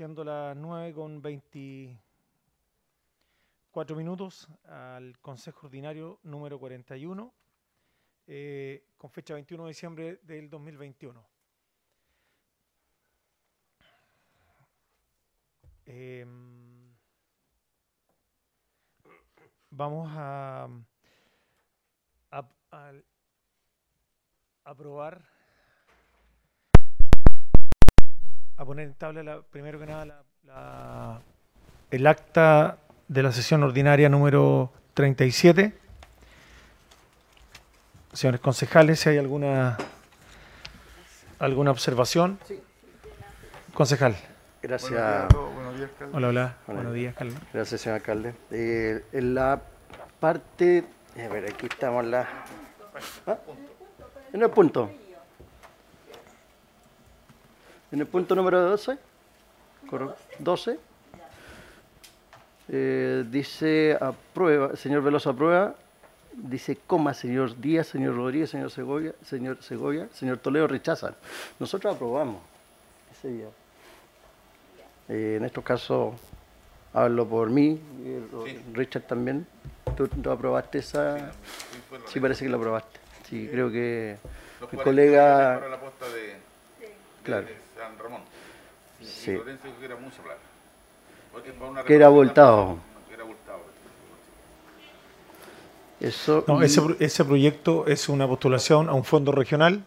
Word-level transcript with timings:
siendo 0.00 0.24
las 0.24 0.56
9 0.56 0.94
con 0.94 1.20
24 1.20 3.96
minutos, 3.96 4.48
al 4.64 5.18
Consejo 5.20 5.66
Ordinario 5.66 6.18
número 6.22 6.58
41, 6.58 7.34
eh, 8.26 8.82
con 8.96 9.10
fecha 9.10 9.34
21 9.34 9.64
de 9.64 9.68
diciembre 9.68 10.20
del 10.22 10.48
2021. 10.48 11.22
Em, 15.86 16.49
vamos 19.80 20.12
a, 20.14 20.68
a, 22.30 22.44
a 22.70 22.92
aprobar 24.62 25.22
a 28.58 28.64
poner 28.66 28.88
en 28.88 28.92
tabla, 28.92 29.40
primero 29.50 29.80
que 29.80 29.86
nada, 29.86 31.22
el 31.90 32.06
acta 32.06 32.76
de 33.08 33.22
la 33.22 33.32
sesión 33.32 33.62
ordinaria 33.62 34.10
número 34.10 34.70
37. 34.92 35.72
Señores 38.12 38.40
concejales, 38.42 39.00
si 39.00 39.08
hay 39.08 39.16
alguna, 39.16 39.78
alguna 41.38 41.70
observación. 41.70 42.38
Concejal. 43.72 44.14
Gracias. 44.60 45.28
Buenos 45.32 45.78
días, 45.78 45.90
alcalde. 45.90 46.16
Hola, 46.16 46.28
hola. 46.28 46.56
Buenos, 46.66 46.92
días, 46.92 47.14
alcalde. 47.14 47.36
Gracias, 47.54 47.80
señor 47.80 47.96
alcalde. 47.96 48.34
Eh, 48.50 49.06
en 49.12 49.34
la 49.34 49.62
parte... 50.20 50.84
A 51.16 51.28
ver, 51.28 51.46
aquí 51.46 51.66
estamos 51.66 52.04
la... 52.04 52.28
¿Ah? 53.26 53.38
En 54.32 54.42
el 54.42 54.50
punto. 54.50 54.90
En 57.90 58.00
el 58.00 58.06
punto 58.06 58.36
número 58.36 58.60
12, 58.60 58.96
12 60.38 60.78
eh, 62.68 63.24
dice 63.28 63.98
aprueba, 64.00 64.76
señor 64.76 65.02
Veloso 65.02 65.30
aprueba, 65.30 65.74
dice 66.32 66.78
coma, 66.86 67.14
señor 67.14 67.60
Díaz, 67.60 67.88
señor 67.88 68.14
Rodríguez, 68.14 68.50
señor 68.50 68.70
Segovia, 68.70 69.12
señor 69.24 69.60
Segovia, 69.60 70.08
señor 70.12 70.38
Toledo 70.38 70.68
rechazan. 70.68 71.16
Nosotros 71.58 71.96
aprobamos 71.96 72.40
ese 73.10 73.28
día. 73.28 73.48
Eh, 75.08 75.34
en 75.38 75.44
estos 75.44 75.64
casos 75.64 76.14
hablo 76.92 77.26
por 77.26 77.50
mí, 77.50 77.80
Richard 78.72 79.02
también. 79.02 79.46
¿Tú, 79.96 80.08
aprobaste 80.30 80.78
esa? 80.78 81.32
Sí, 82.06 82.20
parece 82.20 82.44
que 82.44 82.50
lo 82.50 82.56
aprobaste. 82.56 82.98
Sí, 83.28 83.48
creo 83.50 83.70
que 83.70 84.16
mi 84.72 84.78
colega... 84.78 85.60
Claro. 87.22 87.46
San 87.76 87.98
Ramón. 87.98 88.22
sí. 89.02 89.32
Lorenzo 89.32 89.66
dijo 89.66 89.78
que 89.78 89.84
era 89.84 89.96
mucha 89.96 90.22
plata. 90.22 90.40
Que 91.86 91.94
era 91.94 92.08
voltado. 92.08 92.78
Eso, 96.00 96.44
no, 96.48 96.62
ese, 96.62 96.80
ese, 96.98 97.24
proyecto 97.26 97.86
es 97.86 98.08
una 98.08 98.26
postulación 98.26 98.88
a 98.88 98.94
un 98.94 99.04
fondo 99.04 99.32
regional 99.32 99.84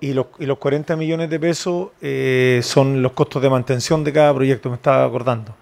y 0.00 0.12
los, 0.12 0.26
y 0.38 0.46
los 0.46 0.58
40 0.58 0.94
millones 0.94 1.28
de 1.28 1.40
pesos 1.40 1.88
eh, 2.00 2.60
son 2.62 3.02
los 3.02 3.12
costos 3.12 3.42
de 3.42 3.50
mantención 3.50 4.04
de 4.04 4.12
cada 4.12 4.32
proyecto, 4.32 4.68
me 4.68 4.76
estaba 4.76 5.04
acordando. 5.04 5.56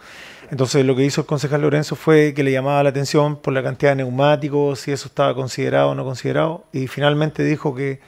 Entonces 0.52 0.84
lo 0.84 0.94
que 0.94 1.02
hizo 1.02 1.22
el 1.22 1.26
concejal 1.26 1.62
Lorenzo 1.62 1.96
fue 1.96 2.34
que 2.34 2.42
le 2.42 2.52
llamaba 2.52 2.82
la 2.82 2.90
atención 2.90 3.36
por 3.36 3.54
la 3.54 3.62
cantidad 3.62 3.92
de 3.92 3.96
neumáticos, 3.96 4.80
si 4.80 4.92
eso 4.92 5.08
estaba 5.08 5.34
considerado 5.34 5.88
o 5.88 5.94
no 5.94 6.04
considerado, 6.04 6.64
y 6.74 6.88
finalmente 6.88 7.42
dijo 7.42 7.74
que 7.74 8.00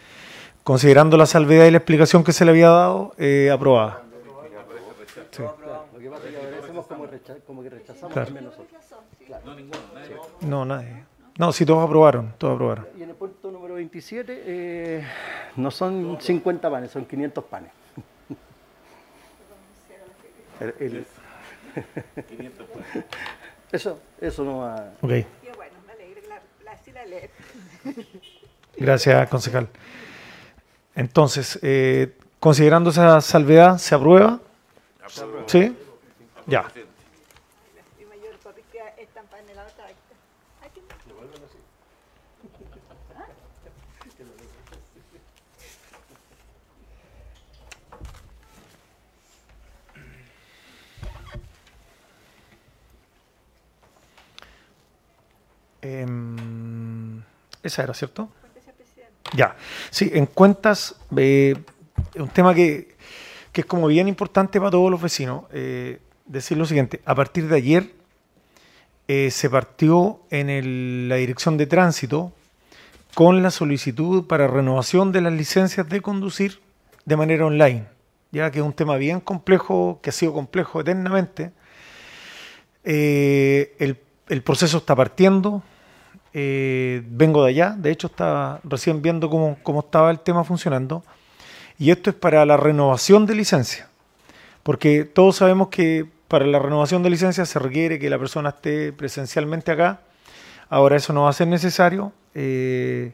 considerando 0.62 1.16
la 1.16 1.24
salvedad 1.24 1.64
y 1.64 1.70
la 1.70 1.78
explicación 1.78 2.22
que 2.22 2.34
se 2.34 2.44
le 2.44 2.50
había 2.50 2.68
dado, 2.68 3.14
eh, 3.16 3.50
aprobada. 3.50 4.02
Sí. 5.30 5.42
No, 10.42 10.66
nadie. 10.66 11.02
No, 11.38 11.50
sí, 11.50 11.64
todos 11.64 11.82
aprobaron, 11.82 12.34
todos 12.36 12.56
aprobaron. 12.56 12.86
Y 12.98 13.04
en 13.04 13.08
el 13.08 13.16
punto 13.16 13.50
número 13.50 13.76
27, 13.76 14.42
eh, 14.44 15.04
no 15.56 15.70
son 15.70 16.18
50 16.20 16.70
panes, 16.70 16.90
son 16.90 17.06
500 17.06 17.44
panes. 17.44 17.70
el, 20.78 21.06
eso, 23.72 24.00
eso 24.20 24.44
no 24.44 24.58
va... 24.58 24.92
Ok. 25.00 25.12
Gracias, 28.76 29.28
concejal. 29.28 29.68
Entonces, 30.94 31.58
eh, 31.62 32.16
considerando 32.40 32.90
esa 32.90 33.20
salvedad, 33.20 33.78
¿se 33.78 33.94
aprueba? 33.94 34.40
¿Sí? 35.46 35.76
Ya. 36.46 36.64
Em, 55.84 57.20
esa 57.62 57.82
era, 57.82 57.92
¿cierto? 57.92 58.30
Ya, 59.36 59.54
sí, 59.90 60.10
en 60.14 60.24
cuentas, 60.24 60.96
eh, 61.14 61.54
un 62.16 62.28
tema 62.28 62.54
que, 62.54 62.94
es 63.52 63.66
como 63.66 63.86
bien 63.88 64.08
importante 64.08 64.58
para 64.58 64.70
todos 64.70 64.90
los 64.90 65.00
vecinos, 65.00 65.44
eh, 65.52 66.00
decir 66.24 66.56
lo 66.56 66.64
siguiente, 66.64 67.02
a 67.04 67.14
partir 67.14 67.48
de 67.48 67.56
ayer 67.56 67.90
eh, 69.08 69.30
se 69.30 69.50
partió 69.50 70.20
en 70.30 71.08
la 71.08 71.16
dirección 71.16 71.58
de 71.58 71.66
tránsito 71.66 72.32
con 73.12 73.42
la 73.42 73.50
solicitud 73.50 74.26
para 74.26 74.48
renovación 74.48 75.12
de 75.12 75.20
las 75.20 75.34
licencias 75.34 75.86
de 75.86 76.00
conducir 76.00 76.60
de 77.04 77.16
manera 77.16 77.44
online, 77.44 77.84
ya 78.32 78.50
que 78.50 78.60
es 78.60 78.64
un 78.64 78.72
tema 78.72 78.96
bien 78.96 79.20
complejo, 79.20 80.00
que 80.02 80.08
ha 80.08 80.14
sido 80.14 80.32
complejo 80.32 80.80
eternamente. 80.80 81.52
el, 82.82 83.98
el 84.28 84.42
proceso 84.42 84.78
está 84.78 84.96
partiendo, 84.96 85.62
eh, 86.36 87.00
vengo 87.06 87.44
de 87.44 87.50
allá, 87.50 87.76
de 87.78 87.92
hecho 87.92 88.08
estaba 88.08 88.60
recién 88.64 89.00
viendo 89.00 89.30
cómo, 89.30 89.56
estaba 89.78 90.10
el 90.10 90.18
tema 90.18 90.42
funcionando. 90.42 91.04
Y 91.78 91.90
esto 91.90 92.10
es 92.10 92.16
para 92.16 92.44
la 92.44 92.56
renovación 92.56 93.24
de 93.24 93.36
licencia. 93.36 93.88
Porque 94.64 95.04
todos 95.04 95.36
sabemos 95.36 95.68
que 95.68 96.06
para 96.26 96.44
la 96.46 96.58
renovación 96.58 97.04
de 97.04 97.10
licencia 97.10 97.46
se 97.46 97.58
requiere 97.60 98.00
que 98.00 98.10
la 98.10 98.18
persona 98.18 98.48
esté 98.50 98.92
presencialmente 98.92 99.70
acá. 99.70 100.00
Ahora 100.68 100.96
eso 100.96 101.12
no 101.12 101.22
va 101.22 101.30
a 101.30 101.32
ser 101.32 101.46
necesario. 101.46 102.12
Eh, 102.34 103.12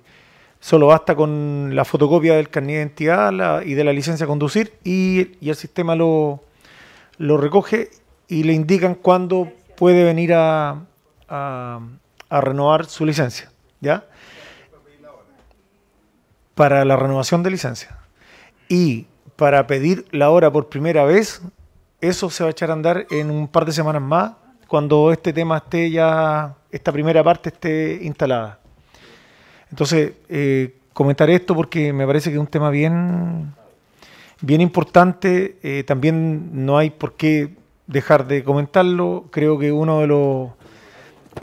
solo 0.59 0.86
basta 0.86 1.14
con 1.14 1.75
la 1.75 1.84
fotocopia 1.84 2.36
del 2.36 2.48
carnet 2.48 2.75
de 2.75 2.80
identidad 2.80 3.62
y 3.62 3.75
de 3.75 3.84
la 3.84 3.92
licencia 3.92 4.25
a 4.25 4.28
conducir 4.28 4.72
y, 4.82 5.47
el 5.47 5.56
sistema 5.56 5.94
lo, 5.94 6.42
lo, 7.19 7.36
recoge 7.36 7.91
y 8.28 8.44
le 8.44 8.54
indican 8.54 8.94
cuándo 8.94 9.53
puede 9.76 10.04
venir 10.04 10.32
a 10.32 10.86
renovar 12.38 12.86
su 12.86 13.04
licencia, 13.06 13.50
¿ya? 13.80 14.04
Para 16.54 16.84
la 16.84 16.96
renovación 16.96 17.42
de 17.42 17.50
licencia. 17.50 17.98
Y 18.68 19.06
para 19.36 19.66
pedir 19.66 20.04
la 20.10 20.30
hora 20.30 20.52
por 20.52 20.68
primera 20.68 21.04
vez, 21.04 21.41
eso 22.00 22.30
se 22.30 22.44
va 22.44 22.48
a 22.48 22.50
echar 22.50 22.70
a 22.70 22.74
andar 22.74 23.06
en 23.10 23.30
un 23.30 23.48
par 23.48 23.64
de 23.64 23.72
semanas 23.72 24.02
más, 24.02 24.32
cuando 24.68 25.10
este 25.10 25.32
tema 25.32 25.56
esté 25.56 25.91
ya, 25.91 26.54
esta 26.71 26.92
primera 26.92 27.24
parte 27.24 27.48
esté 27.48 27.98
instalada. 28.03 28.60
Entonces, 29.71 30.12
eh, 30.28 30.77
comentar 30.92 31.30
esto 31.30 31.54
porque 31.54 31.92
me 31.92 32.06
parece 32.06 32.30
que 32.30 32.36
es 32.36 32.41
un 32.41 32.47
tema 32.47 32.71
bien, 32.71 33.53
bien 34.41 34.60
importante. 34.60 35.59
Eh, 35.62 35.84
también 35.84 36.65
no 36.65 36.78
hay 36.78 36.91
por 36.91 37.15
qué 37.15 37.56
dejar 37.86 38.27
de 38.27 38.44
comentarlo. 38.44 39.27
Creo 39.30 39.59
que 39.59 39.72
uno 39.72 40.00
de 40.00 40.06
los 40.06 40.50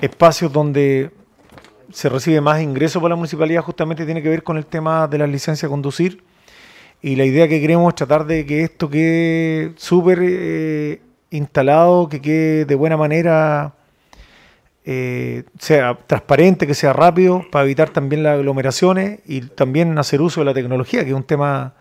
espacios 0.01 0.51
donde 0.51 1.11
se 1.91 2.09
recibe 2.09 2.41
más 2.41 2.61
ingreso 2.61 2.99
por 2.99 3.09
la 3.09 3.15
municipalidad 3.15 3.61
justamente 3.61 4.05
tiene 4.05 4.21
que 4.21 4.29
ver 4.29 4.43
con 4.43 4.57
el 4.57 4.65
tema 4.65 5.07
de 5.07 5.17
las 5.17 5.29
licencias 5.29 5.65
a 5.65 5.69
conducir. 5.69 6.23
Y 7.01 7.15
la 7.15 7.25
idea 7.25 7.47
que 7.47 7.61
queremos 7.61 7.89
es 7.89 7.95
tratar 7.95 8.25
de 8.25 8.45
que 8.45 8.63
esto 8.63 8.89
quede 8.89 9.73
súper 9.77 10.19
eh, 10.21 11.01
instalado, 11.29 12.09
que 12.09 12.21
quede 12.21 12.65
de 12.65 12.75
buena 12.75 12.97
manera, 12.97 13.75
eh, 14.83 15.43
sea 15.59 15.97
transparente, 16.07 16.65
que 16.65 16.73
sea 16.73 16.93
rápido, 16.93 17.45
para 17.51 17.65
evitar 17.65 17.89
también 17.91 18.23
las 18.23 18.33
aglomeraciones 18.39 19.19
y 19.25 19.41
también 19.41 19.97
hacer 19.97 20.21
uso 20.21 20.41
de 20.41 20.45
la 20.45 20.53
tecnología, 20.53 21.03
que 21.03 21.11
es 21.11 21.15
un 21.15 21.23
tema 21.23 21.75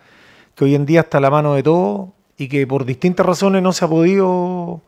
que 0.54 0.64
hoy 0.64 0.74
en 0.74 0.86
día 0.86 1.00
está 1.00 1.18
a 1.18 1.20
la 1.20 1.30
mano 1.30 1.54
de 1.54 1.62
todo 1.62 2.12
y 2.36 2.48
que 2.48 2.66
por 2.66 2.84
distintas 2.84 3.24
razones 3.24 3.62
no 3.62 3.72
se 3.72 3.84
ha 3.84 3.88
podido 3.88 4.82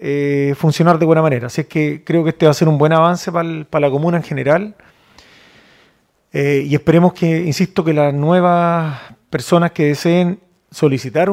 eh, 0.00 0.54
funcionar 0.56 0.98
de 0.98 1.06
buena 1.06 1.22
manera. 1.22 1.48
Así 1.48 1.62
es 1.62 1.66
que 1.66 2.02
creo 2.04 2.22
que 2.22 2.30
este 2.30 2.46
va 2.46 2.50
a 2.50 2.54
ser 2.54 2.68
un 2.68 2.78
buen 2.78 2.92
avance 2.92 3.32
para 3.32 3.80
la 3.80 3.90
comuna 3.90 4.18
en 4.18 4.22
general. 4.22 4.74
Eh, 6.32 6.64
y 6.66 6.74
esperemos 6.74 7.14
que, 7.14 7.44
insisto, 7.44 7.84
que 7.84 7.92
las 7.92 8.14
nuevas 8.14 9.00
personas 9.30 9.72
que 9.72 9.86
deseen 9.86 10.40
solicitar 10.70 11.32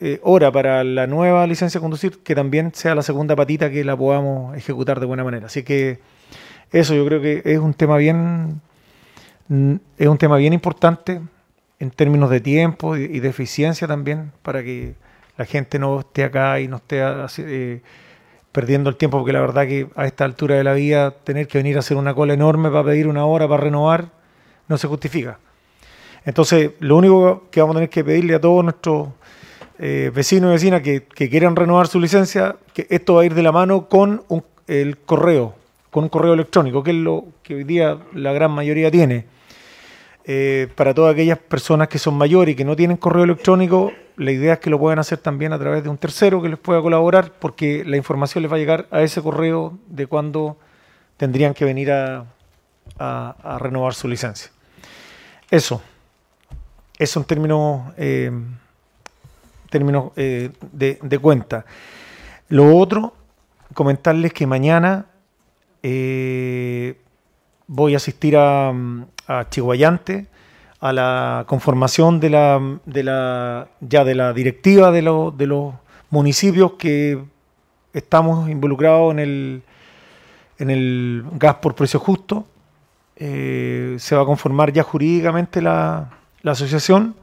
eh, 0.00 0.20
hora 0.22 0.52
para 0.52 0.84
la 0.84 1.06
nueva 1.06 1.46
licencia 1.46 1.78
de 1.78 1.82
conducir, 1.82 2.18
que 2.22 2.34
también 2.34 2.72
sea 2.74 2.94
la 2.94 3.02
segunda 3.02 3.34
patita 3.34 3.70
que 3.70 3.84
la 3.84 3.96
podamos 3.96 4.56
ejecutar 4.56 5.00
de 5.00 5.06
buena 5.06 5.24
manera. 5.24 5.46
Así 5.46 5.62
que 5.62 6.00
eso 6.72 6.94
yo 6.94 7.06
creo 7.06 7.22
que 7.22 7.42
es 7.44 7.58
un 7.58 7.74
tema 7.74 7.96
bien, 7.96 8.60
es 9.96 10.08
un 10.08 10.18
tema 10.18 10.36
bien 10.36 10.52
importante 10.52 11.20
en 11.78 11.90
términos 11.90 12.28
de 12.28 12.40
tiempo 12.40 12.96
y 12.96 13.20
de 13.20 13.28
eficiencia 13.28 13.86
también, 13.88 14.32
para 14.42 14.62
que 14.62 14.94
la 15.38 15.44
gente 15.46 15.78
no 15.78 16.00
esté 16.00 16.24
acá 16.24 16.60
y 16.60 16.68
no 16.68 16.76
esté 16.76 17.00
eh, 17.38 17.80
perdiendo 18.52 18.90
el 18.90 18.96
tiempo, 18.96 19.18
porque 19.18 19.32
la 19.32 19.40
verdad 19.40 19.66
que 19.66 19.88
a 19.94 20.04
esta 20.04 20.24
altura 20.24 20.56
de 20.56 20.64
la 20.64 20.74
vida 20.74 21.12
tener 21.12 21.46
que 21.46 21.58
venir 21.58 21.76
a 21.76 21.78
hacer 21.78 21.96
una 21.96 22.12
cola 22.12 22.34
enorme 22.34 22.70
para 22.70 22.84
pedir 22.84 23.06
una 23.06 23.24
hora 23.24 23.48
para 23.48 23.62
renovar 23.62 24.10
no 24.66 24.76
se 24.76 24.88
justifica. 24.88 25.38
Entonces, 26.24 26.72
lo 26.80 26.96
único 26.96 27.44
que 27.50 27.60
vamos 27.60 27.76
a 27.76 27.78
tener 27.78 27.88
que 27.88 28.04
pedirle 28.04 28.34
a 28.34 28.40
todos 28.40 28.64
nuestros 28.64 29.08
eh, 29.78 30.10
vecinos 30.12 30.50
y 30.50 30.52
vecinas 30.54 30.82
que, 30.82 31.02
quieran 31.28 31.54
renovar 31.54 31.86
su 31.86 32.00
licencia, 32.00 32.56
que 32.74 32.88
esto 32.90 33.14
va 33.14 33.22
a 33.22 33.24
ir 33.24 33.34
de 33.34 33.42
la 33.42 33.52
mano 33.52 33.88
con 33.88 34.24
el 34.66 34.98
correo, 34.98 35.54
con 35.90 36.04
un 36.04 36.10
correo 36.10 36.34
electrónico, 36.34 36.82
que 36.82 36.90
es 36.90 36.96
lo 36.96 37.26
que 37.44 37.54
hoy 37.54 37.64
día 37.64 37.96
la 38.12 38.32
gran 38.32 38.50
mayoría 38.50 38.90
tiene. 38.90 39.26
Eh, 40.30 40.68
para 40.74 40.92
todas 40.92 41.14
aquellas 41.14 41.38
personas 41.38 41.88
que 41.88 41.98
son 41.98 42.14
mayores 42.14 42.52
y 42.52 42.54
que 42.54 42.62
no 42.62 42.76
tienen 42.76 42.98
correo 42.98 43.24
electrónico, 43.24 43.92
la 44.18 44.30
idea 44.30 44.52
es 44.52 44.58
que 44.58 44.68
lo 44.68 44.78
puedan 44.78 44.98
hacer 44.98 45.16
también 45.16 45.54
a 45.54 45.58
través 45.58 45.82
de 45.82 45.88
un 45.88 45.96
tercero 45.96 46.42
que 46.42 46.50
les 46.50 46.58
pueda 46.58 46.82
colaborar, 46.82 47.32
porque 47.38 47.82
la 47.86 47.96
información 47.96 48.42
les 48.42 48.52
va 48.52 48.56
a 48.56 48.58
llegar 48.58 48.86
a 48.90 49.00
ese 49.00 49.22
correo 49.22 49.78
de 49.86 50.06
cuando 50.06 50.58
tendrían 51.16 51.54
que 51.54 51.64
venir 51.64 51.90
a, 51.90 52.26
renovar 53.58 53.94
su 53.94 54.06
licencia. 54.06 54.50
Eso. 55.50 55.80
Eso 56.98 57.20
en 57.20 57.24
términos, 57.24 57.94
eh, 57.96 58.30
términos 59.70 60.12
eh, 60.16 60.50
de, 60.72 61.18
cuenta. 61.20 61.64
Lo 62.50 62.76
otro, 62.76 63.14
comentarles 63.72 64.34
que 64.34 64.46
mañana 64.46 65.06
voy 67.68 67.94
a 67.94 67.98
asistir 67.98 68.36
a, 68.36 68.72
a 69.28 69.48
Chihuayante, 69.48 70.26
a 70.80 70.92
la 70.92 71.44
conformación 71.46 72.18
de 72.18 72.30
la, 72.30 72.78
de 72.84 73.02
la 73.04 73.68
ya 73.80 74.04
de 74.04 74.14
la 74.14 74.32
directiva 74.32 74.90
de, 74.90 75.02
de 75.36 75.46
los 75.46 75.74
municipios 76.10 76.72
que 76.72 77.22
estamos 77.92 78.48
involucrados 78.48 79.12
en 79.12 79.18
el, 79.18 79.62
en 80.58 80.70
el 80.70 81.24
gas 81.34 81.56
por 81.56 81.74
precio 81.74 82.00
justo. 82.00 82.46
Eh, 83.16 83.96
se 83.98 84.14
va 84.14 84.22
a 84.22 84.24
conformar 84.24 84.72
ya 84.72 84.82
jurídicamente 84.82 85.60
la, 85.60 86.10
asociación. 86.44 87.14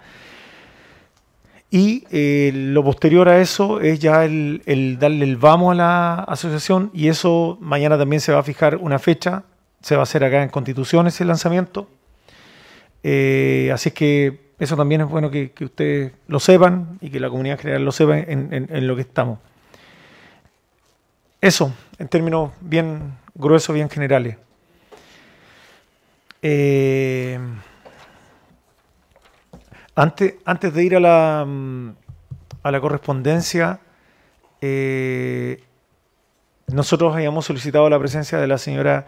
Y 1.72 2.04
eh, 2.12 2.52
lo 2.54 2.84
posterior 2.84 3.28
a 3.28 3.42
eso 3.42 3.82
es 3.82 4.00
ya 4.00 4.24
el, 4.24 4.62
el, 4.66 5.00
darle 5.00 5.26
el 5.26 5.36
vamos 5.36 5.72
a 5.72 5.76
la 5.76 6.14
asociación 6.20 6.92
y 6.94 7.08
eso 7.08 7.58
mañana 7.60 7.98
también 7.98 8.22
se 8.22 8.32
va 8.32 8.40
a 8.40 8.44
fijar 8.44 8.78
una 8.78 9.00
fecha, 9.00 9.44
se 9.86 9.96
va 9.96 10.02
a 10.02 10.04
hacer 10.04 10.24
acá 10.24 10.42
en 10.42 10.50
Constitución 10.50 11.06
ese 11.06 11.24
lanzamiento 11.26 11.88
eh, 13.08 13.70
así 13.72 13.92
que 13.92 14.50
eso 14.58 14.76
también 14.76 15.02
es 15.02 15.08
bueno 15.08 15.30
que, 15.30 15.54
ustedes 15.62 16.12
lo 16.28 16.40
sepan 16.40 16.98
y 17.02 17.12
que 17.12 17.20
la 17.20 17.30
comunidad 17.30 17.60
general 17.60 17.86
lo 17.86 17.92
sepa 17.92 18.18
en, 18.18 18.88
lo 18.88 18.96
que 18.96 19.04
estamos. 19.04 19.38
Eso, 21.40 21.72
en 22.00 22.08
términos 22.08 22.52
bien 22.62 23.16
gruesos, 23.36 23.76
bien 23.76 23.92
generales. 23.92 24.38
Eh, 26.42 27.38
antes, 29.94 30.34
antes 30.44 30.74
de 30.74 30.84
ir 30.84 30.96
a 30.96 31.00
la, 31.00 31.48
a 32.64 32.72
la 32.72 32.82
correspondencia, 32.82 33.82
eh, 34.62 35.64
nosotros 36.74 37.14
habíamos 37.14 37.46
solicitado 37.46 37.88
la 37.88 38.00
presencia 38.00 38.40
de 38.40 38.48
la 38.48 38.58
señora 38.58 39.06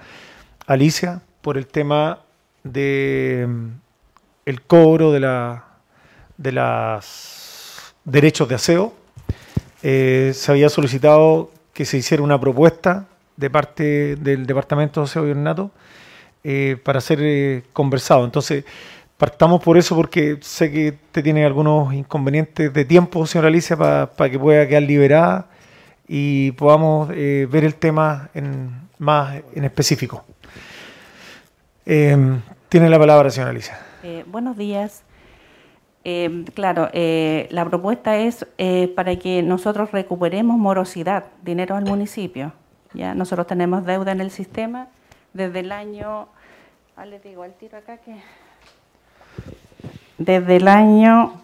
Alicia 0.68 1.22
por 1.42 1.58
el 1.58 1.66
tema 1.66 2.20
de 2.64 3.48
el 4.46 4.62
cobro 4.62 5.12
de, 5.12 5.22
la, 5.22 5.66
de 6.38 6.52
los 6.52 7.94
derechos 8.04 8.48
de 8.48 8.56
aseo. 8.56 8.94
Eh, 9.84 10.32
se 10.34 10.52
había 10.52 10.70
solicitado 10.70 11.52
que 11.74 11.86
se 11.86 11.98
hiciera 11.98 12.24
una 12.24 12.40
propuesta 12.40 13.08
de 13.36 13.50
parte 13.50 14.16
del 14.16 14.46
Departamento 14.46 15.00
de 15.00 15.06
Aseo 15.06 15.28
y 15.28 15.32
Ornato 15.32 15.72
eh, 16.44 16.78
para 16.84 17.02
ser 17.02 17.20
eh, 17.22 17.64
conversado. 17.74 18.26
Entonces, 18.26 18.66
partamos 19.18 19.62
por 19.62 19.78
eso 19.78 19.96
porque 19.96 20.38
sé 20.42 20.72
que 20.72 20.98
te 21.12 21.24
tiene 21.24 21.46
algunos 21.46 21.94
inconvenientes 21.94 22.74
de 22.74 22.86
tiempo, 22.86 23.26
señora 23.26 23.50
Alicia, 23.50 23.76
para 23.76 24.30
que 24.30 24.40
pueda 24.40 24.68
quedar 24.68 24.84
liberada 24.84 25.48
y 26.08 26.52
podamos 26.54 27.10
ver 27.10 27.66
el 27.66 27.76
tema 27.76 28.30
en, 28.34 28.88
más 28.98 29.42
en 29.54 29.66
específico. 29.66 30.24
Tiene 31.88 32.90
la 32.90 33.00
palabra, 33.00 33.30
señora 33.30 33.52
Alicia. 33.52 33.80
Eh, 34.04 34.26
buenos 34.28 34.58
días. 34.58 35.04
Eh, 36.04 36.44
claro, 36.54 36.90
eh, 36.92 37.48
la 37.50 37.64
propuesta 37.66 38.18
es 38.18 38.46
para 38.96 39.16
que 39.16 39.42
nosotros 39.42 39.92
recuperemos 39.92 40.58
morosidad, 40.58 41.26
dinero 41.44 41.76
al 41.76 41.86
municipio. 41.86 42.52
Ya 42.94 43.14
nosotros 43.14 43.48
tenemos 43.48 43.86
deuda 43.86 44.12
en 44.12 44.20
el 44.22 44.32
sistema 44.32 44.88
desde 45.34 45.62
el 45.62 45.72
año, 45.72 46.28
ah, 46.96 47.06
les 47.06 47.24
digo 47.24 47.44
al 47.44 47.54
tiro 47.54 47.78
acá 47.78 47.98
que 47.98 48.18
desde 50.18 50.58
el 50.58 50.68
año 50.68 51.42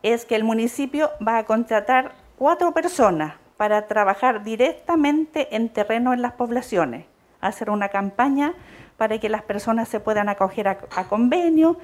es 0.03 0.25
que 0.25 0.35
el 0.35 0.43
municipio 0.43 1.11
va 1.25 1.37
a 1.37 1.45
contratar 1.45 2.11
cuatro 2.37 2.73
personas 2.73 3.35
para 3.57 3.87
trabajar 3.87 4.43
directamente 4.43 5.55
en 5.55 5.69
terreno 5.69 6.13
en 6.13 6.21
las 6.21 6.33
poblaciones, 6.33 7.05
hacer 7.41 7.69
una 7.69 7.89
campaña 7.89 8.53
para 8.97 9.19
que 9.19 9.29
las 9.29 9.43
personas 9.43 9.87
se 9.89 9.99
puedan 9.99 10.29
acoger 10.29 10.67
a, 10.67 10.77
a 10.95 11.03
convenios, 11.05 11.77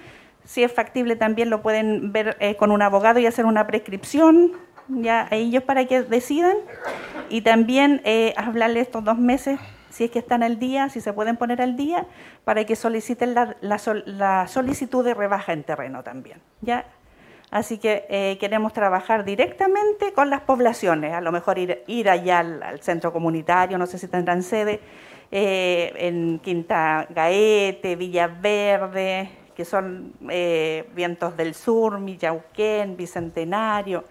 si 0.46 0.64
es 0.64 0.72
factible 0.72 1.16
también 1.16 1.50
lo 1.50 1.62
pueden 1.62 2.12
ver 2.12 2.38
eh, 2.40 2.56
con 2.56 2.72
un 2.72 2.82
abogado 2.82 3.20
y 3.20 3.26
hacer 3.26 3.46
una 3.46 3.66
prescripción, 3.68 4.52
ya 4.90 5.28
ellos 5.32 5.64
para 5.64 5.86
que 5.86 6.02
decidan. 6.02 6.58
Y 7.30 7.42
también 7.42 8.02
eh, 8.04 8.34
hablarle 8.38 8.82
estos 8.82 9.04
dos 9.04 9.18
meses 9.18 9.60
si 9.90 10.06
es 10.06 10.12
que 10.12 10.18
están 10.18 10.42
al 10.42 10.58
día, 10.58 10.90
si 10.90 11.02
se 11.02 11.14
pueden 11.14 11.38
poner 11.38 11.62
al 11.62 11.76
día, 11.76 12.08
para 12.46 12.66
que 12.66 12.76
soliciten 12.76 13.36
la, 13.36 13.56
la 13.62 13.80
la 14.06 14.48
solicitud 14.48 15.06
de 15.06 15.14
rebaja 15.14 15.54
en 15.54 15.64
terreno 15.64 16.02
también. 16.02 16.42
¿ya? 16.62 16.86
Así 17.52 17.78
que 17.78 18.08
eh, 18.10 18.40
queremos 18.40 18.74
trabajar 18.74 19.24
directamente 19.24 20.12
con 20.14 20.32
las 20.32 20.42
poblaciones, 20.42 21.14
a 21.14 21.22
lo 21.22 21.32
mejor 21.32 21.60
ir, 21.60 21.84
ir 21.86 22.10
allá 22.10 22.40
al, 22.40 22.64
al 22.64 22.82
centro 22.82 23.14
comunitario, 23.14 23.78
no 23.78 23.86
sé 23.86 24.00
si 24.00 24.08
tendrán 24.08 24.42
sede, 24.42 24.80
eh, 25.30 25.94
en 25.98 26.40
Quinta 26.40 27.06
Gaete, 27.12 27.96
Villaverde, 27.96 29.30
que 29.56 29.66
son 29.66 30.14
eh, 30.30 30.90
Vientos 30.96 31.36
del 31.38 31.54
Sur, 31.54 32.00
Millauquén, 32.00 32.96
Bicentenario, 32.98 34.04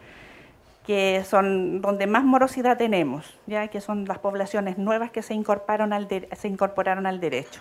que 0.87 1.23
son 1.29 1.81
donde 1.81 2.07
más 2.07 2.25
morosidad 2.25 2.77
tenemos, 2.77 3.25
ya 3.47 3.69
que 3.69 3.81
son 3.81 4.05
las 4.05 4.19
poblaciones 4.19 4.79
nuevas 4.79 5.11
que 5.11 5.23
se 5.23 5.35
incorporaron 5.35 5.93
al, 5.93 6.09
de- 6.09 6.29
se 6.37 6.49
incorporaron 6.49 7.07
al 7.07 7.21
derecho. 7.21 7.61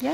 ¿ya? 0.00 0.12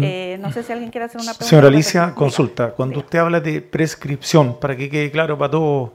Eh, 0.00 0.38
no 0.40 0.50
sé 0.52 0.62
si 0.62 0.72
alguien 0.72 0.90
quiere 0.90 1.06
hacer 1.06 1.20
una 1.20 1.32
pregunta. 1.32 1.44
Mm. 1.44 1.48
Señora 1.48 1.68
al 1.68 1.74
Alicia, 1.74 2.14
consulta. 2.14 2.70
Cuando 2.70 2.94
Diga. 2.94 3.04
usted 3.04 3.18
habla 3.18 3.40
de 3.40 3.60
prescripción, 3.60 4.58
para 4.58 4.76
que 4.76 4.88
quede 4.88 5.10
claro 5.10 5.36
para 5.36 5.50
todos, 5.50 5.90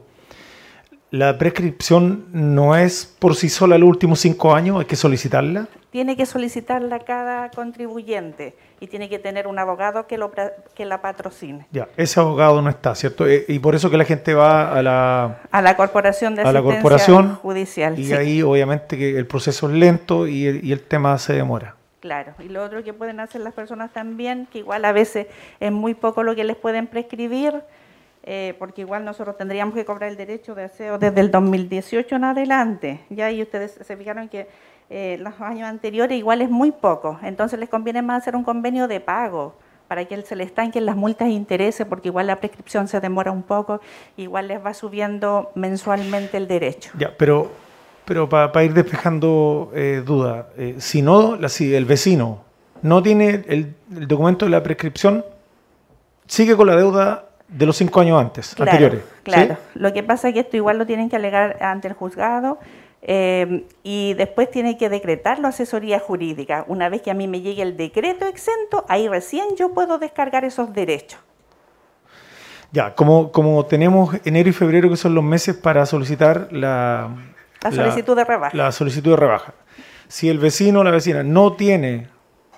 la 1.10 1.38
prescripción 1.38 2.26
no 2.32 2.76
es 2.76 3.04
por 3.18 3.34
sí 3.34 3.48
sola 3.48 3.78
los 3.78 3.88
últimos 3.88 4.20
cinco 4.20 4.54
años, 4.54 4.78
hay 4.78 4.84
que 4.86 4.96
solicitarla. 4.96 5.66
Tiene 5.96 6.14
que 6.14 6.26
solicitarla 6.26 6.98
cada 6.98 7.48
contribuyente 7.48 8.54
y 8.80 8.86
tiene 8.86 9.08
que 9.08 9.18
tener 9.18 9.46
un 9.46 9.58
abogado 9.58 10.06
que, 10.06 10.18
lo, 10.18 10.30
que 10.74 10.84
la 10.84 11.00
patrocine. 11.00 11.66
Ya, 11.70 11.88
ese 11.96 12.20
abogado 12.20 12.60
no 12.60 12.68
está, 12.68 12.94
¿cierto? 12.94 13.26
Eh, 13.26 13.46
Y 13.48 13.60
por 13.60 13.74
eso 13.74 13.88
que 13.88 13.96
la 13.96 14.04
gente 14.04 14.34
va 14.34 14.76
a 14.76 14.82
la, 14.82 15.40
A 15.50 15.62
la 15.62 15.74
Corporación 15.74 16.34
de 16.34 16.42
a 16.42 16.52
la 16.52 16.60
corporación 16.60 17.36
Judicial. 17.36 17.98
y 17.98 18.08
sí. 18.08 18.12
ahí 18.12 18.42
obviamente 18.42 18.98
que 18.98 19.16
el 19.16 19.26
proceso 19.26 19.70
es 19.70 19.74
lento 19.74 20.26
y 20.26 20.44
el, 20.46 20.62
y 20.66 20.72
el 20.72 20.82
tema 20.82 21.16
se 21.16 21.32
demora. 21.32 21.76
Claro, 22.00 22.34
y 22.40 22.50
lo 22.50 22.62
otro 22.62 22.84
que 22.84 22.92
pueden 22.92 23.18
hacer 23.18 23.40
las 23.40 23.54
personas 23.54 23.90
también, 23.90 24.46
que 24.52 24.58
igual 24.58 24.84
a 24.84 24.92
veces 24.92 25.28
es 25.60 25.72
muy 25.72 25.94
poco 25.94 26.22
lo 26.22 26.34
que 26.34 26.44
les 26.44 26.56
pueden 26.56 26.88
prescribir, 26.88 27.62
eh, 28.22 28.54
porque 28.58 28.82
igual 28.82 29.02
nosotros 29.02 29.38
tendríamos 29.38 29.72
que 29.72 29.86
cobrar 29.86 30.10
el 30.10 30.18
derecho 30.18 30.54
de 30.54 30.64
aseo 30.64 30.98
desde 30.98 31.20
el 31.20 31.30
2018 31.30 32.16
en 32.16 32.24
adelante. 32.24 33.00
Ya 33.08 33.30
y 33.30 33.40
ustedes 33.40 33.78
se 33.80 33.96
fijaron 33.96 34.28
que 34.28 34.46
eh, 34.90 35.18
los 35.20 35.40
años 35.40 35.68
anteriores 35.68 36.16
igual 36.18 36.42
es 36.42 36.50
muy 36.50 36.70
poco, 36.72 37.18
entonces 37.22 37.58
les 37.58 37.68
conviene 37.68 38.02
más 38.02 38.22
hacer 38.22 38.36
un 38.36 38.44
convenio 38.44 38.86
de 38.88 39.00
pago 39.00 39.54
para 39.88 40.04
que 40.04 40.20
se 40.22 40.34
les 40.36 40.48
estanquen 40.48 40.84
las 40.84 40.96
multas 40.96 41.28
e 41.28 41.32
intereses, 41.32 41.86
porque 41.86 42.08
igual 42.08 42.26
la 42.26 42.36
prescripción 42.40 42.88
se 42.88 43.00
demora 43.00 43.30
un 43.30 43.42
poco, 43.42 43.80
igual 44.16 44.48
les 44.48 44.64
va 44.64 44.74
subiendo 44.74 45.50
mensualmente 45.54 46.36
el 46.36 46.48
derecho. 46.48 46.90
Ya, 46.98 47.12
pero, 47.16 47.50
pero 48.04 48.28
para 48.28 48.64
ir 48.64 48.74
despejando 48.74 49.70
eh, 49.74 50.02
dudas, 50.04 50.46
eh, 50.56 50.74
si 50.78 51.02
no, 51.02 51.36
la- 51.36 51.48
si 51.48 51.72
el 51.74 51.84
vecino 51.84 52.40
no 52.82 53.00
tiene 53.02 53.44
el, 53.46 53.74
el 53.96 54.08
documento 54.08 54.44
de 54.44 54.50
la 54.50 54.62
prescripción, 54.62 55.24
sigue 56.26 56.56
con 56.56 56.66
la 56.66 56.76
deuda 56.76 57.26
de 57.48 57.64
los 57.66 57.76
cinco 57.76 58.00
años 58.00 58.20
antes, 58.20 58.54
Claro, 58.56 58.70
anteriores. 58.72 59.02
¿sí? 59.04 59.20
Claro, 59.22 59.56
lo 59.74 59.92
que 59.92 60.02
pasa 60.02 60.28
es 60.28 60.34
que 60.34 60.40
esto 60.40 60.56
igual 60.56 60.78
lo 60.78 60.86
tienen 60.86 61.08
que 61.08 61.14
alegar 61.16 61.62
ante 61.62 61.86
el 61.86 61.94
juzgado 61.94 62.58
eh, 63.08 63.64
y 63.84 64.14
después 64.14 64.50
tiene 64.50 64.76
que 64.76 64.88
decretarlo 64.88 65.46
asesoría 65.46 66.00
jurídica. 66.00 66.64
Una 66.66 66.88
vez 66.88 67.02
que 67.02 67.12
a 67.12 67.14
mí 67.14 67.28
me 67.28 67.40
llegue 67.40 67.62
el 67.62 67.76
decreto 67.76 68.26
exento, 68.26 68.84
ahí 68.88 69.08
recién 69.08 69.54
yo 69.56 69.72
puedo 69.72 69.98
descargar 69.98 70.44
esos 70.44 70.72
derechos. 70.72 71.20
Ya, 72.72 72.96
como, 72.96 73.30
como 73.30 73.64
tenemos 73.64 74.16
enero 74.24 74.48
y 74.48 74.52
febrero, 74.52 74.90
que 74.90 74.96
son 74.96 75.14
los 75.14 75.22
meses 75.22 75.54
para 75.54 75.86
solicitar 75.86 76.48
la, 76.50 77.14
La 77.62 77.70
solicitud 77.70 78.16
de 78.16 78.24
rebaja. 78.24 78.56
La 78.56 78.72
solicitud 78.72 79.12
de 79.12 79.16
rebaja. 79.16 79.54
Si 80.08 80.28
el 80.28 80.40
vecino 80.40 80.80
o 80.80 80.84
la 80.84 80.90
vecina 80.90 81.22
no 81.22 81.52
tiene 81.52 82.08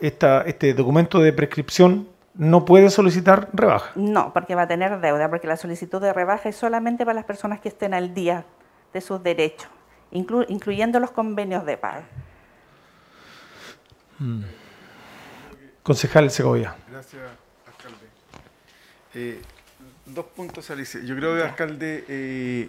esta, 0.00 0.42
este 0.42 0.72
documento 0.72 1.18
de 1.20 1.34
prescripción, 1.34 2.08
no 2.34 2.64
puede 2.64 2.88
solicitar 2.88 3.50
rebaja. 3.52 3.90
No, 3.96 4.32
porque 4.32 4.54
va 4.54 4.62
a 4.62 4.68
tener 4.68 4.98
deuda, 5.00 5.28
porque 5.28 5.46
la 5.46 5.58
solicitud 5.58 6.00
de 6.00 6.14
rebaja 6.14 6.48
es 6.48 6.56
solamente 6.56 7.04
para 7.04 7.14
las 7.14 7.24
personas 7.24 7.60
que 7.60 7.68
estén 7.68 7.92
al 7.92 8.14
día 8.14 8.46
de 8.94 9.00
sus 9.02 9.22
derechos, 9.22 9.68
inclu- 10.12 10.46
incluyendo 10.48 11.00
los 11.00 11.10
convenios 11.10 11.64
de 11.66 11.76
pago. 11.76 12.04
Concejal 15.82 16.30
Segovia. 16.30 16.74
Gracias, 16.90 17.22
alcalde. 17.66 18.06
Eh, 19.14 19.40
dos 20.06 20.26
puntos, 20.26 20.70
Alicia. 20.70 21.00
Yo 21.00 21.16
creo 21.16 21.36
que, 21.36 21.42
alcalde, 21.42 22.04
eh, 22.08 22.68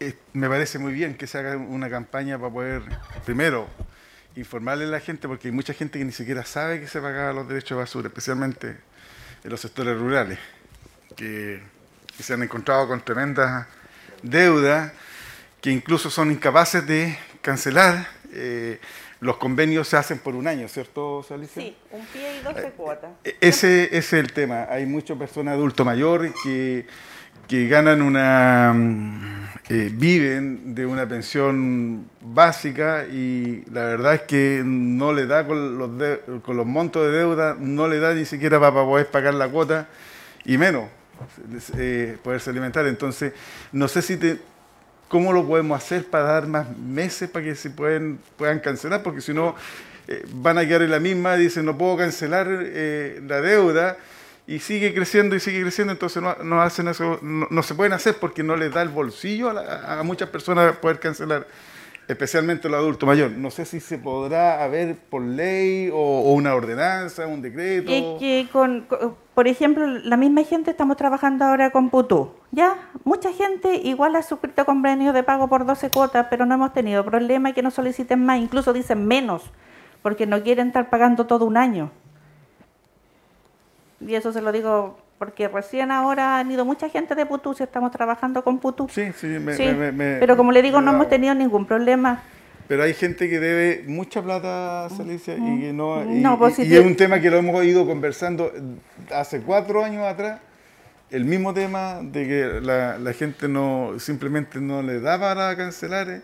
eh, 0.00 0.18
me 0.34 0.48
parece 0.48 0.78
muy 0.78 0.92
bien 0.92 1.16
que 1.16 1.26
se 1.26 1.38
haga 1.38 1.56
una 1.56 1.88
campaña 1.88 2.38
para 2.38 2.52
poder, 2.52 2.82
primero, 3.24 3.68
informarle 4.36 4.84
a 4.84 4.88
la 4.88 5.00
gente, 5.00 5.26
porque 5.26 5.48
hay 5.48 5.52
mucha 5.52 5.72
gente 5.72 5.98
que 5.98 6.04
ni 6.04 6.12
siquiera 6.12 6.44
sabe 6.44 6.78
que 6.80 6.88
se 6.88 7.00
pagaban 7.00 7.34
los 7.34 7.48
derechos 7.48 7.70
de 7.70 7.76
basura, 7.76 8.08
especialmente 8.08 8.76
en 9.42 9.50
los 9.50 9.60
sectores 9.60 9.98
rurales, 9.98 10.38
que, 11.16 11.62
que 12.16 12.22
se 12.22 12.34
han 12.34 12.42
encontrado 12.42 12.86
con 12.86 13.00
tremendas 13.00 13.66
deudas, 14.22 14.92
que 15.66 15.72
incluso 15.72 16.10
son 16.10 16.30
incapaces 16.30 16.86
de 16.86 17.18
cancelar. 17.42 18.06
Eh, 18.32 18.78
los 19.18 19.36
convenios 19.36 19.88
se 19.88 19.96
hacen 19.96 20.20
por 20.20 20.36
un 20.36 20.46
año, 20.46 20.68
¿cierto, 20.68 21.26
Alicia? 21.28 21.60
Sí, 21.60 21.76
un 21.90 22.06
pie 22.06 22.38
y 22.38 22.44
12 22.44 22.70
cuotas. 22.76 23.10
E- 23.24 23.34
Ese, 23.40 23.86
ese 23.86 23.98
es 23.98 24.12
el 24.12 24.32
tema. 24.32 24.66
Hay 24.70 24.86
muchas 24.86 25.18
personas 25.18 25.54
adulto 25.54 25.84
mayor 25.84 26.32
que, 26.44 26.86
que 27.48 27.66
ganan 27.66 28.00
una. 28.00 28.72
mm, 28.76 29.46
eh, 29.70 29.90
viven 29.92 30.72
de 30.76 30.86
una 30.86 31.04
pensión 31.08 32.08
básica 32.20 33.04
y 33.06 33.64
la 33.72 33.86
verdad 33.86 34.14
es 34.14 34.20
que 34.22 34.62
no 34.64 35.12
le 35.12 35.26
da 35.26 35.44
con 35.48 35.78
los, 35.78 35.98
de- 35.98 36.20
con 36.44 36.56
los 36.56 36.64
montos 36.66 37.04
de 37.10 37.18
deuda, 37.18 37.56
no 37.58 37.88
le 37.88 37.98
da 37.98 38.14
ni 38.14 38.24
siquiera 38.24 38.60
para, 38.60 38.70
poder 38.72 39.08
pagar 39.08 39.34
la 39.34 39.48
cuota 39.48 39.88
y 40.44 40.58
menos 40.58 40.84
eh, 41.76 42.18
poderse 42.22 42.50
alimentar. 42.50 42.86
Entonces, 42.86 43.32
no 43.72 43.88
sé 43.88 44.00
si 44.02 44.16
te. 44.16 44.38
¿Cómo 45.08 45.32
lo 45.32 45.46
podemos 45.46 45.80
hacer 45.82 46.04
para 46.06 46.24
dar 46.24 46.46
más 46.48 46.76
meses 46.76 47.30
para 47.30 47.44
que 47.44 47.54
se 47.54 47.70
pueden, 47.70 48.18
puedan 48.36 48.58
cancelar? 48.58 49.02
Porque 49.02 49.20
si 49.20 49.32
no, 49.32 49.54
eh, 50.08 50.24
van 50.32 50.58
a 50.58 50.66
quedar 50.66 50.82
en 50.82 50.90
la 50.90 50.98
misma, 51.00 51.36
dicen 51.36 51.64
no 51.64 51.78
puedo 51.78 51.96
cancelar 51.96 52.48
eh, 52.50 53.20
la 53.26 53.40
deuda 53.40 53.96
y 54.48 54.58
sigue 54.58 54.92
creciendo 54.94 55.34
y 55.36 55.40
sigue 55.40 55.60
creciendo, 55.62 55.92
entonces 55.92 56.22
no, 56.22 56.34
no 56.42 56.60
hacen 56.62 56.88
eso, 56.88 57.18
no, 57.22 57.62
se 57.62 57.74
pueden 57.74 57.92
hacer 57.92 58.16
porque 58.20 58.42
no 58.42 58.56
les 58.56 58.72
da 58.72 58.82
el 58.82 58.88
bolsillo 58.88 59.50
a, 59.50 59.54
la- 59.54 60.00
a 60.00 60.02
muchas 60.02 60.28
personas 60.28 60.76
poder 60.76 60.98
cancelar, 61.00 61.46
especialmente 62.08 62.68
los 62.68 62.78
adultos 62.78 63.06
mayores. 63.06 63.36
No 63.36 63.50
sé 63.50 63.64
si 63.64 63.80
se 63.80 63.98
podrá 63.98 64.62
haber 64.62 64.96
por 64.96 65.22
ley 65.22 65.90
o, 65.92 66.32
una 66.32 66.54
ordenanza, 66.54 67.26
un 67.26 67.42
decreto. 67.42 68.18
Por 69.34 69.48
ejemplo, 69.48 69.86
la 69.86 70.16
misma 70.16 70.44
gente 70.44 70.70
estamos 70.70 70.96
trabajando 70.96 71.44
ahora 71.44 71.70
con 71.70 71.90
Putú. 71.90 72.30
Ya, 72.52 72.90
mucha 73.04 73.32
gente 73.32 73.74
igual 73.74 74.16
ha 74.16 74.22
suscrito 74.22 74.64
convenios 74.64 75.12
de 75.12 75.22
pago 75.22 75.48
por 75.48 75.66
12 75.66 75.90
cuotas, 75.90 76.28
pero 76.30 76.46
no 76.46 76.54
hemos 76.54 76.72
tenido 76.72 77.04
problema 77.04 77.52
que 77.52 77.62
no 77.62 77.70
soliciten 77.70 78.24
más, 78.24 78.40
incluso 78.40 78.72
dicen 78.72 79.06
menos, 79.06 79.42
porque 80.02 80.26
no 80.26 80.42
quieren 80.42 80.68
estar 80.68 80.88
pagando 80.88 81.26
todo 81.26 81.44
un 81.44 81.58
año. 81.58 81.90
Y 84.00 84.14
eso 84.14 84.32
se 84.32 84.40
lo 84.40 84.52
digo 84.52 84.98
porque 85.18 85.48
recién 85.48 85.90
ahora 85.90 86.38
han 86.38 86.50
ido 86.50 86.64
mucha 86.64 86.88
gente 86.88 87.14
de 87.14 87.24
Putú, 87.26 87.54
si 87.54 87.62
estamos 87.62 87.90
trabajando 87.90 88.42
con 88.44 88.58
Putú. 88.58 88.88
Sí, 88.90 89.12
sí, 89.16 89.26
me- 89.26 89.54
Sí, 89.54 89.64
me- 89.66 89.92
me- 89.92 90.16
pero 90.18 90.36
como 90.36 90.52
le 90.52 90.62
digo, 90.62 90.80
no 90.80 90.92
hemos 90.92 91.08
tenido 91.08 91.34
ningún 91.34 91.66
problema. 91.66 92.22
Pero 92.68 92.82
hay 92.82 92.94
gente 92.94 93.28
que 93.30 93.38
debe 93.38 93.84
mucha 93.86 94.20
plata, 94.22 94.86
Alicia, 94.86 95.34
y 95.36 95.60
que 95.60 95.72
no. 95.72 96.02
Y, 96.02 96.20
No, 96.20 96.36
pues 96.38 96.54
y- 96.58 96.62
si 96.62 96.62
y 96.62 96.70
te- 96.70 96.80
es 96.80 96.84
un 96.86 96.96
tema 96.96 97.20
que 97.20 97.30
lo 97.30 97.36
hemos 97.38 97.64
ido 97.64 97.86
conversando 97.86 98.52
hace 99.14 99.40
cuatro 99.40 99.84
años 99.84 100.04
atrás. 100.04 100.40
El 101.08 101.24
mismo 101.24 101.54
tema 101.54 102.00
de 102.02 102.26
que 102.26 102.60
la, 102.60 102.98
la 102.98 103.12
gente 103.12 103.46
no 103.48 103.92
simplemente 104.00 104.60
no 104.60 104.82
le 104.82 105.00
da 105.00 105.18
para 105.20 105.56
cancelar. 105.56 106.08
eh. 106.10 106.20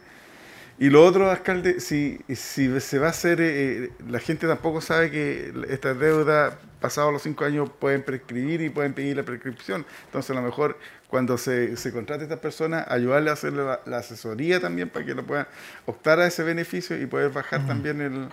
Y 0.80 0.90
lo 0.90 1.04
otro, 1.04 1.30
alcalde, 1.30 1.78
si, 1.78 2.18
si 2.34 2.80
se 2.80 2.98
va 2.98 3.06
a 3.06 3.10
hacer, 3.10 3.38
eh, 3.40 3.90
la 4.08 4.18
gente 4.18 4.48
tampoco 4.48 4.80
sabe 4.80 5.12
que 5.12 5.52
estas 5.70 5.96
deudas, 6.00 6.54
pasados 6.82 7.10
los 7.12 7.22
cinco 7.22 7.46
años, 7.46 7.70
pueden 7.78 8.02
prescribir 8.02 8.60
y 8.60 8.68
pueden 8.68 8.92
pedir 8.92 9.16
la 9.16 9.22
prescripción. 9.22 9.86
Entonces, 10.04 10.30
a 10.32 10.34
lo 10.34 10.42
mejor, 10.42 10.78
cuando 11.08 11.38
se, 11.38 11.78
se 11.78 11.92
contrate 11.92 12.24
a 12.24 12.24
estas 12.24 12.40
personas, 12.40 12.84
ayudarle 12.88 13.30
a 13.30 13.32
hacer 13.32 13.54
la, 13.54 13.80
la 13.86 13.98
asesoría 13.98 14.60
también 14.60 14.90
para 14.90 15.06
que 15.06 15.14
lo 15.14 15.22
puedan 15.22 15.46
optar 15.86 16.20
a 16.20 16.26
ese 16.26 16.42
beneficio 16.42 17.00
y 17.00 17.06
poder 17.06 17.30
bajar 17.30 17.66
también 17.66 18.00
el. 18.02 18.28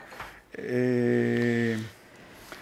eh, 0.55 1.77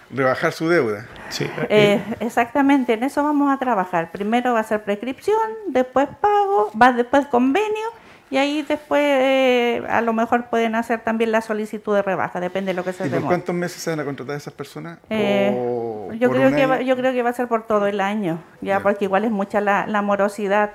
rebajar 0.09 0.53
su 0.53 0.69
deuda. 0.69 1.05
Sí. 1.29 1.49
Eh, 1.69 2.01
exactamente, 2.19 2.93
en 2.93 3.03
eso 3.03 3.23
vamos 3.23 3.53
a 3.53 3.57
trabajar. 3.57 4.11
Primero 4.11 4.53
va 4.53 4.61
a 4.61 4.63
ser 4.63 4.83
prescripción, 4.83 5.37
después 5.67 6.07
pago, 6.21 6.71
va 6.79 6.93
después 6.93 7.25
convenio 7.27 7.89
y 8.29 8.37
ahí 8.37 8.61
después 8.61 9.01
eh, 9.03 9.83
a 9.89 10.01
lo 10.01 10.13
mejor 10.13 10.45
pueden 10.49 10.75
hacer 10.75 10.99
también 11.01 11.31
la 11.31 11.41
solicitud 11.41 11.95
de 11.95 12.01
rebaja, 12.01 12.39
depende 12.39 12.69
de 12.71 12.75
lo 12.75 12.83
que 12.83 12.93
se 12.93 13.03
¿Y 13.05 13.09
por 13.09 13.19
demore. 13.19 13.35
cuántos 13.35 13.55
meses 13.55 13.81
se 13.81 13.89
van 13.89 13.99
a 13.99 14.05
contratar 14.05 14.35
a 14.35 14.37
esas 14.37 14.53
personas? 14.53 14.99
Eh, 15.09 15.51
¿O 15.55 16.11
yo, 16.13 16.29
creo 16.29 16.51
que 16.55 16.65
va, 16.65 16.81
yo 16.81 16.95
creo 16.95 17.13
que 17.13 17.23
va 17.23 17.29
a 17.29 17.33
ser 17.33 17.47
por 17.47 17.65
todo 17.67 17.87
el 17.87 18.01
año, 18.01 18.39
ya 18.61 18.81
porque 18.81 19.05
igual 19.05 19.23
es 19.25 19.31
mucha 19.31 19.61
la, 19.61 19.87
la 19.87 20.01
morosidad. 20.01 20.71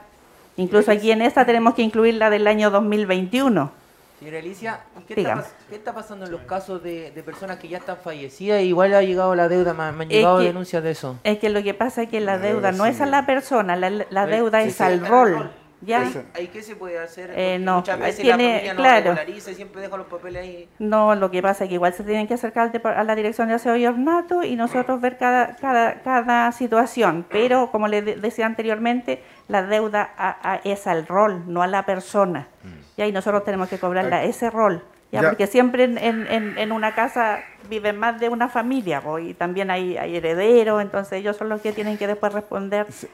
Incluso 0.56 0.90
aquí 0.90 1.11
en 1.11 1.23
esta 1.23 1.44
tenemos 1.47 1.75
que 1.75 1.82
incluir 1.82 2.14
la 2.14 2.28
del 2.30 2.47
año 2.47 2.71
2021. 2.71 3.71
Señora 4.18 4.38
Alicia, 4.38 4.80
¿qué 5.09 5.14
está, 5.21 5.44
qué 5.68 5.78
pasando 5.78 6.26
en 6.26 6.30
los 6.30 6.42
casos 6.42 6.80
de, 6.82 7.11
de 7.11 7.23
personas 7.25 7.59
que 7.59 7.66
ya 7.68 7.78
están 7.78 7.97
fallecidas? 7.97 8.62
Igual 8.62 8.94
ha 8.94 9.02
llegado 9.02 9.35
la 9.35 9.49
deuda, 9.49 9.75
me, 9.75 9.90
me 9.90 10.04
han 10.04 10.11
Es 10.12 10.18
llegado 10.18 10.38
que- 10.38 10.44
denuncias 10.44 10.82
de 10.82 10.90
eso. 10.92 11.16
Es 11.25 11.38
que 11.38 11.49
lo 11.50 11.61
que 11.62 11.75
pasa 11.75 12.02
es 12.02 12.09
que 12.09 12.21
la 12.21 12.37
La 12.37 12.38
deuda 12.38 12.71
deuda 12.71 12.73
no 12.73 12.87
es 12.87 13.00
a 13.00 13.06
la 13.06 13.26
persona, 13.26 13.75
la, 13.75 13.90
la 13.90 14.26
deuda 14.26 14.62
Sí, 14.62 14.68
es 14.68 14.76
sí, 14.76 14.82
al 14.85 15.04
rol. 15.06 15.50
¿Ya? 15.82 16.10
¿Ahí 16.34 16.48
qué 16.48 16.62
se 16.62 16.74
puede 16.76 16.98
hacer? 16.98 17.32
Eh, 17.36 17.58
no, 17.60 17.76
muchas 17.78 17.98
veces 17.98 18.20
tiene- 18.22 18.44
la 18.44 18.52
familia 18.54 18.74
no 18.74 18.80
claro. 18.80 19.04
regulariza 19.14 19.50
y 19.50 19.54
siempre 19.54 19.80
deja 19.82 19.96
los 19.96 20.06
papeles 20.06 20.42
ahí. 20.42 20.68
No, 20.78 21.14
lo 21.14 21.30
que 21.30 21.42
pasa 21.42 21.64
es 21.64 21.68
que 21.68 21.74
igual 21.74 21.92
se 21.92 22.04
tienen 22.04 22.26
que 22.26 22.34
acercar 22.34 22.72
a 22.84 23.04
la 23.04 23.14
dirección 23.14 23.48
de 23.48 23.54
aseo 23.54 23.76
y 23.76 23.86
ornato 23.86 24.42
y 24.42 24.56
nosotros 24.56 25.00
ver 25.00 25.18
cada, 25.18 25.56
cada, 25.56 26.00
cada 26.02 26.52
situación. 26.52 27.26
Pero, 27.30 27.70
como 27.70 27.88
le 27.88 28.02
de- 28.02 28.16
decía 28.16 28.46
anteriormente, 28.46 29.22
la 29.48 29.62
deuda 29.62 30.10
a- 30.16 30.52
a- 30.54 30.60
es 30.64 30.86
al 30.86 31.06
rol, 31.06 31.42
no 31.46 31.62
a 31.62 31.66
la 31.66 31.84
persona. 31.84 32.48
Y 32.96 33.02
ahí 33.02 33.12
nosotros 33.12 33.44
tenemos 33.44 33.68
que 33.68 33.78
cobrarle 33.78 34.14
a 34.14 34.24
ese 34.24 34.50
rol. 34.50 34.82
¿ya? 35.10 35.20
Ya. 35.20 35.28
Porque 35.28 35.46
siempre 35.46 35.84
en, 35.84 35.98
en- 35.98 36.26
en- 36.30 36.56
en 36.58 36.72
una 36.72 36.94
casa 36.94 37.40
viven 37.68 37.98
más 37.98 38.18
de 38.18 38.30
una 38.30 38.48
familia 38.48 39.02
y 39.22 39.34
también 39.34 39.70
hay, 39.70 39.96
hay 39.98 40.16
herederos, 40.16 40.80
entonces 40.80 41.18
ellos 41.18 41.36
son 41.36 41.50
los 41.50 41.60
que 41.60 41.72
tienen 41.72 41.98
que 41.98 42.06
después 42.06 42.32
responder. 42.32 42.86
Se 42.90 43.08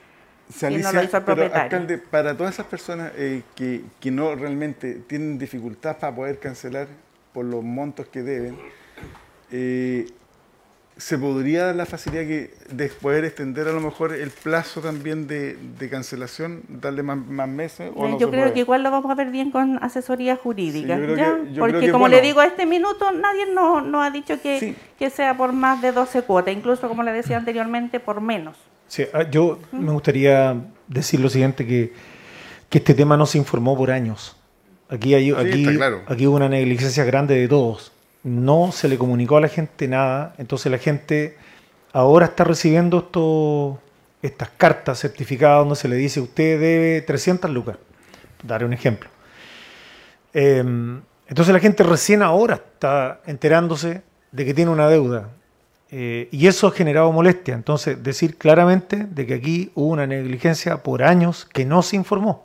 Y 0.51 0.63
no 0.63 0.67
Alicia, 0.69 0.93
lo 0.93 1.03
hizo 1.05 1.17
el 1.19 1.23
pero, 1.25 1.37
propietario. 1.37 1.63
alcalde, 1.65 1.99
para 1.99 2.37
todas 2.37 2.55
esas 2.55 2.67
personas 2.67 3.13
eh, 3.17 3.43
que, 3.55 3.83
que 4.01 4.11
no 4.11 4.35
realmente 4.35 4.95
tienen 5.07 5.39
dificultad 5.39 5.99
para 5.99 6.15
poder 6.15 6.39
cancelar 6.39 6.87
por 7.33 7.45
los 7.45 7.63
montos 7.63 8.07
que 8.09 8.23
deben, 8.23 8.57
eh, 9.51 10.07
¿se 10.97 11.17
podría 11.19 11.67
dar 11.67 11.77
la 11.77 11.87
facilidad 11.87 12.23
que 12.23 12.51
de 12.71 12.89
poder 12.89 13.25
extender 13.25 13.69
a 13.69 13.73
lo 13.73 13.81
mejor 13.81 14.13
el 14.15 14.31
plazo 14.31 14.81
también 14.81 15.27
de, 15.29 15.57
de 15.79 15.89
cancelación, 15.89 16.63
darle 16.69 17.03
más, 17.03 17.19
más 17.19 17.49
meses? 17.49 17.91
O 17.95 18.09
no 18.09 18.19
yo 18.19 18.31
creo 18.31 18.43
puede? 18.45 18.55
que 18.55 18.61
igual 18.61 18.83
lo 18.83 18.91
vamos 18.91 19.11
a 19.11 19.15
ver 19.15 19.31
bien 19.31 19.51
con 19.51 19.79
asesoría 19.83 20.37
jurídica, 20.37 20.97
Sí, 20.97 21.03
¿ya? 21.17 21.37
que- 21.37 21.59
porque 21.61 21.81
que 21.81 21.91
como 21.93 22.05
bueno. 22.05 22.17
le 22.17 22.23
digo, 22.23 22.41
a 22.41 22.47
este 22.47 22.67
minuto 22.67 23.13
nadie 23.13 23.47
nos 23.53 23.87
no 23.87 24.03
ha 24.03 24.11
dicho 24.11 24.41
que, 24.43 24.59
Sí. 24.61 24.77
que 24.99 25.11
sea 25.11 25.37
por 25.37 25.53
más 25.53 25.81
de 25.83 25.93
12 25.93 26.23
cuotas, 26.23 26.55
incluso 26.55 26.89
como 26.89 27.03
le 27.03 27.13
decía 27.13 27.37
anteriormente, 27.37 28.01
por 28.01 28.21
menos. 28.21 28.57
Sí, 28.89 29.05
ah, 29.13 29.25
yo 29.31 29.59
me 29.71 29.93
gustaría 29.93 30.57
decir 30.89 31.21
lo 31.21 31.29
siguiente, 31.29 31.67
que, 31.67 31.93
que 32.69 32.79
este 32.79 32.95
tema 32.95 33.17
no 33.17 33.27
se 33.27 33.39
informó 33.39 33.77
por 33.77 33.91
años. 33.91 34.37
Aquí, 34.89 35.15
hay, 35.15 35.31
aquí, 35.31 35.65
claro. 35.77 36.03
aquí 36.07 36.27
hubo 36.27 36.37
una 36.37 36.49
negligencia 36.49 37.05
grande 37.05 37.35
de 37.35 37.47
todos. 37.47 37.93
No 38.25 38.73
se 38.73 38.89
le 38.89 38.97
comunicó 38.97 39.37
a 39.37 39.41
la 39.43 39.49
gente 39.49 39.87
nada, 39.87 40.35
entonces 40.39 40.73
la 40.73 40.79
gente 40.79 41.37
ahora 41.93 42.27
está 42.27 42.45
recibiendo 42.45 42.99
esto, 42.99 43.81
estas 44.23 44.49
cartas 44.57 45.01
certificadas 45.01 45.61
donde 45.61 45.77
se 45.77 45.89
le 45.89 45.97
dice 45.97 46.21
usted 46.21 46.59
debe 46.59 47.03
300 47.03 47.51
lucas. 47.51 47.77
Daré 48.43 48.65
un 48.65 48.73
ejemplo. 48.73 49.11
Eh, 50.33 50.65
entonces 51.29 51.53
la 51.53 51.61
gente 51.61 51.83
recién 51.83 52.23
ahora 52.23 52.55
está 52.55 53.21
enterándose 53.27 54.03
de 54.33 54.45
que 54.45 54.55
tiene 54.55 54.71
una 54.71 54.89
deuda. 54.89 55.29
Eh, 55.91 56.29
y 56.31 56.47
eso 56.47 56.67
ha 56.67 56.73
generado 56.73 57.11
molestia. 57.13 57.55
Entonces, 57.55 58.03
decir 58.03 58.37
claramente 58.37 58.97
de 59.05 59.27
que 59.27 59.35
aquí 59.35 59.71
hubo 59.75 59.89
una 59.89 60.07
negligencia 60.07 60.83
por 60.83 61.03
años 61.03 61.47
que 61.47 61.65
no 61.65 61.83
se 61.83 61.97
informó. 61.97 62.45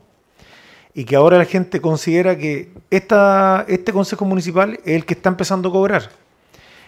Y 0.94 1.06
que 1.06 1.16
ahora 1.16 1.38
la 1.38 1.46
gente 1.46 1.82
considera 1.82 2.38
que 2.38 2.72
esta, 2.90 3.66
este 3.68 3.92
Consejo 3.92 4.26
Municipal 4.26 4.80
es 4.86 4.96
el 4.96 5.06
que 5.06 5.16
está 5.16 5.30
empezando 5.30 5.70
a 5.70 5.72
cobrar. 5.72 6.10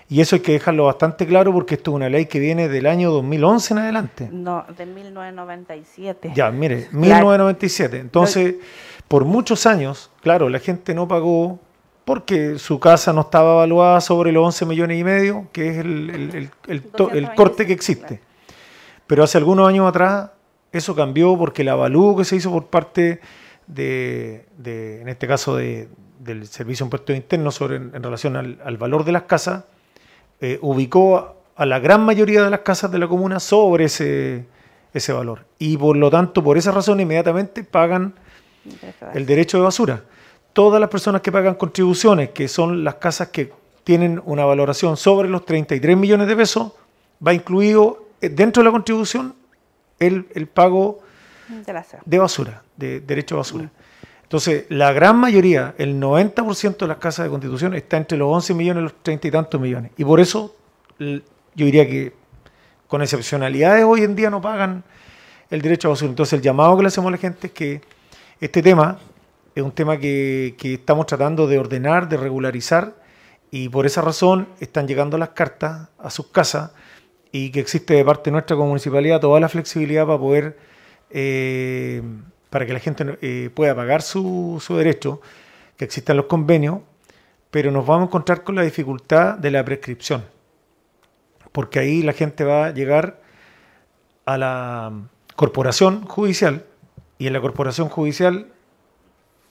Y 0.08 0.22
eso 0.22 0.36
hay 0.36 0.44
que 0.44 0.52
dejarlo 0.52 0.86
bastante 0.86 1.26
claro 1.26 1.52
porque 1.52 1.76
esto 1.76 1.92
es 1.92 1.96
una 1.96 2.10
ley 2.10 2.28
que 2.28 2.40
viene 2.40 2.70
del 2.70 2.86
año 2.86 3.12
2011 3.12 3.74
en 3.74 3.78
adelante. 3.80 4.30
No, 4.32 4.64
de 4.78 4.86
1997. 4.86 6.32
Ya, 6.36 6.52
mire, 6.52 6.88
1997. 6.92 7.98
Entonces, 7.98 8.56
por 9.08 9.26
muchos 9.26 9.66
años, 9.66 10.12
claro, 10.22 10.50
la 10.50 10.60
gente 10.60 10.94
no 10.94 11.08
pagó 11.08 11.60
porque 12.06 12.60
su 12.60 12.80
casa 12.80 13.12
no 13.14 13.22
estaba 13.22 13.54
evaluada 13.56 14.00
sobre 14.00 14.32
los 14.32 14.46
11 14.46 14.66
millones 14.68 15.00
y 15.00 15.04
medio, 15.04 15.48
que 15.52 15.70
es 15.70 15.78
el, 15.80 16.10
el- 16.12 16.36
el- 16.36 16.50
el 16.68 16.82
to- 16.84 17.10
el 17.12 17.26
225, 17.26 17.36
corte 17.36 17.66
que 17.66 17.74
existe. 17.74 18.22
Pero 19.08 19.24
hace 19.24 19.38
algunos 19.38 19.68
años 19.68 19.88
atrás 19.88 20.30
eso 20.72 20.96
cambió 20.96 21.38
porque 21.38 21.64
el 21.64 21.70
avalúo 21.70 22.16
que 22.16 22.26
se 22.26 22.36
hizo 22.36 22.52
por 22.52 22.68
parte 22.68 23.20
de, 23.68 24.46
de, 24.58 25.02
en 25.02 25.10
este 25.10 25.28
caso, 25.28 25.56
de- 25.56 25.88
del 26.20 26.48
Servicio 26.48 26.84
de 26.84 26.88
Impuestos 26.88 27.16
Internos 27.16 27.56
sobre, 27.56 27.78
en, 27.78 28.02
relación 28.04 28.36
al, 28.36 28.60
al 28.64 28.78
valor 28.78 29.04
de 29.04 29.12
las 29.12 29.24
casas, 29.24 29.64
eh, 30.42 30.60
ubicó 30.62 31.18
a, 31.18 31.34
a 31.56 31.66
la 31.66 31.80
gran 31.80 32.02
mayoría 32.04 32.44
de 32.44 32.50
las 32.50 32.60
casas 32.62 32.92
de 32.92 33.00
la 33.00 33.08
comuna 33.08 33.40
sobre 33.40 33.86
ese, 33.86 34.46
ese 34.94 35.14
valor. 35.14 35.46
Y 35.60 35.78
por 35.78 35.96
lo 35.98 36.10
tanto, 36.12 36.44
por 36.44 36.58
esa 36.58 36.72
razón, 36.72 37.00
inmediatamente 37.00 37.64
pagan 37.64 38.14
el 39.14 39.26
derecho 39.26 39.58
de 39.58 39.64
basura. 39.64 40.04
Todas 40.56 40.80
las 40.80 40.90
personas 40.90 41.20
que 41.20 41.34
pagan 41.34 41.56
contribuciones, 41.56 42.30
que 42.30 42.48
son 42.48 42.86
las 42.86 42.96
casas 42.96 43.28
que 43.28 43.52
tienen 43.84 44.22
una 44.24 44.46
valoración 44.46 44.96
sobre 44.96 45.28
los 45.28 45.44
33 45.44 45.98
millones 45.98 46.28
de 46.30 46.36
pesos, 46.38 46.72
va 47.26 47.34
incluido 47.34 48.06
eh, 48.22 48.30
dentro 48.30 48.64
de 48.64 48.70
la 48.70 48.72
contribución 48.72 49.36
el, 50.00 50.28
el 50.34 50.48
pago 50.48 51.00
De 51.66 51.74
la 51.74 51.86
de 52.06 52.18
basura, 52.20 52.64
de 52.78 53.02
derecho 53.02 53.36
a 53.36 53.40
basura. 53.40 53.70
Entonces, 54.24 54.66
la 54.70 54.94
gran 54.94 55.18
mayoría, 55.18 55.76
el 55.78 56.00
90% 56.00 56.78
de 56.78 56.88
las 56.88 57.00
casas 57.00 57.26
de 57.26 57.32
constitución 57.32 57.76
está 57.76 57.98
entre 57.98 58.18
los 58.18 58.34
11 58.34 58.54
millones 58.54 58.80
y 58.80 58.84
los 58.84 59.04
30 59.04 59.28
y 59.28 59.32
tantos 59.32 59.60
millones. 59.60 59.92
Y 59.98 60.06
por 60.06 60.22
eso, 60.22 60.56
yo 60.98 61.20
diría 61.54 61.86
que 61.86 62.14
con 62.88 63.02
excepcionalidades 63.02 63.84
hoy 63.84 64.04
en 64.04 64.16
día 64.16 64.30
no 64.30 64.40
pagan 64.40 64.86
el 65.50 65.62
derecho 65.62 65.90
a 65.90 65.92
basura. 65.92 66.12
Entonces, 66.12 66.32
el 66.32 66.42
llamado 66.42 66.78
que 66.78 66.84
le 66.84 66.88
hacemos 66.88 67.10
a 67.10 67.12
la 67.12 67.18
gente 67.18 67.48
es 67.48 67.54
que 67.54 67.82
este 68.40 68.62
tema 68.62 69.00
es 69.56 69.64
un 69.64 69.72
tema 69.72 69.98
que, 69.98 70.56
estamos 70.62 71.06
tratando 71.06 71.48
de 71.48 71.58
ordenar, 71.58 72.10
de 72.10 72.18
regularizar, 72.18 72.96
y 73.52 73.70
por 73.70 73.86
esa 73.86 74.02
razón 74.02 74.50
están 74.60 74.86
llegando 74.86 75.18
las 75.18 75.30
cartas 75.30 75.88
a 75.98 76.10
sus 76.10 76.28
casas 76.28 76.72
y 77.32 77.52
que 77.52 77.62
existe 77.62 77.94
de 77.94 78.04
parte 78.04 78.30
nuestra 78.30 78.58
como 78.58 78.70
municipalidad 78.70 79.22
toda 79.22 79.40
la 79.40 79.48
flexibilidad 79.48 80.06
para 80.06 80.20
poder, 80.20 80.58
eh, 81.10 82.02
para 82.50 82.66
que 82.66 82.74
la 82.74 82.80
gente 82.80 83.18
eh, 83.22 83.50
pueda 83.54 83.74
pagar 83.74 84.02
su, 84.02 84.62
su 84.62 84.76
derecho, 84.76 85.22
que 85.78 85.86
existan 85.86 86.18
los 86.18 86.26
convenios, 86.26 86.80
pero 87.50 87.72
nos 87.72 87.86
vamos 87.86 88.04
a 88.04 88.08
encontrar 88.08 88.44
con 88.44 88.56
la 88.56 88.64
dificultad 88.64 89.38
de 89.38 89.52
la 89.52 89.64
prescripción, 89.64 90.26
porque 91.54 91.80
ahí 91.80 92.02
la 92.02 92.12
gente 92.12 92.44
va 92.44 92.66
a 92.66 92.72
llegar 92.72 93.22
a 94.26 94.38
la 94.38 94.92
corporación 95.38 96.06
judicial 96.06 96.66
y 97.18 97.28
en 97.28 97.34
la 97.34 97.40
corporación 97.40 97.88
judicial 97.88 98.48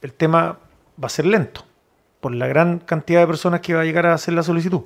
el 0.04 0.12
tema 0.12 0.58
va 1.02 1.06
a 1.06 1.08
ser 1.08 1.24
lento 1.24 1.64
por 2.20 2.34
la 2.34 2.46
gran 2.46 2.78
cantidad 2.78 3.20
de 3.20 3.26
personas 3.26 3.60
que 3.60 3.72
va 3.72 3.80
a 3.80 3.84
llegar 3.84 4.04
a 4.04 4.12
hacer 4.12 4.34
la 4.34 4.42
solicitud. 4.42 4.82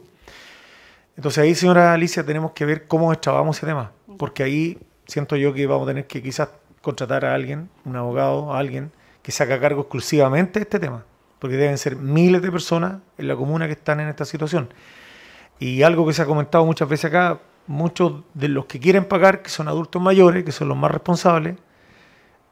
Entonces 1.17 1.43
ahí, 1.43 1.57
señora 1.57 1.93
Alicia, 1.93 2.25
tenemos 2.25 2.53
que 2.53 2.65
ver 2.65 2.87
cómo 2.87 3.11
destrabamos 3.11 3.57
ese 3.57 3.67
tema, 3.67 3.91
porque 4.17 4.45
ahí 4.45 4.79
siento 5.09 5.35
yo 5.35 5.53
que 5.53 5.67
vamos 5.67 5.89
a 5.89 5.91
tener 5.91 6.07
que 6.07 6.23
quizás 6.23 6.51
contratar 6.83 7.25
a 7.25 7.35
alguien, 7.35 7.69
un 7.85 7.97
abogado, 7.97 8.53
a 8.53 8.61
alguien 8.61 8.93
que 9.21 9.33
se 9.33 9.43
haga 9.43 9.59
cargo 9.59 9.81
exclusivamente 9.81 10.61
de 10.61 10.63
este 10.63 10.79
tema, 10.79 11.05
porque 11.41 11.57
deben 11.57 11.79
ser 11.79 11.97
miles 11.97 12.41
de 12.41 12.53
personas 12.53 12.99
en 13.19 13.27
la 13.27 13.35
comuna 13.35 13.67
que 13.67 13.73
están 13.73 13.99
en 13.99 14.09
esta 14.09 14.25
situación. 14.25 14.73
Y 15.59 15.83
algo 15.83 16.07
que 16.07 16.13
se 16.13 16.23
ha 16.23 16.27
comentado 16.27 16.65
muchas 16.65 16.89
veces 16.89 17.07
acá, 17.07 17.41
muchos 17.67 18.23
de 18.35 18.47
los 18.47 18.67
que 18.67 18.79
quieren 18.79 19.05
pagar, 19.05 19.43
que 19.43 19.51
son 19.51 19.67
adultos 19.67 20.01
mayores, 20.01 20.45
que 20.45 20.53
son 20.53 20.69
los 20.69 20.77
más 20.77 20.93
responsables, 20.93 21.57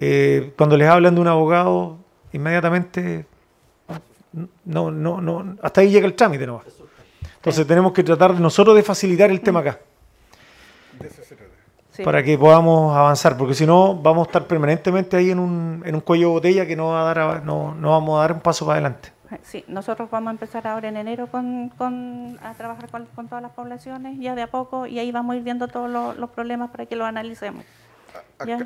eh, 0.00 0.52
cuando 0.59 0.76
les 0.76 0.88
hablan 0.88 1.14
de 1.14 1.20
un 1.20 1.29
abogado, 1.29 2.05
inmediatamente 2.33 3.27
no, 4.65 4.91
no, 4.91 5.21
no, 5.21 5.57
hasta 5.62 5.81
ahí 5.81 5.91
llega 5.91 6.07
el 6.07 6.15
trámite 6.15 6.47
no 6.47 6.62
Entonces 7.37 7.67
tenemos 7.67 7.93
que 7.93 8.03
tratar 8.05 8.35
de 8.35 8.41
nosotros 8.41 8.77
de 8.77 8.83
facilitar 8.83 9.31
el 9.31 9.41
tema 9.41 9.61
acá, 9.61 9.79
Sí. 11.93 12.03
para 12.03 12.23
que 12.23 12.37
podamos 12.37 12.95
avanzar, 12.95 13.39
porque 13.39 13.55
si 13.55 13.65
no 13.65 13.95
vamos 13.97 14.27
a 14.27 14.29
estar 14.29 14.47
permanentemente 14.47 15.17
ahí 15.17 15.31
en 15.31 15.39
un, 15.39 15.83
en 15.87 15.95
un 15.95 16.03
cuello 16.03 16.27
de 16.29 16.33
botella 16.35 16.67
que 16.67 16.77
no 16.77 16.89
va 16.89 17.01
a 17.01 17.05
dar, 17.05 17.19
a- 17.19 17.41
no, 17.41 17.75
no 17.75 17.91
vamos 17.93 18.19
a 18.19 18.21
dar 18.21 18.33
un 18.33 18.41
paso 18.41 18.67
para 18.67 18.81
adelante. 18.81 19.12
Sí, 19.43 19.65
nosotros 19.67 20.11
vamos 20.11 20.29
a 20.29 20.31
empezar 20.33 20.67
ahora 20.67 20.89
en 20.89 20.99
enero 20.99 21.27
con, 21.29 21.71
con- 21.71 22.39
a 22.43 22.53
trabajar 22.53 22.91
con, 22.91 23.07
con 23.07 23.29
todas 23.29 23.41
las 23.41 23.53
poblaciones, 23.53 24.19
ya 24.21 24.35
de 24.35 24.43
a 24.43 24.47
poco, 24.49 24.87
y 24.87 24.99
ahí 24.99 25.11
vamos 25.11 25.33
a 25.35 25.37
ir 25.39 25.43
viendo 25.43 25.69
todos 25.69 25.89
los, 25.89 26.19
los 26.19 26.29
problemas 26.31 26.71
para 26.71 26.85
que 26.85 26.97
los 26.97 27.07
analicemos. 27.07 27.65
¿ya? 28.47 28.59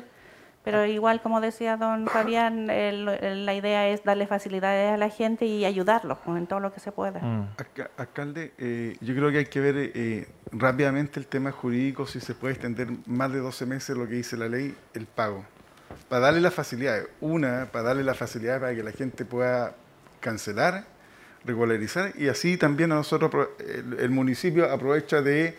Pero 0.63 0.85
igual, 0.85 1.21
como 1.21 1.41
decía 1.41 1.75
don 1.75 2.05
Fabián, 2.07 2.69
el- 2.69 3.07
el- 3.07 3.45
la 3.47 3.55
idea 3.55 3.87
es 3.89 4.03
darle 4.03 4.27
facilidades 4.27 4.91
a 4.91 4.97
la 4.97 5.09
gente 5.09 5.45
y 5.45 5.65
ayudarlos 5.65 6.19
pues, 6.23 6.37
en 6.37 6.45
todo 6.45 6.59
lo 6.59 6.71
que 6.71 6.79
se 6.79 6.91
pueda. 6.91 7.19
Mm. 7.19 7.47
Alca- 7.57 7.89
Alcalde, 7.97 8.53
eh, 8.59 8.95
yo 9.01 9.15
creo 9.15 9.31
que 9.31 9.39
hay 9.39 9.45
que 9.45 9.59
ver 9.59 9.75
eh, 9.77 10.27
rápidamente 10.51 11.19
el 11.19 11.25
tema 11.25 11.51
jurídico, 11.51 12.05
si 12.05 12.19
se 12.19 12.35
puede 12.35 12.53
extender 12.53 12.89
más 13.07 13.31
de 13.33 13.39
12 13.39 13.65
meses 13.65 13.97
lo 13.97 14.07
que 14.07 14.13
dice 14.15 14.37
la 14.37 14.47
ley, 14.49 14.75
el 14.93 15.07
pago. 15.07 15.45
Para 16.07 16.25
darle 16.27 16.41
las 16.41 16.53
facilidades. 16.53 17.07
Una, 17.21 17.67
para 17.71 17.85
darle 17.85 18.03
las 18.03 18.17
facilidades 18.17 18.61
para 18.61 18.75
que 18.75 18.83
la 18.83 18.91
gente 18.91 19.25
pueda 19.25 19.73
cancelar, 20.19 20.85
regularizar 21.43 22.11
y 22.15 22.27
así 22.27 22.55
también 22.57 22.91
a 22.91 22.95
nosotros, 22.95 23.49
el, 23.59 23.97
el 23.99 24.09
municipio 24.11 24.71
aprovecha 24.71 25.23
de, 25.23 25.57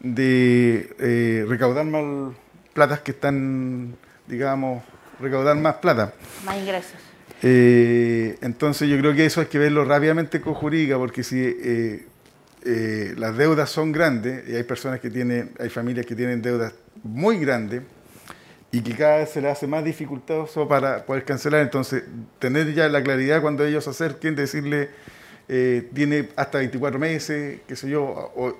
de 0.00 0.96
eh, 0.98 1.44
recaudar 1.46 1.84
más 1.84 2.34
platas 2.72 3.00
que 3.00 3.10
están, 3.10 3.96
digamos, 4.26 4.82
recaudar 5.20 5.56
más 5.56 5.76
plata. 5.76 6.12
Más 6.44 6.56
ingresos. 6.56 7.10
Eh, 7.42 8.36
entonces 8.42 8.88
yo 8.88 8.98
creo 8.98 9.14
que 9.14 9.24
eso 9.24 9.40
hay 9.40 9.46
que 9.46 9.58
verlo 9.58 9.84
rápidamente 9.84 10.40
con 10.40 10.54
jurídica, 10.54 10.98
porque 10.98 11.22
si 11.22 11.40
eh, 11.40 12.06
eh, 12.64 13.14
las 13.16 13.36
deudas 13.36 13.70
son 13.70 13.92
grandes, 13.92 14.48
y 14.48 14.56
hay 14.56 14.62
personas 14.64 15.00
que 15.00 15.10
tienen, 15.10 15.52
hay 15.58 15.70
familias 15.70 16.06
que 16.06 16.14
tienen 16.14 16.42
deudas 16.42 16.74
muy 17.02 17.38
grandes, 17.38 17.82
y 18.72 18.82
que 18.82 18.94
cada 18.94 19.18
vez 19.18 19.30
se 19.30 19.40
les 19.40 19.52
hace 19.52 19.66
más 19.66 19.84
dificultoso 19.84 20.68
para 20.68 21.04
poder 21.04 21.24
cancelar, 21.24 21.62
entonces 21.62 22.04
tener 22.38 22.72
ya 22.72 22.88
la 22.88 23.02
claridad 23.02 23.40
cuando 23.40 23.64
ellos 23.64 23.84
se 23.84 23.90
acerquen, 23.90 24.36
decirle, 24.36 24.90
tiene 25.92 26.28
hasta 26.36 26.58
24 26.58 26.96
meses, 27.00 27.60
qué 27.66 27.74
sé 27.74 27.90
yo, 27.90 28.04
o, 28.04 28.56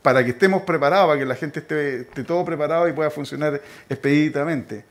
para 0.00 0.24
que 0.24 0.30
estemos 0.30 0.62
preparados, 0.62 1.08
para 1.08 1.18
que 1.18 1.26
la 1.26 1.34
gente 1.34 1.60
esté, 1.60 2.00
esté 2.00 2.24
todo 2.24 2.42
preparado 2.46 2.88
y 2.88 2.92
pueda 2.94 3.10
funcionar 3.10 3.60
expeditamente. 3.90 4.84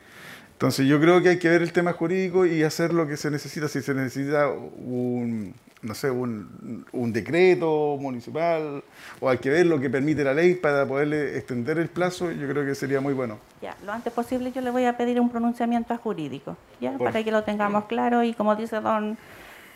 Entonces 0.62 0.86
yo 0.86 1.02
creo 1.02 1.24
que 1.24 1.30
hay 1.30 1.40
que 1.40 1.50
ver 1.50 1.64
el 1.64 1.74
tema 1.74 1.92
jurídico 1.94 2.46
y 2.46 2.62
hacer 2.62 2.94
lo 2.94 3.08
que 3.08 3.18
se 3.18 3.32
necesita. 3.32 3.68
Si 3.68 3.82
se 3.82 3.96
necesita 3.96 4.48
un, 4.48 5.56
no 5.82 5.96
sé, 5.96 6.12
un, 6.12 6.86
decreto 7.12 7.98
municipal 8.00 8.84
o 9.20 9.28
hay 9.28 9.40
que 9.40 9.50
ver 9.50 9.66
lo 9.66 9.80
que 9.80 9.90
permite 9.90 10.24
la 10.24 10.36
ley 10.36 10.54
para 10.54 10.86
poderle 10.86 11.36
extender 11.36 11.80
el 11.80 11.90
plazo, 11.90 12.30
yo 12.32 12.48
creo 12.48 12.64
que 12.64 12.76
sería 12.76 13.02
muy 13.02 13.16
bueno. 13.16 13.40
Ya, 13.60 13.76
lo 13.84 13.92
antes 13.92 14.14
posible 14.14 14.52
yo 14.52 14.62
le 14.62 14.70
voy 14.70 14.86
a 14.86 14.96
pedir 14.96 15.20
un 15.20 15.32
pronunciamiento 15.32 15.98
jurídico, 15.98 16.56
ya, 16.80 16.96
para 16.96 17.24
que 17.24 17.32
lo 17.32 17.44
tengamos 17.44 17.86
claro 17.86 18.24
y 18.24 18.36
como 18.36 18.56
dice 18.56 18.82
don 18.82 19.18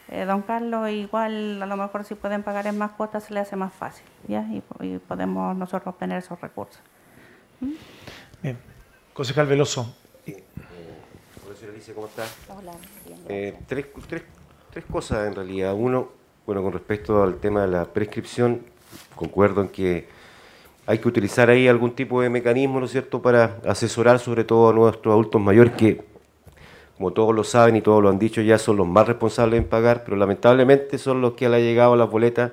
eh, 0.10 0.26
don 0.26 0.44
Carlos, 0.44 0.88
igual 0.92 1.64
a 1.64 1.66
lo 1.66 1.78
mejor 1.78 2.04
si 2.04 2.14
pueden 2.14 2.44
pagar 2.44 2.68
en 2.68 2.78
más 2.78 2.92
cuotas 2.92 3.24
se 3.24 3.34
le 3.34 3.40
hace 3.40 3.56
más 3.56 3.74
fácil, 3.74 4.06
ya, 4.28 4.46
y, 4.52 5.00
podemos 5.00 5.58
nosotros 5.58 5.96
obtener 5.96 6.20
esos 6.20 6.40
recursos. 6.40 6.80
¿Mm? 7.60 7.72
Bien, 8.44 8.60
concejal 9.16 9.48
Veloso. 9.48 10.05
¿Cómo 11.94 12.08
está? 12.08 12.26
Eh, 13.30 13.54
tres, 13.68 13.86
cosas 14.92 15.28
en 15.28 15.36
realidad. 15.36 15.74
Uno, 15.74 16.10
bueno, 16.46 16.64
con 16.64 16.74
respecto 16.74 17.22
al 17.22 17.38
tema 17.38 17.62
de 17.62 17.68
la 17.68 17.86
prescripción, 17.86 18.62
concuerdo 19.16 19.62
en 19.62 19.68
que 19.70 20.08
hay 20.88 21.00
que 21.00 21.08
utilizar 21.08 21.50
ahí 21.50 21.68
algún 21.68 21.96
tipo 21.96 22.22
de 22.22 22.30
mecanismo, 22.30 22.80
¿no 22.80 22.86
es 22.86 22.92
cierto?, 22.92 23.22
para 23.22 23.58
asesorar 23.66 24.20
sobre 24.20 24.44
todo 24.44 24.70
a 24.70 24.74
nuestros 24.74 25.12
adultos 25.12 25.42
mayores 25.42 25.74
que, 25.74 26.04
como 26.98 27.12
todos 27.12 27.36
lo 27.36 27.44
saben 27.44 27.76
y 27.76 27.82
todos 27.82 28.02
lo 28.02 28.10
han 28.10 28.20
dicho, 28.20 28.42
ya 28.42 28.58
son 28.58 28.78
los 28.78 28.88
más 28.88 29.08
responsables 29.08 29.60
en 29.60 29.68
pagar, 29.68 30.04
pero 30.04 30.18
lamentablemente 30.18 30.98
son 30.98 31.22
los 31.22 31.34
que 31.34 31.48
han 31.48 31.54
llegado 31.54 31.96
las 31.96 32.10
boletas 32.10 32.52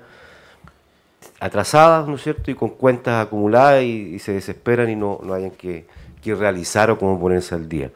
atrasadas, 1.40 2.08
¿no 2.08 2.16
es 2.16 2.22
cierto?, 2.22 2.50
y 2.50 2.54
con 2.54 2.70
cuentas 2.70 3.26
acumuladas 3.26 3.82
y, 3.82 4.18
se 4.18 4.32
desesperan 4.32 4.88
y 4.90 4.96
no, 4.96 5.20
no 5.22 5.34
hayan 5.34 5.50
que, 5.50 5.86
que 6.22 6.34
realizar 6.34 6.90
o 6.90 6.98
cómo 6.98 7.20
ponerse 7.20 7.54
al 7.54 7.68
día. 7.68 7.90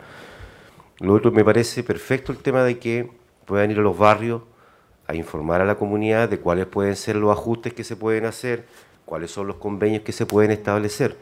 Lo 1.00 1.12
otro 1.14 1.30
me 1.30 1.44
parece 1.44 1.82
perfecto 1.82 2.32
el 2.32 2.38
tema 2.38 2.64
de 2.64 2.78
que 2.78 3.10
puedan 3.44 3.70
ir 3.70 3.78
a 3.78 3.82
los 3.82 3.98
barrios 3.98 4.42
a 5.06 5.14
informar 5.14 5.60
a 5.60 5.64
la 5.64 5.76
comunidad 5.76 6.28
de 6.28 6.40
cuáles 6.40 6.66
pueden 6.66 6.96
ser 6.96 7.16
los 7.16 7.30
ajustes 7.30 7.74
que 7.74 7.84
se 7.84 7.96
pueden 7.96 8.24
hacer, 8.24 8.64
cuáles 9.04 9.30
son 9.30 9.46
los 9.46 9.56
convenios 9.56 10.02
que 10.02 10.12
se 10.12 10.26
pueden 10.26 10.50
establecer. 10.50 11.16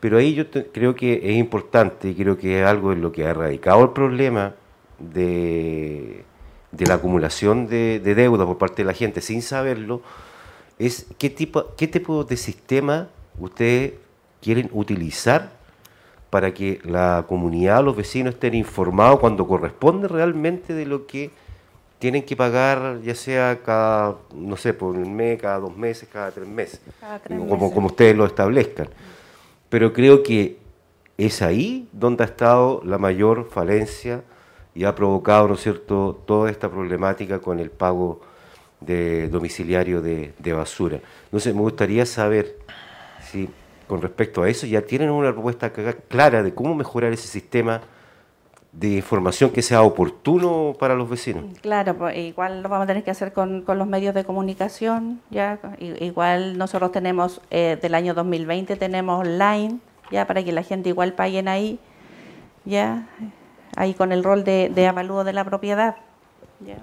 Pero 0.00 0.18
ahí 0.18 0.34
yo 0.34 0.50
creo 0.50 0.94
que 0.94 1.20
es 1.22 1.36
importante 1.36 2.08
y 2.08 2.14
creo 2.14 2.38
que 2.38 2.60
es 2.60 2.66
algo 2.66 2.92
en 2.92 3.02
lo 3.02 3.12
que 3.12 3.26
ha 3.26 3.30
erradicado 3.30 3.84
el 3.84 3.90
problema 3.90 4.54
de, 4.98 6.24
la 6.78 6.94
acumulación 6.94 7.66
de, 7.66 8.00
de, 8.00 8.14
deuda 8.14 8.46
por 8.46 8.58
parte 8.58 8.82
de 8.82 8.86
la 8.86 8.94
gente 8.94 9.20
sin 9.20 9.42
saberlo, 9.42 10.02
es 10.78 11.06
qué 11.18 11.28
tipo, 11.28 11.74
qué 11.76 11.86
tipo 11.86 12.24
de 12.24 12.36
sistema 12.36 13.08
ustedes 13.38 13.92
quieren 14.40 14.70
utilizar 14.72 15.52
para 16.32 16.54
que 16.54 16.80
la 16.84 17.26
comunidad, 17.28 17.84
los 17.84 17.94
vecinos 17.94 18.32
estén 18.32 18.54
informados 18.54 19.20
cuando 19.20 19.46
corresponde 19.46 20.08
realmente 20.08 20.72
de 20.72 20.86
lo 20.86 21.06
que 21.06 21.30
tienen 21.98 22.22
que 22.22 22.34
pagar, 22.36 23.02
ya 23.02 23.14
sea 23.14 23.60
cada, 23.62 24.16
no 24.34 24.56
sé, 24.56 24.72
por 24.72 24.96
un 24.96 25.14
mes, 25.14 25.38
cada 25.38 25.58
dos 25.58 25.76
meses, 25.76 26.08
cada 26.10 26.30
tres 26.30 26.48
meses, 26.48 26.80
como, 27.28 27.70
como 27.70 27.88
ustedes 27.88 28.16
lo 28.16 28.24
establezcan. 28.24 28.88
Pero 29.68 29.92
creo 29.92 30.22
que 30.22 30.56
es 31.18 31.42
ahí 31.42 31.86
donde 31.92 32.24
ha 32.24 32.28
estado 32.28 32.80
la 32.82 32.96
mayor 32.96 33.50
falencia 33.50 34.22
y 34.74 34.84
ha 34.84 34.94
provocado, 34.94 35.48
¿no 35.48 35.54
es 35.54 35.60
cierto?, 35.60 36.22
toda 36.24 36.50
esta 36.50 36.70
problemática 36.70 37.40
con 37.40 37.60
el 37.60 37.70
pago 37.70 38.22
de 38.80 39.28
domiciliario 39.28 40.00
de, 40.00 40.32
de 40.38 40.52
basura. 40.54 40.98
Entonces, 41.24 41.54
me 41.54 41.60
gustaría 41.60 42.06
saber 42.06 42.56
si 43.20 43.50
con 43.92 44.00
respecto 44.00 44.42
a 44.42 44.48
eso, 44.48 44.66
ya 44.66 44.80
tienen 44.80 45.10
una 45.10 45.32
propuesta 45.32 45.70
clara 46.08 46.42
de 46.42 46.54
cómo 46.54 46.74
mejorar 46.74 47.12
ese 47.12 47.28
sistema 47.28 47.82
de 48.72 48.88
información 48.96 49.50
que 49.50 49.60
sea 49.60 49.82
oportuno 49.82 50.74
para 50.78 50.94
los 50.94 51.10
vecinos. 51.10 51.44
Claro, 51.60 51.94
pues, 51.98 52.16
igual 52.16 52.62
lo 52.62 52.70
vamos 52.70 52.84
a 52.84 52.86
tener 52.86 53.04
que 53.04 53.10
hacer 53.10 53.34
con, 53.34 53.64
los 53.66 53.86
medios 53.86 54.14
de 54.14 54.24
comunicación, 54.24 55.20
ya 55.28 55.58
igual 55.78 56.56
nosotros 56.56 56.90
tenemos 56.90 57.42
eh, 57.50 57.78
del 57.82 57.94
año 57.94 58.14
2020 58.14 58.76
tenemos 58.76 59.20
online, 59.20 59.78
ya 60.10 60.26
para 60.26 60.42
que 60.42 60.52
la 60.52 60.62
gente 60.62 60.88
igual 60.88 61.12
paguen 61.12 61.46
ahí, 61.46 61.78
ya 62.64 63.06
ahí 63.76 63.92
con 63.92 64.10
el 64.10 64.24
rol 64.24 64.42
de, 64.42 64.70
de 64.74 64.86
avalúo 64.86 65.22
de 65.22 65.34
la 65.34 65.44
propiedad, 65.44 65.96
ya 66.60 66.78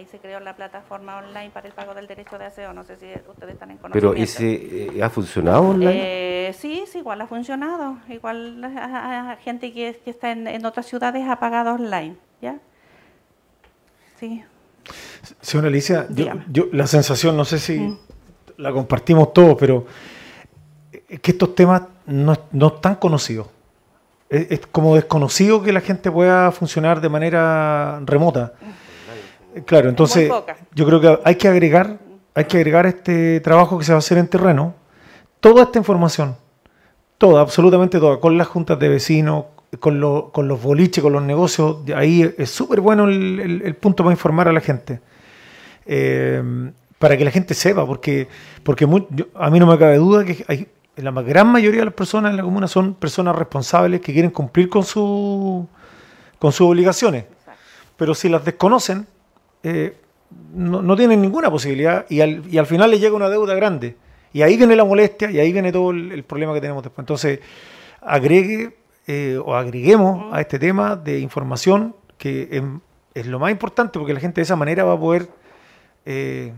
ahí 0.00 0.06
se 0.10 0.18
creó 0.18 0.40
la 0.40 0.56
plataforma 0.56 1.18
online 1.18 1.50
para 1.50 1.68
el 1.68 1.74
pago 1.74 1.94
del 1.94 2.06
derecho 2.06 2.38
de 2.38 2.46
aseo. 2.46 2.72
No 2.72 2.84
sé 2.84 2.96
si 2.96 3.06
ustedes 3.28 3.52
están 3.54 3.70
en 3.70 3.76
conocimiento. 3.76 3.92
¿Pero 3.92 4.14
ese 4.14 4.96
eh, 4.96 5.02
ha 5.02 5.10
funcionado 5.10 5.62
online? 5.62 6.48
Eh, 6.48 6.52
sí, 6.54 6.84
sí, 6.90 6.98
igual 6.98 7.20
ha 7.20 7.26
funcionado. 7.26 7.98
Igual 8.08 8.60
la 8.60 9.38
gente 9.42 9.72
que, 9.72 10.00
que 10.02 10.10
está 10.10 10.32
en, 10.32 10.64
otras 10.64 10.86
ciudades 10.86 11.28
ha 11.28 11.38
pagado 11.38 11.74
online, 11.74 12.16
¿ya? 12.40 12.58
Sí. 14.18 14.42
Señora 15.40 15.68
Alicia, 15.68 16.06
yo, 16.48 16.66
la 16.72 16.86
sensación, 16.86 17.36
no 17.36 17.44
sé 17.44 17.58
si 17.58 17.78
mm. 17.78 17.98
la 18.56 18.72
compartimos 18.72 19.32
todos, 19.32 19.56
pero 19.58 19.86
es 21.08 21.20
que 21.20 21.30
estos 21.32 21.54
temas 21.54 21.82
no, 22.06 22.36
no 22.52 22.68
están 22.68 22.96
conocidos. 22.96 23.48
Es, 24.30 24.50
es, 24.50 24.66
como 24.66 24.94
desconocido 24.94 25.62
que 25.62 25.72
la 25.72 25.80
gente 25.80 26.10
pueda 26.10 26.50
funcionar 26.52 27.00
de 27.00 27.08
manera 27.08 28.00
remota. 28.06 28.54
Claro, 29.66 29.88
entonces 29.88 30.30
yo 30.74 30.86
creo 30.86 31.00
que 31.00 31.18
hay 31.24 31.34
que 31.36 31.48
agregar, 31.48 31.98
hay 32.34 32.44
que 32.44 32.56
agregar 32.56 32.86
este 32.86 33.40
trabajo 33.40 33.78
que 33.78 33.84
se 33.84 33.92
va 33.92 33.96
a 33.96 33.98
hacer 33.98 34.18
en 34.18 34.28
terreno, 34.28 34.74
toda 35.40 35.64
esta 35.64 35.78
información, 35.78 36.36
toda, 37.18 37.40
absolutamente 37.40 37.98
toda, 37.98 38.20
con 38.20 38.38
las 38.38 38.48
juntas 38.48 38.78
de 38.78 38.88
vecinos, 38.88 39.46
con, 39.78 40.30
con 40.30 40.48
los 40.48 40.62
boliches, 40.62 41.02
con 41.02 41.12
los 41.12 41.22
negocios, 41.22 41.78
ahí 41.94 42.32
es 42.38 42.50
súper 42.50 42.80
bueno 42.80 43.08
el, 43.08 43.76
punto 43.80 44.04
para 44.04 44.12
informar 44.12 44.48
a 44.48 44.52
la 44.52 44.60
gente. 44.60 45.00
Eh, 45.86 46.42
para 47.00 47.16
que 47.16 47.24
la 47.24 47.30
gente 47.30 47.54
sepa, 47.54 47.86
porque, 47.86 48.28
porque 48.62 48.84
a 48.84 49.50
mí 49.50 49.58
no 49.58 49.66
me 49.66 49.78
cabe 49.78 49.96
duda 49.96 50.22
que 50.22 50.44
hay, 50.48 50.68
la 50.96 51.10
gran 51.22 51.48
mayoría 51.48 51.80
de 51.80 51.86
las 51.86 51.94
personas 51.94 52.30
en 52.30 52.36
la 52.36 52.42
comuna 52.42 52.68
son 52.68 52.92
personas 52.92 53.34
responsables 53.36 54.02
que 54.02 54.12
quieren 54.12 54.30
cumplir 54.30 54.68
con, 54.68 54.84
su, 54.84 55.66
con 56.38 56.52
sus 56.52 56.68
obligaciones. 56.68 57.24
Pero 57.96 58.14
si 58.14 58.28
las 58.28 58.44
desconocen, 58.44 59.06
eh, 59.62 59.96
no, 60.54 60.96
tienen 60.96 61.20
ninguna 61.20 61.50
posibilidad 61.50 62.06
y 62.08 62.20
al, 62.20 62.42
y 62.48 62.58
al 62.58 62.66
final 62.66 62.90
le 62.90 62.98
llega 62.98 63.14
una 63.14 63.28
deuda 63.28 63.54
grande. 63.54 63.96
Y 64.32 64.42
ahí 64.42 64.56
viene 64.56 64.76
la 64.76 64.84
molestia 64.84 65.30
y 65.30 65.38
ahí 65.40 65.52
viene 65.52 65.72
todo 65.72 65.90
el, 65.90 66.22
problema 66.24 66.54
que 66.54 66.60
tenemos 66.60 66.82
después. 66.82 67.02
Entonces, 67.02 67.40
agregue 68.00 68.76
eh, 69.06 69.38
o 69.44 69.54
agreguemos 69.54 70.32
a 70.32 70.40
este 70.40 70.58
tema 70.58 70.94
de 70.94 71.18
información 71.18 71.96
que 72.16 72.62
es, 73.14 73.26
lo 73.26 73.38
más 73.38 73.50
importante 73.50 73.98
porque 73.98 74.14
la 74.14 74.20
gente 74.20 74.40
de 74.40 74.44
esa 74.44 74.56
manera 74.56 74.84
va 74.84 74.92
a 74.92 75.00
poder 75.00 75.28
eh, 76.04 76.52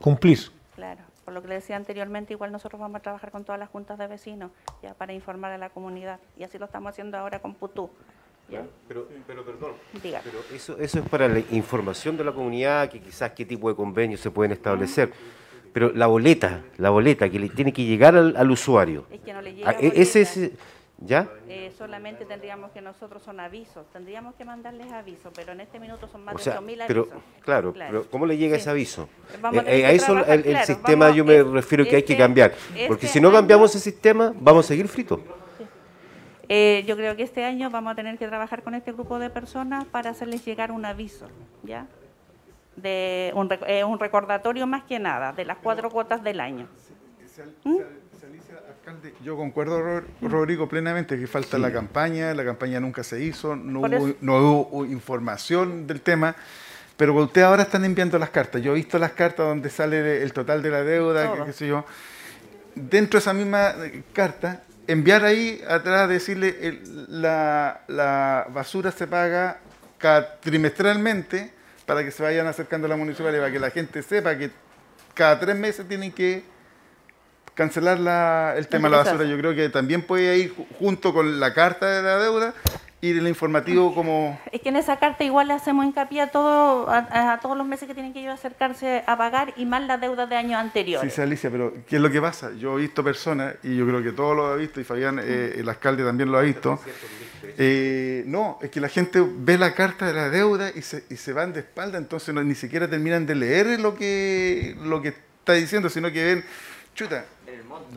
cumplir. 0.00 0.38
Claro, 0.74 1.02
por 1.24 1.32
lo 1.32 1.42
que 1.42 1.48
le 1.48 1.54
decía 1.54 1.76
anteriormente, 1.76 2.32
igual 2.32 2.50
nosotros 2.50 2.80
vamos 2.80 2.96
a 2.96 3.02
trabajar 3.02 3.30
con 3.30 3.44
todas 3.44 3.58
las 3.58 3.68
juntas 3.68 3.98
de 3.98 4.08
vecinos 4.08 4.50
ya 4.82 4.94
para 4.94 5.12
informar 5.12 5.52
a 5.52 5.58
la 5.58 5.70
comunidad 5.70 6.18
y 6.36 6.42
así 6.42 6.58
lo 6.58 6.64
estamos 6.64 6.90
haciendo 6.90 7.18
ahora 7.18 7.38
con 7.38 7.54
Putú. 7.54 7.90
Pero, 8.88 9.08
pero 9.26 9.44
perdón, 9.44 9.72
pero 10.02 10.20
eso, 10.54 10.78
eso 10.78 10.98
es 10.98 11.08
para 11.08 11.28
la 11.28 11.40
información 11.50 12.16
de 12.16 12.24
la 12.24 12.32
comunidad, 12.32 12.90
que 12.90 13.00
quizás 13.00 13.32
qué 13.32 13.44
tipo 13.44 13.68
de 13.68 13.74
convenios 13.74 14.20
se 14.20 14.30
pueden 14.30 14.52
establecer. 14.52 15.12
Pero 15.72 15.90
la 15.92 16.06
boleta, 16.06 16.62
la 16.76 16.90
boleta 16.90 17.30
que 17.30 17.38
le 17.38 17.48
tiene 17.48 17.72
que 17.72 17.84
llegar 17.84 18.14
al, 18.14 18.50
usuario. 18.50 19.06
Es 19.10 19.20
que 19.20 19.32
no 19.32 19.40
le 19.40 19.54
llega 19.54 19.70
ah, 19.70 19.76
e, 19.80 19.92
ese 20.02 20.20
es, 20.20 20.50
¿Ya? 21.04 21.28
Eh, 21.48 21.72
solamente 21.76 22.24
tendríamos 22.24 22.70
que 22.70 22.80
nosotros 22.80 23.22
son 23.22 23.40
avisos, 23.40 23.84
tendríamos 23.92 24.34
que 24.36 24.44
mandarles 24.44 24.90
avisos, 24.92 25.32
pero 25.34 25.52
en 25.52 25.60
este 25.60 25.80
minuto 25.80 26.06
son 26.06 26.24
más 26.24 26.36
de 26.36 26.52
8.000 26.52 26.82
avisos. 26.82 27.08
Claro, 27.40 27.74
pero 27.74 28.06
¿cómo 28.08 28.24
le 28.24 28.36
llega 28.36 28.56
ese 28.56 28.70
aviso? 28.70 29.08
Eh, 29.66 29.84
a, 29.84 29.90
eso 29.90 30.24
el, 30.24 30.58
sistema 30.58 31.10
yo 31.10 31.24
me 31.24 31.42
refiero 31.42 31.84
que 31.84 31.96
hay 31.96 32.02
que 32.04 32.16
cambiar, 32.16 32.52
porque 32.86 33.08
si 33.08 33.20
no 33.20 33.32
cambiamos 33.32 33.74
ese 33.74 33.90
sistema 33.90 34.32
vamos 34.38 34.66
a 34.66 34.68
seguir 34.68 34.86
fritos. 34.86 35.20
Eh, 36.54 36.84
yo 36.86 36.96
creo 36.96 37.16
que 37.16 37.22
este 37.22 37.46
año 37.46 37.70
vamos 37.70 37.92
a 37.92 37.94
tener 37.94 38.18
que 38.18 38.28
trabajar 38.28 38.62
con 38.62 38.74
este 38.74 38.92
grupo 38.92 39.18
de 39.18 39.30
personas 39.30 39.86
para 39.86 40.10
hacerles 40.10 40.44
llegar 40.44 40.70
un 40.70 40.84
aviso, 40.84 41.26
¿ya? 41.62 41.86
De 42.76 43.32
un, 43.34 43.48
eh, 43.66 43.82
recordatorio 43.98 44.66
más 44.66 44.82
que 44.84 44.98
nada, 44.98 45.32
de 45.32 45.46
las 45.46 45.56
cuatro 45.62 45.88
cuotas 45.88 46.22
del 46.22 46.40
año. 46.40 46.68
¿Mm? 47.64 47.76
Alcalde, 48.68 49.14
yo 49.24 49.34
concuerdo, 49.36 49.80
Ro- 49.80 50.04
Rodrigo, 50.20 50.68
plenamente 50.68 51.18
que 51.18 51.26
falta 51.26 51.56
la 51.56 51.72
campaña, 51.72 52.34
la 52.34 52.44
campaña 52.44 52.80
nunca 52.80 53.02
se 53.02 53.22
hizo, 53.22 53.56
no 53.56 53.80
hubo, 53.80 54.14
no 54.20 54.36
hubo 54.38 54.84
información 54.84 55.86
del 55.86 56.02
tema, 56.02 56.36
pero 56.98 57.14
ustedes 57.14 57.46
ahora 57.46 57.62
están 57.62 57.86
enviando 57.86 58.18
las 58.18 58.28
cartas. 58.28 58.60
Yo 58.60 58.72
he 58.72 58.74
visto 58.74 58.98
las 58.98 59.12
cartas 59.12 59.46
donde 59.46 59.70
sale 59.70 60.22
el 60.22 60.32
total 60.34 60.60
de 60.62 60.70
la 60.70 60.82
deuda, 60.82 61.32
qué 61.46 61.52
sé 61.54 61.66
yo. 61.68 61.86
Dentro 62.74 63.18
de 63.18 63.22
esa 63.22 63.32
misma 63.32 63.70
eh, 63.86 64.02
carta, 64.12 64.62
enviar 64.86 65.24
ahí 65.24 65.62
atrás, 65.68 66.08
decirle 66.08 66.56
el- 66.62 67.22
la, 67.22 67.82
la 67.88 68.46
basura 68.50 68.90
se 68.92 69.06
paga 69.06 69.58
cada, 69.98 70.38
trimestralmente 70.40 71.52
para 71.86 72.02
que 72.04 72.10
se 72.10 72.22
vayan 72.22 72.46
acercando 72.46 72.86
a 72.86 72.90
la 72.90 72.96
municipalidad, 72.96 73.42
para 73.42 73.52
que 73.52 73.58
la 73.60 73.70
gente 73.70 74.02
sepa 74.02 74.36
que 74.36 74.50
cada 75.14 75.38
tres 75.40 75.56
meses 75.56 75.86
tienen 75.86 76.10
que 76.12 76.44
cancelar 77.54 77.98
la- 78.00 78.54
el 78.56 78.66
tema 78.68 78.88
de 78.88 78.92
la 78.92 78.96
basura. 79.18 79.24
Yo 79.30 79.38
creo 79.38 79.54
que 79.54 79.68
también 79.68 80.02
puede 80.02 80.38
ir 80.38 80.54
ju- 80.56 80.66
junto 80.78 81.12
con 81.12 81.38
la 81.38 81.52
carta 81.52 81.86
de 81.86 82.02
la 82.02 82.16
deuda 82.18 82.54
y 83.02 83.10
el 83.10 83.26
informativo 83.26 83.92
como... 83.94 84.40
Es 84.52 84.60
que 84.60 84.68
en 84.68 84.76
esa 84.76 84.96
carta 84.96 85.24
igual 85.24 85.48
le 85.48 85.54
hacemos 85.54 85.84
hincapié 85.84 86.20
a, 86.20 86.28
todo, 86.30 86.88
a, 86.88 87.32
a 87.32 87.40
todos 87.40 87.56
los 87.58 87.66
meses 87.66 87.88
que 87.88 87.94
tienen 87.94 88.12
que 88.12 88.20
ellos 88.20 88.32
acercarse 88.32 89.02
a 89.06 89.18
pagar 89.18 89.52
y 89.56 89.66
más 89.66 89.82
la 89.82 89.98
deuda 89.98 90.26
de 90.26 90.36
años 90.36 90.54
anteriores. 90.60 91.12
sí, 91.12 91.20
Alicia, 91.20 91.50
pero 91.50 91.74
¿qué 91.88 91.96
es 91.96 92.02
lo 92.02 92.08
que 92.10 92.20
pasa? 92.20 92.52
Yo 92.56 92.78
he 92.78 92.82
visto 92.82 93.02
personas, 93.02 93.56
y 93.64 93.76
yo 93.76 93.84
creo 93.88 94.04
que 94.04 94.12
todos 94.12 94.36
lo 94.36 94.46
ha 94.46 94.54
visto, 94.56 94.80
y 94.80 94.84
Fabián, 94.84 95.18
eh, 95.20 95.56
el 95.58 95.68
alcalde 95.68 96.04
también 96.04 96.30
lo 96.30 96.38
ha 96.38 96.42
visto. 96.42 96.78
Eh, 97.58 98.22
no, 98.26 98.58
es 98.62 98.70
que 98.70 98.80
la 98.80 98.88
gente 98.88 99.20
ve 99.26 99.58
la 99.58 99.74
carta 99.74 100.06
de 100.06 100.12
la 100.14 100.30
deuda 100.30 100.70
y 100.72 100.82
se, 100.82 101.02
y 101.10 101.16
se 101.16 101.32
van 101.32 101.52
de 101.52 101.58
espalda, 101.60 101.98
entonces 101.98 102.32
no- 102.32 102.44
ni 102.44 102.54
siquiera 102.54 102.88
terminan 102.88 103.26
de 103.26 103.34
leer 103.34 103.80
lo 103.80 103.96
que, 103.96 104.76
lo 104.80 105.02
que 105.02 105.08
está 105.08 105.54
diciendo, 105.54 105.90
sino 105.90 106.10
que 106.12 106.24
ven, 106.24 106.44
chuta, 106.94 107.24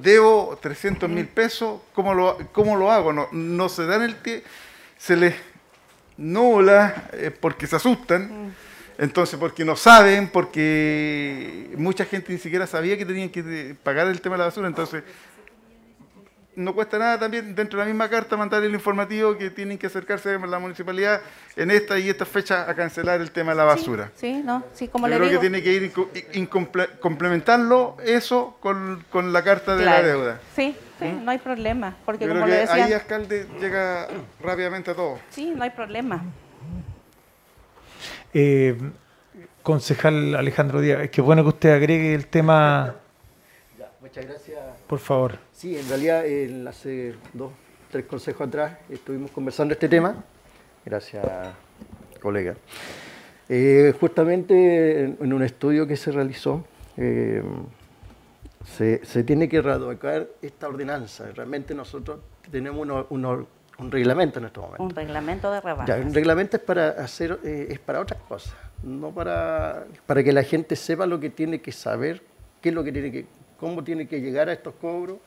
debo 0.01 0.57
300 0.61 1.07
mil 1.09 1.27
pesos, 1.27 1.79
¿cómo 1.93 2.13
lo, 2.15 2.37
cómo 2.51 2.75
lo 2.75 2.91
hago? 2.91 3.13
No, 3.13 3.27
no 3.31 3.69
se 3.69 3.85
dan 3.85 4.01
el 4.01 4.15
tiempo, 4.15 4.47
se 4.97 5.15
les 5.15 5.35
nubla 6.17 7.09
eh, 7.13 7.31
porque 7.31 7.67
se 7.67 7.75
asustan. 7.75 8.53
Entonces, 8.97 9.37
porque 9.37 9.65
no 9.65 9.75
saben, 9.75 10.29
porque 10.29 11.69
mucha 11.77 12.05
gente 12.05 12.31
ni 12.31 12.39
siquiera 12.39 12.65
sabía 12.65 12.97
que 12.97 13.05
tenían 13.05 13.29
que 13.29 13.43
eh, 13.45 13.75
pagar 13.83 14.07
el 14.07 14.21
tema 14.21 14.35
de 14.35 14.39
la 14.39 14.45
basura. 14.45 14.67
Entonces, 14.67 15.03
no 16.55 16.73
cuesta 16.73 16.97
nada 16.97 17.19
también 17.19 17.53
dentro 17.53 17.77
de 17.79 17.85
la 17.85 17.89
misma 17.91 18.09
carta 18.09 18.37
mandar 18.37 18.63
el 18.63 18.73
informativo 18.73 19.37
que 19.37 19.49
tienen 19.49 19.77
que 19.77 19.87
acercarse 19.87 20.35
a 20.35 20.37
la 20.39 20.59
municipalidad 20.59 21.21
en 21.55 21.69
esta 21.71 21.99
y 21.99 22.09
esta 22.09 22.25
fecha 22.25 22.69
a 22.69 22.73
cancelar 22.75 23.19
el 23.21 23.31
tema 23.31 23.51
de 23.51 23.57
la 23.57 23.63
basura. 23.65 24.11
Sí, 24.15 24.41
no, 24.43 24.63
sí, 24.73 24.87
como 24.87 25.07
Yo 25.07 25.11
le 25.11 25.17
creo 25.17 25.29
digo. 25.29 25.41
que 25.41 25.49
tiene 25.49 25.61
que 25.63 25.73
ir 25.73 25.91
incomple- 26.33 26.99
complementarlo 26.99 27.97
eso 28.05 28.57
con, 28.61 29.03
con 29.09 29.33
la 29.33 29.43
carta 29.43 29.75
de 29.75 29.83
claro. 29.83 30.01
la 30.01 30.07
deuda. 30.07 30.39
Sí, 30.55 30.75
sí, 30.99 31.11
no 31.23 31.31
hay 31.31 31.37
problema. 31.39 31.95
Porque 32.05 32.25
Yo 32.25 32.31
como 32.31 32.45
creo 32.45 32.55
le 32.55 32.61
decía, 32.61 32.85
ahí 32.85 32.93
alcalde 32.93 33.47
llega 33.59 34.07
rápidamente 34.41 34.91
a 34.91 34.95
todo. 34.95 35.19
sí, 35.29 35.51
no 35.55 35.63
hay 35.63 35.71
problema. 35.71 36.23
Eh, 38.33 38.77
concejal 39.63 40.35
Alejandro 40.35 40.79
Díaz, 40.81 41.01
es 41.01 41.09
que 41.09 41.21
bueno 41.21 41.41
que 41.43 41.49
usted 41.49 41.73
agregue 41.73 42.13
el 42.13 42.27
tema, 42.27 42.95
Ya, 43.79 43.89
muchas 44.01 44.25
gracias. 44.25 44.59
Por 44.87 44.99
favor. 44.99 45.37
Sí, 45.53 45.77
en 45.77 45.87
realidad 45.89 46.25
el- 46.25 46.67
hace 46.67 47.15
dos, 47.33 47.51
tres 47.91 48.05
consejos 48.05 48.47
atrás 48.47 48.77
estuvimos 48.89 49.31
conversando 49.31 49.73
este 49.73 49.87
tema. 49.89 50.23
Gracias, 50.85 51.25
colega. 52.21 52.55
Eh, 53.49 53.93
justamente 53.99 55.03
en, 55.19 55.33
un 55.33 55.43
estudio 55.43 55.85
que 55.87 55.95
se 55.97 56.11
realizó, 56.11 56.65
eh, 56.97 57.43
se, 58.65 59.05
se 59.05 59.23
tiene 59.23 59.47
que 59.47 59.57
erradicar 59.57 60.27
esta 60.41 60.67
ordenanza. 60.67 61.25
Realmente 61.33 61.73
nosotros 61.75 62.19
tenemos 62.51 62.81
uno- 62.81 63.05
uno- 63.09 63.47
un 63.77 63.91
reglamento 63.91 64.39
en 64.39 64.45
estos 64.45 64.63
momentos. 64.63 64.85
Un 64.85 64.95
reglamento 64.95 65.51
de 65.51 65.61
rebajas. 65.61 65.87
Ya, 65.87 65.97
un 65.97 66.13
reglamento 66.13 66.57
es 66.57 66.63
para 66.63 66.89
hacer, 66.89 67.39
eh, 67.43 67.67
es 67.69 67.79
para 67.79 67.99
otras 67.99 68.21
cosas, 68.21 68.55
no 68.83 69.11
para, 69.11 69.85
para 70.07 70.23
que 70.23 70.31
la 70.31 70.43
gente 70.43 70.75
sepa 70.75 71.05
lo 71.05 71.19
que 71.19 71.29
tiene 71.29 71.59
que 71.61 71.71
saber, 71.71 72.21
qué 72.61 72.69
es 72.69 72.75
lo 72.75 72.83
que 72.83 72.91
tiene 72.91 73.11
que, 73.11 73.25
cómo 73.59 73.83
tiene 73.83 74.07
que 74.07 74.19
llegar 74.21 74.49
a 74.49 74.53
estos 74.53 74.73
cobros, 74.75 75.17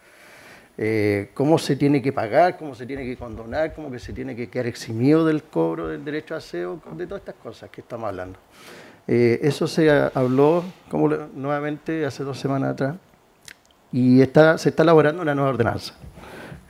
eh, 0.76 1.30
cómo 1.34 1.58
se 1.58 1.74
tiene 1.76 2.00
que 2.00 2.12
pagar, 2.12 2.56
cómo 2.56 2.74
se 2.74 2.86
tiene 2.86 3.04
que 3.04 3.16
condonar, 3.16 3.74
cómo 3.74 3.90
que 3.90 3.98
se 3.98 4.12
tiene 4.12 4.36
que 4.36 4.48
quedar 4.48 4.66
eximido 4.66 5.26
del 5.26 5.42
cobro 5.42 5.88
del 5.88 6.04
derecho 6.04 6.34
a 6.34 6.38
aseo, 6.38 6.80
de 6.96 7.06
todas 7.06 7.20
estas 7.22 7.34
cosas 7.36 7.70
que 7.70 7.80
estamos 7.80 8.08
hablando. 8.08 8.38
Eh, 9.06 9.40
eso 9.42 9.66
se 9.66 9.90
ha- 9.90 10.12
habló 10.14 10.62
como 10.90 11.08
nuevamente 11.08 12.04
hace 12.06 12.22
dos 12.22 12.38
semanas 12.38 12.70
atrás 12.72 12.96
y 13.90 14.20
está, 14.20 14.58
se 14.58 14.68
está 14.68 14.82
elaborando 14.82 15.22
una 15.22 15.34
nueva 15.34 15.50
ordenanza 15.50 15.94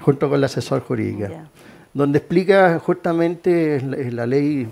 junto 0.01 0.31
con 0.31 0.40
la 0.40 0.47
asesor 0.47 0.81
jurídica 0.83 1.29
Ya. 1.29 1.51
donde 1.92 2.18
explica 2.18 2.79
justamente 2.79 3.81
la, 3.83 3.97
la 4.12 4.27
ley 4.27 4.68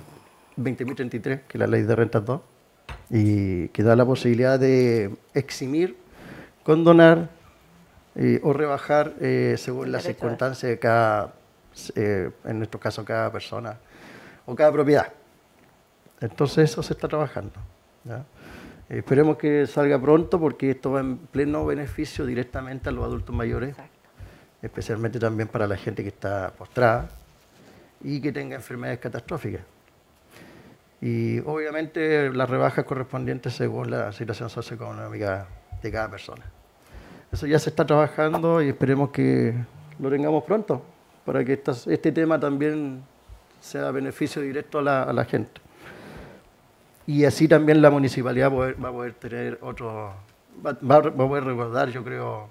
20.033, 0.56 1.20
que 1.20 1.42
es 1.48 1.58
la 1.58 1.66
ley 1.66 1.82
de 1.82 1.94
rentas 1.96 2.24
2, 2.24 2.40
y 3.10 3.68
que 3.68 3.82
da 3.82 3.94
la 3.96 4.06
posibilidad 4.06 4.58
de 4.58 5.10
eximir, 5.34 5.96
condonar 6.66 7.28
eh, 8.16 8.40
o 8.42 8.52
rebajar 8.52 9.14
eh, 9.20 9.54
según 9.56 9.92
las 9.92 10.02
circunstancias 10.02 10.68
de 10.68 10.80
cada, 10.80 11.32
eh, 11.94 12.32
en 12.44 12.58
nuestro 12.58 12.80
caso, 12.80 13.04
cada 13.04 13.30
persona 13.30 13.78
o 14.46 14.56
cada 14.56 14.72
propiedad. 14.72 15.12
Entonces 16.20 16.68
eso 16.72 16.82
se 16.82 16.94
está 16.94 17.06
trabajando. 17.06 17.52
¿ya? 18.02 18.24
Esperemos 18.88 19.36
que 19.36 19.68
salga 19.68 19.96
pronto 20.00 20.40
porque 20.40 20.72
esto 20.72 20.90
va 20.90 21.00
en 21.00 21.18
pleno 21.18 21.64
beneficio 21.64 22.26
directamente 22.26 22.88
a 22.88 22.92
los 22.92 23.04
adultos 23.04 23.32
mayores 23.32 23.70
Exacto. 23.70 23.94
especialmente 24.60 25.20
también 25.20 25.46
para 25.46 25.68
la 25.68 25.76
gente 25.76 26.02
que 26.02 26.08
está 26.08 26.50
postrada 26.50 27.10
y 28.00 28.20
que 28.20 28.32
tenga 28.32 28.56
enfermedades 28.56 28.98
catastróficas. 28.98 29.62
Y 31.00 31.38
obviamente 31.40 32.28
las 32.32 32.50
rebajas 32.50 32.84
correspondientes 32.84 33.54
según 33.54 33.92
la 33.92 34.10
situación 34.10 34.50
socioeconómica 34.50 35.46
de 35.80 35.92
cada 35.92 36.10
persona. 36.10 36.55
Eso 37.36 37.46
ya 37.46 37.58
se 37.58 37.68
está 37.68 37.84
trabajando 37.84 38.62
y 38.62 38.70
esperemos 38.70 39.10
que 39.10 39.52
lo 39.98 40.08
tengamos 40.08 40.42
pronto 40.44 40.80
para 41.26 41.44
que 41.44 41.52
este 41.52 42.10
tema 42.10 42.40
también 42.40 43.02
sea 43.60 43.90
beneficio 43.90 44.40
directo 44.40 44.78
a 44.78 45.12
la, 45.12 45.24
gente. 45.26 45.60
Y 47.06 47.26
así 47.26 47.46
también 47.46 47.82
la 47.82 47.90
municipalidad 47.90 48.50
va 48.50 48.88
a 48.88 48.90
poder 48.90 49.12
tener 49.12 49.58
otro, 49.60 50.14
va, 50.64 50.70
a 50.70 51.02
poder 51.02 51.44
recaudar, 51.44 51.90
yo 51.90 52.02
creo, 52.02 52.48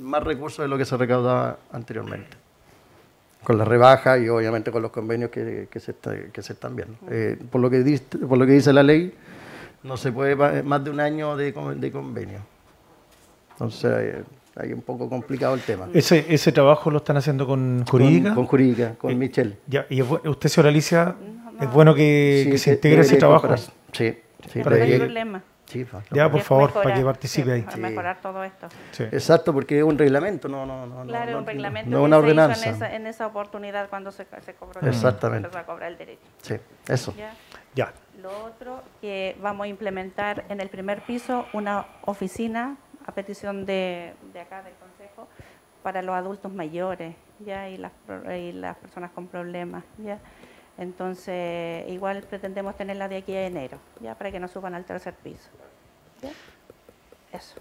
más 0.00 0.22
recursos 0.22 0.62
de 0.62 0.68
lo 0.68 0.78
que 0.78 0.86
se 0.86 0.96
recaudaba 0.96 1.58
anteriormente. 1.70 2.38
Con 3.44 3.58
la 3.58 3.66
rebaja 3.66 4.16
y 4.16 4.30
obviamente 4.30 4.72
con 4.72 4.80
los 4.80 4.92
convenios 4.92 5.30
que, 5.30 5.68
se, 5.78 5.90
están 5.90 6.74
viendo. 6.74 6.96
Eh, 7.10 7.36
por, 7.50 7.60
lo 7.60 7.68
que 7.68 7.82
dice, 7.82 8.16
por 8.16 8.38
lo 8.38 8.46
que 8.46 8.52
dice 8.52 8.72
la 8.72 8.82
ley, 8.82 9.12
no 9.82 9.98
se 9.98 10.10
puede 10.10 10.62
más 10.62 10.82
de 10.82 10.88
un 10.88 11.00
año 11.00 11.36
de, 11.36 11.52
de 11.52 11.92
convenio. 11.92 12.59
Entonces, 13.64 14.24
ahí 14.56 14.72
un 14.72 14.80
poco 14.80 15.08
complicado 15.08 15.54
el 15.54 15.60
tema. 15.60 15.88
Ese, 15.92 16.24
ese 16.30 16.50
trabajo 16.50 16.90
lo 16.90 16.98
están 16.98 17.18
haciendo 17.18 17.46
con 17.46 17.84
jurídica. 17.86 18.28
Con, 18.30 18.36
con 18.36 18.46
jurídica, 18.46 18.94
con 18.96 19.10
Eh, 19.10 19.14
Michelle. 19.14 19.58
Ya, 19.66 19.84
y 19.90 20.00
usted, 20.00 20.48
señora 20.48 20.70
Alicia, 20.70 21.14
es 21.60 21.70
bueno 21.70 21.94
que, 21.94 22.42
Sí, 22.44 22.50
que 22.52 22.58
se 22.58 22.72
integre 22.72 23.02
ese 23.02 23.16
trabajo. 23.16 23.46
incorporarse. 23.46 23.70
Sí, 23.92 24.18
sí. 24.50 24.62
Para 24.62 24.76
no 24.78 24.84
hay 24.84 24.98
problema. 24.98 25.42
Sí, 25.66 25.84
fa- 25.84 26.02
Ya, 26.10 26.28
por 26.28 26.40
favor, 26.40 26.70
para 26.72 26.86
mejorar, 26.86 26.98
que 26.98 27.04
participe 27.04 27.44
sí, 27.44 27.50
ahí. 27.52 27.60
para 27.62 27.76
Sí. 27.76 27.80
mejorar 27.82 28.20
todo 28.20 28.42
esto. 28.42 28.66
Sí. 28.92 29.04
Exacto, 29.04 29.52
porque 29.52 29.78
es 29.78 29.84
un 29.84 29.96
reglamento, 29.98 30.48
no, 30.48 30.66
no, 30.66 30.84
no. 30.86 31.04
no, 31.04 31.06
Claro, 31.06 31.32
no, 31.32 31.38
un 31.38 31.46
reglamento 31.46 31.90
no 31.90 31.98
que 31.98 32.02
una 32.02 32.18
ordenanza. 32.18 32.68
en 32.70 32.74
esa, 32.74 32.94
en 32.96 33.06
esa 33.06 33.26
oportunidad 33.28 33.88
cuando 33.88 34.10
se, 34.10 34.26
se 34.44 34.54
cobró 34.54 34.80
el- 34.80 34.88
Exactamente. 34.88 35.48
cuando 35.48 35.58
se 35.60 35.64
cobra 35.72 35.86
el 35.86 35.96
derecho. 35.98 36.22
Sí, 36.42 36.54
eso. 36.88 37.14
¿ya? 37.16 37.34
Ya. 37.76 37.92
Lo 38.20 38.30
otro 38.46 38.82
que 39.00 39.36
vamos 39.40 39.66
a 39.66 39.68
implementar 39.68 40.44
en 40.48 40.60
el 40.60 40.70
primer 40.70 41.02
piso 41.02 41.46
una 41.52 41.86
oficina 42.04 42.76
a 43.10 43.14
petición 43.14 43.66
de, 43.66 44.14
de 44.32 44.40
acá 44.40 44.62
del 44.62 44.74
consejo 44.74 45.28
para 45.82 46.00
los 46.02 46.14
adultos 46.14 46.52
mayores 46.52 47.14
ya 47.44 47.68
y 47.68 47.76
las 47.76 47.92
pro- 48.06 48.34
y 48.34 48.52
las 48.52 48.76
personas 48.76 49.10
con 49.10 49.26
problemas 49.26 49.82
ya 49.98 50.18
entonces 50.78 51.88
igual 51.88 52.22
pretendemos 52.22 52.76
tenerla 52.76 53.08
de 53.08 53.16
aquí 53.18 53.34
a 53.34 53.46
enero 53.46 53.78
ya 54.00 54.14
para 54.14 54.30
que 54.30 54.38
no 54.40 54.48
suban 54.48 54.74
al 54.74 54.84
tercer 54.84 55.14
piso 55.14 55.48
¿ya? 56.22 56.30
eso 57.36 57.56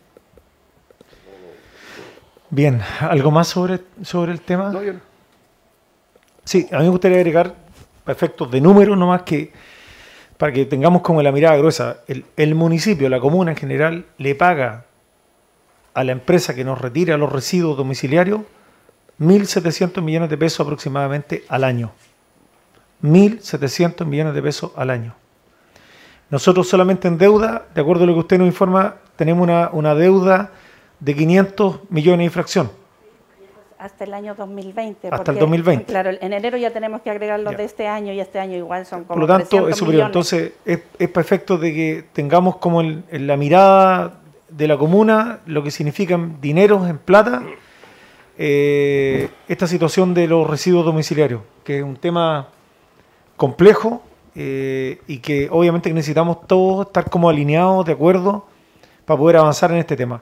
Bien, 2.52 2.82
¿algo 3.02 3.30
más 3.30 3.48
sobre, 3.48 3.80
sobre 4.02 4.32
el 4.32 4.42
tema? 4.42 4.72
No, 4.72 4.82
yo 4.82 4.94
no. 4.94 5.00
Sí, 6.44 6.68
a 6.72 6.78
mí 6.78 6.84
me 6.86 6.90
gustaría 6.90 7.18
agregar, 7.18 7.54
efectos 8.08 8.50
de 8.50 8.60
números 8.60 8.98
nomás, 8.98 9.22
que 9.22 9.54
para 10.36 10.52
que 10.52 10.66
tengamos 10.66 11.04
como 11.04 11.22
la 11.22 11.32
mirada 11.32 11.56
gruesa, 11.58 11.98
el, 12.08 12.26
el 12.38 12.56
municipio, 12.56 13.08
la 13.08 13.20
comuna 13.20 13.52
en 13.52 13.58
general, 13.58 14.06
le 14.18 14.34
paga 14.34 14.86
a 16.00 16.04
la 16.06 16.14
empresa 16.14 16.56
que 16.56 16.64
nos 16.64 16.80
retira 16.80 17.18
los 17.18 17.32
residuos 17.32 17.76
domiciliarios 17.78 18.42
1.700 19.20 20.02
millones 20.02 20.30
de 20.30 20.38
pesos 20.38 20.62
aproximadamente 20.62 21.44
al 21.50 21.66
año. 21.66 21.92
1.700 23.04 24.06
millones 24.06 24.34
de 24.34 24.42
pesos 24.42 24.72
al 24.76 24.90
año. 24.90 25.14
Nosotros 26.30 26.68
solamente 26.70 27.08
en 27.08 27.18
deuda, 27.18 27.66
de 27.74 27.82
acuerdo 27.82 28.04
a 28.04 28.08
lo 28.08 28.14
que 28.14 28.20
usted 28.20 28.38
nos 28.38 28.48
informa, 28.48 28.96
tenemos 29.16 29.44
una, 29.44 29.70
una 29.74 29.96
deuda 29.96 30.52
de 31.00 31.16
500 31.16 31.82
millones 31.90 32.20
de 32.20 32.24
infracción. 32.26 32.72
hasta 33.78 34.04
el 34.04 34.14
año 34.14 34.36
2020. 34.36 35.08
Hasta 35.08 35.18
el 35.18 35.24
porque, 35.24 35.40
2020. 35.40 35.86
Claro, 35.86 36.10
en 36.20 36.34
enero 36.34 36.58
ya 36.58 36.72
tenemos 36.72 37.02
que 37.02 37.10
agregar 37.10 37.40
los 37.40 37.52
Ya. 37.52 37.58
de 37.58 37.64
este 37.64 37.88
año 37.88 38.12
y 38.14 38.20
este 38.20 38.38
año 38.40 38.58
igual 38.58 38.86
son 38.86 39.06
como 39.06 39.16
Por 39.16 39.20
lo 39.20 39.28
tanto, 39.28 39.48
300 39.48 39.72
es 39.72 39.78
superior. 39.78 40.10
millones. 40.10 40.34
Entonces, 40.34 40.54
es, 40.66 40.80
es 41.00 41.10
para 41.10 41.22
efectos 41.26 41.62
de 41.62 41.74
que 41.74 42.06
tengamos 42.14 42.58
como 42.58 42.82
el- 42.82 43.04
la 43.10 43.38
mirada 43.38 44.19
de 44.50 44.68
la 44.68 44.78
comuna 44.78 45.40
lo 45.46 45.64
que 45.64 45.72
significan 45.72 46.40
dineros 46.42 46.90
en 46.90 46.98
plata, 46.98 47.44
eh, 48.38 49.30
esta 49.48 49.68
situación 49.68 50.14
de 50.14 50.28
los 50.28 50.50
residuos 50.50 50.86
domiciliarios, 50.86 51.42
que 51.64 51.80
es 51.80 51.84
un 51.84 51.98
tema 51.98 52.48
complejo 53.36 54.02
eh, 54.36 55.02
y 55.08 55.20
que 55.20 55.50
obviamente 55.52 55.94
necesitamos 55.94 56.48
todos 56.48 56.88
estar 56.88 57.10
como 57.10 57.30
alineados, 57.30 57.86
de 57.86 57.94
acuerdo, 57.94 58.46
para 59.06 59.18
poder 59.18 59.38
avanzar 59.38 59.72
en 59.72 59.78
este 59.78 59.96
tema. 59.96 60.22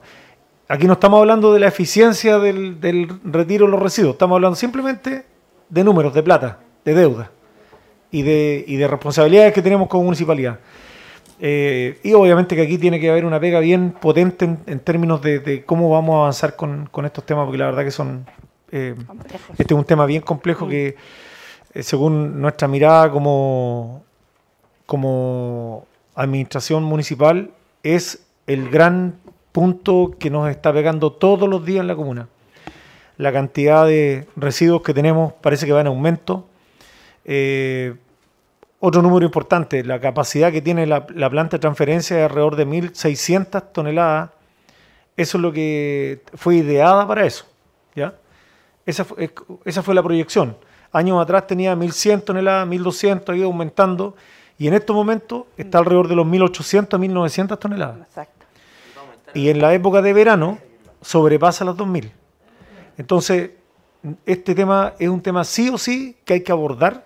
Aquí 0.68 0.86
no 0.86 0.94
estamos 0.94 1.20
hablando 1.20 1.52
de 1.52 1.60
la 1.60 1.68
eficiencia 1.68 2.38
del, 2.38 2.80
del 2.80 3.08
retiro 3.24 3.66
de 3.66 3.72
los 3.72 3.80
residuos, 3.80 4.14
estamos 4.14 4.36
hablando 4.36 4.56
simplemente 4.56 5.24
de 5.68 5.84
números, 5.84 6.12
de 6.14 6.22
plata, 6.22 6.58
de 6.84 6.94
deuda 6.94 7.30
y 8.10 8.22
de, 8.22 8.64
y 8.66 8.76
de 8.76 8.88
responsabilidades 8.88 9.52
que 9.52 9.62
tenemos 9.62 9.88
como 9.88 10.04
municipalidad. 10.04 10.58
Eh, 11.40 12.00
y 12.02 12.12
obviamente 12.14 12.56
que 12.56 12.62
aquí 12.62 12.78
tiene 12.78 12.98
que 12.98 13.10
haber 13.10 13.24
una 13.24 13.38
pega 13.38 13.60
bien 13.60 13.92
potente 13.92 14.44
en, 14.44 14.58
en 14.66 14.80
términos 14.80 15.22
de, 15.22 15.38
de 15.38 15.64
cómo 15.64 15.88
vamos 15.88 16.14
a 16.14 16.18
avanzar 16.20 16.56
con, 16.56 16.86
con 16.90 17.04
estos 17.04 17.24
temas, 17.24 17.44
porque 17.44 17.58
la 17.58 17.66
verdad 17.66 17.84
que 17.84 17.92
son... 17.92 18.26
eh, 18.72 18.94
este 19.56 19.74
es 19.74 19.78
un 19.78 19.84
tema 19.84 20.04
bien 20.06 20.22
complejo 20.22 20.66
que, 20.66 20.96
eh, 21.74 21.82
según 21.82 22.40
nuestra 22.40 22.66
mirada 22.66 23.10
como, 23.10 24.02
como 24.86 25.86
administración 26.14 26.82
municipal, 26.82 27.52
es 27.82 28.26
el 28.46 28.68
gran 28.68 29.14
punto 29.52 30.16
que 30.18 30.30
nos 30.30 30.50
está 30.50 30.72
pegando 30.72 31.12
todos 31.12 31.48
los 31.48 31.64
días 31.64 31.82
en 31.82 31.86
la 31.86 31.96
comuna. 31.96 32.28
La 33.16 33.32
cantidad 33.32 33.86
de 33.86 34.26
residuos 34.36 34.82
que 34.82 34.94
tenemos 34.94 35.32
parece 35.34 35.66
que 35.66 35.72
va 35.72 35.80
en 35.80 35.88
aumento. 35.88 36.46
Eh, 37.24 37.94
otro 38.80 39.02
número 39.02 39.26
importante, 39.26 39.82
la 39.84 40.00
capacidad 40.00 40.52
que 40.52 40.62
tiene 40.62 40.86
la, 40.86 41.06
la 41.14 41.28
planta 41.28 41.56
de 41.56 41.60
transferencia 41.60 42.16
de 42.16 42.24
alrededor 42.24 42.56
de 42.56 42.66
1.600 42.66 43.72
toneladas. 43.72 44.30
Eso 45.16 45.38
es 45.38 45.42
lo 45.42 45.52
que 45.52 46.22
fue 46.34 46.56
ideada 46.56 47.06
para 47.06 47.26
eso. 47.26 47.44
¿ya? 47.94 48.14
Esa 48.86 49.04
fue, 49.04 49.24
es- 49.24 49.32
esa 49.64 49.82
fue 49.82 49.94
la 49.94 50.02
proyección. 50.02 50.56
Años 50.92 51.20
atrás 51.20 51.46
tenía 51.46 51.74
1.100 51.74 52.22
toneladas, 52.24 52.68
1.200, 52.68 53.28
ha 53.32 53.36
ido 53.36 53.46
aumentando. 53.46 54.14
Y 54.58 54.68
en 54.68 54.74
estos 54.74 54.94
momentos 54.94 55.44
está 55.56 55.78
alrededor 55.78 56.08
de 56.08 56.14
los 56.16 56.26
1.800 56.26 56.94
a 56.94 56.98
1.900 56.98 57.58
toneladas. 57.58 57.98
Exacto. 58.06 58.46
Y 59.34 59.48
en 59.50 59.60
la 59.60 59.74
época 59.74 60.00
de 60.02 60.12
verano 60.12 60.58
sobrepasa 61.02 61.64
las 61.64 61.76
2.000. 61.76 62.10
Entonces, 62.96 63.50
este 64.24 64.54
tema 64.54 64.94
es 64.98 65.08
un 65.08 65.20
tema 65.20 65.44
sí 65.44 65.68
o 65.68 65.78
sí 65.78 66.16
que 66.24 66.34
hay 66.34 66.42
que 66.42 66.52
abordar 66.52 67.04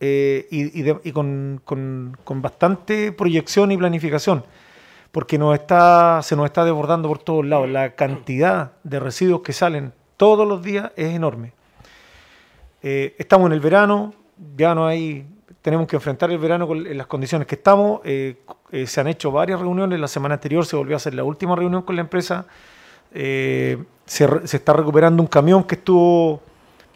eh, 0.00 0.46
y, 0.50 1.12
con, 1.12 1.60
con- 1.64 2.42
bastante 2.42 3.12
proyección 3.12 3.72
y 3.72 3.76
planificación, 3.76 4.44
porque 5.10 5.38
nos 5.38 5.54
está, 5.54 6.20
se 6.22 6.36
nos 6.36 6.46
está 6.46 6.64
desbordando 6.64 7.08
por 7.08 7.18
todos 7.18 7.44
lados. 7.44 7.68
La 7.68 7.94
cantidad 7.94 8.72
de 8.84 9.00
residuos 9.00 9.40
que 9.40 9.52
salen 9.52 9.92
todos 10.16 10.46
los 10.46 10.62
días 10.62 10.92
es 10.96 11.14
enorme. 11.14 11.52
Eh, 12.82 13.14
estamos 13.18 13.46
en 13.46 13.52
el 13.54 13.60
verano, 13.60 14.14
ya 14.56 14.74
no 14.74 14.86
hay, 14.86 15.26
tenemos 15.62 15.86
que 15.88 15.96
enfrentar 15.96 16.30
el 16.30 16.38
verano 16.38 16.66
con 16.66 16.96
las 16.96 17.06
condiciones 17.06 17.46
que 17.48 17.56
estamos. 17.56 18.00
eh, 18.04 18.36
se 18.86 19.00
han 19.00 19.08
hecho 19.08 19.32
varias 19.32 19.58
reuniones, 19.60 19.98
la 19.98 20.08
semana 20.08 20.34
anterior 20.34 20.64
se 20.64 20.76
volvió 20.76 20.94
a 20.94 20.98
hacer 20.98 21.14
la 21.14 21.24
última 21.24 21.56
reunión 21.56 21.82
con 21.82 21.96
la 21.96 22.02
empresa. 22.02 22.46
Se, 23.10 23.78
se 24.04 24.56
está 24.56 24.72
recuperando 24.74 25.22
un 25.22 25.26
camión 25.26 25.64
que 25.64 25.74
estuvo 25.74 26.42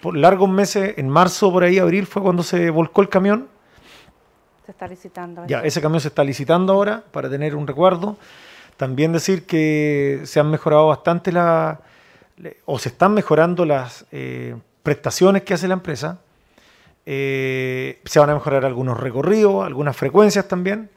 por 0.02 0.16
largos 0.16 0.50
meses, 0.50 0.94
en 0.98 1.08
marzo, 1.08 1.50
por 1.52 1.62
ahí, 1.62 1.78
abril, 1.78 2.06
fue 2.06 2.20
cuando 2.22 2.42
se 2.42 2.68
volcó 2.70 3.00
el 3.02 3.08
camión. 3.08 3.46
Se 4.66 4.72
está 4.72 4.86
licitando. 4.88 5.46
Ya, 5.46 5.60
ese 5.60 5.80
camión 5.80 6.00
se 6.00 6.08
está 6.08 6.24
licitando 6.24 6.72
ahora 6.72 7.04
para 7.12 7.30
tener 7.30 7.54
un 7.54 7.66
recuerdo. 7.66 8.16
También 8.76 9.12
decir 9.12 9.46
que 9.46 10.22
se 10.24 10.40
han 10.40 10.50
mejorado 10.50 10.88
bastante 10.88 11.30
la, 11.30 11.80
le- 12.36 12.56
o 12.66 12.78
se 12.80 12.88
están 12.88 13.14
mejorando 13.14 13.64
las 13.64 14.04
eh, 14.10 14.56
prestaciones 14.82 15.42
que 15.42 15.54
hace 15.54 15.68
la 15.68 15.74
empresa. 15.74 16.18
Eh, 17.06 18.00
se 18.04 18.18
van 18.18 18.30
a 18.30 18.34
mejorar 18.34 18.64
algunos 18.64 18.98
recorridos, 18.98 19.64
algunas 19.64 19.96
frecuencias 19.96 20.48
también. 20.48 20.90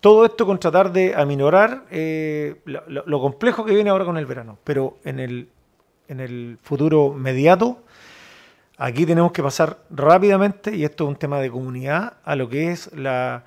Todo 0.00 0.24
esto 0.26 0.44
con 0.46 0.58
tratar 0.58 0.92
de 0.92 1.14
aminorar 1.14 1.84
eh, 1.90 2.60
lo, 2.66 2.82
lo- 2.86 3.04
lo 3.06 3.20
complejo 3.20 3.64
que 3.64 3.74
viene 3.74 3.88
ahora 3.90 4.04
con 4.04 4.18
el 4.18 4.26
verano. 4.26 4.58
Pero 4.64 4.98
en 5.04 5.20
el, 5.20 5.48
en 6.08 6.20
el 6.20 6.58
futuro 6.62 7.14
mediato, 7.14 7.82
Aquí 8.78 9.06
tenemos 9.06 9.32
que 9.32 9.42
pasar 9.42 9.78
rápidamente, 9.90 10.74
y 10.74 10.84
esto 10.84 11.04
es 11.04 11.08
un 11.08 11.16
tema 11.16 11.38
de 11.40 11.50
comunidad, 11.50 12.14
a 12.24 12.34
lo 12.36 12.48
que 12.48 12.72
es 12.72 12.92
la 12.94 13.44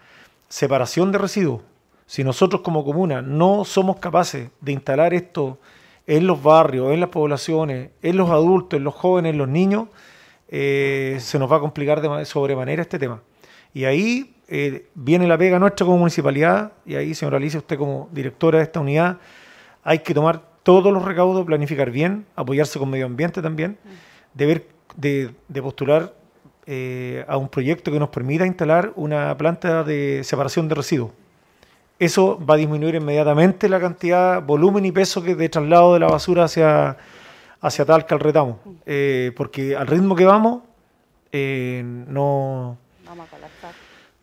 separación 0.48 1.12
de 1.12 1.18
residuos. 1.18 1.62
Si 2.06 2.24
nosotros 2.24 2.62
como 2.62 2.86
comuna 2.86 3.22
no 3.22 3.66
somos 3.66 3.98
capaces 3.98 4.50
de 4.62 4.72
instalar 4.72 5.14
esto 5.14 5.58
en 6.08 6.28
los 6.28 6.42
barrios, 6.42 6.92
en 6.94 7.00
las 7.00 7.10
poblaciones, 7.10 7.90
en 8.02 8.18
los 8.18 8.30
adultos, 8.30 8.78
en 8.78 8.84
los 8.84 8.94
jóvenes, 8.94 9.32
en 9.32 9.40
los 9.40 9.48
niños, 9.48 9.88
eh, 10.48 11.18
se 11.20 11.40
nos 11.40 11.52
va 11.52 11.58
a 11.58 11.60
complicar 11.60 12.00
de 12.00 12.10
ma- 12.10 12.24
sobremanera 12.26 12.84
este 12.84 13.00
tema. 13.00 13.22
Y 13.74 13.86
ahí 13.86 14.36
eh, 14.48 14.88
viene 14.94 15.28
la 15.28 15.38
pega 15.38 15.58
nuestra 15.58 15.86
como 15.86 15.98
municipalidad, 15.98 16.74
y 16.86 16.96
ahí, 16.96 17.16
señora 17.16 17.38
Alicia, 17.38 17.60
usted 17.60 17.78
como 17.78 18.08
directora 18.12 18.60
de 18.60 18.66
esta 18.66 18.80
unidad, 18.80 19.18
hay 19.84 20.00
que 20.00 20.14
tomar 20.14 20.40
todos 20.62 20.94
los 20.94 21.04
recaudos, 21.04 21.44
planificar 21.46 21.90
bien, 21.90 22.28
apoyarse 22.36 22.78
con 22.78 22.90
medio 22.92 23.08
ambiente 23.08 23.42
también, 23.42 23.78
de 24.36 24.46
ver, 24.46 24.68
de, 24.96 25.32
de 25.48 25.62
postular 25.62 26.14
eh, 26.68 27.24
a 27.28 27.38
un 27.38 27.48
proyecto 27.50 27.92
que 27.92 28.00
nos 28.00 28.10
permita 28.10 28.46
instalar 28.46 28.92
una 28.96 29.36
planta 29.38 29.84
de 29.84 30.22
separación 30.24 30.68
de 30.68 30.76
residuos. 30.76 31.12
Eso 32.00 32.44
va 32.44 32.56
a 32.56 32.58
disminuir 32.58 32.96
inmediatamente 32.96 33.70
la 33.70 33.80
cantidad, 33.80 34.42
volumen 34.42 34.84
y 34.84 34.92
peso 34.92 35.24
que 35.24 35.36
de 35.36 35.48
traslado 35.48 35.94
de 35.94 36.00
la 36.02 36.08
basura 36.08 36.44
hacia, 36.46 36.98
hacia 37.62 37.86
Talca 37.86 38.16
al 38.16 38.20
retamo. 38.22 38.60
Eh, 38.86 39.32
porque 39.38 39.76
al 39.78 39.88
ritmo 39.88 40.16
que 40.16 40.26
vamos, 40.26 40.64
eh, 41.32 41.82
no, 41.86 42.78
Vamos 43.06 43.28
a 43.28 43.30
colapsar. 43.30 43.72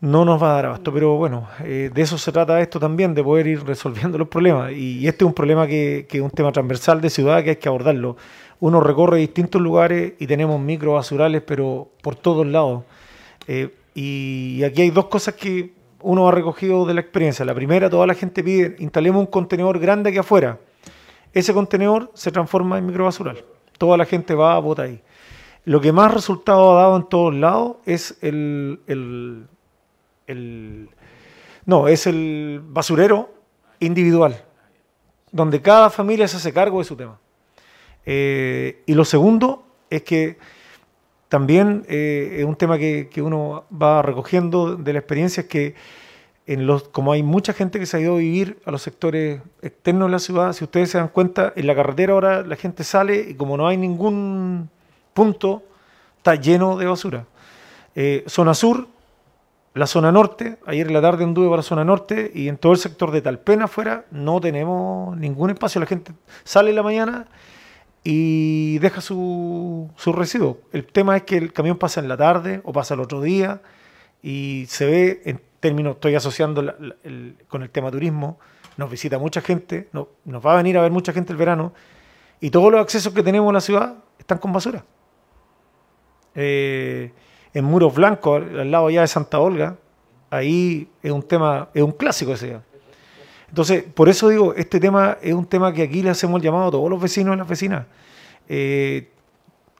no 0.00 0.24
nos 0.24 0.42
va 0.42 0.50
a 0.50 0.54
dar 0.56 0.66
abasto. 0.66 0.92
Pero 0.92 1.16
bueno, 1.16 1.48
eh, 1.64 1.90
de 1.94 2.02
eso 2.02 2.18
se 2.18 2.30
trata 2.30 2.60
esto 2.60 2.78
también, 2.78 3.14
de 3.14 3.22
poder 3.24 3.46
ir 3.46 3.64
resolviendo 3.64 4.18
los 4.18 4.28
problemas. 4.28 4.72
Y, 4.72 4.98
y 4.98 5.08
este 5.08 5.24
es 5.24 5.28
un 5.28 5.34
problema 5.34 5.66
que, 5.66 6.06
que 6.08 6.18
es 6.18 6.22
un 6.22 6.30
tema 6.30 6.52
transversal 6.52 7.00
de 7.00 7.08
ciudad 7.08 7.42
que 7.42 7.50
hay 7.50 7.56
que 7.56 7.68
abordarlo. 7.68 8.16
Uno 8.62 8.80
recorre 8.80 9.18
distintos 9.18 9.60
lugares 9.60 10.12
y 10.20 10.26
tenemos 10.28 10.60
micro 10.60 10.92
basurales, 10.92 11.42
pero 11.44 11.88
por 12.00 12.14
todos 12.14 12.46
lados. 12.46 12.84
Eh, 13.48 13.74
y 13.92 14.62
aquí 14.62 14.82
hay 14.82 14.90
dos 14.90 15.06
cosas 15.06 15.34
que 15.34 15.74
uno 16.00 16.28
ha 16.28 16.30
recogido 16.30 16.86
de 16.86 16.94
la 16.94 17.00
experiencia. 17.00 17.44
La 17.44 17.56
primera, 17.56 17.90
toda 17.90 18.06
la 18.06 18.14
gente 18.14 18.44
pide, 18.44 18.76
instalemos 18.78 19.18
un 19.18 19.26
contenedor 19.26 19.80
grande 19.80 20.10
aquí 20.10 20.18
afuera. 20.18 20.60
Ese 21.32 21.52
contenedor 21.52 22.12
se 22.14 22.30
transforma 22.30 22.78
en 22.78 22.86
microbasural. 22.86 23.44
Toda 23.78 23.96
la 23.96 24.04
gente 24.04 24.32
va 24.32 24.54
a 24.54 24.60
botar 24.60 24.84
ahí. 24.86 25.02
Lo 25.64 25.80
que 25.80 25.90
más 25.90 26.14
resultado 26.14 26.78
ha 26.78 26.82
dado 26.82 26.96
en 26.98 27.08
todos 27.08 27.34
lados 27.34 27.78
es 27.84 28.16
el, 28.20 28.80
el- 28.86 29.48
el- 30.28 30.88
no, 31.66 31.88
es 31.88 32.06
el 32.06 32.60
basurero 32.64 33.28
individual, 33.80 34.44
donde 35.32 35.60
cada 35.60 35.90
familia 35.90 36.28
se 36.28 36.36
hace 36.36 36.52
cargo 36.52 36.78
de 36.78 36.84
su 36.84 36.94
tema. 36.94 37.18
Eh, 38.06 38.82
y 38.86 38.94
lo 38.94 39.04
segundo 39.04 39.64
es 39.90 40.02
que 40.02 40.38
también 41.28 41.84
eh, 41.88 42.36
es 42.40 42.44
un 42.44 42.56
tema 42.56 42.76
que, 42.76 43.08
uno 43.22 43.64
va 43.72 44.02
recogiendo 44.02 44.76
de 44.76 44.92
la 44.92 44.98
experiencia, 44.98 45.42
es 45.42 45.46
que 45.48 45.74
como 46.90 47.12
hay 47.12 47.22
mucha 47.22 47.52
gente 47.52 47.78
que 47.78 47.86
se 47.86 47.96
ha 47.96 48.00
ido 48.00 48.16
a 48.16 48.18
vivir 48.18 48.58
a 48.66 48.70
los 48.70 48.82
sectores 48.82 49.40
externos 49.62 50.08
de 50.08 50.12
la 50.12 50.18
ciudad, 50.18 50.52
si 50.52 50.64
ustedes 50.64 50.90
se 50.90 50.98
dan 50.98 51.08
cuenta, 51.08 51.52
en 51.56 51.66
la 51.66 51.74
carretera 51.74 52.12
ahora 52.12 52.42
la 52.42 52.56
gente 52.56 52.84
sale 52.84 53.30
y 53.30 53.34
como 53.34 53.56
no 53.56 53.68
hay 53.68 53.76
ningún 53.76 54.68
punto, 55.14 55.62
está 56.18 56.34
lleno 56.34 56.76
de 56.76 56.86
basura. 56.86 57.24
Eh, 57.94 58.24
zona 58.26 58.54
sur, 58.54 58.88
la 59.74 59.86
zona 59.86 60.12
norte, 60.12 60.58
ayer 60.66 60.86
en 60.86 60.92
la 60.92 61.00
tarde 61.00 61.24
anduve 61.24 61.46
para 61.46 61.58
la 61.58 61.62
zona 61.62 61.84
norte 61.84 62.30
y 62.34 62.48
en 62.48 62.58
todo 62.58 62.72
el 62.72 62.78
sector 62.78 63.10
de 63.10 63.22
Talpena 63.22 63.64
afuera 63.64 64.04
no 64.10 64.40
tenemos 64.40 65.16
ningún 65.16 65.50
espacio. 65.50 65.80
La 65.80 65.86
gente 65.86 66.12
sale 66.44 66.70
en 66.70 66.76
la 66.76 66.82
mañana 66.82 67.26
y 68.04 68.78
deja 68.80 69.00
su, 69.00 69.90
su 69.96 70.12
residuo. 70.12 70.58
El 70.72 70.86
tema 70.86 71.16
es 71.16 71.22
que 71.22 71.36
el 71.36 71.52
camión 71.52 71.78
pasa 71.78 72.00
en 72.00 72.08
la 72.08 72.16
tarde 72.16 72.60
o 72.64 72.72
pasa 72.72 72.94
el 72.94 73.00
otro 73.00 73.20
día 73.20 73.60
y 74.22 74.66
se 74.68 74.86
ve, 74.86 75.22
en 75.24 75.40
términos, 75.60 75.94
estoy 75.94 76.14
asociando 76.16 76.74
con 77.48 77.62
el 77.62 77.70
tema 77.70 77.90
turismo, 77.90 78.38
nos 78.76 78.90
visita 78.90 79.18
mucha 79.18 79.40
gente, 79.40 79.88
no- 79.92 80.08
nos 80.24 80.44
va 80.44 80.54
a 80.54 80.56
venir 80.56 80.76
a 80.78 80.82
ver 80.82 80.90
mucha 80.90 81.12
gente 81.12 81.32
el 81.32 81.36
verano 81.38 81.72
y 82.40 82.50
todos 82.50 82.72
los 82.72 82.80
accesos 82.80 83.12
que 83.12 83.22
tenemos 83.22 83.48
a 83.50 83.52
la 83.52 83.60
ciudad 83.60 83.94
están 84.18 84.38
con 84.38 84.52
basura. 84.52 84.84
Eh, 86.34 87.12
en 87.54 87.64
Muros 87.64 87.94
Blancos, 87.94 88.42
al 88.42 88.60
al 88.60 88.70
lado 88.70 88.90
ya 88.90 89.02
de 89.02 89.06
Santa 89.06 89.38
Olga, 89.38 89.76
ahí 90.30 90.88
es 91.02 91.12
un 91.12 91.22
tema, 91.22 91.68
es 91.74 91.82
un 91.82 91.92
clásico 91.92 92.32
ese 92.32 92.46
día. 92.46 92.62
Entonces, 93.52 93.82
por 93.82 94.08
eso 94.08 94.30
digo, 94.30 94.54
este 94.54 94.80
tema 94.80 95.18
es 95.20 95.34
un 95.34 95.44
tema 95.44 95.74
que 95.74 95.82
aquí 95.82 96.02
le 96.02 96.08
hacemos 96.08 96.38
el 96.38 96.42
llamado 96.42 96.68
a 96.68 96.70
todos 96.70 96.88
los 96.88 96.98
vecinos 96.98 97.34
y 97.34 97.38
las 97.38 97.46
vecinas. 97.46 97.84
Eh, 98.48 99.10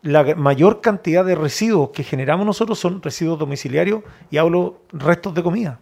la 0.03 0.35
mayor 0.35 0.83
cantidad 0.83 1.25
de 1.25 1.35
residuos 1.35 1.89
que 1.89 2.05
generamos 2.05 2.45
nosotros 2.45 2.79
son 2.79 3.01
residuos 3.01 3.39
domiciliarios 3.39 4.03
y 4.31 4.37
hablo 4.37 4.83
restos 4.93 5.33
de 5.33 5.43
comida. 5.43 5.81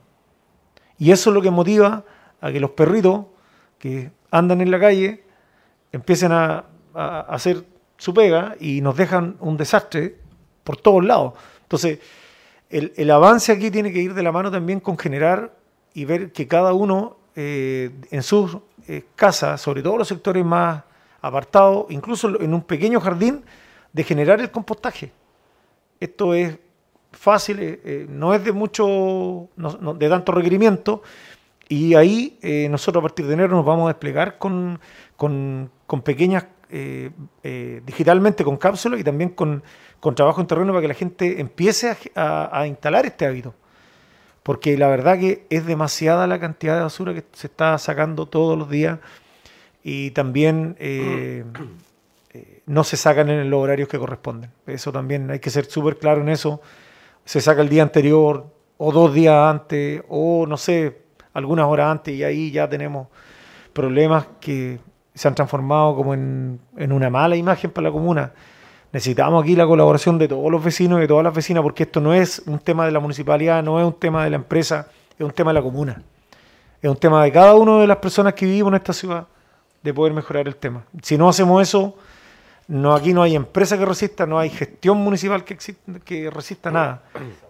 Y 0.99 1.11
eso 1.11 1.31
es 1.31 1.35
lo 1.35 1.43
que 1.43 1.51
motiva 1.51 2.05
a 2.41 2.53
que 2.53 2.61
los 2.61 2.71
perritos 2.71 3.25
que 3.77 4.13
andan 4.31 4.61
en 4.61 4.71
la 4.71 4.79
calle 4.79 5.25
empiecen 5.91 6.31
a, 6.31 6.67
hacer 6.95 7.65
su 7.97 8.15
pega 8.15 8.55
y 8.61 8.83
nos 8.83 8.97
dejan 8.97 9.37
un 9.41 9.57
desastre 9.57 10.15
por 10.63 10.77
todos 10.77 11.05
lados. 11.05 11.33
Entonces, 11.63 11.99
el 12.69 13.11
avance 13.11 13.51
aquí 13.51 13.73
tiene 13.73 13.93
que 13.93 13.99
ir 13.99 14.15
de 14.15 14.23
la 14.23 14.31
mano 14.31 14.49
también 14.49 14.79
con 14.79 14.97
generar 14.97 15.57
y 15.93 16.05
ver 16.05 16.31
que 16.31 16.47
cada 16.47 16.73
uno 16.73 17.20
eh, 17.37 17.91
en 18.11 18.23
sus 18.23 18.59
eh, 18.89 19.05
casas, 19.15 19.61
sobre 19.61 19.83
todo 19.83 19.97
los 19.99 20.09
sectores 20.09 20.45
más 20.45 20.83
apartados, 21.21 21.87
incluso 21.91 22.41
en 22.41 22.55
un 22.55 22.63
pequeño 22.63 23.01
jardín, 23.01 23.45
de 23.93 24.05
generar 24.05 24.41
el 24.41 24.51
compostaje. 24.51 25.13
Esto 25.99 26.35
es 26.35 26.59
fácil, 27.13 27.57
eh, 27.61 28.07
no 28.09 28.33
es 28.35 28.45
de 28.45 28.53
mucho, 28.53 29.49
de 29.57 30.09
tanto 30.09 30.33
requerimiento, 30.33 31.03
y 31.69 31.95
ahí 31.95 32.39
nosotros 32.69 33.01
a 33.01 33.07
partir 33.07 33.27
de 33.27 33.35
enero 33.35 33.55
nos 33.55 33.65
vamos 33.65 33.85
a 33.85 33.93
desplegar 33.93 34.39
con, 34.39 34.81
con, 35.17 35.71
pequeñas, 36.03 36.47
digitalmente 37.87 38.43
con 38.43 38.57
cápsulas 38.57 38.99
y 38.99 39.05
también 39.05 39.31
con, 39.31 39.63
con 40.01 40.15
trabajo 40.17 40.41
en 40.41 40.49
terreno 40.49 40.73
para 40.73 40.83
que 40.83 40.89
la 40.89 40.95
gente 40.95 41.41
empiece 41.41 41.97
a- 42.17 42.51
a 42.61 42.67
instalar 42.67 43.07
este 43.07 43.25
hábito. 43.27 43.55
Porque 44.51 44.77
la 44.77 44.89
verdad 44.89 45.17
que 45.17 45.47
es 45.49 45.65
demasiada 45.65 46.27
la 46.27 46.41
cantidad 46.41 46.75
de 46.75 46.81
basura 46.81 47.15
que 47.15 47.23
se 47.35 47.47
está 47.47 47.79
sacando 47.79 48.27
todos 48.27 48.59
los 48.59 48.69
días 48.69 48.99
y 49.85 50.11
también 50.11 50.75
eh, 50.81 51.45
eh, 52.33 52.61
no 52.67 52.83
se 52.83 52.97
sacan 52.97 53.31
en 53.31 53.49
los 53.49 53.63
horarios 53.63 53.89
que 53.89 53.97
corresponden. 53.97 54.51
Eso 54.67 54.91
también 54.91 55.31
hay 55.31 55.39
que 55.39 55.51
ser 55.51 55.67
súper 55.67 55.99
claro 55.99 56.23
en 56.23 56.31
eso. 56.31 56.61
Se 57.25 57.41
saca 57.41 57.63
el 57.63 57.69
día 57.69 57.85
anterior 57.85 58.53
o 58.77 58.91
dos 58.91 59.15
días 59.15 59.37
antes 59.37 60.03
o 60.09 60.47
no 60.49 60.57
sé, 60.57 60.99
algunas 61.33 61.67
horas 61.67 61.93
antes 61.93 62.13
y 62.13 62.25
ahí 62.25 62.51
ya 62.51 62.69
tenemos 62.69 63.07
problemas 63.73 64.27
que 64.41 64.81
se 65.15 65.29
han 65.29 65.37
transformado 65.37 65.95
como 65.95 66.13
en, 66.13 66.59
en 66.77 66.91
una 66.91 67.09
mala 67.09 67.37
imagen 67.37 67.71
para 67.71 67.87
la 67.87 67.93
comuna. 67.93 68.33
Necesitamos 68.93 69.43
aquí 69.43 69.55
la 69.55 69.67
colaboración 69.67 70.19
de 70.19 70.27
todos 70.27 70.51
los 70.51 70.63
vecinos 70.63 70.99
y 70.99 71.03
de 71.03 71.09
todas 71.09 71.23
las 71.23 71.35
vecinas 71.35 71.63
porque 71.63 71.85
esto 71.85 72.01
no 72.01 72.13
es 72.13 72.43
un 72.47 72.59
tema 72.59 72.87
de 72.87 72.91
la 72.91 72.99
municipalidad, 72.99 73.63
no 73.63 73.79
es 73.79 73.87
un 73.87 73.93
tema 73.93 74.25
de 74.25 74.31
la 74.31 74.37
empresa, 74.37 74.89
es 75.17 75.25
un 75.25 75.31
tema 75.31 75.51
de 75.51 75.55
la 75.55 75.63
comuna. 75.63 76.03
Es 76.83 76.91
un 76.91 76.97
tema 76.97 77.23
de 77.23 77.31
cada 77.31 77.55
una 77.55 77.79
de 77.79 77.87
las 77.87 77.99
personas 77.99 78.35
que 78.35 78.47
vivimos 78.47 78.73
en 78.73 78.77
esta 78.77 78.93
ciudad 78.93 79.27
de 79.83 79.95
poder 79.95 80.13
mejorar 80.13 80.49
el 80.49 80.57
tema. 80.57 80.85
Si 81.03 81.17
no 81.17 81.29
hacemos 81.29 81.63
eso, 81.63 81.97
no 82.67 82.95
aquí 82.95 83.13
no 83.13 83.23
hay 83.23 83.37
empresa 83.37 83.79
que 83.79 83.85
resista, 83.85 84.27
no 84.27 84.39
hay 84.39 84.51
gestión 84.51 84.99
municipal 84.99 85.45
que, 85.45 85.57
que 86.05 86.31
resista 86.31 86.71
nada. 86.71 87.03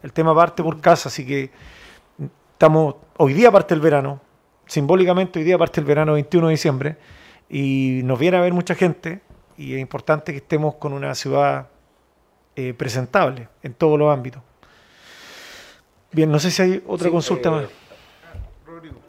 El 0.03 0.12
tema 0.12 0.34
parte 0.34 0.62
por 0.62 0.80
casa, 0.80 1.09
así 1.09 1.26
que 1.26 1.51
estamos 2.53 2.97
hoy 3.16 3.32
día 3.32 3.51
parte 3.51 3.72
el 3.72 3.80
verano, 3.80 4.20
simbólicamente 4.66 5.38
hoy 5.38 5.45
día 5.45 5.57
parte 5.57 5.80
el 5.80 5.86
verano 5.86 6.14
21 6.14 6.49
de 6.49 6.51
diciembre 6.51 6.97
y 7.49 8.01
nos 8.05 8.18
viene 8.18 8.36
a 8.36 8.41
ver 8.41 8.53
mucha 8.53 8.74
gente 8.74 9.20
y 9.61 9.74
es 9.74 9.80
importante 9.80 10.32
que 10.32 10.38
estemos 10.38 10.76
con 10.76 10.94
una 10.94 11.14
ciudad 11.14 11.68
eh, 12.56 12.72
presentable 12.72 13.46
en 13.62 13.74
todos 13.74 13.98
los 13.98 14.11
ámbitos. 14.11 14.42
Bien, 16.12 16.30
no 16.32 16.38
sé 16.38 16.50
si 16.50 16.62
hay 16.62 16.82
otra 16.86 17.08
Sí, 17.08 17.12
consulta 17.12 17.50
eh, 17.50 17.52
más. 17.52 17.64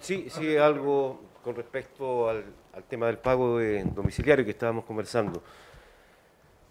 Sí, 0.01 0.27
sí, 0.29 0.57
algo 0.57 1.21
con 1.41 1.55
respecto 1.55 2.29
al, 2.29 2.43
al 2.73 2.83
tema 2.83 3.07
del 3.07 3.17
pago 3.17 3.59
de 3.59 3.85
domiciliario 3.85 4.43
que 4.43 4.51
estábamos 4.51 4.83
conversando. 4.83 5.41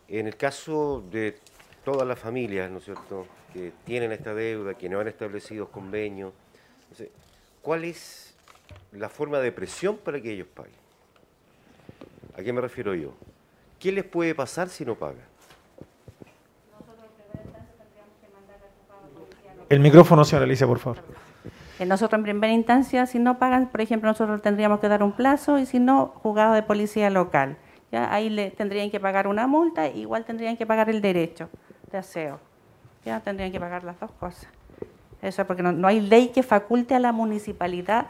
En 0.08 0.26
el 0.26 0.36
caso 0.36 1.02
de 1.10 1.38
todas 1.82 2.06
las 2.06 2.18
familias, 2.18 2.70
¿no 2.70 2.78
es 2.78 2.84
cierto?, 2.84 3.26
que 3.50 3.72
tienen 3.86 4.12
esta 4.12 4.34
deuda, 4.34 4.74
que 4.74 4.90
no 4.90 5.00
han 5.00 5.08
establecido 5.08 5.68
convenios, 5.68 6.34
¿cuál 7.62 7.84
es 7.84 8.34
la 8.92 9.08
forma 9.08 9.38
de 9.38 9.52
presión 9.52 9.96
para 9.96 10.20
que 10.20 10.32
ellos 10.32 10.48
paguen? 10.54 10.74
¿A 12.36 12.42
qué 12.42 12.52
me 12.52 12.60
refiero 12.60 12.94
yo? 12.94 13.14
¿Qué 13.80 13.90
les 13.90 14.04
puede 14.04 14.34
pasar 14.34 14.68
si 14.68 14.84
no 14.84 14.94
pagan? 14.94 15.24
El 19.70 19.80
micrófono, 19.80 20.22
señora 20.22 20.44
Alicia, 20.44 20.66
por 20.66 20.78
favor. 20.78 20.98
Nosotros 21.86 22.18
en 22.18 22.24
primera 22.24 22.52
instancia, 22.52 23.06
si 23.06 23.18
no 23.18 23.38
pagan, 23.38 23.68
por 23.68 23.80
ejemplo, 23.80 24.10
nosotros 24.10 24.42
tendríamos 24.42 24.80
que 24.80 24.88
dar 24.88 25.02
un 25.02 25.12
plazo 25.12 25.58
y 25.58 25.64
si 25.64 25.78
no, 25.78 26.08
juzgado 26.22 26.52
de 26.52 26.62
policía 26.62 27.08
local. 27.08 27.56
¿ya? 27.90 28.12
Ahí 28.12 28.28
le 28.28 28.50
tendrían 28.50 28.90
que 28.90 29.00
pagar 29.00 29.26
una 29.26 29.46
multa, 29.46 29.88
igual 29.88 30.26
tendrían 30.26 30.58
que 30.58 30.66
pagar 30.66 30.90
el 30.90 31.00
derecho 31.00 31.48
de 31.90 31.98
aseo. 31.98 32.38
Ya 33.06 33.20
tendrían 33.20 33.50
que 33.50 33.60
pagar 33.60 33.82
las 33.84 33.98
dos 33.98 34.10
cosas. 34.12 34.46
Eso 35.22 35.40
es 35.40 35.46
porque 35.46 35.62
no, 35.62 35.72
no 35.72 35.88
hay 35.88 36.00
ley 36.00 36.28
que 36.28 36.42
faculte 36.42 36.94
a 36.94 36.98
la 36.98 37.12
municipalidad 37.12 38.08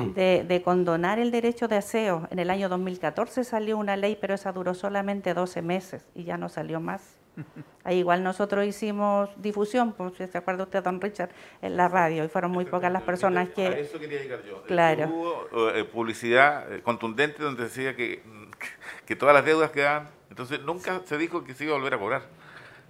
de, 0.14 0.44
de 0.46 0.62
condonar 0.62 1.18
el 1.18 1.30
derecho 1.30 1.68
de 1.68 1.76
aseo. 1.76 2.28
En 2.30 2.38
el 2.38 2.50
año 2.50 2.68
2014 2.68 3.44
salió 3.44 3.76
una 3.78 3.96
ley, 3.96 4.16
pero 4.20 4.34
esa 4.34 4.52
duró 4.52 4.74
solamente 4.74 5.34
12 5.34 5.62
meses 5.62 6.06
y 6.14 6.24
ya 6.24 6.36
no 6.36 6.48
salió 6.48 6.80
más. 6.80 7.18
Ahí 7.84 7.98
igual 7.98 8.22
nosotros 8.22 8.64
hicimos 8.66 9.30
difusión, 9.36 9.92
pues, 9.92 10.14
si 10.16 10.26
se 10.26 10.38
acuerda 10.38 10.64
usted, 10.64 10.82
don 10.82 11.00
Richard, 11.00 11.30
en 11.60 11.76
la 11.76 11.88
radio, 11.88 12.24
y 12.24 12.28
fueron 12.28 12.50
muy 12.50 12.64
pocas 12.64 12.92
las 12.92 13.02
personas 13.02 13.48
A 13.48 13.52
que... 13.52 13.80
eso 13.80 13.98
quería 13.98 14.20
llegar 14.22 14.42
yo. 14.44 14.62
Claro. 14.64 15.08
Hubo 15.08 15.70
eh, 15.70 15.84
publicidad 15.84 16.72
eh, 16.72 16.82
contundente 16.82 17.42
donde 17.42 17.64
decía 17.64 17.96
que, 17.96 18.22
que 19.06 19.16
todas 19.16 19.34
las 19.34 19.44
deudas 19.44 19.70
quedaban. 19.70 20.08
Entonces 20.30 20.62
nunca 20.62 21.00
se 21.04 21.18
dijo 21.18 21.44
que 21.44 21.54
se 21.54 21.64
iba 21.64 21.74
a 21.74 21.76
volver 21.76 21.94
a 21.94 21.98
cobrar. 21.98 22.22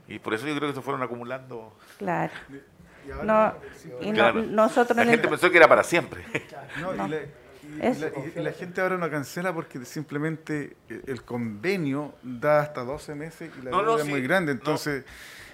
Y 0.08 0.18
por 0.18 0.34
eso 0.34 0.46
yo 0.46 0.54
creo 0.56 0.68
que 0.68 0.74
se 0.74 0.82
fueron 0.82 1.02
acumulando. 1.02 1.72
Claro. 1.98 2.32
No, 3.24 3.54
y 4.00 4.08
no- 4.10 4.14
Claro. 4.14 4.42
nosotros 4.42 4.96
La 4.96 5.02
el- 5.02 5.10
gente 5.10 5.28
pensó 5.28 5.50
que 5.50 5.56
era 5.56 5.68
para 5.68 5.82
siempre. 5.84 6.22
No, 6.80 6.94
y, 6.94 7.08
la, 7.10 7.16
y- 7.16 7.28
y 7.82 7.86
Eso. 7.86 8.00
la- 8.00 8.08
y- 8.08 8.32
y 8.36 8.42
la 8.42 8.52
gente 8.52 8.80
ahora 8.80 8.96
no 8.96 9.10
cancela 9.10 9.52
porque 9.52 9.84
simplemente 9.84 10.76
el- 10.88 11.22
convenio 11.24 12.14
da 12.22 12.60
hasta 12.60 12.82
12 12.84 13.14
meses 13.14 13.50
y 13.58 13.62
la 13.64 13.70
No, 13.70 13.78
no, 13.78 13.82
deuda 13.90 13.98
es 14.00 14.04
sí, 14.04 14.10
muy 14.10 14.22
grande. 14.22 14.52
no. 14.54 14.58
Entonces, 14.58 15.04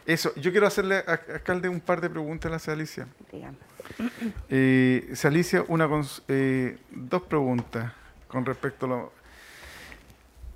eso, 0.07 0.35
yo 0.37 0.51
quiero 0.53 0.67
hacerle 0.67 0.97
a, 1.07 1.21
alcalde 1.35 1.69
un 1.69 1.81
par 1.81 2.01
de 2.01 2.09
preguntas 2.11 2.49
a 2.51 2.53
la 2.53 2.59
señora 2.59 2.81
Alicia. 2.81 3.07
Dígame. 3.33 3.57
Eh, 4.51 5.11
se 5.15 5.29
Alicia, 5.29 5.65
una 5.69 5.87
cons- 5.89 6.23
eh, 6.29 6.79
dos 6.91 7.23
preguntas 7.23 7.93
con 8.29 8.45
respecto 8.45 8.87
a, 8.87 8.89
lo- 8.91 9.13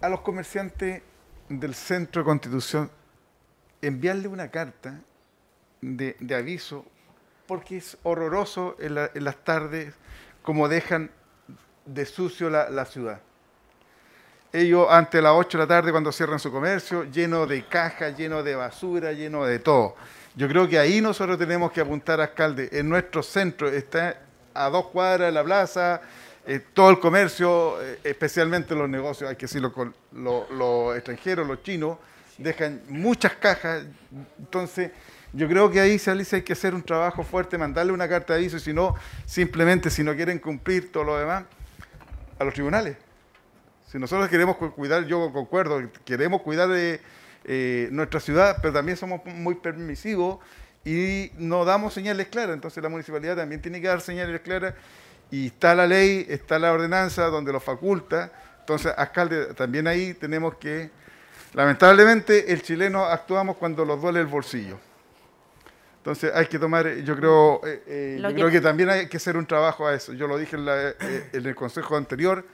a 0.00 0.08
los 0.08 0.20
comerciantes 0.20 1.02
del 1.48 1.74
Centro 1.74 2.22
de 2.22 2.26
Constitución. 2.26 2.90
Enviarle 3.80 4.28
una 4.28 4.48
carta 4.48 5.00
de, 5.82 6.16
de 6.20 6.34
aviso 6.34 6.86
porque 7.46 7.76
es 7.76 7.98
horroroso 8.04 8.76
en, 8.78 8.94
la- 8.94 9.10
en 9.14 9.24
las 9.24 9.36
tardes 9.44 9.92
como 10.42 10.68
dejan 10.68 11.10
de 11.84 12.06
sucio 12.06 12.48
la, 12.48 12.70
la 12.70 12.84
ciudad. 12.86 13.20
Ellos 14.52 14.86
antes 14.90 15.12
de 15.18 15.22
las 15.22 15.32
8 15.32 15.58
de 15.58 15.64
la 15.64 15.68
tarde 15.68 15.90
cuando 15.92 16.12
cierran 16.12 16.38
su 16.38 16.50
comercio, 16.52 17.04
lleno 17.04 17.46
de 17.46 17.64
cajas, 17.64 18.16
lleno 18.16 18.42
de 18.42 18.54
basura, 18.54 19.12
lleno 19.12 19.44
de 19.44 19.58
todo. 19.58 19.96
Yo 20.34 20.46
creo 20.48 20.68
que 20.68 20.78
ahí 20.78 21.00
nosotros 21.00 21.38
tenemos 21.38 21.72
que 21.72 21.80
apuntar, 21.80 22.20
alcalde. 22.20 22.68
En 22.72 22.88
nuestro 22.88 23.22
centro 23.22 23.68
está 23.68 24.18
a 24.54 24.68
dos 24.68 24.86
cuadras 24.88 25.28
de 25.28 25.32
la 25.32 25.42
plaza, 25.44 26.02
eh, 26.46 26.60
todo 26.74 26.90
el 26.90 26.98
comercio, 27.00 27.80
eh, 27.82 27.98
especialmente 28.04 28.74
los 28.74 28.88
negocios, 28.88 29.30
hay 29.30 29.36
que 29.36 29.46
decirlo 29.46 29.72
con 29.72 29.94
lo- 30.12 30.46
los 30.52 30.96
extranjeros, 30.96 31.46
los 31.46 31.62
chinos, 31.62 31.96
dejan 32.36 32.82
muchas 32.88 33.34
cajas. 33.36 33.84
Entonces, 34.38 34.90
yo 35.32 35.48
creo 35.48 35.70
que 35.70 35.80
ahí, 35.80 36.00
Alicia, 36.06 36.36
hay 36.36 36.42
que 36.42 36.52
hacer 36.52 36.74
un 36.74 36.82
trabajo 36.82 37.22
fuerte, 37.22 37.56
mandarle 37.56 37.92
una 37.92 38.08
carta 38.08 38.34
de 38.34 38.40
aviso, 38.40 38.56
y 38.56 38.60
si 38.60 38.72
no, 38.72 38.94
simplemente, 39.24 39.90
si 39.90 40.02
no 40.02 40.14
quieren 40.14 40.38
cumplir 40.38 40.92
todo 40.92 41.04
lo 41.04 41.18
demás, 41.18 41.44
a 42.38 42.44
los 42.44 42.54
tribunales. 42.54 42.96
Si 43.90 43.98
nosotros 43.98 44.28
queremos 44.28 44.56
cu- 44.56 44.72
cuidar, 44.72 45.04
yo 45.04 45.32
concuerdo, 45.32 45.80
queremos 46.04 46.42
cuidar 46.42 46.68
de 46.68 47.00
eh, 47.44 47.88
nuestra 47.92 48.20
ciudad, 48.20 48.58
pero 48.60 48.72
también 48.72 48.96
somos 48.96 49.24
muy 49.26 49.54
permisivos 49.56 50.38
y 50.84 51.30
no 51.36 51.64
damos 51.64 51.92
señales 51.94 52.28
claras. 52.28 52.54
Entonces 52.54 52.82
la 52.82 52.88
municipalidad 52.88 53.36
también 53.36 53.60
tiene 53.60 53.80
que 53.80 53.88
dar 53.88 54.00
señales 54.00 54.40
claras 54.40 54.74
y 55.30 55.46
está 55.48 55.74
la 55.74 55.86
ley, 55.86 56.26
está 56.28 56.58
la 56.58 56.72
ordenanza 56.72 57.26
donde 57.26 57.52
lo 57.52 57.60
faculta. 57.60 58.32
Entonces, 58.60 58.92
alcalde, 58.96 59.54
también 59.54 59.86
ahí 59.86 60.14
tenemos 60.14 60.54
que, 60.56 60.90
lamentablemente, 61.52 62.52
el 62.52 62.62
chileno 62.62 63.04
actuamos 63.04 63.56
cuando 63.56 63.84
nos 63.84 64.00
duele 64.00 64.20
el 64.20 64.26
bolsillo. 64.26 64.78
Entonces 66.02 66.32
hay 66.34 66.46
que 66.46 66.58
tomar, 66.58 66.84
eh, 66.88 67.04
yo 67.04 67.14
creo, 67.16 67.60
eh, 67.64 67.82
eh, 67.86 68.16
Lo 68.18 68.30
yo 68.30 68.34
que- 68.34 68.40
creo 68.40 68.50
que 68.50 68.60
también 68.60 68.90
hay 68.90 69.06
que 69.08 69.18
hacer 69.18 69.36
un 69.36 69.46
trabajo 69.46 69.86
a 69.86 69.94
eso. 69.94 70.12
Yo 70.12 70.26
lo 70.26 70.36
dije 70.36 70.56
en, 70.56 70.64
la- 70.64 70.88
eh, 70.88 71.30
en 71.32 71.46
el 71.46 71.54
consejo 71.54 71.96
anterior, 71.96 72.44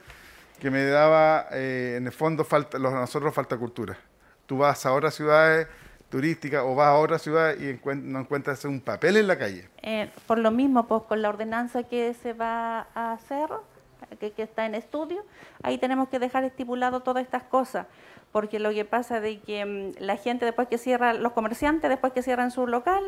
que 0.59 0.69
me 0.69 0.85
daba, 0.85 1.47
eh, 1.53 1.95
en 1.97 2.05
el 2.05 2.13
fondo, 2.13 2.43
falta, 2.43 2.77
los- 2.77 2.93
a 2.93 2.99
nosotros 2.99 3.33
falta 3.33 3.57
cultura. 3.57 3.97
Tú 4.45 4.59
vas 4.59 4.85
a 4.85 4.93
otras 4.93 5.15
ciudades 5.15 5.67
turísticas 6.09 6.61
o 6.63 6.75
vas 6.75 6.89
a 6.89 6.95
otras 6.97 7.23
ciudades 7.23 7.59
y 7.59 7.65
encuent- 7.73 8.03
no 8.03 8.19
encuentras 8.19 8.63
un 8.65 8.81
papel 8.81 9.17
en 9.17 9.25
la 9.27 9.37
calle. 9.39 9.67
Eh, 9.81 10.11
por 10.27 10.37
lo 10.37 10.51
mismo, 10.51 10.87
pues 10.87 11.01
con 11.07 11.23
la 11.23 11.29
ordenanza 11.29 11.81
que 11.83 12.13
se 12.13 12.33
va 12.33 12.87
a 12.93 13.13
hacer, 13.13 13.49
que, 14.19 14.31
que 14.31 14.43
está 14.43 14.67
en 14.67 14.75
estudio, 14.75 15.25
ahí 15.63 15.79
tenemos 15.79 16.07
que 16.09 16.19
dejar 16.19 16.43
estipulado 16.43 16.99
todas 16.99 17.23
estas 17.23 17.43
cosas, 17.43 17.87
porque 18.31 18.59
lo 18.59 18.71
que 18.71 18.85
pasa 18.85 19.19
de 19.19 19.39
que 19.39 19.65
mm, 19.65 20.03
la 20.03 20.17
gente 20.17 20.45
después 20.45 20.67
que 20.67 20.77
cierra, 20.77 21.13
los 21.13 21.33
comerciantes 21.33 21.89
después 21.89 22.13
que 22.13 22.21
cierran 22.21 22.51
su 22.51 22.67
local, 22.67 23.03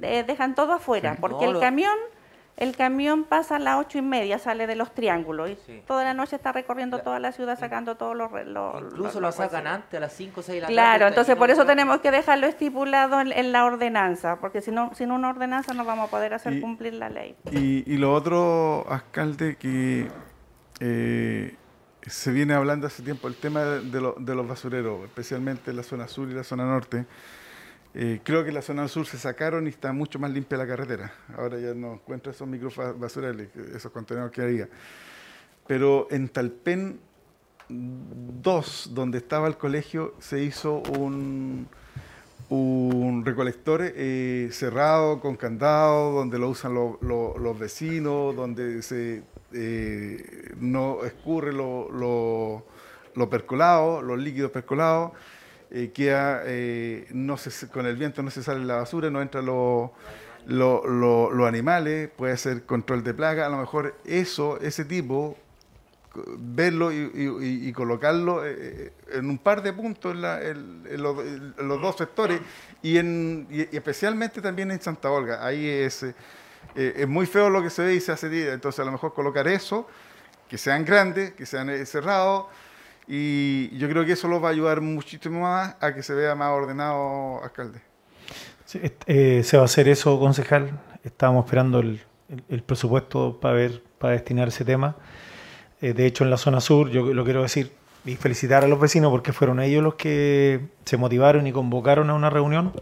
eh, 0.00 0.24
dejan 0.26 0.54
todo 0.54 0.72
afuera, 0.72 1.16
porque 1.20 1.44
No, 1.44 1.48
el 1.48 1.52
lo- 1.54 1.60
camión, 1.60 1.94
el 2.58 2.76
camión 2.76 3.24
pasa 3.24 3.56
a 3.56 3.58
las 3.58 3.78
ocho 3.78 3.96
y 3.98 4.02
media, 4.02 4.38
sale 4.38 4.66
de 4.66 4.76
los 4.76 4.92
triángulos 4.94 5.50
y 5.50 5.56
Sí. 5.66 5.82
toda 5.86 6.04
la 6.04 6.12
noche 6.14 6.36
está 6.36 6.52
recorriendo 6.52 6.98
toda 7.00 7.18
la 7.18 7.32
ciudad 7.32 7.58
sacando 7.58 7.96
todos 7.96 8.14
los, 8.14 8.30
Incluso 8.30 8.94
los 8.98 9.16
lo 9.20 9.32
sacan 9.32 9.66
antes, 9.66 9.94
a 9.96 10.00
las 10.00 10.12
5 10.12 10.40
o 10.40 10.42
6 10.42 10.56
de 10.56 10.60
la 10.60 10.66
tarde. 10.66 10.74
Claro, 10.74 11.06
entonces 11.08 11.34
por 11.36 11.50
eso 11.50 11.64
tenemos 11.64 12.00
que 12.00 12.10
dejarlo 12.10 12.46
estipulado 12.46 13.20
en, 13.22 13.32
en 13.32 13.52
la 13.52 13.64
ordenanza, 13.64 14.36
porque 14.36 14.60
si 14.60 14.70
no, 14.70 14.90
sin 14.94 15.12
una 15.12 15.30
ordenanza 15.30 15.72
no 15.72 15.84
vamos 15.86 16.08
a 16.08 16.10
poder 16.10 16.34
hacer 16.34 16.52
Y- 16.54 16.60
cumplir 16.60 16.92
la 16.94 17.08
ley. 17.08 17.34
Y, 17.50 17.90
y 17.90 17.96
lo 17.96 18.12
otro, 18.12 18.84
alcalde, 18.88 19.56
que 19.56 20.08
eh, 20.80 21.54
se 22.06 22.32
viene 22.32 22.54
hablando 22.54 22.86
hace 22.86 23.02
tiempo, 23.02 23.28
el 23.28 23.34
tema 23.36 23.62
de, 23.62 23.80
de 23.90 24.00
lo- 24.00 24.16
de 24.18 24.34
los 24.34 24.46
basureros, 24.48 25.04
especialmente 25.04 25.70
en 25.70 25.76
la 25.76 25.82
zona 25.82 26.08
sur 26.08 26.28
y 26.28 26.34
la 26.34 26.44
zona 26.44 26.64
norte. 26.64 27.06
Eh, 27.94 28.20
creo 28.24 28.42
que 28.42 28.48
en 28.48 28.54
la 28.54 28.62
zona 28.62 28.88
sur 28.88 29.06
se 29.06 29.18
sacaron 29.18 29.66
y 29.66 29.70
está 29.70 29.92
mucho 29.92 30.18
más 30.18 30.30
limpia 30.30 30.56
la 30.58 30.66
carretera. 30.66 31.12
Ahora 31.36 31.58
ya 31.58 31.74
no 31.74 31.94
encuentro 31.94 32.32
esos 32.32 32.48
microbasurales, 32.48 33.54
esos 33.74 33.92
contenedores 33.92 34.34
que 34.34 34.42
había. 34.42 34.68
Pero 35.66 36.08
en 36.10 36.28
Talpen 36.28 36.98
2, 37.68 38.90
donde 38.94 39.18
estaba 39.18 39.46
el 39.46 39.56
colegio, 39.56 40.14
se 40.18 40.42
hizo 40.42 40.82
un, 40.98 41.68
recolector 43.24 43.80
eh, 43.82 44.48
cerrado, 44.52 45.20
con 45.20 45.36
candado, 45.36 46.12
donde 46.12 46.38
lo 46.38 46.48
usan 46.50 46.74
lo- 46.74 46.98
lo- 47.00 47.38
los 47.38 47.58
vecinos, 47.58 48.34
donde 48.36 48.82
se 48.82 49.22
eh, 49.54 50.52
no 50.60 51.04
escurre 51.04 51.52
lo, 51.52 51.90
lo- 51.90 52.66
lo 53.14 53.28
percolado, 53.30 54.00
los 54.02 54.18
líquidos 54.18 54.50
percolados, 54.50 55.12
eh, 55.70 55.90
eh, 56.46 57.06
no 57.12 57.36
se, 57.36 57.68
con 57.68 57.86
el 57.86 57.96
viento 57.96 58.22
no 58.22 58.30
se 58.30 58.42
sale 58.42 58.64
la 58.64 58.76
basura, 58.76 59.10
no 59.10 59.20
entran 59.22 59.46
los 59.46 59.90
lo- 60.46 60.86
lo- 60.86 61.30
los 61.30 61.46
animales, 61.48 62.10
puede 62.16 62.36
ser 62.36 62.64
control 62.64 63.04
de 63.04 63.14
plaga, 63.14 63.46
a 63.46 63.48
lo 63.48 63.58
mejor 63.58 63.94
eso, 64.04 64.58
ese 64.60 64.84
tipo, 64.84 65.36
verlo 66.36 66.92
y, 66.92 67.72
colocarlo 67.72 68.44
eh, 68.44 68.92
en 69.12 69.30
un 69.30 69.38
par 69.38 69.62
de 69.62 69.72
puntos 69.72 70.12
en, 70.14 70.20
la- 70.22 70.40
los, 70.42 71.18
en 71.24 71.68
los 71.68 71.80
dos 71.80 71.96
sectores 71.96 72.40
y, 72.82 72.98
en, 72.98 73.46
y 73.50 73.62
especialmente 73.74 74.40
también 74.42 74.70
en 74.70 74.80
Santa 74.80 75.10
Olga. 75.10 75.46
Ahí 75.46 75.66
es, 75.66 76.04
eh, 76.74 76.94
es 76.96 77.08
muy 77.08 77.26
feo 77.26 77.50
lo 77.50 77.62
que 77.62 77.70
se 77.70 77.82
ve 77.82 77.94
y 77.94 78.00
se 78.00 78.12
hace 78.12 78.28
día. 78.28 78.52
Entonces 78.52 78.80
a 78.80 78.84
lo 78.84 78.92
mejor 78.92 79.14
colocar 79.14 79.46
eso, 79.48 79.86
que 80.48 80.58
sean 80.58 80.84
grandes, 80.84 81.32
que 81.32 81.46
sean 81.46 81.70
eh, 81.70 81.84
cerrados 81.86 82.46
y 83.06 83.76
yo 83.76 83.88
creo 83.88 84.04
que 84.04 84.12
eso 84.12 84.28
los 84.28 84.42
va 84.42 84.48
a 84.48 84.52
ayudar 84.52 84.80
muchísimo 84.80 85.40
más 85.40 85.76
a 85.80 85.94
que 85.94 86.02
se 86.02 86.14
vea 86.14 86.34
más 86.34 86.50
ordenado, 86.50 87.42
alcalde. 87.42 87.80
Sí, 88.64 88.80
eh, 89.06 89.42
se 89.44 89.56
va 89.56 89.64
a 89.64 89.66
hacer 89.66 89.88
eso, 89.88 90.18
concejal. 90.18 90.80
Estábamos 91.02 91.44
esperando 91.44 91.80
el, 91.80 92.00
presupuesto 92.64 93.38
para 93.40 93.54
ver, 93.54 93.82
para 93.98 94.14
destinar 94.14 94.48
ese 94.48 94.64
tema. 94.64 94.96
De 95.80 96.06
hecho, 96.06 96.22
en 96.22 96.30
la 96.30 96.36
zona 96.36 96.60
sur, 96.60 96.90
yo 96.90 97.12
lo 97.12 97.24
quiero 97.24 97.42
decir 97.42 97.72
y 98.04 98.16
felicitar 98.16 98.64
a 98.64 98.68
los 98.68 98.80
vecinos 98.80 99.10
porque 99.10 99.32
fueron 99.32 99.60
ellos 99.60 99.82
los 99.82 99.94
que 99.94 100.60
se 100.84 100.96
motivaron 100.96 101.46
y 101.46 101.52
convocaron 101.52 102.10
a 102.10 102.14
una 102.14 102.30
reunión. 102.30 102.72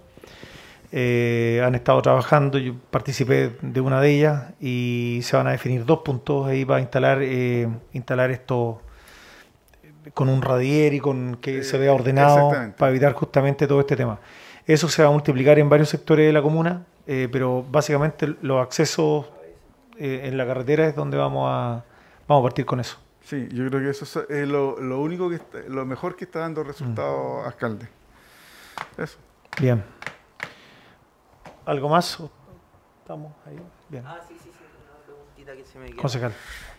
Eh, 0.92 1.62
han 1.64 1.74
estado 1.76 2.02
trabajando, 2.02 2.58
yo 2.58 2.74
participé 2.90 3.52
de 3.62 3.80
una 3.80 4.00
de 4.00 4.10
ellas 4.10 4.44
y 4.60 5.20
se 5.22 5.36
van 5.36 5.46
a 5.46 5.52
definir 5.52 5.84
dos 5.84 6.00
puntos 6.00 6.48
ahí 6.48 6.64
para 6.64 6.80
instalar, 6.80 7.18
eh, 7.22 7.68
instalar 7.92 8.30
esto 8.32 8.82
eh, 9.84 10.10
con 10.12 10.28
un 10.28 10.42
radier 10.42 10.92
y 10.94 10.98
con 11.00 11.36
que 11.40 11.58
Eh, 11.58 11.62
se 11.64 11.78
vea 11.78 11.92
ordenado 11.92 12.50
para 12.76 12.90
evitar 12.90 13.12
justamente 13.12 13.68
todo 13.68 13.78
este 13.80 13.94
tema. 13.96 14.18
Eso 14.66 14.88
se 14.88 15.02
va 15.02 15.08
a 15.08 15.12
multiplicar 15.12 15.58
en 15.60 15.68
varios 15.68 15.88
sectores 15.88 16.26
de 16.26 16.32
la 16.32 16.42
comuna, 16.42 16.84
pero 17.06 17.64
básicamente 17.68 18.34
los 18.42 18.60
accesos 18.62 19.26
en 19.98 20.36
la 20.36 20.46
carretera 20.46 20.86
es 20.86 20.94
donde 20.94 21.16
vamos 21.16 21.48
a, 21.50 21.84
vamos 22.28 22.42
a 22.42 22.44
partir 22.44 22.64
con 22.66 22.78
eso. 22.78 22.98
Sí, 23.24 23.48
yo 23.52 23.68
creo 23.68 23.80
que 23.82 23.90
eso 23.90 24.24
es 24.28 24.48
lo, 24.48 24.78
lo 24.80 25.00
único 25.00 25.28
que 25.28 25.36
está- 25.36 25.58
lo 25.68 25.84
mejor 25.86 26.14
que 26.14 26.24
está 26.24 26.40
dando 26.40 26.62
resultado, 26.62 27.44
alcalde. 27.44 27.88
Eso. 28.96 29.18
Bien. 29.60 29.82
¿Algo 31.70 31.88
más? 31.88 32.18
¿Estamos 32.98 33.32
ahí? 33.46 33.56
Bien. 33.88 34.02
Ah, 34.04 34.18
sí, 34.26 34.34
sí, 34.42 34.50
sí, 34.52 34.58
una 34.82 35.04
preguntita 35.06 35.52
que 35.54 35.64
se 35.64 35.78
me 35.78 35.86
queda. 35.86 36.02
Concejal. 36.02 36.32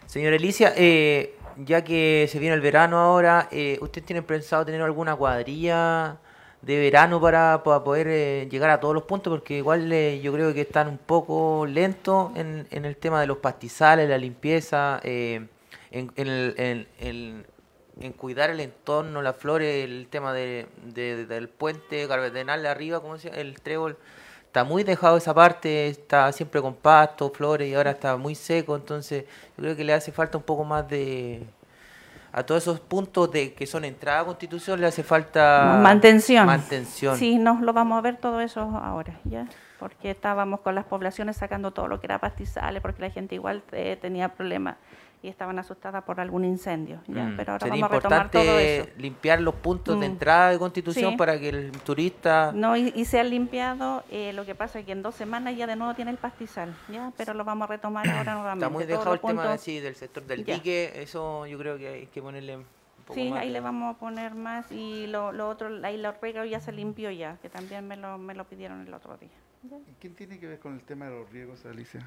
Señora 0.06 0.36
Alicia, 0.36 0.74
eh, 0.76 1.38
ya 1.56 1.82
que 1.82 2.28
se 2.30 2.40
viene 2.40 2.56
el 2.56 2.60
verano 2.62 2.98
ahora, 2.98 3.48
eh, 3.52 3.78
¿usted 3.82 4.04
tiene 4.04 4.22
pensado 4.22 4.66
tener 4.66 4.82
alguna 4.82 5.16
cuadrilla 5.16 6.18
de 6.62 6.78
verano 6.78 7.22
para, 7.22 7.64
para 7.64 7.82
poder 7.86 8.08
eh, 8.10 8.48
llegar 8.52 8.70
a 8.70 8.82
todos 8.82 8.94
los 8.94 9.04
puntos? 9.04 9.32
Porque 9.32 9.56
igual 9.60 9.90
eh, 9.94 10.20
yo 10.22 10.34
creo 10.34 10.54
que 10.54 10.60
están 10.60 10.90
un 10.90 10.98
poco 10.98 11.66
lentos 11.66 12.36
en, 12.36 12.68
en 12.70 12.84
el 12.84 12.98
tema 12.98 13.22
de 13.22 13.28
los 13.28 13.38
pastizales, 13.38 14.10
la 14.10 14.18
limpieza, 14.18 15.00
eh, 15.04 15.48
en, 15.92 16.12
en 16.18 16.28
el- 16.28 16.56
en- 16.58 16.88
en- 17.00 17.48
en 18.02 18.12
cuidar 18.12 18.50
el 18.50 18.60
entorno, 18.60 19.22
las 19.22 19.38
flores, 19.38 19.86
el 19.86 20.08
tema 20.10 20.34
de, 20.34 20.68
de- 20.84 21.26
del 21.28 21.48
puente 21.48 22.06
cardenal 22.10 22.62
de 22.62 22.68
arriba, 22.68 23.00
¿cómo 23.00 23.18
se 23.18 23.30
llama? 23.30 23.40
El 23.40 23.62
trébol. 23.62 23.98
Está 24.52 24.66
muy 24.66 24.84
dejado 24.84 25.16
esa 25.16 25.34
parte, 25.34 25.88
está 25.88 26.30
siempre 26.34 26.62
con 26.62 26.76
pasto, 26.76 27.30
flores 27.30 27.70
y 27.70 27.74
ahora 27.74 27.92
está 27.92 28.18
muy 28.18 28.36
seco, 28.36 28.76
entonces 28.76 29.24
yo 29.56 29.64
creo 29.64 29.78
que 29.78 29.86
le 29.86 29.94
hace 29.94 30.12
falta 30.12 30.38
un 30.38 30.44
poco 30.44 30.66
más 30.66 30.90
de... 30.90 31.48
A 32.34 32.44
todos 32.44 32.64
esos 32.64 32.82
puntos 32.82 33.32
de 33.32 33.54
que 33.54 33.66
son 33.66 33.86
entrada 33.86 34.20
a 34.20 34.26
Constitución 34.26 34.82
le 34.82 34.88
hace 34.88 35.04
falta... 35.04 35.80
Mantención. 35.82 36.46
Mantención. 36.48 37.16
Sí, 37.16 37.38
nos 37.38 37.62
lo 37.62 37.72
vamos 37.72 37.98
a 37.98 38.02
ver 38.02 38.18
todo 38.18 38.42
eso 38.42 38.60
ahora, 38.60 39.18
¿ya? 39.24 39.48
Porque 39.80 40.12
estábamos 40.12 40.60
con 40.60 40.76
las 40.76 40.84
poblaciones 40.84 41.38
sacando 41.38 41.72
todo 41.72 41.88
lo 41.88 42.02
que 42.02 42.08
era 42.08 42.20
pastizales, 42.20 42.82
porque 42.82 43.04
la 43.04 43.10
gente 43.10 43.36
igual 43.36 43.64
eh, 43.72 43.98
tenía 44.02 44.28
problemas 44.34 44.76
y 45.24 45.28
estaban 45.28 45.60
asustadas 45.60 46.04
por 46.04 46.20
algún 46.20 46.44
incendio, 46.46 47.00
¿ya? 47.08 47.26
Mm. 47.26 47.38
Pero 47.38 47.52
ahora 47.54 47.66
Sería 47.68 47.82
vamos 47.84 47.92
a 47.92 48.00
retomar 48.00 48.32
todo 48.32 48.42
eso. 48.42 48.74
importante 48.80 49.02
limpiar 49.02 49.42
los 49.42 49.54
puntos 49.56 50.00
de 50.00 50.08
Mm. 50.08 50.12
entrada 50.12 50.50
de 50.50 50.58
Constitución 50.60 51.12
Sí. 51.12 51.18
para 51.18 51.40
que 51.40 51.50
el 51.50 51.72
turista... 51.84 52.52
No, 52.56 52.76
y, 52.76 52.92
y 52.96 53.06
se 53.06 53.20
han 53.20 53.30
limpiado, 53.30 54.04
eh, 54.10 54.34
lo 54.34 54.46
que 54.46 54.56
pasa 54.56 54.80
es 54.80 54.86
que 54.86 54.94
en 54.94 55.04
dos 55.04 55.14
semanas 55.16 55.56
ya 55.56 55.68
de 55.68 55.76
nuevo 55.76 55.94
tiene 55.94 56.10
el 56.12 56.18
pastizal, 56.18 56.76
¿ya? 56.90 57.12
Pero 57.18 57.34
lo 57.36 57.44
vamos 57.44 57.66
a 57.70 57.74
retomar 57.74 58.04
ahora 58.10 58.34
nuevamente. 58.34 58.66
Está 58.66 58.70
muy 58.70 58.86
dejado 58.86 59.14
el 59.14 59.20
tema 59.22 59.58
sí, 59.58 59.80
del 59.80 59.96
sector 59.96 60.24
del 60.26 60.44
Ya. 60.44 60.56
dique, 60.56 60.92
eso 60.96 61.46
yo 61.46 61.58
creo 61.60 61.78
que 61.78 61.88
hay 61.88 62.08
que 62.08 62.22
ponerle 62.22 62.58
un 62.58 62.66
poco 63.06 63.14
Sí, 63.14 63.30
más 63.30 63.42
ahí 63.42 63.48
de- 63.48 63.54
le 63.54 63.60
vamos 63.60 63.96
a 63.96 64.00
poner 64.00 64.34
más 64.34 64.72
y 64.72 65.06
lo, 65.08 65.32
lo 65.32 65.50
otro, 65.50 65.70
ahí 65.84 65.98
lo 65.98 66.14
riego 66.20 66.46
ya 66.46 66.60
se 66.60 66.72
limpió 66.72 67.12
ya, 67.12 67.38
que 67.44 67.50
también 67.50 67.88
me 67.88 67.96
lo, 67.96 68.18
me 68.18 68.34
lo 68.34 68.46
pidieron 68.46 68.88
el 68.88 68.94
otro 68.94 69.18
día. 69.18 69.30
¿ya? 69.70 69.78
¿Quién 70.00 70.16
tiene 70.16 70.40
que 70.40 70.48
ver 70.48 70.58
con 70.60 70.74
el 70.74 70.82
tema 70.82 71.06
de 71.06 71.12
los 71.20 71.30
riegos, 71.32 71.64
Alicia? 71.68 72.02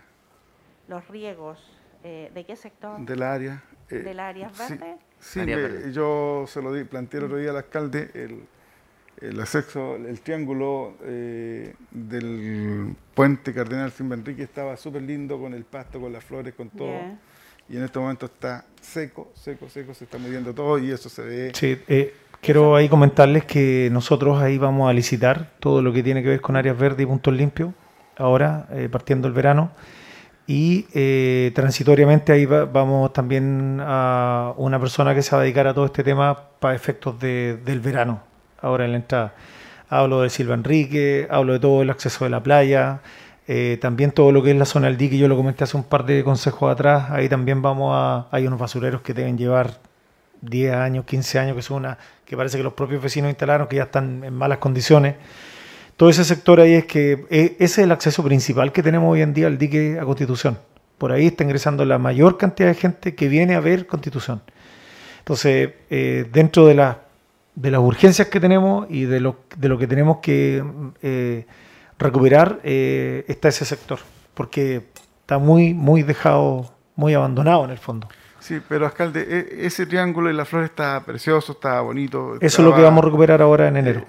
Los 0.89 1.07
riegos, 1.09 1.59
eh, 2.05 2.31
¿de 2.35 2.45
qué 2.45 2.55
sector? 2.57 3.01
Del 3.01 3.23
área. 3.23 3.63
eh, 3.91 3.97
¿Del 3.97 4.21
área 4.21 4.51
verde? 4.57 4.97
Sí, 5.21 5.41
Área 5.41 5.57
me- 5.57 5.63
verde. 5.63 5.93
yo 5.93 6.45
se 6.47 6.61
lo 6.63 6.73
di, 6.73 6.85
planteé 6.85 7.19
el 7.19 7.25
otro 7.27 7.39
día 7.39 7.51
al 7.51 7.57
alcalde 7.57 8.11
el, 8.15 8.45
el 9.21 9.41
acceso, 9.41 9.97
el 9.97 10.21
triángulo 10.21 10.95
eh, 11.03 11.75
del 11.91 12.95
puente 13.15 13.53
Cardenal 13.55 13.91
Simba 13.93 14.15
Enrique 14.17 14.43
estaba 14.43 14.77
súper 14.77 15.03
lindo 15.03 15.39
con 15.41 15.55
el 15.55 15.65
pasto, 15.65 16.01
con 16.01 16.13
las 16.13 16.23
flores, 16.25 16.55
con 16.55 16.69
todo. 16.71 16.93
Y 17.69 17.79
en 17.79 17.85
este 17.85 17.99
momento 17.99 18.27
está 18.27 18.67
seco, 18.83 19.33
seco, 19.35 19.71
seco, 19.71 19.95
se 19.95 20.05
está 20.05 20.19
moviendo 20.19 20.53
todo 20.55 20.79
y 20.79 20.91
eso 20.91 21.09
se 21.09 21.23
ve. 21.23 21.53
Sí, 21.55 21.81
eh, 21.89 22.15
quiero 22.43 22.77
ahí 22.77 22.91
comentarles 22.91 23.47
que 23.47 23.89
nosotros 23.91 24.43
ahí 24.43 24.59
vamos 24.59 24.91
a 24.91 24.93
licitar 24.93 25.53
todo 25.61 25.81
lo 25.81 25.91
que 25.91 26.03
tiene 26.03 26.23
que 26.23 26.29
ver 26.29 26.43
con 26.43 26.57
áreas 26.57 26.77
verdes 26.79 27.05
y 27.05 27.07
puntos 27.07 27.33
limpios, 27.33 27.73
ahora, 28.19 28.67
eh, 28.73 28.91
partiendo 28.93 29.27
el 29.29 29.33
verano. 29.33 29.71
Y 30.47 30.87
eh, 30.93 31.53
transitoriamente 31.55 32.33
ahí 32.33 32.45
va- 32.45 32.67
vamos 32.67 33.13
también 33.15 33.79
a 33.83 34.53
una 34.59 34.79
persona 34.79 35.15
que 35.15 35.23
se 35.23 35.31
va 35.35 35.41
a 35.41 35.43
dedicar 35.43 35.67
a 35.67 35.73
todo 35.75 35.87
este 35.87 36.05
tema 36.05 36.39
para 36.61 36.75
efectos 36.75 37.19
de- 37.19 37.57
del 37.65 37.81
verano, 37.81 38.21
ahora 38.61 38.85
en 38.85 38.91
la 38.93 38.97
entrada. 38.99 39.35
Hablo 39.89 40.21
de 40.21 40.29
Silva 40.31 40.55
Enrique, 40.55 41.27
hablo 41.31 41.55
de 41.55 41.61
todo 41.61 41.83
el 41.83 41.89
acceso 41.91 42.25
de 42.25 42.31
la 42.31 42.43
playa, 42.43 43.01
eh, 43.49 43.79
también 43.81 44.11
todo 44.13 44.33
lo 44.33 44.43
que 44.43 44.51
es 44.51 44.57
la 44.57 44.65
zona 44.67 44.89
del 44.89 44.97
dique, 44.99 45.17
yo 45.17 45.29
lo 45.29 45.37
comenté 45.37 45.65
hace 45.65 45.77
un 45.79 45.85
par 45.85 46.05
de 46.05 46.23
consejos 46.25 46.71
atrás, 46.71 47.11
ahí 47.11 47.29
también 47.29 47.63
vamos 47.63 47.93
a, 47.95 48.27
hay 48.31 48.47
unos 48.47 48.59
basureros 48.59 49.01
que 49.03 49.15
deben 49.15 49.39
llevar 49.39 49.79
10 50.43 50.75
años, 50.75 51.05
15 51.07 51.39
años, 51.39 51.57
que 51.57 51.63
son 51.63 51.79
una, 51.79 51.97
que 52.27 52.37
parece 52.37 52.59
que 52.59 52.63
los 52.65 52.73
propios 52.75 53.03
vecinos 53.03 53.31
instalaron, 53.31 53.67
que 53.67 53.77
ya 53.77 53.85
están 53.85 54.23
en 54.25 54.35
malas 54.35 54.59
condiciones. 54.59 55.15
Todo 55.97 56.09
ese 56.11 56.25
sector 56.25 56.61
ahí 56.61 56.75
es 56.75 56.87
que 56.87 57.25
eh, 57.31 57.57
ese 57.59 57.65
es 57.65 57.79
el 57.79 57.93
acceso 57.93 58.23
principal 58.25 58.73
que 58.73 58.83
tenemos 58.83 59.13
hoy 59.13 59.23
en 59.23 59.33
día 59.33 59.47
al 59.47 59.59
dique 59.59 59.99
a 60.01 60.05
Constitución. 60.05 60.59
Por 60.99 61.13
ahí 61.13 61.27
está 61.29 61.45
ingresando 61.45 61.85
la 61.85 61.99
mayor 61.99 62.37
cantidad 62.37 62.69
de 62.69 62.75
gente 62.75 63.15
que 63.15 63.29
viene 63.29 63.55
a 63.55 63.61
ver 63.61 63.87
Constitución. 63.87 64.43
Entonces, 65.21 65.71
eh, 65.91 66.27
dentro 66.33 66.67
de, 66.67 66.75
la- 66.75 66.99
de 67.55 67.71
las 67.71 67.81
urgencias 67.81 68.29
que 68.29 68.41
tenemos 68.41 68.87
y 68.91 69.05
de 69.05 69.21
lo, 69.21 69.37
de 69.57 69.69
lo 69.69 69.79
que 69.79 69.87
tenemos 69.87 70.19
que 70.19 70.65
eh, 71.03 71.47
recuperar, 71.99 72.61
eh, 72.65 73.25
está 73.29 73.49
ese 73.49 73.65
sector, 73.65 74.01
porque 74.35 74.83
está 75.21 75.39
muy, 75.39 75.75
muy 75.75 76.03
dejado, 76.03 76.73
muy 76.97 77.15
abandonado 77.15 77.65
en 77.65 77.71
el 77.71 77.79
fondo. 77.79 78.09
Sí, 78.41 78.61
pero 78.69 78.85
alcalde, 78.85 79.25
e- 79.27 79.67
ese 79.67 79.87
triángulo 79.87 80.29
y 80.29 80.35
la 80.35 80.45
flor 80.45 80.65
está 80.65 81.03
precioso, 81.07 81.53
está 81.53 81.81
bonito. 81.81 82.35
Eso 82.41 82.61
es 82.63 82.69
lo 82.69 82.75
que 82.75 82.83
vamos 82.83 83.03
a 83.03 83.07
recuperar 83.07 83.41
ahora 83.41 83.69
en 83.69 83.77
enero. 83.79 84.05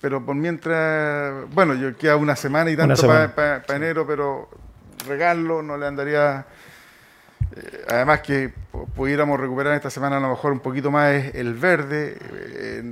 Pero 0.00 0.24
por 0.24 0.34
mientras, 0.36 1.48
bueno, 1.50 1.74
yo 1.74 1.96
queda 1.96 2.16
una 2.16 2.36
semana 2.36 2.70
y 2.70 2.76
tanto 2.76 2.94
para 3.34 3.62
enero, 3.76 4.06
pero 4.06 4.48
regarlo 5.06 5.62
no 5.62 5.76
le 5.76 5.86
andaría. 5.86 6.46
eh, 7.56 7.84
además 7.88 8.20
que 8.20 8.52
pu- 8.72 8.86
pudiéramos 8.94 9.40
recuperar 9.40 9.74
esta 9.74 9.90
semana 9.90 10.18
a 10.18 10.20
lo 10.20 10.28
mejor 10.30 10.52
un 10.52 10.60
poquito 10.60 10.90
más 10.90 11.12
el 11.34 11.54
verde. 11.54 12.16
eh, 12.20 12.82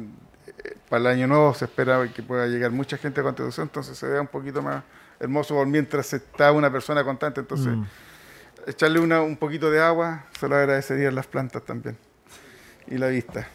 eh, 0.48 0.76
para 0.88 1.00
el 1.00 1.06
año 1.08 1.26
nuevo 1.26 1.52
se 1.54 1.64
espera 1.66 2.06
que 2.14 2.22
pueda 2.22 2.46
llegar 2.46 2.70
mucha 2.70 2.96
gente 2.96 3.20
a 3.20 3.24
Constitución, 3.24 3.66
entonces 3.68 3.96
se 3.98 4.06
vea 4.08 4.20
un 4.20 4.28
poquito 4.28 4.62
más 4.62 4.82
hermoso 5.20 5.54
por 5.54 5.66
mientras 5.66 6.12
está 6.12 6.52
una 6.52 6.70
persona 6.72 7.04
constante. 7.04 7.40
Entonces, 7.40 7.68
Mm. 7.74 7.84
echarle 8.66 8.98
una, 9.00 9.20
un 9.20 9.36
poquito 9.36 9.70
de 9.70 9.80
agua, 9.80 10.24
se 10.40 10.48
lo 10.48 10.56
agradecerían 10.56 11.14
las 11.14 11.26
plantas 11.26 11.62
también. 11.62 11.96
Y 12.88 12.98
la 12.98 13.08
vista. 13.08 13.48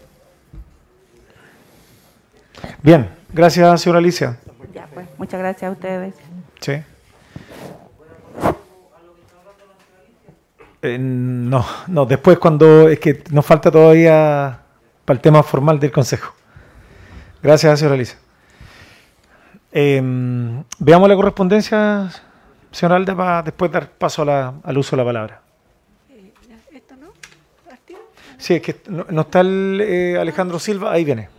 Bien, 2.81 3.09
gracias, 3.33 3.81
señora 3.81 3.99
Alicia. 3.99 4.37
Ya, 4.73 4.87
pues, 4.93 5.07
muchas 5.17 5.39
gracias 5.39 5.69
a 5.69 5.71
ustedes. 5.73 6.15
Sí. 6.59 6.73
Eh, 10.83 10.97
no, 10.99 11.63
no, 11.87 12.05
después 12.05 12.39
cuando 12.39 12.89
es 12.89 12.99
que 12.99 13.23
nos 13.31 13.45
falta 13.45 13.69
todavía 13.69 14.59
para 15.05 15.15
el 15.15 15.21
tema 15.21 15.43
formal 15.43 15.79
del 15.79 15.91
Consejo. 15.91 16.33
Gracias, 17.43 17.79
señora 17.79 17.95
Alicia. 17.95 18.17
Eh, 19.71 20.01
veamos 20.79 21.07
la 21.09 21.15
correspondencia, 21.15 22.09
señora 22.71 22.95
Alda, 22.95 23.15
para 23.15 23.43
después 23.43 23.71
dar 23.71 23.89
paso 23.89 24.23
a 24.23 24.25
la- 24.25 24.53
al 24.63 24.77
uso 24.77 24.95
de 24.95 25.01
la 25.01 25.05
palabra. 25.05 25.41
¿Esto 26.71 26.95
no? 26.97 27.07
¿Partido? 27.69 27.99
Sí, 28.37 28.55
es 28.55 28.61
que 28.61 28.81
no, 28.89 29.05
no 29.09 29.21
está 29.21 29.41
el 29.41 29.79
eh, 29.83 30.17
Alejandro 30.19 30.57
Silva, 30.59 30.91
ahí 30.91 31.03
viene. 31.05 31.29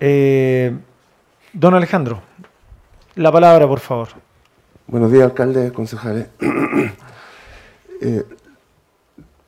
Eh, 0.00 0.76
don 1.52 1.74
Alejandro, 1.74 2.22
la 3.16 3.32
palabra, 3.32 3.66
por 3.66 3.80
favor. 3.80 4.08
Buenos 4.86 5.10
días, 5.10 5.24
alcalde, 5.24 5.72
concejales. 5.72 6.28
Eh, 8.00 8.24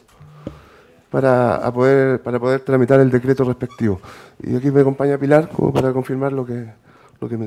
para, 1.10 1.70
poder, 1.72 2.20
para 2.22 2.40
poder 2.40 2.60
tramitar 2.60 2.98
el 2.98 3.10
decreto 3.10 3.44
respectivo. 3.44 4.00
Y 4.42 4.56
aquí 4.56 4.70
me 4.70 4.80
acompaña 4.80 5.18
Pilar 5.18 5.50
como 5.50 5.72
para 5.72 5.92
confirmar 5.92 6.32
lo 6.32 6.44
que, 6.44 6.66
lo 7.20 7.28
que. 7.28 7.38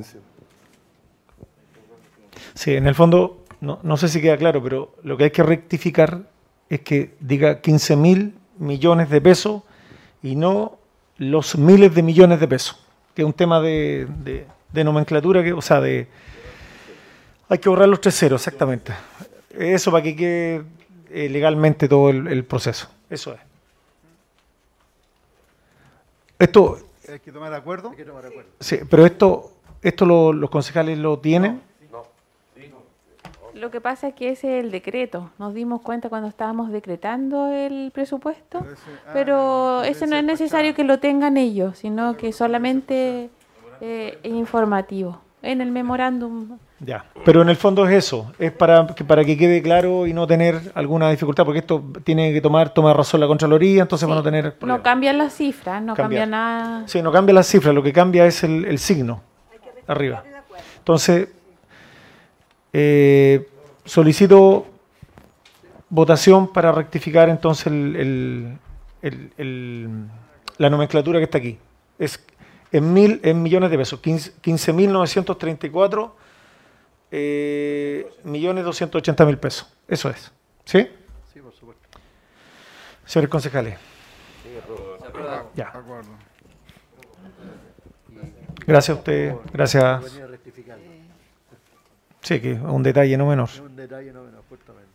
Sí, 2.54 2.76
en 2.76 2.88
el 2.88 2.96
fondo, 2.96 3.44
no, 3.60 3.80
no 3.84 3.98
sé 3.98 4.08
si 4.08 4.22
queda 4.22 4.38
claro, 4.38 4.64
pero 4.64 4.96
lo 5.04 5.18
que 5.18 5.26
hay 5.26 5.32
que 5.32 5.44
rectificar 5.44 6.22
es 6.70 6.82
que 6.82 7.16
diga 7.20 7.60
15 7.60 7.96
mil 7.96 8.36
millones 8.58 9.10
de 9.10 9.20
pesos 9.20 9.64
y 10.26 10.36
no 10.36 10.78
los 11.18 11.56
miles 11.58 11.94
de 11.94 12.02
millones 12.02 12.40
de 12.40 12.48
pesos, 12.48 12.78
que 13.14 13.22
es 13.22 13.26
un 13.26 13.34
tema 13.34 13.62
de, 13.62 14.08
de- 14.24 14.46
de 14.74 14.84
nomenclatura, 14.84 15.44
que, 15.44 15.54
o 15.54 15.62
sea, 15.62 15.80
de... 15.80 16.08
Hay 17.48 17.60
que 17.60 17.70
borrar 17.70 17.88
los 17.88 18.02
tres 18.02 18.18
ceros, 18.18 18.42
exactamente. 18.42 18.92
Eso 19.52 19.92
para 19.92 20.04
que 20.04 20.16
quede 20.16 20.64
eh, 21.12 21.30
legalmente 21.30 21.88
todo 21.88 22.10
el, 22.10 22.28
el 22.28 22.44
proceso. 22.44 22.90
Eso 23.10 23.34
es. 23.34 23.40
Esto, 26.40 26.80
¿Hay 27.08 27.20
que 27.20 27.32
tomar 27.32 27.54
acuerdo? 27.54 27.94
sí, 28.60 28.80
pero 28.90 29.06
esto, 29.06 29.52
esto 29.82 30.06
lo- 30.06 30.34
los 30.34 30.50
concejales 30.50 30.98
lo 30.98 31.20
tienen. 31.20 31.62
Lo 33.66 33.72
que 33.72 33.82
pasa 33.82 34.10
es 34.10 34.14
que 34.14 34.30
ese 34.30 34.60
es 34.60 34.64
el 34.64 34.70
decreto. 34.70 35.32
Nos 35.40 35.56
dimos 35.56 35.82
cuenta 35.82 36.08
cuando 36.08 36.28
estábamos 36.28 36.72
decretando 36.72 37.48
el 37.52 37.90
presupuesto, 37.92 38.60
Pero 38.60 38.72
ese- 38.74 38.82
ah, 39.08 39.10
pero 39.12 39.76
debe 39.82 39.90
ese 39.92 40.06
no 40.06 40.16
es 40.18 40.24
necesario 40.24 40.76
que 40.76 40.84
lo 40.84 41.00
tengan 41.00 41.36
ellos, 41.36 41.80
sino 41.80 42.16
que 42.16 42.32
solamente 42.32 43.32
eh, 43.82 44.20
es 44.22 44.32
informativo. 44.32 45.20
En 45.42 45.62
el 45.62 45.72
memorándum 45.72 46.60
Ya, 46.80 47.06
pero 47.26 47.42
en 47.42 47.50
el 47.50 47.56
fondo 47.56 47.88
es 47.88 47.94
eso, 47.96 48.32
es 48.38 48.52
para 48.52 48.86
que, 48.96 49.04
para 49.04 49.26
que 49.26 49.36
quede 49.36 49.64
claro 49.64 50.06
y 50.06 50.14
no 50.14 50.28
tener 50.28 50.72
alguna 50.76 51.10
dificultad, 51.10 51.44
porque 51.44 51.60
esto 51.62 51.84
tiene 52.04 52.34
que 52.34 52.42
tomar, 52.42 52.70
toma 52.72 52.94
razón 52.94 53.20
la 53.20 53.26
Contraloría, 53.26 53.82
entonces 53.82 54.08
van 54.08 54.20
a 54.20 54.24
tener 54.24 54.56
no 54.62 54.84
cambian 54.84 55.18
las 55.18 55.34
cifras, 55.34 55.82
no 55.82 55.96
Cambiar. 55.96 56.22
cambia 56.22 56.38
nada. 56.38 56.88
Sí, 56.88 57.02
no 57.02 57.12
cambia 57.12 57.34
la 57.34 57.42
cifra, 57.42 57.74
lo 57.74 57.82
que 57.82 57.92
cambia 57.92 58.28
es 58.28 58.44
el, 58.44 58.64
el 58.66 58.78
signo 58.78 59.22
arriba. 59.88 60.24
Entonces, 60.78 61.30
eh, 62.78 63.48
solicito 63.86 64.66
votación 65.90 66.52
para 66.52 66.72
rectificar 66.72 67.30
entonces 67.30 67.68
el- 67.68 67.96
el- 67.96 68.58
el- 69.02 69.32
el- 69.38 70.08
la 70.58 70.70
nomenclatura 70.70 71.20
que 71.20 71.26
está 71.26 71.38
aquí. 71.38 71.58
Es 72.00 72.24
en 72.72 72.94
mil, 72.94 73.20
en 73.24 73.42
millones 73.42 73.72
de 73.72 73.78
pesos, 73.78 74.00
15.934 74.02 76.16
eh, 77.12 78.10
millones 78.24 78.66
280 78.66 79.26
mil 79.26 79.38
pesos. 79.38 79.68
Eso 79.88 80.10
es. 80.10 80.32
¿Sí? 80.66 80.88
Sí, 81.34 81.40
por 81.40 81.54
supuesto. 81.54 81.88
Señores 83.06 83.30
concejales. 83.30 83.78
Ya. 85.56 85.72
De 85.72 85.78
acuerdo. 85.80 86.10
Gracias 88.68 88.98
a 88.98 89.00
usted. 89.00 89.36
Gracias. 89.54 90.18
Sí, 92.26 92.40
que 92.42 92.54
es 92.54 92.60
un 92.60 92.82
detalle 92.82 93.16
no 93.18 93.28
menor. 93.28 93.50
Un 93.64 93.76
detalle 93.76 94.12
no 94.12 94.24
menos, 94.24 94.44
fuertemente. 94.50 94.90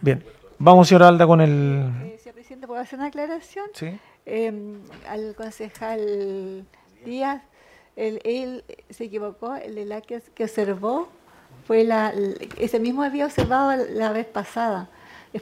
Bien. 0.00 0.24
Vamos, 0.58 0.88
señora 0.88 1.08
Alda, 1.08 1.26
con 1.26 1.40
el... 1.42 1.90
Eh, 2.04 2.18
señor 2.22 2.34
presidente, 2.36 2.66
¿puedo 2.66 2.80
hacer 2.80 2.98
una 2.98 3.08
aclaración? 3.08 3.66
¿Sí? 3.74 3.90
Eh, 4.24 4.78
al 5.08 5.34
concejal 5.34 6.64
Díaz, 7.04 7.42
él, 7.96 8.18
él 8.24 8.64
se 8.88 9.04
equivocó, 9.04 9.54
el 9.56 9.74
de 9.74 9.84
la 9.84 10.00
que, 10.00 10.22
que 10.34 10.44
observó 10.44 11.08
fue 11.66 11.84
la, 11.84 12.14
ese 12.58 12.78
mismo 12.80 13.02
había 13.02 13.26
observado 13.26 13.84
la 13.92 14.10
vez 14.12 14.24
pasada, 14.26 14.88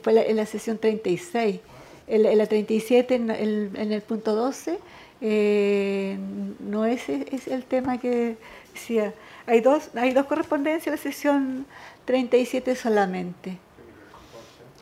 fue 0.03 0.11
la- 0.13 0.23
en 0.23 0.35
la 0.35 0.45
sesión 0.45 0.77
36. 0.77 1.59
En, 2.07 2.23
la- 2.23 2.31
en 2.31 2.37
la 2.37 2.47
37, 2.47 3.15
en 3.15 3.29
el, 3.31 3.71
en 3.75 3.91
el 3.93 4.01
punto 4.01 4.35
12, 4.35 4.77
eh, 5.21 6.17
no 6.59 6.85
es, 6.85 7.07
es 7.07 7.47
el 7.47 7.63
tema 7.63 7.97
que 7.97 8.35
decía. 8.73 9.13
Hay 9.47 9.61
dos, 9.61 9.89
hay 9.95 10.13
dos 10.13 10.25
correspondencias 10.27 10.87
en 10.87 10.91
la 10.93 10.97
sesión 10.97 11.65
37 12.05 12.75
solamente. 12.75 13.57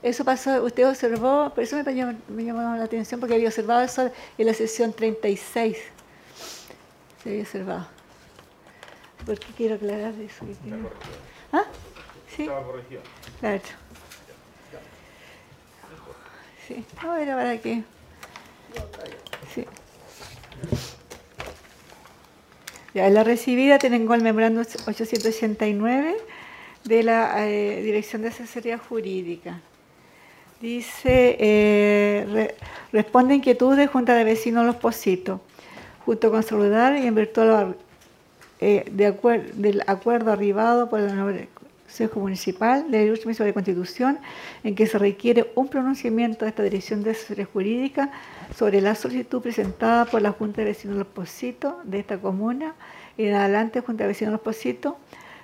Eso 0.01 0.23
pasó, 0.23 0.63
usted 0.63 0.87
observó, 0.87 1.49
por 1.53 1.63
eso 1.63 1.75
me 1.83 1.93
llamó, 1.95 2.17
me 2.29 2.43
llamó 2.45 2.61
la 2.77 2.83
atención, 2.83 3.19
porque 3.19 3.35
había 3.35 3.49
observado 3.49 3.81
eso 3.81 4.09
en 4.37 4.45
la 4.45 4.53
sesión 4.53 4.93
36. 4.93 5.77
Se 7.23 7.29
había 7.29 7.41
observado. 7.41 7.87
Porque 9.25 9.47
quiero 9.57 9.75
aclarar 9.75 10.13
eso. 10.13 10.45
que 10.45 10.53
quiero- 10.63 10.89
¿Ah? 11.51 11.63
Sí. 12.35 12.45
Claro. 13.41 13.61
Sí, 16.67 16.85
no 17.03 17.15
era 17.17 17.35
para 17.35 17.57
qué. 17.57 17.83
Sí. 19.53 19.65
Ya, 22.93 23.09
la 23.09 23.23
recibida 23.23 23.77
tengo 23.77 24.13
el 24.15 24.21
memorándum 24.21 24.63
889 24.87 26.15
de 26.85 27.03
la 27.03 27.47
eh, 27.47 27.81
Dirección 27.83 28.21
de 28.23 28.29
Asesoría 28.29 28.77
Jurídica. 28.77 29.59
Dice, 30.59 31.37
eh, 31.39 32.25
re- 32.31 32.55
responde 32.91 33.35
inquietud 33.35 33.75
de 33.77 33.87
Junta 33.87 34.15
de 34.15 34.23
Vecinos 34.23 34.65
Los 34.65 34.75
Positos, 34.75 35.39
junto 36.05 36.31
con 36.31 36.43
saludar 36.43 36.97
y 36.97 37.05
en 37.05 37.15
virtud 37.15 37.75
eh, 38.59 38.85
del 38.91 39.83
acuerdo 39.87 40.31
arribado 40.31 40.89
por 40.89 40.99
honorable 40.99 41.47
Consejo 41.89 42.19
Municipal 42.19 42.91
de 42.91 43.07
Lucha 43.07 43.33
sobre 43.33 43.49
la 43.49 43.53
Constitución, 43.53 44.19
en 44.63 44.75
que 44.75 44.85
se 44.85 44.99
requiere 44.99 45.51
un 45.55 45.69
pronunciamiento 45.69 46.45
de 46.45 46.49
esta 46.49 46.61
Dirección 46.61 47.01
de 47.01 47.11
Asesoría 47.11 47.45
Jurídica 47.45 48.11
sobre 48.55 48.79
la 48.79 48.93
solicitud 48.93 49.41
presentada 49.41 50.05
por 50.05 50.21
la 50.21 50.31
Junta 50.31 50.61
de 50.61 50.65
Vecinos 50.65 50.97
Los 50.97 51.07
Positos 51.07 51.73
de 51.85 51.97
esta 51.97 52.19
comuna 52.19 52.75
y 53.17 53.25
en 53.25 53.33
adelante 53.33 53.81
Junta 53.81 54.03
de 54.03 54.09
Vecinos 54.09 54.33
Los 54.33 54.41
Positos 54.41 54.93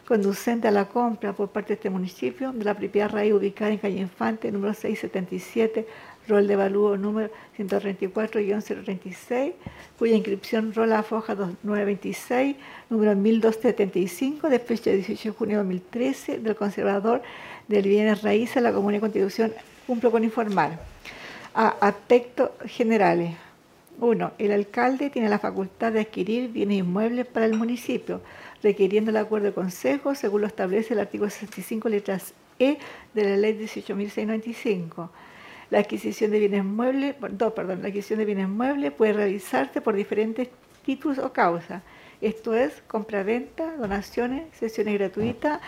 conducente 0.08 0.68
a 0.68 0.72
la 0.72 0.86
compra 0.86 1.34
por 1.34 1.50
parte 1.50 1.70
de 1.70 1.74
este 1.74 1.90
municipio 1.90 2.52
de 2.54 2.64
la 2.64 2.76
propiedad 2.76 3.10
raíz 3.10 3.34
ubicada 3.34 3.72
en 3.72 3.80
calle 3.80 4.00
Infante, 4.00 4.52
número 4.52 4.76
677, 4.76 5.88
rol 6.28 6.48
de 6.48 6.54
avalúo 6.56 6.98
número 6.98 7.30
134-036, 7.58 9.54
cuya 9.98 10.16
inscripción 10.16 10.74
rola 10.74 11.04
foja 11.04 11.36
2926, 11.36 12.56
número 12.90 13.16
1275, 13.16 14.50
de 14.50 14.60
fecha 14.60 14.92
18 14.92 15.30
de 15.30 15.36
junio 15.38 15.58
de 15.58 15.64
2013, 15.64 16.40
del 16.40 16.56
conservador 16.56 17.22
del 17.68 17.88
bienes 17.88 18.22
raíces 18.22 18.56
de 18.56 18.62
la 18.62 18.74
Comuna 18.74 18.96
de 18.96 19.02
Constitución, 19.02 19.54
cumplo 19.88 20.12
con 20.12 20.24
informar. 20.24 20.80
A 21.54 21.70
aspectos 21.80 22.52
generales. 22.66 23.36
1. 24.00 24.34
El 24.38 24.52
alcalde 24.52 25.10
tiene 25.10 25.30
la 25.30 25.40
facultad 25.40 25.94
de 25.94 26.02
adquirir 26.02 26.52
bienes 26.52 26.80
inmuebles 26.80 27.26
para 27.26 27.46
el 27.46 27.54
municipio, 27.54 28.22
requiriendo 28.62 29.12
el 29.12 29.18
acuerdo 29.18 29.48
de 29.48 29.54
consejo 29.54 30.16
según 30.16 30.42
lo 30.42 30.48
establece 30.48 30.94
el 30.94 31.00
artículo 31.00 31.30
65, 31.30 31.88
letras 31.88 32.34
E 32.60 32.78
de 33.14 33.24
la 33.24 33.38
ley 33.38 33.58
18.695. 33.58 35.10
La 35.70 35.80
adquisición 35.80 36.32
de 36.32 36.40
bienes 36.40 36.64
muebles, 36.64 37.16
no, 37.20 37.54
perdón, 37.54 37.82
la 37.82 37.88
adquisición 37.88 38.20
de 38.20 38.26
bienes 38.26 38.50
muebles 38.50 38.92
puede 38.92 39.14
realizarse 39.14 39.82
por 39.82 39.96
diferentes 39.96 40.50
títulos 40.86 41.18
o 41.18 41.34
causas. 41.34 41.82
Esto 42.22 42.54
es 42.54 42.82
compraventa, 42.88 43.76
donaciones, 43.76 44.44
sesiones 44.56 44.94
gratuitas, 44.94 45.60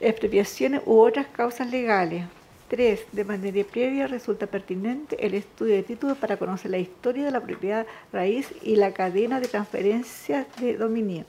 expropiaciones 0.00 0.82
u 0.84 0.98
otras 1.00 1.26
causas 1.26 1.70
legales. 1.70 2.24
3. 2.68 3.04
De 3.12 3.24
manera 3.24 3.64
previa 3.70 4.06
resulta 4.06 4.46
pertinente 4.46 5.26
el 5.26 5.34
estudio 5.34 5.74
de 5.74 5.82
títulos 5.82 6.16
para 6.16 6.38
conocer 6.38 6.70
la 6.70 6.78
historia 6.78 7.24
de 7.24 7.30
la 7.30 7.40
propiedad 7.40 7.86
raíz 8.12 8.52
y 8.62 8.76
la 8.76 8.92
cadena 8.92 9.40
de 9.40 9.48
transferencia 9.48 10.46
de 10.58 10.76
dominio. 10.76 11.24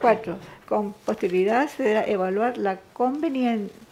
4. 0.00 0.36
Con 0.68 0.92
posterioridad 0.92 1.68
se 1.68 1.82
deberá 1.82 2.06
evaluar 2.06 2.58
la 2.58 2.78
conveniencia 2.92 3.83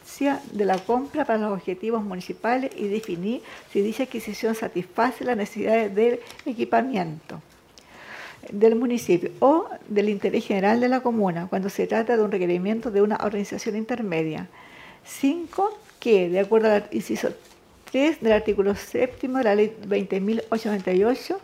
de 0.52 0.64
la 0.64 0.78
compra 0.78 1.24
para 1.24 1.38
los 1.38 1.52
objetivos 1.52 2.02
municipales 2.02 2.70
y 2.76 2.88
definir 2.88 3.42
si 3.72 3.80
dicha 3.80 4.04
adquisición 4.04 4.54
satisface 4.54 5.24
las 5.24 5.36
necesidades 5.36 5.94
del 5.94 6.20
equipamiento 6.44 7.40
del 8.50 8.74
municipio 8.74 9.30
o 9.38 9.68
del 9.88 10.08
interés 10.08 10.46
general 10.46 10.80
de 10.80 10.88
la 10.88 11.00
comuna 11.00 11.46
cuando 11.48 11.68
se 11.68 11.86
trata 11.86 12.16
de 12.16 12.22
un 12.22 12.32
requerimiento 12.32 12.90
de 12.90 13.02
una 13.02 13.16
organización 13.16 13.76
intermedia. 13.76 14.48
5. 15.04 15.78
Que, 16.00 16.28
de 16.28 16.40
acuerdo 16.40 16.72
al 16.72 16.88
inciso 16.90 17.30
3 17.90 18.20
del 18.20 18.32
artículo 18.32 18.74
7 18.74 19.28
de 19.28 19.44
la 19.44 19.54
ley 19.54 19.76
20.898, 19.86 21.36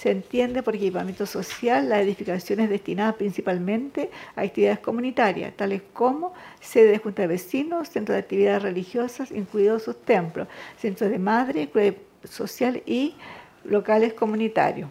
se 0.00 0.12
entiende 0.12 0.62
por 0.62 0.76
equipamiento 0.76 1.26
social 1.26 1.88
las 1.88 2.00
edificaciones 2.00 2.70
destinadas 2.70 3.16
principalmente 3.16 4.10
a 4.36 4.42
actividades 4.42 4.78
comunitarias, 4.78 5.56
tales 5.56 5.82
como 5.92 6.34
sede 6.60 6.92
de 6.92 6.98
junta 6.98 7.22
de 7.22 7.28
vecinos, 7.28 7.88
centros 7.88 8.14
de 8.14 8.20
actividades 8.20 8.62
religiosas, 8.62 9.32
incluidos 9.32 9.82
sus 9.82 10.00
templos, 10.02 10.46
centros 10.80 11.10
de 11.10 11.18
madre, 11.18 11.68
club 11.68 11.96
social 12.22 12.80
y 12.86 13.16
locales 13.64 14.12
comunitarios. 14.14 14.88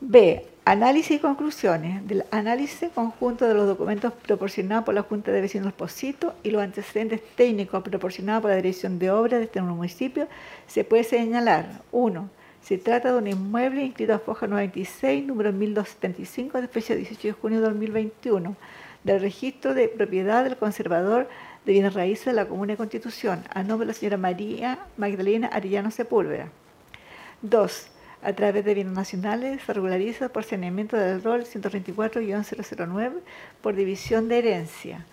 B. 0.00 0.46
Análisis 0.64 1.18
y 1.18 1.20
conclusiones 1.20 2.08
del 2.08 2.24
análisis 2.32 2.90
conjunto 2.92 3.46
de 3.46 3.54
los 3.54 3.68
documentos 3.68 4.12
proporcionados 4.14 4.84
por 4.84 4.94
la 4.94 5.02
Junta 5.02 5.30
de 5.30 5.40
Vecinos 5.40 5.72
Posito 5.74 6.34
y 6.42 6.50
los 6.50 6.62
antecedentes 6.62 7.20
técnicos 7.36 7.84
proporcionados 7.84 8.42
por 8.42 8.50
la 8.50 8.56
Dirección 8.56 8.98
de 8.98 9.10
Obras 9.10 9.38
de 9.38 9.44
este 9.44 9.62
municipio, 9.62 10.26
se 10.66 10.82
puede 10.82 11.04
señalar 11.04 11.82
1. 11.92 12.30
Se 12.66 12.78
trata 12.78 13.12
de 13.12 13.18
un 13.18 13.28
inmueble 13.28 13.84
inscrito 13.84 14.12
a 14.12 14.18
Foja 14.18 14.48
96, 14.48 15.24
número 15.24 15.52
1275, 15.52 16.60
de 16.60 16.66
fecha 16.66 16.96
18 16.96 17.28
de 17.28 17.32
junio 17.32 17.60
de 17.60 17.66
2021, 17.66 18.56
del 19.04 19.20
registro 19.20 19.72
de 19.72 19.86
propiedad 19.86 20.42
del 20.42 20.56
conservador 20.56 21.28
de 21.64 21.72
bienes 21.72 21.94
raíces 21.94 22.26
de 22.26 22.32
la 22.32 22.46
Comuna 22.46 22.72
de 22.72 22.76
Constitución, 22.76 23.44
a 23.50 23.62
nombre 23.62 23.86
de 23.86 23.92
la 23.92 23.96
señora 23.96 24.16
María 24.16 24.80
Magdalena 24.96 25.46
Arellano 25.46 25.92
Sepúlveda. 25.92 26.48
2 27.42 27.86
a 28.24 28.32
través 28.32 28.64
de 28.64 28.74
bienes 28.74 28.94
nacionales 28.94 29.62
se 29.62 29.72
regulariza 29.72 30.30
por 30.30 30.42
saneamiento 30.42 30.96
del 30.96 31.22
rol 31.22 31.44
134-009 31.44 33.12
por 33.60 33.76
división 33.76 34.26
de 34.26 34.38
herencia. 34.38 35.06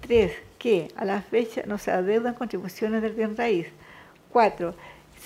3. 0.00 0.32
Que 0.58 0.88
a 0.96 1.04
la 1.04 1.22
fecha 1.22 1.62
no 1.66 1.78
se 1.78 1.92
adeudan 1.92 2.34
contribuciones 2.34 3.00
del 3.00 3.12
bien 3.12 3.36
raíz. 3.36 3.68
4. 4.32 4.74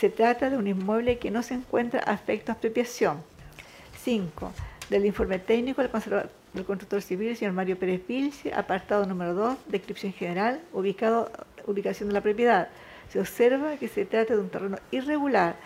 Se 0.01 0.09
trata 0.09 0.49
de 0.49 0.57
un 0.57 0.67
inmueble 0.67 1.19
que 1.19 1.31
no 1.31 1.43
se 1.43 1.53
encuentra 1.53 2.01
afecto 2.01 2.51
a 2.51 2.55
expropiación. 2.55 3.23
5. 4.03 4.51
Del 4.89 5.05
informe 5.05 5.39
técnico 5.39 5.83
del, 5.83 5.91
del 6.55 6.65
constructor 6.65 7.03
civil, 7.03 7.37
señor 7.37 7.53
Mario 7.53 7.79
Pérez 7.79 8.01
Vilche, 8.09 8.55
apartado 8.55 9.05
número 9.05 9.35
2, 9.35 9.59
descripción 9.69 10.15
general, 10.15 10.63
ubicado, 10.73 11.31
ubicación 11.67 12.09
de 12.09 12.15
la 12.15 12.23
propiedad. 12.23 12.69
Se 13.11 13.21
observa 13.21 13.77
que 13.77 13.89
se 13.89 14.07
trata 14.07 14.33
de 14.33 14.41
un 14.41 14.49
terreno 14.49 14.79
irregular 14.91 15.57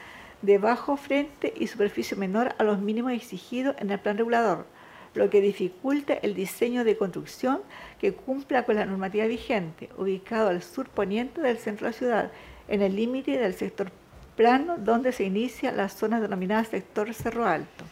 de 0.43 0.59
bajo 0.59 0.97
frente 0.97 1.55
y 1.57 1.69
superficie 1.69 2.17
menor 2.17 2.57
a 2.59 2.65
los 2.65 2.81
mínimos 2.81 3.13
exigidos 3.13 3.77
en 3.79 3.93
el 3.93 4.01
plan 4.01 4.19
regulador, 4.19 4.67
lo 5.15 5.31
que 5.31 5.43
dificulta 5.43 6.15
el 6.15 6.35
diseño 6.35 6.83
de 6.83 6.97
construcción 6.97 7.61
que 8.01 8.15
cumpla 8.15 8.65
con 8.65 8.75
la 8.75 8.85
normativa 8.85 9.27
vigente, 9.27 9.91
ubicado 9.97 10.49
al 10.49 10.61
sur 10.61 10.89
poniente 10.89 11.41
del 11.41 11.59
centro 11.59 11.87
de 11.87 11.93
la 11.93 11.99
ciudad, 11.99 12.33
en 12.67 12.83
el 12.83 12.97
límite 12.97 13.39
del 13.39 13.55
sector 13.55 13.93
plano 14.37 14.77
donde 14.79 15.11
se 15.13 15.25
inicia 15.25 15.73
la 15.73 15.89
zona 15.89 16.21
denominada 16.21 16.63
sector 16.65 17.13
Cerro 17.15 17.47
Alto. 17.47 17.85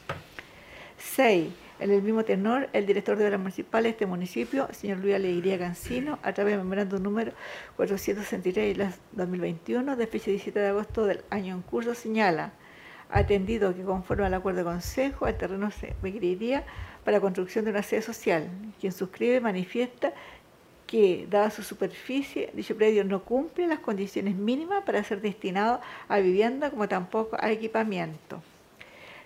6. 0.98 1.48
En 1.80 1.90
el 1.90 2.02
mismo 2.02 2.22
tenor, 2.24 2.68
el 2.72 2.86
director 2.86 3.16
de 3.16 3.26
obras 3.26 3.40
municipales 3.40 3.84
de 3.84 3.90
este 3.90 4.06
municipio, 4.06 4.68
señor 4.72 4.98
Luis 4.98 5.16
Alegría 5.16 5.56
Gancino, 5.56 6.20
a 6.22 6.32
través 6.32 6.52
del 6.52 6.62
memorándum 6.62 7.02
número 7.02 7.32
463-2021, 7.76 9.96
de 9.96 10.06
fecha 10.06 10.30
17 10.30 10.60
de 10.60 10.68
agosto 10.68 11.04
del 11.06 11.24
año 11.30 11.56
en 11.56 11.62
curso, 11.62 11.96
señala, 11.96 12.52
atendido 13.10 13.74
que 13.74 13.82
conforme 13.82 14.26
al 14.26 14.34
acuerdo 14.34 14.58
de 14.58 14.64
consejo, 14.64 15.26
el 15.26 15.36
terreno 15.36 15.72
se 15.72 15.96
requeriría 16.02 16.64
para 17.04 17.20
construcción 17.20 17.64
de 17.64 17.72
una 17.72 17.82
sede 17.82 18.02
social. 18.02 18.48
Quien 18.80 18.92
suscribe 18.92 19.40
manifiesta 19.40 20.12
que, 20.92 21.26
dada 21.30 21.48
su 21.48 21.62
superficie, 21.62 22.50
dicho 22.52 22.76
predio 22.76 23.02
no 23.02 23.24
cumple 23.24 23.66
las 23.66 23.78
condiciones 23.78 24.34
mínimas 24.34 24.84
para 24.84 25.02
ser 25.02 25.22
destinado 25.22 25.80
a 26.06 26.18
vivienda 26.18 26.68
como 26.68 26.86
tampoco 26.86 27.38
a 27.40 27.50
equipamiento. 27.50 28.42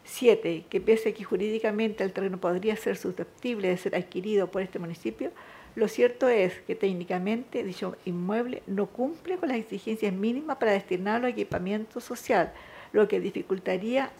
7. 0.04 0.66
Que 0.70 0.80
pese 0.80 1.08
a 1.08 1.12
que 1.12 1.24
jurídicamente 1.24 2.04
el 2.04 2.12
terreno 2.12 2.38
podría 2.38 2.76
ser 2.76 2.96
susceptible 2.96 3.66
de 3.66 3.78
ser 3.78 3.96
adquirido 3.96 4.48
por 4.48 4.62
este 4.62 4.78
municipio, 4.78 5.32
lo 5.74 5.88
cierto 5.88 6.28
es 6.28 6.54
que 6.68 6.76
técnicamente 6.76 7.64
dicho 7.64 7.96
inmueble 8.04 8.62
no 8.68 8.86
cumple 8.86 9.36
con 9.36 9.48
las 9.48 9.58
exigencias 9.58 10.12
mínimas 10.12 10.58
para 10.58 10.70
destinarlo 10.70 11.26
a 11.26 11.30
equipamiento 11.30 11.98
social, 11.98 12.52
lo 12.92 13.08
que 13.08 13.18
dificultaría 13.18 14.12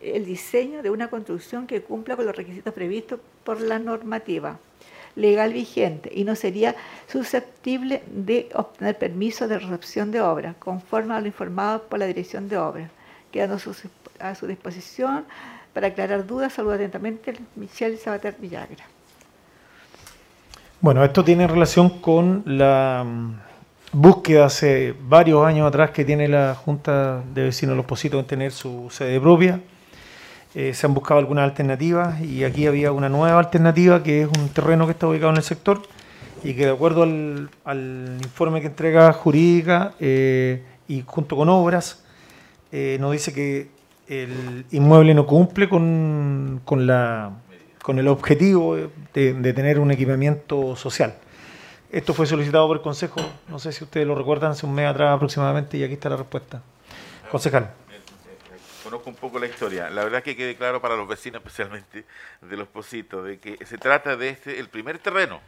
el 0.00 0.24
diseño 0.24 0.82
de 0.82 0.88
una 0.88 1.10
construcción 1.10 1.66
que 1.66 1.82
cumpla 1.82 2.16
con 2.16 2.24
los 2.24 2.34
requisitos 2.34 2.72
previstos 2.72 3.20
por 3.44 3.60
la 3.60 3.78
normativa 3.78 4.58
legal 5.20 5.52
vigente 5.52 6.10
y 6.14 6.24
no 6.24 6.34
sería 6.34 6.74
susceptible 7.08 8.02
de 8.10 8.48
obtener 8.54 8.98
permiso 8.98 9.46
de 9.48 9.58
recepción 9.58 10.10
de 10.10 10.20
obra, 10.20 10.54
conforme 10.58 11.14
a 11.14 11.20
lo 11.20 11.26
informado 11.26 11.82
por 11.82 11.98
la 11.98 12.06
Dirección 12.06 12.48
de 12.48 12.56
Obras, 12.56 12.90
quedando 13.30 13.58
a 14.18 14.34
su 14.34 14.46
disposición 14.46 15.24
para 15.72 15.88
aclarar 15.88 16.26
dudas. 16.26 16.52
Saludo 16.52 16.74
atentamente, 16.74 17.34
Michelle 17.56 17.96
Sabater 17.96 18.36
Villagra. 18.38 18.84
Bueno, 20.80 21.04
esto 21.04 21.22
tiene 21.22 21.46
relación 21.46 22.00
con 22.00 22.42
la 22.46 23.04
mm, 23.06 23.34
búsqueda 23.92 24.46
hace 24.46 24.94
varios 24.98 25.44
años 25.44 25.68
atrás 25.68 25.90
que 25.90 26.06
tiene 26.06 26.26
la 26.26 26.54
Junta 26.54 27.22
de 27.34 27.44
Vecinos 27.44 27.74
de 27.74 27.76
Los 27.76 27.86
Positos 27.86 28.20
en 28.20 28.26
tener 28.26 28.52
su 28.52 28.88
sede 28.90 29.20
propia. 29.20 29.60
Eh, 30.54 30.74
se 30.74 30.84
han 30.86 30.94
buscado 30.94 31.20
algunas 31.20 31.44
alternativas 31.44 32.20
y 32.20 32.42
aquí 32.42 32.66
había 32.66 32.90
una 32.90 33.08
nueva 33.08 33.38
alternativa 33.38 34.02
que 34.02 34.22
es 34.22 34.28
un 34.28 34.48
terreno 34.48 34.86
que 34.86 34.92
está 34.92 35.06
ubicado 35.06 35.30
en 35.30 35.36
el 35.36 35.44
sector 35.44 35.80
y 36.42 36.54
que 36.54 36.66
de 36.66 36.72
acuerdo 36.72 37.04
al, 37.04 38.18
informe 38.20 38.60
que 38.60 38.66
entrega 38.66 39.12
jurídica 39.12 39.94
eh, 40.00 40.64
y 40.88 41.04
junto 41.06 41.36
con 41.36 41.48
obras 41.48 42.02
eh, 42.72 42.96
nos 43.00 43.12
dice 43.12 43.32
que 43.32 43.68
el 44.08 44.64
inmueble 44.72 45.14
no 45.14 45.24
cumple 45.24 45.68
con, 45.68 46.60
con, 46.64 46.84
la, 46.84 47.30
con 47.80 48.00
el 48.00 48.08
objetivo 48.08 48.76
de, 49.14 49.52
tener 49.52 49.78
un 49.78 49.92
equipamiento 49.92 50.74
social. 50.74 51.14
Esto 51.92 52.12
fue 52.12 52.26
solicitado 52.26 52.66
por 52.66 52.78
el 52.78 52.82
Consejo, 52.82 53.20
no 53.48 53.60
sé 53.60 53.70
si 53.70 53.84
ustedes 53.84 54.06
lo 54.06 54.16
recuerdan, 54.16 54.50
hace 54.50 54.66
un 54.66 54.74
mes 54.74 54.88
atrás 54.88 55.14
aproximadamente, 55.14 55.78
y 55.78 55.84
aquí 55.84 55.94
está 55.94 56.08
la 56.08 56.16
respuesta. 56.16 56.60
Concejal. 57.30 57.70
Conozco 58.90 59.10
un 59.10 59.16
poco 59.16 59.38
la 59.38 59.46
historia. 59.46 59.88
La 59.88 60.02
verdad 60.02 60.20
que 60.20 60.34
quede 60.34 60.56
claro 60.56 60.80
para 60.80 60.96
los 60.96 61.06
vecinos, 61.06 61.40
especialmente 61.40 62.04
de 62.40 62.56
los 62.56 62.66
Positos, 62.66 63.24
de 63.24 63.38
que 63.38 63.64
se 63.64 63.78
trata 63.78 64.16
de 64.16 64.30
este, 64.30 64.58
el 64.58 64.68
primer 64.68 64.98
terreno 64.98 65.40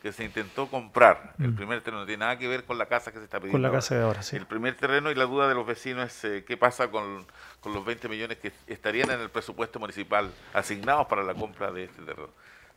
que 0.00 0.12
se 0.12 0.22
intentó 0.22 0.68
comprar. 0.68 1.34
El 1.40 1.48
mm. 1.48 1.56
primer 1.56 1.80
terreno 1.80 2.02
no 2.02 2.06
tiene 2.06 2.20
nada 2.20 2.38
que 2.38 2.46
ver 2.46 2.62
con 2.62 2.78
la 2.78 2.86
casa 2.86 3.10
que 3.10 3.18
se 3.18 3.24
está 3.24 3.38
pidiendo. 3.38 3.54
Con 3.54 3.62
la 3.62 3.72
casa 3.72 3.96
de 3.96 4.04
ahora, 4.04 4.22
sí. 4.22 4.36
El 4.36 4.46
primer 4.46 4.76
terreno 4.76 5.10
y 5.10 5.16
la 5.16 5.24
duda 5.24 5.48
de 5.48 5.56
los 5.56 5.66
vecinos 5.66 6.06
es 6.06 6.24
eh, 6.24 6.44
qué 6.46 6.56
pasa 6.56 6.88
con, 6.88 7.26
los 7.64 7.84
20 7.84 8.08
millones 8.08 8.38
que 8.38 8.52
estarían 8.68 9.10
en 9.10 9.18
el 9.18 9.28
presupuesto 9.28 9.80
municipal 9.80 10.30
asignados 10.54 11.08
para 11.08 11.24
la 11.24 11.34
compra 11.34 11.72
de 11.72 11.84
este 11.84 12.00
terreno. 12.02 12.30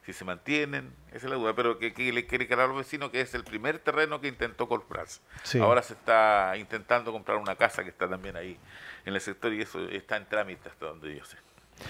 si 0.04 0.14
se 0.14 0.26
mantienen, 0.26 0.92
esa 1.10 1.28
es 1.28 1.32
la 1.32 1.36
duda, 1.36 1.54
pero 1.54 1.78
que, 1.78 1.94
que 1.94 2.12
le 2.12 2.26
quiere 2.26 2.46
aclarar 2.46 2.66
a 2.66 2.68
los 2.70 2.78
vecinos 2.78 3.12
que 3.12 3.22
es 3.22 3.36
el 3.36 3.44
primer 3.44 3.78
terreno 3.78 4.20
que 4.20 4.28
intentó 4.28 4.68
comprarse. 4.68 5.22
Sí. 5.44 5.60
Ahora 5.60 5.84
se 5.84 5.94
está 5.94 6.58
intentando 6.58 7.12
comprar 7.12 7.38
una 7.38 7.56
casa 7.56 7.84
que 7.84 7.90
está 7.92 8.10
también 8.10 8.36
ahí 8.36 8.58
en 9.06 9.14
el 9.14 9.22
sector 9.22 9.54
y 9.54 9.62
eso 9.62 9.80
está 9.90 10.18
en 10.18 10.26
trámite 10.26 10.70
hasta 10.70 10.88
donde 10.88 11.16
yo 11.18 11.26
sé. 11.26 11.38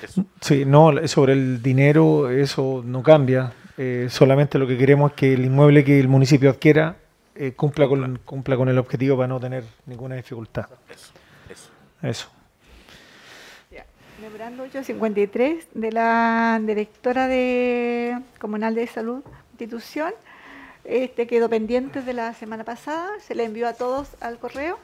Eso. 0.01 0.25
Sí, 0.39 0.63
no, 0.65 1.05
sobre 1.07 1.33
el 1.33 1.61
dinero 1.61 2.29
eso 2.29 2.81
no 2.85 3.03
cambia. 3.03 3.53
Eh, 3.77 4.07
solamente 4.09 4.57
lo 4.57 4.67
que 4.67 4.77
queremos 4.77 5.11
es 5.11 5.17
que 5.17 5.33
el 5.33 5.45
inmueble 5.45 5.83
que 5.83 5.99
el 5.99 6.07
municipio 6.07 6.49
adquiera 6.49 6.95
eh, 7.35 7.53
cumpla, 7.53 7.87
con, 7.87 8.19
cumpla 8.19 8.55
con 8.55 8.69
el 8.69 8.77
objetivo 8.77 9.17
para 9.17 9.27
no 9.27 9.39
tener 9.39 9.63
ninguna 9.85 10.15
dificultad. 10.15 10.67
Eso, 10.89 11.11
eso. 11.49 11.69
Eso. 12.01 12.29
Ya. 13.71 13.85
Memorando 14.21 14.63
853 14.63 15.67
de 15.73 15.91
la 15.91 16.59
directora 16.61 17.27
de 17.27 18.19
Comunal 18.39 18.75
de 18.75 18.87
Salud 18.87 19.23
Institución. 19.51 20.13
Este 20.83 21.27
quedó 21.27 21.49
pendiente 21.49 22.01
de 22.01 22.13
la 22.13 22.33
semana 22.33 22.63
pasada, 22.63 23.07
se 23.19 23.35
le 23.35 23.43
envió 23.43 23.67
a 23.67 23.73
todos 23.73 24.09
al 24.19 24.39
correo. 24.39 24.79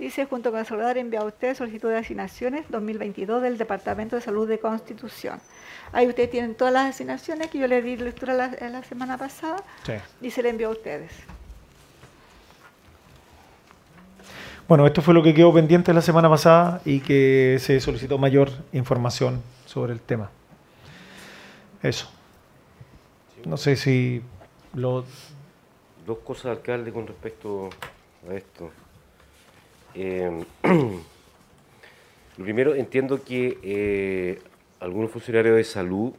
Dice, 0.00 0.24
junto 0.24 0.50
con 0.50 0.60
el 0.60 0.64
saludar, 0.66 0.96
envía 0.96 1.20
a 1.20 1.24
usted 1.24 1.54
solicitud 1.54 1.90
de 1.90 1.98
asignaciones 1.98 2.64
2022 2.70 3.42
del 3.42 3.58
Departamento 3.58 4.16
de 4.16 4.22
Salud 4.22 4.48
de 4.48 4.58
Constitución. 4.58 5.38
Ahí 5.92 6.08
ustedes 6.08 6.30
tienen 6.30 6.54
todas 6.54 6.72
las 6.72 6.94
asignaciones 6.94 7.48
que 7.48 7.58
yo 7.58 7.66
le 7.66 7.82
di 7.82 7.98
lectura 7.98 8.32
la, 8.32 8.48
la 8.48 8.82
semana 8.82 9.18
pasada 9.18 9.62
Sí. 9.84 9.92
y 10.22 10.30
se 10.30 10.42
le 10.42 10.48
envió 10.48 10.68
a 10.68 10.70
ustedes. 10.70 11.12
Bueno, 14.66 14.86
esto 14.86 15.02
fue 15.02 15.12
lo 15.12 15.22
que 15.22 15.34
quedó 15.34 15.52
pendiente 15.52 15.92
la 15.92 16.00
semana 16.00 16.30
pasada 16.30 16.80
y 16.86 17.00
que 17.00 17.58
se 17.60 17.78
solicitó 17.80 18.16
mayor 18.16 18.50
información 18.72 19.42
sobre 19.66 19.92
el 19.92 20.00
tema. 20.00 20.30
Eso. 21.82 22.10
No 23.44 23.58
sé 23.58 23.76
si 23.76 24.22
lo... 24.72 25.04
Dos 26.06 26.18
cosas, 26.24 26.46
alcalde, 26.46 26.90
con 26.90 27.06
respecto 27.06 27.68
a 28.30 28.32
esto. 28.34 28.70
Eh, 29.94 30.44
lo 32.36 32.44
primero, 32.44 32.74
entiendo 32.74 33.22
que 33.22 33.58
eh, 33.62 34.42
algunos 34.80 35.10
funcionarios 35.10 35.56
de 35.56 35.64
salud 35.64 36.12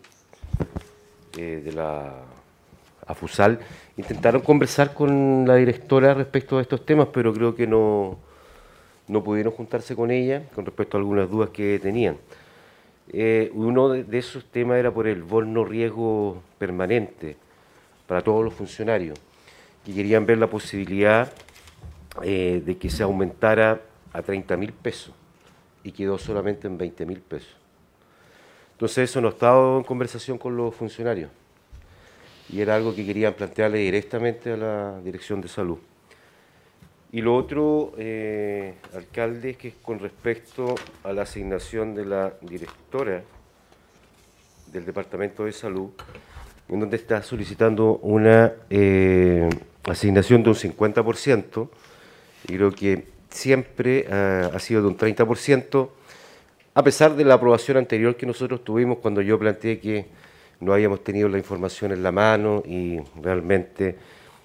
eh, 1.37 1.61
de 1.63 1.71
la 1.71 2.13
AFUSAL 3.07 3.59
intentaron 3.97 4.41
conversar 4.41 4.93
con 4.93 5.45
la 5.47 5.55
directora 5.55 6.13
respecto 6.13 6.57
a 6.57 6.61
estos 6.61 6.85
temas, 6.85 7.07
pero 7.13 7.33
creo 7.33 7.55
que 7.55 7.67
no, 7.67 8.17
no 9.07 9.23
pudieron 9.23 9.53
juntarse 9.53 9.95
con 9.95 10.11
ella 10.11 10.43
con 10.53 10.65
respecto 10.65 10.97
a 10.97 10.99
algunas 10.99 11.29
dudas 11.29 11.49
que 11.49 11.79
tenían. 11.79 12.17
Eh, 13.13 13.51
uno 13.53 13.89
de, 13.89 14.03
de 14.03 14.17
esos 14.17 14.45
temas 14.45 14.77
era 14.77 14.91
por 14.91 15.07
el 15.07 15.23
bono 15.23 15.65
riesgo 15.65 16.41
permanente 16.57 17.35
para 18.07 18.21
todos 18.21 18.43
los 18.43 18.53
funcionarios, 18.53 19.19
que 19.85 19.93
querían 19.93 20.25
ver 20.25 20.37
la 20.37 20.47
posibilidad 20.47 21.31
eh, 22.23 22.61
de 22.65 22.77
que 22.77 22.89
se 22.89 23.03
aumentara 23.03 23.81
a 24.13 24.21
30 24.21 24.57
mil 24.57 24.73
pesos 24.73 25.13
y 25.83 25.91
quedó 25.91 26.17
solamente 26.17 26.67
en 26.67 26.77
20 26.77 27.05
mil 27.05 27.21
pesos. 27.21 27.55
Entonces 28.73 29.09
eso 29.09 29.21
no 29.21 29.29
ha 29.29 29.31
estado 29.31 29.77
en 29.77 29.83
conversación 29.83 30.37
con 30.37 30.57
los 30.57 30.75
funcionarios 30.75 31.29
y 32.49 32.59
era 32.59 32.75
algo 32.75 32.93
que 32.93 33.05
querían 33.05 33.33
plantearle 33.33 33.79
directamente 33.79 34.51
a 34.51 34.57
la 34.57 34.99
Dirección 35.01 35.39
de 35.39 35.47
Salud. 35.47 35.77
Y 37.13 37.21
lo 37.21 37.35
otro, 37.35 37.93
eh, 37.97 38.75
alcalde, 38.93 39.55
que 39.55 39.69
es 39.69 39.73
con 39.81 39.99
respecto 39.99 40.75
a 41.03 41.11
la 41.11 41.23
asignación 41.23 41.93
de 41.93 42.05
la 42.05 42.33
directora 42.41 43.23
del 44.71 44.85
Departamento 44.85 45.45
de 45.45 45.51
Salud, 45.51 45.89
en 46.69 46.79
donde 46.79 46.95
está 46.95 47.21
solicitando 47.21 47.97
una 47.97 48.53
eh, 48.69 49.49
asignación 49.83 50.41
de 50.43 50.49
un 50.49 50.55
50%, 50.55 51.69
y 52.47 52.55
creo 52.55 52.71
que 52.71 53.07
siempre 53.29 54.05
ah, 54.11 54.51
ha 54.53 54.59
sido 54.59 54.81
de 54.81 54.87
un 54.87 54.97
30%, 54.97 55.89
a 56.73 56.83
pesar 56.83 57.15
de 57.15 57.25
la 57.25 57.35
aprobación 57.35 57.77
anterior 57.77 58.15
que 58.15 58.25
nosotros 58.25 58.63
tuvimos 58.63 58.99
cuando 58.99 59.21
yo 59.21 59.37
planteé 59.37 59.79
que 59.79 60.05
no 60.59 60.73
habíamos 60.73 61.03
tenido 61.03 61.27
la 61.27 61.37
información 61.37 61.91
en 61.91 62.03
la 62.03 62.11
mano 62.11 62.63
y 62.65 62.99
realmente 63.21 63.95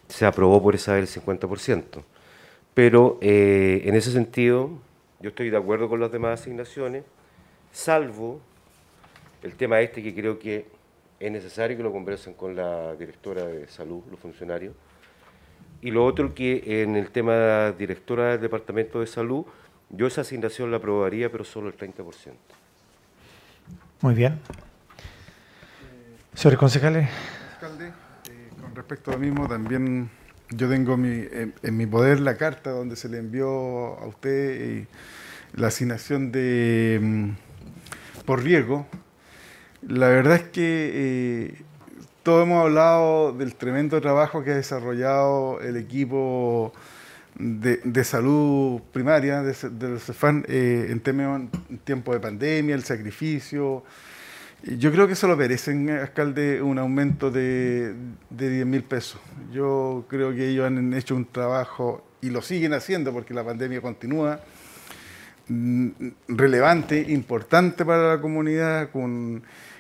se 0.08 0.26
aprobó 0.26 0.62
por 0.62 0.74
esa 0.74 0.94
vez 0.94 1.16
el 1.16 1.22
50%. 1.22 2.02
Pero 2.74 3.18
eh, 3.20 3.82
en 3.84 3.94
ese 3.94 4.10
sentido, 4.10 4.70
yo 5.20 5.30
estoy 5.30 5.50
de 5.50 5.56
acuerdo 5.56 5.88
con 5.88 6.00
las 6.00 6.10
demás 6.10 6.40
asignaciones, 6.40 7.04
salvo 7.72 8.40
el 9.42 9.54
tema 9.54 9.80
este 9.80 10.02
que 10.02 10.14
creo 10.14 10.38
que 10.38 10.66
es 11.20 11.32
necesario 11.32 11.76
que 11.76 11.82
lo 11.82 11.92
conversen 11.92 12.34
con 12.34 12.56
la 12.56 12.94
directora 12.96 13.44
de 13.46 13.66
salud, 13.68 14.02
los 14.10 14.18
funcionarios. 14.20 14.74
Y 15.82 15.90
lo 15.90 16.04
otro 16.04 16.34
que 16.34 16.82
en 16.82 16.96
el 16.96 17.10
tema 17.10 17.72
directora 17.72 18.32
del 18.32 18.40
Departamento 18.40 19.00
de 19.00 19.06
Salud, 19.06 19.44
yo 19.90 20.06
esa 20.06 20.22
asignación 20.22 20.70
la 20.70 20.78
aprobaría, 20.78 21.30
pero 21.30 21.44
solo 21.44 21.68
el 21.68 21.76
30%. 21.76 22.32
Muy 24.00 24.14
bien. 24.14 24.38
Señores 26.34 26.58
concejales, 26.58 27.08
Alcalde, 27.54 27.86
eh, 27.88 27.92
con 28.60 28.74
respecto 28.74 29.10
a 29.10 29.14
lo 29.14 29.20
mismo, 29.20 29.48
también 29.48 30.10
yo 30.50 30.68
tengo 30.68 30.96
mi- 30.96 31.08
en, 31.32 31.54
en 31.62 31.76
mi 31.76 31.86
poder 31.86 32.20
la 32.20 32.36
carta 32.36 32.70
donde 32.70 32.94
se 32.96 33.08
le 33.08 33.18
envió 33.18 33.48
a 33.98 34.06
usted 34.06 34.30
eh, 34.80 34.86
la 35.54 35.68
asignación 35.68 36.30
de 36.32 36.98
mm, 37.02 37.30
por 38.26 38.42
riesgo. 38.42 38.86
La 39.88 40.08
verdad 40.08 40.36
es 40.36 40.42
que 40.44 40.90
eh, 41.54 41.62
todos 42.26 42.42
hemos 42.44 42.60
hablado 42.64 43.32
del 43.34 43.54
tremendo 43.54 44.00
trabajo 44.00 44.42
que 44.42 44.50
ha 44.50 44.56
desarrollado 44.56 45.60
el 45.60 45.76
equipo 45.76 46.72
de, 47.38 48.02
salud 48.02 48.80
primaria 48.90 49.44
de, 49.44 49.54
del 49.70 50.00
CEFAN 50.00 50.44
eh, 50.48 50.88
en, 50.90 51.00
teme- 51.04 51.48
en 51.70 51.78
tiempo 51.84 52.12
de 52.12 52.18
pandemia, 52.18 52.74
el 52.74 52.82
sacrificio. 52.82 53.84
Yo 54.64 54.90
creo 54.90 55.06
que 55.06 55.12
eso 55.12 55.28
lo 55.28 55.36
merecen, 55.36 55.88
eh, 55.88 56.00
alcalde, 56.00 56.60
un 56.60 56.80
aumento 56.80 57.30
de, 57.30 57.94
de 58.28 58.50
10 58.50 58.66
mil 58.66 58.82
pesos. 58.82 59.20
Yo 59.52 60.04
creo 60.08 60.34
que 60.34 60.48
ellos 60.48 60.66
han 60.66 60.94
hecho 60.94 61.14
un 61.14 61.26
trabajo 61.26 62.04
y 62.20 62.30
lo 62.30 62.42
siguen 62.42 62.72
haciendo 62.72 63.12
porque 63.12 63.34
la 63.34 63.44
pandemia 63.44 63.80
continúa 63.80 64.40
mm, 65.46 65.88
relevante, 66.26 67.06
importante 67.08 67.84
para 67.84 68.16
la 68.16 68.20
comunidad, 68.20 68.90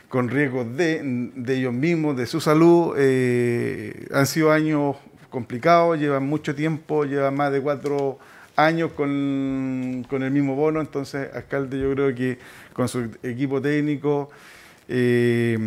con 0.08 0.28
riesgos 0.28 0.76
de, 0.76 1.00
de 1.34 1.56
ellos 1.56 1.72
mismos, 1.72 2.16
de 2.16 2.26
su 2.26 2.40
salud. 2.40 2.94
Eh, 2.96 4.06
han 4.12 4.26
sido 4.26 4.52
años 4.52 4.96
complicados, 5.30 5.98
llevan 5.98 6.26
mucho 6.26 6.54
tiempo, 6.54 7.04
llevan 7.04 7.34
más 7.34 7.52
de 7.52 7.60
cuatro 7.60 8.18
años 8.56 8.92
con, 8.92 10.06
con 10.08 10.22
el 10.22 10.30
mismo 10.30 10.54
bono, 10.54 10.80
entonces, 10.80 11.28
alcalde, 11.34 11.78
yo 11.78 11.92
creo 11.92 12.14
que 12.14 12.38
con 12.72 12.88
su 12.88 13.10
equipo 13.22 13.60
técnico, 13.60 14.30
eh, 14.88 15.58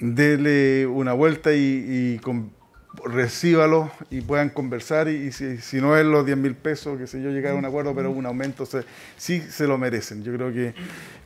dele 0.00 0.86
una 0.86 1.12
vuelta 1.12 1.52
y, 1.52 2.16
y 2.16 2.20
recíbalo 3.04 3.90
y 4.10 4.20
puedan 4.20 4.50
conversar 4.50 5.08
y, 5.08 5.30
si, 5.32 5.80
no 5.80 5.96
es 5.96 6.04
los 6.04 6.24
10 6.24 6.38
mil 6.38 6.54
pesos, 6.54 6.98
que 6.98 7.06
sé 7.06 7.22
yo, 7.22 7.30
llegar 7.30 7.52
a 7.52 7.56
un 7.56 7.64
acuerdo, 7.64 7.94
pero 7.94 8.10
un 8.10 8.26
aumento 8.26 8.66
se- 8.66 8.84
sí 9.16 9.40
se 9.40 9.66
lo 9.66 9.78
merecen. 9.78 10.22
Yo 10.24 10.32
creo 10.34 10.52
que 10.52 10.74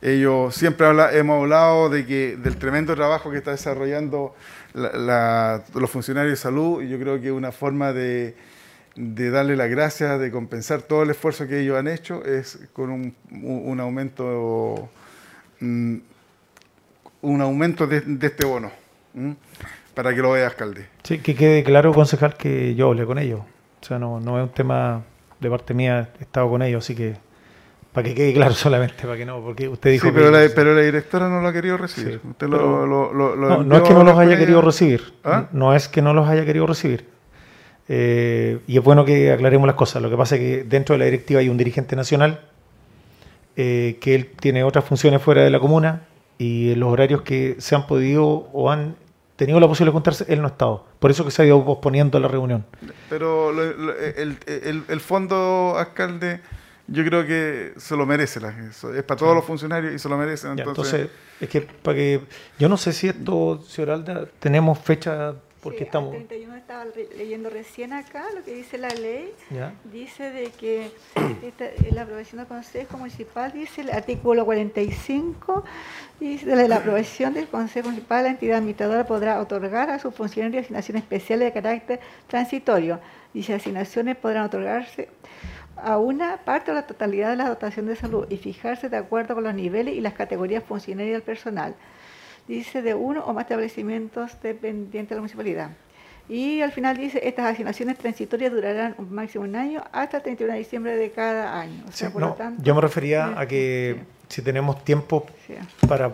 ellos 0.01 0.55
siempre 0.55 0.87
hemos 1.17 1.41
hablado 1.41 1.89
de 1.89 2.05
que 2.05 2.37
del 2.37 2.57
tremendo 2.57 2.95
trabajo 2.95 3.31
que 3.31 3.37
está 3.37 3.51
desarrollando 3.51 4.35
la- 4.73 4.91
la- 4.93 5.63
los 5.73 5.89
funcionarios 5.89 6.31
de 6.33 6.37
salud 6.37 6.81
y 6.83 6.89
yo 6.89 6.99
creo 6.99 7.19
que 7.21 7.31
una 7.31 7.51
forma 7.51 7.93
de, 7.93 8.35
de 8.95 9.29
darle 9.31 9.55
las 9.55 9.69
gracias, 9.69 10.19
de 10.19 10.31
compensar 10.31 10.81
todo 10.81 11.03
el 11.03 11.09
esfuerzo 11.11 11.47
que 11.47 11.59
ellos 11.61 11.77
han 11.77 11.87
hecho 11.87 12.23
es 12.25 12.59
con 12.73 12.89
un, 12.91 13.79
aumento 13.79 14.89
mm, 15.59 15.95
un 17.21 17.41
aumento 17.41 17.85
de, 17.87 18.03
este 18.21 18.45
bono. 18.45 18.71
Para 19.93 20.13
que 20.15 20.21
lo 20.21 20.31
vea 20.31 20.47
alcalde. 20.47 20.87
sí, 21.03 21.19
que 21.19 21.35
quede 21.35 21.63
claro, 21.63 21.93
concejal, 21.93 22.35
que 22.35 22.75
yo 22.75 22.87
hablé 22.89 23.05
con 23.05 23.17
ellos. 23.19 23.41
O 23.81 23.85
sea, 23.85 23.97
no, 23.99 24.19
no 24.19 24.37
es 24.37 24.43
un 24.43 24.53
tema 24.53 25.01
de 25.39 25.49
parte 25.49 25.73
mía, 25.73 26.09
he 26.19 26.23
estado 26.23 26.49
con 26.49 26.61
ellos, 26.61 26.83
así 26.83 26.95
que 26.95 27.15
para 27.91 28.07
que 28.07 28.13
quede 28.15 28.33
claro 28.33 28.53
solamente, 28.65 29.03
para 29.03 29.17
que 29.17 29.25
no, 29.25 29.41
porque 29.41 29.67
usted 29.67 29.91
dijo 29.91 30.07
Sí, 30.07 30.13
que- 30.13 30.17
pero 30.19 30.31
la, 30.31 30.47
pero 30.55 30.73
la 30.75 30.81
directora 30.81 31.27
no 31.29 31.41
lo 31.41 31.47
ha 31.47 31.53
querido 31.53 31.77
recibir. 31.77 32.19
Sí, 32.21 32.27
Usted 32.29 32.47
lo, 32.47 32.85
lo- 32.85 33.11
lo- 33.13 33.35
lo 33.35 33.63
No, 33.63 33.75
es 33.77 33.81
que 33.83 33.93
no 33.93 34.03
los 34.03 34.17
haya 34.17 34.37
querido 34.37 34.61
recibir. 34.61 35.13
¿Ah? 35.23 35.47
No 35.51 35.75
es 35.75 35.87
que 35.89 36.01
no 36.01 36.13
los 36.13 36.27
haya 36.29 36.45
querido 36.45 36.67
recibir. 36.67 37.05
Eh, 37.89 38.59
y 38.67 38.77
es 38.77 38.83
bueno 38.83 39.03
que 39.03 39.31
aclaremos 39.31 39.67
las 39.67 39.75
cosas. 39.75 40.01
Lo 40.01 40.09
que 40.09 40.15
pasa 40.15 40.35
es 40.35 40.41
que 40.41 40.63
dentro 40.63 40.93
de 40.93 40.99
la 40.99 41.05
directiva 41.05 41.39
hay 41.41 41.49
un 41.49 41.57
dirigente 41.57 41.95
nacional 41.97 42.41
eh, 43.57 43.97
que 43.99 44.15
él 44.15 44.29
tiene 44.39 44.63
otras 44.63 44.85
funciones 44.85 45.21
fuera 45.21 45.43
de 45.43 45.49
la 45.49 45.59
comuna 45.59 46.03
y 46.37 46.71
en 46.71 46.79
los 46.79 46.89
horarios 46.93 47.21
que 47.23 47.55
se 47.59 47.75
han 47.75 47.85
podido 47.87 48.25
o 48.53 48.71
han 48.71 48.95
tenido 49.45 49.59
la 49.59 49.67
posibilidad 49.67 49.91
de 49.91 49.95
juntarse, 49.95 50.25
él 50.27 50.39
no 50.41 50.47
ha 50.47 50.51
estado. 50.51 50.85
Por 50.99 51.11
eso 51.11 51.25
que 51.25 51.31
se 51.31 51.41
ha 51.41 51.45
ido 51.45 51.63
posponiendo 51.65 52.19
la 52.19 52.27
reunión. 52.27 52.65
Pero 53.09 53.51
lo- 53.51 53.73
lo- 53.73 53.95
el, 53.97 54.37
el- 54.47 54.83
el 54.87 54.99
fondo, 54.99 55.75
alcalde, 55.77 56.41
yo 56.87 57.03
creo 57.05 57.25
que 57.25 57.73
se 57.77 57.95
lo 57.95 58.05
merece. 58.05 58.39
la- 58.39 58.49
es 58.69 59.03
para 59.03 59.17
todos 59.17 59.35
los 59.35 59.45
funcionarios 59.45 59.93
y 59.93 59.99
se 59.99 60.07
lo 60.09 60.17
merecen. 60.17 60.55
Ya, 60.57 60.63
Entonces, 60.63 60.93
entonces, 60.93 61.17
es 61.41 61.49
que 61.49 61.61
para 61.61 61.95
que 61.97 62.21
yo 62.59 62.69
no 62.69 62.77
sé 62.77 62.93
si 62.93 63.07
esto, 63.07 63.61
señor 63.67 63.91
Alda, 63.91 64.25
tenemos 64.39 64.77
fecha 64.79 65.33
porque 65.61 65.79
Sí, 65.79 65.83
estamos. 65.85 66.11
al 66.13 66.25
31 66.25 66.55
estaba 66.55 66.85
leyendo 67.17 67.49
recién 67.49 67.93
acá 67.93 68.25
lo 68.35 68.43
que 68.43 68.53
dice 68.55 68.77
la 68.77 68.89
ley. 68.89 69.31
¿Ya? 69.51 69.73
Dice 69.91 70.31
de 70.31 70.45
que 70.51 70.91
esta- 71.43 71.69
la 71.91 72.01
aprobación 72.01 72.39
del 72.39 72.47
Consejo 72.47 72.97
Municipal, 72.97 73.51
dice 73.53 73.81
el 73.81 73.91
artículo 73.91 74.43
45, 74.45 75.63
dice 76.19 76.45
de 76.47 76.67
la 76.67 76.77
aprobación 76.77 77.33
del 77.33 77.47
Consejo 77.47 77.89
Municipal, 77.89 78.23
la 78.23 78.29
entidad 78.31 78.57
administradora 78.57 79.05
podrá 79.05 79.39
otorgar 79.39 79.89
a 79.91 79.99
sus 79.99 80.13
funcionarios 80.15 80.63
asignaciones 80.65 81.03
especiales 81.03 81.53
de 81.53 81.61
carácter 81.61 81.99
transitorio. 82.27 82.99
Dice, 83.33 83.53
asignaciones 83.53 84.17
podrán 84.17 84.45
otorgarse 84.45 85.09
a 85.77 85.97
una 85.97 86.37
parte 86.37 86.71
o 86.71 86.73
la 86.73 86.85
totalidad 86.85 87.29
de 87.29 87.37
la 87.37 87.47
dotación 87.49 87.85
de 87.87 87.95
salud 87.95 88.25
y 88.29 88.37
fijarse 88.37 88.89
de 88.89 88.97
acuerdo 88.97 89.35
con 89.35 89.43
los 89.43 89.53
niveles 89.53 89.95
y 89.95 90.01
las 90.01 90.13
categorías 90.13 90.63
funcionarias 90.63 91.13
del 91.13 91.21
personal. 91.23 91.75
Dice 92.51 92.81
de 92.81 92.93
uno 92.93 93.21
o 93.23 93.31
más 93.33 93.43
establecimientos 93.45 94.31
dependientes 94.43 95.09
de 95.11 95.15
la 95.15 95.21
municipalidad. 95.21 95.69
Y 96.27 96.59
al 96.61 96.73
final 96.73 96.97
dice, 96.97 97.25
estas 97.25 97.45
asignaciones 97.53 97.97
transitorias 97.97 98.51
durarán 98.51 98.93
un 98.97 99.13
máximo 99.13 99.45
un 99.45 99.55
año 99.55 99.81
hasta 99.93 100.17
el 100.17 100.23
31 100.23 100.51
de 100.53 100.59
diciembre 100.59 100.97
de 100.97 101.11
cada 101.11 101.57
año. 101.61 101.81
O 101.87 101.91
sea, 101.93 102.07
Sí, 102.09 102.13
por 102.13 102.21
lo 102.21 102.27
no, 102.29 102.33
tanto, 102.33 102.61
yo 102.61 102.75
me 102.75 102.81
refería 102.81 103.27
sí, 103.27 103.33
a 103.37 103.45
que 103.47 103.95
sí, 104.27 104.35
si 104.35 104.41
tenemos 104.41 104.83
tiempo 104.83 105.25
sí. 105.47 105.53
para. 105.87 106.11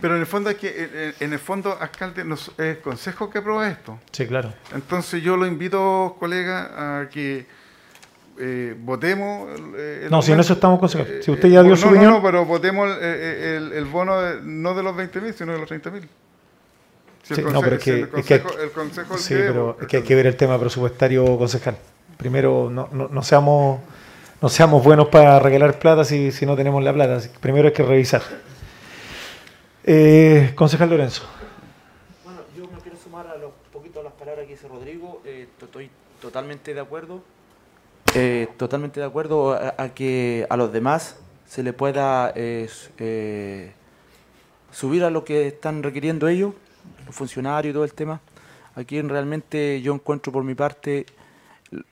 pero 0.00 0.14
en 0.16 0.20
el 0.20 0.26
fondo, 0.26 0.50
es 0.50 0.56
que, 0.56 1.14
en- 1.20 1.24
en 1.24 1.32
el 1.32 1.38
fondo 1.38 1.76
alcalde, 1.80 2.24
nos- 2.24 2.48
es 2.58 2.58
el 2.76 2.80
Consejo 2.80 3.30
que 3.30 3.38
aprueba 3.38 3.68
esto. 3.68 3.96
Sí, 4.10 4.26
claro. 4.26 4.52
Entonces 4.74 5.22
yo 5.22 5.36
lo 5.36 5.46
invito, 5.46 6.16
colega, 6.18 7.00
a 7.02 7.08
que 7.08 7.46
eh, 8.40 8.74
votemos. 8.78 9.48
eh, 9.76 10.02
el 10.04 10.10
No, 10.10 10.22
si 10.22 10.32
en 10.32 10.40
eso 10.40 10.54
estamos, 10.54 10.78
concejal. 10.80 11.06
Eh, 11.06 11.22
Si 11.22 11.30
usted 11.30 11.48
ya 11.48 11.60
eh, 11.60 11.62
dio 11.64 11.70
no, 11.72 11.76
su 11.76 11.86
no, 11.86 11.90
opinión. 11.92 12.12
No, 12.14 12.22
pero 12.22 12.44
votemos 12.46 12.88
el, 12.90 12.98
eh, 13.02 13.56
el- 13.56 13.72
el 13.74 13.84
bono 13.84 14.20
de- 14.20 14.40
no 14.42 14.74
de 14.74 14.82
los 14.82 14.96
20 14.96 15.20
mil, 15.20 15.34
sino 15.34 15.52
de 15.52 15.58
los 15.58 15.68
30 15.68 15.90
mil. 15.90 16.08
Si 17.22 17.34
el 17.34 17.40
Sí, 17.40 17.44
no, 17.52 17.60
pero 17.60 17.76
es 17.76 17.82
si 17.82 17.90
que, 17.90 17.96
el 18.00 18.08
es 18.16 18.24
que 18.24 18.34
hay- 18.34 18.40
consejo- 18.40 18.60
el 18.62 18.70
consejo 18.72 19.14
el 19.14 19.20
sí, 19.20 19.34
que 19.34 19.40
pero 19.40 19.76
es 19.80 19.86
que 19.86 19.96
hay 19.98 20.02
que 20.02 20.14
ver 20.14 20.26
el 20.26 20.36
tema 20.36 20.58
presupuestario, 20.58 21.38
concejal. 21.38 21.76
Primero, 22.16 22.68
no, 22.70 22.88
no, 22.92 23.08
no 23.08 23.22
seamos 23.22 23.80
no 24.42 24.48
seamos 24.48 24.82
buenos 24.82 25.08
para 25.08 25.38
regalar 25.38 25.78
plata 25.78 26.02
si, 26.02 26.32
si 26.32 26.46
no 26.46 26.56
tenemos 26.56 26.82
la 26.82 26.94
plata. 26.94 27.16
Así 27.16 27.28
que 27.28 27.38
Primero 27.38 27.68
hay 27.68 27.74
que 27.74 27.82
revisar. 27.82 28.22
Eh, 29.84 30.52
concejal 30.54 30.90
Lorenzo. 30.90 31.22
Bueno, 32.24 32.40
yo 32.56 32.64
me 32.70 32.80
quiero 32.80 32.96
sumar 32.98 33.26
a 33.26 33.36
los 33.36 33.50
poquito 33.72 34.00
a 34.00 34.02
las 34.02 34.12
palabras 34.14 34.46
que 34.46 34.52
dice 34.52 34.68
Rodrigo. 34.68 35.20
eh, 35.24 35.46
to- 35.58 35.66
estoy 35.66 35.90
totalmente 36.20 36.74
de 36.74 36.80
acuerdo. 36.80 37.22
Eh, 38.14 38.48
totalmente 38.56 38.98
de 38.98 39.06
acuerdo 39.06 39.52
a, 39.52 39.88
que 39.90 40.46
a 40.50 40.56
los 40.56 40.72
demás 40.72 41.16
se 41.46 41.62
le 41.62 41.72
pueda 41.72 42.32
eh, 42.34 42.68
eh, 42.98 43.72
subir 44.72 45.04
a 45.04 45.10
lo 45.10 45.24
que 45.24 45.46
están 45.46 45.82
requiriendo 45.82 46.26
ellos, 46.26 46.54
los 47.06 47.14
funcionarios 47.14 47.70
y 47.70 47.74
todo 47.74 47.84
el 47.84 47.94
tema. 47.94 48.20
Aquí 48.74 48.98
en 48.98 49.08
realmente 49.08 49.80
yo 49.82 49.94
encuentro 49.94 50.32
por 50.32 50.44
mi 50.44 50.54
parte 50.54 51.06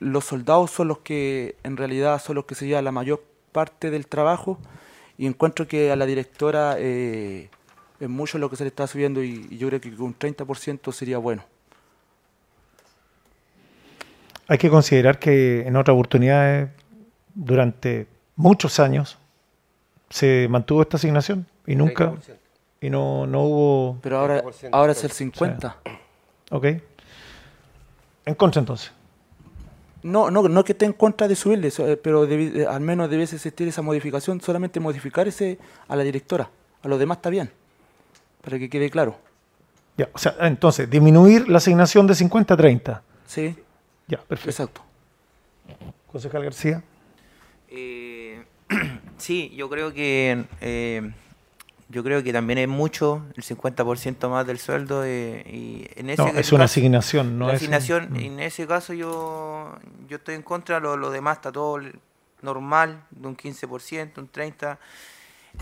los 0.01 0.25
soldados 0.25 0.71
son 0.71 0.89
los 0.89 0.99
que 0.99 1.57
en 1.62 1.77
realidad 1.77 2.21
son 2.21 2.37
los 2.37 2.45
que 2.45 2.55
se 2.55 2.66
llevan 2.66 2.85
la 2.85 2.93
mayor 2.93 3.23
parte 3.53 3.91
del 3.91 4.07
trabajo 4.07 4.59
y 5.16 5.27
encuentro 5.27 5.66
que 5.66 5.91
a 5.91 5.97
la 5.97 6.07
directora 6.07 6.77
eh, 6.79 7.51
es 8.01 8.09
mucho 8.09 8.39
lo 8.39 8.51
que 8.51 8.57
se 8.57 8.64
le 8.64 8.69
está 8.69 8.87
subiendo 8.87 9.23
y, 9.23 9.57
yo 9.57 9.69
creo 9.69 9.81
que 9.81 9.89
un 9.91 10.16
30% 10.16 10.93
sería 10.93 11.19
bueno. 11.19 11.45
Hay 14.49 14.59
que 14.59 14.70
considerar 14.70 15.18
que 15.18 15.66
en 15.66 15.76
otras 15.76 15.94
oportunidades, 15.94 16.70
durante 17.34 18.07
muchos 18.36 18.80
años, 18.80 19.18
se 20.11 20.46
mantuvo 20.49 20.82
esta 20.82 20.96
asignación 20.96 21.46
y 21.66 21.76
nunca, 21.76 22.12
30%. 22.12 22.18
y 22.80 22.90
no, 22.90 23.26
no 23.26 23.42
hubo... 23.42 23.99
Pero 24.03 24.18
ahora, 24.18 24.42
30%, 24.42 24.68
ahora 24.72 24.92
es 24.92 25.05
el 25.05 25.11
sí. 25.11 25.24
50. 25.24 25.76
Ok. 26.51 26.66
En 28.24 28.34
contra 28.34 28.61
entonces. 28.61 28.90
No, 30.03 30.30
no, 30.30 30.49
no 30.49 30.64
que 30.64 30.72
esté 30.72 30.86
en 30.86 30.92
contra 30.92 31.26
de 31.28 31.34
subirle, 31.34 31.68
eh, 31.78 31.96
pero 32.03 32.26
debi- 32.26 32.57
eh, 32.61 32.66
al 32.66 32.80
menos 32.80 33.11
debe 33.11 33.24
existir 33.24 33.68
esa 33.68 33.82
modificación, 33.82 34.40
solamente 34.40 34.80
modificar 34.80 35.26
ese 35.28 35.59
a 35.88 35.96
la 35.96 36.05
directora. 36.05 36.49
A 36.82 36.88
los 36.88 36.99
demás 36.99 37.18
está 37.18 37.30
bien, 37.30 37.51
para 38.42 38.59
que 38.59 38.70
quede 38.70 38.88
claro. 38.90 39.16
Ya, 39.96 40.09
o 40.12 40.18
sea, 40.18 40.36
entonces, 40.40 40.88
disminuir 40.88 41.49
la 41.49 41.59
asignación 41.59 42.07
de 42.07 42.14
50 42.14 42.55
a 42.55 42.57
30. 42.57 43.03
Sí, 43.26 43.57
Ya, 44.09 44.18
perfecto. 44.18 44.50
exacto. 44.50 44.82
Concejal 46.11 46.44
García. 46.44 46.82
Eh, 47.68 48.44
sí, 49.18 49.52
yo 49.54 49.68
creo 49.68 49.92
que 49.92 50.44
eh, 50.61 51.12
yo 51.90 52.02
creo 52.02 52.22
que 52.22 52.32
también 52.32 52.59
es 52.59 52.68
mucho, 52.68 53.24
el 53.36 53.42
50% 53.42 54.28
más 54.28 54.46
del 54.46 54.59
sueldo 54.59 55.04
eh, 55.04 55.42
y 55.46 55.86
en 55.96 56.11
ese 56.11 56.22
No, 56.22 56.28
es 56.28 56.52
una 56.52 56.64
caso- 56.64 56.78
asignación, 56.80 57.38
no 57.38 57.46
la 57.48 57.52
es... 57.54 57.56
asignación, 57.62 58.16
en 58.16 58.40
ese 58.40 58.66
caso 58.66 58.92
yo 58.94 59.74
yo 60.09 60.16
estoy 60.16 60.34
en 60.34 60.42
contra, 60.42 60.80
lo, 60.80 60.96
lo 60.96 61.11
demás 61.11 61.36
está 61.38 61.52
todo 61.52 61.78
normal, 62.42 63.04
de 63.11 63.28
un 63.28 63.36
15%, 63.36 64.18
un 64.18 64.30
30%. 64.30 64.78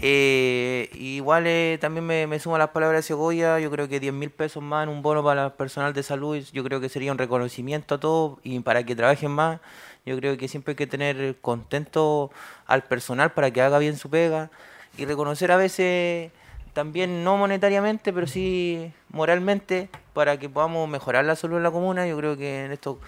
Eh, 0.02 0.90
igual 0.94 1.46
eh, 1.46 1.78
también 1.80 2.06
me, 2.06 2.38
sumo 2.38 2.56
a 2.56 2.58
las 2.58 2.68
palabras 2.68 2.98
de 2.98 3.02
Segovia, 3.02 3.58
yo 3.60 3.70
creo 3.70 3.88
que 3.88 3.98
10 3.98 4.12
mil 4.12 4.30
pesos 4.30 4.62
más 4.62 4.82
en 4.82 4.90
un 4.90 5.00
bono 5.00 5.24
para 5.24 5.46
el 5.46 5.52
personal 5.52 5.94
de 5.94 6.02
salud, 6.02 6.38
yo 6.52 6.62
creo 6.64 6.80
que 6.80 6.90
sería 6.90 7.12
un 7.12 7.18
reconocimiento 7.18 7.94
a 7.94 8.00
todos 8.00 8.38
y 8.42 8.60
para 8.60 8.84
que 8.84 8.94
trabajen 8.94 9.30
más, 9.30 9.60
yo 10.04 10.16
creo 10.18 10.36
que 10.36 10.48
siempre 10.48 10.72
hay 10.72 10.76
que 10.76 10.86
tener 10.86 11.36
contento 11.40 12.30
al 12.66 12.84
personal 12.84 13.32
para 13.32 13.50
que 13.50 13.62
haga 13.62 13.78
bien 13.78 13.96
su 13.96 14.10
pega 14.10 14.50
y 14.98 15.06
reconocer 15.06 15.50
a 15.50 15.56
veces 15.56 16.30
también 16.74 17.24
no 17.24 17.38
monetariamente, 17.38 18.12
pero 18.12 18.26
sí 18.26 18.92
moralmente 19.08 19.88
para 20.12 20.38
que 20.38 20.50
podamos 20.50 20.88
mejorar 20.90 21.24
la 21.24 21.36
salud 21.36 21.56
en 21.56 21.62
la 21.62 21.70
comuna. 21.70 22.06
Yo 22.06 22.18
creo 22.18 22.36
que 22.36 22.66
en 22.66 22.72
estos 22.72 22.98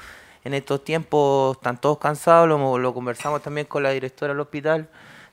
en 0.45 0.55
estos 0.55 0.83
tiempos 0.85 1.57
están 1.59 1.79
todos 1.79 1.99
cansados, 1.99 2.49
lo 2.49 2.95
conversamos 2.95 3.43
también 3.43 3.67
con 3.67 3.83
la 3.83 3.91
directora 3.91 4.33
del 4.33 4.41
hospital, 4.41 4.89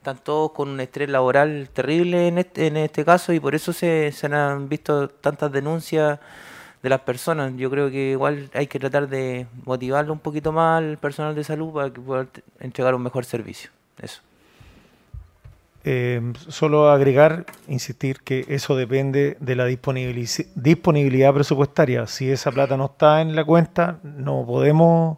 están 0.05 0.23
todos 0.23 0.51
con 0.51 0.69
un 0.69 0.79
estrés 0.79 1.09
laboral 1.09 1.67
terrible 1.73 2.27
en 2.27 2.37
este, 2.37 2.67
este 2.83 3.03
caso 3.03 3.33
y 3.33 3.39
por 3.39 3.55
eso 3.55 3.73
se, 3.73 4.13
han 4.31 4.69
visto 4.69 5.09
tantas 5.09 5.51
denuncias 5.51 6.19
de 6.83 6.89
las 6.89 7.01
personas. 7.01 7.53
Yo 7.57 7.71
creo 7.71 7.89
que 7.89 8.11
igual 8.11 8.51
hay 8.53 8.67
que 8.67 8.77
tratar 8.77 9.09
de 9.09 9.47
motivarlo 9.65 10.13
un 10.13 10.19
poquito 10.19 10.51
más 10.51 10.77
al 10.77 10.99
personal 10.99 11.33
de 11.33 11.43
salud 11.43 11.73
para 11.73 11.89
que 11.91 11.99
pueda 11.99 12.27
entregar 12.59 12.93
un 12.93 13.01
mejor 13.01 13.25
servicio. 13.25 13.71
Eso. 13.99 14.21
Eh, 15.83 16.21
solo 16.49 16.91
agregar, 16.91 17.45
insistir 17.67 18.19
que 18.21 18.45
eso 18.47 18.75
depende 18.75 19.37
de 19.39 19.55
la 19.55 19.65
disponibilidad 19.65 21.33
presupuestaria. 21.33 22.05
Si 22.05 22.29
esa 22.29 22.51
plata 22.51 22.77
no 22.77 22.85
está 22.85 23.21
en 23.21 23.35
la 23.35 23.43
cuenta, 23.43 23.97
no 24.03 24.45
podemos. 24.45 25.17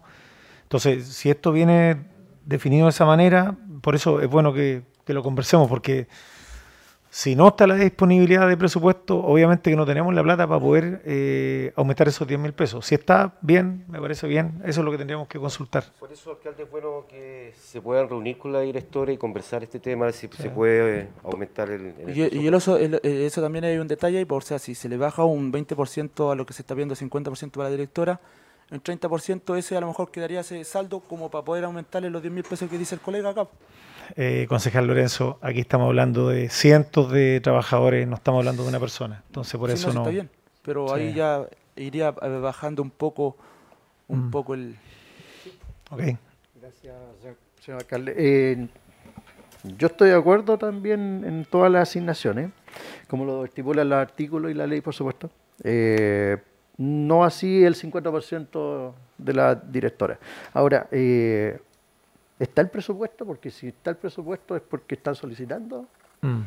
Entonces, 0.63 1.07
si 1.07 1.29
esto 1.29 1.51
viene 1.51 1.97
definido 2.45 2.85
de 2.85 2.91
esa 2.91 3.05
manera, 3.05 3.55
por 3.81 3.95
eso 3.95 4.21
es 4.21 4.29
bueno 4.29 4.53
que, 4.53 4.83
que 5.05 5.13
lo 5.13 5.23
conversemos, 5.23 5.67
porque 5.69 6.07
si 7.09 7.35
no 7.35 7.47
está 7.47 7.65
la 7.65 7.75
disponibilidad 7.75 8.47
de 8.47 8.57
presupuesto, 8.57 9.17
obviamente 9.17 9.69
que 9.71 9.75
no 9.77 9.85
tenemos 9.85 10.13
la 10.13 10.21
plata 10.21 10.45
para 10.45 10.59
poder 10.59 11.01
eh, 11.05 11.71
aumentar 11.75 12.07
esos 12.07 12.27
10 12.27 12.39
mil 12.39 12.53
pesos. 12.53 12.85
Si 12.85 12.95
está 12.95 13.33
bien, 13.41 13.85
me 13.87 13.99
parece 13.99 14.27
bien, 14.27 14.61
eso 14.65 14.81
es 14.81 14.85
lo 14.85 14.91
que 14.91 14.97
tendríamos 14.97 15.27
que 15.27 15.39
consultar. 15.39 15.85
Por 15.99 16.11
eso, 16.11 16.31
alcalde, 16.31 16.63
es 16.63 16.69
bueno 16.69 17.05
que 17.09 17.53
se 17.57 17.81
puedan 17.81 18.09
reunir 18.09 18.37
con 18.37 18.51
la 18.51 18.59
directora 18.59 19.11
y 19.13 19.17
conversar 19.17 19.63
este 19.63 19.79
tema, 19.79 20.11
si 20.11 20.27
se 20.37 20.49
puede 20.49 20.99
eh, 21.03 21.07
aumentar 21.23 21.71
el, 21.71 21.93
el 22.05 22.17
Y, 22.17 22.41
y 22.41 22.47
el 22.47 22.53
oso- 22.53 22.77
el- 22.77 22.95
eh, 23.01 23.25
eso 23.25 23.41
también 23.41 23.63
hay 23.63 23.77
un 23.77 23.87
detalle, 23.87 24.23
por 24.25 24.43
o 24.43 24.45
sea, 24.45 24.59
si 24.59 24.75
se 24.75 24.89
le 24.89 24.97
baja 24.97 25.23
un 25.23 25.51
20% 25.51 26.31
a 26.31 26.35
lo 26.35 26.45
que 26.45 26.53
se 26.53 26.61
está 26.61 26.75
viendo, 26.75 26.93
50% 26.93 27.51
para 27.51 27.63
la 27.69 27.71
directora, 27.71 28.19
el 28.71 28.83
30% 28.83 29.57
ese 29.57 29.77
a 29.77 29.81
lo 29.81 29.87
mejor 29.87 30.11
quedaría 30.11 30.41
ese 30.41 30.63
saldo 30.63 30.99
como 30.99 31.29
para 31.31 31.43
poder 31.45 31.63
aumentarle 31.63 32.09
los 32.09 32.21
10 32.21 32.33
mil 32.33 32.43
pesos 32.43 32.69
que 32.69 32.77
dice 32.77 32.95
el 32.95 33.01
colega 33.01 33.29
acá. 33.29 33.47
Eh, 34.15 34.45
concejal 34.47 34.87
Lorenzo, 34.87 35.37
aquí 35.41 35.59
estamos 35.59 35.87
hablando 35.87 36.29
de 36.29 36.49
cientos 36.49 37.11
de 37.11 37.39
trabajadores, 37.41 38.07
no 38.07 38.15
estamos 38.15 38.39
hablando 38.39 38.63
de 38.63 38.69
una 38.69 38.79
persona. 38.79 39.23
Entonces, 39.27 39.57
por 39.59 39.69
Sí, 39.69 39.75
eso 39.75 39.89
sí 39.89 39.95
no. 39.95 40.01
está 40.01 40.11
bien, 40.11 40.29
pero 40.61 40.93
ahí 40.93 41.13
ya 41.13 41.45
iría 41.75 42.13
eh, 42.21 42.39
bajando 42.41 42.81
un 42.81 42.89
poco, 42.91 43.35
un 44.07 44.27
Mm. 44.27 44.31
poco 44.31 44.53
el... 44.53 44.75
Ok. 45.91 45.99
Gracias, 46.61 46.95
señor- 47.21 47.37
señor 47.61 47.79
alcalde. 47.81 48.13
Eh, 48.17 48.67
yo 49.77 49.87
estoy 49.87 50.09
de 50.09 50.15
acuerdo 50.15 50.57
también 50.57 51.23
en 51.25 51.45
todas 51.45 51.71
las 51.71 51.89
asignaciones, 51.89 52.51
como 53.07 53.25
lo 53.25 53.43
estipula 53.45 53.81
el 53.81 53.91
artículo 53.93 54.49
y 54.49 54.53
la 54.53 54.67
ley, 54.67 54.81
por 54.81 54.93
supuesto. 54.93 55.29
Eh, 55.63 56.37
no 56.77 57.23
así 57.23 57.63
el 57.63 57.75
50% 57.75 58.93
de 59.17 59.33
la 59.33 59.55
directora. 59.55 60.19
Ahora, 60.53 60.87
eh, 60.91 61.59
¿está 62.39 62.61
el 62.61 62.69
presupuesto? 62.69 63.25
Porque 63.25 63.49
si 63.49 63.67
está 63.69 63.89
el 63.91 63.97
presupuesto 63.97 64.55
es 64.55 64.61
porque 64.61 64.95
están 64.95 65.15
solicitando. 65.15 65.87
Mm. 66.21 66.41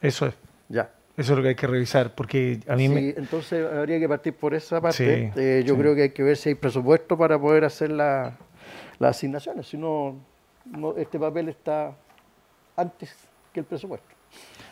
Eso 0.00 0.26
es. 0.26 0.34
Ya. 0.68 0.90
Eso 1.16 1.32
es 1.32 1.36
lo 1.36 1.42
que 1.42 1.50
hay 1.50 1.54
que 1.54 1.66
revisar, 1.66 2.14
porque 2.14 2.60
a 2.66 2.74
mí 2.74 2.88
Sí, 2.88 2.94
me... 2.94 3.08
entonces 3.10 3.70
habría 3.70 3.98
que 4.00 4.08
partir 4.08 4.34
por 4.34 4.54
esa 4.54 4.80
parte. 4.80 5.30
Sí, 5.34 5.40
Eh, 5.40 5.62
yo 5.64 5.74
sí. 5.74 5.80
creo 5.80 5.94
que 5.94 6.02
hay 6.02 6.10
que 6.10 6.22
ver 6.22 6.36
si 6.36 6.48
hay 6.48 6.54
presupuesto 6.54 7.16
para 7.18 7.38
poder 7.38 7.64
hacer 7.64 7.90
la- 7.90 8.32
las 8.98 9.16
asignaciones. 9.16 9.66
Si 9.68 9.76
no, 9.76 10.16
mo- 10.64 10.94
este 10.96 11.18
papel 11.18 11.50
está 11.50 11.94
antes 12.76 13.14
que 13.52 13.60
el 13.60 13.66
presupuesto. 13.66 14.06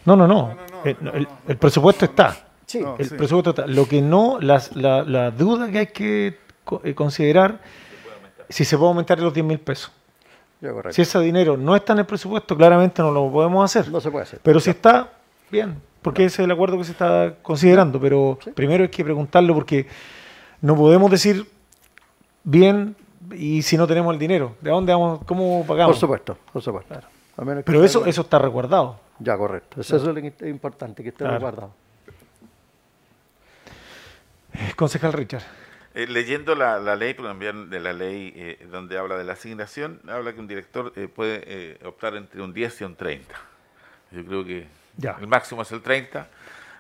No, 0.07 0.17
no, 0.17 0.27
no. 0.27 0.57
Eh, 0.85 0.97
no, 1.01 1.13
el, 1.13 1.29
el 1.47 1.57
presupuesto 1.59 2.07
está. 2.07 2.35
Sí. 2.71 2.79
No, 2.79 2.95
El 2.99 3.05
sí. 3.09 3.17
presupuesto 3.17 3.51
está. 3.51 3.67
Lo 3.67 3.89
que 3.89 4.01
no, 4.01 4.39
las, 4.41 4.77
la, 4.77 5.03
la 5.03 5.33
duda 5.33 5.69
que 5.73 5.79
hay 5.81 5.87
que 5.89 6.39
eh, 6.85 6.95
considerar, 6.95 7.59
si 8.49 8.65
se 8.65 8.77
puede 8.79 8.91
aumentar 8.91 9.19
los 9.19 9.35
10 9.35 9.45
mil 9.45 9.59
pesos. 9.59 9.91
Ya. 10.61 10.71
Si 10.91 11.03
ese 11.03 11.19
dinero 11.19 11.57
no 11.57 11.75
está 11.75 11.95
en 11.95 12.01
el 12.01 12.07
presupuesto, 12.07 12.57
claramente 12.57 13.03
no 13.03 13.11
lo 13.11 13.29
podemos 13.33 13.65
hacer. 13.65 13.91
No 13.91 14.01
se 14.01 14.09
puede 14.13 14.23
hacer. 14.23 14.39
Pero 14.45 14.61
si 14.61 14.71
está, 14.71 15.11
bien, 15.51 15.83
porque 16.01 16.25
ese 16.27 16.43
es 16.43 16.45
el 16.45 16.51
acuerdo 16.53 16.79
que 16.79 16.85
se 16.85 16.93
está 16.93 17.35
considerando. 17.43 17.99
Pero 18.01 18.39
primero 18.55 18.85
hay 18.85 18.89
que 18.89 19.03
preguntarlo 19.03 19.53
porque 19.53 19.89
no 20.61 20.77
podemos 20.77 21.11
decir 21.11 21.45
bien 22.45 22.95
y 23.33 23.63
si 23.63 23.77
no 23.77 23.89
tenemos 23.89 24.13
el 24.13 24.21
dinero. 24.21 24.55
¿De 24.61 24.71
dónde 24.71 24.93
vamos? 24.93 25.23
¿Cómo 25.27 25.65
pagamos? 25.67 25.97
Por 25.97 26.01
supuesto, 26.01 26.39
por 26.53 26.63
supuesto. 26.63 26.95
Que 26.95 27.63
Pero 27.65 27.83
eso, 27.85 28.07
eso 28.07 28.21
está 28.21 28.39
resguardado. 28.39 29.01
Ya, 29.19 29.37
correcto. 29.37 29.81
Eso, 29.81 29.97
es 29.97 30.03
lo 30.05 30.15
que 30.15 30.29
es 30.39 30.43
importante, 30.49 31.03
que 31.03 31.09
esté 31.09 31.25
Claro. 31.25 31.35
resguardado. 31.35 31.90
Concejal 34.77 35.13
Richard. 35.13 35.43
Eh, 35.95 36.07
leyendo 36.07 36.55
la, 36.55 36.79
la 36.79 36.95
ley, 36.95 37.15
de 37.15 37.81
la 37.81 37.93
ley 37.93 38.33
eh, 38.37 38.67
donde 38.71 38.97
habla 38.97 39.17
de 39.19 39.25
la 39.25 39.33
asignación, 39.33 40.01
habla 40.09 40.33
que 40.33 40.41
un 40.41 40.47
director 40.47 40.93
eh, 40.97 41.09
puede 41.09 41.79
optar 41.85 42.15
entre 42.15 42.41
un 42.43 42.53
10 42.53 42.81
y 42.81 42.85
un 42.85 42.95
30. 42.97 43.35
Yo 44.13 44.25
creo 44.25 44.45
que 44.45 44.69
Ya. 44.97 45.17
el 45.21 45.27
máximo 45.27 45.63
es 45.63 45.73
el 45.73 45.83
30. 45.83 46.29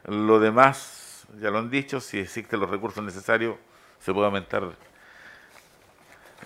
Lo 0.06 0.38
demás, 0.38 1.24
ya 1.40 1.50
lo 1.50 1.58
han 1.58 1.70
dicho, 1.70 2.00
si 2.00 2.18
existen 2.20 2.60
los 2.60 2.70
recursos 2.70 3.02
necesarios, 3.02 3.56
se 3.98 4.12
puede 4.12 4.26
aumentar 4.26 4.62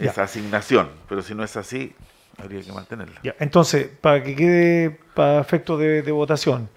Ya. 0.00 0.10
esa 0.10 0.22
asignación. 0.22 0.90
Pero 1.08 1.20
si 1.22 1.34
no 1.34 1.44
es 1.44 1.56
así, 1.58 1.94
habría 2.38 2.62
que 2.62 2.72
mantenerla. 2.72 3.20
Ya, 3.22 3.34
entonces, 3.40 3.88
para 4.00 4.22
que 4.22 4.34
quede 4.34 4.90
para 5.14 5.38
efecto 5.40 5.76
de, 5.76 6.00
de 6.02 6.12
votación, 6.12 6.68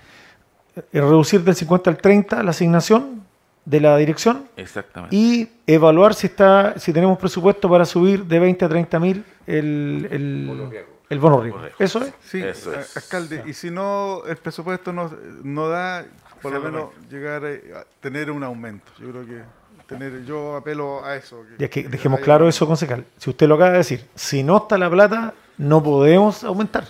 reducir 0.91 1.41
del 1.41 1.55
50 1.55 1.89
al 1.89 1.97
30 1.97 2.43
la 2.43 2.51
asignación 2.51 3.25
de 3.69 3.81
la 3.81 3.97
dirección 3.97 4.47
Exactamente. 4.55 5.13
y 5.15 5.49
evaluar 5.67 6.13
si 6.13 6.27
está 6.27 6.79
si 6.79 6.93
tenemos 6.93 7.17
presupuesto 7.19 7.69
para 7.69 7.83
subir 7.85 8.23
de 8.23 8.39
20 8.39 8.63
a 8.63 8.69
30 8.69 8.99
mil 8.99 9.25
el, 9.45 10.07
el, 10.09 10.83
el 11.09 11.19
bono 11.19 11.41
riesgo. 11.41 11.59
Correcto. 11.59 11.83
Eso 11.83 12.01
es. 12.01 12.13
Sí, 12.23 12.41
Eso 12.41 12.73
es. 12.73 12.95
alcalde, 12.95 13.43
y 13.45 13.53
si 13.53 13.69
no, 13.69 14.23
el 14.25 14.37
presupuesto 14.37 14.93
no, 14.93 15.11
no 15.43 15.67
da, 15.67 16.05
por 16.41 16.53
lo 16.53 16.61
menos 16.61 16.89
llegar 17.09 17.43
a 17.45 17.83
tener 17.99 18.31
un 18.31 18.43
aumento. 18.43 18.89
Yo 18.99 19.09
creo 19.11 19.25
que 19.25 19.41
tener, 19.85 20.23
yo 20.25 20.55
apelo 20.55 21.03
a 21.03 21.15
eso. 21.17 21.43
Ya 21.57 21.67
que 21.69 21.83
que 21.83 21.89
dejemos 21.89 22.19
claro 22.21 22.45
un- 22.45 22.49
eso, 22.49 22.65
concejal. 22.67 23.03
Si 23.17 23.29
usted 23.29 23.47
lo 23.47 23.55
acaba 23.55 23.71
de 23.71 23.77
decir, 23.79 24.05
si 24.15 24.43
no 24.43 24.57
está 24.57 24.77
la 24.77 24.89
plata, 24.89 25.33
no 25.57 25.83
podemos 25.83 26.43
aumentar. 26.45 26.85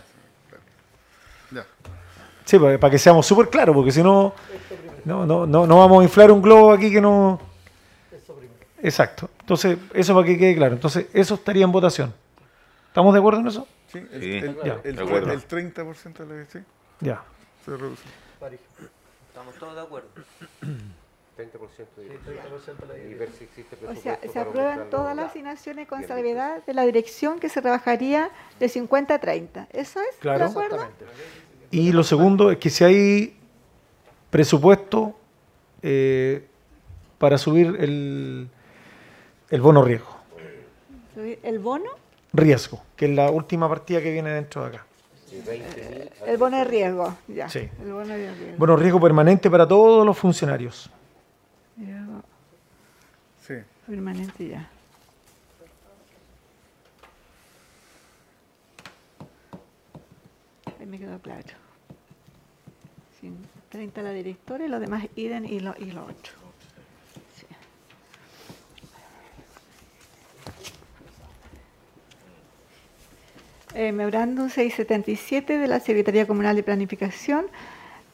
Ya. 1.51 1.65
Sí, 2.45 2.57
para, 2.59 2.77
para 2.79 2.91
que 2.91 2.97
seamos 2.99 3.25
súper 3.25 3.49
claros, 3.49 3.75
porque 3.75 3.91
si 3.91 4.01
no, 4.03 4.33
no, 5.07 5.25
no, 5.25 5.47
no, 5.47 5.65
no 5.65 5.77
vamos 5.79 6.01
a 6.01 6.03
inflar 6.03 6.31
un 6.31 6.41
globo 6.41 6.71
aquí 6.71 6.91
que 6.91 7.01
no... 7.01 7.39
Exacto. 8.83 9.29
Entonces, 9.39 9.77
eso 9.93 10.13
para 10.13 10.27
que 10.27 10.37
quede 10.37 10.55
claro. 10.55 10.75
Entonces, 10.75 11.07
eso 11.13 11.33
estaría 11.35 11.63
en 11.63 11.71
votación. 11.71 12.13
¿Estamos 12.89 13.13
de 13.13 13.19
acuerdo 13.19 13.39
en 13.39 13.47
eso? 13.47 13.67
Sí, 13.91 13.97
el, 14.11 14.21
Sí, 14.21 14.31
el- 14.37 14.57
ya, 14.63 14.79
el- 14.83 14.95
de 14.95 15.01
acuerdo. 15.03 15.31
el 15.31 15.47
30% 15.47 16.25
de 16.25 16.25
la 16.37 16.45
sí, 16.45 16.59
Ya. 17.01 17.23
se 17.65 17.71
reduce. 17.71 18.03
Estamos 19.29 19.55
todos 19.55 19.75
de 19.75 19.81
acuerdo. 19.81 20.07
30% 21.37 22.87
de 22.87 23.09
y 23.09 23.13
ver 23.13 23.29
si 23.37 23.43
existe 23.45 23.77
O 23.87 23.95
sea, 23.95 24.19
se 24.31 24.39
aprueban 24.39 24.89
todas 24.89 25.15
las 25.15 25.29
asignaciones 25.29 25.87
con 25.87 26.05
salvedad 26.07 26.63
de 26.65 26.73
la 26.73 26.83
dirección 26.83 27.39
que 27.39 27.47
se 27.49 27.61
rebajaría 27.61 28.31
de 28.59 28.67
50 28.69 29.13
a 29.15 29.19
30. 29.19 29.67
¿Eso 29.71 29.99
es? 30.01 30.15
Claro. 30.19 30.39
¿De 30.45 30.51
acuerdo? 30.51 30.87
Y 31.69 31.91
lo 31.91 32.03
segundo 32.03 32.51
es 32.51 32.57
que 32.57 32.69
si 32.71 32.83
hay 32.83 33.36
presupuesto 34.29 35.15
eh, 35.81 36.45
para 37.17 37.37
subir 37.37 37.75
el, 37.79 38.49
el 39.49 39.61
bono 39.61 39.83
riesgo. 39.83 40.17
Subir 41.13 41.39
¿El 41.43 41.59
bono? 41.59 41.89
Riesgo, 42.33 42.83
que 42.95 43.05
es 43.05 43.11
la 43.11 43.31
última 43.31 43.67
partida 43.67 44.01
que 44.01 44.11
viene 44.11 44.29
dentro 44.29 44.61
de 44.63 44.67
acá. 44.67 44.85
El 46.25 46.37
bono 46.37 46.57
de 46.57 46.63
riesgo, 46.63 47.17
ya. 47.27 47.49
Sí. 47.49 47.69
El 47.81 47.93
bono 47.93 48.13
de 48.13 48.33
riesgo. 48.33 48.57
Bono 48.57 48.75
riesgo 48.75 48.99
permanente 48.99 49.49
para 49.49 49.67
todos 49.67 50.05
los 50.05 50.17
funcionarios. 50.17 50.89
Sí. 53.45 53.53
permanente 53.87 54.47
ya. 54.49 54.69
Ahí 60.79 60.85
me 60.85 60.99
quedó 60.99 61.17
claro. 61.19 61.43
Sí, 63.19 63.31
30 63.69 64.01
la 64.01 64.11
directora 64.11 64.65
y 64.65 64.69
los 64.69 64.79
demás 64.79 65.05
IDEN 65.15 65.45
y 65.45 65.59
lo, 65.59 65.75
y 65.77 65.91
lo 65.91 66.03
otro. 66.03 66.47
Eh, 73.79 73.91
memorándum 73.91 74.49
677 74.49 75.59
de 75.59 75.67
la 75.67 75.79
Secretaría 75.79 76.25
Comunal 76.25 76.55
de 76.55 76.63
Planificación 76.63 77.45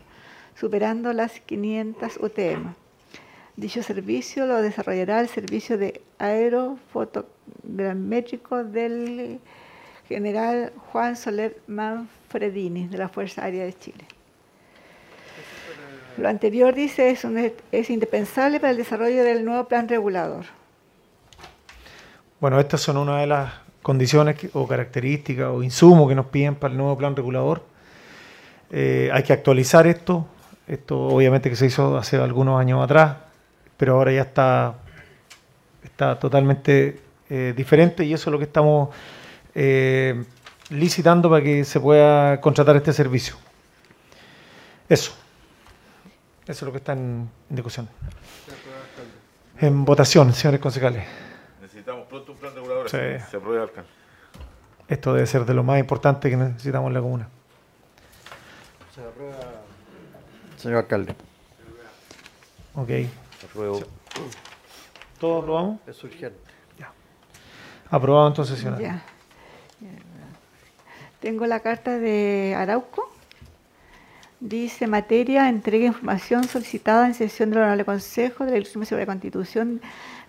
superando 0.55 1.13
las 1.13 1.39
500 1.39 2.17
UTM. 2.17 2.73
Dicho 3.55 3.81
servicio 3.81 4.45
lo 4.45 4.61
desarrollará 4.61 5.21
el 5.21 5.29
servicio 5.29 5.77
de 5.77 6.01
aerofotogramétrico 6.17 8.65
del 8.65 9.39
general 10.09 10.73
Juan 10.91 11.15
Soler 11.15 11.61
Manfredini 11.67 12.87
de 12.87 12.97
la 12.97 13.07
Fuerza 13.07 13.45
Aérea 13.45 13.63
de 13.63 13.73
Chile. 13.73 14.05
Lo 16.17 16.27
anterior, 16.29 16.73
dice, 16.75 17.09
es, 17.09 17.23
un- 17.23 17.51
es 17.71 17.89
indispensable 17.89 18.59
para 18.59 18.71
el 18.71 18.77
desarrollo 18.77 19.23
del 19.23 19.43
nuevo 19.45 19.67
plan 19.67 19.87
regulador. 19.87 20.45
Bueno, 22.39 22.59
estas 22.59 22.81
son 22.81 22.97
una 22.97 23.19
de 23.19 23.27
las 23.27 23.53
condiciones 23.81 24.37
o 24.53 24.67
características 24.67 25.47
o 25.47 25.63
insumos 25.63 26.07
que 26.09 26.15
nos 26.15 26.27
piden 26.27 26.55
para 26.55 26.71
el 26.71 26.77
nuevo 26.77 26.97
plan 26.97 27.15
regulador. 27.15 27.63
Eh, 28.71 29.09
hay 29.13 29.23
que 29.23 29.33
actualizar 29.33 29.87
esto. 29.87 30.27
Esto 30.67 30.99
obviamente 30.99 31.49
que 31.49 31.55
se 31.55 31.65
hizo 31.65 31.97
hace 31.97 32.17
algunos 32.17 32.59
años 32.59 32.83
atrás, 32.83 33.17
pero 33.77 33.95
ahora 33.95 34.11
ya 34.11 34.21
está, 34.21 34.75
está 35.83 36.17
totalmente 36.19 36.99
eh, 37.29 37.53
diferente 37.55 38.05
y 38.05 38.13
eso 38.13 38.29
es 38.29 38.31
lo 38.31 38.37
que 38.37 38.45
estamos 38.45 38.89
eh, 39.55 40.23
licitando 40.69 41.29
para 41.29 41.43
que 41.43 41.65
se 41.65 41.79
pueda 41.79 42.39
contratar 42.39 42.75
este 42.77 42.93
servicio. 42.93 43.35
Eso. 44.87 45.17
Eso 46.43 46.51
es 46.51 46.61
lo 46.63 46.71
que 46.71 46.77
está 46.79 46.93
en, 46.93 47.29
en 47.49 47.55
discusión. 47.55 47.87
En 49.59 49.85
votación, 49.85 50.33
señores 50.33 50.59
concejales. 50.59 51.05
Necesitamos 51.61 52.07
pronto 52.07 52.31
un 52.31 52.37
plan 52.37 52.55
regulador. 52.55 52.89
Sí. 52.89 52.97
así 52.97 53.23
que 53.25 53.31
Se 53.31 53.37
apruebe 53.37 53.61
alcalde. 53.61 53.89
Esto 54.87 55.13
debe 55.13 55.27
ser 55.27 55.45
de 55.45 55.53
lo 55.53 55.63
más 55.63 55.79
importante 55.79 56.29
que 56.29 56.35
necesitamos 56.35 56.87
en 56.87 56.93
la 56.93 57.01
comuna. 57.01 57.29
Se 58.93 59.01
aprueba. 59.01 59.37
Señor 60.57 60.77
alcalde. 60.79 61.15
Ok. 62.75 62.89
Apruebo. 63.49 63.81
¿Todos 65.19 65.43
aprobamos? 65.43 65.79
Es 65.87 66.03
urgente. 66.03 66.51
Aprobado 67.91 68.29
entonces, 68.29 68.57
señora. 68.57 68.79
Ya. 68.79 69.03
Tengo 71.19 71.45
la 71.45 71.59
carta 71.59 71.99
de 71.99 72.55
Arauco. 72.57 73.11
Dice 74.41 74.87
materia, 74.87 75.47
entrega 75.49 75.85
información 75.85 76.45
solicitada 76.45 77.05
en 77.05 77.13
sesión 77.13 77.51
del 77.51 77.59
Honorable 77.59 77.85
Consejo 77.85 78.43
de 78.43 78.49
la 78.49 78.57
Ilustración 78.57 78.87
sobre 78.87 79.01
la 79.03 79.05
Constitución 79.05 79.81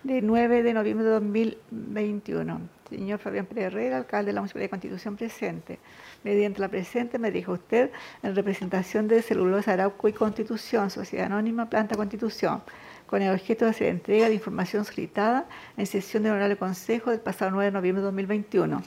de 0.04 0.20
9 0.20 0.62
de 0.62 0.74
noviembre 0.74 1.06
de 1.06 1.12
2021. 1.12 2.60
Señor 2.90 3.18
Fabián 3.20 3.46
Pérez 3.46 3.68
Herrera, 3.68 3.96
alcalde 3.96 4.26
de 4.26 4.32
la 4.34 4.42
Municipalidad 4.42 4.66
de 4.66 4.70
Constitución 4.70 5.16
presente. 5.16 5.78
Mediante 6.24 6.60
la 6.60 6.68
presente 6.68 7.18
me 7.18 7.30
dijo 7.30 7.52
usted 7.52 7.90
en 8.22 8.36
representación 8.36 9.08
de 9.08 9.22
Celulosa 9.22 9.72
Arauco 9.72 10.06
y 10.08 10.12
Constitución, 10.12 10.90
Sociedad 10.90 11.28
Anónima 11.28 11.70
Planta 11.70 11.96
Constitución, 11.96 12.62
con 13.06 13.22
el 13.22 13.32
objeto 13.32 13.64
de 13.64 13.70
hacer 13.70 13.86
entrega 13.86 14.28
de 14.28 14.34
información 14.34 14.84
solicitada 14.84 15.46
en 15.78 15.86
sesión 15.86 16.22
del 16.22 16.32
Honorable 16.32 16.58
Consejo 16.58 17.12
del 17.12 17.20
pasado 17.20 17.50
9 17.52 17.64
de 17.64 17.72
noviembre 17.72 18.02
de 18.02 18.06
2021. 18.08 18.82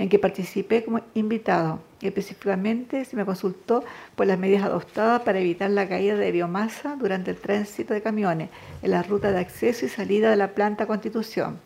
En 0.00 0.08
que 0.08 0.18
participé 0.18 0.82
como 0.82 1.02
invitado. 1.12 1.78
Específicamente 2.00 3.04
se 3.04 3.16
me 3.16 3.26
consultó 3.26 3.84
por 4.16 4.26
las 4.26 4.38
medidas 4.38 4.64
adoptadas 4.64 5.20
para 5.20 5.40
evitar 5.40 5.70
la 5.70 5.86
caída 5.86 6.16
de 6.16 6.32
biomasa 6.32 6.96
durante 6.96 7.32
el 7.32 7.36
tránsito 7.36 7.92
de 7.92 8.00
camiones 8.00 8.48
en 8.82 8.92
la 8.92 9.02
ruta 9.02 9.30
de 9.30 9.40
acceso 9.40 9.84
y 9.84 9.90
salida 9.90 10.30
de 10.30 10.36
la 10.36 10.54
planta 10.54 10.86
Constitución. 10.86 11.60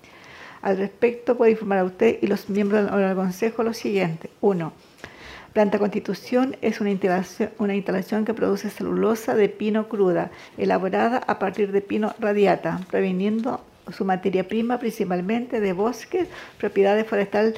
Al 0.63 0.79
respecto, 0.79 1.37
puedo 1.37 1.53
informar 1.53 1.79
a 1.79 1.85
usted 1.85 2.19
y 2.23 2.27
los 2.27 2.51
miembros 2.51 2.91
del 2.91 3.15
Consejo 3.15 3.63
lo 3.63 3.73
siguiente. 3.73 4.31
Uno, 4.41 4.73
Planta 5.53 5.79
Constitución 5.79 6.57
es 6.61 6.81
una 6.81 6.91
instalación, 6.91 8.25
que 8.25 8.35
produce 8.35 8.69
celulosa 8.69 9.37
de 9.37 9.49
pino 9.49 9.89
cruda, 9.89 10.33
elaborada 10.59 11.19
a 11.19 11.39
partir 11.39 11.71
de 11.71 11.81
pino 11.81 12.13
radiata, 12.19 12.81
proveniendo 12.91 13.61
su 13.93 14.05
materia 14.05 14.49
prima 14.49 14.81
principalmente 14.81 15.61
de 15.61 15.73
bosques, 15.73 16.27
propiedades 16.59 17.07
forestal 17.07 17.55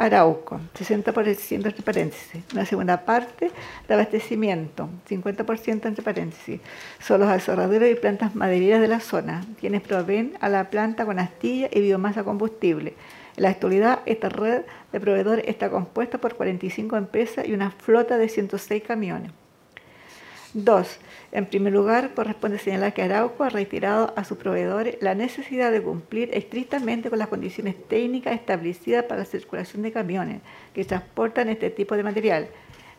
Arauco, 0.00 0.58
60% 0.78 1.66
entre 1.66 1.82
paréntesis. 1.82 2.42
Una 2.54 2.64
segunda 2.64 3.04
parte 3.04 3.50
de 3.86 3.94
abastecimiento, 3.94 4.88
50% 5.06 5.84
entre 5.84 6.02
paréntesis. 6.02 6.58
Son 7.00 7.20
los 7.20 7.28
aserraderos 7.28 7.90
y 7.90 7.94
plantas 7.96 8.34
madereras 8.34 8.80
de 8.80 8.88
la 8.88 9.00
zona, 9.00 9.44
quienes 9.60 9.82
proveen 9.82 10.38
a 10.40 10.48
la 10.48 10.70
planta 10.70 11.04
con 11.04 11.18
astilla 11.18 11.68
y 11.70 11.82
biomasa 11.82 12.24
combustible. 12.24 12.94
En 13.36 13.42
la 13.42 13.50
actualidad, 13.50 14.00
esta 14.06 14.30
red 14.30 14.62
de 14.90 15.00
proveedores 15.00 15.46
está 15.46 15.68
compuesta 15.68 16.16
por 16.16 16.34
45 16.34 16.96
empresas 16.96 17.46
y 17.46 17.52
una 17.52 17.70
flota 17.70 18.16
de 18.16 18.30
106 18.30 18.82
camiones. 18.82 19.32
Dos, 20.54 20.98
en 21.32 21.46
primer 21.46 21.72
lugar, 21.72 22.12
corresponde 22.14 22.58
señalar 22.58 22.92
que 22.92 23.02
Arauco 23.02 23.44
ha 23.44 23.50
retirado 23.50 24.12
a 24.16 24.24
sus 24.24 24.36
proveedores 24.36 24.96
la 25.00 25.14
necesidad 25.14 25.70
de 25.70 25.80
cumplir 25.80 26.28
estrictamente 26.32 27.08
con 27.08 27.20
las 27.20 27.28
condiciones 27.28 27.76
técnicas 27.86 28.34
establecidas 28.34 29.04
para 29.04 29.20
la 29.20 29.24
circulación 29.24 29.82
de 29.82 29.92
camiones 29.92 30.40
que 30.74 30.84
transportan 30.84 31.48
este 31.48 31.70
tipo 31.70 31.96
de 31.96 32.02
material, 32.02 32.48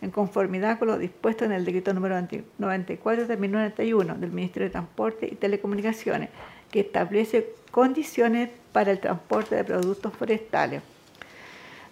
en 0.02 0.12
conformidad 0.12 0.80
con 0.80 0.88
lo 0.88 0.98
dispuesto 0.98 1.44
en 1.44 1.52
el 1.52 1.66
decreto 1.66 1.94
número 1.94 2.16
94 2.58 3.28
de 3.28 3.38
1991 3.38 4.16
del 4.16 4.32
Ministerio 4.32 4.70
de 4.70 4.72
Transporte 4.72 5.28
y 5.30 5.36
Telecomunicaciones, 5.36 6.30
que 6.72 6.80
establece 6.80 7.50
condiciones 7.70 8.50
para 8.72 8.92
el 8.92 9.00
transporte 9.00 9.56
de 9.56 9.66
productos 9.66 10.14
forestales. 10.14 10.82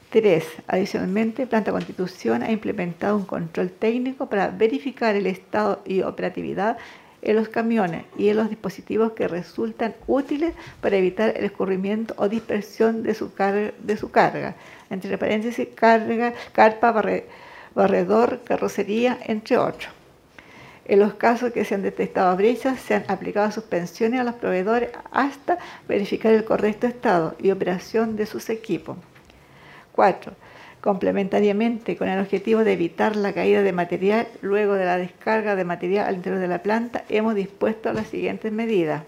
3. 0.09 0.43
Adicionalmente, 0.67 1.45
Planta 1.45 1.71
Constitución 1.71 2.41
ha 2.41 2.51
implementado 2.51 3.15
un 3.15 3.25
control 3.25 3.69
técnico 3.69 4.27
para 4.27 4.49
verificar 4.49 5.15
el 5.15 5.27
estado 5.27 5.81
y 5.85 6.01
operatividad 6.01 6.77
en 7.21 7.35
los 7.35 7.49
camiones 7.49 8.05
y 8.17 8.29
en 8.29 8.37
los 8.37 8.49
dispositivos 8.49 9.11
que 9.11 9.27
resultan 9.27 9.95
útiles 10.07 10.53
para 10.81 10.97
evitar 10.97 11.33
el 11.35 11.45
escurrimiento 11.45 12.13
o 12.17 12.29
dispersión 12.29 13.03
de 13.03 13.13
su, 13.13 13.33
carga, 13.33 14.55
entre 14.89 15.17
paréntesis, 15.17 15.67
carga, 15.75 16.33
carpa, 16.53 16.91
barredor, 17.75 18.39
carrocería, 18.43 19.19
entre 19.25 19.57
otros. 19.57 19.91
En 20.85 20.99
los 20.99 21.13
casos 21.13 21.53
que 21.53 21.65
se 21.65 21.75
han 21.75 21.83
detectado 21.83 22.35
brechas, 22.35 22.79
se 22.79 22.95
han 22.95 23.03
aplicado 23.09 23.51
suspensiones 23.51 24.19
a 24.19 24.23
los 24.23 24.33
proveedores 24.35 24.89
hasta 25.11 25.59
verificar 25.87 26.33
el 26.33 26.45
correcto 26.45 26.87
estado 26.87 27.35
y 27.37 27.51
operación 27.51 28.15
de 28.15 28.25
sus 28.25 28.49
equipos. 28.49 28.97
4. 29.99 30.31
Complementariamente, 30.79 31.97
con 31.97 32.07
el 32.07 32.21
objetivo 32.21 32.63
de 32.63 32.71
evitar 32.71 33.17
la 33.17 33.33
caída 33.33 33.63
de 33.63 33.73
material 33.73 34.29
luego 34.41 34.75
de 34.75 34.85
la 34.85 34.97
descarga 34.97 35.57
de 35.57 35.65
material 35.65 36.07
al 36.07 36.15
interior 36.15 36.39
de 36.39 36.47
la 36.47 36.63
planta, 36.63 37.03
hemos 37.09 37.35
dispuesto 37.35 37.91
las 37.91 38.07
siguientes 38.07 38.49
medidas. 38.53 39.03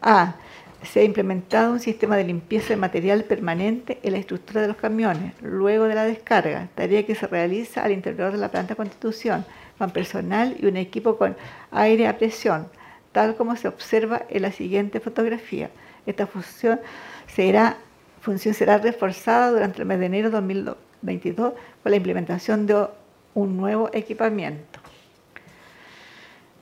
A. 0.00 0.36
Se 0.82 1.00
ha 1.00 1.04
implementado 1.04 1.72
un 1.72 1.78
sistema 1.78 2.16
de 2.16 2.24
limpieza 2.24 2.70
de 2.70 2.78
material 2.78 3.24
permanente 3.24 3.98
en 4.02 4.12
la 4.12 4.18
estructura 4.18 4.62
de 4.62 4.68
los 4.68 4.78
camiones 4.78 5.34
luego 5.42 5.84
de 5.84 5.94
la 5.94 6.04
descarga, 6.04 6.68
tarea 6.74 7.04
que 7.04 7.14
se 7.14 7.26
realiza 7.26 7.84
al 7.84 7.92
interior 7.92 8.32
de 8.32 8.38
la 8.38 8.48
planta 8.48 8.74
Constitución, 8.74 9.44
con 9.76 9.90
personal 9.90 10.56
y 10.58 10.64
un 10.64 10.78
equipo 10.78 11.18
con 11.18 11.36
aire 11.70 12.08
a 12.08 12.16
presión, 12.16 12.66
tal 13.12 13.36
como 13.36 13.56
se 13.56 13.68
observa 13.68 14.22
en 14.30 14.40
la 14.40 14.52
siguiente 14.52 15.00
fotografía. 15.00 15.68
Esta 16.06 16.26
función 16.26 16.80
será 17.26 17.76
función 18.22 18.54
será 18.54 18.78
reforzada 18.78 19.50
durante 19.50 19.82
el 19.82 19.86
mes 19.86 19.98
de 19.98 20.06
enero 20.06 20.28
de 20.30 20.36
2022 20.36 21.52
con 21.82 21.90
la 21.90 21.96
implementación 21.96 22.66
de 22.66 22.86
un 23.34 23.56
nuevo 23.56 23.90
equipamiento. 23.92 24.78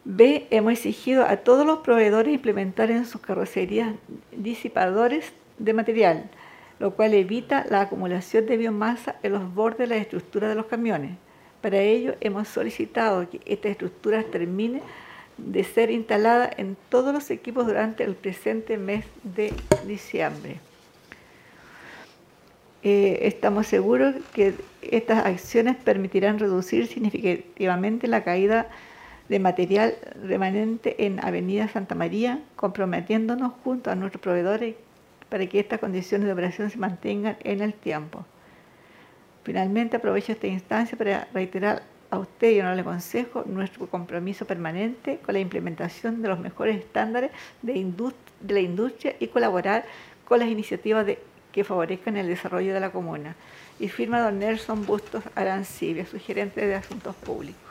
B. 0.05 0.47
Hemos 0.51 0.73
exigido 0.73 1.27
a 1.27 1.37
todos 1.37 1.67
los 1.67 1.81
proveedores 1.81 2.33
implementar 2.33 2.91
en 2.91 3.05
sus 3.05 3.21
carrocerías 3.21 3.95
disipadores 4.33 5.33
de 5.59 5.75
material, 5.75 6.31
lo 6.79 6.93
cual 6.93 7.13
evita 7.13 7.67
la 7.69 7.83
acumulación 7.83 8.47
de 8.47 8.57
biomasa 8.57 9.17
en 9.23 9.33
los 9.33 9.55
bordes 9.55 9.81
de 9.81 9.87
la 9.89 9.97
estructura 9.97 10.49
de 10.49 10.55
los 10.55 10.65
camiones. 10.65 11.13
Para 11.61 11.79
ello, 11.79 12.15
hemos 12.23 12.49
solicitado 12.49 13.29
que 13.29 13.41
estas 13.45 13.73
estructuras 13.73 14.25
terminen 14.31 14.81
de 15.37 15.63
ser 15.63 15.91
instaladas 15.91 16.53
en 16.57 16.79
todos 16.89 17.13
los 17.13 17.31
equipos 17.31 17.67
durante 17.67 18.03
el 18.03 18.15
presente 18.15 18.79
mes 18.79 19.05
de 19.23 19.53
diciembre. 19.87 20.70
Eh, 22.83 23.27
estamos 23.27 23.67
seguros 23.67 24.15
que 24.33 24.55
estas 24.81 25.27
acciones 25.27 25.77
permitirán 25.77 26.39
reducir 26.39 26.87
significativamente 26.87 28.07
la 28.09 28.25
caída 28.25 28.69
de 29.29 29.39
material 29.39 29.95
remanente 30.25 31.05
en 31.05 31.23
Avenida 31.25 31.69
Santa 31.69 31.95
María, 31.95 32.41
comprometiéndonos 32.57 33.53
junto 33.63 33.91
a 33.91 33.95
nuestros 33.95 34.23
proveedores 34.23 34.77
para 35.29 35.47
que 35.47 35.61
estas 35.61 35.79
condiciones 35.79 36.27
de 36.27 36.33
operación 36.33 36.71
se 36.71 36.79
mantengan 36.79 37.37
en 37.45 37.61
el 37.61 37.75
tiempo. 37.75 38.25
Finalmente, 39.45 39.97
aprovecho 39.97 40.33
esta 40.33 40.47
instancia 40.47 40.97
para 40.97 41.29
reiterar 41.35 41.83
a 42.11 42.19
usted 42.19 42.51
y 42.51 42.61
honorable 42.61 42.83
Consejo 42.83 43.45
nuestro 43.47 43.87
compromiso 43.89 44.47
permanente 44.47 45.21
con 45.25 45.35
la 45.35 45.41
implementación 45.41 46.23
de 46.23 46.29
los 46.29 46.41
mejores 46.41 46.79
estándares 46.79 47.31
de, 47.63 47.73
de 47.73 48.55
la 48.55 48.61
industria 48.61 49.15
y 49.21 49.29
colaborar 49.29 49.85
con 50.25 50.41
las 50.41 50.49
iniciativas 50.49 51.07
de 51.07 51.19
que 51.53 51.65
favorezcan 51.65 52.17
el 52.17 52.27
desarrollo 52.27 52.75
de 52.75 52.81
la 52.81 52.91
comuna. 52.91 53.35
Y 53.79 53.89
firma 53.89 54.21
don 54.21 54.39
Nelson 54.39 54.87
Bustos 54.87 55.25
Arancibia, 55.35 56.07
su 56.07 56.19
gerente 56.19 56.67
de 56.67 56.75
Asuntos 56.75 57.15
Públicos. 57.17 57.71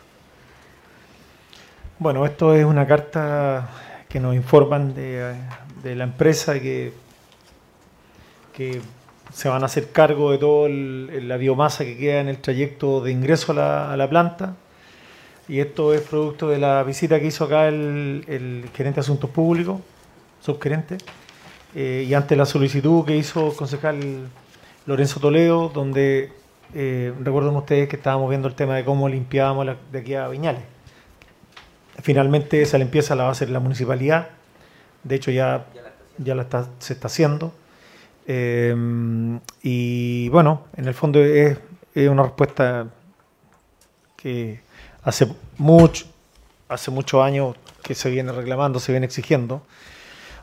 Bueno, 2.00 2.26
esto 2.26 2.56
es 2.56 2.66
una 2.66 2.88
carta 2.88 3.70
que 4.08 4.20
nos 4.20 4.36
informan 4.36 4.96
de, 4.96 5.36
la 5.84 6.04
empresa 6.04 6.60
que, 6.60 6.94
que 8.54 8.82
se 9.34 9.50
van 9.50 9.64
a 9.64 9.68
hacer 9.68 9.92
cargo 9.92 10.32
de 10.32 10.38
toda 10.38 10.70
la 10.70 11.38
biomasa 11.38 11.84
que 11.86 11.98
queda 11.98 12.22
en 12.22 12.30
el 12.30 12.40
trayecto 12.40 13.02
de 13.02 13.12
ingreso 13.12 13.52
a 13.52 13.96
la, 13.96 14.10
planta. 14.10 14.56
Y 15.48 15.60
esto 15.60 15.94
es 15.94 16.02
producto 16.02 16.50
de 16.50 16.58
la 16.58 16.84
visita 16.84 17.20
que 17.20 17.28
hizo 17.28 17.46
acá 17.46 17.68
el, 17.68 18.24
el 18.28 18.70
gerente 18.74 18.96
de 18.96 19.02
Asuntos 19.02 19.30
Públicos, 19.30 19.80
subgerente, 20.42 20.98
eh, 21.76 22.06
y 22.08 22.14
ante 22.14 22.36
la 22.36 22.46
solicitud 22.46 23.06
que 23.06 23.16
hizo 23.16 23.52
el 23.52 23.56
concejal 23.56 24.30
Lorenzo 24.86 25.20
Toledo, 25.20 25.70
donde 25.70 26.32
eh, 26.74 27.14
recuerden 27.20 27.56
ustedes 27.56 27.88
que 27.88 27.96
estábamos 27.96 28.30
viendo 28.30 28.48
el 28.48 28.56
tema 28.56 28.76
de 28.76 28.84
cómo 28.84 29.08
limpiábamos 29.08 29.68
de 29.92 30.00
aquí 30.00 30.16
a 30.16 30.28
Viñales. 30.28 30.64
Finalmente 32.02 32.62
esa 32.62 32.78
limpieza 32.78 33.16
la 33.16 33.24
va 33.24 33.30
a 33.30 33.32
hacer 33.34 33.50
la 33.50 33.60
municipalidad, 33.60 34.30
de 35.04 35.16
hecho 35.16 35.32
ya, 35.32 35.66
ya 36.18 36.34
la 36.34 36.44
está, 36.44 36.68
se 36.80 36.94
está 36.94 37.08
haciendo. 37.08 37.54
Eh, 38.26 38.76
y 39.62 40.30
bueno, 40.30 40.66
en 40.76 40.88
el 40.88 40.94
fondo 40.94 41.20
es, 41.20 41.58
es, 41.94 42.10
una 42.10 42.24
respuesta 42.24 42.88
que 44.16 44.62
hace 45.04 45.28
mucho, 45.58 46.06
hace 46.68 46.92
muchos 46.92 47.24
años 47.24 47.56
que 47.84 47.96
se 47.96 48.10
viene 48.10 48.32
reclamando, 48.32 48.80
se 48.80 48.92
viene 48.92 49.06
exigiendo. 49.06 49.64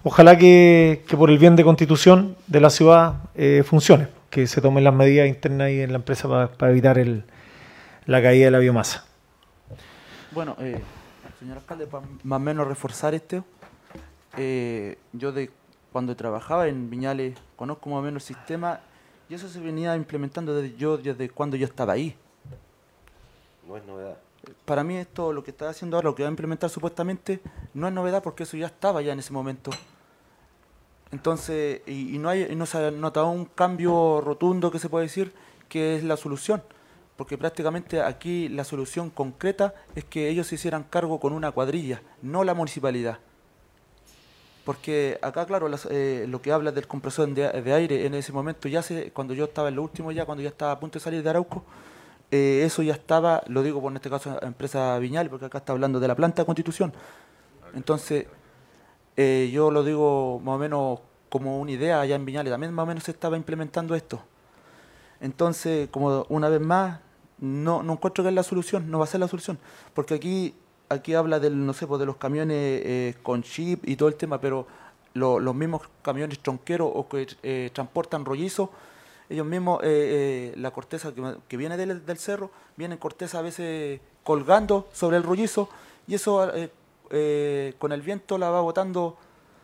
Ojalá 0.08 0.38
que, 0.38 1.04
por 1.18 1.30
el 1.30 1.38
bien 1.38 1.56
de 1.56 1.64
constitución 1.64 2.36
de 2.46 2.60
la 2.60 2.70
ciudad 2.70 3.24
eh, 3.34 3.64
funcione, 3.66 4.06
que 4.30 4.46
se 4.46 4.60
tomen 4.60 4.84
las 4.84 4.94
medidas 4.94 5.26
internas 5.26 5.66
ahí 5.66 5.80
en 5.80 5.90
la 5.90 5.96
empresa 5.96 6.28
para, 6.28 6.70
evitar 6.70 6.96
el, 6.96 7.24
la 8.04 8.22
caída 8.22 8.44
de 8.44 8.50
la 8.52 8.60
biomasa. 8.60 9.04
Bueno, 10.30 10.54
eh, 10.60 10.80
señor 11.40 11.56
alcalde, 11.56 11.88
para 11.88 12.06
más 12.22 12.36
o 12.36 12.40
menos 12.40 12.68
reforzar 12.68 13.14
esto, 13.14 13.44
eh, 14.36 14.96
yo 15.12 15.32
de 15.32 15.50
cuando 15.90 16.14
trabajaba 16.14 16.68
en 16.68 16.88
Viñales 16.88 17.36
conozco 17.56 17.90
más 17.90 17.98
o 17.98 18.02
menos 18.02 18.22
el 18.22 18.36
sistema 18.36 18.78
y 19.28 19.34
eso 19.34 19.48
se 19.48 19.58
venía 19.58 19.96
implementando 19.96 20.54
desde 20.54 20.76
yo 20.76 20.98
desde 20.98 21.30
cuando 21.30 21.56
yo 21.56 21.66
estaba 21.66 21.94
ahí. 21.94 22.14
No 23.66 23.76
es 23.76 23.84
novedad. 23.84 24.18
Para 24.66 24.84
mí 24.84 24.98
esto, 24.98 25.32
lo 25.32 25.42
que 25.42 25.50
está 25.50 25.68
haciendo 25.68 25.96
ahora, 25.96 26.10
lo 26.10 26.14
que 26.14 26.22
va 26.22 26.28
a 26.28 26.30
implementar 26.30 26.70
supuestamente, 26.70 27.40
no 27.74 27.88
es 27.88 27.92
novedad 27.92 28.22
porque 28.22 28.44
eso 28.44 28.56
ya 28.56 28.66
estaba 28.66 29.02
ya 29.02 29.12
en 29.12 29.18
ese 29.18 29.32
momento. 29.32 29.72
Entonces, 31.12 31.82
y, 31.86 32.18
no, 32.18 32.28
hay, 32.28 32.54
no 32.56 32.66
se 32.66 32.78
ha 32.78 32.90
notado 32.90 33.28
un 33.30 33.44
cambio 33.44 34.20
rotundo 34.20 34.70
que 34.70 34.78
se 34.78 34.88
puede 34.88 35.04
decir 35.04 35.32
que 35.68 35.96
es 35.96 36.04
la 36.04 36.16
solución, 36.16 36.62
porque 37.16 37.38
prácticamente 37.38 38.02
aquí 38.02 38.48
la 38.48 38.64
solución 38.64 39.10
concreta 39.10 39.74
es 39.94 40.04
que 40.04 40.28
ellos 40.28 40.46
se 40.48 40.56
hicieran 40.56 40.84
cargo 40.84 41.18
con 41.20 41.32
una 41.32 41.52
cuadrilla, 41.52 42.02
no 42.22 42.44
la 42.44 42.54
municipalidad. 42.54 43.18
Porque 44.64 45.18
acá, 45.22 45.46
claro, 45.46 45.68
las- 45.68 45.86
eh, 45.90 46.26
lo 46.28 46.42
que 46.42 46.50
habla 46.50 46.72
del 46.72 46.88
compresor 46.88 47.28
de, 47.32 47.48
de 47.62 47.72
aire, 47.72 48.04
en 48.04 48.14
ese 48.14 48.32
momento 48.32 48.68
ya 48.68 48.82
se, 48.82 49.12
cuando 49.12 49.32
yo 49.32 49.44
estaba 49.44 49.68
en 49.68 49.76
lo 49.76 49.82
último 49.82 50.10
ya, 50.10 50.24
cuando 50.26 50.42
ya 50.42 50.48
estaba 50.48 50.72
a 50.72 50.80
punto 50.80 50.98
de 50.98 51.04
salir 51.04 51.22
de 51.22 51.30
Arauco, 51.30 51.64
eh, 52.32 52.62
eso 52.64 52.82
ya 52.82 52.94
estaba, 52.94 53.44
lo 53.46 53.62
digo 53.62 53.80
por 53.80 53.92
en 53.92 53.96
este 53.96 54.10
caso 54.10 54.42
empresa 54.42 54.98
Viñal, 54.98 55.30
porque 55.30 55.44
acá 55.46 55.58
está 55.58 55.72
hablando 55.72 56.00
de 56.00 56.08
la 56.08 56.16
planta 56.16 56.42
de 56.42 56.46
Constitución. 56.46 56.92
Entonces, 57.74 58.26
eh, 59.16 59.50
yo 59.52 59.70
lo 59.70 59.82
digo 59.84 60.40
más 60.44 60.56
o 60.56 60.58
menos 60.58 61.00
como 61.28 61.58
una 61.60 61.72
idea 61.72 62.00
allá 62.00 62.16
en 62.16 62.24
Viñales, 62.24 62.52
también 62.52 62.72
más 62.72 62.84
o 62.84 62.86
menos 62.86 63.04
se 63.04 63.10
estaba 63.10 63.36
implementando 63.36 63.94
esto. 63.94 64.20
Entonces, 65.20 65.88
como 65.90 66.26
una 66.28 66.48
vez 66.48 66.60
más, 66.60 67.00
no, 67.38 67.82
no 67.82 67.94
encuentro 67.94 68.22
que 68.24 68.28
es 68.28 68.34
la 68.34 68.42
solución, 68.42 68.90
no 68.90 68.98
va 68.98 69.04
a 69.04 69.08
ser 69.08 69.20
la 69.20 69.28
solución, 69.28 69.58
porque 69.94 70.14
aquí 70.14 70.54
aquí 70.88 71.14
habla 71.14 71.40
del, 71.40 71.66
no 71.66 71.72
sé, 71.72 71.84
pues 71.86 71.98
de 71.98 72.06
los 72.06 72.16
camiones 72.16 72.56
eh, 72.56 73.14
con 73.24 73.42
chip 73.42 73.88
y 73.88 73.96
todo 73.96 74.08
el 74.08 74.14
tema, 74.14 74.40
pero 74.40 74.68
lo- 75.14 75.40
los 75.40 75.52
mismos 75.54 75.82
camiones 76.02 76.38
tronqueros 76.38 76.88
o 76.94 77.08
que 77.08 77.26
eh, 77.42 77.70
transportan 77.72 78.24
rollizo, 78.24 78.70
ellos 79.28 79.44
mismos, 79.44 79.80
la 79.82 80.70
corteza 80.70 81.12
que, 81.12 81.36
que 81.48 81.56
viene 81.56 81.76
del, 81.76 82.06
del 82.06 82.18
cerro, 82.18 82.52
viene 82.76 82.96
corteza 83.00 83.40
a 83.40 83.42
veces 83.42 84.00
colgando 84.22 84.86
sobre 84.92 85.16
el 85.16 85.24
rollizo 85.24 85.68
y 86.06 86.14
eso 86.14 86.48
eh, 87.10 87.74
con 87.78 87.92
el 87.92 88.02
viento 88.02 88.38
la 88.38 88.50
va 88.50 88.60
botando 88.60 89.16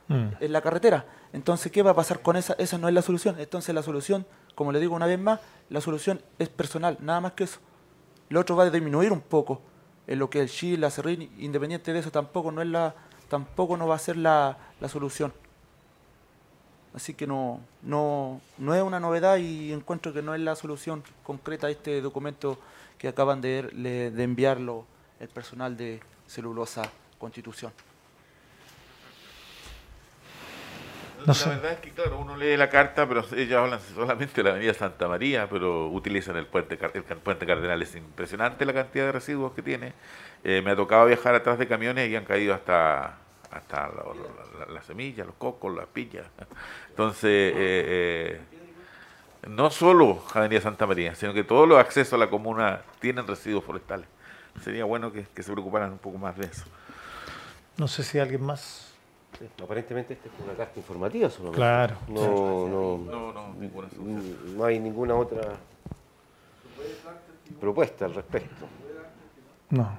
Mm. 0.09 0.29
en 0.41 0.53
la 0.53 0.61
carretera. 0.61 1.07
Entonces, 1.33 1.71
¿qué 1.73 1.83
va 1.83 1.93
a 1.93 1.95
pasar 1.95 2.21
con 2.21 2.37
esa? 2.37 2.55
Esa 2.59 2.77
no 2.77 2.89
es 2.89 2.95
la 2.95 3.03
solución. 3.03 3.37
Entonces, 3.39 3.75
la 3.75 3.83
solución, 3.83 4.27
como 4.55 4.73
le 4.73 4.81
digo 4.81 4.95
una 4.95 5.07
vez 5.07 5.19
más, 5.19 5.41
la 5.71 5.81
solución 5.81 6.21
es 6.39 6.49
personal, 6.49 6.99
nada 7.01 7.21
más 7.21 7.33
que 7.33 7.45
eso. 7.45 7.61
Lo 8.29 8.41
otro 8.41 8.57
va 8.57 8.65
a 8.65 8.71
disminuir 8.71 9.13
un 9.13 9.21
poco 9.21 9.63
en 10.07 10.19
lo 10.19 10.29
que 10.29 10.41
el 10.41 10.51
Chile, 10.51 10.79
la 10.79 10.91
Serrín, 10.91 11.31
independiente 11.39 11.93
de 11.93 12.01
eso, 12.01 12.11
tampoco 12.11 12.51
no 12.53 12.61
es 12.61 12.69
la, 12.69 12.95
tampoco 13.29 13.77
no 13.77 13.87
va 13.87 13.95
a 13.95 13.99
ser 13.99 14.17
la, 14.17 14.59
la 14.81 14.89
solución. 14.89 15.33
Así 16.95 17.15
que 17.15 17.27
no, 17.27 17.61
no, 17.83 18.41
no 18.59 18.75
es 18.75 18.83
una 18.83 19.01
novedad 19.01 19.39
y 19.39 19.73
encuentro 19.73 20.13
que 20.13 20.21
no 20.21 20.35
es 20.35 20.41
la 20.43 20.57
solución 20.57 21.03
concreta 21.23 21.69
a 21.69 21.71
este 21.71 22.03
documento 22.03 22.59
que 22.99 23.09
acaban 23.09 23.41
de, 23.41 23.63
de 24.15 24.23
enviarlo 24.23 24.85
el 25.21 25.29
personal 25.29 25.77
de 25.77 26.01
celulosa 26.27 26.83
Constitución. 27.23 27.73
No 31.25 31.33
la 31.33 31.47
verdad 31.51 31.73
es 31.75 31.79
que, 31.79 31.91
claro, 31.93 32.19
uno 32.19 32.37
lee 32.37 32.57
la 32.57 32.69
carta, 32.69 33.07
pero 33.07 33.25
ellos 33.37 33.57
hablan 33.63 33.79
solamente 33.95 34.33
de 34.35 34.43
la 34.43 34.51
avenida 34.51 34.75
Santa 34.75 35.07
María, 35.07 35.49
pero 35.49 35.87
utilizan 35.89 36.37
el 36.37 36.47
puente, 36.47 36.77
el 36.83 37.17
puente 37.19 37.47
Cardenal. 37.47 37.81
Es 37.81 37.95
impresionante 37.95 38.65
la 38.65 38.73
cantidad 38.73 39.05
de 39.07 39.13
residuos 39.13 39.53
que 39.53 39.63
tiene. 39.63 39.93
Eh, 40.43 40.63
me 40.65 40.73
ha 40.73 40.77
tocado 40.77 41.07
viajar 41.07 41.37
atrás 41.37 41.61
de 41.61 41.69
camiones 41.69 42.11
y 42.11 42.17
han 42.17 42.25
caído 42.25 42.55
hasta 42.55 43.19
hasta 43.53 43.89
la- 43.89 44.73
las 44.73 44.85
semillas, 44.87 45.25
los 45.27 45.37
cocos, 45.37 45.73
las 45.77 45.87
pillas. 45.87 46.27
Entonces, 46.89 47.23
eh, 47.55 48.35
eh, 48.35 48.41
no 49.47 49.71
solo 49.71 50.25
Avenida 50.35 50.61
Santa 50.61 50.87
María, 50.87 51.15
sino 51.15 51.33
que 51.35 51.45
todos 51.45 51.69
los 51.69 51.79
accesos 51.79 52.15
a 52.15 52.17
la 52.17 52.29
comuna 52.29 52.81
tienen 52.99 53.27
residuos 53.29 53.63
forestales. 53.63 54.09
Sería 54.65 54.85
bueno 54.87 55.13
que, 55.13 55.25
que 55.35 55.43
se 55.45 55.53
preocuparan 55.53 55.93
un 55.93 55.99
poco 55.99 56.19
más 56.19 56.37
de 56.37 56.47
eso. 56.47 56.65
No 57.83 57.89
sé 57.89 58.05
si 58.05 58.17
alguien 58.17 58.45
más. 58.45 58.93
Aparentemente 59.61 60.13
esta 60.13 60.29
es 60.29 60.35
una 60.45 60.53
carta 60.53 60.75
informativa 60.79 61.29
solamente. 61.29 61.57
Claro. 61.57 61.97
No, 62.07 62.69
no, 62.69 62.99
No, 62.99 63.33
no, 63.33 63.55
ninguna 63.59 63.89
no 64.57 64.65
hay 64.65 64.79
ninguna 64.79 65.17
otra 65.17 65.41
propuesta 67.61 68.05
al 68.05 68.15
respecto. 68.15 68.67
No. 69.71 69.99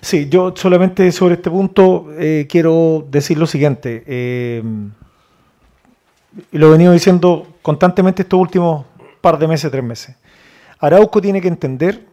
Sí, 0.00 0.28
yo 0.28 0.52
solamente 0.56 1.12
sobre 1.12 1.34
este 1.34 1.50
punto 1.50 2.06
eh, 2.18 2.48
quiero 2.50 3.06
decir 3.08 3.38
lo 3.38 3.46
siguiente. 3.46 4.02
eh, 4.04 4.60
y 6.50 6.58
lo 6.58 6.66
he 6.66 6.70
venido 6.72 6.92
diciendo 6.92 7.46
constantemente 7.62 8.22
estos 8.22 8.40
últimos 8.40 8.86
par 9.20 9.38
de 9.38 9.46
meses, 9.46 9.70
tres 9.70 9.84
meses. 9.84 10.16
Arauco 10.80 11.20
tiene 11.20 11.40
que 11.40 11.46
entender 11.46 12.04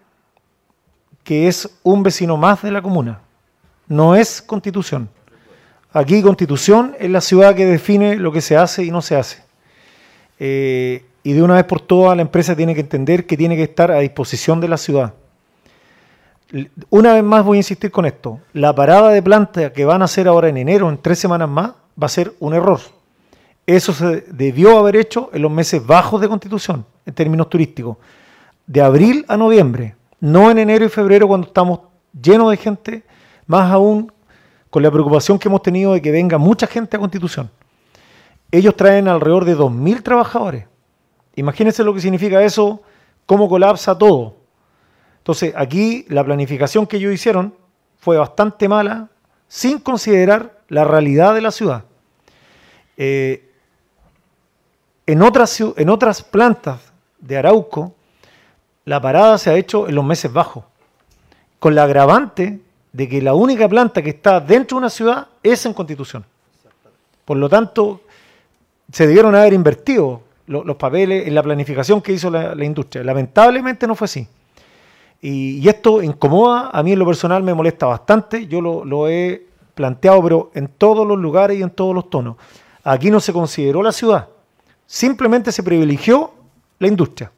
que 1.24 1.48
es 1.48 1.80
un 1.82 2.04
vecino 2.04 2.38
más 2.38 2.62
de 2.62 2.70
la 2.70 2.84
comuna. 2.84 3.22
No 3.88 4.16
es 4.16 4.42
constitución. 4.42 5.10
Aquí 5.94 6.22
constitución 6.22 6.96
es 7.00 7.10
la 7.10 7.22
ciudad 7.22 7.56
que 7.56 7.66
define 7.66 8.18
lo 8.18 8.32
que 8.32 8.42
se 8.42 8.58
hace 8.58 8.84
y 8.84 8.92
no 8.92 9.02
se 9.02 9.16
hace. 9.16 9.42
Eh, 10.40 11.06
y 11.24 11.34
de 11.34 11.42
una 11.42 11.56
vez 11.56 11.66
por 11.66 11.82
todas 11.82 12.16
la 12.16 12.22
empresa 12.22 12.56
tiene 12.56 12.76
que 12.76 12.82
entender 12.82 13.26
que 13.26 13.38
tiene 13.38 13.56
que 13.56 13.64
estar 13.64 13.92
a 13.92 14.00
disposición 14.00 14.62
de 14.62 14.68
la 14.68 14.78
ciudad. 14.78 15.14
Una 16.90 17.14
vez 17.14 17.24
más 17.24 17.44
voy 17.44 17.58
a 17.58 17.60
insistir 17.60 17.92
con 17.92 18.06
esto. 18.06 18.40
La 18.54 18.74
parada 18.74 19.10
de 19.10 19.22
planta 19.22 19.74
que 19.74 19.86
van 19.86 20.02
a 20.02 20.06
hacer 20.06 20.28
ahora 20.28 20.48
en 20.48 20.58
enero, 20.58 20.90
en 20.90 20.98
tres 20.98 21.20
semanas 21.20 21.50
más, 21.50 21.72
va 22.02 22.06
a 22.06 22.10
ser 22.10 22.34
un 22.40 22.54
error. 22.54 22.80
Eso 23.66 23.92
se 23.92 24.22
debió 24.22 24.78
haber 24.78 24.96
hecho 24.96 25.30
en 25.34 25.42
los 25.42 25.52
meses 25.52 25.86
bajos 25.86 26.22
de 26.22 26.30
constitución, 26.30 26.86
en 27.06 27.14
términos 27.14 27.50
turísticos. 27.50 27.98
De 28.66 28.82
abril 28.82 29.26
a 29.28 29.36
noviembre, 29.36 29.96
no 30.22 30.50
en 30.50 30.60
enero 30.60 30.86
y 30.86 30.90
febrero 30.90 31.28
cuando 31.28 31.48
estamos 31.48 31.80
llenos 32.14 32.50
de 32.52 32.58
gente, 32.58 33.04
más 33.48 33.72
aún 33.72 34.12
con 34.70 34.84
la 34.84 34.92
preocupación 34.92 35.40
que 35.40 35.48
hemos 35.48 35.64
tenido 35.64 35.94
de 35.94 36.02
que 36.02 36.12
venga 36.12 36.38
mucha 36.38 36.68
gente 36.68 36.98
a 36.98 37.00
constitución. 37.00 37.50
Ellos 38.52 38.76
traen 38.76 39.08
alrededor 39.08 39.46
de 39.46 39.58
2.000 39.58 40.04
trabajadores. 40.04 40.66
Imagínense 41.36 41.84
lo 41.84 41.94
que 41.94 42.02
significa 42.02 42.44
eso, 42.44 42.82
cómo 43.26 43.50
colapsa 43.50 43.98
todo. 43.98 44.36
Entonces, 45.20 45.54
aquí 45.56 46.06
la 46.10 46.24
planificación 46.24 46.86
que 46.86 46.98
ellos 46.98 47.14
hicieron 47.14 47.54
fue 47.98 48.18
bastante 48.18 48.68
mala, 48.68 49.10
sin 49.48 49.80
considerar 49.80 50.62
la 50.70 50.84
realidad 50.84 51.34
de 51.34 51.42
la 51.42 51.52
ciudad. 51.52 51.84
Eh, 52.96 53.52
en, 55.06 55.22
otras, 55.22 55.60
en 55.60 55.90
otras 55.90 56.24
plantas 56.24 56.80
de 57.20 57.38
Arauco, 57.38 57.96
la 58.86 59.02
parada 59.02 59.38
se 59.38 59.50
ha 59.50 59.56
hecho 59.56 59.88
en 59.88 59.96
los 59.96 60.06
meses 60.06 60.32
bajos, 60.32 60.64
con 61.60 61.76
la 61.76 61.84
agravante 61.84 62.62
de 62.98 63.08
que 63.08 63.22
la 63.22 63.36
única 63.36 63.70
planta 63.70 64.02
que 64.02 64.10
está 64.10 64.40
dentro 64.40 64.76
de 64.76 64.80
una 64.80 64.90
ciudad 64.90 65.28
es 65.44 65.64
en 65.68 65.74
Constitución. 65.74 66.26
Por 67.26 67.38
lo 67.38 67.48
tanto, 67.48 68.02
se 68.92 69.06
debieron 69.06 69.36
haber 69.36 69.54
invertido 69.54 70.22
lo- 70.48 70.64
los 70.64 70.78
papeles 70.78 71.28
en 71.28 71.36
la 71.36 71.44
planificación 71.44 72.02
que 72.02 72.14
hizo 72.14 72.32
la, 72.32 72.56
industria. 72.66 73.04
Lamentablemente 73.04 73.86
no 73.86 73.94
fue 73.94 74.06
así. 74.06 74.28
Y, 75.22 75.60
y 75.60 75.70
esto 75.70 76.02
incomoda, 76.02 76.72
a 76.74 76.82
mí 76.82 76.94
en 76.94 76.98
lo 77.00 77.06
personal 77.06 77.44
me 77.44 77.54
molesta 77.54 77.86
bastante, 77.86 78.48
yo 78.48 78.62
lo, 78.62 78.84
lo 78.84 79.08
he 79.08 79.46
planteado, 79.76 80.24
pero 80.24 80.52
en 80.56 80.68
todos 80.68 81.06
los 81.06 81.20
lugares 81.20 81.60
y 81.60 81.62
en 81.62 81.70
todos 81.70 81.94
los 81.94 82.10
tonos. 82.10 82.36
Aquí 82.84 83.12
no 83.12 83.20
se 83.20 83.32
consideró 83.32 83.84
la 83.84 83.92
ciudad, 83.92 84.28
simplemente 84.88 85.52
se 85.52 85.62
privilegió 85.62 86.32
la 86.80 86.88
industria. 86.88 87.32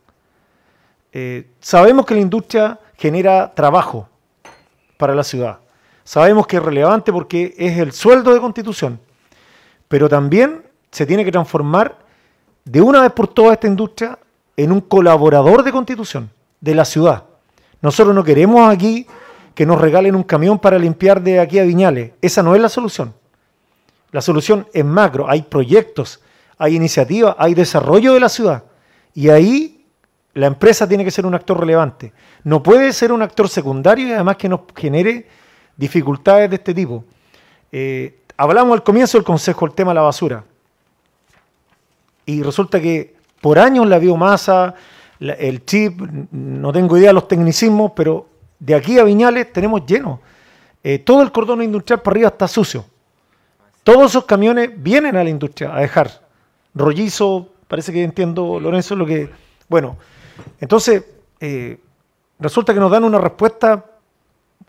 Eh, 1.11 1.49
sabemos 1.60 2.06
que 2.06 2.14
la 2.15 2.22
industria 2.22 2.80
genera 2.98 3.53
trabajo 3.53 4.07
para 4.99 5.15
la 5.15 5.23
ciudad, 5.23 5.59
sabemos 6.03 6.45
que 6.45 6.57
es 6.57 6.61
relevante 6.61 7.13
porque 7.13 7.55
es 7.57 7.77
el 7.77 7.93
sueldo 7.93 8.34
de 8.34 8.41
constitución, 8.41 8.99
pero 9.88 10.09
también 10.09 10.61
se 10.91 11.05
tiene 11.05 11.23
que 11.23 11.31
transformar 11.31 11.97
de 12.65 12.81
una 12.81 13.01
vez 13.03 13.13
por 13.13 13.30
todas 13.30 13.53
esta 13.53 13.67
industria 13.67 14.19
en 14.57 14.73
un 14.73 14.81
colaborador 14.81 15.63
de 15.63 15.71
constitución 15.71 16.30
de 16.59 16.76
la 16.76 16.84
ciudad. 16.84 17.23
Nosotros 17.81 18.13
no 18.13 18.26
queremos 18.26 18.69
aquí 18.69 19.07
que 19.55 19.65
nos 19.65 19.80
regalen 19.80 20.15
un 20.15 20.23
camión 20.23 20.59
para 20.59 20.77
limpiar 20.77 21.21
de 21.21 21.39
aquí 21.39 21.59
a 21.59 21.63
Viñales. 21.63 22.11
Esa 22.21 22.43
no 22.43 22.55
es 22.55 22.61
la 22.61 22.67
solución. 22.67 23.13
La 24.11 24.19
solución 24.19 24.67
es 24.73 24.84
macro. 24.84 25.30
Hay 25.30 25.43
proyectos, 25.43 26.19
hay 26.57 26.76
iniciativas, 26.76 27.38
hay 27.39 27.53
desarrollo 27.53 28.13
de 28.13 28.19
la 28.19 28.27
ciudad. 28.27 28.63
Y 29.13 29.30
ahí 29.30 29.78
la 30.34 30.47
empresa 30.47 30.88
tiene 30.88 31.03
que 31.03 31.11
ser 31.11 31.26
un 31.26 31.35
actor 31.35 31.60
relevante. 31.60 32.14
No 32.43 32.61
puede 32.61 32.93
ser 32.93 33.11
un 33.11 33.22
actor 33.22 33.49
secundario 33.49 34.07
y 34.07 34.11
además 34.11 34.38
que 34.38 34.49
nos 34.49 34.61
genere 34.76 35.27
dificultades 35.76 36.49
de 36.49 36.56
este 36.57 36.73
tipo. 36.73 37.03
Eh, 37.72 38.19
hablamos 38.38 38.73
al 38.73 38.84
comienzo 38.84 39.18
del 39.18 39.26
consejo 39.26 39.65
el 39.65 39.73
tema 39.73 39.91
de 39.91 39.95
la 39.95 40.01
basura. 40.01 40.43
Y 42.26 42.43
resulta 42.43 42.80
que 42.80 43.15
por 43.41 43.57
años 43.57 43.88
la 43.88 43.97
biomasa, 43.97 44.76
el 45.19 45.65
chip, 45.65 45.99
no 46.31 46.72
tengo 46.72 46.97
idea 46.97 47.10
de 47.10 47.14
los 47.14 47.27
tecnicismos, 47.27 47.91
pero 47.95 48.27
de 48.60 48.76
aquí 48.76 48.99
a 48.99 49.03
Viñales 49.03 49.51
tenemos 49.51 49.85
lleno. 49.85 50.22
Eh, 50.84 50.99
todo 50.99 51.22
el 51.22 51.31
cordón 51.31 51.64
industrial 51.64 52.01
para 52.01 52.14
arriba 52.14 52.30
está 52.30 52.47
sucio. 52.47 52.85
Todos 53.84 54.11
esos 54.11 54.26
camiones 54.26 54.72
vienen 54.76 55.15
a 55.15 55.23
la 55.23 55.30
industria 55.30 55.76
a 55.76 55.80
dejar 55.80 56.22
rollizo, 56.76 57.49
parece 57.68 57.91
que 57.91 58.03
entiendo, 58.03 58.60
Lorenzo, 58.60 58.95
lo 58.95 59.06
que... 59.06 59.30
Bueno, 59.68 59.97
entonces, 60.60 61.03
eh, 61.40 61.80
resulta 62.40 62.74
que 62.74 62.80
nos 62.80 62.91
dan 62.91 63.03
una 63.03 63.20
respuesta 63.20 63.86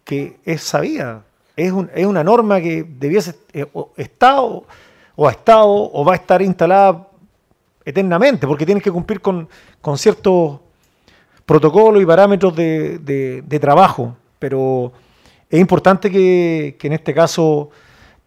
que 0.05 0.39
es 0.45 0.63
sabida, 0.63 1.25
es, 1.57 1.73
un- 1.73 1.91
es 1.95 2.07
una 2.07 2.25
norma 2.25 2.61
que 2.61 2.85
debiese 2.85 3.35
eh, 3.53 3.67
o 3.73 3.91
ha 3.97 4.01
estado 4.01 4.65
o 5.17 6.05
va 6.05 6.13
a 6.13 6.17
estar 6.17 6.41
instalada 6.41 7.07
eternamente, 7.85 8.47
porque 8.47 8.65
tienes 8.65 8.83
que 8.83 8.91
cumplir 8.91 9.21
con, 9.21 9.49
ciertos 9.97 10.61
protocolos 11.45 12.03
y 12.03 12.07
parámetros 12.07 12.55
de, 12.55 13.59
trabajo, 13.61 14.17
pero 14.39 14.93
es 15.49 15.61
importante 15.61 16.11
que, 16.11 16.77
en 16.81 16.93
este 16.93 17.13
caso 17.13 17.71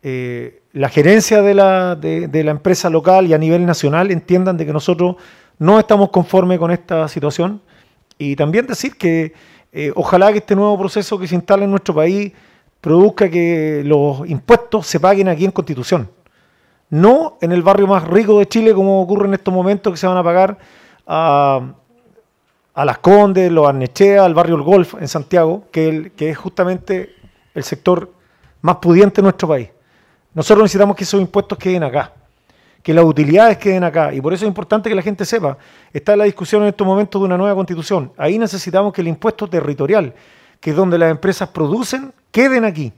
eh, 0.02 0.62
la 0.74 0.90
gerencia 0.90 1.42
de 1.42 1.54
la, 1.54 1.96
de 1.96 2.44
la 2.44 2.52
empresa 2.52 2.90
local 2.90 3.28
y 3.28 3.34
a 3.34 3.38
nivel 3.38 3.66
nacional 3.66 4.12
entiendan 4.12 4.58
de 4.58 4.66
que 4.66 4.74
nosotros 4.74 5.16
no 5.60 5.80
estamos 5.80 6.10
conformes 6.10 6.60
con 6.60 6.72
esta 6.72 7.08
situación 7.08 7.62
y 8.18 8.36
también 8.36 8.66
decir 8.68 8.98
que 8.98 9.34
eh, 9.72 9.92
ojalá 9.96 10.32
que 10.32 10.38
este 10.40 10.56
nuevo 10.56 10.78
proceso 10.78 11.18
que 11.18 11.28
se 11.28 11.36
instala 11.36 11.64
en 11.64 11.72
nuestro 11.72 11.96
país 11.96 12.32
produzca 12.82 13.30
que 13.30 13.82
los 13.86 14.28
impuestos 14.30 14.88
se 14.88 15.00
paguen 15.00 15.28
aquí 15.30 15.46
en 15.46 15.52
Constitución. 15.52 16.10
No 16.90 17.38
en 17.42 17.52
el 17.52 17.64
barrio 17.64 17.88
más 17.88 18.04
rico 18.08 18.38
de 18.40 18.46
Chile, 18.48 18.74
como 18.74 19.02
ocurre 19.02 19.28
en 19.28 19.34
estos 19.34 19.54
momentos, 19.54 19.92
que 19.94 19.98
se 19.98 20.06
van 20.06 20.18
a 20.18 20.24
pagar 20.24 20.58
a, 21.08 21.74
a 22.74 22.86
Las 22.86 22.98
Condes, 23.00 23.52
los 23.52 23.68
Arnechea, 23.68 24.24
al 24.26 24.34
barrio 24.36 24.56
El 24.56 24.62
Golf 24.62 24.96
en 25.00 25.08
Santiago, 25.08 25.64
que, 25.72 25.90
el- 25.90 26.12
que 26.12 26.30
es 26.30 26.38
justamente 26.38 27.16
el 27.56 27.64
sector 27.64 28.12
más 28.62 28.76
pudiente 28.78 29.18
de 29.18 29.24
nuestro 29.24 29.48
país. 29.48 29.70
Nosotros 30.34 30.64
necesitamos 30.64 30.96
que 30.96 31.04
esos 31.04 31.20
impuestos 31.22 31.58
queden 31.58 31.84
acá, 31.84 32.14
que 32.84 32.94
las 32.94 33.06
utilidades 33.06 33.58
queden 33.58 33.86
acá. 33.86 34.14
Y 34.14 34.22
por 34.22 34.34
eso 34.34 34.46
es 34.46 34.50
importante 34.50 34.90
que 34.90 34.96
la 34.96 35.02
gente 35.02 35.26
sepa, 35.26 35.58
está 35.94 36.16
la 36.16 36.26
discusión 36.26 36.62
en 36.64 36.68
estos 36.68 36.86
momentos 36.86 37.20
de 37.20 37.26
una 37.26 37.38
nueva 37.38 37.56
constitución. 37.56 38.12
Ahí 38.18 38.38
necesitamos 38.38 38.94
que 38.94 39.02
el 39.02 39.08
impuesto 39.08 39.48
territorial, 39.48 40.14
que 40.60 40.72
es 40.72 40.76
donde 40.76 40.98
las 40.98 41.10
empresas 41.10 41.50
producen, 41.50 42.14
queden 42.30 42.66
aquí. 42.66 42.92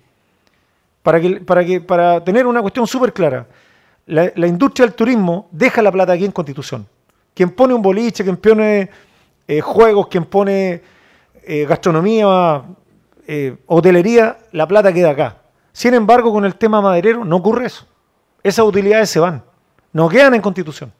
Para, 1.04 1.22
que, 1.22 1.40
para, 1.40 1.64
que, 1.64 1.80
para 1.80 2.24
tener 2.24 2.48
una 2.48 2.62
cuestión 2.62 2.88
súper 2.88 3.14
clara, 3.14 3.46
la, 4.08 4.48
industria 4.48 4.88
del 4.88 4.96
turismo 4.96 5.48
deja 5.52 5.82
la 5.84 5.92
plata 5.92 6.14
aquí 6.14 6.26
en 6.26 6.32
constitución. 6.32 6.88
Quien 7.36 7.52
pone 7.52 7.76
un 7.76 7.82
boliche, 7.82 8.24
quien 8.24 8.38
pone 8.38 8.90
eh, 9.48 9.62
juegos, 9.62 10.08
quien 10.08 10.26
pone 10.26 10.82
eh, 11.44 11.66
gastronomía, 11.68 12.64
eh, 13.28 13.58
hotelería, 13.68 14.38
la 14.52 14.68
plata 14.68 14.92
queda 14.92 15.12
acá. 15.12 15.38
Sin 15.72 15.94
embargo, 15.94 16.32
con 16.32 16.46
el 16.46 16.56
tema 16.56 16.82
maderero 16.82 17.24
no 17.24 17.36
ocurre 17.36 17.68
eso. 17.68 17.86
Esas 18.42 18.66
utilidades 18.66 19.10
se 19.10 19.20
van, 19.20 19.44
no 19.96 20.10
quedan 20.10 20.34
en 20.34 20.42
constitución. 20.42 20.92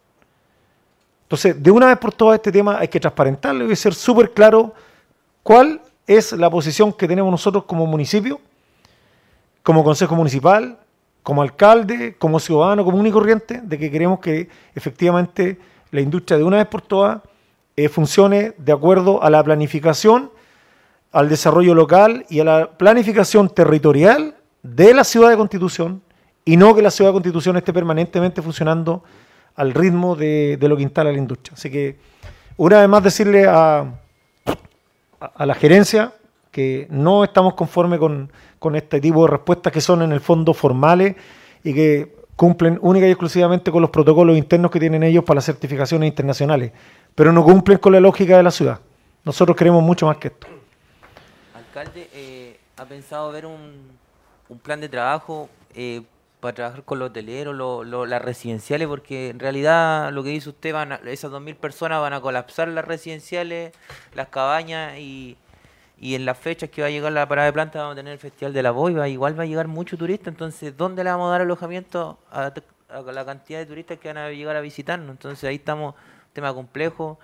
Entonces, 1.24 1.62
de 1.62 1.70
una 1.70 1.88
vez 1.88 1.98
por 1.98 2.14
todas 2.14 2.36
este 2.36 2.50
tema 2.50 2.80
hay 2.80 2.88
que 2.88 2.98
transparentarlo 2.98 3.70
y 3.70 3.76
ser 3.76 3.94
súper 3.94 4.32
claro 4.32 4.74
cuál 5.44 5.82
es 6.08 6.32
la 6.32 6.50
posición 6.50 6.94
que 6.94 7.06
tenemos 7.06 7.30
nosotros 7.30 7.66
como 7.66 7.86
municipio, 7.86 8.40
como 9.64 9.84
consejo 9.84 10.16
municipal, 10.16 10.80
como 11.24 11.42
alcalde, 11.42 12.16
como 12.18 12.40
ciudadano 12.40 12.86
común 12.86 13.06
y 13.06 13.12
corriente, 13.12 13.60
de 13.62 13.78
que 13.78 13.92
queremos 13.92 14.20
que 14.20 14.48
efectivamente 14.74 15.60
la 15.92 16.00
industria 16.00 16.38
de 16.38 16.46
una 16.46 16.58
vez 16.58 16.68
por 16.68 16.82
todas 16.82 17.20
eh, 17.76 17.90
funcione 17.90 18.54
de 18.58 18.72
acuerdo 18.72 19.22
a 19.22 19.30
la 19.30 19.44
planificación, 19.44 20.32
al 21.12 21.28
desarrollo 21.28 21.76
local 21.76 22.26
y 22.30 22.40
a 22.40 22.46
la 22.46 22.70
planificación 22.78 23.50
territorial 23.50 24.38
de 24.64 24.94
la 24.94 25.04
ciudad 25.04 25.32
de 25.32 25.36
Constitución 25.36 26.02
y 26.46 26.58
no 26.58 26.76
que 26.76 26.82
la 26.82 26.92
ciudad 26.92 27.10
de 27.10 27.16
Constitución 27.16 27.58
esté 27.58 27.74
permanentemente 27.74 28.42
funcionando 28.42 29.04
al 29.56 29.74
ritmo 29.74 30.16
de, 30.16 30.58
lo 30.62 30.78
que 30.78 30.84
instala 30.84 31.12
la 31.12 31.18
industria. 31.18 31.56
Así 31.56 31.72
que, 31.72 31.98
una 32.58 32.80
vez 32.80 32.88
más, 32.88 33.04
decirle 33.04 33.48
a, 33.48 33.80
a, 33.80 33.92
a 35.20 35.46
la 35.46 35.56
gerencia 35.56 36.14
que 36.52 36.88
no 36.90 37.24
estamos 37.24 37.56
conformes 37.56 38.00
con, 38.00 38.32
con 38.60 38.76
este 38.76 39.02
tipo 39.02 39.26
de 39.26 39.32
respuestas 39.32 39.74
que 39.74 39.82
son 39.82 40.02
en 40.02 40.12
el 40.12 40.22
fondo 40.22 40.54
formales 40.54 41.16
y 41.64 41.74
que 41.74 42.16
cumplen 42.36 42.80
única 42.82 43.08
y 43.08 43.12
exclusivamente 43.12 43.72
con 43.72 43.82
los 43.82 43.90
protocolos 43.90 44.38
internos 44.38 44.72
que 44.72 44.80
tienen 44.80 45.04
ellos 45.04 45.24
para 45.24 45.36
las 45.36 45.46
certificaciones 45.46 46.08
internacionales, 46.08 46.72
pero 47.14 47.32
no 47.32 47.44
cumplen 47.44 47.78
con 47.78 47.94
la 47.94 48.00
lógica 48.00 48.38
de 48.38 48.44
la 48.44 48.52
ciudad. 48.52 48.80
Nosotros 49.24 49.58
queremos 49.58 49.84
mucho 49.84 50.06
más 50.06 50.18
que 50.18 50.28
esto. 50.28 50.48
Alcalde, 51.56 52.10
eh, 52.14 52.60
¿ha 52.78 52.86
pensado 52.86 53.32
ver 53.32 53.46
un, 53.46 53.98
un 54.50 54.60
plan 54.60 54.80
de 54.80 54.90
trabajo 54.90 55.50
eh, 55.74 56.02
para 56.46 56.56
trabajar 56.56 56.84
con 56.84 57.00
los 57.00 57.10
hoteleros, 57.10 57.56
las 58.08 58.22
residenciales? 58.22 58.88
Porque 58.88 59.30
en 59.30 59.40
realidad 59.40 60.12
lo 60.12 60.24
que 60.24 60.30
dice 60.30 60.50
usted, 60.50 60.74
van 60.74 60.94
a- 60.94 60.96
esas 61.06 61.32
2.000 61.32 61.56
personas 61.56 62.02
van 62.02 62.14
a 62.14 62.22
colapsar 62.22 62.68
las 62.70 62.86
residenciales, 62.86 63.74
las 64.14 64.28
cabañas 64.30 64.98
y, 64.98 65.38
y 66.00 66.16
en 66.16 66.26
las 66.26 66.38
fechas 66.38 66.70
que 66.70 66.82
va 66.82 66.88
a 66.88 66.92
llegar 66.92 67.12
la 67.12 67.28
parada 67.28 67.48
de 67.48 67.54
planta 67.54 67.80
vamos 67.80 67.94
a 67.94 67.96
tener 67.96 68.14
el 68.14 68.20
Festival 68.20 68.54
de 68.54 68.64
la 68.64 68.72
Boiva, 68.72 69.08
igual 69.08 69.38
va 69.38 69.44
a 69.44 69.46
llegar 69.46 69.68
mucho 69.68 69.98
turista, 69.98 70.30
entonces 70.30 70.76
¿dónde 70.76 71.04
le 71.04 71.10
vamos 71.10 71.28
a 71.28 71.32
dar 71.32 71.42
alojamiento 71.42 72.20
a, 72.32 72.52
la 73.12 73.26
cantidad 73.26 73.60
de 73.60 73.66
turistas 73.66 73.98
que 74.00 74.10
van 74.10 74.18
a 74.18 74.30
llegar 74.30 74.56
a 74.56 74.62
visitarnos? 74.62 75.10
Entonces 75.10 75.44
ahí 75.50 75.56
estamos, 75.56 75.96
tema 76.34 76.54
complejo, 76.54 77.20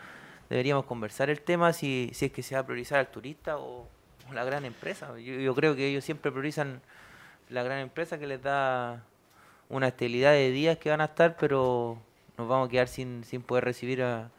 deberíamos 0.50 0.86
conversar 0.86 1.30
el 1.30 1.42
tema 1.42 1.74
si, 1.74 2.12
si 2.14 2.26
es 2.26 2.32
que 2.32 2.44
se 2.44 2.56
va 2.56 2.62
a 2.62 2.66
priorizar 2.66 3.00
al 3.00 3.08
turista 3.08 3.58
o, 3.58 3.88
la 4.34 4.44
gran 4.46 4.64
empresa. 4.66 5.18
Yo 5.20 5.54
creo 5.56 5.76
que 5.76 5.88
ellos 5.88 6.06
siempre 6.06 6.32
priorizan 6.32 6.82
la 7.50 7.64
gran 7.64 7.80
empresa 7.80 8.18
que 8.18 8.28
les 8.28 8.42
da 8.42 9.04
una 9.72 9.88
estabilidad 9.88 10.32
de 10.34 10.52
días 10.52 10.78
que 10.78 10.90
van 10.90 11.02
a 11.02 11.06
estar, 11.06 11.36
pero 11.38 11.98
nos 12.38 12.48
vamos 12.48 12.68
a 12.68 12.72
quedar 12.72 12.88
sin, 12.88 13.24
sin 13.24 13.42
poder 13.42 13.64
recibir 13.64 14.04
a, 14.04 14.30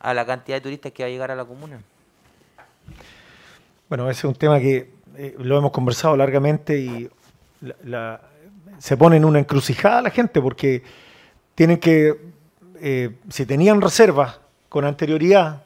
a 0.00 0.14
la 0.14 0.26
cantidad 0.26 0.56
de 0.56 0.60
turistas 0.60 0.92
que 0.92 1.02
va 1.02 1.08
a 1.08 1.10
llegar 1.10 1.30
a 1.30 1.36
la 1.36 1.44
comuna. 1.44 1.80
Bueno, 3.88 4.10
ese 4.10 4.20
es 4.20 4.24
un 4.24 4.34
tema 4.34 4.58
que 4.58 4.90
eh, 5.16 5.34
lo 5.38 5.56
hemos 5.56 5.70
conversado 5.70 6.16
largamente 6.16 6.78
y 6.78 7.08
se 8.78 8.96
pone 8.96 9.16
en 9.16 9.24
una 9.24 9.38
encrucijada 9.38 10.02
la 10.02 10.10
gente 10.10 10.40
porque 10.40 10.82
tienen 11.54 11.78
que, 11.78 12.20
eh, 12.80 13.16
si 13.28 13.46
tenían 13.46 13.80
reservas 13.80 14.40
con 14.68 14.84
anterioridad, 14.84 15.62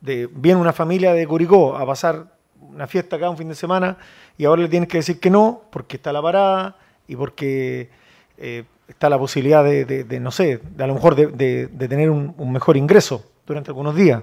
de 0.00 0.28
viene 0.32 0.60
una 0.60 0.72
familia 0.72 1.12
de 1.12 1.26
Curicó 1.26 1.76
a 1.76 1.84
pasar 1.84 2.26
una 2.60 2.86
fiesta 2.86 3.16
acá 3.16 3.30
un 3.30 3.36
fin 3.36 3.48
de 3.48 3.54
semana 3.54 3.98
y 4.36 4.44
ahora 4.44 4.62
le 4.62 4.68
tienes 4.68 4.88
que 4.88 4.98
decir 4.98 5.20
que 5.20 5.30
no 5.30 5.62
porque 5.70 5.96
está 5.96 6.12
la 6.12 6.22
parada 6.22 6.76
y 7.06 7.16
porque 7.16 7.90
eh, 8.38 8.64
está 8.88 9.10
la 9.10 9.18
posibilidad 9.18 9.62
de, 9.62 10.20
no 10.20 10.30
sé, 10.30 10.60
de 10.76 10.84
a 10.84 10.86
lo 10.86 10.94
mejor 10.94 11.14
de, 11.14 11.68
tener 11.88 12.10
un, 12.10 12.34
mejor 12.52 12.76
ingreso 12.76 13.24
durante 13.46 13.70
algunos 13.70 13.94
días. 13.94 14.22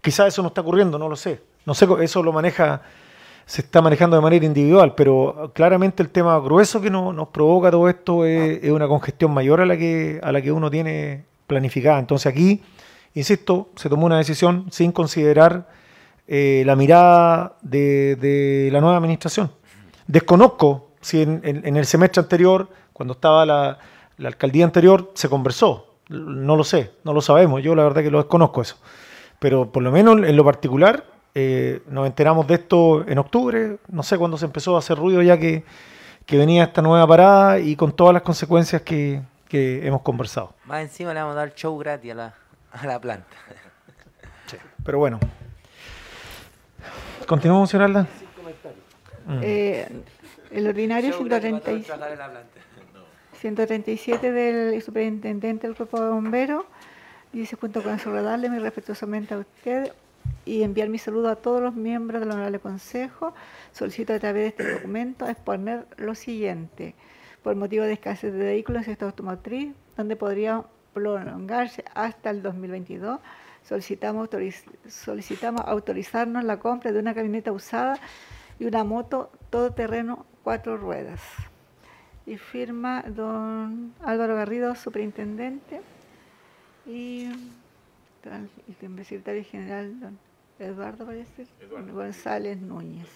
Quizás 0.00 0.28
eso 0.28 0.42
no 0.42 0.48
está 0.48 0.60
ocurriendo, 0.60 0.98
no 0.98 1.08
lo 1.08 1.16
sé. 1.16 1.40
No 1.66 1.74
sé, 1.74 1.86
eso 2.00 2.22
lo 2.22 2.32
maneja, 2.32 2.82
se 3.44 3.62
está 3.62 3.82
manejando 3.82 4.16
de 4.16 4.22
manera 4.22 4.46
individual, 4.46 4.94
pero 4.94 5.50
claramente 5.54 6.02
el 6.02 6.10
tema 6.10 6.38
grueso 6.38 6.80
que 6.80 6.90
no- 6.90 7.12
nos 7.12 7.28
provoca 7.28 7.70
todo 7.70 7.88
esto 7.88 8.24
es, 8.24 8.62
una 8.70 8.86
congestión 8.86 9.32
mayor 9.32 9.60
a 9.60 9.66
la 9.66 9.76
que 9.76 10.20
a 10.22 10.32
la 10.32 10.40
que 10.40 10.52
uno 10.52 10.70
tiene 10.70 11.24
planificada. 11.46 11.98
Entonces 11.98 12.26
aquí, 12.26 12.62
insisto, 13.14 13.70
se 13.74 13.88
tomó 13.88 14.06
una 14.06 14.18
decisión 14.18 14.66
sin 14.70 14.92
considerar 14.92 15.68
eh, 16.28 16.62
la 16.64 16.76
mirada 16.76 17.56
de, 17.62 18.68
la 18.72 18.80
nueva 18.80 18.96
administración. 18.96 19.50
Desconozco 20.06 20.92
si 21.00 21.22
en 21.22 21.76
el 21.76 21.86
semestre 21.86 22.20
anterior, 22.20 22.68
cuando 22.98 23.14
estaba 23.14 23.46
la, 23.46 23.78
alcaldía 24.18 24.64
anterior 24.64 25.12
se 25.14 25.28
conversó. 25.28 25.94
No 26.08 26.56
lo 26.56 26.64
sé, 26.64 26.90
no 27.04 27.12
lo 27.12 27.20
sabemos. 27.20 27.62
Yo 27.62 27.76
la 27.76 27.84
verdad 27.84 28.02
que 28.02 28.10
lo 28.10 28.18
desconozco 28.18 28.60
eso. 28.60 28.76
Pero 29.38 29.70
por 29.70 29.84
lo 29.84 29.92
menos 29.92 30.16
en 30.16 30.36
lo 30.36 30.44
particular 30.44 31.04
eh, 31.32 31.80
nos 31.86 32.08
enteramos 32.08 32.48
de 32.48 32.54
esto 32.54 33.06
en 33.06 33.18
octubre. 33.18 33.78
No 33.86 34.02
sé 34.02 34.18
cuándo 34.18 34.36
se 34.36 34.46
empezó 34.46 34.74
a 34.74 34.80
hacer 34.80 34.98
ruido 34.98 35.22
ya 35.22 35.38
que, 35.38 35.64
venía 36.28 36.64
esta 36.64 36.82
nueva 36.82 37.06
parada 37.06 37.60
y 37.60 37.76
con 37.76 37.92
todas 37.92 38.12
las 38.12 38.22
consecuencias 38.22 38.82
que, 38.82 39.22
hemos 39.48 40.02
conversado. 40.02 40.54
Más 40.64 40.82
encima 40.82 41.14
le 41.14 41.20
vamos 41.20 41.36
a 41.36 41.38
dar 41.38 41.54
show 41.54 41.78
gratis 41.78 42.10
a 42.10 42.14
la, 42.16 42.34
a 42.72 42.84
la 42.84 43.00
planta. 43.00 43.36
Pero 44.84 44.98
bueno. 44.98 45.20
¿Continuamos, 47.28 47.70
señor 47.70 47.84
Alda? 47.84 48.06
Mm. 49.26 49.40
Eh, 49.42 49.88
el 50.50 50.66
ordinario 50.66 51.12
135. 51.12 51.94
137 53.40 54.32
del 54.32 54.82
superintendente 54.82 55.66
del 55.66 55.76
cuerpo 55.76 56.00
de 56.02 56.10
bomberos 56.10 56.64
dice 57.32 57.56
junto 57.56 57.82
con 57.82 57.94
eso 57.94 58.10
darle 58.12 58.48
mi 58.50 58.58
respetuosamente 58.58 59.34
a 59.34 59.38
usted 59.38 59.92
y 60.44 60.62
enviar 60.62 60.88
mi 60.88 60.98
saludo 60.98 61.28
a 61.28 61.36
todos 61.36 61.62
los 61.62 61.74
miembros 61.74 62.20
del 62.20 62.30
honorable 62.30 62.58
consejo. 62.58 63.34
Solicito 63.72 64.12
a 64.12 64.18
través 64.18 64.42
de 64.42 64.48
este 64.48 64.72
documento 64.74 65.26
exponer 65.28 65.86
lo 65.96 66.14
siguiente. 66.14 66.94
Por 67.42 67.54
motivo 67.56 67.84
de 67.84 67.92
escasez 67.92 68.32
de 68.32 68.44
vehículos 68.44 68.82
en 68.82 68.84
el 68.90 68.92
sector 68.92 69.06
automotriz 69.06 69.72
donde 69.96 70.16
podría 70.16 70.64
prolongarse 70.92 71.84
hasta 71.94 72.30
el 72.30 72.42
2022 72.42 73.20
solicitamos, 73.62 74.28
autoriz- 74.28 74.64
solicitamos 74.88 75.62
autorizarnos 75.66 76.42
la 76.44 76.58
compra 76.58 76.90
de 76.92 76.98
una 76.98 77.14
camioneta 77.14 77.52
usada 77.52 77.98
y 78.58 78.64
una 78.64 78.82
moto 78.84 79.30
todoterreno 79.50 80.26
cuatro 80.42 80.76
ruedas 80.76 81.20
y 82.28 82.36
firma 82.36 83.02
don 83.08 83.94
Álvaro 84.04 84.34
Garrido, 84.36 84.74
superintendente, 84.74 85.80
y 86.86 87.24
don- 88.24 88.50
el 88.98 89.04
secretario 89.04 89.44
general, 89.44 89.98
don 90.00 90.18
Eduardo, 90.58 91.06
parece, 91.06 91.46
González 91.92 92.58
Núñez. 92.60 93.06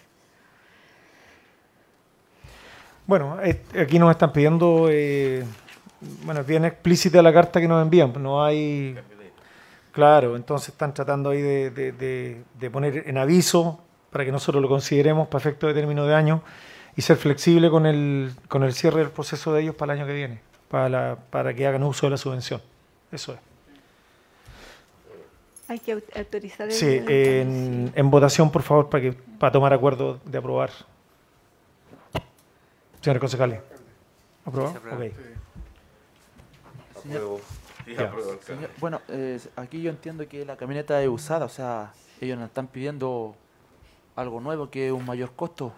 Bueno, 3.05 3.37
aquí 3.79 3.99
nos 3.99 4.11
están 4.11 4.31
pidiendo, 4.31 4.87
eh, 4.89 5.43
bueno, 6.25 6.41
es 6.41 6.47
bien 6.47 6.63
explícita 6.65 7.21
la 7.21 7.33
carta 7.33 7.59
que 7.59 7.67
nos 7.67 7.83
envían, 7.83 8.13
no 8.21 8.43
hay, 8.43 8.95
claro, 9.91 10.35
entonces 10.37 10.69
están 10.69 10.93
tratando 10.93 11.31
ahí 11.31 11.41
de, 11.41 11.69
de- 11.69 11.91
de- 11.91 12.43
de 12.57 12.71
poner 12.71 13.03
en 13.07 13.17
aviso 13.17 13.79
para 14.09 14.23
que 14.23 14.31
nosotros 14.31 14.61
lo 14.61 14.69
consideremos 14.69 15.27
para 15.27 15.41
efecto 15.41 15.67
de 15.67 15.73
término 15.73 16.05
de 16.05 16.15
año 16.15 16.41
y 16.95 17.01
ser 17.01 17.17
flexible 17.17 17.69
con 17.69 17.85
el, 17.85 18.31
con 18.47 18.63
el 18.63 18.73
cierre 18.73 18.99
del 18.99 19.09
proceso 19.09 19.53
de 19.53 19.63
ellos 19.63 19.75
para 19.75 19.93
el 19.93 19.99
año 19.99 20.07
que 20.07 20.13
viene, 20.13 20.39
para, 20.69 20.89
la- 20.89 21.17
para 21.29 21.53
que 21.53 21.65
hagan 21.65 21.83
uso 21.83 22.05
de 22.05 22.11
la 22.11 22.17
subvención. 22.17 22.61
Eso 23.11 23.33
es. 23.33 23.39
Hay 25.67 25.79
que 25.79 25.95
au- 25.95 26.03
autorizar 26.19 26.67
el... 26.67 26.73
Sí, 26.73 26.85
el- 26.87 27.09
en, 27.09 27.91
en 27.95 28.11
votación, 28.11 28.51
por 28.51 28.61
favor, 28.63 28.89
para, 28.89 29.01
que, 29.01 29.13
para 29.13 29.51
tomar 29.51 29.73
acuerdo 29.73 30.19
de 30.25 30.37
aprobar. 30.37 30.71
Señor 33.01 33.19
concejal. 33.19 33.61
¿Aprobado? 34.45 34.73
Sí, 34.73 34.77
apruebo. 34.79 35.11
Señor, 38.45 38.69
bueno, 38.79 39.01
eh, 39.09 39.39
aquí 39.57 39.81
yo 39.81 39.89
entiendo 39.89 40.27
que 40.27 40.45
la 40.45 40.55
camioneta 40.55 41.01
es 41.01 41.09
usada, 41.09 41.45
o 41.45 41.49
sea, 41.49 41.91
ellos 42.21 42.37
nos 42.37 42.47
están 42.47 42.67
pidiendo 42.67 43.35
algo 44.15 44.39
nuevo 44.39 44.69
que 44.69 44.87
es 44.87 44.93
un 44.93 45.05
mayor 45.05 45.31
costo. 45.35 45.73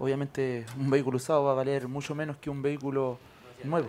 Obviamente 0.00 0.66
un 0.78 0.90
vehículo 0.90 1.16
usado 1.18 1.44
va 1.44 1.52
a 1.52 1.54
valer 1.54 1.86
mucho 1.86 2.14
menos 2.14 2.36
que 2.38 2.50
un 2.50 2.60
vehículo 2.62 3.18
nuevo. 3.62 3.88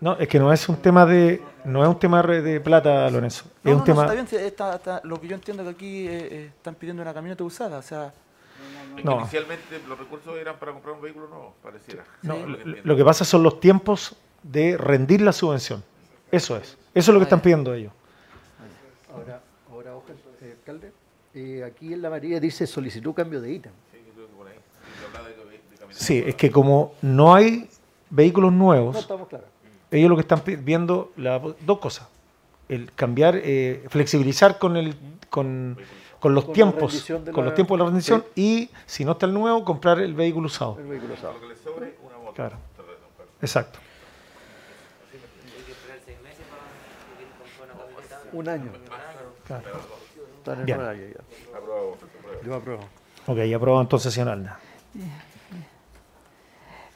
No, 0.00 0.16
es 0.18 0.26
que 0.26 0.38
no 0.38 0.50
es 0.50 0.66
un 0.68 0.76
tema 0.76 1.04
de 1.04 1.42
no 1.64 1.82
es 1.82 1.88
un 1.88 1.98
tema 1.98 2.22
re- 2.22 2.40
de 2.40 2.58
plata, 2.60 3.08
Lorenzo. 3.10 3.44
No, 3.44 3.50
es 3.52 3.64
no, 3.64 3.72
un 3.72 3.78
no, 3.80 3.84
tema 3.84 4.02
está 4.02 4.14
bien, 4.14 4.26
está- 4.46 4.74
está- 4.76 5.00
lo 5.04 5.20
que 5.20 5.28
yo 5.28 5.34
entiendo 5.34 5.62
que 5.62 5.68
aquí 5.70 6.08
eh, 6.08 6.28
eh, 6.30 6.52
están 6.56 6.74
pidiendo 6.74 7.02
una 7.02 7.12
camioneta 7.12 7.44
usada, 7.44 7.78
o 7.78 7.82
sea, 7.82 8.06
Es 8.90 8.96
que 8.96 9.04
No. 9.04 9.20
Inicialmente 9.20 9.80
los 9.86 9.98
recursos 9.98 10.36
eran 10.38 10.56
para 10.58 10.72
comprar 10.72 10.94
un 10.94 11.02
vehículo 11.02 11.28
nuevo, 11.28 11.54
pareciera. 11.62 12.02
no, 12.22 12.34
Sí, 12.34 12.80
lo, 12.82 12.96
que 12.96 13.04
pasa 13.04 13.24
son 13.26 13.42
los 13.42 13.60
tiempos 13.60 14.16
de 14.42 14.76
rendir 14.78 15.20
la 15.20 15.32
subvención. 15.32 15.84
Eso 16.32 16.56
es. 16.56 16.78
Eso 16.94 17.10
es 17.10 17.14
lo 17.14 17.18
que 17.20 17.24
están 17.24 17.40
pidiendo 17.40 17.72
ellos. 17.74 17.92
Ahora, 19.14 19.40
ahora 19.70 19.94
ojo, 19.96 20.06
eh, 20.40 20.54
alcalde, 20.58 20.92
eh, 21.34 21.62
aquí 21.64 21.92
en 21.92 22.00
la 22.02 22.08
María 22.10 22.40
dice 22.40 22.66
solicitud 22.66 23.12
cambio 23.14 23.40
de 23.40 23.52
ítem. 23.52 23.72
Sí, 23.92 23.98
yo 24.06 24.12
creo 24.14 24.26
que 24.28 24.34
por 24.34 24.46
ahí. 24.48 24.54
Sí, 24.54 24.98
se 25.00 25.06
hablaba 25.06 25.28
de 25.28 25.34
que- 25.34 25.40
de 25.40 25.46
camionetas 25.46 25.79
Sí, 25.90 26.22
es 26.26 26.34
que 26.36 26.50
como 26.50 26.94
no 27.02 27.34
hay 27.34 27.68
vehículos 28.10 28.52
No 28.52 28.58
nuevos, 28.58 28.96
estamos 28.96 29.28
claros. 29.28 29.46
ellos 29.90 30.08
lo 30.10 30.16
que 30.16 30.22
están 30.22 30.42
viendo 30.64 31.12
la- 31.16 31.38
dos 31.60 31.78
cosas. 31.78 32.06
El 32.68 32.92
cambiar, 32.92 33.34
eh, 33.42 33.84
flexibilizar 33.88 34.58
con 34.58 34.76
el 34.76 34.94
con, 35.28 35.76
con 36.20 36.34
los 36.34 36.44
Con 36.44 36.50
la 36.50 36.54
tiempos, 36.54 37.08
de 37.08 37.32
con 37.32 37.44
la- 37.44 37.50
los 37.50 37.54
tiempos 37.54 37.76
de 37.78 37.84
la 37.84 37.88
rendición 37.90 38.24
y 38.36 38.70
si 38.86 39.04
no 39.04 39.12
está 39.12 39.26
el 39.26 39.32
nuevo, 39.34 39.64
comprar 39.64 39.98
el 40.00 40.14
vehículo 40.14 40.46
usado. 40.46 40.76
El 40.78 40.86
vehículo 40.86 41.14
usado. 41.14 41.32
Lo 41.34 41.40
que 41.40 41.46
le 41.48 41.56
sobre, 41.56 41.94
una 42.04 42.18
moto. 42.18 42.32
Claro. 42.34 42.56
Exacto. 43.42 43.78
Un 48.32 48.48
año. 48.48 48.70
claro. 49.46 49.64
Bien. 50.64 50.78
Yo 52.44 52.54
apruebo. 52.54 52.84
Ok, 53.26 53.38
aprobado 53.54 53.82
entonces, 53.82 54.12
señor 54.14 54.30
Alda. 54.30 54.58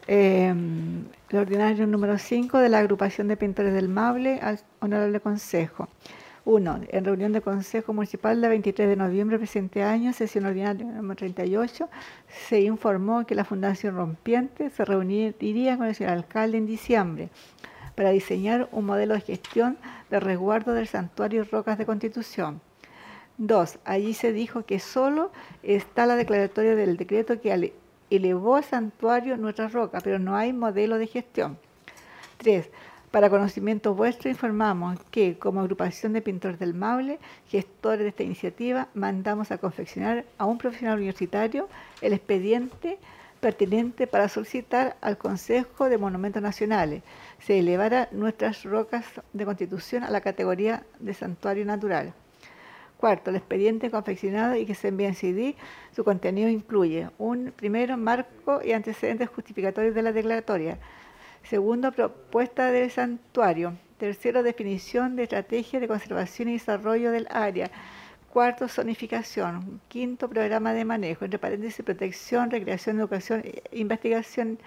Eh, 0.07 0.55
el 1.31 1.39
ordinario 1.39 1.87
número 1.87 2.19
5 2.19 2.59
de 2.59 2.69
la 2.69 2.79
agrupación 2.79 3.29
de 3.29 3.37
pintores 3.37 3.73
del 3.73 3.89
Mable 3.89 4.39
al 4.41 4.61
Honorable 4.81 5.21
Consejo. 5.21 5.89
1. 6.45 6.81
En 6.91 7.05
reunión 7.07 7.33
de 7.33 7.41
Consejo 7.41 7.95
Municipal 7.95 8.39
del 8.39 8.51
23 8.51 8.87
de 8.87 8.97
noviembre 8.97 9.39
presente 9.39 9.83
año, 9.83 10.13
sesión 10.13 10.45
ordinaria 10.45 10.85
número 10.85 11.17
38, 11.17 11.89
se 12.29 12.61
informó 12.61 13.25
que 13.25 13.35
la 13.35 13.47
Fundación 13.47 13.97
Rompiente 13.97 14.69
se 14.69 14.85
reuniría 14.85 15.79
con 15.79 15.87
el 15.87 15.95
señor 15.95 16.13
alcalde 16.13 16.59
en 16.59 16.67
diciembre 16.67 17.31
para 17.95 18.11
diseñar 18.11 18.69
un 18.73 18.85
modelo 18.85 19.15
de 19.15 19.23
gestión 19.23 19.79
de 20.11 20.21
resguardo 20.21 20.75
del 20.75 20.87
santuario 20.87 21.45
Rocas 21.51 21.79
de 21.79 21.87
Constitución. 21.87 22.61
Dos, 23.39 23.79
allí 23.85 24.13
se 24.13 24.33
dijo 24.33 24.65
que 24.65 24.79
solo 24.79 25.33
está 25.63 26.05
la 26.05 26.15
declaratoria 26.15 26.77
del 26.77 26.97
decreto 26.97 27.41
que 27.41 27.53
elevó 28.11 28.57
al 28.57 28.65
santuario 28.65 29.37
nuestras 29.37 29.73
rocas, 29.73 30.03
pero 30.03 30.19
no 30.19 30.37
hay 30.37 30.53
modelo 30.53 30.99
de 30.99 31.07
gestión. 31.07 31.59
Tres, 32.37 32.71
para 33.11 33.31
conocimiento 33.31 33.95
vuestro 33.95 34.29
informamos 34.29 34.99
que 35.11 35.39
como 35.39 35.61
agrupación 35.61 36.13
de 36.13 36.21
pintores 36.21 36.59
del 36.59 36.75
Maule, 36.75 37.21
gestores 37.49 38.01
de 38.01 38.09
esta 38.09 38.25
iniciativa, 38.25 38.89
mandamos 38.95 39.53
a 39.53 39.59
confeccionar 39.59 40.25
a 40.37 40.47
un 40.47 40.59
profesional 40.59 40.97
universitario 40.97 41.69
el 42.01 42.13
expediente 42.13 42.99
pertinente 43.39 44.07
para 44.07 44.29
solicitar 44.29 44.97
al 45.01 45.19
Consejo 45.19 45.89
de 45.89 45.99
Monumentos 45.99 46.43
Nacionales 46.43 47.03
se 47.39 47.59
elevara 47.59 48.09
nuestras 48.11 48.65
rocas 48.65 49.05
de 49.33 49.45
constitución 49.45 50.03
a 50.03 50.11
la 50.11 50.23
categoría 50.23 50.83
de 50.99 51.13
santuario 51.13 51.65
natural. 51.67 52.15
Cuarto, 52.99 53.31
el 53.31 53.37
expediente 53.37 53.91
confeccionado 53.91 54.57
y 54.57 54.65
que 54.65 54.75
se 54.75 54.89
envía 54.89 55.09
en 55.09 55.15
CD, 55.15 55.57
su 55.95 56.05
contenido 56.05 56.49
incluye 56.49 57.11
un 57.19 57.53
primero 57.55 57.97
marco 57.97 58.61
y 58.65 58.73
antecedentes 58.73 59.29
justificatorios 59.29 59.95
de 59.95 60.03
la 60.03 60.13
declaratoria. 60.13 60.79
Segundo, 61.43 61.93
propuesta 61.93 62.71
del 62.71 62.91
santuario. 62.91 63.75
Tercero, 63.99 64.43
definición 64.43 65.17
de 65.17 65.25
estrategia 65.25 65.81
de 65.81 65.89
conservación 65.89 66.49
y 66.49 66.55
desarrollo 66.55 67.11
del 67.11 67.29
área. 67.31 67.71
Cuarto, 68.33 68.67
zonificación. 68.69 69.81
Quinto, 69.89 70.29
programa 70.29 70.73
de 70.73 70.85
manejo. 70.85 71.25
Entre 71.25 71.39
paréntesis, 71.39 71.85
protección, 71.85 72.51
recreación, 72.51 72.99
educación, 72.99 73.43
e 73.45 73.63
investigación. 73.73 74.59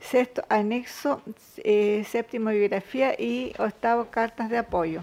Sexto, 0.00 0.42
anexo. 0.48 1.22
eh, 1.58 2.04
séptimo, 2.08 2.50
bibliografía. 2.50 3.14
Y 3.18 3.52
octavo, 3.58 4.06
cartas 4.10 4.48
de 4.48 4.58
apoyo. 4.58 5.02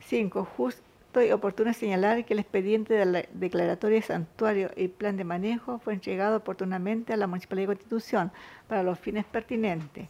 5. 0.00 0.48
Justo 0.56 0.89
y 1.14 1.32
oportuno 1.32 1.72
señalar 1.72 2.24
que 2.24 2.34
el 2.34 2.38
expediente 2.38 2.94
de 2.94 3.04
la 3.04 3.24
declaratoria 3.32 3.96
de 3.96 4.02
santuario 4.02 4.70
y 4.76 4.86
plan 4.86 5.16
de 5.16 5.24
manejo 5.24 5.80
fue 5.80 5.94
entregado 5.94 6.36
oportunamente 6.36 7.12
a 7.12 7.16
la 7.16 7.26
Municipalidad 7.26 7.68
de 7.68 7.74
Constitución 7.74 8.30
para 8.68 8.84
los 8.84 8.98
fines 8.98 9.24
pertinentes. 9.24 10.08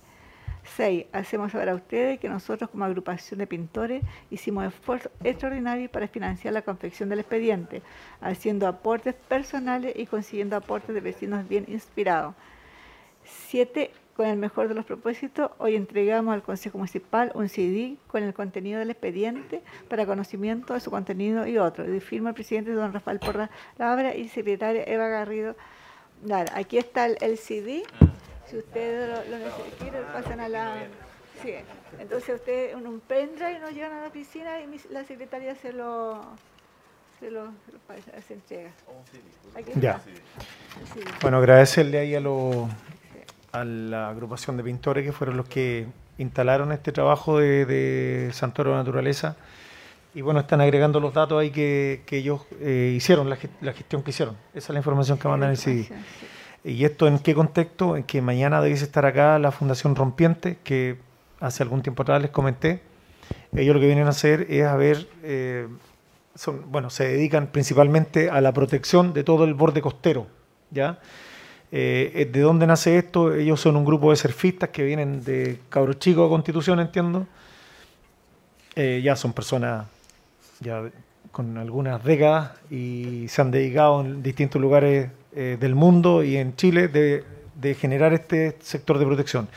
6. 0.77 1.07
Hacemos 1.13 1.53
saber 1.53 1.71
a 1.71 1.75
ustedes 1.75 2.21
que 2.21 2.29
nosotros 2.29 2.69
como 2.69 2.85
agrupación 2.85 3.39
de 3.39 3.47
pintores 3.47 4.03
hicimos 4.31 4.67
esfuerzos 4.67 5.11
extraordinarios 5.25 5.91
para 5.91 6.07
financiar 6.07 6.53
la 6.53 6.63
confección 6.63 7.09
del 7.09 7.21
expediente, 7.21 7.83
haciendo 8.21 8.67
aportes 8.67 9.15
personales 9.15 9.95
y 9.97 10.05
consiguiendo 10.05 10.55
aportes 10.55 10.95
de 10.95 11.01
vecinos 11.01 11.49
bien 11.49 11.65
inspirados. 11.69 12.35
7. 13.25 13.91
Con 14.17 14.27
el 14.27 14.37
mejor 14.37 14.69
de 14.69 14.75
los 14.75 14.85
propósitos, 14.85 15.51
hoy 15.59 15.77
entregamos 15.77 16.35
al 16.35 16.43
Consejo 16.43 16.77
Municipal 16.77 17.33
un 17.35 17.49
CD 17.49 17.97
con 18.07 18.23
el 18.23 18.35
contenido 18.35 18.79
del 18.79 18.91
expediente 18.91 19.63
para 19.89 20.05
conocimiento 20.05 20.75
de 20.75 20.81
su 20.81 20.91
contenido 20.91 21.47
y 21.47 21.57
otro. 21.57 21.91
Y 21.93 22.01
firma 22.01 22.31
el 22.31 22.35
presidente 22.35 22.73
don 22.73 22.93
Rafael 22.93 23.19
Porra 23.19 23.51
Labra 23.79 24.15
y 24.15 24.29
secretaria 24.29 24.85
Eva 24.87 25.09
Garrido. 25.09 25.57
Lara. 26.25 26.53
Aquí 26.55 26.77
está 26.77 27.07
el, 27.07 27.17
el 27.23 27.39
CD. 27.39 27.83
Si 28.47 28.59
ustedes 28.59 29.09
lo, 29.09 29.31
lo 29.31 29.39
necesitan, 29.39 30.05
pasan 30.13 30.41
a 30.41 30.49
la... 30.51 30.75
Sí. 31.43 31.55
Entonces 31.99 32.35
ustedes 32.35 32.75
en 32.77 32.87
un 32.87 33.01
pendrive 33.01 33.59
nos 33.61 33.73
llevan 33.73 33.93
a 33.93 34.01
la 34.03 34.09
oficina 34.09 34.61
y 34.61 34.67
mi- 34.67 34.77
la 34.91 35.03
secretaria 35.05 35.55
se 35.55 35.73
lo, 35.73 36.21
se 37.21 37.31
lo, 37.31 37.47
se 37.65 37.73
lo 37.73 37.79
pasa, 37.87 38.21
se 38.21 38.35
entrega. 38.35 38.71
Aquí. 39.55 39.71
Ya. 39.81 40.03
Bueno, 41.23 41.39
agradecerle 41.39 41.99
ahí 42.01 42.15
a, 42.15 42.21
lo- 42.21 42.69
a 43.53 43.65
la 43.65 44.09
agrupación 44.11 44.57
de 44.57 44.63
pintores 44.63 45.05
que 45.05 45.13
fueron 45.13 45.37
los 45.37 45.49
que 45.49 45.87
instalaron 46.19 46.73
este 46.73 46.93
trabajo 46.93 47.39
de, 47.39 47.65
de 47.65 48.33
la 48.41 48.77
Naturaleza. 48.77 49.37
Y 50.15 50.23
bueno, 50.23 50.41
están 50.41 50.61
agregando 50.61 50.99
los 50.99 51.15
datos 51.15 51.41
ahí 51.41 51.51
que, 51.51 52.03
que 52.05 52.19
ellos 52.19 52.43
eh, 52.61 52.95
hicieron, 52.97 53.31
la, 53.31 53.39
la 53.61 53.73
gestión 53.73 54.03
que 54.03 54.11
hicieron. 54.11 54.37
Esa 54.53 54.67
es 54.67 54.71
la 54.71 54.79
información 54.79 55.19
que 55.19 55.29
mandan 55.29 55.51
en 55.51 55.53
el 55.53 55.57
CD. 55.57 55.89
¿Y 56.65 56.85
esto 56.85 57.07
en 57.07 57.19
qué 57.21 57.35
contexto? 57.35 57.97
En 57.97 58.03
que 58.03 58.21
mañana 58.21 58.61
debe 58.61 58.75
estar 58.75 59.07
acá 59.07 59.39
la 59.39 59.53
Fundación 59.53 59.95
Rompiente, 59.97 60.59
que 60.63 60.99
hace 61.39 61.63
algún 61.63 61.83
tiempo 61.83 62.03
atrás 62.03 62.21
les 62.21 62.31
comenté. 62.31 62.83
Ellos 63.55 63.75
lo 63.75 63.81
que 63.81 63.87
vienen 63.87 64.07
a 64.07 64.11
hacer 64.11 64.47
es 64.51 64.65
a 64.65 64.77
ver, 64.77 65.09
eh, 65.23 65.69
son, 66.35 66.71
bueno, 66.71 66.91
se 66.91 67.05
dedican 67.05 67.47
principalmente 67.47 68.31
a 68.31 68.41
la 68.41 68.53
protección 68.53 69.13
de 69.13 69.25
todo 69.25 69.45
el 69.45 69.55
borde 69.55 69.81
costero, 69.81 70.27
¿ya? 70.71 70.99
Eh, 71.73 72.29
¿De 72.33 72.41
dónde 72.41 72.67
nace 72.67 72.99
esto? 72.99 73.33
Ellos 73.35 73.61
son 73.61 73.77
un 73.77 73.85
grupo 73.85 74.11
de 74.11 74.17
surfistas 74.17 74.71
que 74.71 74.83
vienen 74.83 75.23
de 75.25 75.61
Cabros 75.69 75.99
Chicos 75.99 76.27
a 76.27 76.29
Constitución, 76.29 76.81
entiendo. 76.81 77.27
Eh, 78.75 79.01
ya 79.03 79.17
son 79.17 79.33
personas 79.33 79.87
ya 80.61 80.83
con 81.33 81.57
algunas 81.59 82.03
décadas 82.03 82.53
y 82.71 83.27
se 83.29 83.41
han 83.41 83.51
dedicado 83.51 84.01
en 84.01 84.23
distintos 84.23 84.61
lugares 84.61 85.11
eh, 85.35 85.57
del 85.61 85.75
mundo 85.75 86.25
y 86.25 86.37
en 86.37 86.57
Chile 86.57 86.89
de, 86.89 87.25
de 87.55 87.75
generar 87.75 88.13
este 88.13 88.57
sector 88.61 88.99
de 88.99 89.07
protección. 89.07 89.49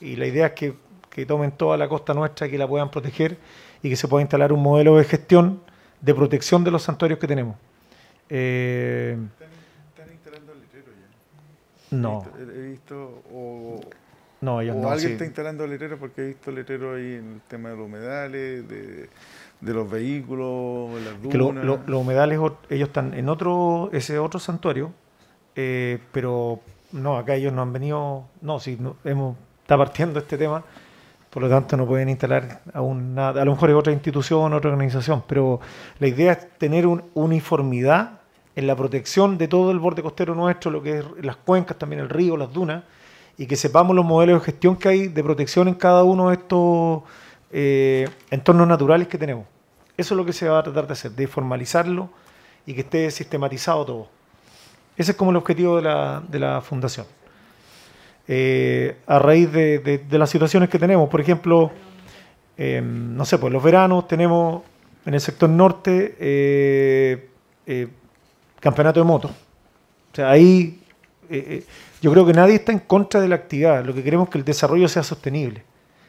Y 0.00 0.16
la 0.16 0.26
idea 0.26 0.46
es 0.46 0.52
que, 0.52 0.74
que 1.10 1.26
tomen 1.26 1.50
toda 1.52 1.76
la 1.76 1.88
costa 1.88 2.14
nuestra, 2.14 2.48
que 2.48 2.58
la 2.58 2.68
puedan 2.68 2.90
proteger 2.90 3.38
y 3.82 3.88
que 3.88 3.96
se 3.96 4.06
pueda 4.08 4.22
instalar 4.22 4.52
un 4.52 4.62
modelo 4.62 4.96
de 4.96 5.04
gestión 5.04 5.60
de 6.00 6.14
protección 6.14 6.62
de 6.62 6.70
los 6.70 6.82
santuarios 6.82 7.18
que 7.18 7.26
tenemos. 7.26 7.56
Eh, 8.28 9.16
Están, 9.32 9.48
están 9.88 10.12
instalando 10.12 10.52
el 10.52 10.60
letrero 10.60 10.86
ya. 10.86 11.82
No, 11.96 12.24
He 12.38 12.68
visto, 12.68 13.22
o, 13.32 13.80
no, 14.40 14.60
ellos 14.60 14.76
o 14.76 14.80
no. 14.80 14.88
alguien 14.90 15.08
sí. 15.08 15.12
está 15.14 15.24
instalando 15.24 15.66
letrero 15.66 15.98
porque 15.98 16.22
he 16.22 16.26
visto 16.28 16.50
letrero 16.50 16.94
ahí 16.94 17.14
en 17.14 17.34
el 17.34 17.40
tema 17.48 17.70
de 17.70 17.76
los 17.76 17.86
humedales, 17.86 18.68
de, 18.68 19.08
de 19.60 19.72
los 19.74 19.90
vehículos, 19.90 21.00
las 21.02 21.14
dunas. 21.22 21.30
que 21.32 21.38
lo- 21.38 21.52
lo- 21.52 21.80
los 21.86 22.00
humedales, 22.00 22.38
ellos 22.70 22.88
están 22.88 23.14
en 23.14 23.28
otro, 23.28 23.90
ese 23.92 24.18
otro 24.18 24.38
santuario, 24.40 24.92
eh, 25.54 25.98
pero 26.12 26.60
no, 26.92 27.16
acá 27.16 27.34
ellos 27.34 27.52
no 27.52 27.62
han 27.62 27.72
venido, 27.72 28.24
no, 28.42 28.60
si 28.60 28.76
no, 28.76 28.96
hemos, 29.04 29.36
está 29.62 29.76
partiendo 29.78 30.18
este 30.20 30.36
tema, 30.38 30.62
por 31.30 31.42
lo 31.42 31.48
tanto 31.48 31.76
no 31.76 31.86
pueden 31.86 32.08
instalar 32.08 32.60
aún 32.72 33.14
nada, 33.14 33.42
a 33.42 33.44
lo 33.44 33.52
mejor 33.52 33.70
es 33.70 33.76
otra 33.76 33.92
institución, 33.92 34.52
otra 34.54 34.70
organización, 34.70 35.22
pero 35.26 35.60
la 35.98 36.06
idea 36.08 36.32
es 36.32 36.48
tener 36.58 36.86
una 36.86 37.02
uniformidad 37.14 38.20
en 38.56 38.66
la 38.66 38.74
protección 38.74 39.38
de 39.38 39.46
todo 39.48 39.70
el 39.70 39.78
borde 39.78 40.02
costero 40.02 40.34
nuestro, 40.34 40.70
lo 40.70 40.82
que 40.82 40.98
es 40.98 41.04
las 41.22 41.36
cuencas, 41.36 41.78
también 41.78 42.00
el 42.00 42.08
río, 42.08 42.36
las 42.36 42.52
dunas, 42.52 42.82
y 43.38 43.46
que 43.46 43.54
sepamos 43.54 43.94
los 43.94 44.04
modelos 44.04 44.40
de 44.40 44.46
gestión 44.46 44.76
que 44.76 44.88
hay 44.88 45.08
de 45.08 45.22
protección 45.22 45.68
en 45.68 45.74
cada 45.74 46.02
uno 46.04 46.30
de 46.30 46.36
estos 46.36 47.02
eh, 47.52 48.08
entornos 48.30 48.66
naturales 48.66 49.08
que 49.08 49.18
tenemos. 49.18 49.44
Eso 49.96 50.14
es 50.14 50.16
lo 50.18 50.24
que 50.24 50.32
se 50.32 50.48
va 50.48 50.58
a 50.58 50.62
tratar 50.62 50.86
de 50.86 50.94
hacer, 50.94 51.10
de 51.12 51.26
formalizarlo 51.26 52.08
y 52.64 52.74
que 52.74 52.80
esté 52.80 53.10
sistematizado 53.10 53.84
todo. 53.84 54.08
Ese 54.96 55.12
es 55.12 55.16
como 55.16 55.30
el 55.30 55.36
objetivo 55.36 55.76
de 55.76 55.82
la, 55.82 56.22
de 56.26 56.38
la 56.38 56.60
fundación. 56.62 57.06
Eh, 58.28 58.96
a 59.06 59.18
raíz 59.18 59.52
de, 59.52 59.78
de- 59.78 60.18
las 60.18 60.30
situaciones 60.30 60.68
que 60.68 60.78
tenemos, 60.78 61.08
por 61.08 61.20
ejemplo, 61.20 61.70
eh, 62.56 62.80
no 62.82 63.24
sé, 63.26 63.38
pues 63.38 63.52
los 63.52 63.62
veranos 63.62 64.08
tenemos 64.08 64.62
en 65.04 65.14
el 65.14 65.20
sector 65.20 65.48
norte 65.48 66.16
eh, 66.18 67.28
campeonato 68.66 68.98
de 68.98 69.06
moto. 69.06 69.28
O 69.28 70.14
sea, 70.16 70.30
ahí 70.30 70.80
eh, 71.30 71.44
eh, 71.48 71.66
yo 72.02 72.10
creo 72.10 72.26
que 72.26 72.32
nadie 72.32 72.56
está 72.56 72.72
en 72.72 72.80
contra 72.80 73.20
de 73.20 73.28
la 73.28 73.36
actividad. 73.36 73.84
Lo 73.84 73.94
que 73.94 74.02
queremos 74.02 74.26
es 74.26 74.32
que 74.32 74.38
el 74.38 74.44
desarrollo 74.44 74.88
sea 74.88 75.04
sostenible, 75.04 75.62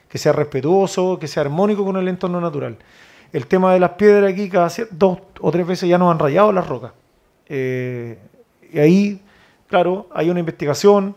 que 0.09 0.17
sea 0.17 0.31
respetuoso, 0.31 1.19
que 1.19 1.27
sea 1.27 1.41
armónico 1.41 1.85
con 1.85 1.97
el 1.97 2.07
entorno 2.07 2.41
natural. 2.41 2.77
El 3.31 3.45
tema 3.45 3.73
de 3.73 3.79
las 3.79 3.91
piedras 3.91 4.31
aquí, 4.31 4.49
cada 4.49 4.71
dos 4.89 5.19
o 5.39 5.51
tres 5.51 5.67
veces 5.67 5.87
ya 5.87 5.99
nos 5.99 6.11
han 6.11 6.17
rayado 6.17 6.51
las 6.51 6.67
rocas. 6.67 6.93
Eh, 7.47 8.17
y 8.73 8.79
ahí, 8.79 9.21
claro, 9.67 10.09
hay 10.11 10.31
una 10.31 10.39
investigación, 10.39 11.15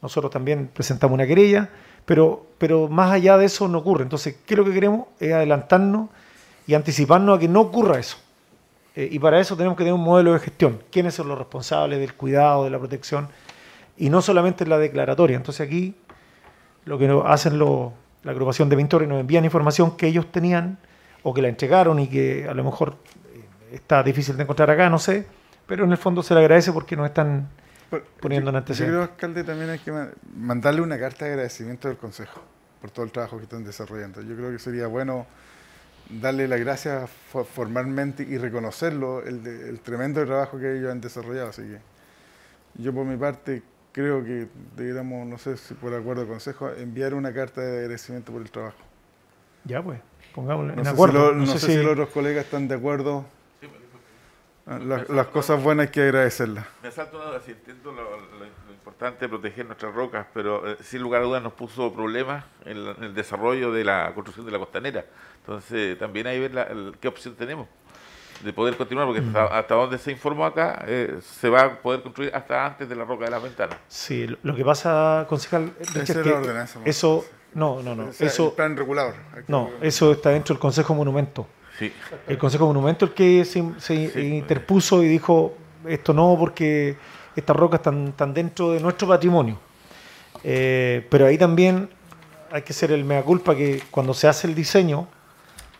nosotros 0.00 0.30
también 0.30 0.70
presentamos 0.72 1.14
una 1.14 1.26
querella, 1.26 1.70
pero, 2.04 2.46
pero 2.58 2.88
más 2.88 3.10
allá 3.10 3.36
de 3.36 3.46
eso 3.46 3.66
no 3.66 3.78
ocurre. 3.78 4.04
Entonces, 4.04 4.36
¿qué 4.46 4.54
es 4.54 4.58
lo 4.58 4.64
que 4.64 4.72
queremos? 4.72 5.08
Es 5.18 5.32
adelantarnos 5.32 6.08
y 6.68 6.74
anticiparnos 6.74 7.36
a 7.36 7.40
que 7.40 7.48
no 7.48 7.62
ocurra 7.62 7.98
eso. 7.98 8.21
Eh, 8.94 9.08
y 9.10 9.18
para 9.18 9.40
eso 9.40 9.56
tenemos 9.56 9.76
que 9.76 9.84
tener 9.84 9.94
un 9.94 10.04
modelo 10.04 10.32
de 10.34 10.38
gestión. 10.40 10.82
¿Quiénes 10.90 11.14
son 11.14 11.28
los 11.28 11.38
responsables 11.38 11.98
del 11.98 12.14
cuidado, 12.14 12.64
de 12.64 12.70
la 12.70 12.78
protección? 12.78 13.28
Y 13.96 14.10
no 14.10 14.20
solamente 14.22 14.64
en 14.64 14.70
la 14.70 14.78
declaratoria. 14.78 15.36
Entonces 15.36 15.66
aquí 15.66 15.94
lo 16.84 16.98
que 16.98 17.22
hacen 17.26 17.58
los- 17.58 17.92
la 18.22 18.32
agrupación 18.32 18.68
de 18.68 18.76
pintores 18.76 19.08
nos 19.08 19.20
envían 19.20 19.44
información 19.44 19.96
que 19.96 20.06
ellos 20.08 20.30
tenían 20.30 20.78
o 21.22 21.32
que 21.32 21.42
la 21.42 21.48
entregaron 21.48 21.98
y 22.00 22.08
que 22.08 22.46
a 22.48 22.54
lo 22.54 22.64
mejor 22.64 22.96
eh, 23.34 23.44
está 23.74 24.02
difícil 24.02 24.36
de 24.36 24.42
encontrar 24.42 24.70
acá, 24.70 24.88
no 24.90 24.98
sé, 24.98 25.26
pero 25.66 25.84
en 25.84 25.92
el 25.92 25.98
fondo 25.98 26.22
se 26.22 26.34
le 26.34 26.40
agradece 26.40 26.72
porque 26.72 26.96
nos 26.96 27.06
están 27.06 27.48
poniendo 28.20 28.50
en 28.50 28.54
Yo 28.54 28.58
antecedentes. 28.58 28.92
creo, 28.94 29.02
alcalde, 29.02 29.44
también 29.44 29.70
hay 29.70 29.78
que 29.78 29.92
ma- 29.92 30.08
mandarle 30.36 30.80
una 30.80 30.98
carta 30.98 31.24
de 31.24 31.32
agradecimiento 31.32 31.88
del 31.88 31.96
Consejo 31.96 32.40
por 32.80 32.90
todo 32.90 33.04
el 33.04 33.12
trabajo 33.12 33.36
que 33.36 33.44
están 33.44 33.62
desarrollando. 33.64 34.20
Yo 34.22 34.34
creo 34.34 34.50
que 34.50 34.58
sería 34.58 34.86
bueno 34.88 35.26
darle 36.08 36.46
las 36.48 36.60
gracias 36.60 37.08
fo- 37.32 37.44
formalmente 37.44 38.22
y 38.22 38.38
reconocerlo, 38.38 39.22
el, 39.22 39.42
de- 39.42 39.68
el 39.68 39.80
tremendo 39.80 40.24
trabajo 40.26 40.58
que 40.58 40.76
ellos 40.78 40.90
han 40.90 41.00
desarrollado. 41.00 41.48
Así 41.50 41.62
que 41.62 41.78
yo 42.82 42.92
por 42.92 43.04
mi 43.06 43.16
parte 43.16 43.62
creo 43.92 44.24
que 44.24 44.48
deberíamos, 44.76 45.26
no 45.26 45.38
sé 45.38 45.56
si 45.56 45.74
por 45.74 45.94
acuerdo 45.94 46.22
del 46.22 46.30
Consejo, 46.30 46.70
enviar 46.70 47.14
una 47.14 47.32
carta 47.32 47.60
de 47.60 47.78
agradecimiento 47.80 48.32
por 48.32 48.42
el 48.42 48.50
trabajo. 48.50 48.78
Ya 49.64 49.82
pues, 49.82 50.00
pongámoslo 50.34 50.74
No 50.74 50.82
en 50.82 50.88
acuerdo. 50.88 51.18
si, 51.20 51.26
lo- 51.26 51.32
No 51.34 51.46
no 51.46 51.52
sé 51.52 51.58
sé 51.58 51.66
si- 51.66 51.72
si 51.72 51.82
los 51.82 51.92
otros 51.92 52.08
colegas 52.10 52.44
están 52.44 52.68
de 52.68 52.74
acuerdo. 52.74 53.24
Ah, 54.64 54.78
Las, 54.78 55.08
las 55.08 55.26
cosas 55.26 55.60
buenas 55.60 55.86
hay 55.86 55.92
que 55.92 56.02
agradecerlas. 56.02 56.64
Me 56.84 56.90
salto 56.92 57.16
una 57.16 57.26
duda, 57.26 57.40
si 57.44 57.50
entiendo 57.50 57.90
lo- 57.90 58.16
lo 58.38 58.44
importante 58.82 59.28
proteger 59.28 59.64
nuestras 59.64 59.94
rocas, 59.94 60.26
pero 60.34 60.68
eh, 60.68 60.76
sin 60.82 61.00
lugar 61.02 61.22
a 61.22 61.24
dudas 61.24 61.42
nos 61.42 61.52
puso 61.52 61.92
problemas 61.92 62.44
en, 62.64 62.84
la- 62.84 62.90
en 62.92 63.04
el 63.04 63.14
desarrollo 63.14 63.70
de 63.72 63.84
la 63.84 64.10
construcción 64.12 64.44
de 64.44 64.50
la 64.52 64.58
costanera. 64.58 65.04
Entonces 65.38 65.96
también 65.98 66.26
hay 66.26 66.36
que 66.36 66.40
ver 66.40 66.54
la- 66.54 66.62
el- 66.64 66.94
qué 67.00 67.06
opción 67.08 67.34
tenemos 67.36 67.68
de 68.42 68.52
poder 68.52 68.76
continuar, 68.76 69.06
porque 69.06 69.20
hasta, 69.24 69.56
hasta 69.56 69.74
donde 69.76 69.98
se 69.98 70.10
informó 70.10 70.44
acá, 70.44 70.84
eh, 70.88 71.18
se 71.22 71.48
va 71.48 71.60
a 71.62 71.70
poder 71.80 72.02
construir 72.02 72.34
hasta 72.34 72.66
antes 72.66 72.88
de 72.88 72.96
la 72.96 73.04
roca 73.04 73.24
de 73.26 73.30
las 73.30 73.40
ventanas. 73.42 73.78
Sí, 73.86 74.26
lo- 74.26 74.36
lo 74.42 74.56
que 74.56 74.64
pasa, 74.64 75.26
concejal, 75.28 75.72
es 75.78 75.90
que 75.92 76.00
es 76.00 76.26
la 76.26 76.38
ordenanza, 76.38 76.80
eso, 76.84 77.24
no, 77.54 77.80
no, 77.84 77.94
no, 77.94 78.06
O 78.08 78.12
sea, 78.12 78.26
eso, 78.26 78.48
el 78.48 78.54
plan 78.54 78.76
regulador. 78.76 79.14
Que- 79.32 79.44
no, 79.46 79.70
eso 79.80 80.10
está 80.10 80.30
dentro 80.30 80.54
del 80.56 80.60
Consejo 80.60 80.92
Monumento. 80.92 81.46
Sí. 81.78 81.92
El 82.26 82.36
Consejo 82.36 82.66
Monumento 82.66 83.04
el 83.04 83.12
que 83.14 83.44
se, 83.44 83.62
se 83.78 83.94
interpuso 84.20 85.04
y 85.04 85.06
dijo 85.08 85.56
esto 85.86 86.12
no 86.12 86.36
porque 86.38 86.96
estas 87.36 87.56
rocas 87.56 87.80
están, 87.80 88.08
están 88.08 88.34
dentro 88.34 88.72
de 88.72 88.80
nuestro 88.80 89.08
patrimonio. 89.08 89.58
Eh, 90.44 91.06
pero 91.10 91.26
ahí 91.26 91.38
también 91.38 91.88
hay 92.50 92.62
que 92.62 92.72
ser 92.72 92.92
el 92.92 93.04
mea 93.04 93.22
culpa 93.22 93.54
que 93.54 93.82
cuando 93.90 94.12
se 94.14 94.28
hace 94.28 94.46
el 94.46 94.54
diseño, 94.54 95.08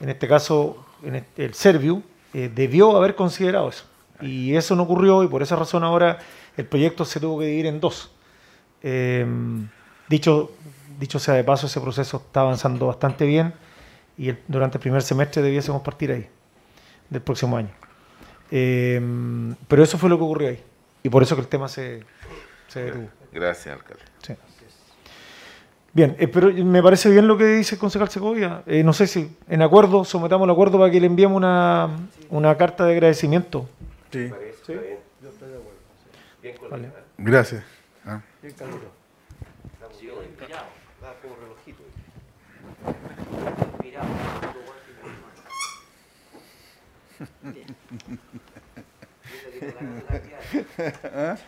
en 0.00 0.08
este 0.08 0.26
caso 0.28 0.84
en 1.02 1.24
el 1.36 1.54
Serviu, 1.54 2.02
eh, 2.32 2.50
debió 2.54 2.96
haber 2.96 3.14
considerado 3.14 3.68
eso. 3.68 3.84
Y 4.20 4.54
eso 4.54 4.76
no 4.76 4.84
ocurrió 4.84 5.22
y 5.24 5.28
por 5.28 5.42
esa 5.42 5.56
razón 5.56 5.82
ahora 5.84 6.18
el 6.56 6.64
proyecto 6.66 7.04
se 7.04 7.18
tuvo 7.20 7.40
que 7.40 7.46
dividir 7.46 7.66
en 7.66 7.80
dos. 7.80 8.10
Eh, 8.82 9.26
dicho, 10.08 10.52
dicho 10.98 11.18
sea 11.18 11.34
de 11.34 11.44
paso, 11.44 11.66
ese 11.66 11.80
proceso 11.80 12.18
está 12.18 12.40
avanzando 12.40 12.86
bastante 12.86 13.26
bien 13.26 13.52
y 14.16 14.28
el- 14.28 14.38
durante 14.48 14.78
el 14.78 14.82
primer 14.82 15.02
semestre 15.02 15.42
debiésemos 15.42 15.82
partir 15.82 16.12
ahí, 16.12 16.28
del 17.10 17.20
próximo 17.22 17.56
año. 17.56 17.70
Eh, 18.50 19.00
pero 19.66 19.82
eso 19.82 19.98
fue 19.98 20.08
lo 20.08 20.18
que 20.18 20.24
ocurrió 20.24 20.48
ahí 20.50 20.62
y 21.02 21.08
por 21.08 21.22
eso 21.22 21.34
que 21.34 21.42
el 21.42 21.48
tema 21.48 21.68
se, 21.68 22.02
se 22.68 22.84
detuvo. 22.84 23.08
Gracias, 23.32 23.74
alcalde. 23.74 24.02
Sí. 24.22 24.34
Bien, 25.94 26.16
eh, 26.18 26.26
pero 26.26 26.50
me 26.52 26.82
parece 26.82 27.10
bien 27.10 27.28
lo 27.28 27.36
que 27.36 27.44
dice 27.44 27.74
el 27.74 27.78
concejal 27.78 28.08
Segovia. 28.08 28.62
Eh, 28.66 28.82
no 28.82 28.94
sé 28.94 29.06
si 29.06 29.36
en 29.48 29.60
acuerdo, 29.60 30.04
sometamos 30.04 30.46
el 30.46 30.50
acuerdo 30.50 30.78
para 30.78 30.90
que 30.90 31.00
le 31.00 31.06
enviemos 31.06 31.36
una, 31.36 31.90
una 32.30 32.56
carta 32.56 32.86
de 32.86 32.92
agradecimiento. 32.92 33.68
Sí. 34.10 34.30
¿Sí? 34.66 34.74
Vale. 36.70 36.90
Gracias. 37.18 37.62
Ah. 38.06 38.22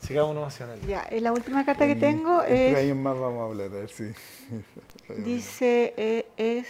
Sigamos 0.00 0.34
nomás, 0.34 0.54
señora. 0.54 0.76
Ya, 0.88 1.02
eh, 1.10 1.20
la 1.20 1.32
última 1.32 1.64
carta 1.64 1.84
que 1.86 1.92
En- 1.92 2.00
tengo 2.00 2.42
es, 2.42 2.76
años 2.76 2.96
más 2.96 3.18
vamos 3.18 3.42
a 3.42 3.44
hablar, 3.44 3.66
a 3.66 3.80
ver 3.80 3.90
si. 3.90 4.12
dice, 5.18 5.92
eh, 5.96 6.26
es 6.36 6.66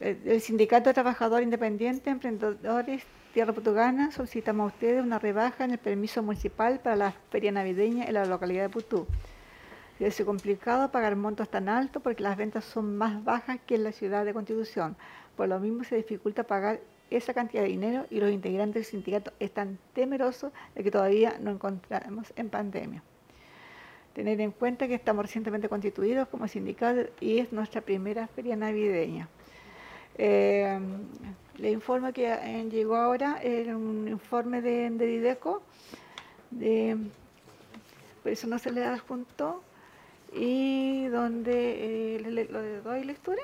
eh, 0.00 0.18
el 0.24 0.40
Sindicato 0.40 0.88
de 0.90 0.94
Trabajadores 0.94 1.44
Independientes 1.44 2.06
Emprendedores 2.06 3.02
Tierra 3.34 3.52
Putugana 3.52 4.12
solicitamos 4.12 4.64
a 4.64 4.74
ustedes 4.74 5.04
una 5.04 5.18
rebaja 5.18 5.64
en 5.64 5.72
el 5.72 5.78
permiso 5.78 6.22
municipal 6.22 6.80
para 6.80 6.96
la 6.96 7.12
feria 7.30 7.52
navideña 7.52 8.06
en 8.06 8.14
la 8.14 8.24
localidad 8.24 8.62
de 8.62 8.68
Putú. 8.70 9.06
Es 10.00 10.18
complicado 10.24 10.90
pagar 10.90 11.16
montos 11.16 11.50
tan 11.50 11.68
altos 11.68 12.02
porque 12.02 12.22
las 12.22 12.36
ventas 12.38 12.64
son 12.64 12.96
más 12.96 13.22
bajas 13.24 13.58
que 13.66 13.74
en 13.74 13.84
la 13.84 13.92
ciudad 13.92 14.24
de 14.24 14.32
Constitución. 14.32 14.96
Por 15.36 15.48
lo 15.48 15.60
mismo 15.60 15.84
se 15.84 15.96
dificulta 15.96 16.44
pagar 16.44 16.80
esa 17.10 17.34
cantidad 17.34 17.62
de 17.62 17.68
dinero 17.68 18.06
y 18.10 18.20
los 18.20 18.30
integrantes 18.30 18.74
del 18.74 18.84
sindicato 18.84 19.32
están 19.38 19.78
temerosos 19.92 20.52
de 20.74 20.82
que 20.82 20.90
todavía 20.90 21.36
no 21.40 21.50
encontramos 21.50 22.32
en 22.36 22.48
pandemia. 22.48 23.02
Tener 24.14 24.40
en 24.40 24.50
cuenta 24.50 24.88
que 24.88 24.94
estamos 24.94 25.24
recientemente 25.26 25.68
constituidos 25.68 26.26
como 26.28 26.48
sindicato 26.48 27.10
y 27.20 27.38
es 27.38 27.52
nuestra 27.52 27.82
primera 27.82 28.26
feria 28.28 28.56
navideña. 28.56 29.28
Eh, 30.18 30.78
le 31.58 31.70
informo 31.70 32.12
que 32.12 32.32
eh, 32.32 32.68
llegó 32.70 32.96
ahora 32.96 33.38
eh, 33.42 33.74
un 33.74 34.08
informe 34.08 34.60
de, 34.60 34.90
de 34.90 35.06
Dideco, 35.06 35.62
de, 36.50 36.96
por 38.22 38.32
eso 38.32 38.46
no 38.46 38.58
se 38.58 38.70
le 38.70 38.84
adjuntó, 38.84 39.62
y 40.34 41.06
donde 41.06 42.16
eh, 42.16 42.20
le, 42.20 42.30
le 42.30 42.80
doy 42.80 43.04
lectura. 43.04 43.42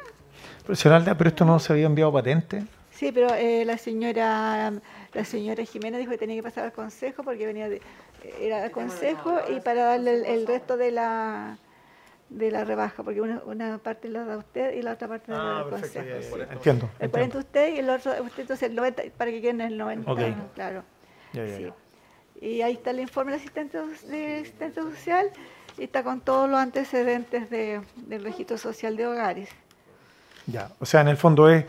Profesional, 0.64 1.05
pero 1.16 1.28
esto 1.28 1.44
no 1.44 1.59
se 1.59 1.73
había 1.73 1.86
enviado 1.86 2.12
patente. 2.12 2.64
Sí, 2.90 3.10
pero 3.12 3.35
eh, 3.35 3.64
la 3.64 3.78
señora 3.78 4.73
la 5.14 5.24
señora 5.24 5.64
Jimena 5.64 5.98
dijo 5.98 6.10
que 6.10 6.19
tenía 6.19 6.36
que 6.36 6.43
pasar 6.43 6.64
al 6.64 6.73
consejo 6.73 7.23
porque 7.23 7.47
venía 7.47 7.69
de, 7.69 7.81
era 8.40 8.62
al 8.64 8.70
consejo 8.70 9.39
y 9.55 9.60
para 9.60 9.85
darle 9.85 10.14
el, 10.14 10.24
el 10.24 10.47
resto 10.47 10.77
de 10.77 10.90
la 10.93 11.59
de 12.31 12.51
la 12.51 12.64
rebaja, 12.64 13.02
porque 13.02 13.20
una, 13.20 13.43
una 13.44 13.77
parte 13.77 14.09
la 14.09 14.24
da 14.24 14.39
usted 14.39 14.73
y 14.74 14.81
la 14.81 14.93
otra 14.93 15.06
parte 15.09 15.32
la 15.32 15.39
da 15.39 15.59
Ah, 15.59 15.62
el 15.66 15.70
perfecto, 15.70 15.98
consejo. 16.01 16.36
ya, 16.39 16.39
ya, 16.39 16.47
ya. 16.47 16.47
sí. 16.47 16.52
Entiendo, 16.56 16.90
El 16.98 17.05
entiendo. 17.06 17.10
40 17.10 17.39
usted 17.39 17.74
y 17.74 17.78
el 17.78 17.90
otro 17.90 18.12
usted, 18.23 18.40
entonces 18.43 18.69
el 18.70 18.74
90, 18.74 19.02
para 19.19 19.31
que 19.31 19.40
queden 19.43 19.60
el 19.60 19.77
90, 19.77 20.10
Ok. 20.12 20.20
claro. 20.55 20.82
Ya, 21.35 21.44
ya, 21.44 21.56
sí. 21.56 21.62
ya. 21.64 21.74
Y 22.47 22.62
ahí 22.62 22.73
está 22.73 22.90
el 22.90 23.01
informe 23.01 23.32
del 23.32 23.40
asistente, 23.40 23.78
de 24.06 24.36
asistente 24.40 24.81
social 24.81 25.28
y 25.77 25.85
está 25.85 26.02
con 26.02 26.20
todos 26.23 26.48
los 26.48 26.59
antecedentes 26.59 27.51
de, 27.51 27.82
del 27.97 28.24
registro 28.24 28.56
social 28.56 28.97
de 28.97 29.06
hogares. 29.06 29.51
Ya, 30.47 30.70
o 30.81 30.86
sea, 30.86 31.01
en 31.02 31.09
el 31.09 31.16
fondo 31.16 31.48
es 31.48 31.64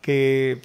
que 0.00 0.60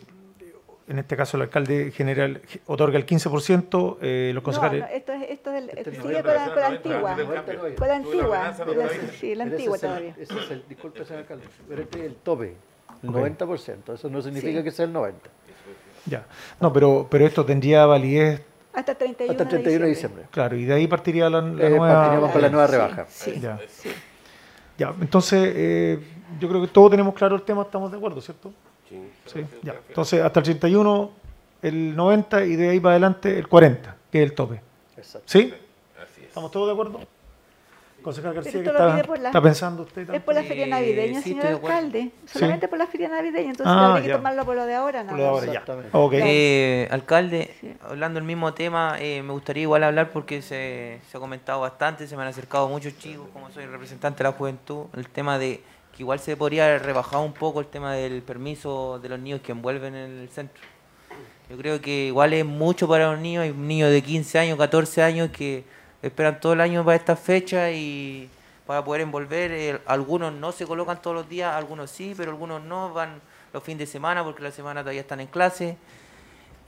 en 0.87 0.99
este 0.99 1.17
caso 1.17 1.35
el 1.37 1.43
alcalde 1.43 1.91
general 1.91 2.41
otorga 2.65 2.97
el 2.97 3.05
15%, 3.05 3.97
eh, 4.01 4.31
los 4.33 4.41
No, 4.41 4.45
concejales... 4.45 4.81
no, 4.81 4.87
esto 4.87 5.11
es, 5.13 5.29
esto 5.29 5.51
es 5.51 5.63
el, 5.63 5.69
Este 5.77 5.89
es 5.89 5.97
sigue 6.01 6.01
con 6.01 6.33
la, 6.33 6.45
con 6.45 6.55
la 6.55 6.69
90, 6.69 6.69
antigua, 6.69 7.15
90, 7.15 7.23
90, 7.25 7.43
con 7.43 7.55
la 7.69 7.75
Tú 7.75 7.85
la 7.85 7.95
antigua, 7.95 8.55
no 8.57 9.11
sí, 9.19 9.35
la 9.35 9.43
antigua 9.43 9.75
es 9.75 9.83
el- 9.83 9.89
todavía. 9.89 10.15
Ese 10.17 10.39
es 10.39 10.51
el, 10.51 10.63
disculpe, 10.69 11.03
señor 11.03 11.21
alcalde, 11.23 11.45
pero 11.67 11.81
este 11.81 11.99
es 11.99 12.05
el 12.05 12.15
tope, 12.15 12.53
el 13.03 13.09
Ok. 13.09 13.15
90%. 13.15 13.93
Eso 13.95 14.09
no 14.09 14.21
significa 14.21 14.59
Sí. 14.59 14.63
que 14.63 14.71
sea 14.71 14.85
el 14.85 14.93
90%. 14.93 15.11
Ya. 16.05 16.25
No, 16.61 16.71
pero, 16.71 17.05
pero 17.11 17.25
esto 17.25 17.43
tendría 17.45 17.85
validez, 17.85 18.41
Hasta 18.71 18.95
31, 18.95 19.31
Hasta 19.31 19.43
el 19.43 19.49
31 19.49 19.83
de 19.85 19.89
diciembre. 19.89 20.23
claro, 20.31 20.55
y 20.55 20.63
de 20.65 20.73
ahí 20.75 20.87
partiría 20.87 21.29
la, 21.29 21.41
la 21.41 21.65
Eh, 21.65 21.69
nueva... 21.71 21.93
partiríamos 21.95 22.31
con 22.31 22.41
la 22.43 22.49
nueva 22.49 22.67
Sí, 22.67 22.71
rebaja. 22.71 23.05
Sí, 23.09 23.39
Ya. 23.41 23.59
sí. 23.67 23.89
Ya, 24.77 24.93
entonces 25.01 25.53
eh, 25.55 25.99
yo 26.39 26.47
creo 26.47 26.61
que 26.61 26.67
todos 26.67 26.91
tenemos 26.91 27.13
claro 27.15 27.35
el 27.35 27.41
tema, 27.41 27.63
estamos 27.63 27.91
de 27.91 27.97
acuerdo, 27.97 28.21
¿cierto? 28.21 28.51
Sí. 28.87 29.01
Sí, 29.25 29.45
ya. 29.63 29.75
Entonces 29.87 30.21
hasta 30.21 30.39
el 30.39 30.43
31 30.43 31.11
el 31.61 31.95
90 31.95 32.45
y 32.45 32.55
de 32.55 32.69
ahí 32.69 32.79
para 32.79 32.93
adelante 32.93 33.37
el 33.37 33.47
40, 33.47 33.95
que 34.11 34.23
es 34.23 34.29
el 34.29 34.35
tope. 34.35 34.61
Exacto. 34.95 35.27
¿Sí? 35.27 35.53
Así 36.01 36.21
es. 36.21 36.27
¿Estamos 36.27 36.51
todos 36.51 36.67
de 36.67 36.73
acuerdo? 36.73 36.99
Concejal 38.07 38.33
García, 38.35 38.51
Pero 38.53 38.63
¿qué 38.63 38.69
esto 38.69 38.79
lo 38.79 38.85
está, 38.87 38.95
pide 38.95 39.07
por 39.07 39.19
la- 39.19 39.29
está 39.29 39.41
pensando 39.41 39.83
usted? 39.83 40.01
Es 40.03 40.07
tanto? 40.07 40.25
por 40.25 40.33
la 40.35 40.43
feria 40.43 40.65
Eh, 40.65 40.69
navideña, 40.69 41.21
sí, 41.21 41.29
señor 41.31 41.45
alcalde. 41.47 42.11
Solamente 42.25 42.67
por 42.69 42.77
la 42.77 42.87
feria 42.87 43.09
navideña, 43.09 43.49
entonces 43.49 43.65
Ah, 43.67 43.87
habría 43.89 44.01
que 44.03 44.07
ya. 44.07 44.15
tomarlo 44.15 44.45
por 44.45 44.55
lo 44.55 44.65
de 44.65 44.75
ahora. 44.75 45.03
Por 45.03 45.11
nada 45.11 45.17
lo 45.17 45.23
de 45.23 45.29
más. 45.29 45.33
ahora, 45.41 45.45
ya. 45.45 45.51
Exactamente. 45.59 45.89
Ok. 45.91 46.13
Eh, 46.15 46.87
alcalde, 46.89 47.53
Sí. 47.59 47.73
hablando 47.81 48.17
del 48.21 48.25
mismo 48.25 48.53
tema, 48.53 48.95
eh, 48.97 49.21
me 49.23 49.33
gustaría 49.33 49.63
igual 49.63 49.83
hablar 49.83 50.11
porque 50.11 50.41
se, 50.41 51.01
se 51.11 51.17
ha 51.17 51.19
comentado 51.19 51.59
bastante, 51.59 52.07
se 52.07 52.15
me 52.15 52.21
han 52.21 52.29
acercado 52.29 52.69
muchos 52.69 52.97
chicos, 52.97 53.27
como 53.33 53.51
soy 53.51 53.65
representante 53.65 54.19
de 54.19 54.29
la 54.29 54.31
juventud, 54.37 54.85
el 54.95 55.09
tema 55.09 55.37
de 55.37 55.61
que 55.93 56.03
igual 56.03 56.19
se 56.19 56.37
podría 56.37 56.77
rebajar 56.77 57.19
un 57.19 57.33
poco 57.33 57.59
el 57.59 57.65
tema 57.65 57.93
del 57.93 58.21
permiso 58.21 58.99
de 58.99 59.09
los 59.09 59.19
niños 59.19 59.41
que 59.41 59.51
envuelven 59.51 59.93
en 59.95 60.19
el 60.21 60.29
centro. 60.29 60.63
Yo 61.49 61.57
creo 61.57 61.81
que 61.81 62.05
igual 62.05 62.31
es 62.31 62.45
mucho 62.45 62.87
para 62.87 63.11
los 63.11 63.19
niños, 63.19 63.43
hay 63.43 63.51
niños 63.51 63.91
de 63.91 64.01
15 64.01 64.39
años, 64.39 64.57
14 64.57 65.03
años 65.03 65.29
que 65.31 65.63
esperan 66.01 66.39
todo 66.39 66.53
el 66.53 66.61
año 66.61 66.83
para 66.85 66.95
esta 66.95 67.15
fecha 67.15 67.71
y 67.71 68.29
para 68.65 68.83
poder 68.83 69.01
envolver, 69.01 69.51
eh, 69.51 69.79
algunos 69.85 70.33
no 70.33 70.51
se 70.51 70.65
colocan 70.65 71.01
todos 71.01 71.15
los 71.15 71.29
días, 71.29 71.53
algunos 71.55 71.89
sí, 71.89 72.13
pero 72.17 72.31
algunos 72.31 72.61
no, 72.63 72.93
van 72.93 73.21
los 73.53 73.63
fines 73.63 73.79
de 73.79 73.85
semana 73.87 74.23
porque 74.23 74.43
la 74.43 74.51
semana 74.51 74.81
todavía 74.81 75.01
están 75.01 75.19
en 75.21 75.27
clase 75.27 75.77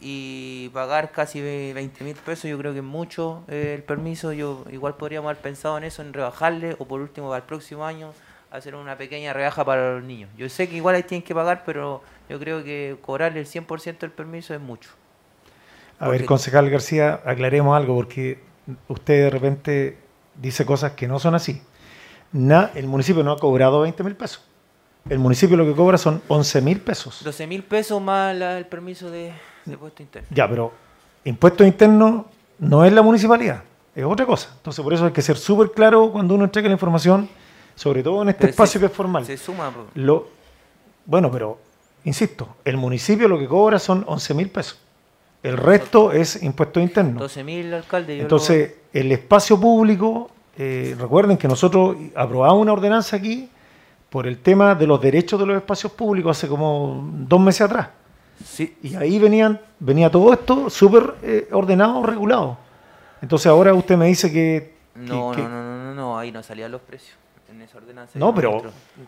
y 0.02 0.70
pagar 0.70 1.12
casi 1.12 1.42
ve- 1.42 1.74
20 1.74 2.04
mil 2.06 2.16
pesos 2.16 2.50
yo 2.50 2.58
creo 2.58 2.72
que 2.72 2.80
es 2.80 2.86
mucho 2.86 3.44
eh, 3.50 3.74
el 3.76 3.84
permiso, 3.84 4.32
yo 4.32 4.64
igual 4.72 4.96
podríamos 4.96 5.30
haber 5.30 5.42
pensado 5.42 5.78
en 5.78 5.84
eso, 5.84 6.02
en 6.02 6.14
rebajarle 6.14 6.76
o 6.80 6.86
por 6.86 7.02
último 7.02 7.28
para 7.28 7.38
el 7.40 7.44
próximo 7.44 7.86
año 7.86 8.14
hacer 8.52 8.76
una 8.76 8.98
pequeña 8.98 9.34
rebaja 9.34 9.64
para 9.66 9.94
los 9.96 10.04
niños. 10.04 10.30
Yo 10.38 10.48
sé 10.50 10.68
que 10.70 10.76
igual 10.78 10.96
ahí 10.96 11.04
tienen 11.04 11.22
que 11.24 11.36
pagar, 11.36 11.64
pero 11.66 12.02
yo 12.30 12.40
creo 12.40 12.64
que 12.64 12.98
cobrarle 13.02 13.42
el 13.42 13.46
100% 13.46 14.00
del 14.00 14.12
permiso 14.12 14.54
es 14.56 14.60
mucho. 14.62 14.90
A 16.00 16.08
ver, 16.08 16.20
porque- 16.22 16.26
concejal 16.28 16.70
García, 16.70 17.20
aclaremos 17.26 17.76
algo 17.78 17.94
porque 17.96 18.40
usted 18.88 19.24
de 19.26 19.30
repente 19.30 19.98
dice 20.36 20.66
cosas 20.66 20.94
que 20.94 21.08
no 21.08 21.20
son 21.20 21.36
así. 21.36 21.62
Na- 22.32 22.72
el 22.76 22.88
municipio 22.88 23.24
no 23.24 23.32
ha 23.32 23.38
cobrado 23.38 23.82
20 23.82 24.04
mil 24.04 24.16
pesos. 24.16 24.44
El 25.10 25.20
municipio 25.20 25.58
lo 25.58 25.66
que 25.66 25.74
cobra 25.74 25.98
son 25.98 26.22
11 26.28 26.62
mil 26.62 26.80
pesos. 26.82 27.24
12 27.24 27.48
mil 27.48 27.64
pesos 27.64 28.02
más 28.02 28.36
la- 28.36 28.58
el 28.58 28.66
permiso 28.66 29.10
de, 29.10 29.32
de 29.66 29.78
puesto 29.78 30.04
interno. 30.04 30.28
Ya, 30.32 30.48
pero 30.48 30.72
impuestos 31.24 31.66
internos 31.66 32.26
no 32.60 32.86
es 32.86 32.94
la 32.94 33.02
municipalidad, 33.02 33.64
es 33.96 34.04
otra 34.06 34.26
cosa. 34.26 34.50
Entonces, 34.58 34.84
por 34.84 34.94
eso 34.94 35.06
hay 35.06 35.12
que 35.12 35.22
ser 35.22 35.38
súper 35.38 35.72
claro 35.72 36.12
cuando 36.12 36.36
uno 36.36 36.44
entrega 36.44 36.68
la 36.68 36.74
información, 36.74 37.30
sobre 37.76 38.04
todo 38.04 38.22
en 38.22 38.30
este 38.30 38.42
Pero 38.42 38.50
espacio 38.52 38.74
se- 38.74 38.80
que 38.80 38.86
es 38.92 38.92
formal. 38.96 39.26
Se 39.26 39.38
suma. 39.38 39.72
Lo, 39.96 40.28
bueno, 41.06 41.32
pero, 41.32 41.58
insisto, 42.04 42.58
el 42.66 42.78
municipio 42.78 43.28
lo 43.28 43.40
que 43.40 43.48
cobra 43.48 43.80
son 43.80 44.04
11 44.08 44.34
mil 44.34 44.50
pesos. 44.50 44.78
El 45.44 45.58
resto 45.58 46.12
es 46.12 46.42
impuestos 46.44 46.84
internos. 46.84 47.20
12 47.22 47.44
mil 47.44 47.74
alcalde. 47.74 48.18
yo 48.18 48.22
Entonces, 48.24 48.74
el 48.92 49.12
espacio 49.12 49.60
público, 49.60 50.30
eh, 50.58 50.96
recuerden 51.00 51.38
que 51.38 51.48
nosotros 51.48 51.96
aprobamos 52.16 52.62
una 52.62 52.74
ordenanza 52.74 53.16
aquí 53.16 53.50
por 54.10 54.28
el 54.28 54.40
tema 54.40 54.76
de 54.76 54.86
los 54.88 55.00
derechos 55.02 55.40
de 55.40 55.46
los 55.46 55.56
espacios 55.56 55.94
públicos 55.94 56.38
hace 56.38 56.48
como 56.48 57.10
dos 57.14 57.40
meses 57.40 57.62
atrás. 57.62 57.90
sí, 58.44 58.76
Y 58.84 58.96
ahí 58.96 59.18
venían, 59.20 59.60
venía 59.80 60.10
todo 60.10 60.34
esto 60.34 60.70
súper 60.70 61.16
eh, 61.22 61.48
ordenado, 61.52 62.04
regulado. 62.04 62.58
Entonces 63.22 63.48
ahora 63.48 63.74
usted 63.74 63.96
me 63.98 64.08
dice 64.08 64.32
que... 64.32 64.74
no, 64.96 65.32
que- 65.32 65.42
no, 65.42 65.50
no, 65.50 65.64
no, 65.64 65.84
no, 65.86 65.94
no, 65.96 66.20
ahí 66.20 66.32
no 66.32 66.42
salían 66.44 66.72
los 66.72 66.82
precios 66.82 67.16
No, 68.16 68.34
pero, 68.36 68.62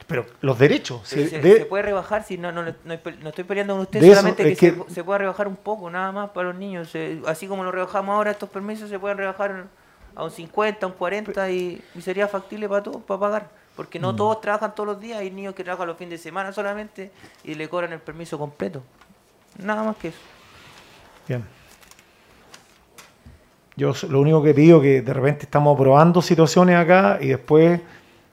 pero 0.08 0.26
los 0.42 0.58
derechos. 0.60 1.02
Se, 1.08 1.24
se- 1.24 1.30
se- 1.30 1.40
de- 1.40 1.58
se 1.60 1.66
puede 1.66 1.84
rebajar, 1.84 2.24
si 2.24 2.38
no, 2.38 2.52
no, 2.52 2.64
no, 2.64 2.74
no 2.86 3.30
estoy 3.30 3.44
peleando 3.44 3.74
con 3.74 3.82
usted, 3.84 4.02
eso 4.04 4.14
solamente 4.16 4.44
que, 4.44 4.52
es 4.52 4.58
que- 4.60 4.84
Se, 4.88 4.94
se 4.96 5.04
pueda 5.04 5.20
rebajar 5.20 5.48
un 5.48 5.56
poco, 5.56 5.90
nada 5.90 6.12
más 6.12 6.30
para 6.32 6.50
los 6.50 6.58
niños. 6.58 6.92
Así 7.28 7.48
como 7.48 7.64
lo 7.64 7.72
rebajamos 7.72 8.14
ahora, 8.14 8.32
estos 8.32 8.50
permisos 8.50 8.90
se 8.90 9.00
pueden 9.00 9.18
rebajar 9.18 9.66
a 10.16 10.24
un 10.24 10.32
50, 10.32 10.86
a 10.86 10.90
un 10.90 10.96
40 10.96 11.50
y, 11.52 11.82
y 11.96 12.02
sería 12.02 12.28
factible 12.28 12.68
para 12.70 12.84
todos, 12.84 13.02
para 13.04 13.20
pagar. 13.20 13.50
Porque 13.76 14.00
Mm. 14.00 14.02
no 14.02 14.16
todos 14.16 14.42
trabajan 14.42 14.76
todos 14.76 14.88
los 14.88 15.00
días, 15.00 15.20
hay 15.20 15.32
niños 15.32 15.56
que 15.56 15.64
trabajan 15.64 15.88
los 15.88 15.98
fines 15.98 16.12
de 16.12 16.18
semana 16.18 16.52
solamente 16.52 17.12
y 17.44 17.56
le 17.56 17.70
cobran 17.70 17.94
el 17.94 18.00
permiso 18.00 18.38
completo. 18.38 18.84
Nada 19.58 19.84
más 19.84 19.96
que 19.98 20.10
eso. 20.10 20.18
Bien. 21.28 21.44
Yo 23.78 23.94
lo 24.10 24.20
único 24.20 24.44
que 24.44 24.54
pido 24.54 24.82
que 24.82 25.02
de 25.02 25.14
repente 25.14 25.46
estamos 25.46 25.78
probando 25.78 26.22
situaciones 26.22 26.76
acá 26.76 27.18
y 27.22 27.30
después 27.30 27.80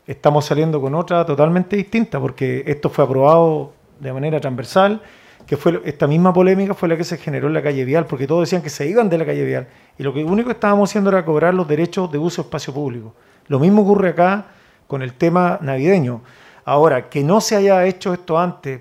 estamos 0.09 0.47
saliendo 0.47 0.80
con 0.80 0.94
otra 0.94 1.24
totalmente 1.24 1.76
distinta, 1.76 2.18
porque 2.18 2.64
esto 2.66 2.89
fue 2.89 3.05
aprobado 3.05 3.72
de 4.01 4.10
manera 4.10 4.40
transversal, 4.40 5.02
que 5.47 5.56
fue 5.59 5.82
esta 5.85 6.06
misma 6.06 6.32
polémica 6.32 6.72
fue 6.72 6.89
la 6.89 6.97
que 6.97 7.05
se 7.05 7.18
generó 7.18 7.48
en 7.48 7.55
la 7.55 7.62
calle 7.62 7.85
Vial, 7.85 8.06
porque 8.06 8.26
todos 8.26 8.40
decían 8.40 8.62
que 8.62 8.70
se 8.70 8.86
iban 8.89 9.10
de 9.10 9.18
la 9.18 9.26
calle 9.26 9.44
Vial, 9.44 9.68
y 9.98 10.02
lo 10.02 10.12
único 10.12 10.47
que 10.47 10.55
estábamos 10.55 10.90
haciendo 10.90 11.10
era 11.10 11.24
cobrar 11.24 11.52
los 11.52 11.68
derechos 11.68 12.10
de 12.10 12.16
uso 12.16 12.43
de 12.43 12.47
espacio 12.47 12.72
público. 12.72 13.14
Lo 13.48 13.59
mismo 13.59 13.82
ocurre 13.82 14.10
acá 14.10 14.47
con 14.86 15.02
el 15.02 15.12
tema 15.12 15.59
navideño. 15.60 16.22
Ahora, 16.64 17.10
que 17.10 17.22
no 17.22 17.43
se 17.43 17.56
haya 17.56 17.85
hecho 17.85 18.14
esto 18.14 18.39
antes 18.39 18.80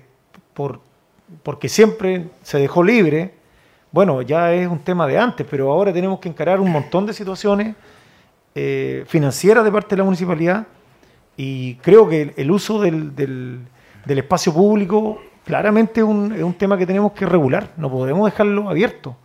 por, 0.54 0.80
porque 1.42 1.68
siempre 1.68 2.28
se 2.42 2.58
dejó 2.58 2.82
libre, 2.82 3.34
bueno, 3.92 4.22
ya 4.22 4.52
es 4.54 4.66
un 4.66 4.78
tema 4.78 5.06
de 5.06 5.18
antes, 5.18 5.46
pero 5.48 5.70
ahora 5.70 5.92
tenemos 5.92 6.20
que 6.20 6.30
encarar 6.30 6.58
un 6.58 6.70
montón 6.70 7.04
de 7.04 7.12
situaciones 7.12 7.74
eh, 8.54 9.04
financieras 9.06 9.62
de 9.62 9.70
parte 9.70 9.90
de 9.90 9.98
la 9.98 10.04
municipalidad 10.04 10.66
y 11.38 11.76
creo 11.76 12.08
que 12.08 12.22
el, 12.22 12.34
el 12.36 12.50
uso 12.50 12.80
del, 12.80 13.14
del- 13.14 13.64
espacio 14.06 14.52
público 14.52 15.20
claramente 15.44 16.02
un, 16.02 16.32
es 16.32 16.42
un 16.42 16.54
tema 16.54 16.76
que 16.76 16.84
tenemos 16.84 17.12
que 17.12 17.26
regular, 17.26 17.70
no 17.76 17.88
podemos 17.88 18.30
dejarlo 18.30 18.68
abierto. 18.68 19.16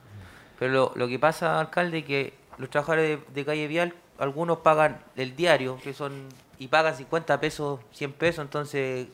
Pero 0.60 0.92
lo, 0.96 1.08
que 1.08 1.18
pasa, 1.18 1.60
alcalde, 1.60 2.06
que 2.06 2.34
los 2.60 2.70
trabajadores 2.70 3.20
de, 3.34 3.46
calle 3.46 3.68
vial, 3.68 3.94
algunos 4.20 4.60
pagan 4.60 5.00
el 5.16 5.36
diario, 5.36 5.80
que 5.84 5.94
son 5.94 6.14
y 6.60 6.68
pagan 6.68 6.96
50 6.96 7.40
pesos, 7.40 7.80
100 7.94 8.14
pesos, 8.14 8.46
entonces, 8.46 9.08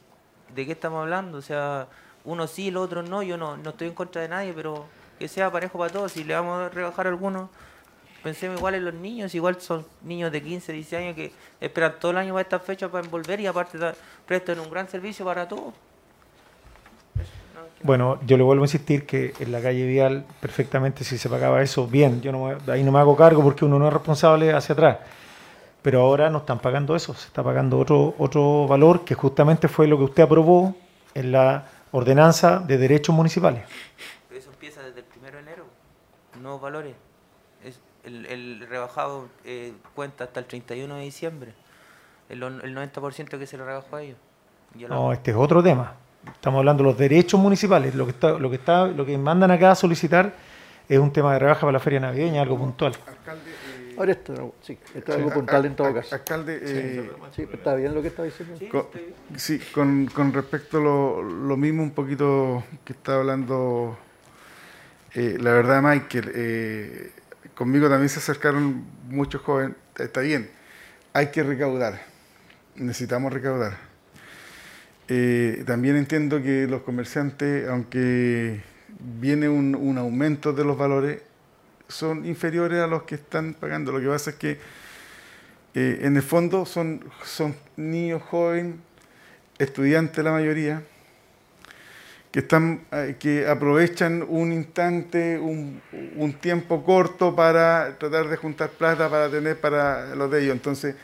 ¿de 0.53 0.65
qué 0.65 0.73
estamos 0.73 1.01
hablando? 1.01 1.37
O 1.37 1.41
sea, 1.41 1.87
unos 2.25 2.51
sí, 2.51 2.69
los 2.69 2.83
otros 2.83 3.09
no, 3.09 3.23
yo 3.23 3.37
no, 3.37 3.55
no 3.55 3.69
estoy 3.69 3.87
en 3.87 3.93
contra 3.93 4.21
de 4.21 4.27
nadie, 4.27 4.51
pero 4.53 4.85
que 5.17 5.29
sea 5.29 5.49
parejo 5.51 5.77
para 5.79 5.91
todos, 5.91 6.11
si 6.11 6.25
le 6.25 6.33
vamos 6.35 6.59
a 6.61 6.69
rebajar 6.69 7.07
algunos, 7.07 7.49
pensemos 8.23 8.57
igual 8.57 8.75
en 8.75 8.85
los 8.85 8.93
niños, 8.93 9.33
igual 9.35 9.59
son 9.61 9.85
niños 10.03 10.31
de 10.31 10.41
15, 10.41 10.73
16 10.73 11.01
años 11.01 11.15
que 11.15 11.31
esperan 11.59 11.93
todo 11.99 12.11
el 12.11 12.17
año 12.17 12.33
para 12.33 12.41
esta 12.41 12.59
fecha 12.59 12.89
para 12.89 13.03
envolver 13.03 13.39
y 13.39 13.47
aparte 13.47 13.77
prestan 14.25 14.59
un 14.59 14.69
gran 14.69 14.87
servicio 14.87 15.25
para 15.25 15.47
todos. 15.47 15.73
Bueno, 17.81 18.19
yo 18.25 18.35
le 18.35 18.43
vuelvo 18.43 18.63
a 18.63 18.65
insistir 18.65 19.05
que 19.05 19.33
en 19.39 19.53
la 19.53 19.61
calle 19.61 19.85
Vial 19.85 20.25
perfectamente 20.41 21.05
si 21.05 21.17
se 21.17 21.29
pagaba 21.29 21.61
eso, 21.61 21.87
bien, 21.87 22.21
yo 22.21 22.31
no 22.31 22.57
ahí 22.67 22.83
no 22.83 22.91
me 22.91 22.99
hago 22.99 23.15
cargo 23.15 23.41
porque 23.41 23.63
uno 23.63 23.79
no 23.79 23.87
es 23.87 23.93
responsable 23.93 24.53
hacia 24.53 24.73
atrás. 24.73 24.97
Pero 25.81 26.01
ahora 26.01 26.29
no 26.29 26.39
están 26.39 26.59
pagando 26.59 26.93
eso, 26.93 27.13
se 27.13 27.27
está 27.27 27.41
pagando 27.41 27.79
otro, 27.79 28.15
otro 28.17 28.67
valor 28.67 29.05
que 29.05 29.15
justamente 29.15 29.69
fue 29.69 29.87
lo 29.87 29.97
que 29.97 30.03
usted 30.03 30.23
aprobó 30.23 30.75
en 31.13 31.31
la 31.31 31.65
ordenanza 31.91 32.59
de 32.59 32.77
derechos 32.77 33.15
municipales. 33.15 33.63
Pero 34.27 34.39
eso 34.39 34.49
empieza 34.51 34.81
desde 34.83 34.99
el 34.99 35.05
1 35.17 35.31
de 35.31 35.39
enero, 35.39 35.65
nuevos 36.41 36.59
valores. 36.59 36.95
El, 38.03 38.25
el 38.27 38.65
rebajado 38.69 39.27
eh, 39.45 39.73
cuenta 39.95 40.23
hasta 40.23 40.39
el 40.39 40.45
31 40.45 40.95
de 40.95 41.01
diciembre, 41.01 41.53
el, 42.29 42.41
el 42.43 42.75
90% 42.75 43.37
que 43.37 43.45
se 43.45 43.57
le 43.57 43.65
rebajó 43.65 43.95
a 43.97 44.01
ellos. 44.03 44.17
Y 44.77 44.85
a 44.85 44.87
la- 44.87 44.95
No, 44.95 45.13
este 45.13 45.31
es 45.31 45.37
otro 45.37 45.61
tema. 45.61 45.93
Estamos 46.33 46.59
hablando 46.59 46.83
de 46.83 46.89
los 46.89 46.97
derechos 46.97 47.39
municipales. 47.39 47.95
Lo 47.95 48.05
que 48.05 48.11
está, 48.11 48.31
lo 48.33 48.49
que 48.49 48.55
está, 48.57 48.87
lo 48.87 49.05
que 49.05 49.17
mandan 49.17 49.51
acá 49.51 49.71
a 49.71 49.75
solicitar 49.75 50.33
es 50.87 50.97
un 50.99 51.11
tema 51.11 51.33
de 51.33 51.39
rebaja 51.39 51.61
para 51.61 51.71
la 51.73 51.79
feria 51.79 51.99
navideña, 51.99 52.41
algo 52.41 52.57
puntual. 52.57 52.93
Alcalde, 53.07 53.41
eh, 53.51 53.95
Ahora 53.97 54.11
esto, 54.13 54.33
no, 54.33 54.53
sí, 54.61 54.77
esto 54.95 55.11
es 55.11 55.17
algo 55.17 55.31
puntual 55.31 55.65
en 55.65 55.75
todo 55.75 55.93
caso. 55.93 56.15
Alcalde, 56.15 56.59
eh, 56.61 57.11
Sí, 57.35 57.47
está 57.51 57.75
bien 57.75 57.93
lo 57.93 58.01
que 58.01 58.07
está 58.07 58.23
diciendo. 58.23 58.57
con, 58.71 58.87
sí, 59.37 59.59
con, 59.73 60.05
con 60.07 60.31
respecto 60.33 60.77
a 60.77 60.81
lo, 60.81 61.21
lo 61.21 61.57
mismo 61.57 61.83
un 61.83 61.91
poquito 61.91 62.63
que 62.85 62.93
está 62.93 63.15
hablando, 63.15 63.97
eh, 65.15 65.37
la 65.39 65.51
verdad 65.51 65.81
Michael, 65.81 66.31
eh, 66.33 67.11
conmigo 67.59 67.89
también 67.89 68.07
se 68.07 68.19
acercaron 68.19 68.85
muchos 69.09 69.41
jóvenes, 69.41 69.75
está 69.97 70.21
bien, 70.21 70.49
hay 71.11 71.27
que 71.27 71.43
recaudar, 71.43 72.01
necesitamos 72.75 73.33
recaudar. 73.33 73.77
Eh, 75.09 75.65
también 75.67 75.97
entiendo 75.97 76.41
que 76.41 76.67
los 76.67 76.83
comerciantes, 76.83 77.67
aunque 77.67 78.61
viene 79.19 79.49
un, 79.49 79.97
aumento 79.97 80.53
de 80.53 80.63
los 80.63 80.77
valores, 80.77 81.21
son 81.89 82.25
inferiores 82.25 82.79
a 82.79 82.87
los 82.87 83.03
que 83.03 83.15
están 83.15 83.53
pagando. 83.53 83.91
Lo 83.91 83.99
que 83.99 84.07
pasa 84.07 84.29
es 84.29 84.35
que 84.37 84.51
eh, 85.73 85.99
en 86.03 86.15
el 86.15 86.23
fondo 86.23 86.65
son, 86.65 87.03
son 87.25 87.57
niños 87.75 88.21
jóvenes, 88.21 88.75
estudiantes 89.57 90.23
la 90.23 90.31
mayoría, 90.31 90.81
que, 92.31 92.39
están, 92.39 92.81
eh, 92.91 93.15
que 93.19 93.47
aprovechan 93.47 94.23
un 94.27 94.51
instante, 94.53 95.39
un, 95.39 95.81
un 96.15 96.33
tiempo 96.33 96.83
corto 96.83 97.35
para 97.35 97.97
tratar 97.99 98.27
de 98.27 98.37
juntar 98.37 98.69
plata 98.69 99.09
para 99.09 99.29
tener 99.29 99.57
para 99.59 100.13
los 100.15 100.29
de 100.29 100.43
ellos. 100.43 100.53
Entonces, 100.53 100.95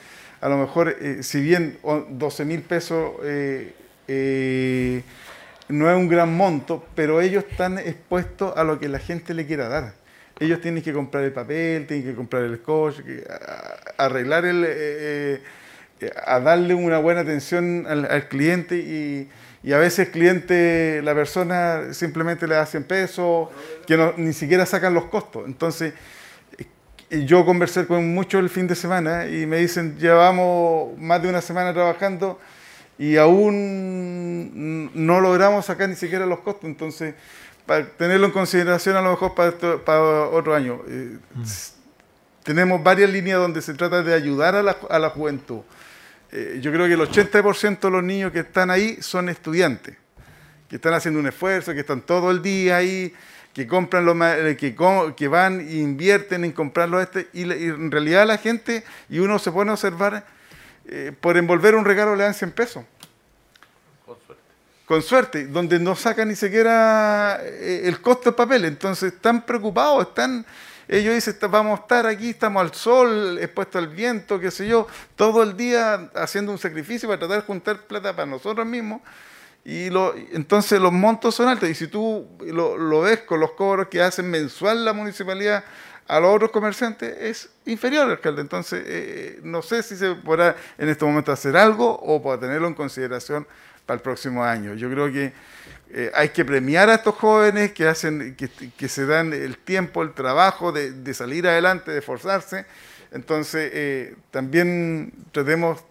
a 0.42 0.50
lo 0.50 0.58
mejor, 0.58 0.96
eh, 1.02 1.24
si 1.24 1.42
bien 1.42 1.78
o- 1.82 2.06
12 2.10 2.46
mil 2.46 2.62
pesos 2.62 3.14
eh, 4.08 5.02
no 5.70 5.90
es 5.90 5.98
un 5.98 6.08
gran 6.08 6.36
monto, 6.36 6.86
pero 6.96 7.22
ellos 7.22 7.44
están 7.50 7.80
expuestos 7.80 8.56
a 8.56 8.64
lo 8.64 8.80
que 8.80 8.88
la 8.88 9.00
gente 9.00 9.34
le 9.34 9.48
quiera 9.48 9.68
dar. 9.68 9.94
Ellos 10.40 10.62
tienen 10.62 10.84
que 10.84 10.94
comprar 10.94 11.24
el 11.24 11.32
papel, 11.32 11.88
tienen 11.88 12.06
que 12.06 12.14
comprar 12.14 12.44
el 12.44 12.58
scotch, 12.58 12.98
arreglar 13.98 14.46
el... 14.46 15.42
a 16.26 16.40
darle 16.40 16.74
una 16.76 16.98
buena 17.00 17.22
atención 17.22 17.86
al, 17.88 18.06
al 18.06 18.28
cliente 18.28 18.76
y, 18.78 19.30
y 19.66 19.74
a 19.74 19.78
veces 19.80 20.08
el 20.08 20.12
cliente, 20.12 21.02
la 21.04 21.14
persona 21.16 21.92
simplemente 21.94 22.48
le 22.48 22.56
da 22.56 22.66
100 22.66 22.84
pesos, 22.84 23.50
que 23.88 23.98
no- 23.98 24.14
ni 24.16 24.32
siquiera 24.32 24.66
sacan 24.66 24.94
los 24.94 25.06
costos. 25.06 25.44
Entonces, 25.48 25.94
yo 27.10 27.46
conversé 27.46 27.86
con 27.86 28.14
muchos 28.14 28.40
el 28.40 28.50
fin 28.50 28.68
de 28.68 28.76
semana 28.76 29.28
y 29.28 29.46
me 29.46 29.58
dicen, 29.58 29.98
llevamos 29.98 30.98
más 30.98 31.22
de 31.22 31.30
una 31.30 31.42
semana 31.42 31.74
trabajando 31.74 32.40
y 32.98 33.18
aún 33.18 34.92
no 34.94 35.20
logramos 35.22 35.66
sacar 35.66 35.90
ni 35.90 35.96
siquiera 35.96 36.26
los 36.26 36.40
costos. 36.40 36.66
Entonces, 36.66 37.14
para 37.66 37.86
tenerlo 37.90 38.28
en 38.28 38.32
consideración 38.32 38.96
a 38.96 39.02
lo 39.02 39.12
mejor 39.12 39.34
para, 39.36 39.50
esto- 39.50 39.84
para 39.84 40.02
otro 40.30 40.54
año. 40.56 40.82
Eh, 40.88 41.18
s- 41.44 41.74
Tenemos 42.44 42.84
varias 42.84 43.10
líneas 43.10 43.40
donde 43.40 43.60
se 43.64 43.74
trata 43.74 44.04
de 44.04 44.14
ayudar 44.14 44.54
a 44.56 44.62
la, 44.62 44.78
a 44.90 45.00
la 45.00 45.10
juventud. 45.10 45.62
Eh, 46.38 46.60
yo 46.60 46.70
creo 46.74 46.86
que 46.86 46.96
el 46.96 47.00
80% 47.00 47.80
de 47.80 47.90
los 47.90 48.04
niños 48.04 48.30
que 48.34 48.40
están 48.40 48.70
ahí 48.70 48.98
son 49.00 49.30
estudiantes, 49.30 49.96
que 50.68 50.76
están 50.76 50.94
haciendo 50.94 51.18
un 51.22 51.28
esfuerzo, 51.28 51.74
que 51.74 51.80
están 51.80 52.02
todo 52.02 52.30
el 52.30 52.42
día 52.42 52.76
ahí, 52.76 53.14
que 53.54 53.66
compran 53.66 54.04
los 54.04 54.18
eh, 54.22 54.58
que, 55.16 55.28
van 55.30 55.62
e 55.62 55.76
invierten 55.76 56.44
en 56.44 56.52
comprarlo 56.52 57.00
este, 57.00 57.30
y, 57.32 57.44
en 57.44 57.90
realidad 57.90 58.28
la 58.28 58.38
gente, 58.38 58.84
y 59.08 59.20
uno 59.20 59.40
se 59.40 59.50
pone 59.50 59.72
a 59.72 59.76
observar, 59.76 60.26
eh, 60.88 61.14
por 61.18 61.38
envolver 61.38 61.74
un 61.74 61.86
regalo 61.86 62.18
le 62.18 62.26
dan 62.26 62.34
100 62.34 62.52
pesos. 62.52 62.84
Con 64.86 65.02
suerte, 65.02 65.48
donde 65.48 65.80
no 65.80 65.96
sacan 65.96 66.28
ni 66.28 66.36
siquiera 66.36 67.42
el 67.42 68.02
costo 68.02 68.26
del 68.26 68.36
papel. 68.36 68.66
Entonces 68.66 69.14
están 69.14 69.44
preocupados, 69.44 70.10
están, 70.10 70.46
ellos 70.88 71.14
dicen, 71.14 71.34
"Está- 71.34 71.48
vamos 71.48 71.80
a 71.80 71.82
estar 71.84 72.06
aquí, 72.06 72.30
estamos 72.32 72.62
al 72.62 72.74
sol, 72.74 73.38
expuestos 73.42 73.82
al 73.82 73.88
viento, 73.90 74.40
qué 74.40 74.52
sé 74.52 74.68
yo, 74.68 74.88
todo 75.16 75.44
el 75.44 75.56
día 75.58 76.10
haciendo 76.16 76.52
un 76.52 76.58
sacrificio 76.58 77.08
para 77.10 77.20
tratar 77.20 77.38
de 77.42 77.46
juntar 77.46 77.82
plata 77.88 78.16
para 78.16 78.26
nosotros 78.26 78.66
mismos. 78.66 79.02
Y 79.64 79.90
lo, 79.90 80.14
entonces 80.32 80.80
los 80.80 80.92
montos 80.94 81.34
son 81.34 81.48
altos. 81.48 81.68
Y 81.70 81.74
si 81.74 81.88
tú 81.88 82.28
lo, 82.42 82.78
lo 82.78 83.02
ves 83.02 83.22
con 83.22 83.40
los 83.40 83.52
cobros 83.54 83.88
que 83.88 84.02
hacen 84.02 84.30
mensual 84.30 84.86
la 84.86 84.94
municipalidad 84.94 85.64
a 86.08 86.20
los 86.20 86.36
otros 86.36 86.52
comerciantes, 86.52 87.18
es 87.20 87.50
inferior, 87.66 88.08
alcalde. 88.08 88.42
Entonces, 88.42 88.84
eh, 88.86 89.40
no 89.42 89.64
sé 89.64 89.82
si 89.82 89.96
se 89.96 90.14
podrá 90.14 90.56
en 90.78 90.88
este 90.90 91.04
momento 91.04 91.32
hacer 91.32 91.58
algo 91.58 91.98
o 92.00 92.22
para 92.22 92.40
tenerlo 92.40 92.68
en 92.68 92.76
consideración 92.76 93.48
para 93.88 93.96
el 93.96 94.02
próximo 94.04 94.44
año. 94.44 94.76
Yo 94.76 94.88
creo 94.92 95.12
que 95.12 95.34
eh, 95.98 96.12
hay 96.14 96.30
que 96.30 96.44
premiar 96.44 96.90
a 96.90 96.96
estos 96.96 97.16
jóvenes 97.16 97.72
que 97.72 97.88
hacen, 97.88 98.36
que, 98.36 98.50
que 98.50 98.90
se 98.90 99.06
dan 99.06 99.32
el 99.32 99.58
tiempo, 99.58 100.04
el 100.04 100.14
trabajo 100.14 100.74
de, 100.74 101.14
salir 101.14 101.48
adelante, 101.48 101.92
de 101.92 102.00
esforzarse. 102.00 102.66
Entonces, 103.14 103.72
eh, 103.74 104.16
también 104.30 105.14
tratemos, 105.32 105.82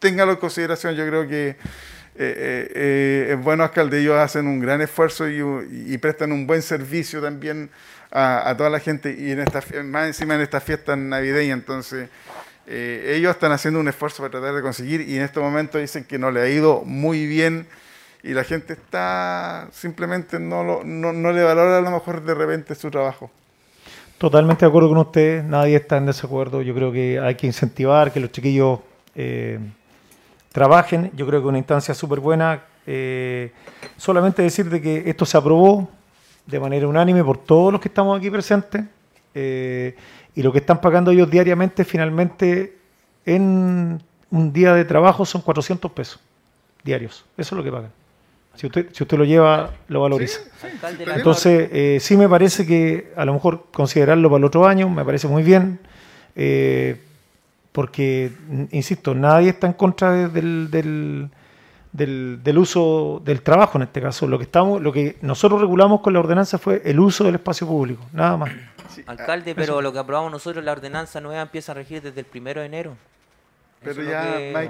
téngalo 0.00 0.32
en 0.32 0.38
consideración, 0.38 0.96
yo 0.96 1.06
creo 1.06 1.28
que 1.28 1.50
eh, 1.50 1.56
eh, 2.16 2.72
eh, 2.74 3.32
es 3.32 3.44
bueno, 3.44 3.62
alcalde, 3.62 4.00
ellos 4.00 4.16
hacen 4.16 4.48
un 4.48 4.58
gran 4.58 4.80
esfuerzo 4.80 5.28
y, 5.28 5.98
prestan 5.98 6.32
un 6.32 6.48
buen 6.48 6.62
servicio 6.62 7.22
también 7.22 7.70
a, 8.10 8.54
toda 8.58 8.70
la 8.70 8.80
gente 8.80 9.16
y 9.16 9.30
en 9.30 9.38
esta, 9.38 9.62
más 9.84 10.08
encima 10.08 10.34
en 10.34 10.40
estas 10.40 10.64
fiestas 10.64 10.98
navideñas, 10.98 11.58
entonces 11.58 12.08
ellos 12.66 13.30
están 13.30 13.52
haciendo 13.52 13.78
un 13.78 13.86
esfuerzo 13.86 14.22
para 14.22 14.30
tratar 14.30 14.54
de 14.54 14.62
conseguir 14.62 15.00
y 15.02 15.16
en 15.16 15.22
este 15.22 15.38
momento 15.38 15.78
dicen 15.78 16.04
que 16.04 16.18
no 16.18 16.30
le 16.32 16.40
ha 16.40 16.48
ido 16.48 16.82
muy 16.84 17.26
bien 17.26 17.68
y 18.24 18.32
la 18.32 18.42
gente 18.42 18.72
está 18.72 19.68
simplemente 19.70 20.40
no, 20.40 20.64
lo- 20.64 20.82
no, 20.84 21.12
le 21.32 21.42
valora 21.44 21.78
a 21.78 21.80
lo 21.80 21.90
mejor 21.90 22.22
de 22.24 22.34
repente 22.34 22.74
su 22.74 22.90
trabajo. 22.90 23.30
Totalmente 24.18 24.64
de 24.64 24.68
acuerdo 24.68 24.88
con 24.88 24.98
usted, 24.98 25.44
nadie 25.44 25.76
está 25.76 25.98
en 25.98 26.06
desacuerdo. 26.06 26.62
Yo 26.62 26.74
creo 26.74 26.90
que 26.90 27.20
hay 27.20 27.34
que 27.34 27.46
incentivar 27.46 28.12
que 28.12 28.20
los 28.20 28.32
chiquillos 28.32 28.78
eh, 29.14 29.58
trabajen. 30.52 31.10
Yo 31.14 31.26
creo 31.26 31.42
que 31.42 31.48
una 31.48 31.58
instancia 31.58 31.94
súper 31.94 32.20
buena. 32.20 32.62
Eh, 32.86 33.52
solamente 33.96 34.42
decir 34.42 34.68
de 34.70 34.80
que 34.80 35.02
esto 35.06 35.24
se 35.26 35.36
aprobó 35.36 35.88
de 36.46 36.60
manera 36.60 36.86
unánime 36.86 37.24
por 37.24 37.38
todos 37.38 37.72
los 37.72 37.80
que 37.80 37.88
estamos 37.88 38.16
aquí 38.18 38.30
presentes. 38.30 38.84
eh, 39.34 39.96
y 40.36 40.42
lo 40.42 40.50
que 40.52 40.58
están 40.58 40.80
pagando 40.80 41.12
ellos 41.12 41.30
diariamente, 41.30 41.84
finalmente, 41.84 42.76
en 43.24 44.02
un 44.30 44.52
día 44.52 44.74
de 44.74 44.84
trabajo 44.84 45.24
son 45.24 45.42
400 45.42 45.90
pesos 45.92 46.20
diarios. 46.82 47.24
Eso 47.36 47.54
es 47.54 47.58
lo 47.58 47.62
que 47.62 47.70
pagan. 47.70 47.90
Si 48.56 48.66
usted, 48.66 48.88
si 48.92 49.02
usted 49.02 49.18
lo 49.18 49.24
lleva, 49.24 49.70
lo 49.88 50.00
valoriza. 50.02 50.40
Entonces, 51.16 51.68
eh, 51.72 51.98
sí 52.00 52.16
me 52.16 52.28
parece 52.28 52.66
que 52.66 53.12
a 53.16 53.24
lo 53.24 53.32
mejor 53.34 53.66
considerarlo 53.72 54.28
para 54.30 54.38
el 54.38 54.44
otro 54.44 54.66
año 54.66 54.88
me 54.88 55.04
parece 55.04 55.26
muy 55.28 55.42
bien, 55.42 55.80
eh, 56.36 57.00
porque, 57.72 58.30
insisto, 58.70 59.14
nadie 59.14 59.50
está 59.50 59.66
en 59.66 59.72
contra 59.72 60.12
de- 60.12 60.28
del, 60.28 60.70
del, 60.70 61.28
del- 61.92 62.40
del 62.42 62.58
uso 62.58 63.20
del 63.24 63.42
trabajo 63.42 63.78
en 63.78 63.82
este 63.82 64.00
caso. 64.00 64.26
Lo 64.28 64.38
que, 64.38 64.44
estamos, 64.44 64.80
lo 64.80 64.92
que 64.92 65.16
nosotros 65.22 65.60
regulamos 65.60 66.00
con 66.00 66.12
la 66.12 66.20
ordenanza 66.20 66.58
fue 66.58 66.82
el 66.84 67.00
uso 67.00 67.24
del 67.24 67.34
espacio 67.36 67.66
público, 67.66 68.04
nada 68.12 68.36
más. 68.36 68.50
Alcalde, 69.06 69.54
pero 69.56 69.82
lo 69.82 69.92
que 69.92 69.98
aprobamos 69.98 70.30
nosotros, 70.30 70.64
la 70.64 70.70
ordenanza 70.72 71.20
nueva 71.20 71.42
empieza 71.42 71.72
a 71.72 71.74
regir 71.74 72.00
desde 72.00 72.20
el 72.20 72.26
primero 72.26 72.60
de 72.60 72.66
enero. 72.68 72.96
Pero 73.84 74.02
Eso 74.02 74.10
ya, 74.10 74.22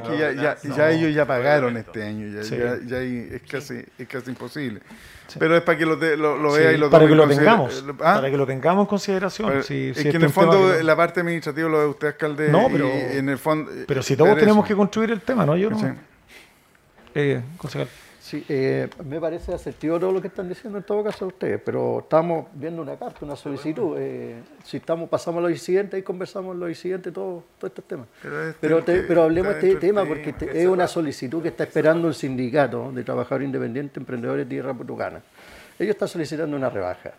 que- 0.02 0.18
ya, 0.18 0.32
ya, 0.32 0.56
No, 0.64 0.76
ya 0.76 0.90
ellos 0.90 1.14
ya 1.14 1.24
pagaron 1.24 1.76
este 1.76 2.02
año, 2.02 2.26
ya, 2.34 2.42
Sí. 2.42 2.56
ya, 2.86 2.98
es, 3.00 3.42
casi, 3.48 3.82
es 3.98 4.08
casi 4.08 4.30
imposible. 4.30 4.80
Pero 5.38 5.56
es 5.56 5.62
para 5.62 5.78
que 5.78 5.86
lo, 5.86 5.96
te- 5.98 6.16
lo, 6.16 6.52
vea 6.52 6.72
y 6.72 6.76
lo 6.76 6.90
para 6.90 7.06
que 7.06 7.14
lo 7.14 7.26
tengamos, 7.26 7.84
¿Ah? 8.00 8.14
para 8.16 8.30
que 8.30 8.36
lo 8.36 8.46
tengamos 8.46 8.82
en 8.82 8.86
consideración. 8.88 9.48
Pero 9.48 9.62
si- 9.62 9.88
es 9.90 9.96
si 9.96 10.02
que 10.02 10.08
este 10.10 10.16
en 10.18 10.24
el 10.24 10.30
fondo 10.30 10.52
que 10.72 10.78
no- 10.78 10.82
la 10.82 10.96
parte 10.96 11.20
administrativa 11.20 11.68
lo 11.68 11.80
de 11.80 11.86
usted, 11.86 12.08
alcalde. 12.08 12.48
No, 12.50 12.68
y 12.68 12.72
pero- 12.72 12.88
en 12.88 13.28
el 13.28 13.38
fondo. 13.38 13.70
pero 13.86 14.02
si 14.02 14.16
todos 14.16 14.34
tenemos 14.36 14.64
eso. 14.64 14.68
que 14.68 14.76
construir 14.76 15.10
el 15.12 15.20
tema, 15.22 15.46
¿no? 15.46 15.56
Yo 15.56 15.70
no. 15.70 15.78
Sí. 15.78 15.86
Eh, 17.14 17.40
concejal. 17.56 17.88
Sí, 18.24 18.42
eh, 18.48 18.88
me 19.04 19.20
parece 19.20 19.52
asertivo 19.52 20.00
todo 20.00 20.10
lo 20.10 20.18
que 20.22 20.28
están 20.28 20.48
diciendo 20.48 20.78
en 20.78 20.84
todo 20.84 21.04
caso 21.04 21.26
ustedes, 21.26 21.60
pero 21.62 21.98
estamos 21.98 22.46
viendo 22.54 22.80
una 22.80 22.96
carta, 22.96 23.18
una 23.20 23.36
solicitud. 23.36 23.96
eh, 23.98 24.40
si 24.64 24.78
estamos 24.78 25.10
pasamos 25.10 25.40
a 25.40 25.42
los 25.42 25.50
incidentes 25.50 26.00
y 26.00 26.02
conversamos 26.02 26.56
los 26.56 26.70
incidentes, 26.70 27.12
todos 27.12 27.44
todo 27.58 27.66
estos 27.68 27.84
temas. 27.84 28.06
Pero 28.22 28.48
este- 28.48 28.58
Pero, 28.62 28.82
te- 28.82 29.02
pero 29.02 29.24
hablemos 29.24 29.52
de 29.52 29.58
este 29.58 29.76
tema 29.88 30.06
porque 30.06 30.32
te- 30.32 30.58
es 30.62 30.66
una 30.66 30.86
solicitud 30.88 31.42
que 31.42 31.48
está 31.48 31.64
esperando 31.64 32.08
el 32.08 32.14
sindicato 32.14 32.90
de 32.92 33.04
trabajadores 33.04 33.44
independientes, 33.44 33.94
emprendedores 33.98 34.46
de 34.46 34.50
tierra 34.54 34.72
putucana. 34.72 35.20
Ellos 35.78 35.90
están 35.94 36.08
solicitando 36.08 36.56
una 36.56 36.70
rebaja. 36.70 37.12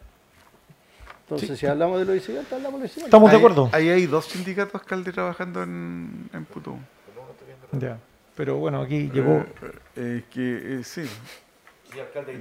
Entonces, 1.22 1.60
si 1.60 1.68
hablamos 1.68 1.99
de 1.99 2.06
los 2.06 2.15
incidentes, 2.15 2.52
hablamos 2.52 2.80
de 2.80 2.84
los 2.86 2.90
incidentes. 2.90 3.07
Estamos 3.10 3.30
de 3.30 3.38
acuerdo. 3.38 3.69
Ahí 3.73 3.90
hay 3.90 4.07
dos 4.07 4.26
sindicatos, 4.26 4.82
alcalde, 4.82 5.11
trabajando 5.11 5.61
en, 5.61 6.30
en 6.34 6.45
Putú. 6.45 6.77
Ya. 7.73 7.99
Pero 8.36 8.56
bueno, 8.57 8.82
aquí 8.82 9.07
llegó. 9.14 9.45
Eh, 9.96 10.22
es 10.24 10.34
que 10.34 10.80
eh, 10.80 10.84
sí. 10.84 11.04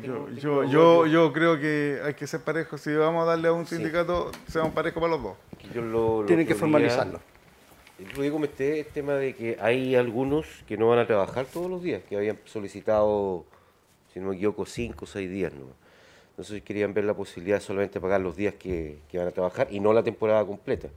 Yo, 0.03 0.29
yo, 0.41 0.65
yo, 0.65 1.07
yo 1.07 1.33
creo 1.33 1.61
que 1.61 2.01
hay 2.05 2.15
que 2.15 2.27
ser 2.27 2.41
parejos. 2.41 2.81
Si 2.81 2.93
vamos 2.93 3.23
a 3.23 3.27
darle 3.27 3.49
a 3.49 3.53
un 3.53 3.67
sindicato, 3.67 4.33
seamos 4.49 4.73
parejos 4.73 5.01
para 5.01 5.13
los 5.15 5.23
dos. 5.23 5.37
Yo 5.73 5.83
lo- 5.83 6.21
lo 6.23 6.27
Tienen 6.27 6.47
que 6.47 6.55
formalizarlo. 6.55 7.21
El 7.99 8.07
otro 8.09 8.23
día 8.23 8.33
comenté 8.33 8.81
el 8.81 8.87
tema 8.87 9.15
de 9.15 9.35
que 9.37 9.57
hay 9.61 9.95
algunos 9.95 10.47
que 10.67 10.77
no 10.77 10.89
van 10.89 10.99
a 10.99 11.07
trabajar 11.07 11.47
todos 11.47 11.71
los 11.71 11.81
días, 11.83 12.03
que 12.09 12.17
habían 12.17 12.39
solicitado, 12.45 13.45
si 14.13 14.19
no 14.19 14.31
me 14.31 14.35
equivoco, 14.37 14.67
cinco 14.67 15.05
o 15.05 15.07
seis 15.07 15.31
días. 15.31 15.53
¿no? 15.53 15.67
Entonces 16.31 16.61
querían 16.63 16.93
ver 16.93 17.05
la 17.05 17.15
posibilidad 17.15 17.59
de 17.59 17.61
solamente 17.65 18.01
pagar 18.01 18.21
los 18.21 18.35
días 18.35 18.55
que, 18.55 18.99
que 19.09 19.19
van 19.19 19.29
a 19.29 19.31
trabajar 19.31 19.69
y 19.71 19.79
no 19.79 19.93
la 19.93 20.03
temporada 20.03 20.45
completa. 20.45 20.89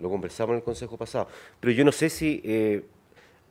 Lo 0.00 0.10
conversamos 0.10 0.50
en 0.54 0.56
el 0.56 0.62
consejo 0.64 0.96
pasado. 0.96 1.28
Pero 1.60 1.72
yo 1.72 1.84
no 1.84 1.92
sé 1.92 2.10
si 2.10 2.40
eh, 2.44 2.82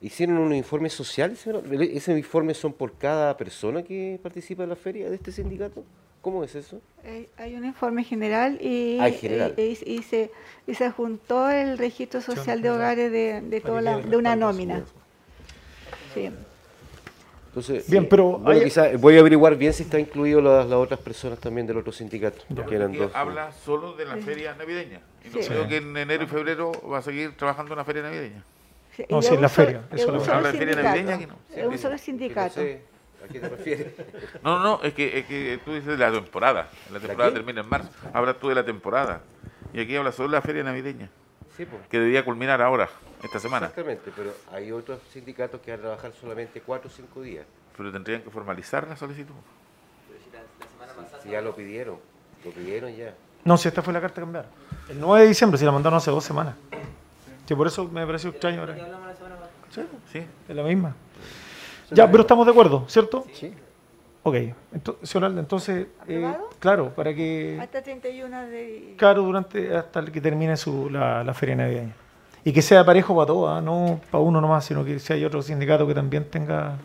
hicieron 0.00 0.38
un 0.38 0.54
informe 0.54 0.88
social. 0.90 1.36
señora? 1.36 1.62
¿Ese 1.84 2.16
informe 2.16 2.54
son 2.54 2.72
por 2.72 2.92
cada 2.94 3.36
persona 3.36 3.82
que 3.82 4.18
participa 4.22 4.62
en 4.62 4.68
la 4.70 4.76
feria 4.76 5.08
de 5.10 5.16
este 5.16 5.32
sindicato? 5.32 5.84
¿Cómo 6.22 6.44
es 6.44 6.54
eso? 6.54 6.80
Hay, 7.04 7.28
hay 7.38 7.54
un 7.54 7.64
informe 7.64 8.04
general 8.04 8.58
y, 8.60 8.98
Ah, 9.00 9.10
general. 9.10 9.54
y- 9.56 9.62
y- 9.84 9.94
y 9.94 10.02
se, 10.02 10.30
y 10.66 10.74
se 10.74 10.90
juntó 10.90 11.50
el 11.50 11.78
registro 11.78 12.20
social 12.20 12.60
de 12.60 12.70
hogares 12.70 13.10
de, 13.10 13.40
de, 13.40 13.60
toda 13.62 13.80
la- 13.80 13.98
de 13.98 14.16
una 14.16 14.36
nómina. 14.36 14.84
Sí. 16.14 16.30
Entonces, 17.48 17.88
Bien, 17.90 18.04
eh, 18.04 18.06
pero 18.08 18.38
bueno, 18.38 18.50
hay- 18.60 18.64
quizá 18.64 18.90
voy 18.98 19.16
a 19.16 19.20
averiguar 19.20 19.56
bien 19.56 19.72
si 19.72 19.82
está 19.82 19.98
incluido 19.98 20.40
las, 20.40 20.66
las 20.66 20.78
otras 20.78 21.00
personas 21.00 21.38
también 21.40 21.66
del 21.66 21.78
otro 21.78 21.90
sindicato, 21.92 22.42
que 22.68 22.74
eran 22.76 22.88
Porque 22.92 22.98
dos. 23.04 23.12
habla 23.14 23.50
solo 23.64 23.94
de 23.94 24.04
la 24.04 24.16
feria 24.18 24.54
navideña. 24.54 25.00
Y 25.24 25.34
no 25.36 25.42
Sí. 25.42 25.48
creo 25.48 25.66
que 25.68 25.78
en 25.78 25.96
enero 25.96 26.22
y 26.22 26.26
febrero 26.26 26.70
va 26.88 26.98
a 26.98 27.02
seguir 27.02 27.36
trabajando 27.36 27.72
en 27.72 27.78
la 27.78 27.84
feria 27.84 28.02
navideña. 28.02 28.44
No, 29.08 29.22
sí, 29.22 29.34
es 29.34 29.40
la 29.40 29.48
feria, 29.48 29.82
es 29.92 30.00
eso 30.02 30.12
un 30.12 30.18
la 30.18 30.24
solo 30.24 30.50
feria. 30.50 31.18
Que 31.18 31.26
no. 31.26 31.36
Es 31.54 31.66
un 31.66 31.78
solo 31.78 31.98
sindicato. 31.98 32.60
No 32.60 32.66
sé 32.66 32.82
a 33.24 33.28
qué 33.28 33.40
te 33.40 33.48
refieres. 33.48 33.92
No, 34.42 34.58
no, 34.58 34.80
es 34.82 34.94
que, 34.94 35.18
es 35.18 35.26
que 35.26 35.60
tú 35.64 35.72
dices 35.72 35.86
de 35.86 35.98
la 35.98 36.10
temporada. 36.12 36.68
La 36.92 37.00
temporada 37.00 37.32
termina 37.32 37.60
en 37.60 37.68
marzo. 37.68 37.90
Hablas 38.12 38.38
tú 38.38 38.48
de 38.48 38.54
la 38.54 38.64
temporada. 38.64 39.20
Y 39.72 39.80
aquí 39.80 39.94
habla 39.96 40.12
solo 40.12 40.30
de 40.30 40.36
la 40.36 40.42
feria 40.42 40.62
navideña, 40.64 41.08
Sí, 41.56 41.64
pues. 41.64 41.86
que 41.88 41.98
debería 41.98 42.24
culminar 42.24 42.60
ahora, 42.60 42.88
esta 43.22 43.38
semana. 43.38 43.66
Exactamente, 43.66 44.10
pero 44.16 44.32
hay 44.52 44.72
otros 44.72 45.00
sindicatos 45.12 45.60
que 45.60 45.70
van 45.70 45.80
a 45.80 45.82
trabajar 45.82 46.12
solamente 46.20 46.60
cuatro 46.60 46.90
o 46.90 46.92
cinco 46.92 47.22
días. 47.22 47.46
Pero 47.76 47.92
tendrían 47.92 48.22
que 48.22 48.30
formalizar 48.30 48.88
la 48.88 48.96
solicitud. 48.96 49.34
Si 51.22 51.30
ya 51.30 51.40
lo 51.40 51.54
pidieron, 51.54 51.98
lo 52.44 52.50
pidieron 52.50 52.94
ya. 52.96 53.14
No, 53.44 53.56
si 53.56 53.68
esta 53.68 53.82
fue 53.82 53.92
la 53.92 54.00
carta 54.00 54.20
cambiada. 54.20 54.48
El 54.88 54.98
9 55.00 55.22
de 55.22 55.28
diciembre, 55.28 55.58
si 55.58 55.64
la 55.64 55.72
mandaron 55.72 55.96
hace 55.98 56.10
dos 56.10 56.24
semanas. 56.24 56.54
Sí, 57.50 57.56
por 57.56 57.66
eso 57.66 57.84
me 57.88 58.06
pareció 58.06 58.30
extraño 58.30 58.60
ahora. 58.60 58.76
Sí, 59.74 59.80
Sí. 60.12 60.22
es 60.48 60.54
la 60.54 60.62
misma. 60.62 60.94
Ya, 61.90 62.08
pero 62.08 62.20
estamos 62.20 62.46
de 62.46 62.52
acuerdo, 62.52 62.84
¿cierto? 62.86 63.24
Sí. 63.32 63.52
Ok, 64.22 64.36
entonces, 64.72 65.16
Alda, 65.16 65.40
entonces, 65.40 65.88
eh, 66.06 66.18
¿Aprobado? 66.24 66.50
claro, 66.60 66.90
para 66.94 67.12
que, 67.12 67.58
Hasta 67.60 67.82
31 67.82 68.42
de... 68.46 68.94
claro, 68.96 69.22
durante, 69.22 69.76
hasta 69.76 70.04
que 70.04 70.20
termine 70.20 70.56
su, 70.56 70.88
la, 70.90 71.24
la 71.24 71.34
feria 71.34 71.56
navideña. 71.56 71.92
Y 72.44 72.52
que 72.52 72.62
sea 72.62 72.84
parejo 72.84 73.16
para 73.16 73.26
todos, 73.26 73.50
¿ah? 73.50 73.60
no 73.60 74.00
para 74.12 74.22
uno 74.22 74.40
nomás, 74.40 74.64
sino 74.64 74.84
que 74.84 75.00
si 75.00 75.12
hay 75.12 75.24
otro 75.24 75.42
sindicato 75.42 75.88
que 75.88 75.94
también 75.94 76.26
tenga 76.30 76.76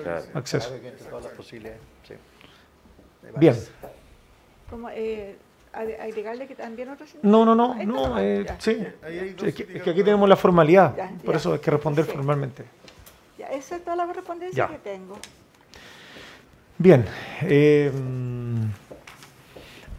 Claro. 0.00 0.22
acceso. 0.34 0.68
Claro 0.68 0.80
que 0.82 0.88
entre 0.90 1.06
todas 1.06 1.24
las 1.24 1.32
posibilidades, 1.34 1.80
sí. 2.06 2.14
Bien. 3.36 3.56
Como, 4.70 4.90
eh, 4.90 5.36
agregarle 5.74 6.46
que 6.46 6.54
también 6.54 6.88
otros 6.90 7.14
No, 7.22 7.44
no, 7.44 7.54
no, 7.54 7.74
Esto 7.74 7.86
no, 7.86 8.18
eh, 8.18 8.44
ya. 8.46 8.56
sí. 8.60 8.70
Es 8.70 8.78
que, 8.78 9.38
es 9.38 9.38
que 9.38 9.52
sindicatos. 9.64 9.88
aquí 9.92 10.02
tenemos 10.04 10.28
la 10.28 10.36
formalidad, 10.36 10.96
Ya, 10.96 11.10
por 11.24 11.34
ya. 11.34 11.38
eso 11.38 11.52
hay 11.54 11.58
que 11.58 11.70
responder 11.70 12.04
Sí. 12.04 12.12
formalmente. 12.12 12.64
Ya, 13.38 13.46
esa 13.48 13.76
es 13.76 13.84
toda 13.84 13.96
la 13.96 14.06
correspondencia 14.06 14.66
Ya. 14.66 14.72
que 14.72 14.78
tengo. 14.78 15.16
Bien. 16.78 17.04
eh, 17.42 17.90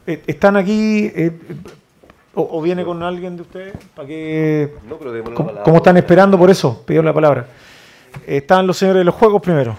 eh, 0.08 0.24
¿Están 0.28 0.56
aquí 0.58 1.12
eh, 1.16 1.32
o, 2.36 2.58
o 2.58 2.62
viene 2.62 2.84
con 2.86 3.02
alguien 3.04 3.36
de 3.36 3.42
ustedes? 3.44 3.74
¿Para 3.96 4.08
que, 4.08 4.74
No, 4.88 4.98
pero 4.98 5.24
palabra. 5.24 5.64
como 5.64 5.78
están 5.78 5.98
esperando 5.98 6.38
por 6.38 6.50
eso? 6.50 6.84
Pidió 6.86 7.02
la 7.02 7.14
palabra. 7.14 7.48
Están 8.28 8.66
los 8.68 8.78
señores 8.78 9.00
de 9.02 9.06
los 9.06 9.16
juegos 9.16 9.42
primero. 9.42 9.76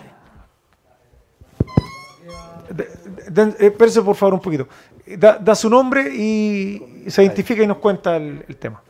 Espérese 3.59 4.03
por 4.03 4.17
favor 4.17 4.35
un 4.35 4.41
poquito. 4.41 4.69
Da, 5.19 5.55
su 5.55 5.71
nombre 5.71 6.15
y 6.15 7.05
se 7.09 7.23
identifica 7.23 7.63
y 7.63 7.67
nos 7.67 7.79
cuenta 7.79 8.17
el, 8.17 8.45
tema. 8.59 8.83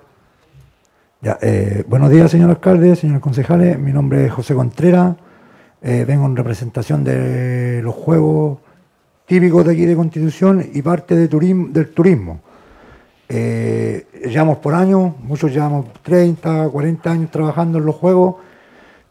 Eh, 1.43 1.85
buenos 1.86 2.10
días, 2.10 2.31
señor 2.31 2.51
alcalde, 2.51 2.97
señores 2.97 3.23
concejales. 3.23 3.78
Mi 3.78 3.93
nombre 3.93 4.27
es 4.27 4.32
José 4.32 4.55
Contreras. 4.55 5.16
Eh, 5.82 6.05
vengo 6.06 6.27
en 6.27 6.36
representación 6.36 7.05
de 7.05 7.81
los 7.82 7.94
juegos 7.94 8.59
típicos 9.27 9.64
de 9.66 9.73
aquí 9.73 9.85
de 9.85 9.97
Constitución 9.97 10.64
y 10.73 10.82
parte 10.82 11.28
turismo, 11.28 11.68
del 11.68 11.90
turismo. 11.90 12.40
Eh, 13.28 14.06
llevamos 14.24 14.59
por 14.59 14.74
años, 14.74 15.12
muchos 15.20 15.52
llevamos 15.52 15.86
30, 16.02 16.68
40 16.68 17.10
años 17.10 17.31
trabajando 17.31 17.78
en 17.78 17.86
los 17.86 17.97
juegos. 17.97 18.36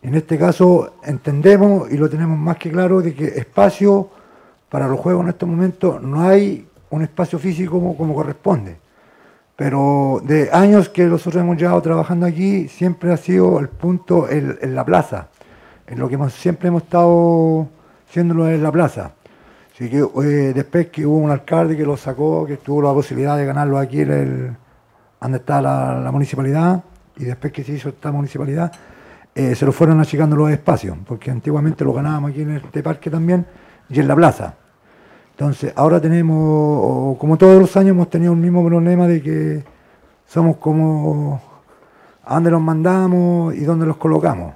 En 0.02 0.16
este 0.16 0.38
caso 0.38 0.96
entendemos 1.04 1.92
y 1.92 1.98
lo 1.98 2.10
tenemos 2.10 2.38
más 2.38 2.58
que 2.58 2.72
claro 2.72 3.02
de 3.02 3.14
que 3.14 3.26
espacio 3.26 4.10
para 4.76 4.90
los 4.90 5.00
juegos 5.00 5.24
en 5.24 5.30
estos 5.30 5.48
momentos 5.48 6.02
no 6.02 6.28
hay 6.28 6.68
un 6.90 7.02
espacio 7.02 7.40
físico 7.40 7.96
como, 7.96 8.14
corresponde. 8.14 8.76
Pero 9.56 10.20
de 10.22 10.50
años 10.52 10.90
que 10.90 11.06
nosotros 11.06 11.42
hemos 11.42 11.56
llevado 11.56 11.82
trabajando 11.82 12.26
aquí, 12.26 12.68
siempre 12.68 13.14
ha 13.14 13.16
sido 13.16 13.58
el 13.62 13.70
punto 13.70 14.28
en, 14.30 14.76
la 14.76 14.84
plaza, 14.84 15.30
en 15.88 15.98
lo 15.98 16.10
que 16.10 16.18
siempre 16.30 16.68
hemos 16.68 16.84
estado 16.84 17.70
haciéndolo 18.06 18.50
en 18.50 18.62
la 18.62 18.70
plaza. 18.70 19.14
Así 19.74 19.90
que 19.90 20.00
eh, 20.00 20.52
después 20.54 20.88
que 20.88 21.06
hubo 21.06 21.20
un 21.20 21.32
alcalde 21.32 21.78
que 21.78 21.86
lo 21.86 21.96
sacó, 21.96 22.46
que 22.46 22.58
tuvo 22.58 22.82
la 22.82 22.92
posibilidad 22.92 23.38
de 23.38 23.46
ganarlo 23.46 23.78
aquí 23.78 24.02
en 24.02 24.12
el, 24.12 24.58
donde 25.22 25.38
está 25.38 25.62
la, 25.62 26.02
la 26.02 26.12
municipalidad, 26.12 26.84
y 27.16 27.24
después 27.24 27.54
que 27.54 27.64
se 27.64 27.72
hizo 27.72 27.88
esta 27.88 28.12
municipalidad, 28.12 28.74
eh, 29.34 29.56
se 29.56 29.66
lo 29.66 29.72
fueron 29.72 30.02
achicando 30.02 30.36
los 30.36 30.52
espacios, 30.52 30.98
porque 31.08 31.32
antiguamente 31.32 31.86
lo 31.86 31.94
ganábamos 31.94 32.32
aquí 32.32 32.42
en 32.42 32.58
este 32.58 32.84
parque 32.84 33.10
también 33.10 33.46
y 33.88 34.02
en 34.02 34.08
la 34.10 34.16
plaza. 34.18 34.65
Entonces, 35.38 35.74
ahora 35.76 36.00
tenemos, 36.00 37.18
como 37.18 37.38
todos 37.38 37.60
los 37.60 37.76
años, 37.76 37.90
hemos 37.90 38.10
tenido 38.10 38.32
el 38.32 38.40
mismo 38.40 38.66
problema 38.66 39.06
de 39.06 39.22
que 39.22 39.64
somos 40.26 40.56
como 40.56 41.42
a 42.24 42.36
dónde 42.36 42.52
los 42.52 42.62
mandamos 42.62 43.54
y 43.54 43.66
dónde 43.66 43.86
los 43.86 43.98
colocamos. 43.98 44.56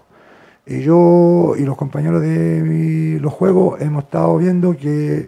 Y 0.65 0.79
yo 0.79 1.53
y 1.57 1.63
los 1.63 1.75
compañeros 1.75 2.21
de 2.21 3.17
los 3.19 3.33
juegos 3.33 3.81
hemos 3.81 4.05
estado 4.05 4.37
viendo 4.37 4.77
que, 4.77 5.27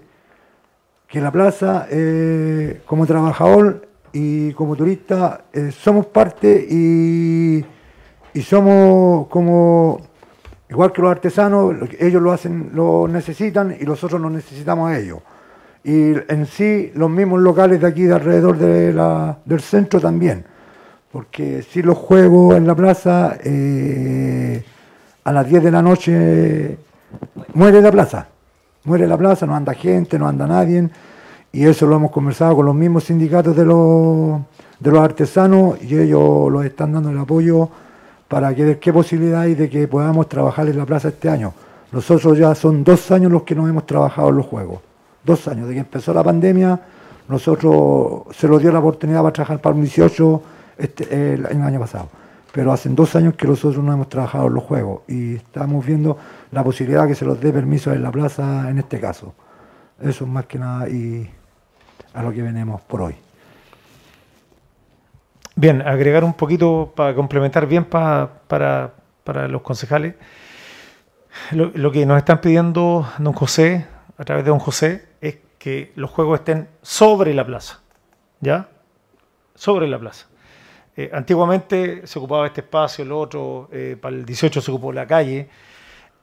que 1.06 1.20
la 1.20 1.34
plaza, 1.34 1.86
eh, 1.92 2.82
como 2.86 3.06
trabajador 3.06 3.90
y 4.14 4.54
como 4.54 4.78
turista, 4.78 5.48
eh, 5.52 5.72
somos 5.74 6.06
parte 6.06 6.66
y, 6.70 7.66
y 8.34 8.42
somos 8.42 9.28
como, 9.28 10.00
igual 10.70 10.94
que 10.94 11.02
los 11.02 11.12
artesanos, 11.12 11.76
lo 11.76 11.88
ellos 12.00 12.22
lo 12.22 12.32
hacen, 12.32 12.70
lo 12.74 13.06
necesitan 13.10 13.76
y 13.78 13.84
nosotros 13.84 14.22
los 14.22 14.32
necesitamos 14.32 14.90
a 14.90 14.98
ellos. 14.98 15.20
Y 15.84 16.14
en 16.32 16.46
sí, 16.46 16.92
los 16.96 17.10
mismos 17.10 17.42
locales 17.42 17.82
de 17.82 17.88
aquí, 17.88 18.04
de 18.04 18.14
alrededor 18.14 18.58
del 18.58 19.62
centro 19.62 20.00
también. 20.00 20.46
Porque 21.12 21.64
si 21.64 21.82
los 21.82 21.98
juegos 21.98 22.56
en 22.56 22.68
la 22.68 22.76
plaza, 22.76 23.38
eh, 23.44 24.64
a 25.24 25.32
las 25.32 25.48
10 25.48 25.64
de 25.64 25.72
la 25.72 25.82
noche 25.82 26.78
muere 27.54 27.82
la 27.82 27.92
plaza. 27.92 28.28
Muere 28.84 29.08
la 29.08 29.18
plaza, 29.18 29.46
no 29.46 29.56
anda 29.56 29.74
gente, 29.74 30.18
no 30.18 30.28
anda 30.28 30.48
nadie. 30.48 30.90
Y 31.52 31.66
eso 31.66 31.86
lo 31.86 31.98
hemos 31.98 32.12
conversado 32.12 32.56
con 32.56 32.66
los 32.66 32.76
mismos 32.76 33.04
sindicatos 33.04 33.56
de 33.56 33.66
los, 33.66 34.40
de 34.80 34.92
los 34.92 35.00
artesanos 35.00 35.84
y 35.84 35.98
ellos 35.98 36.52
los 36.52 36.64
están 36.64 36.94
dando 36.94 37.10
el 37.10 37.18
apoyo 37.18 37.70
para 38.28 38.56
que 38.56 38.64
ver 38.64 38.80
qué 38.80 38.94
posibilidad 38.94 39.42
hay 39.42 39.56
de 39.56 39.70
que 39.70 39.88
podamos 39.88 40.30
trabajar 40.30 40.68
en 40.70 40.78
la 40.78 40.86
plaza 40.86 41.10
este 41.10 41.28
año. 41.28 41.54
Nosotros 41.92 42.38
ya 42.38 42.56
son 42.56 42.84
dos 42.84 43.12
años 43.12 43.32
los 43.32 43.44
que 43.44 43.54
no 43.54 43.68
hemos 43.68 43.86
trabajado 43.86 44.30
en 44.30 44.38
los 44.38 44.46
juegos. 44.46 44.80
Dos 45.24 45.48
años, 45.48 45.68
de 45.68 45.74
que 45.76 45.80
empezó 45.80 46.14
la 46.14 46.24
pandemia, 46.24 46.80
nosotros 47.28 48.24
se 48.36 48.48
nos 48.48 48.62
dio 48.62 48.72
la 48.72 48.80
oportunidad 48.80 49.22
para 49.22 49.34
trabajar 49.34 49.62
para 49.62 49.76
el 49.76 49.82
18 49.82 50.44
este, 50.78 51.34
el, 51.34 51.46
año 51.46 51.80
pasado. 51.80 52.10
Pero 52.52 52.74
hace 52.74 52.90
dos 52.90 53.16
años 53.16 53.36
que 53.36 53.48
nosotros 53.48 53.84
no 53.84 53.94
hemos 53.94 54.10
trabajado 54.10 54.48
en 54.48 54.54
los 54.56 54.64
juegos 54.64 55.02
y 55.08 55.36
estamos 55.36 55.86
viendo 55.86 56.18
la 56.52 56.64
posibilidad 56.64 57.08
que 57.08 57.16
se 57.16 57.24
los 57.24 57.40
dé 57.40 57.54
permiso 57.54 57.94
en 57.94 58.04
la 58.04 58.12
plaza 58.12 58.70
en 58.70 58.80
este 58.80 59.00
caso. 59.00 59.34
Eso 60.02 60.26
es 60.26 60.30
más 60.30 60.46
que 60.48 60.60
nada 60.60 60.90
y 60.90 61.30
a 62.14 62.24
lo 62.24 62.32
que 62.32 62.42
venimos 62.42 62.82
por 62.82 63.04
hoy. 63.04 63.16
Bien, 65.56 65.82
agregar 65.82 66.24
un 66.24 66.34
poquito 66.34 66.92
para 66.96 67.14
complementar 67.14 67.68
bien 67.68 67.86
pa- 67.86 68.30
para, 68.48 68.94
para 69.24 69.48
los 69.48 69.62
concejales. 69.62 70.16
Lo, 71.52 71.92
que 71.92 72.06
nos 72.06 72.18
están 72.18 72.42
pidiendo 72.42 73.08
don 73.20 73.34
José, 73.34 73.86
a 74.18 74.24
través 74.26 74.44
de 74.44 74.50
don 74.50 74.60
José, 74.60 75.06
que 75.62 75.92
los 75.96 76.10
juegos 76.10 76.40
estén 76.40 76.68
sobre 76.82 77.36
la 77.36 77.46
plaza. 77.46 77.82
¿Ya? 78.40 78.68
Sobre 79.54 79.88
la 79.88 80.00
plaza. 80.00 80.26
Eh, 80.98 81.12
antiguamente 81.14 82.08
se 82.08 82.18
ocupaba 82.18 82.48
este 82.48 82.62
espacio, 82.62 83.04
el 83.04 83.12
otro, 83.12 83.70
eh, 83.72 83.96
para 84.02 84.16
el 84.16 84.26
18 84.26 84.60
se 84.60 84.72
ocupó 84.72 84.92
la 84.92 85.06
calle, 85.06 85.48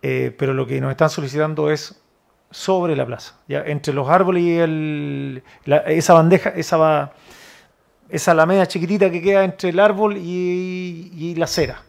eh, 0.03 0.35
pero 0.37 0.55
lo 0.55 0.67
que 0.67 0.81
nos 0.81 0.91
están 0.91 1.09
solicitando 1.09 1.71
es 1.71 2.03
sobre 2.51 2.97
la 2.97 3.07
plaza, 3.07 3.37
ya 3.47 3.63
entre 3.65 3.95
los 3.95 4.09
árboles 4.09 4.43
y 4.43 4.59
el, 4.59 5.43
la- 5.67 5.79
esa 5.87 6.15
bandeja, 6.15 6.51
esa 6.51 7.13
esa 8.09 8.31
alameda 8.33 8.67
chiquitita 8.67 9.11
que 9.11 9.21
queda 9.23 9.45
entre 9.45 9.69
el 9.69 9.79
árbol 9.79 10.17
y, 10.17 11.13
y 11.15 11.35
la 11.37 11.45
acera, 11.45 11.83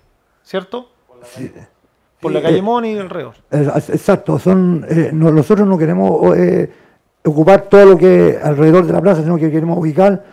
¿cierto? 0.44 0.92
Por 2.20 2.32
la 2.34 2.40
Sí, 2.40 2.44
calle 2.46 2.62
Moni 2.62 2.92
y 2.92 2.98
alrededor. 3.00 3.36
Exacto, 3.52 4.38
son, 4.38 4.86
no- 5.14 5.32
nosotros 5.32 5.66
no 5.68 5.78
queremos 5.78 6.38
ocupar 7.24 7.64
todo 7.64 7.86
lo 7.86 7.98
que 7.98 8.38
alrededor 8.42 8.86
de 8.86 8.94
la 8.94 9.02
plaza, 9.02 9.22
sino 9.22 9.38
que 9.38 9.52
queremos 9.52 9.78
ubicar 9.78 10.24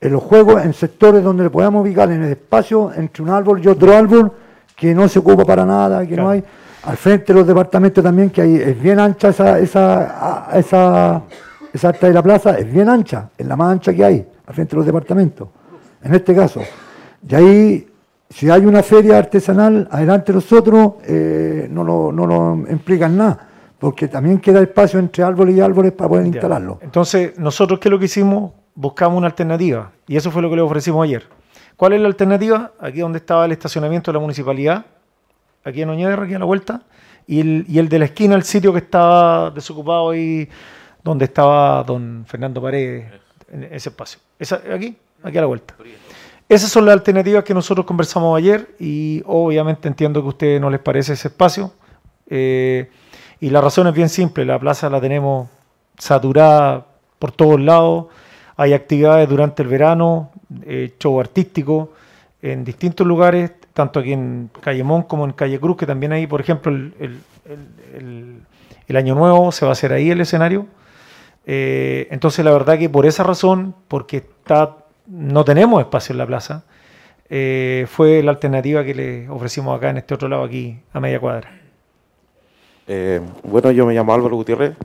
eh, 0.00 0.08
los 0.08 0.22
juegos 0.22 0.64
en 0.64 0.72
sectores 0.72 1.22
donde 1.22 1.44
le 1.44 1.50
podamos 1.50 1.82
ubicar 1.82 2.10
en 2.10 2.22
el 2.22 2.32
espacio 2.32 2.92
entre 2.94 3.22
un 3.22 3.30
árbol 3.30 3.60
y 3.62 3.68
otro 3.68 3.96
árbol 3.96 4.32
que 4.74 4.94
no 4.94 5.08
se 5.08 5.18
ocupa 5.18 5.44
para 5.44 5.64
nada, 5.64 6.06
que 6.06 6.16
no 6.16 6.28
hay. 6.28 6.42
Al 6.84 6.96
frente 6.96 7.32
de 7.32 7.38
los 7.40 7.46
departamentos 7.46 8.02
también, 8.02 8.30
que 8.30 8.42
ahí 8.42 8.56
es 8.56 8.80
bien 8.80 9.00
ancha 9.00 9.30
esa, 9.30 9.58
esa, 9.58 10.48
esa, 10.54 11.22
esa 11.72 11.88
alta 11.88 12.06
de 12.06 12.12
la 12.12 12.22
plaza, 12.22 12.58
es 12.58 12.70
bien 12.72 12.88
ancha, 12.88 13.30
es 13.36 13.46
la 13.46 13.56
más 13.56 13.72
ancha 13.72 13.92
que 13.92 14.04
hay, 14.04 14.26
al 14.46 14.54
frente 14.54 14.70
de 14.70 14.76
los 14.76 14.86
departamentos. 14.86 15.48
En 16.02 16.14
este 16.14 16.34
caso. 16.34 16.60
Y 17.28 17.34
ahí 17.34 17.86
si 18.30 18.50
hay 18.50 18.66
una 18.66 18.82
feria 18.82 19.18
artesanal, 19.18 19.88
adelante 19.90 20.32
nosotros, 20.32 20.94
eh, 21.04 21.68
no, 21.70 21.84
lo, 21.84 22.12
no 22.12 22.26
lo 22.26 22.70
implican 22.70 23.16
nada. 23.16 23.48
Porque 23.78 24.08
también 24.08 24.38
queda 24.38 24.60
espacio 24.60 24.98
entre 24.98 25.22
árboles 25.22 25.56
y 25.56 25.60
árboles 25.60 25.92
para 25.92 26.08
poder 26.08 26.24
Ya. 26.24 26.28
instalarlo. 26.28 26.78
Entonces, 26.82 27.38
nosotros, 27.38 27.78
¿qué 27.78 27.88
es 27.88 27.90
lo 27.90 27.98
que 27.98 28.06
hicimos? 28.06 28.52
Buscamos 28.74 29.18
una 29.18 29.26
alternativa. 29.26 29.92
Y 30.06 30.16
eso 30.16 30.30
fue 30.30 30.42
lo 30.42 30.50
que 30.50 30.56
le 30.56 30.62
ofrecimos 30.62 31.04
ayer. 31.04 31.24
¿Cuál 31.76 31.92
es 31.94 32.00
la 32.00 32.06
alternativa? 32.08 32.72
Aquí 32.80 33.00
donde 33.00 33.18
estaba 33.18 33.44
el 33.44 33.52
estacionamiento 33.52 34.10
de 34.10 34.14
la 34.14 34.20
municipalidad, 34.20 34.86
aquí 35.64 35.82
en 35.82 35.90
Oñedra, 35.90 36.22
aquí 36.22 36.34
a 36.34 36.38
la 36.38 36.44
vuelta, 36.46 36.82
y 37.26 37.40
el, 37.40 37.64
y 37.68 37.78
el 37.78 37.88
de 37.88 37.98
la 37.98 38.04
esquina, 38.06 38.34
el 38.34 38.44
sitio 38.44 38.72
que 38.72 38.78
estaba 38.78 39.50
desocupado 39.50 40.10
ahí, 40.10 40.48
donde 41.02 41.24
estaba 41.26 41.82
don 41.84 42.24
Fernando 42.26 42.62
Paredes, 42.62 43.12
en 43.50 43.64
ese 43.64 43.90
espacio. 43.90 44.20
Esa, 44.38 44.60
aquí, 44.72 44.96
aquí 45.22 45.38
a 45.38 45.40
la 45.42 45.46
vuelta. 45.46 45.74
Esas 46.48 46.70
son 46.70 46.84
las 46.86 46.92
alternativas 46.94 47.42
que 47.44 47.52
nosotros 47.52 47.84
conversamos 47.84 48.36
ayer 48.38 48.74
y 48.78 49.22
obviamente 49.26 49.88
entiendo 49.88 50.20
que 50.22 50.26
a 50.26 50.28
ustedes 50.28 50.60
no 50.60 50.70
les 50.70 50.80
parece 50.80 51.12
ese 51.14 51.28
espacio. 51.28 51.72
Eh, 52.28 52.88
y 53.40 53.50
la 53.50 53.60
razón 53.60 53.86
es 53.86 53.94
bien 53.94 54.08
simple, 54.08 54.44
la 54.44 54.58
plaza 54.58 54.90
la 54.90 55.00
tenemos 55.00 55.48
saturada 55.98 56.86
por 57.18 57.32
todos 57.32 57.60
lados, 57.60 58.06
hay 58.56 58.72
actividades 58.72 59.28
durante 59.28 59.62
el 59.62 59.68
verano, 59.68 60.30
eh, 60.64 60.94
show 60.98 61.20
artístico 61.20 61.92
en 62.42 62.64
distintos 62.64 63.06
lugares, 63.06 63.52
tanto 63.72 64.00
aquí 64.00 64.12
en 64.12 64.50
Calle 64.60 64.84
como 65.06 65.24
en 65.24 65.32
Calle 65.32 65.60
Cruz, 65.60 65.76
que 65.76 65.86
también 65.86 66.12
ahí, 66.12 66.26
por 66.26 66.40
ejemplo, 66.40 66.72
el 66.72 68.96
Año 68.96 69.14
Nuevo 69.14 69.52
se 69.52 69.64
va 69.64 69.70
a 69.70 69.72
hacer 69.72 69.92
ahí 69.92 70.10
el 70.10 70.20
escenario. 70.20 70.66
Eh, 71.46 72.08
entonces, 72.10 72.44
la 72.44 72.52
verdad 72.52 72.78
que 72.78 72.88
por 72.88 73.06
esa 73.06 73.22
razón, 73.22 73.74
porque 73.88 74.18
está, 74.18 74.76
no 75.06 75.44
tenemos 75.44 75.80
espacio 75.80 76.12
en 76.12 76.18
la 76.18 76.26
plaza, 76.26 76.64
eh, 77.28 77.86
fue 77.88 78.22
la 78.22 78.32
alternativa 78.32 78.84
que 78.84 78.94
le 78.94 79.28
ofrecimos 79.28 79.76
acá 79.76 79.90
en 79.90 79.98
este 79.98 80.14
otro 80.14 80.28
lado, 80.28 80.44
aquí 80.44 80.80
a 80.92 81.00
media 81.00 81.20
cuadra. 81.20 81.65
Eh, 82.88 83.20
bueno, 83.42 83.72
yo 83.72 83.84
me 83.84 83.94
llamo 83.94 84.14
Álvaro 84.14 84.36
Gutiérrez. 84.36 84.76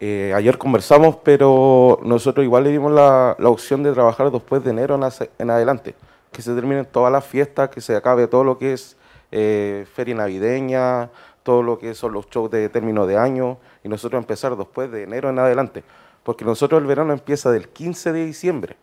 Eh, 0.00 0.32
ayer 0.34 0.58
conversamos, 0.58 1.16
pero 1.22 2.00
nosotros 2.02 2.42
igual 2.44 2.64
le 2.64 2.70
dimos 2.70 2.90
la, 2.90 3.36
opción 3.44 3.84
de 3.84 3.92
trabajar 3.92 4.32
después 4.32 4.64
de 4.64 4.70
enero 4.70 4.98
en 5.38 5.50
adelante. 5.50 5.94
Que 6.32 6.42
se 6.42 6.54
terminen 6.54 6.86
todas 6.86 7.12
las 7.12 7.24
fiestas, 7.24 7.68
que 7.68 7.80
se 7.80 7.94
acabe 7.94 8.26
todo 8.26 8.42
lo 8.42 8.58
que 8.58 8.72
es 8.72 8.96
eh, 9.30 9.86
feria 9.94 10.16
navideña, 10.16 11.10
todo 11.44 11.62
lo 11.62 11.78
que 11.78 11.94
son 11.94 12.12
los 12.12 12.28
shows 12.28 12.50
de 12.50 12.68
término 12.68 13.06
de 13.06 13.16
año, 13.16 13.58
y 13.84 13.88
nosotros 13.88 14.20
empezar 14.20 14.56
después 14.56 14.90
de 14.90 15.04
enero 15.04 15.30
en 15.30 15.38
adelante. 15.38 15.84
Porque 16.24 16.44
nosotros 16.44 16.80
el 16.80 16.88
verano 16.88 17.12
empieza 17.12 17.52
del 17.52 17.68
15 17.68 18.12
de 18.12 18.26
diciembre. 18.26 18.76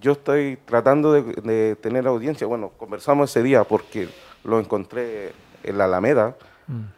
Yo 0.00 0.12
estoy 0.12 0.58
tratando 0.64 1.12
de, 1.12 1.22
de 1.22 1.76
tener 1.76 2.06
audiencia. 2.06 2.46
Bueno, 2.46 2.72
conversamos 2.78 3.30
ese 3.30 3.42
día 3.42 3.64
porque 3.64 4.08
lo 4.44 4.58
encontré 4.58 5.32
en 5.62 5.78
la 5.78 5.84
Alameda, 5.84 6.36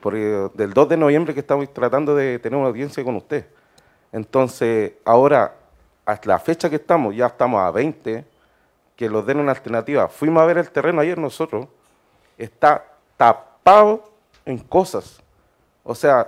porque 0.00 0.48
del 0.54 0.72
2 0.72 0.88
de 0.88 0.96
noviembre 0.96 1.34
que 1.34 1.40
estamos 1.40 1.72
tratando 1.72 2.14
de 2.14 2.38
tener 2.38 2.58
una 2.58 2.68
audiencia 2.68 3.04
con 3.04 3.16
usted. 3.16 3.46
Entonces, 4.12 4.92
ahora, 5.04 5.54
hasta 6.06 6.28
la 6.28 6.38
fecha 6.38 6.70
que 6.70 6.76
estamos, 6.76 7.14
ya 7.14 7.26
estamos 7.26 7.60
a 7.60 7.70
20, 7.70 8.24
que 8.96 9.08
nos 9.08 9.26
den 9.26 9.40
una 9.40 9.52
alternativa. 9.52 10.08
Fuimos 10.08 10.42
a 10.42 10.46
ver 10.46 10.58
el 10.58 10.70
terreno 10.70 11.00
ayer 11.00 11.18
nosotros, 11.18 11.68
está 12.36 12.84
tapado 13.16 14.10
en 14.44 14.58
cosas. 14.58 15.20
O 15.84 15.94
sea, 15.94 16.26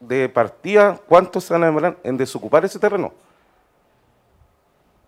de 0.00 0.28
partida, 0.28 0.98
¿cuántos 1.06 1.44
se 1.44 1.52
van 1.52 1.62
a 1.62 1.66
demorar 1.66 1.96
en 2.02 2.16
desocupar 2.16 2.64
ese 2.64 2.78
terreno? 2.78 3.12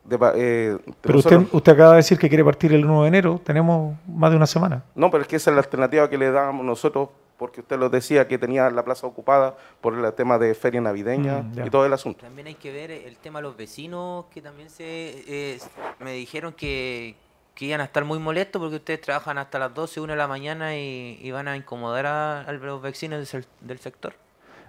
De 0.05 0.19
eh, 0.35 0.79
Pero 1.01 1.19
usted, 1.19 1.41
usted 1.51 1.73
acaba 1.73 1.91
de 1.93 1.97
decir 1.97 2.19
que 2.19 2.29
quiere 2.29 2.45
partir 2.45 2.73
el 2.75 2.85
1 2.85 3.03
de 3.03 3.09
enero, 3.09 3.41
tenemos 3.43 3.97
más 4.07 4.31
de 4.31 4.37
una 4.37 4.47
semana. 4.47 4.85
No, 4.95 5.11
pero 5.11 5.23
es 5.23 5.29
que 5.29 5.37
esa 5.37 5.51
es 5.51 5.57
la 5.57 5.63
alternativa 5.63 6.09
que 6.11 6.19
le 6.19 6.31
dábamos 6.31 6.65
nosotros, 6.65 7.09
porque 7.37 7.61
usted 7.63 7.79
lo 7.79 7.89
decía 7.91 8.29
que 8.29 8.39
tenía 8.39 8.71
la 8.71 8.85
plaza 8.85 9.07
ocupada 9.07 9.57
por 9.81 9.95
el 9.99 10.13
tema 10.15 10.39
de 10.39 10.55
feria 10.55 10.81
navideña 10.81 11.43
Mm, 11.43 11.67
y 11.67 11.71
todo 11.71 11.85
el 11.87 11.93
asunto. 11.93 12.21
También 12.25 12.47
hay 12.47 12.55
que 12.55 12.73
ver 12.73 12.91
el 12.91 13.17
tema 13.17 13.41
de 13.41 13.45
los 13.45 13.57
vecinos 13.57 14.27
que 14.33 14.41
también 14.41 14.71
se 14.71 14.85
eh, 15.27 15.59
me 16.01 16.13
dijeron 16.13 16.53
que, 16.53 17.17
que 17.55 17.65
iban 17.67 17.81
a 17.81 17.85
estar 17.85 18.05
muy 18.05 18.19
molestos 18.19 18.61
porque 18.61 18.77
ustedes 18.77 19.01
trabajan 19.01 19.39
hasta 19.39 19.59
las 19.59 19.75
12, 19.75 20.01
1 20.01 20.13
de 20.13 20.17
la 20.17 20.29
mañana 20.29 20.77
y, 20.77 21.19
y 21.21 21.31
van 21.33 21.49
a 21.49 21.57
incomodar 21.57 22.07
a, 22.07 22.41
a 22.43 22.53
los 22.53 22.81
vecinos 22.83 23.19
del, 23.19 23.43
sec- 23.43 23.49
del 23.61 23.79
sector. 23.81 24.15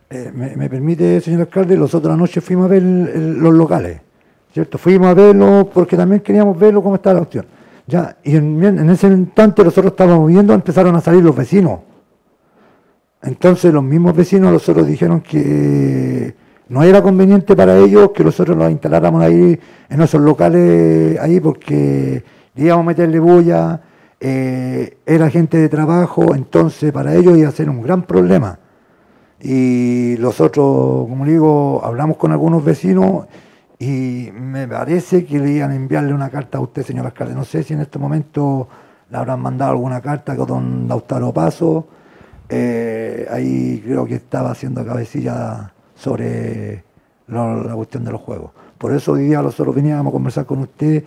Eh, 0.09 0.31
me, 0.33 0.55
me 0.55 0.69
permite, 0.69 1.19
señor 1.21 1.41
alcalde, 1.41 1.75
nosotros 1.77 2.13
anoche 2.13 2.41
fuimos 2.41 2.65
a 2.65 2.69
ver 2.69 2.81
el- 2.83 3.07
el- 3.13 3.33
los 3.39 3.53
locales, 3.53 4.01
¿cierto? 4.53 4.77
Fuimos 4.77 5.07
a 5.07 5.13
verlo 5.13 5.69
porque 5.73 5.95
también 5.97 6.21
queríamos 6.21 6.57
verlo 6.59 6.81
cómo 6.83 6.95
estaba 6.95 7.15
la 7.15 7.21
opción. 7.21 7.45
Ya, 7.87 8.17
y 8.23 8.35
en, 8.35 8.63
en 8.63 8.89
ese 8.89 9.07
instante 9.07 9.63
nosotros 9.63 9.91
estábamos 9.93 10.27
viendo, 10.27 10.53
empezaron 10.53 10.95
a 10.95 11.01
salir 11.01 11.23
los 11.23 11.35
vecinos. 11.35 11.79
Entonces 13.25 13.73
los 13.73 13.83
mismos 13.83 14.15
vecinos 14.15 14.53
nosotros 14.53 14.85
dijeron 14.85 15.21
que 15.21 16.35
no 16.69 16.83
era 16.83 17.01
conveniente 17.01 17.55
para 17.55 17.77
ellos 17.77 18.11
que 18.13 18.23
nosotros 18.23 18.55
los 18.55 18.69
instaláramos 18.69 19.23
ahí 19.23 19.59
en 19.89 20.01
esos 20.01 20.21
locales 20.21 21.19
ahí 21.19 21.39
porque 21.39 22.23
íbamos 22.55 22.83
a 22.83 22.87
meterle 22.87 23.19
bulla, 23.19 23.81
eh, 24.19 24.97
era 25.05 25.29
gente 25.29 25.57
de 25.57 25.69
trabajo, 25.69 26.35
entonces 26.35 26.91
para 26.91 27.15
ellos 27.15 27.35
iba 27.35 27.49
a 27.49 27.51
ser 27.51 27.69
un 27.69 27.81
gran 27.81 28.03
problema. 28.03 28.59
Y 29.41 30.15
nosotros, 30.19 31.07
como 31.07 31.25
digo, 31.25 31.81
hablamos 31.83 32.17
con 32.17 32.31
algunos 32.31 32.63
vecinos 32.63 33.25
y 33.79 34.29
me 34.33 34.67
parece 34.67 35.25
que 35.25 35.39
le 35.39 35.51
iban 35.51 35.71
a 35.71 35.75
enviarle 35.75 36.13
una 36.13 36.29
carta 36.29 36.59
a 36.59 36.61
usted, 36.61 36.83
señor 36.83 37.07
alcalde. 37.07 37.33
No 37.33 37.43
sé 37.43 37.63
si 37.63 37.73
en 37.73 37.81
este 37.81 37.99
momento 37.99 38.67
le 39.09 39.17
habrán 39.17 39.41
mandado 39.41 39.71
alguna 39.71 39.99
carta 39.99 40.35
con 40.35 40.47
don 40.47 40.87
Lautaro 40.87 41.33
Paso. 41.33 41.87
Eh, 42.49 43.27
ahí 43.31 43.81
creo 43.83 44.05
que 44.05 44.15
estaba 44.15 44.51
haciendo 44.51 44.85
cabecilla 44.85 45.73
sobre 45.95 46.83
lo- 47.27 47.63
la 47.63 47.73
cuestión 47.75 48.03
de 48.03 48.11
los 48.11 48.21
juegos. 48.21 48.51
Por 48.77 48.93
eso 48.93 49.13
hoy 49.13 49.23
día 49.25 49.41
nosotros 49.41 49.73
veníamos 49.75 50.11
a 50.11 50.13
conversar 50.13 50.45
con 50.45 50.59
usted 50.59 51.03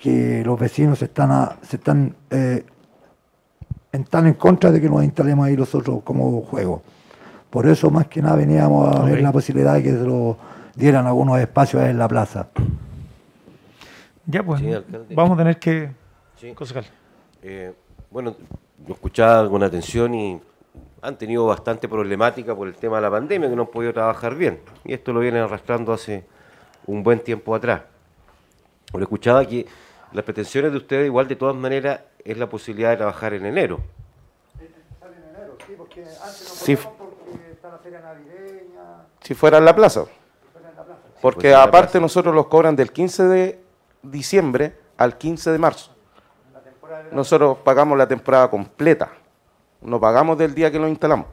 que 0.00 0.42
los 0.44 0.58
vecinos 0.58 0.98
se 0.98 1.06
están, 1.06 1.30
a- 1.30 1.56
se 1.62 1.76
están, 1.76 2.14
eh, 2.30 2.64
están 3.92 4.26
en 4.26 4.34
contra 4.34 4.70
de 4.70 4.80
que 4.80 4.88
nos 4.90 5.04
instalemos 5.04 5.46
ahí 5.46 5.56
nosotros 5.56 6.00
como 6.04 6.42
juego. 6.42 6.82
Por 7.50 7.66
eso 7.66 7.90
más 7.90 8.06
que 8.08 8.20
nada 8.22 8.36
veníamos 8.36 8.94
a 8.96 9.04
ver 9.04 9.20
la 9.22 9.32
posibilidad 9.32 9.74
de 9.74 9.82
que 9.82 9.90
se 9.90 10.04
lo 10.04 10.36
dieran 10.74 11.06
algunos 11.06 11.38
espacios 11.38 11.82
en 11.84 11.98
la 11.98 12.08
plaza. 12.08 12.48
Ya, 14.26 14.42
pues, 14.42 14.60
Sí, 14.60 14.70
vamos 15.14 15.34
a 15.34 15.36
tener 15.38 15.58
que... 15.58 15.90
Sí. 16.36 16.52
Eh, 17.42 17.72
bueno, 18.10 18.34
lo 18.86 18.94
escuchaba 18.94 19.48
con 19.48 19.62
atención 19.62 20.14
y 20.14 20.40
han 21.02 21.18
tenido 21.18 21.44
bastante 21.46 21.88
problemática 21.88 22.54
por 22.54 22.68
el 22.68 22.76
tema 22.76 22.96
de 22.96 23.02
la 23.02 23.10
pandemia, 23.10 23.50
que 23.50 23.56
no 23.56 23.62
han 23.62 23.68
podido 23.68 23.92
trabajar 23.92 24.36
bien. 24.36 24.60
Y 24.84 24.94
esto 24.94 25.12
lo 25.12 25.18
vienen 25.18 25.42
arrastrando 25.42 25.92
hace 25.92 26.24
un 26.86 27.02
buen 27.02 27.18
tiempo 27.18 27.54
atrás. 27.56 27.82
Lo 28.94 29.00
escuchaba 29.00 29.44
que 29.44 29.66
las 30.12 30.24
pretensiones 30.24 30.70
de 30.70 30.78
ustedes, 30.78 31.06
igual 31.06 31.26
de 31.26 31.34
todas 31.34 31.56
maneras, 31.56 32.00
es 32.24 32.38
la 32.38 32.48
posibilidad 32.48 32.90
de 32.90 32.98
trabajar 32.98 33.34
en 33.34 33.46
enero. 33.46 33.80
Si, 36.36 36.78
si 39.22 39.34
fuera 39.34 39.58
en 39.58 39.64
la 39.64 39.74
plaza. 39.74 40.04
Porque 41.20 41.40
fuese 41.40 41.48
en 41.48 41.52
la 41.54 41.62
aparte 41.64 41.92
plaza. 41.92 42.00
nosotros 42.00 42.34
los 42.34 42.46
cobran 42.46 42.76
del 42.76 42.92
15 42.92 43.24
de 43.24 43.60
diciembre 44.02 44.76
al 44.96 45.18
15 45.18 45.50
de 45.50 45.58
marzo. 45.58 45.90
Nosotros 47.10 47.58
pagamos 47.58 47.98
la 47.98 48.06
temporada 48.06 48.48
completa. 48.48 49.10
No 49.82 50.00
pagamos 50.00 50.38
del 50.38 50.54
día 50.54 50.70
que 50.70 50.78
lo 50.78 50.88
instalamos. 50.88 51.26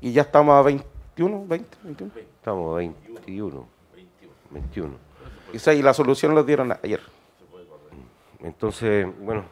Y 0.00 0.12
ya 0.12 0.22
estamos 0.22 0.54
a 0.54 0.62
21, 0.62 1.46
20, 1.46 1.78
21. 1.82 2.12
Estamos 2.16 2.72
a 2.72 2.76
21. 2.76 3.66
21. 4.50 4.94
Y 5.52 5.82
la 5.82 5.94
solución 5.94 6.34
la 6.34 6.42
dieron 6.42 6.72
ayer. 6.82 7.00
Entonces, 8.40 9.06
bueno, 9.20 9.44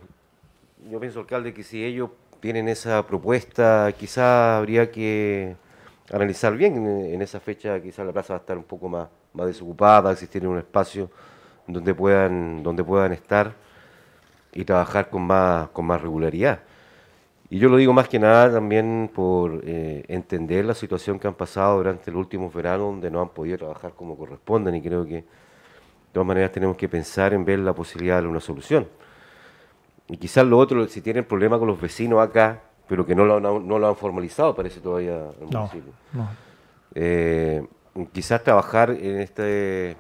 yo 0.90 1.00
pienso, 1.00 1.20
alcalde, 1.20 1.54
que 1.54 1.62
si 1.62 1.82
ellos 1.82 2.10
tienen 2.40 2.68
esa 2.68 3.06
propuesta, 3.06 3.90
quizá 3.98 4.58
habría 4.58 4.90
que 4.90 5.56
analizar 6.12 6.54
bien 6.56 6.76
en, 6.76 7.14
en 7.14 7.22
esa 7.22 7.40
fecha, 7.40 7.80
quizá 7.80 8.04
la 8.04 8.12
plaza 8.12 8.34
va 8.34 8.38
a 8.38 8.40
estar 8.40 8.58
un 8.58 8.64
poco 8.64 8.88
más, 8.88 9.08
más 9.32 9.46
desocupada, 9.46 10.12
existir 10.12 10.46
un 10.46 10.58
espacio 10.58 11.10
donde 11.66 11.94
puedan, 11.94 12.62
donde 12.62 12.84
puedan 12.84 13.12
estar 13.12 13.54
y 14.52 14.64
trabajar 14.64 15.08
con 15.08 15.22
más, 15.22 15.68
con 15.70 15.86
más 15.86 16.02
regularidad. 16.02 16.60
Y 17.52 17.58
yo 17.58 17.68
lo 17.68 17.76
digo 17.76 17.92
más 17.92 18.08
que 18.08 18.18
nada 18.18 18.50
también 18.50 19.10
por 19.14 19.60
eh, 19.66 20.04
entender 20.08 20.64
la 20.64 20.72
situación 20.72 21.18
que 21.18 21.28
han 21.28 21.34
pasado 21.34 21.76
durante 21.76 22.10
los 22.10 22.18
últimos 22.20 22.54
veranos, 22.54 22.86
donde 22.86 23.10
no 23.10 23.20
han 23.20 23.28
podido 23.28 23.58
trabajar 23.58 23.92
como 23.92 24.16
corresponden, 24.16 24.74
y 24.74 24.80
creo 24.80 25.04
que 25.04 25.16
de 25.16 25.24
todas 26.14 26.26
maneras 26.26 26.50
tenemos 26.50 26.78
que 26.78 26.88
pensar 26.88 27.34
en 27.34 27.44
ver 27.44 27.58
la 27.58 27.74
posibilidad 27.74 28.22
de 28.22 28.26
una 28.28 28.40
solución. 28.40 28.88
Y 30.08 30.16
quizás 30.16 30.46
lo 30.46 30.56
otro, 30.56 30.88
si 30.88 31.02
tienen 31.02 31.26
problema 31.26 31.58
con 31.58 31.68
los 31.68 31.78
vecinos 31.78 32.20
acá, 32.26 32.58
pero 32.88 33.04
que 33.04 33.14
no 33.14 33.26
lo, 33.26 33.36
han- 33.36 33.68
no 33.68 33.78
lo 33.78 33.86
han 33.86 33.96
formalizado, 33.96 34.54
parece 34.54 34.80
todavía 34.80 35.16
el 35.38 35.50
No, 35.50 35.58
municipio. 35.58 35.92
no. 36.14 36.26
Eh, 36.94 37.66
quizás 38.12 38.42
trabajar 38.42 38.92
en 38.92 39.20
este, 39.20 39.94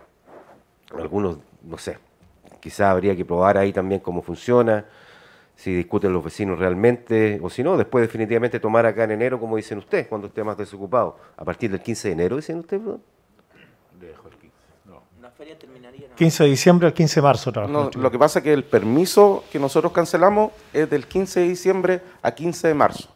algunos, 0.98 1.36
no 1.62 1.76
sé, 1.76 1.98
quizás 2.60 2.86
habría 2.92 3.14
que 3.14 3.26
probar 3.26 3.58
ahí 3.58 3.74
también 3.74 4.00
cómo 4.00 4.22
funciona, 4.22 4.86
si 5.56 5.74
discuten 5.74 6.12
los 6.12 6.24
vecinos 6.24 6.58
realmente, 6.58 7.38
o 7.42 7.50
si 7.50 7.62
no, 7.62 7.76
después 7.76 8.02
definitivamente 8.02 8.58
tomar 8.58 8.86
acá 8.86 9.04
en 9.04 9.12
enero, 9.12 9.38
como 9.38 9.56
dicen 9.56 9.78
ustedes, 9.78 10.08
cuando 10.08 10.26
esté 10.26 10.42
más 10.42 10.56
desocupado. 10.56 11.16
A 11.36 11.44
partir 11.44 11.70
del 11.70 11.80
15 11.80 12.08
de 12.08 12.12
enero, 12.14 12.36
dicen 12.36 12.58
ustedes, 12.58 12.82
perdón. 12.82 13.02
Dejo 14.00 14.28
el 14.28 14.36
15. 14.36 14.56
No. 14.86 15.02
La 15.20 15.30
feria 15.30 15.58
terminaría. 15.58 16.08
15 16.14 16.44
de 16.44 16.50
diciembre 16.50 16.86
al 16.86 16.94
15 16.94 17.14
de 17.14 17.22
marzo. 17.22 17.52
No, 17.68 17.90
lo 17.94 18.10
que 18.10 18.18
pasa 18.18 18.40
es 18.40 18.42
que 18.44 18.52
el 18.52 18.64
permiso 18.64 19.44
que 19.52 19.58
nosotros 19.58 19.92
cancelamos 19.92 20.52
es 20.72 20.88
del 20.90 21.06
15 21.06 21.40
de 21.40 21.48
diciembre 21.48 22.00
a 22.22 22.32
15 22.32 22.68
de 22.68 22.74
marzo. 22.74 23.08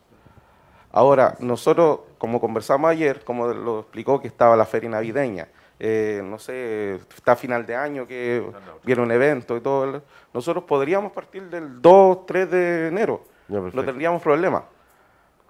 Ahora, 0.92 1.36
nosotros, 1.40 2.00
como 2.16 2.40
conversamos 2.40 2.90
ayer, 2.90 3.22
como 3.24 3.48
lo 3.48 3.80
explicó 3.80 4.20
que 4.20 4.28
estaba 4.28 4.56
la 4.56 4.64
feria 4.64 4.88
navideña, 4.88 5.48
eh, 5.78 6.22
no 6.24 6.38
sé, 6.38 6.94
está 7.14 7.32
a 7.32 7.36
final 7.36 7.66
de 7.66 7.74
año 7.76 8.06
que 8.06 8.44
viene 8.84 9.02
un 9.02 9.10
evento 9.10 9.56
y 9.56 9.60
todo, 9.60 10.02
nosotros 10.32 10.64
podríamos 10.64 11.12
partir 11.12 11.44
del 11.50 11.80
2, 11.82 12.26
3 12.26 12.50
de 12.50 12.88
enero, 12.88 13.24
Ya, 13.48 13.58
no 13.60 13.84
tendríamos 13.84 14.22
problema. 14.22 14.64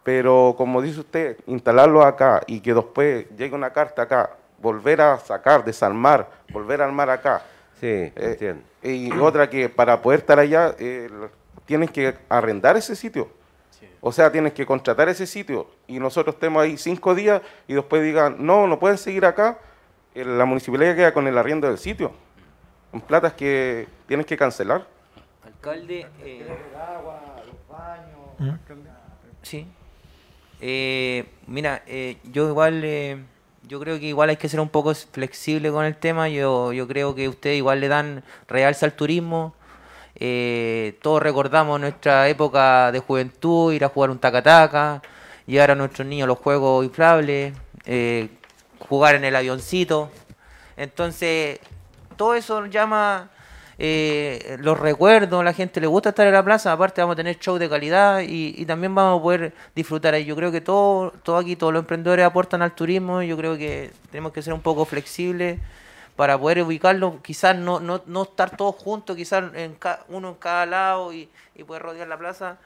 Pero 0.03 0.55
como 0.57 0.81
dice 0.81 1.01
usted, 1.01 1.37
instalarlo 1.47 2.03
acá 2.03 2.41
y 2.47 2.61
que 2.61 2.73
después 2.73 3.27
llegue 3.37 3.55
una 3.57 3.71
carta 3.73 4.03
acá, 4.03 4.31
volver 4.59 5.01
a 5.01 5.19
sacar, 5.19 5.65
desarmar, 5.65 6.29
volver 6.53 6.81
a 6.81 6.85
armar 6.85 7.11
acá. 7.11 7.43
Sí, 7.81 7.87
Eh, 7.87 8.13
entiendo. 8.17 8.63
y 8.83 9.11
otra 9.19 9.51
que 9.51 9.69
para 9.69 10.01
poder 10.01 10.21
estar 10.21 10.39
allá 10.39 10.75
eh, 10.79 11.11
tienes 11.65 11.91
que 11.91 12.15
arrendar 12.29 12.77
ese 12.77 12.95
sitio. 12.95 13.29
O 14.01 14.13
sea, 14.13 14.31
tienes 14.31 14.53
que 14.53 14.65
contratar 14.65 15.09
ese 15.09 15.27
sitio 15.27 15.67
y 15.89 15.99
nosotros 15.99 16.37
estemos 16.37 16.63
ahí 16.63 16.77
cinco 16.77 17.13
días 17.15 17.43
y 17.67 17.75
después 17.75 18.01
digan, 18.03 18.37
no, 18.39 18.69
no 18.69 18.79
pueden 18.79 18.99
seguir 18.99 19.25
acá, 19.27 19.59
la 20.25 20.45
municipalidad 20.45 20.97
queda 20.97 21.13
con 21.13 21.27
el 21.27 21.37
arriendo 21.37 21.67
del 21.69 21.79
sitio. 21.79 22.13
Son 22.91 23.01
platas 23.01 23.35
que 23.35 23.87
tienes 24.07 24.27
que 24.27 24.37
cancelar. 24.37 24.87
Alcalde. 25.45 26.07
eh, 26.23 26.47
¿Mm? 28.39 28.51
Sí. 29.43 29.67
Eh, 30.61 31.25
mira, 31.47 31.83
eh, 31.87 32.17
yo 32.25 32.49
igual, 32.49 32.83
eh, 32.85 33.23
yo 33.63 33.81
creo 33.81 33.99
que 33.99 34.07
igual 34.07 34.31
hay 34.31 34.37
que 34.37 34.49
ser 34.49 34.61
un 34.61 34.69
poco 34.69 34.95
flexible 34.95 35.71
con 35.71 35.85
el 35.85 35.97
tema. 35.97 36.29
Yo, 36.29 36.73
yo 36.73 36.87
creo 36.89 37.15
que 37.15 37.29
ustedes 37.29 37.57
igual 37.59 37.81
le 37.81 37.89
dan 37.89 38.25
realza 38.49 38.87
al 38.87 38.93
turismo. 38.95 39.55
Eh, 40.15 40.99
todos 41.03 41.23
recordamos 41.23 41.79
nuestra 41.79 42.29
época 42.29 42.91
de 42.91 43.01
juventud, 43.01 43.73
ir 43.73 43.85
a 43.85 43.89
jugar 43.89 44.11
un 44.11 44.19
tacataca, 44.19 45.03
llevar 45.47 45.73
a 45.73 45.75
nuestros 45.75 46.07
niños 46.07 46.25
a 46.25 46.29
los 46.29 46.39
juegos 46.39 46.85
inflables, 46.87 47.53
eh, 47.85 48.29
jugar 48.79 49.15
en 49.15 49.25
el 49.25 49.37
avioncito. 49.37 50.11
Entonces, 50.77 51.59
todo 52.17 52.35
eso 52.35 52.67
llama 52.67 53.31
eh, 53.79 54.57
los 54.61 54.79
recuerdos, 54.79 55.45
la 55.45 55.53
gente 55.53 55.81
le 55.81 55.87
gusta 55.87 56.11
estar 56.11 56.27
en 56.27 56.33
la 56.33 56.43
plaza, 56.43 56.73
aparte 56.73 57.01
vamos 57.01 57.15
a 57.15 57.17
tener 57.17 57.39
show 57.39 57.59
de 57.59 57.69
calidad 57.69 58.21
y, 58.27 58.65
también 58.65 58.95
vamos 58.95 59.21
a 59.21 59.23
poder 59.23 59.53
disfrutar 59.75 60.15
ahí. 60.15 60.25
Yo 60.25 60.35
creo 60.35 60.51
que 60.51 60.61
todo, 60.61 61.11
todo 61.23 61.37
aquí, 61.37 61.57
todos 61.57 61.73
los 61.73 61.81
emprendedores 61.81 62.25
aportan 62.25 62.63
al 62.63 62.75
turismo, 62.75 63.23
yo 63.23 63.37
creo 63.37 63.57
que 63.59 63.91
tenemos 64.11 64.33
que 64.33 64.43
ser 64.43 64.55
un 64.55 64.63
poco 64.63 64.85
flexibles 64.85 65.59
para 66.17 66.39
poder 66.39 66.63
ubicarlo, 66.63 67.21
quizás 67.23 67.57
no, 67.57 67.79
no, 67.79 68.01
no 68.07 68.23
estar 68.23 68.57
todos 68.57 68.77
juntos, 68.77 69.15
quizás 69.15 69.45
en 69.55 69.75
ca- 69.75 70.01
uno 70.09 70.31
en 70.31 70.35
cada 70.37 70.65
lado 70.65 71.13
y, 71.13 71.29
y 71.55 71.65
poder 71.65 71.83
rodear 71.83 72.09
la 72.09 72.17
plaza. 72.17 72.57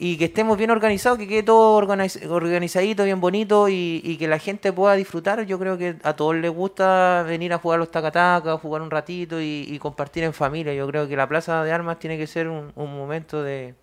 Y 0.00 0.16
que 0.16 0.26
estemos 0.26 0.56
bien 0.56 0.70
organizados, 0.70 1.18
que 1.18 1.26
quede 1.26 1.42
todo 1.42 1.76
organiz- 1.80 2.24
organizadito, 2.30 3.02
bien 3.04 3.20
bonito 3.20 3.68
y, 3.68 4.00
y 4.04 4.16
que 4.16 4.28
la 4.28 4.38
gente 4.38 4.72
pueda 4.72 4.94
disfrutar. 4.94 5.44
Yo 5.44 5.58
creo 5.58 5.76
que 5.76 5.96
a 6.04 6.14
todos 6.14 6.36
les 6.36 6.52
gusta 6.52 7.24
venir 7.26 7.52
a 7.52 7.58
jugar 7.58 7.80
los 7.80 7.90
tacatacas, 7.90 8.60
jugar 8.60 8.82
un 8.82 8.90
ratito 8.92 9.40
y, 9.40 9.76
compartir 9.80 10.22
en 10.24 10.32
familia. 10.32 10.72
Yo 10.74 10.86
creo 10.86 11.08
que 11.08 11.16
la 11.16 11.28
Plaza 11.28 11.64
de 11.64 11.72
Armas 11.72 11.98
tiene 11.98 12.16
que 12.16 12.28
ser 12.28 12.48
un, 12.48 12.72
momento 12.76 13.42
de, 13.42 13.74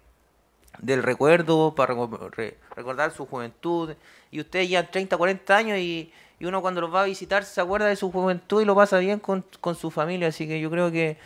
del 0.79 1.03
recuerdo 1.03 1.73
para 1.75 1.93
reco- 1.93 2.29
re- 2.31 2.57
recordar 2.75 3.11
su 3.11 3.25
juventud. 3.25 3.93
Y 4.31 4.39
ustedes 4.39 4.69
ya 4.69 4.89
30, 4.89 5.17
40 5.17 5.57
años 5.57 5.77
y, 5.79 6.11
y 6.39 6.45
uno 6.45 6.61
cuando 6.61 6.81
los 6.81 6.93
va 6.93 7.01
a 7.03 7.05
visitar 7.05 7.43
se 7.45 7.61
acuerda 7.61 7.87
de 7.87 7.95
su 7.97 8.11
juventud 8.11 8.61
y 8.61 8.65
lo 8.65 8.75
pasa 8.75 8.99
bien 8.99 9.19
con, 9.19 9.45
con 9.61 9.75
su 9.75 9.91
familia. 9.91 10.29
Así 10.29 10.47
que 10.47 10.59
yo 10.59 10.69
creo 10.71 10.91
que 10.91 11.17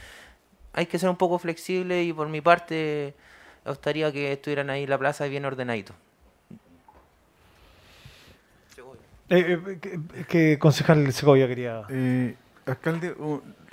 hay 0.74 0.86
que 0.86 1.00
ser 1.00 1.10
un 1.10 1.18
poco 1.18 1.40
flexible 1.40 2.04
y 2.04 2.14
por 2.14 2.28
mi 2.30 2.42
parte 2.42 3.14
gustaría 3.70 4.12
que 4.12 4.34
estuvieran 4.34 4.70
ahí 4.70 4.84
en 4.84 4.90
la 4.90 4.98
plaza 4.98 5.26
bien 5.26 5.46
ordenadito. 5.46 5.94
Eh, 9.30 9.60
eh, 9.68 9.80
que, 9.80 10.26
que 10.26 10.60
concejal 10.60 11.12
Segovia 11.14 11.48
quería. 11.48 11.84
Eh, 11.90 12.36
alcalde, 12.66 13.16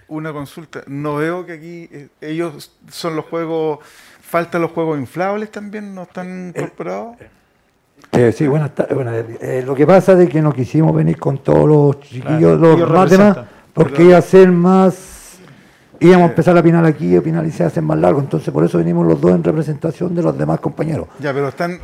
una 0.09 0.33
consulta. 0.33 0.83
No 0.87 1.17
veo 1.17 1.47
que 1.47 1.53
aquí 1.53 1.89
eh, 1.91 2.09
ellos 2.21 2.73
son 2.91 3.17
los 3.17 3.25
juegos, 3.25 3.79
faltan 4.21 4.63
los 4.63 4.71
juegos 4.71 4.99
inflables 4.99 5.51
también, 5.51 5.95
no 5.95 6.03
están 6.03 6.53
incorporados. 6.55 7.17
Eh, 8.13 8.33
sí, 8.33 8.47
buenas 8.47 8.75
tardes. 8.75 8.95
Bueno, 8.95 9.13
eh, 9.15 9.63
lo 9.65 9.75
que 9.75 9.87
pasa 9.87 10.21
es 10.21 10.29
que 10.29 10.41
no 10.41 10.53
quisimos 10.53 10.95
venir 10.95 11.19
con 11.19 11.39
todos 11.39 11.67
los 11.67 12.01
chiquillos, 12.01 12.59
Claro, 12.59 12.77
los 12.77 12.91
más 12.91 13.11
demás, 13.11 13.39
porque 13.73 14.05
iba 14.05 14.19
a 14.19 14.23
ser 14.23 14.51
más. 14.51 15.16
Íbamos 16.01 16.27
a 16.27 16.31
empezar 16.31 16.57
a 16.57 16.61
opinar 16.61 16.85
aquí 16.85 17.13
y 17.13 17.17
opinar 17.17 17.45
y 17.47 17.51
se 17.51 17.65
hacen 17.65 17.85
más 17.85 17.99
largo. 17.99 18.21
Entonces, 18.21 18.53
por 18.53 18.65
eso 18.65 18.79
venimos 18.79 19.07
los 19.07 19.21
dos 19.21 19.33
en 19.33 19.43
representación 19.45 20.15
de 20.15 20.23
los 20.23 20.37
demás 20.37 20.61
compañeros. 20.61 21.09
Ya, 21.19 21.33
pero 21.33 21.49
están 21.49 21.81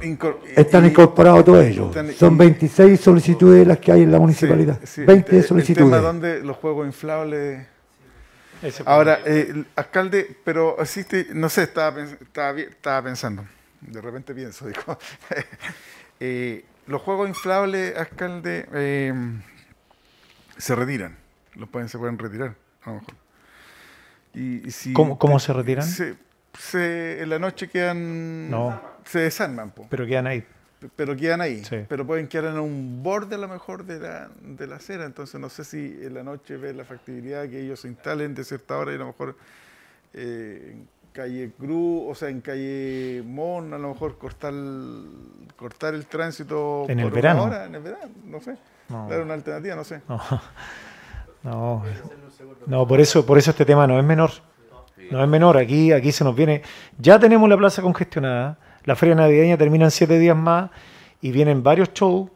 Están 0.57 0.85
y- 0.85 0.89
incorporados 0.89 1.45
todos 1.45 1.65
ellos. 1.65 1.89
están- 1.89 2.13
Son 2.13 2.35
y- 2.35 2.39
26 2.39 3.01
solicitudes 3.01 3.67
las 3.67 3.79
que 3.79 3.93
hay 3.93 4.03
en 4.03 4.13
la 4.13 4.19
municipalidad. 4.19 4.79
Sí, 4.81 4.87
sí, 4.87 5.05
20 5.05 5.31
el- 5.33 5.37
El 5.39 5.45
solicitudes. 5.45 5.91
tema 5.91 5.99
donde 6.03 6.43
los 6.43 6.57
juegos 6.57 6.87
inflables. 6.87 7.67
Ese 8.63 8.83
Ahora, 8.87 9.19
eh, 9.27 9.49
el 9.51 9.67
alcalde, 9.75 10.37
pero 10.45 10.77
existe, 10.81 11.27
no 11.35 11.49
sé, 11.49 11.65
estaba, 11.65 12.01
estaba, 12.01 12.61
estaba 12.61 13.03
pensando, 13.03 13.45
de 13.81 14.01
repente 14.01 14.33
pienso, 14.35 14.67
digo, 14.69 14.99
eh, 16.21 16.65
los 16.87 17.03
juegos 17.03 17.29
inflables, 17.29 17.97
alcalde, 17.97 18.67
eh, 18.73 19.13
se 20.57 20.75
retiran, 20.77 21.17
los 21.57 21.69
pueden, 21.69 21.89
se 21.89 21.99
pueden 21.99 22.19
retirar, 22.19 22.55
a 22.85 22.91
lo 22.91 22.95
mejor. 23.01 23.15
Y, 24.35 24.67
y 24.67 24.71
si 24.71 24.93
¿Cómo- 24.93 25.19
cómo 25.19 25.39
se 25.39 25.53
retiran? 25.53 25.85
Se, 25.87 26.15
se- 26.59 27.23
en 27.23 27.29
la 27.31 27.39
noche 27.39 27.69
quedan, 27.69 28.51
No. 28.51 28.81
se 29.05 29.21
desarman, 29.21 29.71
po, 29.73 29.87
Pero 29.91 30.07
quedan 30.07 30.27
ahí. 30.27 30.45
pero 30.97 31.15
quedan 31.17 31.41
ahí, 31.41 31.63
Sí. 31.65 31.85
pero 31.89 32.07
pueden 32.07 32.27
quedar 32.29 32.47
en 32.55 32.59
un 32.61 33.03
borde 33.03 33.35
a 33.37 33.39
lo 33.39 33.47
mejor 33.49 33.85
de 33.85 34.01
la, 34.01 34.31
de 34.43 34.67
la 34.67 34.77
acera, 34.77 35.05
entonces 35.05 35.39
no 35.41 35.49
sé 35.49 35.65
si 35.65 35.99
en 36.03 36.15
la 36.15 36.23
noche 36.25 36.57
ve 36.57 36.73
la 36.73 36.85
factibilidad 36.85 37.49
que 37.49 37.61
ellos 37.61 37.81
se 37.81 37.89
instalen 37.89 38.35
de 38.35 38.43
cierta 38.45 38.77
hora 38.79 38.91
y 38.93 38.97
a 38.97 38.99
lo 38.99 39.07
mejor 39.07 39.37
eh, 40.15 40.71
en 40.73 40.89
calle 41.13 41.53
Cruz, 41.59 42.05
o 42.09 42.15
sea, 42.15 42.31
en 42.31 42.41
calle 42.41 43.23
Mon, 43.25 43.73
a 43.75 43.79
lo 43.79 43.91
mejor 43.91 44.17
cortar 44.19 44.53
el, 44.55 45.07
cortar 45.57 45.95
el 45.95 46.07
tránsito 46.07 46.87
En 46.89 46.99
el 47.01 47.07
por 47.07 47.15
verano. 47.15 47.45
una 47.45 47.53
hora, 47.57 47.65
en 47.67 47.75
el 47.75 47.83
verano, 47.83 48.11
no 48.25 48.41
sé, 48.41 48.57
No. 48.89 49.09
dar 49.09 49.21
una 49.21 49.35
alternativa, 49.35 49.77
no 49.77 49.85
sé. 49.85 50.01
No. 50.09 50.21
No, 51.45 51.83
no, 52.67 52.87
por 52.87 53.01
eso, 53.01 53.25
por 53.27 53.39
eso 53.39 53.51
este 53.51 53.65
tema 53.65 53.87
no 53.87 53.99
es 53.99 54.05
menor. 54.05 54.31
No 55.11 55.23
es 55.23 55.29
menor. 55.29 55.57
Aquí, 55.59 55.93
aquí 55.93 56.11
se 56.13 56.25
nos 56.25 56.35
viene. 56.35 56.63
Ya 56.99 57.19
tenemos 57.19 57.49
la 57.49 57.57
plaza 57.57 57.83
congestionada. 57.83 58.57
La 58.85 58.97
feria 58.97 59.15
navideña 59.15 59.57
termina 59.59 59.85
en 59.85 59.91
siete 59.91 60.19
días 60.19 60.37
más 60.37 60.71
y 61.21 61.31
vienen 61.33 61.63
varios 61.63 61.93
shows 61.93 62.31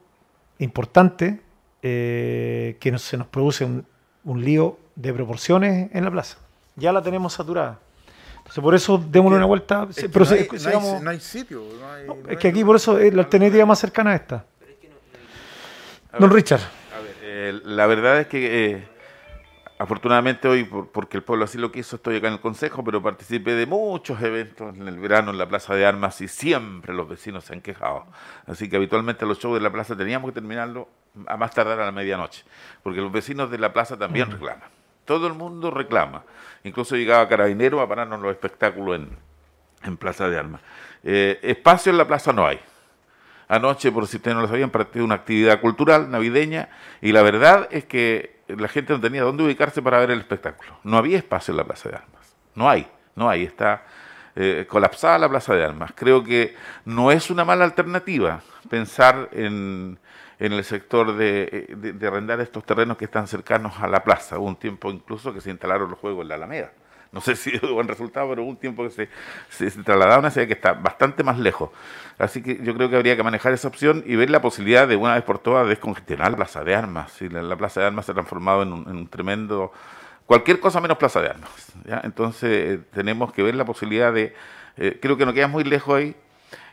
importantes 0.59 1.37
eh, 1.83 2.77
que 2.81 2.91
nos- 2.91 3.03
se 3.03 3.17
nos 3.17 3.27
produce 3.29 3.65
un, 3.65 3.87
un 4.25 4.45
lío 4.45 4.79
de 4.95 5.13
proporciones 5.13 5.91
en 5.95 6.05
la 6.05 6.11
plaza. 6.11 6.39
Ya 6.77 6.93
la 6.93 7.01
tenemos 7.03 7.33
saturada. 7.33 7.79
Entonces, 8.39 8.63
por 8.63 8.75
eso 8.75 8.99
démosle 9.11 9.37
una 9.39 9.47
vuelta. 9.47 9.87
Es 9.91 9.97
que 9.97 10.09
pero 10.09 10.25
no, 10.25 10.31
se- 10.31 10.35
hay, 10.41 10.47
no 10.47 10.53
hay- 10.53 10.59
sigamos- 10.59 11.03
no 11.03 11.11
hay 11.11 11.21
sitio. 11.21 11.63
no 11.81 11.91
hay- 11.93 12.07
no 12.07 12.31
es 12.31 12.39
que 12.39 12.49
aquí 12.49 12.65
por 12.65 12.77
eso 12.77 12.99
es 12.99 13.13
la 13.15 13.23
alternativa 13.23 13.65
más 13.67 13.79
cercana 13.79 14.13
a 14.13 14.17
esta. 14.17 14.45
Don 16.19 16.29
ver, 16.31 16.37
Richard. 16.37 16.61
A 16.97 17.01
ver, 17.01 17.15
eh, 17.23 17.61
la 17.65 17.87
verdad 17.87 18.21
es 18.21 18.27
que 18.29 18.67
eh, 18.75 18.89
afortunadamente 19.79 20.49
hoy, 20.49 20.65
por- 20.65 20.89
porque 20.89 21.17
el 21.17 21.23
pueblo 21.23 21.45
así 21.45 21.59
lo 21.59 21.71
quiso, 21.73 21.97
estoy 21.97 22.17
acá 22.17 22.29
en 22.29 22.35
el 22.35 22.41
Consejo, 22.41 22.83
pero 22.85 23.03
participé 23.03 23.55
de 23.55 23.67
muchos 23.67 24.21
eventos 24.23 24.75
en 24.77 24.87
el 24.89 24.99
verano 24.99 25.31
en 25.31 25.39
la 25.39 25.47
Plaza 25.49 25.75
de 25.75 25.85
Armas 25.87 26.21
y 26.21 26.29
siempre 26.29 26.95
los 26.95 27.09
vecinos 27.09 27.45
se 27.45 27.53
han 27.55 27.61
quejado. 27.61 28.07
Así 28.47 28.69
que 28.69 28.77
habitualmente 28.77 29.27
los 29.27 29.39
shows 29.39 29.55
de 29.55 29.61
la 29.61 29.71
plaza 29.71 29.97
teníamos 29.97 30.31
que 30.31 30.35
terminarlo 30.35 30.89
a 31.27 31.37
más 31.37 31.53
tardar 31.53 31.81
a 31.81 31.85
la 31.87 31.93
medianoche, 31.93 32.45
porque 32.83 33.01
los 33.01 33.11
vecinos 33.13 33.51
de 33.51 33.59
la 33.59 33.73
plaza 33.73 33.97
también 33.97 34.31
reclaman. 34.31 34.69
Todo 35.05 35.27
el 35.29 35.35
mundo 35.35 35.71
reclama. 35.71 36.25
Incluso 36.65 36.97
llegaba 36.97 37.29
Carabinero 37.29 37.81
a 37.81 37.89
pararnos 37.89 38.21
los 38.21 38.33
espectáculos 38.33 38.97
en, 38.97 39.11
en 39.85 39.97
Plaza 39.97 40.29
de 40.29 40.37
Armas. 40.39 40.61
Eh, 41.05 41.39
espacio 41.43 41.91
en 41.93 41.99
la 41.99 42.07
plaza 42.09 42.33
no 42.33 42.45
hay. 42.47 42.59
Anoche, 43.49 43.93
por 43.93 44.09
si 44.09 44.17
ustedes 44.17 44.35
no 44.35 44.41
lo 44.43 44.49
sabían, 44.49 44.71
partió 44.71 45.05
una 45.05 45.15
actividad 45.15 45.61
cultural 45.61 46.11
navideña 46.11 46.69
y 47.01 47.13
la 47.13 47.23
verdad 47.23 47.69
es 47.71 47.85
que 47.85 48.36
la 48.49 48.69
gente 48.69 48.93
no 48.93 49.01
tenía 49.01 49.23
dónde 49.23 49.45
ubicarse 49.45 49.83
para 49.83 49.99
ver 49.99 50.11
el 50.11 50.21
espectáculo. 50.21 50.79
No 50.85 50.97
había 50.99 51.19
espacio 51.19 51.53
en 51.53 51.57
la 51.59 51.65
Plaza 51.65 51.89
de 51.89 51.97
Armas. 51.97 52.37
No 52.55 52.69
hay, 52.69 52.87
no 53.15 53.29
hay. 53.29 53.45
Está 53.45 53.85
eh, 54.37 54.67
colapsada 54.69 55.19
la 55.19 55.29
Plaza 55.29 55.55
de 55.55 55.65
Armas. 55.65 55.93
Creo 55.95 56.23
que 56.23 56.55
no 56.85 57.11
es 57.11 57.31
una 57.31 57.45
mala 57.45 57.65
alternativa 57.65 58.41
pensar 58.71 59.29
en, 59.33 59.99
en 60.39 60.53
el 60.53 60.65
sector 60.65 61.17
de, 61.17 61.67
de- 61.77 61.93
de 61.93 62.07
arrendar 62.07 62.41
estos 62.41 62.65
terrenos 62.65 62.97
que 62.97 63.07
están 63.07 63.27
cercanos 63.27 63.75
a 63.81 63.89
la 63.89 64.05
plaza. 64.05 64.39
Hubo 64.39 64.47
un 64.49 64.57
tiempo 64.57 64.91
incluso 64.91 65.33
que 65.33 65.41
se 65.41 65.51
instalaron 65.51 65.91
los 65.91 65.99
juegos 65.99 66.23
en 66.23 66.29
la 66.29 66.35
Alameda. 66.37 66.73
No 67.17 67.23
sé 67.23 67.35
si 67.37 67.51
dio 67.51 67.73
buen 67.73 67.89
resultado, 67.89 68.29
pero 68.29 68.43
hubo 68.43 68.51
un 68.51 68.59
tiempo 68.59 68.85
que 68.85 68.91
se, 68.91 69.09
se, 69.49 69.71
trasladaba 69.83 70.17
a 70.17 70.19
una 70.19 70.31
ciudad 70.31 70.47
que 70.47 70.53
está 70.53 70.75
bastante 70.75 71.25
más 71.25 71.39
lejos. 71.39 71.71
Así 72.19 72.43
que 72.43 72.61
yo 72.63 72.75
creo 72.75 72.91
que 72.91 72.97
habría 72.97 73.17
que 73.17 73.23
manejar 73.23 73.55
esa 73.55 73.69
opción 73.69 74.05
y 74.07 74.17
ver 74.17 74.29
la 74.29 74.43
posibilidad 74.43 74.87
de 74.87 74.97
una 74.97 75.15
vez 75.15 75.25
por 75.25 75.39
todas 75.39 75.67
descongestionar 75.67 76.33
la 76.33 76.37
Plaza 76.37 76.63
de 76.63 76.75
Armas. 76.75 77.13
Si 77.13 77.31
la, 77.31 77.41
la 77.41 77.57
Plaza 77.57 77.81
de 77.81 77.87
Armas 77.87 78.05
se 78.05 78.13
ha 78.13 78.15
transformado 78.15 78.63
en 78.63 78.73
un, 78.73 78.83
en 78.89 78.97
un 78.97 79.09
tremendo... 79.09 79.73
Cualquier 80.27 80.61
cosa 80.61 80.81
menos 80.81 80.99
Plaza 80.99 81.23
de 81.23 81.29
Armas. 81.29 81.73
¿ya? 81.87 82.03
Entonces 82.05 82.51
eh, 82.51 82.81
tenemos 82.93 83.33
que 83.33 83.43
ver 83.43 83.55
la 83.55 83.65
posibilidad 83.65 84.13
de... 84.13 84.35
eh, 84.77 84.99
creo 85.01 85.17
que 85.17 85.25
no 85.25 85.33
queda 85.33 85.49
muy 85.49 85.65
lejos 85.65 85.97
ahí. 85.97 86.15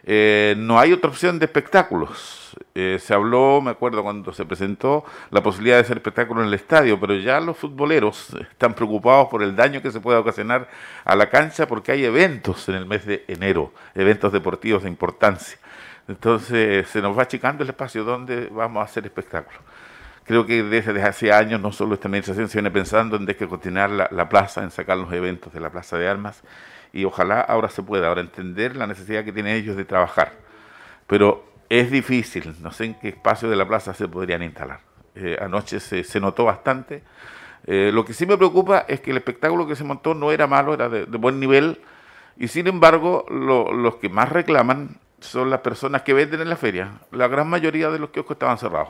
Eh, 0.06 0.56
no 0.58 0.80
hay 0.80 0.92
otra 0.92 1.10
opción 1.10 1.40
de 1.40 1.46
espectáculos. 1.46 2.56
Eh, 2.76 3.00
se 3.00 3.14
habló, 3.14 3.62
me 3.62 3.72
acuerdo 3.72 4.04
cuando 4.04 4.34
se 4.34 4.46
presentó, 4.46 5.06
la 5.32 5.42
posibilidad 5.42 5.78
de 5.78 5.82
hacer 5.84 5.98
espectáculo 5.98 6.42
en 6.42 6.48
el 6.48 6.54
estadio, 6.54 7.00
pero 7.00 7.16
ya 7.16 7.40
los 7.40 7.58
futboleros 7.58 8.36
están 8.52 8.74
preocupados 8.74 9.30
por 9.30 9.42
el 9.44 9.56
daño 9.56 9.82
que 9.82 9.92
se 9.92 10.00
pueda 10.00 10.20
ocasionar 10.20 10.68
a 11.06 11.16
la 11.16 11.30
cancha 11.30 11.68
porque 11.68 11.92
hay 11.94 12.04
eventos 12.06 12.68
en 12.70 12.76
el 12.76 12.86
mes 12.86 13.06
de 13.06 13.24
enero, 13.28 13.72
eventos 13.96 14.32
deportivos 14.34 14.84
de 14.84 14.90
importancia. 14.90 15.58
Entonces 16.08 16.90
se 16.90 17.02
nos 17.02 17.18
va 17.18 17.24
achicando 17.24 17.64
el 17.64 17.70
espacio 17.70 18.04
donde 18.04 18.48
vamos 18.48 18.82
a 18.82 18.86
hacer 18.86 19.06
espectáculos. 19.06 19.62
Creo 20.26 20.46
que 20.46 20.64
desde 20.64 21.02
hace 21.02 21.32
años 21.32 21.62
no 21.62 21.72
solo 21.72 21.96
esta 21.96 22.08
administración 22.08 22.50
se 22.50 22.58
viene 22.58 22.72
pensando 22.72 23.16
en 23.16 23.26
descontinuar 23.26 23.90
la, 23.90 24.10
la 24.12 24.28
plaza, 24.28 24.64
en 24.64 24.72
sacar 24.72 24.98
los 24.98 25.12
eventos 25.14 25.54
de 25.54 25.60
la 25.60 25.70
plaza 25.70 25.98
de 25.98 26.08
armas 26.08 26.44
y 26.94 27.04
ojalá 27.06 27.42
ahora 27.42 27.70
se 27.70 27.84
pueda, 27.84 28.08
ahora 28.08 28.22
entender 28.22 28.78
la 28.78 28.88
necesidad 28.88 29.26
que 29.26 29.34
tienen 29.34 29.56
ellos 29.56 29.76
de 29.76 29.84
trabajar. 29.84 30.34
Pero 31.08 31.44
es 31.70 31.92
difícil, 31.92 32.56
no 32.62 32.72
sé 32.72 32.86
en 32.86 32.94
qué 32.96 33.10
espacio 33.10 33.50
de 33.50 33.56
la 33.56 33.68
plaza 33.68 33.94
se 33.94 34.08
podrían 34.08 34.44
instalar. 34.44 34.80
Eh, 35.16 35.38
anoche 35.42 35.80
se, 35.80 36.04
se 36.04 36.20
notó 36.20 36.46
bastante. 36.46 37.04
Eh, 37.66 37.92
lo 37.94 38.06
que 38.06 38.14
sí 38.14 38.26
me 38.26 38.38
preocupa 38.38 38.86
es 38.88 39.02
que 39.02 39.12
el 39.12 39.18
espectáculo 39.18 39.68
que 39.68 39.76
se 39.76 39.84
montó 39.84 40.14
no 40.14 40.32
era 40.32 40.48
malo, 40.48 40.74
era 40.74 40.88
de, 40.90 41.06
buen 41.06 41.40
nivel, 41.40 41.82
y 42.38 42.48
sin 42.48 42.68
embargo 42.68 43.26
lo- 43.30 43.74
los 43.74 43.96
que 43.96 44.10
más 44.10 44.30
reclaman 44.30 44.98
son 45.20 45.50
las 45.50 45.62
personas 45.62 46.02
que 46.04 46.14
venden 46.14 46.42
en 46.42 46.50
la 46.50 46.58
feria. 46.58 46.92
La 47.12 47.28
gran 47.28 47.48
mayoría 47.50 47.90
de 47.90 48.00
los 48.00 48.10
kioscos 48.10 48.36
estaban 48.36 48.58
cerrados. 48.58 48.90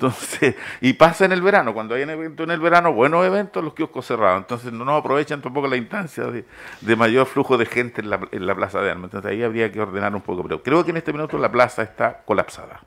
Entonces, 0.00 0.54
y 0.80 0.94
pasa 0.94 1.26
en 1.26 1.32
el 1.32 1.42
verano, 1.42 1.74
cuando 1.74 1.94
hay 1.94 2.02
un 2.02 2.10
evento 2.10 2.44
en 2.44 2.50
el 2.50 2.60
verano, 2.60 2.92
buenos 2.92 3.24
eventos, 3.26 3.62
los 3.62 3.74
kioscos 3.74 4.06
cerrados. 4.06 4.38
Entonces 4.38 4.72
no 4.72 4.84
nos 4.84 5.00
aprovechan 5.00 5.42
tampoco 5.42 5.68
la 5.68 5.76
instancia 5.76 6.24
de, 6.24 6.96
mayor 6.96 7.26
flujo 7.26 7.58
de 7.58 7.66
gente 7.66 8.00
en 8.00 8.10
la, 8.46 8.54
plaza 8.54 8.80
de 8.80 8.90
armas. 8.90 9.08
Entonces 9.08 9.30
ahí 9.30 9.42
habría 9.42 9.70
que 9.70 9.80
ordenar 9.80 10.14
un 10.14 10.22
poco. 10.22 10.42
Pero 10.42 10.62
creo 10.62 10.84
que 10.84 10.90
en 10.90 10.96
este 10.96 11.12
minuto 11.12 11.36
la 11.36 11.52
plaza 11.52 11.82
está 11.82 12.22
colapsada. 12.24 12.80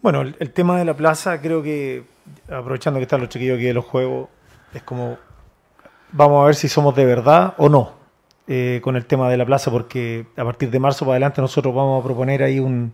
Bueno, 0.00 0.20
el, 0.20 0.36
el 0.38 0.52
tema 0.52 0.78
de 0.78 0.84
la 0.84 0.94
plaza, 0.94 1.40
creo 1.40 1.62
que, 1.62 2.04
aprovechando 2.48 3.00
que 3.00 3.04
están 3.04 3.20
los 3.20 3.28
chiquillos 3.28 3.56
aquí 3.56 3.64
de 3.64 3.74
los 3.74 3.84
juegos, 3.84 4.28
es 4.72 4.82
como, 4.82 5.18
vamos 6.12 6.42
a 6.42 6.46
ver 6.46 6.54
si 6.54 6.68
somos 6.68 6.94
de 6.94 7.04
verdad 7.04 7.54
o 7.56 7.68
no 7.68 7.94
eh, 8.46 8.80
con 8.84 8.94
el 8.94 9.06
tema 9.06 9.28
de 9.28 9.36
la 9.36 9.44
plaza, 9.44 9.72
porque 9.72 10.26
a 10.36 10.44
partir 10.44 10.70
de 10.70 10.78
marzo 10.78 11.04
para 11.04 11.14
adelante 11.14 11.40
nosotros 11.40 11.74
vamos 11.74 12.00
a 12.00 12.04
proponer 12.04 12.44
ahí 12.44 12.60
un, 12.60 12.92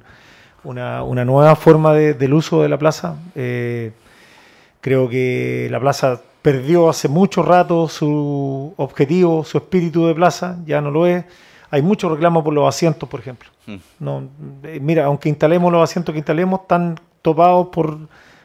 una, 0.65 1.03
una 1.03 1.25
nueva 1.25 1.57
forma 1.57 1.93
de- 1.95 2.15
del 2.15 2.35
uso 2.35 2.63
de 2.63 2.69
la 2.69 2.79
plaza. 2.79 3.17
Eh, 3.35 3.93
creo 4.81 5.09
que 5.09 5.69
la 5.71 5.81
plaza 5.81 6.21
perdió 6.43 6.89
hace 6.89 7.09
mucho 7.09 7.43
rato 7.43 7.89
su 7.89 8.75
objetivo, 8.77 9.45
su 9.45 9.59
espíritu 9.59 10.07
de 10.07 10.15
plaza, 10.15 10.59
ya 10.67 10.81
no 10.81 10.91
lo 10.91 11.07
es. 11.07 11.25
Hay 11.71 11.83
mucho 11.83 12.09
reclamo 12.09 12.43
por 12.45 12.53
los 12.53 12.69
asientos, 12.69 13.09
por 13.09 13.21
ejemplo. 13.21 13.49
Mm. 13.67 13.77
No, 14.01 14.23
eh, 14.65 14.79
mira, 14.81 15.05
aunque 15.07 15.29
instalemos 15.29 15.73
los 15.73 15.83
asientos 15.83 16.13
que 16.13 16.19
instalemos, 16.19 16.61
están 16.63 16.99
topados 17.23 17.69
por, 17.69 17.97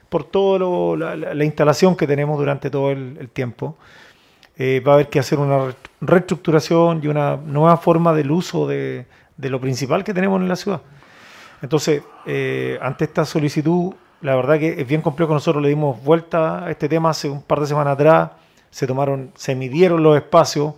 por 0.10 0.24
toda 0.24 0.96
la, 0.98 1.16
la- 1.16 1.34
la 1.34 1.44
instalación 1.44 1.96
que 1.96 2.08
tenemos 2.08 2.38
durante 2.38 2.70
todo 2.70 2.92
el, 2.92 3.18
el 3.20 3.30
tiempo. 3.30 3.76
Eh, 4.60 4.80
va 4.86 4.94
a 4.94 4.96
haber 4.96 5.10
que 5.10 5.20
hacer 5.20 5.38
una 5.40 5.66
re- 5.68 5.76
reestructuración 6.02 7.02
y 7.04 7.08
una 7.08 7.36
nueva 7.38 7.78
forma 7.78 8.14
del 8.14 8.32
uso 8.32 8.68
de, 8.68 9.06
de 9.38 9.50
lo 9.50 9.60
principal 9.62 10.04
que 10.04 10.14
tenemos 10.14 10.40
en 10.42 10.48
la 10.48 10.56
ciudad. 10.56 10.82
Entonces, 11.62 12.04
eh, 12.26 12.78
ante 12.82 13.06
esta 13.06 13.26
solicitud, 13.26 13.94
la 14.22 14.36
verdad 14.36 14.60
que 14.60 14.82
es 14.82 14.88
bien 14.88 15.02
complejo. 15.02 15.34
Nosotros 15.34 15.62
le 15.64 15.70
dimos 15.70 16.02
vuelta 16.04 16.66
a 16.66 16.72
este 16.72 16.88
tema 16.90 17.10
hace 17.12 17.30
un 17.30 17.42
par 17.42 17.60
de 17.60 17.68
semanas 17.68 17.94
atrás. 17.94 18.32
Se 18.70 18.86
tomaron, 18.86 19.32
se 19.36 19.56
midieron 19.56 20.04
los 20.04 20.16
espacios. 20.18 20.74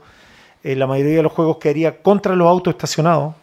Eh, 0.64 0.76
la 0.76 0.88
mayoría 0.88 1.18
de 1.18 1.24
los 1.24 1.32
juegos 1.32 1.58
quedaría 1.58 2.02
contra 2.02 2.36
los 2.36 2.48
autos 2.48 2.72
estacionados. 2.74 3.36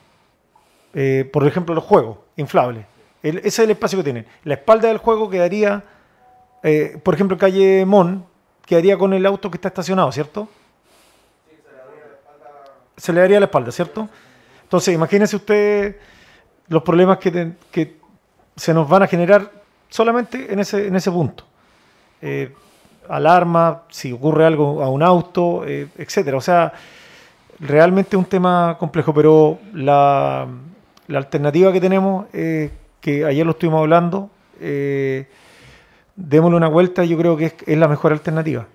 Eh, 0.94 1.28
por 1.32 1.46
ejemplo, 1.46 1.74
los 1.74 1.84
juegos 1.84 2.18
inflables. 2.36 2.86
El- 3.22 3.38
ese 3.38 3.48
es 3.48 3.58
el 3.60 3.70
espacio 3.70 3.98
que 3.98 4.04
tienen. 4.04 4.26
La 4.44 4.54
espalda 4.54 4.88
del 4.88 4.98
juego 4.98 5.28
quedaría, 5.28 5.82
eh, 6.62 6.98
por 7.02 7.14
ejemplo, 7.14 7.36
calle 7.36 7.84
Mon, 7.86 8.24
quedaría 8.64 8.96
con 8.96 9.12
el 9.12 9.26
auto 9.26 9.50
que 9.50 9.56
está 9.56 9.68
estacionado, 9.68 10.10
¿cierto? 10.12 10.48
Se 12.96 13.12
le 13.12 13.20
daría 13.20 13.38
la 13.40 13.46
espalda, 13.46 13.70
¿cierto? 13.72 14.08
Entonces, 14.62 14.94
imagínense 14.94 15.36
usted 15.36 15.96
los 16.68 16.82
problemas 16.82 17.18
que, 17.18 17.30
te- 17.30 17.52
que 17.70 17.96
se 18.56 18.74
nos 18.74 18.88
van 18.88 19.02
a 19.02 19.06
generar 19.06 19.50
solamente 19.88 20.52
en 20.52 20.58
ese, 20.60 20.86
en 20.88 20.96
ese 20.96 21.10
punto. 21.10 21.44
Eh, 22.22 22.52
alarma, 23.08 23.82
si 23.88 24.10
ocurre 24.12 24.44
algo 24.46 24.82
a 24.82 24.88
un 24.90 25.02
auto, 25.02 25.64
eh, 25.66 25.88
etcétera. 25.96 26.36
O 26.36 26.40
sea, 26.40 26.72
realmente 27.60 28.16
un 28.16 28.24
tema 28.24 28.76
complejo, 28.78 29.14
pero 29.14 29.58
la, 29.72 30.46
la 31.06 31.18
alternativa 31.18 31.72
que 31.72 31.80
tenemos, 31.80 32.26
que 32.32 33.24
ayer 33.24 33.46
lo 33.46 33.52
estuvimos 33.52 33.80
hablando, 33.80 34.30
eh, 34.60 35.28
démosle 36.16 36.56
una 36.56 36.68
vuelta, 36.68 37.04
yo 37.04 37.16
creo 37.16 37.36
que 37.36 37.44
es, 37.46 37.54
es 37.66 37.78
la 37.78 37.86
mejor 37.88 38.12
alternativa. 38.12 38.66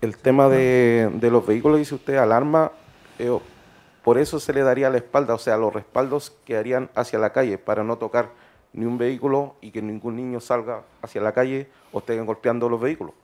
El 0.00 0.16
tema 0.16 0.48
de, 0.48 1.10
de 1.12 1.30
los 1.30 1.46
vehículos, 1.46 1.78
dice 1.78 1.94
usted, 1.94 2.16
alarma, 2.16 2.72
eh, 3.18 3.38
por 4.04 4.18
eso 4.18 4.40
se 4.40 4.52
le 4.52 4.62
daría 4.62 4.90
la 4.90 4.96
espalda, 4.98 5.34
o 5.34 5.38
sea, 5.38 5.56
los 5.56 5.72
respaldos 5.72 6.36
quedarían 6.44 6.90
hacia 6.94 7.18
la 7.18 7.30
calle 7.30 7.58
para 7.58 7.84
no 7.84 7.96
tocar 7.98 8.28
ni 8.72 8.84
un 8.86 8.98
vehículo 8.98 9.54
y 9.60 9.70
que 9.70 9.82
ningún 9.82 10.16
niño 10.16 10.40
salga 10.40 10.82
hacia 11.02 11.20
la 11.20 11.32
calle 11.32 11.68
o 11.92 11.98
estén 11.98 12.24
golpeando 12.26 12.68
los 12.68 12.80
vehículos. 12.80 13.14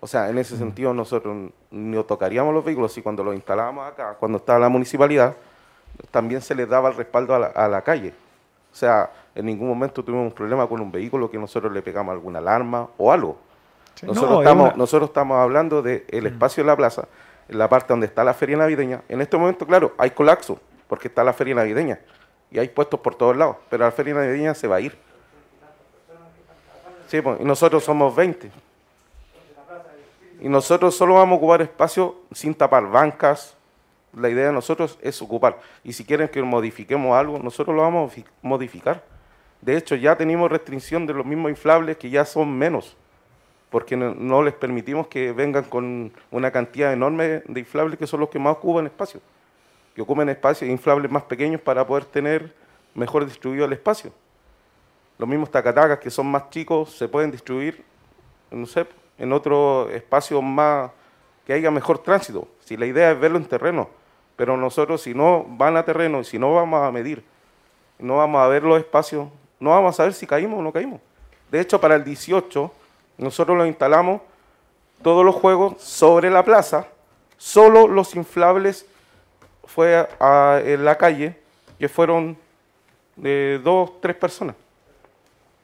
O 0.00 0.06
sea, 0.06 0.30
en 0.30 0.38
ese 0.38 0.56
sentido 0.56 0.94
nosotros 0.94 1.50
no 1.70 2.04
tocaríamos 2.04 2.54
los 2.54 2.64
vehículos 2.64 2.96
y 2.96 3.02
cuando 3.02 3.24
los 3.24 3.34
instalábamos 3.34 3.86
acá, 3.86 4.14
cuando 4.18 4.38
estaba 4.38 4.58
la 4.60 4.68
municipalidad, 4.68 5.34
también 6.10 6.40
se 6.40 6.54
les 6.54 6.68
daba 6.68 6.88
el 6.88 6.94
respaldo 6.96 7.34
a 7.34 7.38
la, 7.40 7.46
a 7.48 7.68
la 7.68 7.82
calle. 7.82 8.14
O 8.72 8.76
sea, 8.76 9.10
en 9.34 9.46
ningún 9.46 9.68
momento 9.68 10.04
tuvimos 10.04 10.24
un 10.26 10.32
problema 10.32 10.66
con 10.68 10.80
un 10.80 10.92
vehículo 10.92 11.30
que 11.30 11.38
nosotros 11.38 11.72
le 11.72 11.82
pegamos 11.82 12.12
alguna 12.12 12.38
alarma 12.38 12.88
o 12.96 13.12
algo. 13.12 13.38
Sí, 13.96 14.06
Nosotros, 14.06 14.30
no, 14.30 14.40
es 14.42 14.46
estamos, 14.46 14.66
una- 14.68 14.76
nosotros 14.76 15.10
estamos 15.10 15.36
hablando 15.38 15.82
del 15.82 16.26
espacio 16.26 16.62
de 16.62 16.66
la 16.68 16.76
plaza, 16.76 17.08
la 17.48 17.68
parte 17.68 17.92
donde 17.92 18.06
está 18.06 18.24
la 18.24 18.34
feria 18.34 18.56
navideña. 18.56 19.02
En 19.08 19.20
este 19.20 19.36
momento, 19.36 19.66
claro, 19.66 19.94
hay 19.98 20.10
colapso, 20.10 20.60
porque 20.86 21.08
está 21.08 21.24
la 21.24 21.32
feria 21.32 21.54
navideña. 21.54 21.98
Y 22.50 22.58
hay 22.58 22.68
puestos 22.68 23.00
por 23.00 23.14
todos 23.14 23.36
lados, 23.36 23.56
pero 23.68 23.84
la 23.84 23.90
feria 23.90 24.14
navideña 24.14 24.54
se 24.54 24.66
va 24.68 24.76
a 24.76 24.80
ir. 24.80 24.96
Sí, 27.08 27.20
pues, 27.22 27.40
y 27.40 27.44
nosotros 27.44 27.84
somos 27.84 28.14
20. 28.14 28.50
Y 30.40 30.48
nosotros 30.48 30.94
solo 30.96 31.14
vamos 31.14 31.36
a 31.36 31.38
ocupar 31.38 31.62
espacio 31.62 32.16
sin 32.32 32.54
tapar 32.54 32.86
bancas. 32.88 33.54
La 34.14 34.28
idea 34.28 34.46
de 34.46 34.52
nosotros 34.52 34.98
es 35.02 35.20
ocupar. 35.20 35.58
Y 35.82 35.92
si 35.92 36.04
quieren 36.04 36.28
que 36.28 36.42
modifiquemos 36.42 37.16
algo, 37.16 37.38
nosotros 37.38 37.74
lo 37.74 37.82
vamos 37.82 38.10
a 38.10 38.14
fi- 38.14 38.24
modificar. 38.42 39.02
De 39.60 39.76
hecho, 39.76 39.94
ya 39.96 40.16
tenemos 40.16 40.50
restricción 40.50 41.06
de 41.06 41.14
los 41.14 41.26
mismos 41.26 41.50
inflables 41.50 41.96
que 41.96 42.08
ya 42.08 42.24
son 42.24 42.56
menos 42.56 42.96
porque 43.70 43.96
no, 43.96 44.42
les 44.42 44.54
permitimos 44.54 45.08
que 45.08 45.32
vengan 45.32 45.64
con 45.64 46.12
una 46.30 46.50
cantidad 46.50 46.92
enorme 46.92 47.42
de 47.46 47.60
inflables 47.60 47.98
que 47.98 48.06
son 48.06 48.20
los 48.20 48.30
que 48.30 48.38
más 48.38 48.56
ocupan 48.56 48.86
espacio, 48.86 49.20
que 49.94 50.00
ocupen 50.00 50.28
espacios 50.28 50.70
inflables 50.70 51.10
más 51.10 51.24
pequeños 51.24 51.60
para 51.60 51.86
poder 51.86 52.04
tener 52.06 52.54
mejor 52.94 53.26
distribuido 53.26 53.66
el 53.66 53.72
espacio. 53.72 54.12
Los 55.18 55.28
mismos 55.28 55.50
tacatacas 55.50 55.98
que 55.98 56.10
son 56.10 56.30
más 56.30 56.48
chicos 56.50 56.92
se 56.96 57.08
pueden 57.08 57.30
distribuir, 57.30 57.84
no 58.50 58.64
sé, 58.66 58.86
en 59.18 59.32
otro 59.32 59.90
espacio 59.90 60.40
más 60.40 60.90
que 61.46 61.52
haya 61.52 61.70
mejor 61.70 61.98
tránsito. 61.98 62.48
Si 62.60 62.76
la 62.76 62.86
idea 62.86 63.10
es 63.10 63.20
verlo 63.20 63.36
en 63.36 63.44
terreno, 63.44 63.90
pero 64.36 64.56
nosotros 64.56 65.02
si 65.02 65.14
no 65.14 65.44
van 65.48 65.76
a 65.76 65.84
terreno 65.84 66.20
y 66.20 66.24
si 66.24 66.38
no 66.38 66.54
vamos 66.54 66.82
a 66.82 66.92
medir, 66.92 67.24
no 67.98 68.18
vamos 68.18 68.40
a 68.40 68.46
ver 68.46 68.62
los 68.62 68.78
espacios, 68.78 69.28
no 69.58 69.70
vamos 69.70 69.94
a 69.94 69.96
saber 69.96 70.14
si 70.14 70.26
caímos 70.26 70.60
o 70.60 70.62
no 70.62 70.72
caímos. 70.72 71.00
De 71.50 71.60
hecho, 71.60 71.80
para 71.80 71.96
el 71.96 72.04
18 72.04 72.72
nosotros 73.18 73.56
lo 73.56 73.66
instalamos 73.66 74.22
todos 75.02 75.24
los 75.24 75.34
juegos 75.34 75.80
sobre 75.82 76.30
la 76.30 76.44
plaza, 76.44 76.86
solo 77.36 77.86
los 77.86 78.14
inflables 78.16 78.86
fue 79.64 79.96
a- 79.96 80.08
a- 80.18 80.60
en 80.60 80.84
la 80.84 80.96
calle, 80.96 81.36
que 81.78 81.88
fueron 81.88 82.36
de 83.16 83.60
dos, 83.62 84.00
tres 84.00 84.16
personas. 84.16 84.56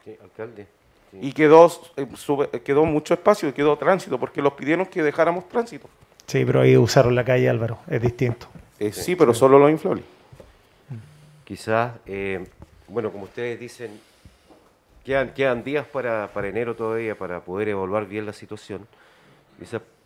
Sí, 0.04 0.16
alcalde. 0.22 0.66
Sí. 1.10 1.18
Y 1.22 1.32
quedó, 1.32 1.66
eh, 1.96 2.06
sube- 2.16 2.48
quedó 2.62 2.84
mucho 2.84 3.14
espacio, 3.14 3.48
y 3.48 3.52
quedó 3.52 3.76
tránsito, 3.78 4.18
porque 4.18 4.42
los 4.42 4.52
pidieron 4.52 4.84
que 4.86 5.02
dejáramos 5.02 5.48
tránsito. 5.48 5.88
Sí, 6.26 6.44
pero 6.44 6.60
ahí 6.60 6.76
usaron 6.76 7.14
la 7.14 7.24
calle 7.24 7.48
Álvaro, 7.48 7.78
es 7.88 8.00
distinto. 8.02 8.46
Eh, 8.78 8.92
sí, 8.92 9.14
pero 9.16 9.32
solo 9.34 9.58
los 9.58 9.70
inflables. 9.70 10.04
Quizás, 11.44 11.92
eh, 12.06 12.46
bueno, 12.88 13.10
como 13.10 13.24
ustedes 13.24 13.58
dicen, 13.60 14.00
quedan, 15.04 15.62
días 15.62 15.86
para, 15.86 16.30
enero 16.42 16.74
todavía 16.74 17.16
para 17.16 17.44
poder 17.44 17.68
evaluar 17.68 18.06
bien 18.06 18.26
la 18.26 18.32
situación. 18.32 18.86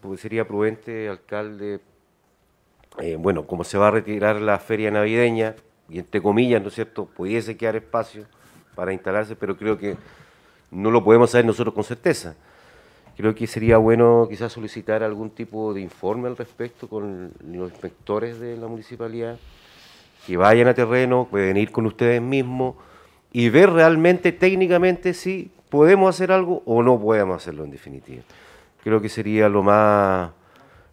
Pues, 0.01 0.21
sería 0.21 0.47
prudente, 0.47 1.09
alcalde, 1.09 1.81
eh, 2.99 3.17
bueno, 3.19 3.47
como 3.47 3.65
se 3.65 3.79
va 3.79 3.89
a 3.89 3.91
retirar 3.93 4.41
la 4.41 4.59
feria 4.59 4.91
navideña, 4.91 5.55
y 5.89 5.99
entre 6.01 6.21
comillas, 6.21 6.61
¿no 6.61 6.69
es 6.69 6.75
cierto?, 6.75 7.07
pudiese 7.07 7.57
quedar 7.57 7.77
espacio 7.77 8.27
para 8.75 8.93
instalarse, 8.93 9.37
pero 9.37 9.57
creo 9.57 9.79
que 9.79 9.97
no 10.71 10.91
lo 10.91 11.03
podemos 11.03 11.31
saber 11.31 11.47
nosotros 11.47 11.75
con 11.75 11.85
certeza. 11.85 12.35
Creo 13.17 13.35
que 13.35 13.47
sería 13.47 13.79
bueno 13.79 14.27
quizás 14.29 14.53
solicitar 14.53 15.03
algún 15.03 15.31
tipo 15.31 15.73
de 15.75 15.81
informe 15.81 16.29
al 16.29 16.37
respecto 16.37 16.89
con 16.89 17.33
los 17.43 17.71
inspectores 17.71 18.39
de 18.39 18.57
la 18.57 18.67
municipalidad, 18.67 19.39
que 20.27 20.37
vayan 20.37 20.69
a 20.69 20.75
terreno, 20.75 21.27
pueden 21.31 21.57
ir 21.57 21.73
con 21.73 21.87
ustedes 21.87 22.21
mismos 22.21 22.77
y 23.33 23.49
ver 23.49 23.71
realmente 23.71 24.33
técnicamente 24.33 25.15
si 25.15 25.51
podemos 25.69 26.15
hacer 26.15 26.33
algo 26.33 26.63
o 26.65 26.83
no 26.83 26.99
podemos 26.99 27.37
hacerlo 27.37 27.65
en 27.65 27.71
definitiva. 27.71 28.23
Creo 28.83 29.01
que 29.01 29.09
sería 29.09 29.49
lo 29.49 29.63
más 29.63 30.31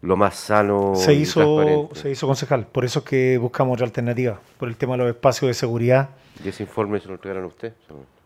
lo 0.02 0.16
más 0.16 0.36
sano 0.36 0.94
Se 0.96 1.14
hizo, 1.14 1.90
se 1.94 2.12
hizo 2.12 2.28
concejal, 2.28 2.68
por 2.68 2.86
eso 2.86 3.00
es 3.00 3.06
que 3.06 3.38
buscamos 3.40 3.74
otra 3.74 3.88
alternativa, 3.88 4.40
por 4.60 4.70
el 4.70 4.76
tema 4.76 4.94
de 4.94 5.00
los 5.00 5.08
espacios 5.10 5.50
de 5.50 5.54
seguridad. 5.56 6.10
¿Y 6.44 6.50
ese 6.50 6.64
informe 6.64 7.00
se 7.00 7.08
lo 7.08 7.16
entregaron 7.16 7.46
a 7.46 7.48
usted? 7.48 7.74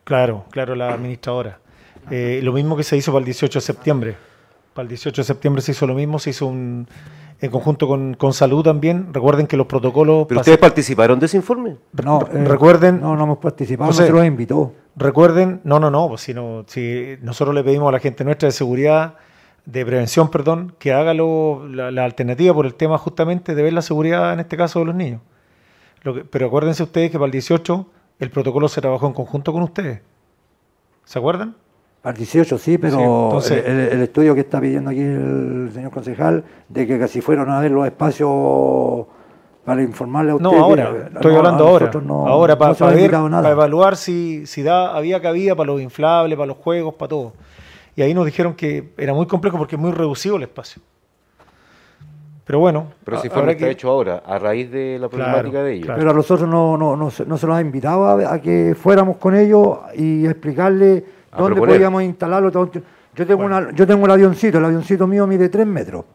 Claro, 0.04 0.46
claro, 0.52 0.76
la 0.76 0.94
administradora. 0.94 1.60
Eh, 2.12 2.42
lo 2.44 2.52
mismo 2.52 2.76
que 2.76 2.84
se 2.84 2.98
hizo 2.98 3.12
para 3.12 3.20
el 3.20 3.26
18 3.26 3.60
de 3.60 3.64
septiembre. 3.64 4.16
Para 4.74 4.84
el 4.84 4.90
18 4.90 5.22
de 5.22 5.26
septiembre 5.26 5.62
se 5.62 5.72
hizo 5.72 5.88
lo 5.88 5.94
mismo, 5.94 6.20
se 6.20 6.32
hizo 6.32 6.48
un, 6.48 6.88
en 7.42 7.52
conjunto 7.52 7.88
con, 7.88 8.14
con 8.16 8.34
salud 8.34 8.64
también. 8.64 9.14
Recuerden 9.14 9.48
que 9.48 9.56
los 9.58 9.66
protocolos... 9.68 10.26
¿Pero 10.28 10.42
ustedes 10.42 10.58
participaron 10.58 11.20
de 11.20 11.26
ese 11.28 11.38
informe? 11.38 11.78
No, 12.04 12.22
eh, 12.22 12.44
recuerden... 12.46 13.00
No, 13.02 13.16
no 13.16 13.24
hemos 13.24 13.38
participado, 13.38 13.88
José, 13.92 14.02
no 14.04 14.08
se 14.08 14.14
los 14.14 14.26
invitó. 14.26 14.74
Recuerden, 14.96 15.62
no, 15.64 15.80
no, 15.80 15.90
no, 15.90 16.10
pues 16.10 16.22
si, 16.22 16.34
no, 16.34 16.66
si 16.68 17.16
nosotros 17.22 17.56
le 17.56 17.64
pedimos 17.64 17.88
a 17.90 17.92
la 17.94 18.00
gente 18.00 18.24
nuestra 18.26 18.48
de 18.48 18.52
seguridad, 18.52 19.16
de 19.66 19.86
prevención, 19.86 20.30
perdón, 20.30 20.74
que 20.80 20.92
haga 20.94 21.14
lo- 21.14 21.66
la, 21.68 21.92
la 21.92 22.04
alternativa 22.04 22.54
por 22.54 22.66
el 22.66 22.74
tema 22.76 22.98
justamente 22.98 23.56
de 23.56 23.64
ver 23.64 23.72
la 23.72 23.82
seguridad, 23.82 24.34
en 24.34 24.42
este 24.42 24.58
caso, 24.58 24.80
de 24.80 24.86
los 24.86 24.96
niños. 24.96 25.22
Lo 26.02 26.14
que- 26.14 26.26
pero 26.26 26.48
acuérdense 26.48 26.84
ustedes 26.84 27.12
que 27.12 27.18
para 27.18 27.28
el 27.28 27.32
18 27.32 27.86
el 28.20 28.30
protocolo 28.32 28.68
se 28.68 28.82
trabajó 28.82 29.08
en 29.08 29.14
conjunto 29.14 29.54
con 29.54 29.62
ustedes. 29.62 30.02
¿Se 31.06 31.18
acuerdan? 31.20 31.56
Para 32.02 32.14
el 32.14 32.18
18 32.18 32.58
sí, 32.58 32.78
pero 32.78 32.96
Sí, 32.98 33.04
entonces- 33.04 33.64
el, 33.66 34.02
estudio 34.02 34.34
que 34.34 34.42
está 34.42 34.62
pidiendo 34.62 34.90
aquí 34.90 35.02
el 35.02 35.70
señor 35.74 35.92
concejal, 35.92 36.44
de 36.70 36.88
que 36.88 36.98
casi 36.98 37.20
fueron 37.22 37.50
a 37.50 37.60
ver 37.60 37.72
los 37.72 37.86
espacios 37.86 39.06
para 39.66 39.84
informarle 39.84 40.32
a 40.32 40.36
usted. 40.36 40.44
No, 40.46 40.52
que- 40.52 40.58
ahora, 40.58 41.10
estoy 41.14 41.34
no, 41.34 41.38
hablando 41.40 41.68
ahora. 41.68 41.86
nosotros 41.88 42.04
no- 42.04 42.28
ahora 42.28 42.58
para 42.58 42.74
no 42.80 42.88
ver, 42.96 43.14
evaluar 43.52 43.98
si, 43.98 44.46
si 44.48 44.64
da, 44.64 44.96
había 44.96 45.22
cabida 45.22 45.56
para 45.56 45.68
los 45.68 45.82
inflables, 45.82 46.38
para 46.38 46.48
los 46.48 46.58
juegos, 46.58 46.94
para 46.94 47.10
todo. 47.10 47.34
Y 47.96 48.02
ahí 48.02 48.14
nos 48.14 48.26
dijeron 48.26 48.54
que 48.54 48.94
era 48.98 49.14
muy 49.14 49.28
complejo 49.28 49.58
porque 49.58 49.76
es 49.76 49.82
muy 49.82 49.92
reducido 49.92 50.38
el 50.38 50.44
espacio. 50.44 50.82
Pero 52.46 52.60
bueno, 52.60 52.88
Pero 53.04 53.18
ha- 53.18 53.26
informe 53.26 53.42
habrá 53.42 53.52
está 53.52 53.66
que- 53.66 53.72
hecho 53.72 53.90
ahora, 53.90 54.24
a 54.26 54.40
raíz 54.40 54.72
de 54.72 54.98
la 55.00 55.08
problemática 55.10 55.62
de 55.62 55.74
ellos. 55.74 55.92
Pero 55.96 56.10
a 56.10 56.14
nosotros 56.14 56.50
no, 56.50 56.78
no, 56.78 56.96
no, 56.96 57.12
se, 57.12 57.26
no 57.26 57.38
se 57.38 57.46
nos 57.46 57.58
ha 57.58 57.62
invitado 57.62 58.06
a, 58.06 58.34
a 58.34 58.42
que 58.42 58.74
fuéramos 58.80 59.18
con 59.18 59.36
ellos 59.36 59.80
y 59.96 60.26
a 60.26 60.32
explicarle 60.32 61.19
A 61.32 61.38
dónde 61.38 61.56
proponer. 61.56 61.76
podíamos 61.76 62.04
instalarlo. 62.04 62.50
Yo 63.16 63.26
tengo, 63.28 63.44
una, 63.44 63.72
yo 63.72 63.86
tengo 63.88 64.06
el 64.06 64.12
avioncito, 64.12 64.58
el 64.60 64.66
avioncito 64.66 65.08
mío 65.08 65.26
mide 65.28 65.50
3 65.50 65.66
metros. 65.66 66.06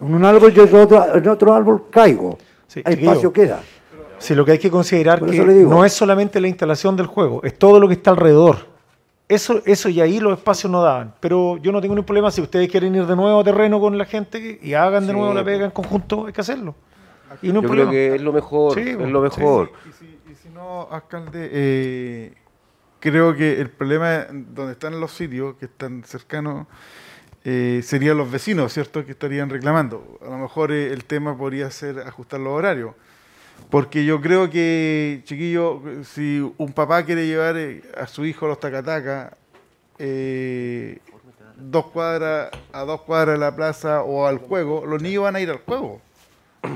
En 0.00 0.14
un 0.14 0.24
árbol 0.24 0.52
yo 0.52 0.64
en 0.64 0.74
otro, 0.74 1.16
en 1.16 1.28
otro 1.28 1.54
árbol 1.54 1.84
caigo. 1.90 2.38
Sí, 2.66 2.82
Hay 2.84 2.94
chiquillo. 2.94 3.10
espacio 3.12 3.32
queda. 3.32 3.60
Sí, 4.18 4.34
lo 4.34 4.44
que 4.44 4.52
hay 4.52 4.58
que 4.58 4.70
considerar 4.70 5.18
Por 5.18 5.30
que 5.30 5.38
no 5.44 5.84
es 5.84 5.92
solamente 5.92 6.40
la 6.40 6.48
instalación 6.48 6.96
del 6.96 7.06
juego, 7.06 7.42
es 7.42 7.58
todo 7.58 7.78
lo 7.80 7.88
que 7.88 7.94
está 7.94 8.10
alrededor. 8.10 8.56
Eso, 9.28 9.62
eso 9.64 9.88
y 9.88 10.00
ahí 10.00 10.20
los 10.20 10.34
espacios 10.38 10.70
no 10.70 10.82
daban. 10.82 11.14
Pero 11.20 11.56
yo 11.58 11.72
no 11.72 11.80
tengo 11.80 11.94
ningún 11.94 12.04
problema 12.06 12.30
si 12.30 12.40
ustedes 12.42 12.70
quieren 12.70 12.94
ir 12.94 13.06
de 13.06 13.16
nuevo 13.16 13.40
a 13.40 13.44
terreno 13.44 13.80
con 13.80 13.96
la 13.96 14.04
gente 14.04 14.58
y 14.62 14.74
hagan 14.74 15.06
de 15.06 15.12
Sí, 15.12 15.18
nuevo 15.18 15.34
la 15.34 15.42
pues. 15.42 15.54
pega 15.54 15.64
en 15.66 15.70
conjunto, 15.72 16.26
hay 16.26 16.32
que 16.32 16.40
hacerlo. 16.40 16.74
Y 17.42 17.52
no 17.52 17.62
Yo 17.62 17.68
creo 17.70 17.90
que 17.90 18.14
es 18.16 18.22
lo 18.22 18.32
mejor, 18.32 18.74
Sí, 18.74 18.80
es 18.90 18.96
pues, 18.96 19.08
lo 19.10 19.20
mejor. 19.22 19.72
Y 19.88 19.92
si, 19.92 20.04
y 20.30 20.34
si 20.34 20.48
no, 20.50 20.86
alcalde, 20.90 21.48
eh, 21.52 22.34
creo 23.04 23.36
que 23.36 23.60
el 23.60 23.68
problema 23.68 24.26
donde 24.30 24.72
están 24.72 24.98
los 24.98 25.12
sitios, 25.12 25.56
que 25.56 25.66
están 25.66 26.02
cercanos, 26.04 26.66
eh, 27.44 27.82
serían 27.84 28.16
los 28.16 28.30
vecinos, 28.30 28.72
¿cierto?, 28.72 29.04
que 29.04 29.12
estarían 29.12 29.50
reclamando. 29.50 30.18
A 30.22 30.30
lo 30.30 30.38
mejor 30.38 30.72
eh, 30.72 30.90
el 30.90 31.04
tema 31.04 31.36
podría 31.36 31.70
ser 31.70 31.98
ajustar 31.98 32.40
los 32.40 32.54
horarios. 32.54 32.94
Porque 33.68 34.06
yo 34.06 34.22
creo 34.22 34.48
que, 34.48 35.20
chiquillo, 35.24 35.82
si 36.02 36.40
un 36.56 36.72
papá 36.72 37.04
quiere 37.04 37.26
llevar 37.26 37.58
eh, 37.58 37.82
a 37.94 38.06
su 38.06 38.24
hijo 38.24 38.46
a 38.46 38.48
los 38.48 38.60
tacataca, 38.60 39.36
eh, 39.98 40.98
dos 41.56 41.86
cuadras, 41.86 42.50
a 42.72 42.84
dos 42.84 43.02
cuadras 43.02 43.34
de 43.34 43.40
la 43.40 43.54
plaza 43.54 44.02
o 44.02 44.26
al 44.26 44.38
juego, 44.38 44.86
los 44.86 45.02
niños 45.02 45.24
van 45.24 45.36
a 45.36 45.40
ir 45.40 45.50
al 45.50 45.58
juego. 45.58 46.00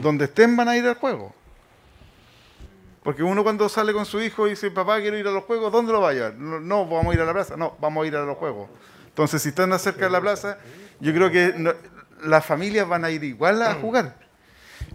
Donde 0.03 0.27
estén 0.27 0.55
van 0.57 0.69
a 0.69 0.77
ir 0.77 0.87
al 0.87 0.97
juego. 0.97 1.33
Porque 3.03 3.23
uno 3.23 3.43
cuando 3.43 3.69
sale 3.69 3.93
con 3.93 4.05
su 4.05 4.21
hijo 4.21 4.47
y 4.47 4.51
dice, 4.51 4.71
papá, 4.71 5.01
quiero 5.01 5.17
ir 5.19 5.27
a 5.27 5.31
los 5.31 5.45
juegos, 5.45 5.73
¿dónde 5.73 5.93
lo 5.93 6.01
va 6.01 6.11
a 6.11 6.13
llevar? 6.13 6.35
No, 6.35 6.87
vamos 6.87 7.13
a 7.13 7.15
ir 7.15 7.21
a 7.21 7.25
la 7.25 7.33
plaza. 7.33 7.57
No, 7.57 7.77
vamos 7.81 8.05
a 8.05 8.07
ir 8.07 8.17
a 8.17 8.25
los 8.25 8.37
juegos. 8.37 8.69
Entonces, 9.07 9.43
si 9.43 9.51
están 9.51 9.77
cerca 9.79 10.05
de 10.05 10.11
la 10.11 10.21
plaza, 10.21 10.59
yo 11.01 11.13
creo 11.13 11.31
que 11.31 11.75
las 12.23 12.45
familias 12.45 12.89
van 12.89 13.05
a 13.05 13.11
ir 13.11 13.25
igual 13.25 13.63
a 13.63 13.75
jugar. 13.75 14.29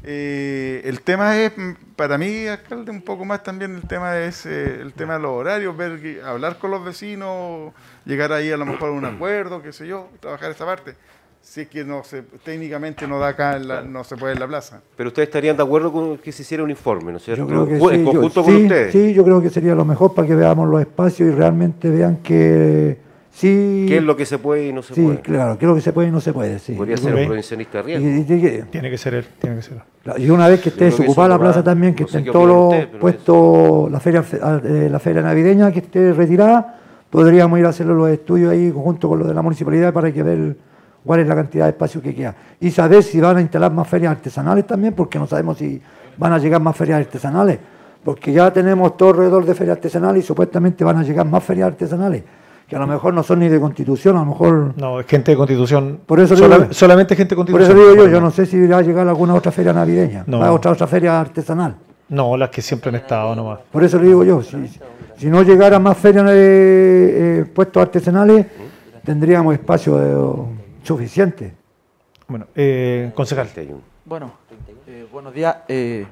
Eh, 0.05 0.81
el 0.85 1.01
tema 1.01 1.37
es, 1.37 1.57
mm, 1.57 1.73
para 1.95 2.17
mí, 2.17 2.47
alcalde, 2.47 2.91
un 2.91 3.01
poco 3.01 3.23
más 3.23 3.41
también 3.41 3.75
el 3.75 3.87
tema 3.87 4.17
es 4.17 4.45
eh, 4.45 4.81
el 4.81 4.93
tema 4.93 5.13
de 5.13 5.19
los 5.19 5.31
horarios, 5.31 5.75
ver, 5.77 6.21
hablar 6.25 6.57
con 6.57 6.71
los 6.71 6.83
vecinos, 6.83 7.73
llegar 8.05 8.33
ahí 8.33 8.51
a 8.51 8.57
lo 8.57 8.65
mejor 8.65 8.89
a 8.89 8.91
un 8.91 9.05
acuerdo, 9.05 9.61
qué 9.61 9.71
sé 9.71 9.87
yo, 9.87 10.09
trabajar 10.19 10.51
esa 10.51 10.65
parte. 10.65 10.95
Si 11.45 11.61
es 11.61 11.67
que 11.67 11.83
no 11.83 12.03
se, 12.05 12.23
técnicamente 12.43 13.05
no 13.05 13.19
da 13.19 13.27
acá, 13.27 13.57
en 13.57 13.67
la- 13.67 13.81
no 13.81 14.03
se 14.05 14.15
puede 14.15 14.33
en 14.33 14.39
la 14.39 14.47
plaza. 14.47 14.79
Pero 14.95 15.09
ustedes 15.09 15.27
estarían 15.27 15.57
de 15.57 15.61
acuerdo 15.63 15.91
con 15.91 16.17
que 16.17 16.31
se 16.31 16.41
hiciera 16.41 16.63
un 16.63 16.69
informe, 16.71 17.11
¿no 17.11 17.17
es 17.17 17.23
cierto? 17.25 17.41
Yo 17.43 17.47
creo 17.47 17.67
que 17.67 17.79
Ju- 17.79 17.89
sí, 17.89 17.95
en 17.95 18.05
yo- 18.05 18.11
conjunto 18.13 18.43
con 18.43 18.55
sí, 18.55 18.61
ustedes. 18.63 18.91
sí, 18.93 19.13
yo 19.13 19.23
creo 19.25 19.41
que 19.41 19.49
sería 19.49 19.75
lo 19.75 19.83
mejor 19.85 20.13
para 20.15 20.25
que 20.27 20.35
veamos 20.35 20.69
los 20.69 20.79
espacios 20.79 21.29
y 21.29 21.31
realmente 21.35 21.89
vean 21.89 22.17
que 22.23 22.97
sí. 23.29 23.85
¿Qué 23.89 23.97
es 23.97 24.03
lo 24.03 24.15
que 24.15 24.25
se 24.25 24.37
puede 24.39 24.67
y 24.69 24.73
no 24.73 24.81
se 24.81 24.95
sí, 24.95 25.01
puede? 25.03 25.19
claro, 25.19 25.57
qué 25.59 25.65
es 25.65 25.69
lo 25.69 25.75
que 25.75 25.81
se 25.81 25.91
puede 25.91 26.07
y 26.07 26.11
no 26.11 26.21
se 26.21 26.31
puede. 26.31 26.59
Sí. 26.59 26.73
Podría 26.73 26.95
ser 26.95 27.13
un 27.13 27.19
y- 27.19 27.25
riesgo. 27.25 28.07
y- 28.07 28.33
y- 28.33 28.61
Tiene 28.71 28.89
que 28.89 28.97
ser 28.97 29.13
él, 29.15 29.25
tiene 29.39 29.57
que 29.57 29.61
ser 29.63 29.81
él. 30.05 30.13
y 30.23 30.29
una 30.29 30.47
vez 30.47 30.61
que 30.61 30.69
esté 30.69 30.85
desocupada 30.85 31.27
eso 31.27 31.37
la 31.37 31.39
plaza 31.39 31.63
también, 31.63 31.93
que 31.93 32.03
no 32.03 32.07
estén 32.07 32.25
todos 32.25 32.47
los 32.47 32.85
puestos, 33.01 33.91
la 33.91 33.99
feria, 33.99 34.23
eh, 34.63 34.87
la 34.89 34.99
feria 34.99 35.21
navideña 35.21 35.71
que 35.73 35.79
esté 35.79 36.13
retirada, 36.13 36.79
podríamos 37.09 37.59
ir 37.59 37.65
a 37.65 37.69
hacer 37.69 37.85
los 37.85 38.09
estudios 38.09 38.49
ahí 38.53 38.71
junto 38.73 39.09
con 39.09 39.19
los 39.19 39.27
de 39.27 39.33
la 39.33 39.41
municipalidad 39.41 39.91
para 39.93 40.11
que 40.11 40.23
ver 40.23 40.55
cuál 41.05 41.19
es 41.21 41.27
la 41.27 41.35
cantidad 41.35 41.65
de 41.65 41.71
espacio 41.71 42.01
que 42.01 42.13
queda. 42.15 42.33
Y 42.59 42.71
saber 42.71 43.03
si 43.03 43.19
van 43.19 43.37
a 43.37 43.41
instalar 43.41 43.71
más 43.71 43.87
ferias 43.87 44.11
artesanales 44.11 44.65
también, 44.67 44.93
porque 44.93 45.19
no 45.19 45.27
sabemos 45.27 45.57
si 45.57 45.81
van 46.17 46.33
a 46.33 46.37
llegar 46.37 46.61
más 46.61 46.75
ferias 46.75 46.99
artesanales, 46.99 47.59
porque 48.03 48.31
ya 48.31 48.51
tenemos 48.51 48.95
todo 48.97 49.09
alrededor 49.11 49.45
de 49.45 49.53
ferias 49.55 49.77
artesanales 49.77 50.23
y 50.23 50.27
supuestamente 50.27 50.83
van 50.83 50.97
a 50.97 51.03
llegar 51.03 51.25
más 51.25 51.43
ferias 51.43 51.67
artesanales, 51.67 52.23
que 52.67 52.75
a 52.75 52.79
lo 52.79 52.87
mejor 52.87 53.13
no 53.13 53.23
son 53.23 53.39
ni 53.39 53.49
de 53.49 53.59
constitución, 53.59 54.15
a 54.15 54.19
lo 54.19 54.25
mejor... 54.27 54.73
No, 54.77 54.99
es 54.99 55.05
gente 55.05 55.31
de 55.31 55.37
constitución. 55.37 55.99
Por 56.05 56.19
eso 56.19 56.35
Sola- 56.35 56.57
digo- 56.59 56.73
solamente 56.73 57.15
gente 57.15 57.35
de 57.35 57.41
Por 57.41 57.45
constitución. 57.47 57.77
eso 57.79 57.91
digo 57.91 58.05
yo, 58.05 58.11
yo 58.11 58.21
no 58.21 58.31
sé 58.31 58.45
si 58.45 58.57
irá 58.57 58.77
a 58.77 58.81
llegar 58.81 59.07
alguna 59.07 59.33
otra 59.33 59.51
feria 59.51 59.73
navideña, 59.73 60.23
No. 60.27 60.39
va 60.39 60.51
otra, 60.51 60.71
otra 60.71 60.87
feria 60.87 61.19
artesanal. 61.19 61.75
No, 62.09 62.37
las 62.37 62.49
que 62.49 62.61
siempre 62.61 62.89
han 62.89 62.95
estado 62.95 63.35
nomás. 63.35 63.59
Por 63.71 63.83
eso 63.83 63.97
le 63.97 64.07
digo 64.07 64.23
yo, 64.23 64.41
si, 64.43 64.57
si 65.17 65.27
no 65.27 65.41
llegara 65.41 65.79
más 65.79 65.97
ferias 65.97 66.25
de 66.25 67.39
eh, 67.41 67.45
puestos 67.45 67.81
artesanales, 67.81 68.45
tendríamos 69.03 69.53
espacio 69.53 70.01
eh, 70.01 70.62
suficiente. 70.83 71.53
Bueno, 72.27 72.47
eh, 72.55 73.11
concejal. 73.15 73.49
Bueno, 74.05 74.33
eh, 74.87 75.07
buenos 75.11 75.33
días. 75.33 75.57
Eh, 75.67 76.05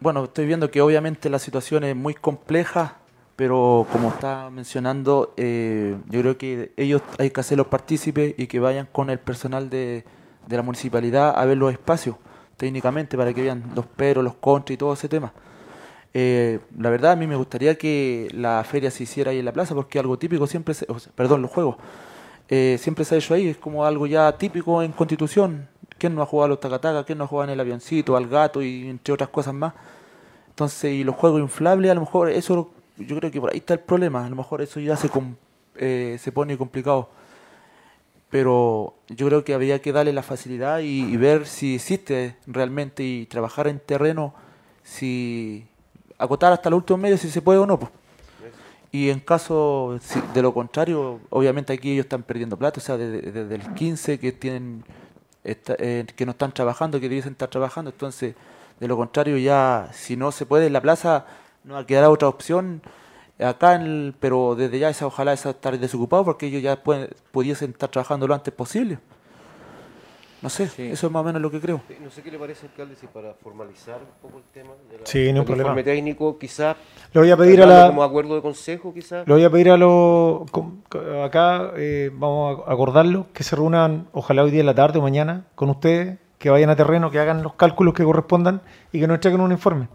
bueno, 0.00 0.24
estoy 0.24 0.46
viendo 0.46 0.70
que 0.70 0.80
obviamente 0.80 1.28
la 1.30 1.38
situación 1.38 1.84
es 1.84 1.94
muy 1.96 2.14
compleja, 2.14 2.96
pero 3.36 3.86
como 3.92 4.08
está 4.08 4.50
mencionando, 4.50 5.34
eh, 5.36 5.96
yo 6.08 6.20
creo 6.20 6.38
que 6.38 6.72
ellos 6.76 7.02
hay 7.18 7.30
que 7.30 7.40
hacerlos 7.40 7.66
partícipes 7.68 8.34
y 8.38 8.46
que 8.46 8.60
vayan 8.60 8.86
con 8.90 9.10
el 9.10 9.18
personal 9.18 9.70
de, 9.70 10.04
de 10.46 10.56
la 10.56 10.62
municipalidad 10.62 11.38
a 11.38 11.44
ver 11.44 11.58
los 11.58 11.72
espacios 11.72 12.16
técnicamente 12.56 13.16
para 13.16 13.32
que 13.32 13.42
vean 13.42 13.62
los 13.74 13.86
peros, 13.86 14.22
los 14.22 14.34
contras 14.34 14.74
y 14.74 14.76
todo 14.76 14.92
ese 14.92 15.08
tema. 15.08 15.32
Eh, 16.12 16.58
la 16.78 16.90
verdad, 16.90 17.12
a 17.12 17.16
mí 17.16 17.26
me 17.26 17.36
gustaría 17.36 17.76
que 17.78 18.28
la 18.34 18.62
feria 18.64 18.90
se 18.90 19.04
hiciera 19.04 19.30
ahí 19.30 19.38
en 19.38 19.44
la 19.44 19.52
plaza 19.52 19.74
porque 19.74 19.98
algo 19.98 20.18
típico 20.18 20.46
siempre, 20.46 20.74
se- 20.74 20.86
o 20.88 20.98
sea, 20.98 21.12
perdón, 21.14 21.40
los 21.40 21.50
juegos, 21.50 21.76
eh, 22.52 22.78
siempre 22.80 23.04
se 23.04 23.14
ha 23.14 23.18
hecho 23.18 23.32
ahí, 23.32 23.46
es 23.48 23.56
como 23.56 23.84
algo 23.84 24.08
ya 24.08 24.36
típico 24.36 24.82
en 24.82 24.90
Constitución. 24.90 25.68
¿Quién 25.98 26.16
no 26.16 26.22
ha 26.22 26.26
jugado 26.26 26.46
a 26.46 26.48
los 26.48 26.60
tacataca? 26.60 27.04
¿Quién 27.04 27.18
no 27.18 27.24
ha 27.24 27.26
jugado 27.28 27.48
en 27.48 27.54
el 27.54 27.60
avioncito, 27.60 28.16
al 28.16 28.26
gato 28.26 28.60
y 28.60 28.88
entre 28.88 29.14
otras 29.14 29.30
cosas 29.30 29.54
más? 29.54 29.72
Entonces, 30.48 30.92
y 30.92 31.04
los 31.04 31.14
juegos 31.14 31.40
inflables, 31.40 31.90
a 31.92 31.94
lo 31.94 32.00
mejor 32.00 32.28
eso, 32.28 32.70
yo 32.98 33.16
creo 33.16 33.30
que 33.30 33.40
por 33.40 33.52
ahí 33.52 33.58
está 33.58 33.74
el 33.74 33.80
problema, 33.80 34.26
a 34.26 34.28
lo 34.28 34.34
mejor 34.34 34.62
eso 34.62 34.80
ya 34.80 34.96
se, 34.96 35.08
eh, 35.76 36.18
se 36.20 36.32
pone 36.32 36.58
complicado. 36.58 37.10
Pero 38.30 38.94
yo 39.08 39.26
creo 39.28 39.44
que 39.44 39.54
había 39.54 39.80
que 39.80 39.92
darle 39.92 40.12
la 40.12 40.22
facilidad 40.22 40.80
y, 40.80 41.02
y 41.02 41.16
ver 41.16 41.46
si 41.46 41.76
existe 41.76 42.36
realmente 42.48 43.04
y 43.04 43.26
trabajar 43.26 43.68
en 43.68 43.78
terreno, 43.78 44.34
si 44.82 45.66
acotar 46.18 46.52
hasta 46.52 46.68
los 46.68 46.78
últimos 46.78 47.00
medios 47.00 47.20
si 47.20 47.30
se 47.30 47.42
puede 47.42 47.60
o 47.60 47.66
no. 47.66 47.78
pues. 47.78 47.92
Y 48.92 49.10
en 49.10 49.20
caso 49.20 49.98
de 50.34 50.42
lo 50.42 50.52
contrario, 50.52 51.20
obviamente 51.30 51.72
aquí 51.72 51.92
ellos 51.92 52.04
están 52.06 52.24
perdiendo 52.24 52.56
plata, 52.56 52.80
o 52.80 52.82
sea, 52.82 52.96
desde, 52.96 53.30
desde 53.30 53.54
el 53.54 53.74
15 53.74 54.18
que 54.18 54.32
tienen 54.32 54.84
eh, 55.44 56.06
que 56.16 56.26
no 56.26 56.32
están 56.32 56.52
trabajando, 56.52 57.00
que 57.00 57.08
dicen 57.08 57.32
estar 57.32 57.48
trabajando, 57.50 57.90
entonces 57.90 58.34
de 58.80 58.88
lo 58.88 58.96
contrario 58.96 59.38
ya 59.38 59.90
si 59.92 60.16
no 60.16 60.32
se 60.32 60.46
puede 60.46 60.66
en 60.66 60.72
la 60.74 60.80
plaza 60.82 61.26
no 61.64 61.74
va 61.74 61.80
a 61.80 61.86
quedar 61.86 62.04
otra 62.06 62.28
opción 62.28 62.82
acá, 63.40 63.74
en 63.76 63.82
el- 63.82 64.14
pero 64.20 64.54
desde 64.56 64.78
ya 64.78 64.90
esa 64.90 65.06
ojalá 65.06 65.32
esa 65.34 65.50
estar 65.50 65.78
desocupado 65.78 66.24
porque 66.24 66.46
ellos 66.48 66.62
ya 66.62 66.82
pueden, 66.82 67.10
pudiesen 67.32 67.70
estar 67.72 67.90
trabajando 67.90 68.26
lo 68.28 68.34
antes 68.34 68.52
posible. 68.54 68.98
No 70.42 70.48
sé, 70.48 70.64
eso 70.90 71.06
es 71.06 71.12
más 71.12 71.20
o 71.20 71.24
menos 71.24 71.42
lo 71.42 71.50
que 71.50 71.60
creo. 71.60 71.82
No 72.02 72.10
sé 72.10 72.22
qué 72.22 72.30
le 72.30 72.38
parece, 72.38 72.66
alcalde, 72.66 72.96
si 72.96 73.06
para 73.06 73.34
formalizar 73.34 73.98
un 74.00 74.22
poco 74.22 74.38
el 74.38 74.44
tema 74.44 74.70
de 74.90 74.98
la- 74.98 75.04
Sí, 75.06 75.32
no 75.34 75.44
del 75.44 75.56
informe 75.58 75.82
técnico, 75.84 76.38
quizás. 76.38 76.76
Le 77.12 77.20
voy 77.20 77.30
a 77.30 77.36
pedir 77.36 77.60
a 77.62 77.66
la- 77.66 77.86
Como 77.88 78.02
acuerdo 78.02 78.34
de 78.36 78.40
consejo, 78.42 78.94
quizás. 78.94 79.28
Le 79.28 79.34
voy 79.34 79.44
a 79.44 79.50
pedir 79.50 79.70
a 79.70 79.76
los. 79.76 80.42
Acá 81.24 81.72
eh, 81.76 82.10
vamos 82.14 82.62
a 82.66 82.72
acordarlo, 82.72 83.26
que 83.34 83.42
se 83.42 83.54
reúnan, 83.54 84.08
ojalá 84.12 84.42
hoy 84.42 84.50
día 84.50 84.60
en 84.60 84.66
la 84.66 84.74
tarde 84.74 84.98
o 84.98 85.02
mañana, 85.02 85.44
con 85.54 85.68
ustedes, 85.68 86.18
que 86.38 86.48
vayan 86.48 86.70
a 86.70 86.76
terreno, 86.76 87.10
que 87.10 87.18
hagan 87.18 87.42
los 87.42 87.52
cálculos 87.54 87.92
que 87.92 88.02
correspondan 88.04 88.62
y 88.92 89.00
que 89.00 89.06
nos 89.06 89.16
entreguen 89.16 89.42
un 89.42 89.52
informe. 89.52 89.88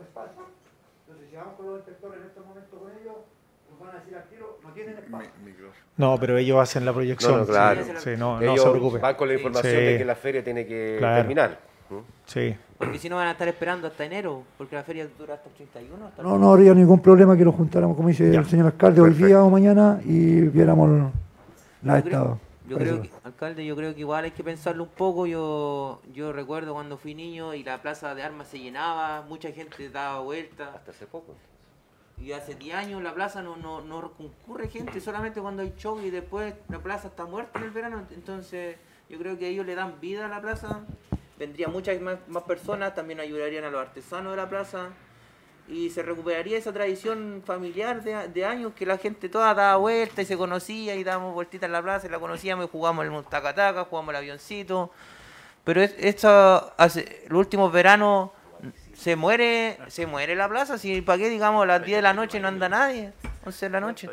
Entonces, 0.00 1.30
si 1.30 1.36
vamos 1.36 1.54
con 1.56 1.66
los 1.66 1.76
inspectores 1.78 2.20
en 2.20 2.26
estos 2.26 2.46
momentos 2.46 2.78
con 2.78 2.90
ellos, 3.00 3.16
nos 3.70 3.78
van 3.80 3.96
a 3.96 3.98
decir 4.00 4.16
al 4.16 4.28
tiro, 4.28 4.58
no 4.62 4.72
tienen 4.72 4.96
espacio. 4.98 5.30
No, 6.00 6.16
pero 6.18 6.38
ellos 6.38 6.58
hacen 6.58 6.84
la 6.86 6.92
proyección. 6.92 7.32
No, 7.32 7.38
no, 7.40 7.46
claro. 7.46 7.84
Sí, 7.84 7.90
sí, 7.98 8.10
no, 8.18 8.40
no 8.40 8.56
se 8.56 8.70
preocupe. 8.70 8.98
van 8.98 9.14
con 9.14 9.28
la 9.28 9.34
información 9.34 9.72
Sí. 9.74 9.80
de 9.80 9.98
que 9.98 10.04
la 10.04 10.14
feria 10.16 10.42
tiene 10.42 10.66
que 10.66 10.96
Claro. 10.98 11.16
terminar. 11.16 11.58
¿Mm? 11.90 11.94
Sí. 12.24 12.56
Porque 12.78 12.98
si 12.98 13.08
no 13.10 13.16
van 13.16 13.28
a 13.28 13.32
estar 13.32 13.46
esperando 13.48 13.86
hasta 13.88 14.04
enero, 14.04 14.42
porque 14.56 14.74
la 14.76 14.82
feria 14.82 15.06
dura 15.18 15.34
hasta 15.34 15.48
el 15.50 15.54
31. 15.56 16.06
Hasta 16.06 16.22
el 16.22 16.28
No, 16.28 16.38
no 16.38 16.52
habría 16.52 16.72
ningún 16.72 17.00
problema 17.00 17.36
que 17.36 17.44
nos 17.44 17.54
juntáramos, 17.54 17.96
como 17.96 18.08
dice 18.08 18.34
el 18.34 18.46
señor 18.46 18.66
alcalde, 18.66 19.00
hoy 19.02 19.12
día 19.12 19.42
o 19.42 19.50
mañana 19.50 20.00
y 20.04 20.40
viéramos 20.42 20.88
la 21.82 21.96
Yo 21.98 22.02
creo- 22.04 22.14
estado. 22.16 22.38
Yo 22.68 22.78
creo 22.78 23.02
que, 23.02 23.10
alcalde, 23.24 23.66
yo 23.66 23.74
creo 23.74 23.92
que 23.94 24.00
igual 24.00 24.24
hay 24.24 24.30
que 24.30 24.44
pensarlo 24.44 24.84
un 24.84 24.90
poco. 24.90 25.26
Yo 25.26 26.00
yo 26.14 26.32
recuerdo 26.32 26.72
cuando 26.72 26.96
fui 26.96 27.14
niño 27.14 27.52
y 27.52 27.64
la 27.64 27.82
plaza 27.82 28.14
de 28.14 28.22
armas 28.22 28.46
se 28.46 28.60
llenaba, 28.60 29.22
mucha 29.28 29.50
gente 29.50 29.90
daba 29.90 30.20
vuelta. 30.20 30.70
Hasta 30.76 30.92
hace 30.92 31.04
poco. 31.06 31.34
Y 32.20 32.32
hace 32.32 32.54
10 32.54 32.74
años 32.74 33.02
la 33.02 33.14
plaza 33.14 33.42
no, 33.42 33.56
no, 33.56 33.80
no 33.80 34.12
concurre 34.12 34.68
gente, 34.68 35.00
solamente 35.00 35.40
cuando 35.40 35.62
hay 35.62 35.72
show 35.76 35.98
y 36.00 36.10
después 36.10 36.54
la 36.68 36.78
plaza 36.78 37.08
está 37.08 37.24
muerta 37.24 37.58
en 37.58 37.64
el 37.64 37.70
verano. 37.70 38.06
Entonces 38.10 38.76
yo 39.08 39.18
creo 39.18 39.38
que 39.38 39.48
ellos 39.48 39.66
le 39.66 39.74
dan 39.74 40.00
vida 40.00 40.26
a 40.26 40.28
la 40.28 40.40
plaza. 40.40 40.80
Vendrían 41.38 41.72
muchas 41.72 41.98
más, 42.00 42.18
más 42.28 42.42
personas, 42.42 42.94
también 42.94 43.18
ayudarían 43.20 43.64
a 43.64 43.70
los 43.70 43.80
artesanos 43.80 44.32
de 44.32 44.36
la 44.36 44.48
plaza. 44.48 44.90
Y 45.66 45.88
se 45.90 46.02
recuperaría 46.02 46.58
esa 46.58 46.72
tradición 46.72 47.42
familiar 47.46 48.02
de, 48.02 48.28
de 48.28 48.44
años 48.44 48.72
que 48.74 48.84
la 48.84 48.98
gente 48.98 49.28
toda 49.28 49.54
daba 49.54 49.76
vuelta 49.76 50.20
y 50.20 50.24
se 50.24 50.36
conocía 50.36 50.96
y 50.96 51.04
dábamos 51.04 51.32
vueltitas 51.32 51.68
en 51.68 51.72
la 51.72 51.82
plaza 51.82 52.06
y 52.06 52.10
la 52.10 52.18
conocíamos 52.18 52.66
y 52.66 52.68
jugábamos 52.68 53.06
el 53.06 53.24
tacataca, 53.24 53.84
jugábamos 53.84 54.10
el 54.10 54.16
avioncito. 54.16 54.90
Pero 55.64 55.80
es, 55.80 55.94
esto 55.98 56.72
hace, 56.76 57.24
los 57.28 57.38
últimos 57.38 57.72
veranos 57.72 58.30
se 59.00 59.16
muere 59.16 59.78
se 59.88 60.06
muere 60.06 60.36
la 60.36 60.46
plaza. 60.46 60.76
Si 60.76 61.00
para 61.00 61.16
qué, 61.18 61.30
digamos, 61.30 61.62
a 61.62 61.66
las 61.66 61.84
10 61.84 61.98
de 61.98 62.02
la 62.02 62.12
noche 62.12 62.38
no 62.38 62.48
anda 62.48 62.68
nadie, 62.68 63.12
11 63.46 63.66
de 63.66 63.70
la 63.70 63.80
noche. 63.80 64.10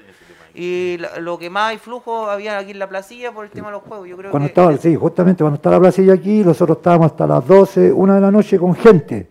Y 0.56 0.98
lo, 1.20 1.38
que 1.38 1.50
más 1.50 1.72
hay 1.72 1.78
flujo 1.78 2.30
había 2.30 2.58
aquí 2.58 2.72
en 2.72 2.80
la 2.80 2.88
placilla 2.88 3.34
por 3.34 3.44
el 3.44 3.52
tema 3.52 3.68
de 3.68 3.74
los 3.74 3.84
juegos. 3.84 4.08
Yo 4.08 4.16
creo 4.16 4.32
Cuando 4.32 4.48
que 4.48 4.52
estaba, 4.52 4.78
sí, 4.78 4.96
justamente 4.96 5.44
cuando 5.44 5.58
está 5.58 5.72
la 5.72 5.80
placilla 5.80 6.14
aquí, 6.14 6.42
nosotros 6.42 6.78
estábamos 6.78 7.12
hasta 7.12 7.28
las 7.28 7.46
12, 7.46 7.92
1 7.92 8.16
de 8.16 8.22
la 8.22 8.32
noche 8.32 8.58
con 8.58 8.74
gente. 8.76 9.30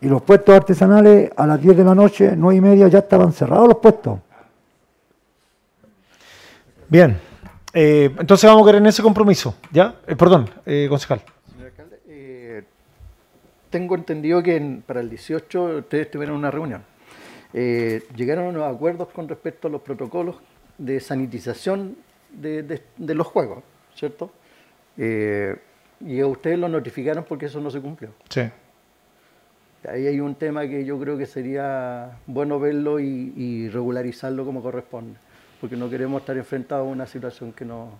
Y 0.00 0.08
los 0.08 0.20
puestos 0.22 0.54
artesanales 0.54 1.30
a 1.36 1.46
las 1.46 1.62
10 1.62 1.76
de 1.76 1.84
la 1.84 1.94
noche, 1.94 2.32
9 2.36 2.56
y 2.56 2.60
media, 2.60 2.88
ya 2.88 2.98
estaban 2.98 3.32
cerrados 3.32 3.68
los 3.68 3.78
puestos. 3.78 4.18
Bien. 6.88 7.20
Eh, 7.72 8.10
entonces 8.18 8.50
vamos 8.50 8.64
a 8.64 8.66
querer 8.66 8.82
en 8.82 8.88
ese 8.88 9.02
compromiso. 9.02 9.54
¿Ya? 9.70 9.94
Eh, 10.08 10.16
perdón, 10.16 10.50
eh, 10.66 10.86
concejal. 10.90 11.22
Tengo 13.70 13.94
entendido 13.94 14.42
que 14.42 14.56
en- 14.56 14.82
para 14.82 15.00
el 15.00 15.10
18 15.10 15.78
ustedes 15.78 16.10
tuvieron 16.10 16.36
una 16.36 16.50
reunión. 16.50 16.82
Eh, 17.54 18.02
llegaron 18.16 18.46
a 18.46 18.48
unos 18.48 18.74
acuerdos 18.74 19.08
con 19.08 19.28
respecto 19.28 19.68
a 19.68 19.70
los 19.70 19.80
protocolos 19.82 20.36
de 20.78 21.00
sanitización 21.00 21.96
de, 22.30 22.62
de- 22.62 22.82
de 22.96 23.14
los 23.14 23.26
juegos, 23.26 23.62
¿cierto? 23.94 24.30
Eh, 24.96 25.56
y 26.00 26.20
a 26.20 26.26
ustedes 26.26 26.58
lo 26.58 26.68
notificaron 26.68 27.24
porque 27.24 27.46
eso 27.46 27.60
no 27.60 27.70
se 27.70 27.80
cumplió. 27.80 28.10
Sí. 28.28 28.42
Ahí 29.88 30.06
hay 30.06 30.20
un 30.20 30.34
tema 30.34 30.66
que 30.66 30.84
yo 30.84 30.98
creo 30.98 31.16
que 31.16 31.26
sería 31.26 32.18
bueno 32.26 32.58
verlo 32.58 33.00
y, 33.00 33.32
y 33.36 33.68
regularizarlo 33.68 34.44
como 34.44 34.60
corresponde, 34.62 35.18
porque 35.60 35.76
no 35.76 35.88
queremos 35.88 36.20
estar 36.20 36.36
enfrentados 36.36 36.86
a 36.86 36.90
una 36.90 37.06
situación 37.06 37.52
que 37.52 37.64
no 37.64 37.90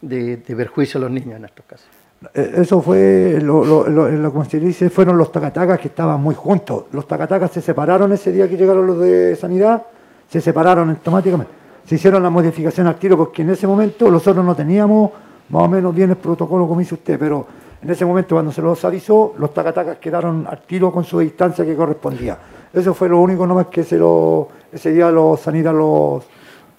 de, 0.00 0.38
de 0.38 0.56
perjuicio 0.56 0.98
a 0.98 1.02
los 1.02 1.10
niños 1.10 1.36
en 1.36 1.44
estos 1.44 1.64
casos. 1.66 1.88
Eh, 2.32 2.52
Eso 2.58 2.80
fue, 2.80 3.38
lo, 3.42 3.64
lo, 3.64 3.88
lo- 3.88 4.08
lo- 4.08 4.32
como 4.32 4.44
se 4.44 4.58
dice, 4.60 4.88
fueron 4.90 5.16
los 5.18 5.30
tacatacas 5.32 5.78
que 5.78 5.88
estaban 5.88 6.20
muy 6.22 6.34
juntos. 6.34 6.84
Los 6.92 7.06
tacatacas 7.06 7.50
se 7.50 7.60
separaron 7.60 8.12
ese 8.12 8.32
día 8.32 8.48
que 8.48 8.56
llegaron 8.56 8.86
los 8.86 8.98
de 9.00 9.36
sanidad, 9.36 9.82
se 10.28 10.40
separaron 10.40 10.90
automáticamente. 10.90 11.52
Se 11.86 11.96
hicieron 11.96 12.22
la 12.22 12.30
modificación 12.30 12.86
al 12.86 12.96
tiro 12.96 13.16
porque 13.16 13.42
en 13.42 13.50
ese 13.50 13.66
momento 13.66 14.10
nosotros 14.10 14.44
no 14.44 14.54
teníamos 14.54 15.10
más 15.50 15.62
o 15.64 15.68
menos 15.68 15.94
bien 15.94 16.10
el 16.10 16.16
protocolo 16.16 16.66
como 16.66 16.80
dice 16.80 16.94
usted, 16.94 17.18
pero 17.18 17.46
en 17.82 17.90
ese 17.90 18.06
momento 18.06 18.34
cuando 18.36 18.50
se 18.52 18.62
los 18.62 18.82
avisó, 18.86 19.34
los 19.36 19.52
tacatacas 19.52 19.98
quedaron 19.98 20.46
al 20.48 20.62
tiro 20.62 20.90
con 20.90 21.04
su 21.04 21.18
distancia 21.18 21.64
que 21.64 21.76
correspondía. 21.76 22.38
Eso 22.72 22.94
fue 22.94 23.08
lo 23.10 23.20
único 23.20 23.46
nomás 23.46 23.66
que 23.66 23.84
se 23.84 23.98
lo, 23.98 24.48
ese 24.72 24.92
día 24.92 25.10
los 25.10 25.38
sanidad 25.40 25.74
los, 25.74 26.24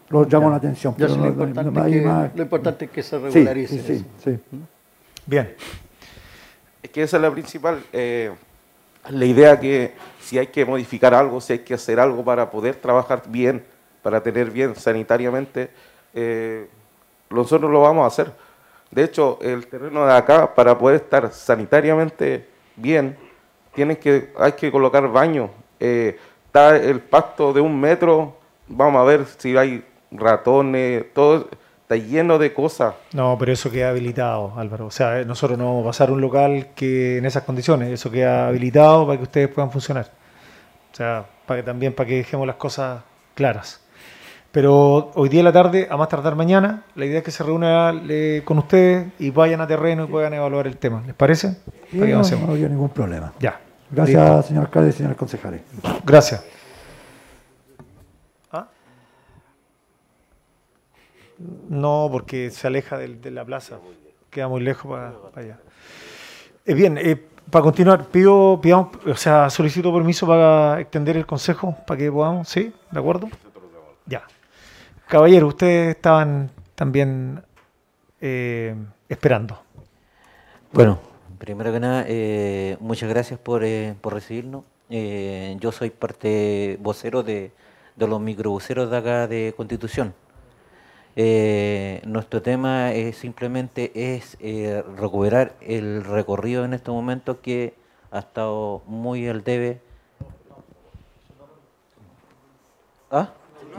los 0.09 0.27
llamó 0.27 0.49
la 0.49 0.55
atención. 0.55 0.93
Ya 0.97 1.05
pero 1.05 1.13
sí, 1.13 1.19
no- 1.19 1.25
lo, 1.25 1.29
importante 1.47 1.71
no 1.71 1.83
hay 1.85 1.93
es 1.93 1.99
que, 2.01 2.07
más- 2.07 2.31
lo 2.35 2.41
importante 2.41 2.85
es 2.85 2.91
que 2.91 3.03
se 3.03 3.19
regularice. 3.19 3.79
sí, 3.79 4.05
sí. 4.23 4.39
Bien. 5.25 5.55
Es 6.83 6.89
que 6.91 7.03
esa 7.03 7.17
es 7.17 7.21
la 7.23 7.31
principal. 7.31 7.83
eh, 7.91 8.31
la 9.09 9.25
idea 9.25 9.59
que 9.59 9.93
si 10.19 10.37
hay 10.37 10.47
que 10.47 10.65
modificar 10.65 11.13
algo, 11.13 11.39
si 11.39 11.53
hay 11.53 11.59
que 11.59 11.73
hacer 11.75 11.99
algo 11.99 12.23
para 12.23 12.49
poder 12.49 12.75
trabajar 12.75 13.23
bien, 13.27 13.63
para 14.01 14.21
tener 14.21 14.49
bien 14.49 14.75
sanitariamente, 14.75 15.69
eh, 16.13 16.67
nosotros 17.29 17.69
lo 17.71 17.81
vamos 17.81 18.03
a 18.03 18.07
hacer. 18.07 18.31
De 18.91 19.03
hecho, 19.03 19.39
el 19.41 19.67
terreno 19.67 20.05
de 20.05 20.13
acá, 20.13 20.53
para 20.53 20.77
poder 20.77 20.97
estar 20.97 21.31
sanitariamente 21.31 22.47
bien, 22.75 23.17
tienen 23.73 23.97
que, 23.97 24.31
hay 24.39 24.53
que 24.53 24.71
colocar 24.71 25.07
baños. 25.11 25.49
Eh, 25.79 26.17
está 26.45 26.77
el 26.77 26.99
pasto 26.99 27.51
de 27.51 27.61
un 27.61 27.79
metro, 27.79 28.37
vamos 28.67 29.01
a 29.01 29.03
ver 29.03 29.25
si 29.37 29.55
hay 29.57 29.83
ratones, 30.11 31.13
todo 31.13 31.47
está 31.85 31.97
lleno 31.97 32.39
de 32.39 32.51
cosas. 32.51 32.95
No, 33.13 33.37
pero 33.37 33.51
eso 33.51 33.69
queda 33.69 33.89
habilitado, 33.89 34.53
Álvaro. 34.57 34.87
O 34.87 34.91
sea, 34.91 35.19
eh, 35.19 35.25
nosotros 35.25 35.57
no 35.57 35.65
vamos 35.65 35.83
a 35.83 35.89
pasar 35.89 36.09
un 36.09 36.19
local 36.19 36.69
que 36.75 37.19
en 37.19 37.25
esas 37.25 37.43
condiciones. 37.43 37.91
Eso 37.91 38.09
queda 38.09 38.47
habilitado 38.47 39.05
para 39.05 39.17
que 39.17 39.23
ustedes 39.23 39.49
puedan 39.49 39.71
funcionar. 39.71 40.09
O 40.91 40.95
sea, 40.95 41.25
para 41.45 41.59
que 41.61 41.65
también 41.65 41.93
para 41.93 42.09
que 42.09 42.15
dejemos 42.17 42.47
las 42.47 42.55
cosas 42.55 43.03
claras. 43.35 43.81
Pero 44.51 45.11
hoy 45.15 45.29
día 45.29 45.41
en 45.41 45.45
la 45.45 45.51
tarde, 45.51 45.87
a 45.89 45.97
más 45.97 46.09
tardar 46.09 46.35
mañana, 46.35 46.83
la 46.95 47.05
idea 47.05 47.19
es 47.19 47.23
que 47.23 47.31
se 47.31 47.43
reúna 47.43 47.93
eh, 48.09 48.41
con 48.45 48.57
ustedes 48.57 49.07
y 49.19 49.29
vayan 49.29 49.61
a 49.61 49.67
terreno 49.67 50.05
y 50.05 50.07
puedan 50.07 50.33
evaluar 50.33 50.65
el 50.65 50.77
tema. 50.77 51.03
¿Les 51.05 51.13
parece? 51.13 51.57
Sí, 51.91 51.99
Para 51.99 52.05
que 52.07 52.13
no, 52.13 52.47
no 52.47 52.53
había 52.53 52.69
ningún 52.69 52.89
problema. 52.89 53.33
Ya. 53.39 53.59
Gracias, 53.91 54.23
Listo. 54.23 54.47
señor 54.47 54.63
alcalde 54.63 54.89
y 54.89 54.93
señores 54.93 55.17
concejales. 55.17 55.61
Gracias. 56.03 56.43
No, 61.37 62.07
porque 62.11 62.49
se 62.51 62.67
aleja 62.67 62.97
del- 62.97 63.21
de, 63.21 63.31
la 63.31 63.43
plaza. 63.45 63.79
Queda 64.29 64.47
muy 64.47 64.61
lejos 64.61 64.91
para, 64.91 65.13
para 65.31 65.45
allá. 65.45 65.59
Eh, 66.65 66.73
bien, 66.73 66.97
eh, 66.97 67.15
para 67.49 67.63
continuar, 67.63 68.05
pido, 68.07 68.59
pidamos, 68.61 68.89
o 69.05 69.15
sea, 69.15 69.49
solicito 69.49 69.93
permiso 69.93 70.25
para 70.25 70.79
extender 70.81 71.17
el 71.17 71.25
consejo 71.25 71.75
para 71.85 71.97
que 71.97 72.11
podamos, 72.11 72.49
¿sí? 72.49 72.73
¿De 72.91 72.99
acuerdo? 72.99 73.29
Ya. 74.05 74.23
Caballero, 75.07 75.47
ustedes 75.47 75.95
estaban 75.95 76.49
también 76.73 77.43
eh, 78.21 78.75
esperando. 79.07 79.61
Bueno, 80.73 80.99
primero 81.37 81.71
que 81.71 81.79
nada, 81.79 82.05
eh, 82.07 82.77
muchas 82.79 83.09
gracias 83.09 83.39
por, 83.39 83.63
eh, 83.63 83.95
por 84.01 84.13
recibirnos. 84.13 84.63
Eh, 84.89 85.55
yo 85.59 85.71
soy 85.71 85.89
parte 85.91 86.77
vocero 86.81 87.23
de, 87.23 87.51
de 87.95 88.07
los 88.07 88.19
microbuseros 88.19 88.89
de 88.89 88.97
acá 88.97 89.27
de 89.27 89.53
Constitución. 89.55 90.13
Eh, 91.17 92.01
nuestro 92.05 92.41
tema 92.41 92.91
es 92.91 93.15
simplemente 93.17 93.91
es 94.15 94.35
eh, 94.41 94.83
recuperar 94.97 95.53
el 95.61 96.03
recorrido 96.03 96.65
en 96.65 96.73
estos 96.73 96.93
momentos 96.93 97.37
que 97.41 97.73
ha 98.11 98.19
estado 98.19 98.81
muy 98.85 99.27
al 99.27 99.43
debe. 99.43 99.79
¿Ah? 103.11 103.29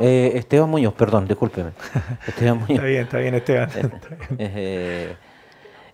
Eh, 0.00 0.32
Esteban 0.34 0.68
Muñoz, 0.70 0.94
perdón, 0.94 1.26
discúlpeme. 1.26 1.70
Esteban 2.26 2.58
Muñoz. 2.58 2.70
Está 2.70 2.84
bien, 2.86 3.02
está 3.02 3.18
bien, 3.18 3.34
Esteban. 3.34 3.70
Eh, 4.38 5.16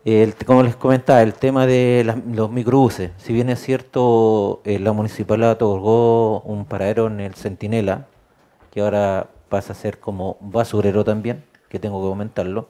El- 0.05 0.35
como 0.44 0.64
les 0.64 0.74
comentaba, 0.74 1.23
el 1.23 1.35
tema 1.35 1.64
de 1.66 2.02
las- 2.05 2.19
los 2.27 2.51
microbuses. 2.51 3.12
Si 3.19 3.32
bien 3.32 3.48
es 3.51 3.60
cierto, 3.60 4.60
eh, 4.64 4.81
la 4.81 4.93
municipalidad 4.93 5.52
otorgó 5.52 6.40
un 6.40 6.64
paradero 6.64 7.06
en 7.06 7.20
el 7.20 7.35
Centinela, 7.35 8.06
que 8.73 8.81
ahora 8.81 9.28
pasa 9.53 9.74
a 9.74 9.77
ser 9.77 10.01
como 10.01 10.39
basurero 10.41 11.05
también, 11.05 11.45
que 11.69 11.79
tengo 11.79 12.01
que 12.03 12.09
comentarlo. 12.09 12.69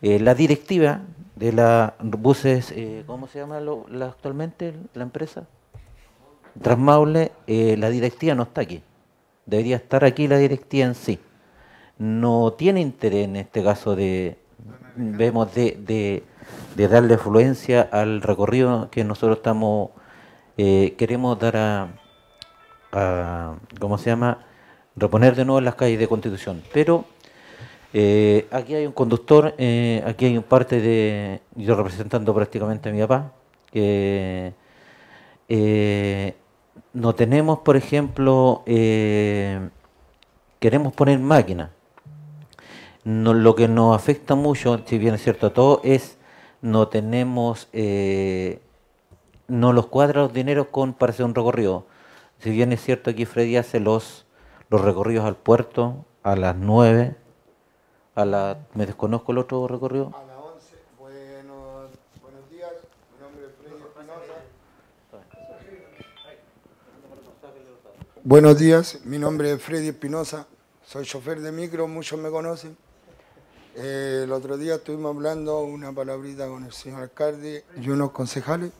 Eh, 0.00 0.20
la 0.20 0.34
directiva 0.36 1.00
de 1.34 1.52
la 1.52 1.94
buses, 2.00 2.70
eh, 2.70 3.02
¿cómo 3.04 3.26
se 3.26 3.40
llama 3.40 3.58
la- 3.60 4.06
actualmente 4.06 4.74
la 4.94 5.02
empresa? 5.02 5.42
Transmaule, 6.62 7.32
eh, 7.48 7.76
la 7.76 7.90
directiva 7.90 8.36
no 8.36 8.44
está 8.44 8.60
aquí. 8.60 8.80
Debería 9.44 9.74
estar 9.76 10.04
aquí 10.04 10.28
la 10.28 10.38
directiva 10.38 10.86
en 10.86 10.94
sí. 10.94 11.18
No 11.98 12.52
tiene 12.52 12.80
interés 12.80 13.24
en 13.24 13.34
este 13.34 13.64
caso 13.64 13.96
de, 13.96 14.38
vemos, 14.94 15.52
de, 15.54 15.76
de- 15.84 16.22
de 16.76 16.88
darle 16.88 17.18
fluencia 17.18 17.88
al 17.90 18.22
recorrido 18.22 18.88
que 18.90 19.02
nosotros 19.02 19.38
estamos, 19.38 19.90
eh, 20.58 20.94
queremos 20.96 21.36
dar 21.40 21.56
a, 22.92 23.56
¿cómo 23.80 23.98
se 23.98 24.10
llama? 24.10 24.46
Reponer 24.98 25.34
de 25.36 25.44
nuevo 25.44 25.60
las 25.60 25.74
calles 25.74 25.98
de 25.98 26.08
Constitución. 26.08 26.62
Pero 26.72 27.04
eh, 27.92 28.46
aquí 28.50 28.74
hay 28.74 28.86
un 28.86 28.92
conductor, 28.92 29.54
eh, 29.58 30.02
aquí 30.06 30.24
hay 30.26 30.36
un 30.36 30.42
parte 30.42 30.80
de, 30.80 31.40
yo 31.54 31.74
representando 31.76 32.34
prácticamente 32.34 32.88
a 32.88 32.92
mi 32.92 33.00
papá, 33.00 33.32
que 33.70 34.52
eh, 35.48 36.34
no 36.92 37.14
tenemos, 37.14 37.60
por 37.60 37.76
ejemplo, 37.76 38.62
queremos 40.58 40.92
poner 40.94 41.18
máquinas. 41.18 41.70
No- 43.04 43.34
lo 43.34 43.54
que 43.54 43.68
nos 43.68 43.94
afecta 43.96 44.34
mucho, 44.34 44.80
si 44.84 44.98
bien 44.98 45.14
es 45.14 45.22
cierto 45.22 45.46
a 45.46 45.50
todo, 45.54 45.80
es 45.84 46.18
no 46.60 46.88
tenemos, 46.88 47.68
no 49.46 49.72
los 49.72 49.86
cuadra 49.86 50.22
los 50.22 50.32
dineros 50.32 50.66
con 50.70 50.92
para 50.92 51.10
hacer 51.12 51.24
un 51.24 51.34
recorrido. 51.34 51.86
Si 52.40 52.50
bien 52.50 52.72
es 52.72 52.82
cierto 52.82 53.10
aquí 53.10 53.24
Freddy 53.24 53.56
hace 53.56 53.80
los, 53.80 54.26
los 54.70 54.80
recorridos 54.82 55.24
al 55.24 55.36
puerto 55.36 56.04
a 56.22 56.36
las 56.36 56.54
9, 56.56 57.16
a 58.14 58.24
la, 58.24 58.58
me 58.74 58.86
desconozco 58.86 59.32
el 59.32 59.38
otro 59.38 59.66
recorrido. 59.66 60.12
Buenos 62.14 62.50
días, 62.50 62.60
mi 63.14 63.18
nombre 63.18 63.46
es 63.46 63.52
Freddy 63.56 63.78
Espinosa. 63.80 64.34
Buenos 68.24 68.58
días, 68.58 69.00
mi 69.04 69.18
nombre 69.18 69.52
es 69.52 69.62
Freddy 69.62 69.88
Espinosa, 69.88 70.46
soy 70.84 71.06
chofer 71.06 71.40
de 71.40 71.50
micro, 71.50 71.88
muchos 71.88 72.18
me 72.18 72.30
conocen. 72.30 72.76
Eh, 73.74 74.22
el 74.24 74.32
otro 74.32 74.58
día 74.58 74.74
estuvimos 74.74 75.14
hablando 75.14 75.60
una 75.60 75.92
palabrita 75.92 76.48
con 76.48 76.64
el 76.64 76.72
señor 76.72 77.02
alcalde 77.02 77.64
y 77.80 77.88
unos 77.88 78.10
concejales 78.10 78.72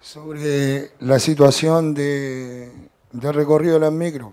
sobre 0.00 0.92
la 1.00 1.18
situación 1.18 1.94
de, 1.94 2.70
de 3.12 3.32
recorrido 3.32 3.74
de 3.74 3.80
las 3.80 3.92
micros. 3.92 4.32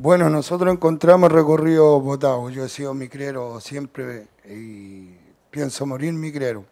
Bueno, 0.00 0.30
nosotros 0.30 0.72
encontramos 0.72 1.32
recorridos 1.32 2.00
votados. 2.02 2.52
Yo 2.52 2.64
he 2.64 2.68
sido 2.68 2.94
micrero 2.94 3.58
siempre 3.60 4.28
y 4.44 5.16
pienso 5.50 5.86
morir 5.86 6.12
micrero. 6.12 6.64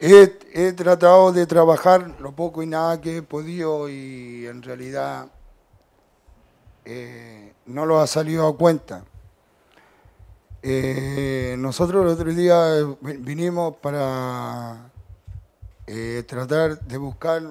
He, 0.00 0.38
he 0.52 0.72
tratado 0.74 1.32
de 1.32 1.46
trabajar 1.46 2.14
lo 2.20 2.32
poco 2.32 2.62
y 2.62 2.66
nada 2.66 3.00
que 3.00 3.18
he 3.18 3.22
podido 3.22 3.88
y 3.88 4.46
en 4.46 4.62
realidad 4.62 5.28
eh, 6.84 7.54
no 7.64 7.86
lo 7.86 7.98
ha 8.00 8.06
salido 8.06 8.46
a 8.48 8.54
cuenta. 8.54 9.02
Eh, 10.62 11.56
nosotros 11.58 12.02
el 12.04 12.08
otro 12.12 12.34
día 12.34 12.80
eh, 12.80 12.96
vi- 13.00 13.16
vinimos 13.16 13.76
para 13.76 14.90
tratar 16.26 16.80
de 16.80 16.96
buscar 16.98 17.42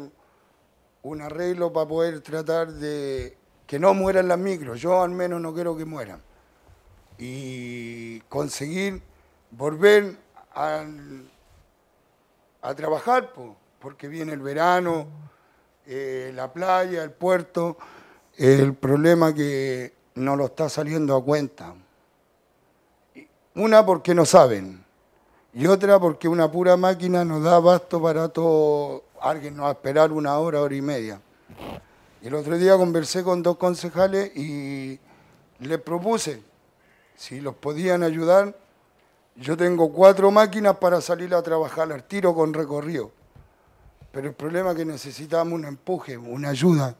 un 1.02 1.22
arreglo 1.22 1.74
para 1.74 1.88
poder 1.88 2.22
tratar 2.22 2.72
de 2.72 3.36
que 3.68 3.80
no 3.80 3.94
mueran 3.94 4.27
las 4.27 4.38
micros. 4.38 4.80
Yo 4.81 5.02
al 5.02 5.11
menos 5.11 5.41
no 5.41 5.53
quiero 5.53 5.76
que 5.76 5.85
mueran. 5.85 6.22
Y 7.18 8.19
conseguir 8.22 9.02
volver 9.52 10.18
a 10.53 10.85
trabajar, 12.76 13.34
po, 13.34 13.56
porque 13.80 14.07
viene 14.07 14.34
el 14.34 14.41
verano, 14.41 15.07
eh, 15.85 16.31
la 16.35 16.52
playa, 16.52 17.03
el 17.03 17.11
puerto, 17.11 17.77
el 18.38 18.73
problema 18.73 19.34
que 19.34 19.94
no 20.15 20.35
lo 20.35 20.45
está 20.45 20.69
saliendo 20.69 21.15
a 21.15 21.23
cuenta. 21.23 21.76
Una 23.56 23.85
porque 23.85 24.15
no 24.15 24.26
saben 24.26 24.84
y 25.53 25.68
otra 25.68 25.99
porque 25.99 26.27
una 26.27 26.52
pura 26.52 26.76
máquina 26.77 27.23
nos 27.23 27.44
da 27.44 27.57
abasto 27.57 28.02
para 28.02 28.27
todo, 28.30 29.03
alguien 29.22 29.56
nos 29.56 29.65
va 29.65 29.69
a 29.69 29.73
esperar 29.73 30.11
una 30.11 30.38
hora, 30.40 30.61
hora 30.61 30.76
y 30.76 30.81
media. 30.81 31.22
El 32.24 32.36
otro 32.36 32.58
día 32.58 32.78
conversé 32.78 33.22
con 33.22 33.44
dos 33.44 33.58
concejales 33.58 34.34
y 34.38 34.98
les 35.60 35.78
propuse 35.80 36.41
si 37.18 37.41
los 37.41 37.54
podían 37.56 38.02
ayudar. 38.02 38.58
Yo 39.36 39.58
tengo 39.58 39.91
cuatro 39.91 40.32
máquinas 40.32 40.78
para 40.78 41.02
salir 41.02 41.36
a 41.36 41.41
trabajar 41.41 41.91
al 41.91 42.06
tiro 42.06 42.34
con 42.34 42.54
recorrido. 42.54 43.12
Pero 44.14 44.30
el 44.30 44.34
problema 44.36 44.72
es 44.72 44.78
que 44.78 44.86
necesitamos 44.86 45.54
un 45.54 45.65
empuje, 45.65 46.18
una 46.18 46.49
ayuda. 46.49 46.96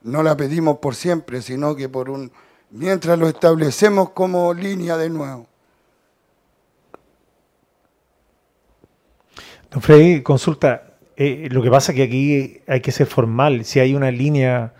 No 0.00 0.22
la 0.22 0.34
pedimos 0.38 0.78
por 0.78 0.94
siempre, 0.94 1.42
sino 1.42 1.76
que 1.76 1.90
por 1.90 2.08
un 2.08 2.32
mientras 2.70 3.18
lo 3.18 3.28
establecemos 3.28 4.10
como 4.10 4.54
línea 4.54 4.96
de 4.96 5.10
nuevo. 5.10 5.46
Don 9.70 9.82
Freddy, 9.82 10.22
consulta. 10.22 10.91
Eh, 11.24 11.48
lo 11.50 11.62
que 11.62 11.70
pasa 11.70 11.92
es 11.92 11.96
que 11.96 12.02
aquí 12.04 12.60
hay 12.66 12.80
que 12.80 12.92
ser 12.92 13.06
formal. 13.06 13.64
Si 13.64 13.80
hay 13.80 13.94
una 13.94 14.10
línea 14.10 14.72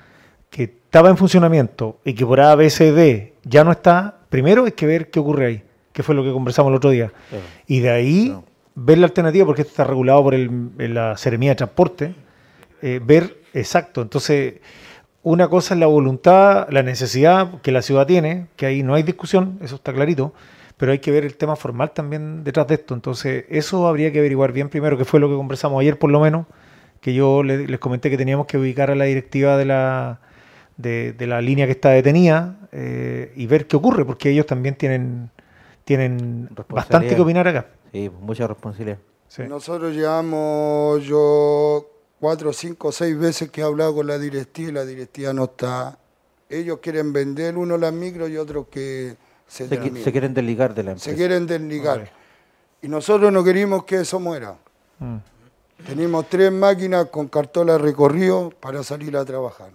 que 0.51 0.65
estaba 0.65 1.09
en 1.11 1.17
funcionamiento 1.17 1.99
y 2.05 2.15
que 2.15 2.27
por 2.27 2.41
A, 2.41 2.55
B, 2.55 2.69
C, 2.71 2.93
D 2.93 3.35
ya 3.45 3.65
no 3.65 3.73
está, 3.73 4.19
primero 4.29 4.65
hay 4.65 4.73
que 4.73 4.87
ver 4.87 5.11
qué 5.11 5.21
ocurre 5.21 5.47
ahí, 5.47 5.63
que 5.93 6.03
fue 6.03 6.15
lo 6.15 6.23
que 6.23 6.33
conversamos 6.33 6.71
el 6.71 6.77
otro 6.77 6.91
día. 6.91 7.13
Y 7.67 7.81
de 7.81 7.91
ahí 7.91 8.37
ver 8.75 8.99
la 8.99 9.07
alternativa, 9.07 9.45
porque 9.47 9.63
esto 9.63 9.73
está 9.73 9.85
regulado 9.85 10.23
por 10.23 10.35
el- 10.35 10.71
la 10.79 11.17
Seremía 11.17 11.51
de 11.51 11.57
Transporte, 11.57 12.15
eh, 12.83 13.01
ver 13.05 13.37
exacto. 13.55 14.03
Entonces, 14.03 14.55
una 15.23 15.49
cosa 15.49 15.75
es 15.75 15.81
la 15.81 15.87
voluntad, 15.87 16.67
la 16.71 16.83
necesidad 16.83 17.61
que 17.63 17.71
la 17.73 17.83
ciudad 17.83 18.07
tiene, 18.07 18.47
que 18.57 18.67
ahí 18.67 18.83
no 18.83 18.95
hay 18.95 19.03
discusión, 19.05 19.59
eso 19.63 19.77
está 19.77 19.93
clarito, 19.93 20.35
pero 20.83 20.91
hay 20.91 20.99
que 20.99 21.13
ver 21.13 21.25
el 21.25 21.37
tema 21.37 21.55
formal 21.55 21.93
también 21.93 22.43
detrás 22.43 22.67
de 22.67 22.75
esto. 22.75 22.93
Entonces, 22.93 23.45
eso 23.49 23.87
habría 23.87 24.11
que 24.11 24.19
averiguar 24.19 24.51
bien 24.51 24.69
primero, 24.69 24.99
que 24.99 25.05
fue 25.05 25.21
lo 25.21 25.29
que 25.29 25.37
conversamos 25.37 25.81
ayer 25.81 25.97
por 25.97 26.11
lo 26.11 26.19
menos, 26.19 26.45
que 27.01 27.15
yo 27.15 27.45
le- 27.45 27.69
les 27.69 27.79
comenté 27.79 28.11
que 28.11 28.17
teníamos 28.17 28.49
que 28.49 28.59
ubicar 28.59 28.91
a 28.91 28.97
la 28.97 29.05
directiva 29.05 29.57
de 29.57 29.65
la, 29.65 30.19
de, 30.77 31.13
de 31.13 31.27
la 31.29 31.41
línea 31.41 31.67
que 31.67 31.71
está 31.71 31.91
detenida 31.91 32.57
eh, 32.73 33.33
y 33.37 33.47
ver 33.47 33.69
qué 33.69 33.77
ocurre, 33.77 34.05
porque 34.05 34.31
ellos 34.31 34.45
también 34.45 34.75
tienen, 34.75 35.31
tienen 35.85 36.49
bastante 36.69 37.15
que 37.15 37.21
opinar 37.21 37.47
acá. 37.47 37.69
Sí, 37.93 38.11
mucha 38.21 38.49
responsabilidad. 38.49 38.99
Nosotros 39.49 39.95
llevamos 39.95 41.05
yo 41.05 41.87
cuatro, 42.19 42.53
cinco, 42.53 42.91
seis 42.91 43.17
veces 43.17 43.53
que 43.53 43.61
he 43.61 43.65
hablado 43.65 43.95
con 43.95 44.09
la 44.09 44.19
directiva 44.19 44.71
y 44.71 44.73
la 44.73 44.85
directiva 44.85 45.33
no 45.33 45.45
está. 45.45 45.97
Ellos 46.51 46.81
quieren 46.83 47.13
vender 47.13 47.57
uno 47.57 47.79
las 47.79 47.93
micros 47.93 48.29
y 48.31 48.37
otros 48.37 48.67
que 48.69 49.15
se, 49.53 50.13
quieren 50.13 50.33
desligar 50.33 50.75
de 50.75 50.83
la 50.83 50.91
empresa. 50.93 51.11
Se 51.11 51.17
quieren 51.17 51.47
desligar. 51.47 52.11
Y 52.81 52.89
nosotros 52.89 53.31
no 53.33 53.45
querimos 53.45 53.85
que 53.85 54.01
eso 54.01 54.19
muera. 54.19 54.57
Mm. 54.99 55.17
Tenemos 55.87 56.27
tres 56.29 56.51
máquinas 56.51 57.07
con 57.07 57.29
cartola 57.29 57.77
recorrido 57.77 58.51
para 58.61 58.83
salir 58.83 59.15
a 59.17 59.25
trabajar. 59.25 59.71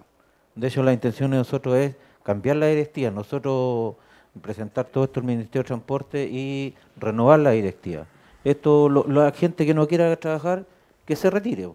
De 0.56 0.68
hecho, 0.68 0.82
la 0.82 0.94
intención 0.94 1.30
de 1.32 1.38
nosotros 1.38 1.76
es 1.76 1.96
cambiar 2.24 2.56
la 2.56 2.68
directiva, 2.68 3.12
nosotros 3.12 3.96
presentar 4.42 4.86
todo 4.86 5.04
esto 5.04 5.20
al 5.20 5.26
Ministerio 5.26 5.62
de 5.64 5.68
Transporte 5.68 6.24
y 6.26 6.74
renovar 6.98 7.40
la 7.40 7.52
directiva. 7.52 8.06
Esto, 8.44 8.90
lo- 8.90 9.06
la 9.08 9.32
gente 9.32 9.66
que 9.66 9.74
no 9.74 9.88
quiera 9.88 10.16
trabajar, 10.16 10.66
que 11.06 11.16
se 11.16 11.30
retire. 11.30 11.70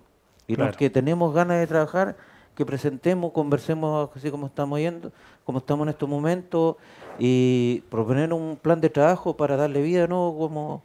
Y 0.49 0.55
Claro. 0.57 0.71
los 0.71 0.77
que 0.77 0.91
tenemos 0.91 1.33
ganas 1.35 1.59
de 1.61 1.67
trabajar, 1.67 2.17
que 2.57 2.67
presentemos, 2.67 3.33
conversemos 3.33 4.11
así 4.15 4.31
como 4.31 4.47
estamos 4.47 4.79
yendo, 4.79 5.13
como 5.45 5.59
estamos 5.59 5.85
en 5.87 5.91
estos 5.91 6.09
momentos, 6.09 6.77
y 7.19 7.83
proponer 7.91 8.33
un 8.33 8.57
plan 8.61 8.81
de 8.81 8.91
trabajo 8.91 9.37
para 9.37 9.57
darle 9.57 9.83
vida, 9.83 10.07
¿no? 10.07 10.35
Como, 10.39 10.83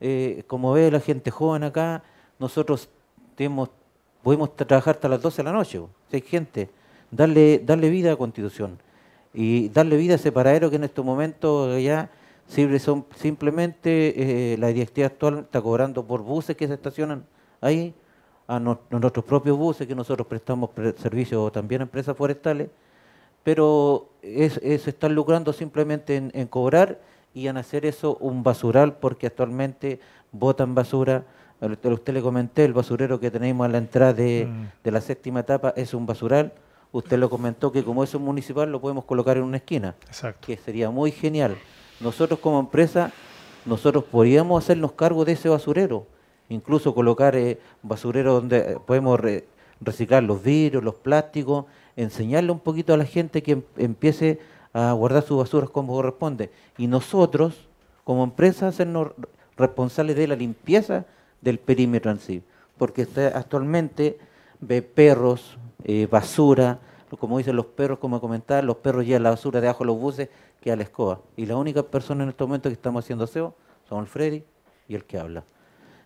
eh, 0.00 0.42
como 0.46 0.72
ve 0.72 0.90
la 0.90 1.00
gente 1.00 1.30
joven 1.30 1.64
acá, 1.64 2.02
nosotros 2.38 2.88
tenemos, 3.34 3.70
podemos 4.22 4.50
tra- 4.56 4.66
trabajar 4.66 4.94
hasta 4.96 5.08
las 5.08 5.22
12 5.22 5.38
de 5.38 5.42
la 5.44 5.52
noche. 5.52 5.80
Si 6.10 6.20
gente, 6.22 6.70
darle, 7.10 7.58
darle 7.64 7.90
vida 7.90 8.12
a 8.12 8.16
Constitución 8.16 8.78
y 9.34 9.68
darle 9.68 9.96
vida 9.96 10.14
a 10.14 10.16
ese 10.16 10.32
paradero 10.32 10.70
que 10.70 10.76
en 10.76 10.84
estos 10.84 11.04
momentos 11.04 11.80
ya 11.82 12.10
sirve 12.46 12.78
son, 12.78 13.04
simplemente 13.14 14.52
eh, 14.54 14.56
la 14.58 14.68
directiva 14.68 15.06
actual 15.08 15.40
está 15.40 15.60
cobrando 15.60 16.02
por 16.04 16.22
buses 16.22 16.56
que 16.56 16.66
se 16.66 16.74
estacionan 16.74 17.24
ahí, 17.60 17.94
a, 18.46 18.58
nuestros 18.58 19.24
propios 19.26 19.58
buses 19.58 19.86
que 19.86 19.94
nosotros 19.94 20.26
prestamos 20.26 20.70
pre- 20.70 20.94
servicio 20.96 21.50
también 21.50 21.82
a 21.82 21.84
empresas 21.84 22.16
forestales, 22.16 22.70
pero 23.44 24.08
es, 24.22 24.58
es 24.62 24.88
estar 24.88 25.10
lucrando 25.10 25.52
simplemente 25.52 26.16
en, 26.16 26.30
en 26.34 26.46
cobrar 26.46 26.98
iban 27.34 27.56
a 27.56 27.60
hacer 27.60 27.86
eso 27.86 28.16
un 28.20 28.42
basural 28.42 28.94
porque 28.96 29.26
actualmente 29.28 30.00
botan 30.32 30.74
basura. 30.74 31.24
Usted, 31.60 32.12
le 32.12 32.22
comenté, 32.22 32.64
el 32.64 32.72
basurero 32.72 33.18
que 33.20 33.30
tenemos 33.30 33.64
a 33.64 33.68
la 33.68 33.78
entrada 33.78 34.12
de, 34.12 34.46
Mm. 34.48 34.66
de 34.84 34.90
la 34.90 35.00
séptima 35.00 35.40
etapa 35.40 35.72
es 35.76 35.92
un 35.94 36.06
basural. 36.06 36.52
Usted 36.92 37.18
lo 37.18 37.28
comentó 37.28 37.70
que 37.72 37.84
como 37.84 38.02
es 38.04 38.14
un 38.14 38.22
municipal 38.22 38.70
lo 38.70 38.80
podemos 38.80 39.04
colocar 39.04 39.36
en 39.36 39.42
una 39.44 39.58
esquina, 39.58 39.94
Exacto. 40.06 40.46
que 40.46 40.56
sería 40.56 40.90
muy 40.90 41.10
genial. 41.12 41.56
Nosotros 42.00 42.38
como 42.40 42.58
empresa, 42.60 43.12
nosotros 43.66 44.04
podríamos 44.04 44.64
hacernos 44.64 44.92
cargo 44.92 45.24
de 45.24 45.32
ese 45.32 45.48
basurero, 45.48 46.06
incluso 46.48 46.94
colocar 46.94 47.36
eh, 47.36 47.58
basurero 47.82 48.34
donde 48.34 48.58
eh, 48.58 48.76
podemos 48.86 49.18
re- 49.20 49.44
reciclar 49.80 50.22
los 50.22 50.42
vidrios, 50.42 50.82
los 50.82 50.94
plásticos, 50.94 51.66
enseñarle 51.98 52.52
un 52.52 52.60
poquito 52.60 52.94
a 52.94 52.96
la 52.96 53.04
gente 53.04 53.42
que 53.42 53.52
em- 53.52 53.62
empiece 53.76 54.38
a 54.72 54.92
guardar 54.92 55.22
sus 55.22 55.38
basuras 55.38 55.68
como 55.70 55.94
corresponde. 55.94 56.50
Y 56.76 56.86
nosotros, 56.86 57.68
como 58.04 58.24
empresa, 58.24 58.68
hacernos 58.68 59.12
responsables 59.56 60.16
de 60.16 60.28
la 60.28 60.36
limpieza 60.36 61.04
del 61.40 61.58
perímetro 61.58 62.10
en 62.10 62.20
sí. 62.20 62.42
Porque 62.76 63.06
actualmente 63.34 64.18
ve 64.60 64.82
perros, 64.82 65.58
eh, 65.84 66.06
basura, 66.10 66.78
como 67.18 67.38
dicen 67.38 67.56
los 67.56 67.66
perros, 67.66 67.98
como 67.98 68.20
comentaba, 68.20 68.62
los 68.62 68.76
perros 68.76 69.04
llevan 69.04 69.24
la 69.24 69.30
basura 69.30 69.60
debajo 69.60 69.82
de 69.82 69.86
los 69.86 69.98
buses 69.98 70.28
que 70.60 70.70
a 70.70 70.76
la 70.76 70.82
escoba. 70.84 71.20
Y 71.36 71.46
la 71.46 71.56
única 71.56 71.82
persona 71.82 72.22
en 72.22 72.30
este 72.30 72.44
momento 72.44 72.68
que 72.68 72.74
estamos 72.74 73.04
haciendo 73.04 73.24
aseo 73.24 73.54
son 73.88 74.00
el 74.00 74.06
Freddy 74.06 74.44
y 74.86 74.94
el 74.94 75.04
que 75.04 75.18
habla. 75.18 75.44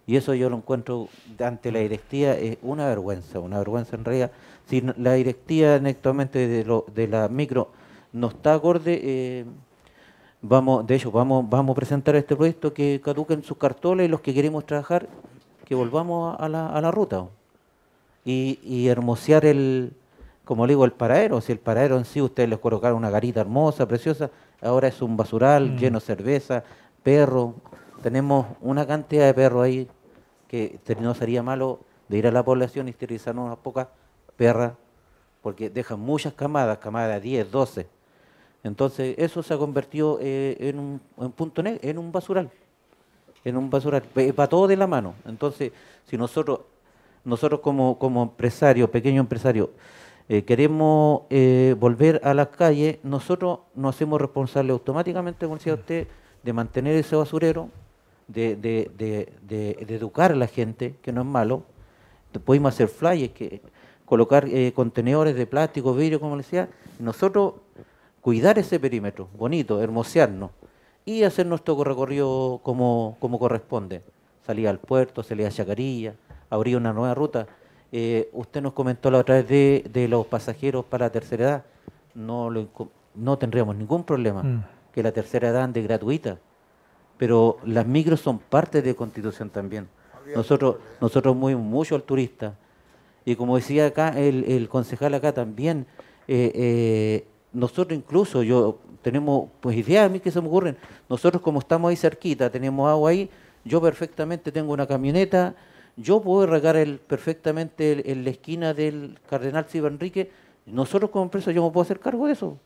Y 0.07 0.17
eso 0.17 0.35
yo 0.35 0.51
lo 0.51 0.57
encuentro 0.57 1.09
ante 1.39 1.71
la 1.71 1.79
directiva 1.79 2.33
es 2.33 2.59
una 2.63 2.87
vergüenza, 2.87 3.39
una 3.39 3.59
vergüenza 3.59 3.95
en 3.97 4.05
realidad. 4.05 4.31
Si 4.67 4.83
no- 4.83 4.95
la 4.99 5.13
directiva 5.15 5.75
actualmente 5.77 6.49
de, 6.49 6.65
lo- 6.65 6.85
de 6.95 7.07
la 7.09 7.29
micro 7.29 7.69
no 8.13 8.29
está 8.29 8.55
acorde, 8.55 9.01
eh, 9.03 9.45
vamos, 10.41 10.87
de 10.87 10.97
hecho, 10.97 11.11
vamos, 11.13 11.49
vamos 11.49 11.73
a 11.73 11.77
presentar 11.77 12.17
este 12.17 12.35
proyecto 12.37 12.73
que 12.75 13.01
caduquen 13.03 13.43
sus 13.45 13.57
cartoles 13.57 14.07
y 14.07 14.09
los 14.09 14.21
que 14.21 14.35
queremos 14.35 14.67
trabajar, 14.67 15.09
que 15.65 15.75
volvamos 15.75 16.37
a 16.39 16.49
la, 16.49 16.67
a 16.69 16.81
la 16.81 16.91
ruta. 16.91 17.27
Y, 18.25 18.59
y 18.63 18.89
hermosear 18.89 19.45
el, 19.45 19.93
como 20.45 20.67
le 20.67 20.73
digo, 20.73 20.85
el 20.85 20.93
paradero. 20.93 21.41
Si 21.41 21.53
el 21.53 21.59
paradero 21.59 21.97
en 21.97 22.05
sí 22.05 22.21
ustedes 22.21 22.49
les 22.49 22.59
colocaron 22.59 22.99
una 22.99 23.11
garita 23.11 23.41
hermosa, 23.41 23.87
preciosa, 23.87 24.31
ahora 24.61 24.89
es 24.89 25.01
un 25.01 25.17
basural 25.17 25.71
Mm. 25.73 25.77
lleno 25.79 25.99
de 26.01 26.05
cerveza, 26.07 26.65
perros. 27.03 27.55
Tenemos 28.03 28.47
una 28.61 28.87
cantidad 28.87 29.27
de 29.27 29.35
perros 29.35 29.65
ahí 29.65 29.89
que 30.49 30.79
no 31.01 31.15
sería 31.15 31.43
malo 31.43 31.81
de 32.09 32.19
ir 32.19 32.27
a 32.27 32.31
la 32.31 32.45
población 32.45 32.89
y 32.89 32.91
esterilizar 32.91 33.37
unas 33.37 33.57
pocas 33.59 33.89
perras, 34.37 34.73
porque 35.41 35.71
dejan 35.71 36.01
muchas 36.01 36.35
camadas, 36.35 36.79
camadas 36.79 37.15
de 37.15 37.21
10, 37.21 37.51
12. 37.51 37.87
Entonces 38.65 39.15
eso 39.19 39.43
se 39.43 39.55
ha 39.55 39.59
convertido 39.59 40.19
eh, 40.21 40.57
en 40.61 40.79
un 40.79 41.01
en 41.19 41.33
punto 41.33 41.63
ne- 41.63 41.81
en 41.83 41.99
un 41.99 42.13
basural, 42.13 42.51
en 43.45 43.57
un 43.57 43.71
basural, 43.71 44.03
va 44.39 44.47
todo 44.47 44.67
de 44.69 44.77
la 44.77 44.87
mano. 44.87 45.15
Entonces, 45.25 45.73
si 46.07 46.17
nosotros 46.17 46.61
nosotros 47.25 47.61
como, 47.61 47.99
como 47.99 48.23
empresarios, 48.25 48.91
pequeños 48.91 49.23
empresarios, 49.23 49.69
eh, 50.29 50.43
queremos 50.45 51.23
eh, 51.31 51.75
volver 51.79 52.21
a 52.25 52.35
las 52.35 52.49
calles, 52.49 52.99
nosotros 53.05 53.61
nos 53.75 53.95
hacemos 53.95 54.21
responsables 54.21 54.73
automáticamente, 54.73 55.47
como 55.47 55.57
decía 55.57 55.75
usted, 55.75 56.09
de 56.43 56.53
mantener 56.53 56.97
ese 56.97 57.15
basurero, 57.15 57.69
de, 58.29 58.57
de- 58.57 58.91
de- 58.97 59.33
de- 59.43 59.85
de 59.87 59.95
educar 59.95 60.33
a 60.33 60.37
la 60.37 60.47
gente, 60.47 60.95
que 61.03 61.13
no 61.13 61.21
es 61.23 61.27
malo. 61.27 61.63
Podemos 62.45 62.73
hacer 62.75 62.89
flyers, 62.89 63.33
que, 63.35 63.61
colocar 64.05 64.47
eh, 64.49 64.73
contenedores 64.75 65.35
de 65.35 65.47
plástico, 65.47 65.95
vidrio, 65.95 66.21
como 66.21 66.37
decía, 66.37 66.69
nosotros 66.99 67.55
cuidar 68.21 68.59
ese 68.59 68.79
perímetro, 68.79 69.29
bonito, 69.37 69.81
hermosearnos, 69.83 70.51
y 71.05 71.25
hacer 71.25 71.47
nuestro 71.47 71.83
recorrido 71.83 72.61
como, 72.63 73.17
como 73.19 73.39
corresponde. 73.39 74.03
Salir 74.47 74.69
al 74.69 74.79
puerto, 74.79 75.23
salir 75.23 75.47
a 75.47 75.51
Chacarilla, 75.51 76.15
abrir 76.51 76.77
una 76.77 76.93
nueva 76.93 77.15
ruta. 77.15 77.47
Eh, 77.91 78.29
usted 78.33 78.63
nos 78.63 78.73
comentó 78.73 79.11
la 79.11 79.19
otra 79.19 79.37
vez 79.37 79.49
de, 79.49 79.85
de 79.93 80.09
los 80.09 80.27
pasajeros 80.27 80.85
para 80.85 81.07
la 81.07 81.11
tercera 81.13 81.45
edad. 81.45 81.65
No, 82.15 82.51
lo 82.51 82.69
no 83.15 83.37
tendríamos 83.39 83.77
ningún 83.77 84.05
problema 84.05 84.43
Mm. 84.43 84.65
que 84.93 85.03
la 85.03 85.13
tercera 85.13 85.49
edad 85.49 85.63
ande 85.65 85.83
gratuita. 85.83 86.39
Pero 87.19 87.59
las 87.65 87.87
micros 87.87 88.21
son 88.21 88.39
parte 88.39 88.83
de 88.83 88.95
Constitución 88.95 89.51
también. 89.51 89.89
Nosotros, 90.37 90.77
nosotros 91.01 91.37
movemos 91.37 91.65
mucho 91.65 91.95
al 91.95 92.03
turista. 92.03 92.55
Y 93.25 93.37
como 93.37 93.57
decía 93.57 93.87
acá 93.87 94.09
el, 94.19 94.45
el 94.45 94.69
concejal 94.69 95.15
acá 95.15 95.33
también, 95.33 95.87
eh, 96.27 96.51
eh, 96.55 97.27
nosotros 97.53 97.97
incluso, 97.97 98.43
yo 98.43 98.79
tenemos 99.03 99.49
pues 99.61 99.77
ideas 99.77 100.07
a 100.07 100.09
mí 100.09 100.19
que 100.21 100.31
se 100.31 100.41
me 100.41 100.49
ocurren. 100.49 100.77
Nosotros 101.09 101.43
como 101.43 101.61
estamos 101.61 101.91
ahí 101.91 101.97
cerquita, 101.97 102.51
tenemos 102.51 102.89
agua 102.89 103.11
ahí, 103.11 103.29
yo 103.65 103.81
perfectamente 103.81 104.51
tengo 104.51 104.73
una 104.73 104.87
camioneta, 104.87 105.55
yo 105.97 106.21
puedo 106.21 106.47
regar 106.47 106.75
el, 106.77 106.99
perfectamente 106.99 107.93
el- 107.93 108.03
en 108.11 108.25
la 108.25 108.31
esquina 108.31 108.75
del 108.75 109.19
Cardenal 109.29 109.67
Silva 109.69 109.89
Enrique. 109.89 110.31
Nosotros 110.67 111.11
como 111.11 111.25
empresa 111.25 111.53
yo 111.53 111.65
me 111.65 111.71
puedo 111.71 111.83
hacer 111.83 112.01
cargo 112.01 112.27
de 112.27 112.33
eso 112.33 112.59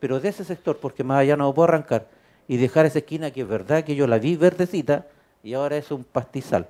pero 0.00 0.20
de 0.20 0.28
ese 0.28 0.44
sector, 0.44 0.76
porque 0.76 1.02
más 1.02 1.18
allá 1.18 1.36
no 1.36 1.44
lo 1.46 1.54
puedo 1.54 1.64
arrancar, 1.68 2.06
y 2.48 2.56
dejar 2.56 2.86
esa 2.86 2.98
esquina 3.00 3.30
que 3.30 3.42
es 3.42 3.48
verdad 3.48 3.84
que 3.84 3.94
yo 3.94 4.06
la 4.06 4.18
vi 4.18 4.34
verdecita 4.36 5.06
y 5.44 5.52
ahora 5.54 5.76
es 5.76 5.90
un 5.90 6.02
pastizal, 6.02 6.66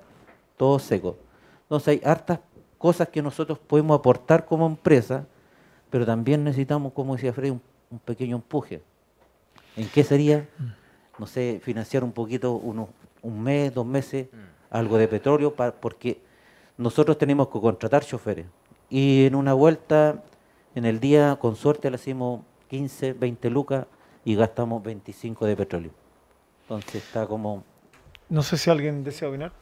todo 0.56 0.78
seco. 0.78 1.16
Entonces 1.62 1.88
hay 1.88 2.00
hartas 2.04 2.40
cosas 2.76 3.08
que 3.08 3.22
nosotros 3.22 3.58
podemos 3.58 3.98
aportar 3.98 4.44
como 4.44 4.66
empresa, 4.66 5.24
pero 5.88 6.04
también 6.04 6.44
necesitamos, 6.44 6.92
como 6.92 7.14
decía 7.14 7.32
Freddy, 7.32 7.50
un, 7.50 7.98
pequeño 8.04 8.36
empuje. 8.36 8.82
¿En 9.76 9.88
qué 9.88 10.04
sería? 10.04 10.46
No 11.18 11.26
sé, 11.26 11.60
financiar 11.62 12.04
un 12.04 12.12
poquito, 12.12 12.52
unos, 12.54 12.88
un 13.22 13.40
mes, 13.42 13.72
dos 13.72 13.86
meses, 13.86 14.28
algo 14.70 14.98
de 14.98 15.08
petróleo, 15.08 15.54
pa- 15.54 15.72
porque 15.72 16.20
nosotros 16.76 17.16
tenemos 17.18 17.48
que 17.48 17.60
contratar 17.60 18.04
choferes. 18.04 18.46
Y 18.90 19.24
en 19.26 19.34
una 19.34 19.54
vuelta, 19.54 20.22
en 20.74 20.84
el 20.84 21.00
día, 21.00 21.36
con 21.40 21.56
suerte, 21.56 21.90
le 21.90 21.96
hacemos 21.96 22.42
15, 22.68 23.14
20 23.14 23.50
lucas 23.50 23.86
y 24.28 24.34
gastamos 24.34 24.82
25 24.82 25.46
de 25.46 25.56
petróleo. 25.56 25.90
Entonces 26.62 26.96
está 26.96 27.26
como... 27.26 27.64
No 28.28 28.42
sé 28.42 28.58
si 28.58 28.68
alguien 28.68 29.02
desea 29.02 29.30
opinar. 29.30 29.52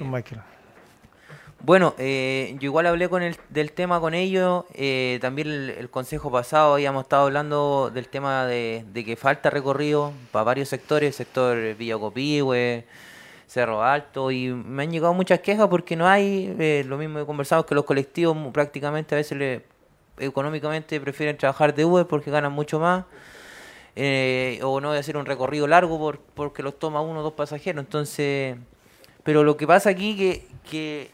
Michael. 0.00 0.42
Bueno, 1.58 1.94
eh, 1.98 2.54
yo 2.60 2.66
igual 2.66 2.86
hablé 2.86 3.08
con 3.08 3.24
el, 3.24 3.36
del 3.48 3.72
tema 3.72 3.98
con 3.98 4.14
ellos, 4.14 4.64
eh, 4.74 5.18
también 5.20 5.48
el, 5.48 5.70
el 5.70 5.90
consejo 5.90 6.30
pasado 6.30 6.74
habíamos 6.74 7.02
estado 7.02 7.24
hablando 7.24 7.90
del 7.92 8.06
tema 8.06 8.46
de, 8.46 8.84
de 8.92 9.04
que 9.04 9.16
falta 9.16 9.50
recorrido 9.50 10.12
para 10.30 10.44
varios 10.44 10.68
sectores, 10.68 11.16
sector 11.16 11.74
Villa 11.74 11.98
Copihue, 11.98 12.86
Cerro 13.48 13.82
Alto, 13.82 14.30
y 14.30 14.50
me 14.50 14.84
han 14.84 14.92
llegado 14.92 15.14
muchas 15.14 15.40
quejas 15.40 15.66
porque 15.66 15.96
no 15.96 16.06
hay, 16.06 16.54
eh, 16.60 16.84
lo 16.86 16.96
mismo 16.96 17.18
que 17.18 17.26
conversamos, 17.26 17.66
que 17.66 17.74
los 17.74 17.84
colectivos 17.84 18.36
prácticamente 18.52 19.16
a 19.16 19.18
veces 19.18 19.36
le, 19.36 19.64
económicamente 20.18 21.00
prefieren 21.00 21.36
trabajar 21.36 21.74
de 21.74 21.84
Uber 21.84 22.06
porque 22.06 22.30
ganan 22.30 22.52
mucho 22.52 22.78
más, 22.78 23.04
eh, 23.96 24.60
o 24.62 24.80
no 24.80 24.92
de 24.92 24.98
hacer 24.98 25.16
un 25.16 25.26
recorrido 25.26 25.66
largo 25.66 25.98
por, 25.98 26.18
porque 26.20 26.62
los 26.62 26.78
toma 26.78 27.00
uno 27.00 27.20
o 27.20 27.22
dos 27.22 27.34
pasajeros, 27.34 27.84
entonces... 27.84 28.56
Pero 29.22 29.44
lo 29.44 29.56
que 29.58 29.66
pasa 29.66 29.90
aquí 29.90 30.16
que, 30.16 30.48
que 30.70 31.10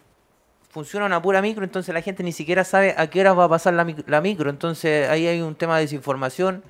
funciona 0.71 1.07
una 1.07 1.21
pura 1.21 1.43
micro, 1.43 1.65
entonces 1.65 1.93
la 1.93 2.03
gente 2.03 2.23
ni 2.23 2.31
siquiera 2.31 2.63
sabe 2.63 2.95
a 2.97 3.11
qué 3.11 3.21
hora 3.21 3.33
va 3.33 3.45
a 3.45 3.49
pasar 3.49 3.75
la, 3.75 3.85
la 4.07 4.21
micro. 4.21 4.49
Entonces 4.49 5.09
ahí 5.09 5.27
hay 5.27 5.41
un 5.41 5.57
tema 5.57 5.75
de 5.77 5.83
desinformación. 5.83 6.63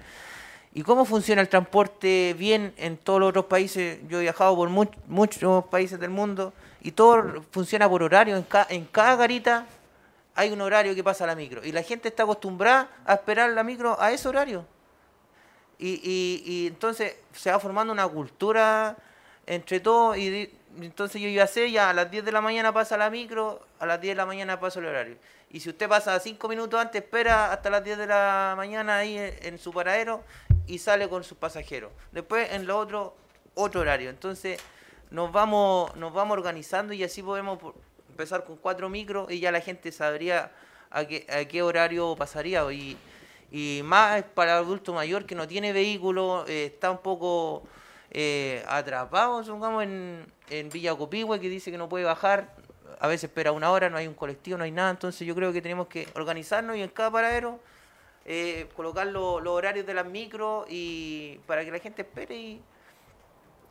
¿Y 0.73 0.83
cómo 0.83 1.05
funciona 1.05 1.43
el 1.43 1.51
transporte 1.51 2.35
bien 2.39 2.73
en 2.79 2.97
todos 2.97 3.21
los 3.21 3.29
otros 3.29 3.45
países? 3.47 3.99
Yo 4.09 4.19
he 4.19 4.23
viajado 4.23 4.57
por 4.57 4.71
much- 4.71 4.97
muchos 5.07 5.65
países 5.67 6.01
del 6.01 6.11
mundo 6.11 6.55
y 6.81 6.93
todo 6.93 7.43
funciona 7.51 7.87
por 7.87 8.03
horario. 8.03 8.35
En, 8.37 8.43
ca- 8.43 8.67
en 8.71 8.87
cada 8.87 9.15
garita 9.17 9.67
hay 10.35 10.51
un 10.53 10.63
horario 10.63 10.95
que 10.95 11.05
pasa 11.05 11.27
la 11.27 11.35
micro. 11.35 11.63
Y 11.63 11.73
la 11.73 11.83
gente 11.83 12.09
está 12.09 12.23
acostumbrada 12.23 12.89
a 13.05 13.13
esperar 13.13 13.51
la 13.51 13.63
micro 13.63 14.01
a 14.01 14.11
ese 14.11 14.27
horario. 14.27 14.65
Y, 15.79 16.01
y- 16.03 16.43
y 16.47 16.67
entonces 16.69 17.17
se 17.33 17.51
va 17.51 17.61
formando 17.61 17.93
una 17.93 18.09
cultura 18.09 18.97
entre 19.47 19.81
todos 19.81 20.17
y 20.17 20.51
entonces 20.81 21.21
yo 21.23 21.29
ya 21.29 21.47
sé, 21.47 21.71
ya 21.71 21.91
a 21.91 21.95
las 21.95 22.11
10 22.11 22.25
de 22.25 22.33
la 22.33 22.41
mañana 22.41 22.73
pasa 22.73 22.97
la 22.97 23.09
micro, 23.09 23.67
a 23.79 23.87
las 23.87 24.01
10 24.01 24.13
de 24.13 24.17
la 24.17 24.27
mañana 24.27 24.61
pasa 24.61 24.79
el 24.81 24.87
horario. 24.87 25.17
Y 25.51 25.61
si 25.61 25.71
usted 25.71 25.89
pasa 25.89 26.19
5 26.19 26.49
minutos 26.49 26.79
antes, 26.79 27.03
espera 27.03 27.53
hasta 27.53 27.71
las 27.71 27.83
10 27.83 27.99
de 27.99 28.07
la 28.07 28.55
mañana 28.57 28.99
ahí 28.99 29.17
en, 29.17 29.59
su 29.59 29.73
paradero 29.73 30.23
y 30.67 30.79
sale 30.79 31.09
con 31.09 31.25
sus 31.25 31.39
pasajeros. 31.39 31.93
Después 32.13 32.53
en 32.53 32.67
lo 32.67 32.79
otro, 32.79 33.17
otro 33.55 33.81
horario. 33.81 34.11
Entonces 34.11 34.61
nos 35.11 35.33
vamos, 35.33 35.95
nos 35.97 36.13
vamos 36.13 36.37
organizando 36.37 36.93
y 36.93 37.05
así 37.05 37.23
podemos 37.23 37.59
empezar 38.11 38.45
con 38.45 38.57
cuatro 38.57 38.89
micros 38.91 39.31
y 39.31 39.41
ya 39.41 39.53
la 39.53 39.61
gente 39.61 39.93
sabría 39.93 40.51
a 40.91 41.05
qué, 41.07 41.27
a 41.31 41.45
qué 41.47 41.63
horario 41.63 42.17
pasaría. 42.17 42.71
Y, 42.73 42.99
y 43.57 43.83
más 43.83 44.23
para 44.35 44.53
el 44.59 44.65
adulto 44.65 44.93
mayor 44.93 45.25
que 45.25 45.35
no 45.35 45.47
tiene 45.49 45.73
vehículo, 45.73 46.45
eh, 46.47 46.67
está 46.67 46.91
un 46.91 46.99
poco 46.99 47.63
eh, 48.11 48.63
atrapado, 48.69 49.43
supongamos, 49.45 49.85
en, 49.85 50.27
en 50.51 50.69
Villa 50.69 50.95
Copihue, 50.95 51.41
que 51.41 51.49
dice 51.49 51.71
que 51.71 51.79
no 51.79 51.89
puede 51.89 52.05
bajar. 52.05 52.55
A 53.01 53.09
veces 53.09 53.25
espera 53.25 53.53
una 53.53 53.71
hora, 53.71 53.89
no 53.91 53.97
hay 53.97 54.07
un 54.07 54.15
colectivo, 54.15 54.59
no 54.59 54.65
hay 54.65 54.73
nada. 54.73 54.91
Entonces 54.91 55.27
yo 55.27 55.35
creo 55.35 55.53
que 55.53 55.63
tenemos 55.63 55.87
que 55.87 56.09
organizarnos 56.15 56.77
y 56.77 56.83
en 56.83 56.89
cada 56.91 57.11
paradero 57.11 57.59
eh, 58.25 58.69
colocar 58.77 59.07
lo- 59.07 59.41
los 59.41 59.53
horarios 59.55 59.87
de 59.87 59.95
las 59.95 60.07
micros 60.07 60.67
y 60.69 61.39
para 61.47 61.65
que 61.65 61.71
la 61.71 61.79
gente 61.79 62.03
espere 62.03 62.35
y, 62.37 62.61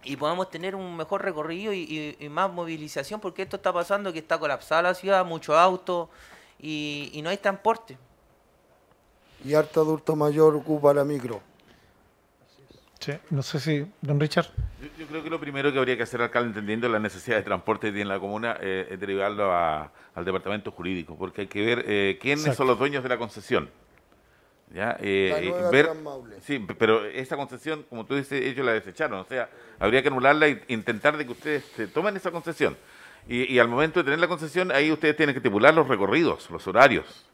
y 0.04 0.16
podamos 0.16 0.50
tener 0.50 0.76
un 0.76 0.96
mejor 0.96 1.24
recorrido 1.24 1.74
y 1.74 2.16
más 2.30 2.52
movilización, 2.52 3.20
porque 3.20 3.42
esto 3.44 3.58
está 3.58 3.74
pasando 3.74 4.14
que 4.14 4.20
está 4.20 4.38
colapsada 4.40 4.82
la 4.82 4.94
ciudad, 4.94 5.26
muchos 5.26 5.56
autos 5.56 6.10
y, 6.60 7.10
y 7.14 7.22
no 7.22 7.30
hay 7.30 7.38
transporte. 7.38 7.98
Y 9.46 9.54
harto 9.54 9.82
adulto 9.82 10.16
mayor 10.16 10.56
ocupa 10.56 10.94
la 10.94 11.04
micro. 11.04 11.42
Sí, 13.00 13.12
no 13.30 13.44
sé 13.44 13.60
si, 13.60 13.86
don 14.02 14.20
Richard. 14.20 14.48
Yo, 14.82 14.88
yo 14.98 15.06
creo 15.08 15.24
que 15.24 15.30
lo 15.30 15.40
primero 15.40 15.72
que 15.72 15.78
habría 15.78 15.96
que 15.96 16.04
hacer, 16.04 16.22
alcalde, 16.22 16.48
entendiendo 16.50 16.90
la 16.90 16.98
necesidad 16.98 17.38
de 17.38 17.44
transporte 17.44 17.88
que 17.88 17.94
tiene 17.94 18.10
la 18.10 18.20
comuna, 18.20 18.58
eh, 18.62 18.88
es 18.90 19.00
derivarlo 19.00 19.52
a- 19.54 19.92
al 20.16 20.26
departamento 20.26 20.72
jurídico, 20.72 21.16
porque 21.16 21.42
hay 21.42 21.48
que 21.48 21.64
ver 21.64 21.84
eh, 21.88 22.18
quiénes 22.20 22.40
Exacto. 22.46 22.58
son 22.60 22.68
los 22.68 22.80
dueños 22.80 23.04
de 23.04 23.10
la 23.10 23.18
concesión. 23.18 23.70
¿Ya? 24.74 24.98
Eh, 25.00 25.30
La 25.32 25.40
eh, 25.40 25.50
nueva 25.52 25.70
ver, 25.70 25.90
sí, 26.42 26.66
pero 26.80 27.06
esa 27.06 27.38
concesión, 27.38 27.84
como 27.88 28.06
tú 28.06 28.16
dices, 28.16 28.44
ellos 28.44 28.66
la 28.66 28.74
desecharon. 28.74 29.20
O 29.20 29.26
sea, 29.26 29.48
habría 29.78 30.02
que 30.02 30.08
anularla 30.08 30.48
e 30.48 30.64
intentar 30.70 31.16
de 31.18 31.26
que 31.26 31.34
ustedes 31.34 31.64
se 31.76 31.88
tomen 31.88 32.16
esa 32.18 32.32
concesión. 32.32 32.76
Y, 33.28 33.54
y 33.54 33.60
al 33.60 33.68
momento 33.68 34.00
de 34.00 34.06
tener 34.06 34.20
la 34.20 34.28
concesión, 34.28 34.72
ahí 34.72 34.92
ustedes 34.92 35.16
tienen 35.16 35.34
que 35.36 35.40
estipular 35.40 35.74
los 35.74 35.88
recorridos, 35.88 36.50
los 36.50 36.66
horarios, 36.68 37.26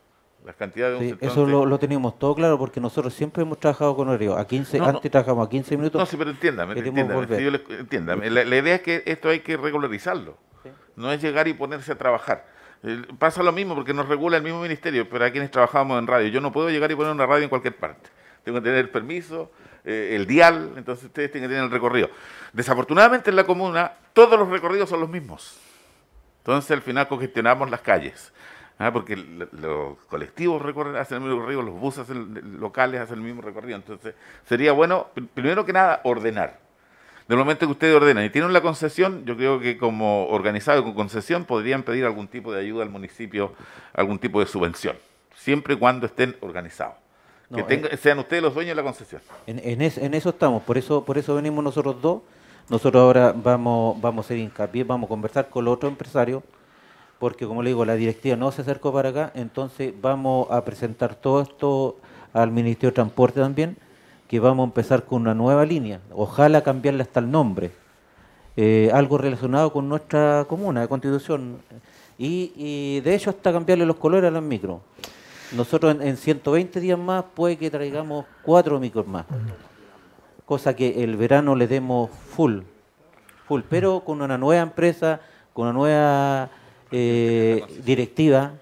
de 0.44 1.00
Sí, 1.00 1.16
eso 1.22 1.46
lo, 1.46 1.66
lo 1.66 1.78
teníamos 1.78 2.18
todo 2.18 2.34
claro 2.36 2.58
porque 2.58 2.80
nosotros 2.80 3.14
siempre 3.14 3.44
hemos 3.44 3.60
trabajado 3.60 3.96
con 3.96 4.10
horario. 4.10 4.36
A 4.38 4.46
15, 4.48 4.80
No, 4.80 4.86
no. 4.86 4.90
antes 4.98 5.12
trabajamos 5.12 5.46
a 5.46 5.50
15 5.50 5.78
minutos. 5.78 6.00
No, 6.00 6.06
sí, 6.06 6.18
pero 6.18 6.32
entiéndame, 6.32 6.74
entiéndame, 6.74 7.28
sí, 7.38 7.44
yo 7.44 7.52
le- 7.52 7.64
entiéndame. 7.80 8.30
La, 8.30 8.44
la 8.44 8.58
idea 8.58 8.76
es 8.76 8.82
que 8.82 9.04
esto 9.06 9.30
hay 9.30 9.42
que 9.42 9.56
regularizarlo. 9.58 10.38
No 10.96 11.12
es 11.12 11.22
llegar 11.22 11.48
y 11.48 11.54
ponerse 11.54 11.92
a 11.92 11.98
trabajar. 11.98 12.46
Eh, 12.84 13.02
Pasa 13.20 13.44
lo 13.44 13.52
mismo 13.52 13.76
porque 13.76 13.94
nos 13.94 14.08
regula 14.08 14.38
el 14.38 14.44
mismo 14.44 14.62
ministerio, 14.62 15.08
pero 15.08 15.26
a 15.26 15.30
quienes 15.32 15.52
trabajamos 15.52 15.98
en 16.00 16.08
radio. 16.08 16.28
Yo 16.30 16.42
no 16.42 16.52
puedo 16.52 16.70
llegar 16.70 16.92
y 16.92 16.96
poner 16.96 17.12
una 17.12 17.26
radio 17.26 17.44
en 17.44 17.50
cualquier 17.50 17.76
parte. 17.78 18.10
Tengo 18.44 18.58
que 18.60 18.64
tener 18.64 18.80
el 18.80 18.90
permiso, 18.90 19.52
eh, 19.86 20.14
el 20.16 20.26
dial, 20.26 20.74
entonces 20.76 21.06
ustedes 21.06 21.32
tienen 21.32 21.48
que 21.50 21.54
tener 21.56 21.66
el 21.66 21.72
recorrido. 21.72 22.10
Desafortunadamente 22.54 23.30
en 23.30 23.36
la 23.36 23.44
comuna 23.46 23.94
todos 24.14 24.38
los 24.40 24.50
recorridos 24.50 24.90
son 24.90 25.00
los 25.00 25.10
mismos. 25.10 25.58
Entonces 26.40 26.72
al 26.72 26.82
final 26.82 27.08
congestionamos 27.08 27.70
las 27.70 27.82
calles. 27.82 28.34
¿Ah? 28.82 28.92
Porque 28.94 29.16
los 29.16 29.98
colectivos 30.10 30.62
recorren, 30.62 30.96
hacen 30.96 31.18
el 31.18 31.24
mismo 31.24 31.38
recorrido, 31.40 31.62
los 31.62 31.80
buses 31.80 32.10
hacen- 32.10 32.60
locales 32.60 33.02
hacen 33.02 33.18
el 33.20 33.24
mismo 33.24 33.42
recorrido. 33.42 33.76
Entonces 33.78 34.16
sería 34.48 34.72
bueno, 34.72 35.08
pr- 35.16 35.28
primero 35.34 35.66
que 35.66 35.74
nada, 35.74 36.02
ordenar. 36.04 36.60
Del 37.28 37.38
momento 37.38 37.66
que 37.66 37.72
ustedes 37.72 37.96
ordenan 37.96 38.26
y 38.26 38.30
tienen 38.30 38.52
la 38.52 38.62
concesión, 38.62 39.24
yo 39.26 39.38
creo 39.38 39.60
que 39.60 39.78
como 39.78 40.28
organizado 40.28 40.84
con 40.84 40.94
concesión 40.94 41.46
podrían 41.46 41.84
pedir 41.84 42.04
algún 42.06 42.28
tipo 42.28 42.52
de 42.52 42.60
ayuda 42.60 42.84
al 42.84 42.90
municipio, 42.90 43.54
algún 43.94 44.20
tipo 44.20 44.40
de 44.42 44.48
subvención, 44.48 44.98
siempre 45.36 45.76
y 45.76 45.78
cuando 45.78 46.08
estén 46.08 46.36
organizados. 46.42 46.96
No, 47.50 47.66
que 47.68 47.76
eh, 47.76 47.98
sean 47.98 48.20
ustedes 48.20 48.42
los 48.44 48.54
dueños 48.54 48.72
de 48.72 48.76
la 48.76 48.84
concesión. 48.84 49.22
En, 49.48 49.60
en, 49.60 49.82
es- 49.82 49.98
en 49.98 50.14
eso 50.14 50.30
estamos, 50.30 50.64
por 50.64 50.78
eso, 50.78 51.06
por 51.06 51.18
eso 51.18 51.36
venimos 51.36 51.64
nosotros 51.64 52.02
dos. 52.02 52.22
Nosotros 52.70 53.02
ahora 53.02 53.34
vamos, 53.36 54.00
vamos 54.02 54.24
a 54.24 54.28
hacer 54.28 54.38
hincapié, 54.38 54.84
vamos 54.86 55.08
a 55.08 55.10
conversar 55.10 55.50
con 55.50 55.66
los 55.66 55.74
otros 55.76 55.92
empresarios, 55.92 56.44
porque 57.22 57.46
como 57.46 57.62
le 57.62 57.70
digo, 57.70 57.86
la 57.86 57.94
directiva 57.94 58.36
no 58.36 58.52
se 58.52 58.64
acercó 58.64 58.92
para 58.92 59.10
acá, 59.10 59.32
entonces 59.36 59.94
vamos 60.02 60.48
a 60.50 60.66
presentar 60.66 61.14
todo 61.14 61.44
esto 61.44 61.98
al 62.34 62.50
Ministerio 62.50 62.90
de 62.90 62.96
Transporte 62.96 63.40
también, 63.40 63.78
que 64.28 64.40
vamos 64.40 64.64
a 64.64 64.66
empezar 64.66 65.06
con 65.06 65.22
una 65.22 65.36
nueva 65.36 65.64
línea, 65.64 66.00
ojalá 66.16 66.64
cambiarle 66.64 67.04
hasta 67.04 67.20
el 67.20 67.30
nombre, 67.30 67.70
eh, 68.58 68.90
algo 68.92 69.20
relacionado 69.20 69.72
con 69.72 69.88
nuestra 69.88 70.46
comuna 70.50 70.82
de 70.82 70.88
Constitución, 70.88 71.60
y, 72.18 73.00
de 73.02 73.14
hecho 73.14 73.30
hasta 73.30 73.54
cambiarle 73.54 73.86
los 73.86 73.98
colores 73.98 74.28
a 74.28 74.32
las 74.32 74.42
micros. 74.42 74.82
Nosotros 75.56 75.94
en, 75.94 76.02
en 76.02 76.18
120 76.18 76.80
días 76.80 76.98
más 76.98 77.24
puede 77.36 77.56
que 77.56 77.70
traigamos 77.70 78.26
cuatro 78.42 78.80
micros 78.80 79.06
más. 79.06 79.26
Cosa 80.44 80.76
que 80.76 81.04
el 81.04 81.18
verano 81.18 81.56
le 81.56 81.68
demos 81.68 82.10
full, 82.10 82.62
full, 83.48 83.62
pero 83.70 84.00
con 84.00 84.24
una 84.24 84.40
nueva 84.40 84.64
empresa, 84.64 85.22
con 85.54 85.68
una 85.68 85.74
nueva 85.74 86.50
eh, 86.92 87.64
directiva, 87.86 88.54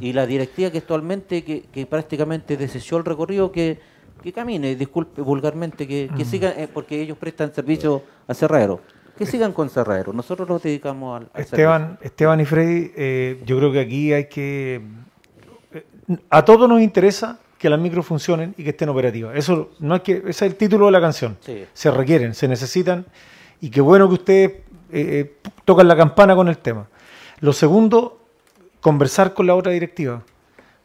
y 0.00 0.12
la 0.14 0.26
directiva 0.26 0.70
que 0.70 0.78
actualmente, 0.78 1.44
que, 1.44 1.64
que 1.72 1.84
prácticamente 1.86 2.56
desechó 2.56 2.96
el 2.96 3.04
recorrido, 3.04 3.52
que, 3.52 3.78
que 4.22 4.32
camine, 4.32 4.74
disculpe 4.76 5.20
vulgarmente, 5.20 5.86
que, 5.86 6.10
que 6.16 6.24
sigan, 6.24 6.54
eh, 6.56 6.68
porque 6.72 7.00
ellos 7.02 7.18
prestan 7.18 7.52
servicio 7.52 8.02
a 8.26 8.32
Cerradero, 8.32 8.80
que 9.18 9.26
sigan 9.26 9.52
con 9.52 9.68
Cerradero. 9.68 10.12
Nosotros 10.14 10.48
nos 10.48 10.62
dedicamos 10.62 11.20
al, 11.20 11.28
al 11.34 11.40
Esteban, 11.42 11.98
Esteban 12.00 12.40
y 12.40 12.44
Freddy, 12.46 12.92
eh, 12.96 13.42
yo 13.44 13.58
creo 13.58 13.70
que 13.72 13.80
aquí 13.80 14.12
hay 14.14 14.24
que... 14.28 14.80
eh, 15.72 15.84
A 16.30 16.44
todos 16.44 16.66
nos 16.66 16.80
interesa 16.80 17.38
que 17.58 17.68
las 17.68 17.78
micros 17.78 18.06
funcionen 18.06 18.54
y 18.56 18.64
que 18.64 18.70
estén 18.70 18.88
operativas. 18.88 19.36
Eso 19.36 19.70
no 19.80 19.94
hay 19.94 20.00
que, 20.00 20.12
ese 20.16 20.30
es 20.30 20.42
el 20.42 20.56
título 20.56 20.86
de 20.86 20.92
la 20.92 21.00
canción. 21.00 21.36
Sí. 21.40 21.64
Se 21.72 21.90
requieren, 21.90 22.34
se 22.34 22.48
necesitan 22.48 23.04
y 23.60 23.68
qué 23.70 23.80
bueno 23.82 24.08
que 24.08 24.14
ustedes 24.14 24.50
eh, 24.50 24.62
eh, 24.92 25.32
tocan 25.64 25.86
la 25.88 25.96
campana 25.96 26.34
con 26.34 26.48
el 26.48 26.58
tema. 26.58 26.88
Lo 27.40 27.52
segundo, 27.52 28.18
conversar 28.80 29.34
con 29.34 29.46
la 29.46 29.54
otra 29.54 29.72
directiva, 29.72 30.22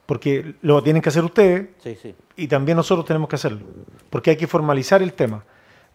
porque 0.05 0.55
lo 0.61 0.81
tienen 0.83 1.01
que 1.01 1.09
hacer 1.09 1.23
ustedes 1.23 1.67
Sí, 1.83 1.97
sí. 2.01 2.15
y 2.37 2.47
también 2.47 2.75
nosotros 2.77 3.05
tenemos 3.05 3.29
que 3.29 3.35
hacerlo, 3.35 3.59
porque 4.09 4.31
hay 4.31 4.37
que 4.37 4.47
formalizar 4.47 5.01
el 5.01 5.13
tema. 5.13 5.43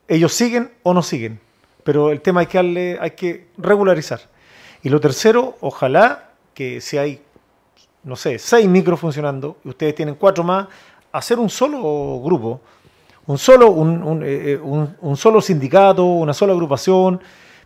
Ellos 0.06 0.32
siguen 0.32 0.70
o 0.82 0.94
no 0.94 1.02
siguen, 1.02 1.40
pero 1.82 2.10
el 2.10 2.20
tema 2.20 2.40
hay 2.40 2.46
que 2.46 2.58
darle, 2.58 2.98
hay 3.00 3.10
que 3.12 3.48
regularizar. 3.58 4.20
Y 4.82 4.88
lo 4.90 5.00
tercero, 5.00 5.56
ojalá 5.60 6.30
que 6.52 6.80
si 6.80 6.98
hay, 6.98 7.20
no 8.04 8.16
sé, 8.16 8.38
seis 8.38 8.68
micros 8.68 9.00
funcionando 9.00 9.56
y 9.64 9.70
ustedes 9.70 9.94
tienen 9.94 10.14
cuatro 10.14 10.44
más, 10.44 10.68
hacer 11.10 11.38
un 11.38 11.48
solo 11.48 12.20
grupo, 12.22 12.60
un 13.26 13.38
solo, 13.38 13.70
un, 13.70 14.02
un, 14.02 14.22
eh, 14.22 14.52
eh, 14.52 14.60
un- 14.62 14.94
un 15.00 15.16
solo 15.16 15.40
sindicato, 15.40 16.04
una 16.04 16.34
sola 16.34 16.52
agrupación, 16.52 17.20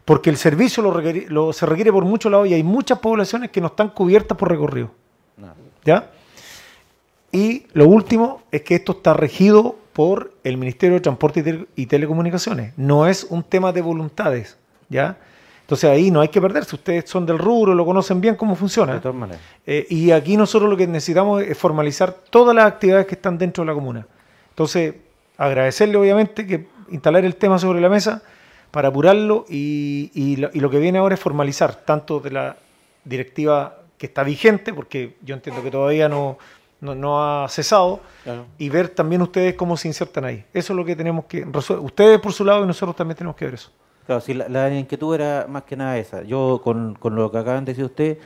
porque 0.08 0.30
el 0.30 0.38
servicio 0.38 0.82
lo 0.82 0.90
requeri- 0.90 1.26
lo- 1.28 1.52
se 1.52 1.66
requiere 1.66 1.92
por 1.92 2.02
muchos 2.06 2.32
lados 2.32 2.48
y 2.48 2.54
hay 2.54 2.62
muchas 2.62 2.98
poblaciones 2.98 3.50
que 3.50 3.60
no 3.60 3.66
están 3.66 3.90
cubiertas 3.90 4.38
por 4.38 4.48
recorrido. 4.48 4.90
¿Ya? 5.84 6.10
Y 7.30 7.66
lo 7.74 7.86
último 7.86 8.40
es 8.50 8.62
que 8.62 8.74
esto 8.76 8.92
está 8.92 9.12
regido 9.12 9.76
por 9.92 10.32
el 10.44 10.56
Ministerio 10.56 10.94
de 10.94 11.00
Transporte 11.02 11.40
y, 11.40 11.42
Tele- 11.42 11.66
y 11.76 11.84
Telecomunicaciones. 11.86 12.72
No 12.78 13.06
es 13.06 13.24
un 13.28 13.42
tema 13.42 13.70
de 13.70 13.82
voluntades, 13.82 14.56
¿ya? 14.88 15.18
Entonces 15.60 15.90
ahí 15.90 16.10
no 16.10 16.22
hay 16.22 16.28
que 16.28 16.40
perderse. 16.40 16.74
Ustedes 16.76 17.10
son 17.10 17.26
del 17.26 17.38
rubro, 17.38 17.74
lo 17.74 17.84
conocen 17.84 18.18
bien 18.22 18.34
cómo 18.34 18.56
funciona. 18.56 18.94
De 18.94 19.00
todas 19.00 19.14
maneras. 19.18 19.42
Eh, 19.66 19.86
y 19.90 20.10
aquí 20.12 20.38
nosotros 20.38 20.70
lo 20.70 20.76
que 20.78 20.86
necesitamos 20.86 21.42
es 21.42 21.58
formalizar 21.58 22.12
todas 22.30 22.56
las 22.56 22.64
actividades 22.64 23.04
que 23.04 23.14
están 23.16 23.36
dentro 23.36 23.62
de 23.62 23.66
la 23.68 23.74
comuna. 23.74 24.06
Entonces, 24.48 24.94
agradecerle 25.36 25.98
obviamente 25.98 26.46
que 26.46 26.66
instalar 26.90 27.26
el 27.26 27.36
tema 27.36 27.58
sobre 27.58 27.82
la 27.82 27.90
mesa 27.90 28.22
para 28.70 28.88
apurarlo 28.88 29.44
y, 29.48 30.10
y 30.14 30.36
lo, 30.36 30.50
y 30.52 30.60
lo 30.60 30.70
que 30.70 30.78
viene 30.78 30.98
ahora 30.98 31.14
es 31.14 31.20
formalizar 31.20 31.74
tanto 31.74 32.20
de 32.20 32.30
la 32.30 32.56
directiva 33.04 33.78
que 33.96 34.06
está 34.06 34.22
vigente, 34.22 34.72
porque 34.74 35.16
yo 35.22 35.34
entiendo 35.34 35.62
que 35.62 35.70
todavía 35.70 36.08
no, 36.08 36.38
no, 36.80 36.94
no 36.94 37.22
ha 37.22 37.48
cesado, 37.48 38.00
Claro. 38.24 38.44
y 38.58 38.68
ver 38.68 38.88
también 38.90 39.22
ustedes 39.22 39.54
cómo 39.54 39.76
se 39.76 39.88
insertan 39.88 40.24
ahí. 40.24 40.44
Eso 40.52 40.72
es 40.72 40.76
lo 40.76 40.84
que 40.84 40.94
tenemos 40.94 41.24
que 41.24 41.44
resolver. 41.44 41.84
Ustedes 41.84 42.20
por 42.20 42.32
su 42.32 42.44
lado 42.44 42.62
y 42.64 42.66
nosotros 42.66 42.94
también 42.94 43.16
tenemos 43.16 43.36
que 43.36 43.46
ver 43.46 43.54
eso. 43.54 43.70
Claro, 44.06 44.20
sí, 44.20 44.34
la, 44.34 44.48
la 44.48 44.74
inquietud 44.74 45.14
era 45.14 45.46
más 45.48 45.64
que 45.64 45.76
nada 45.76 45.98
esa. 45.98 46.22
Yo, 46.22 46.60
con, 46.62 46.94
con 46.94 47.14
lo 47.14 47.30
que 47.30 47.38
acaban 47.38 47.64
de 47.64 47.72
decir 47.72 47.84
ustedes, 47.84 48.18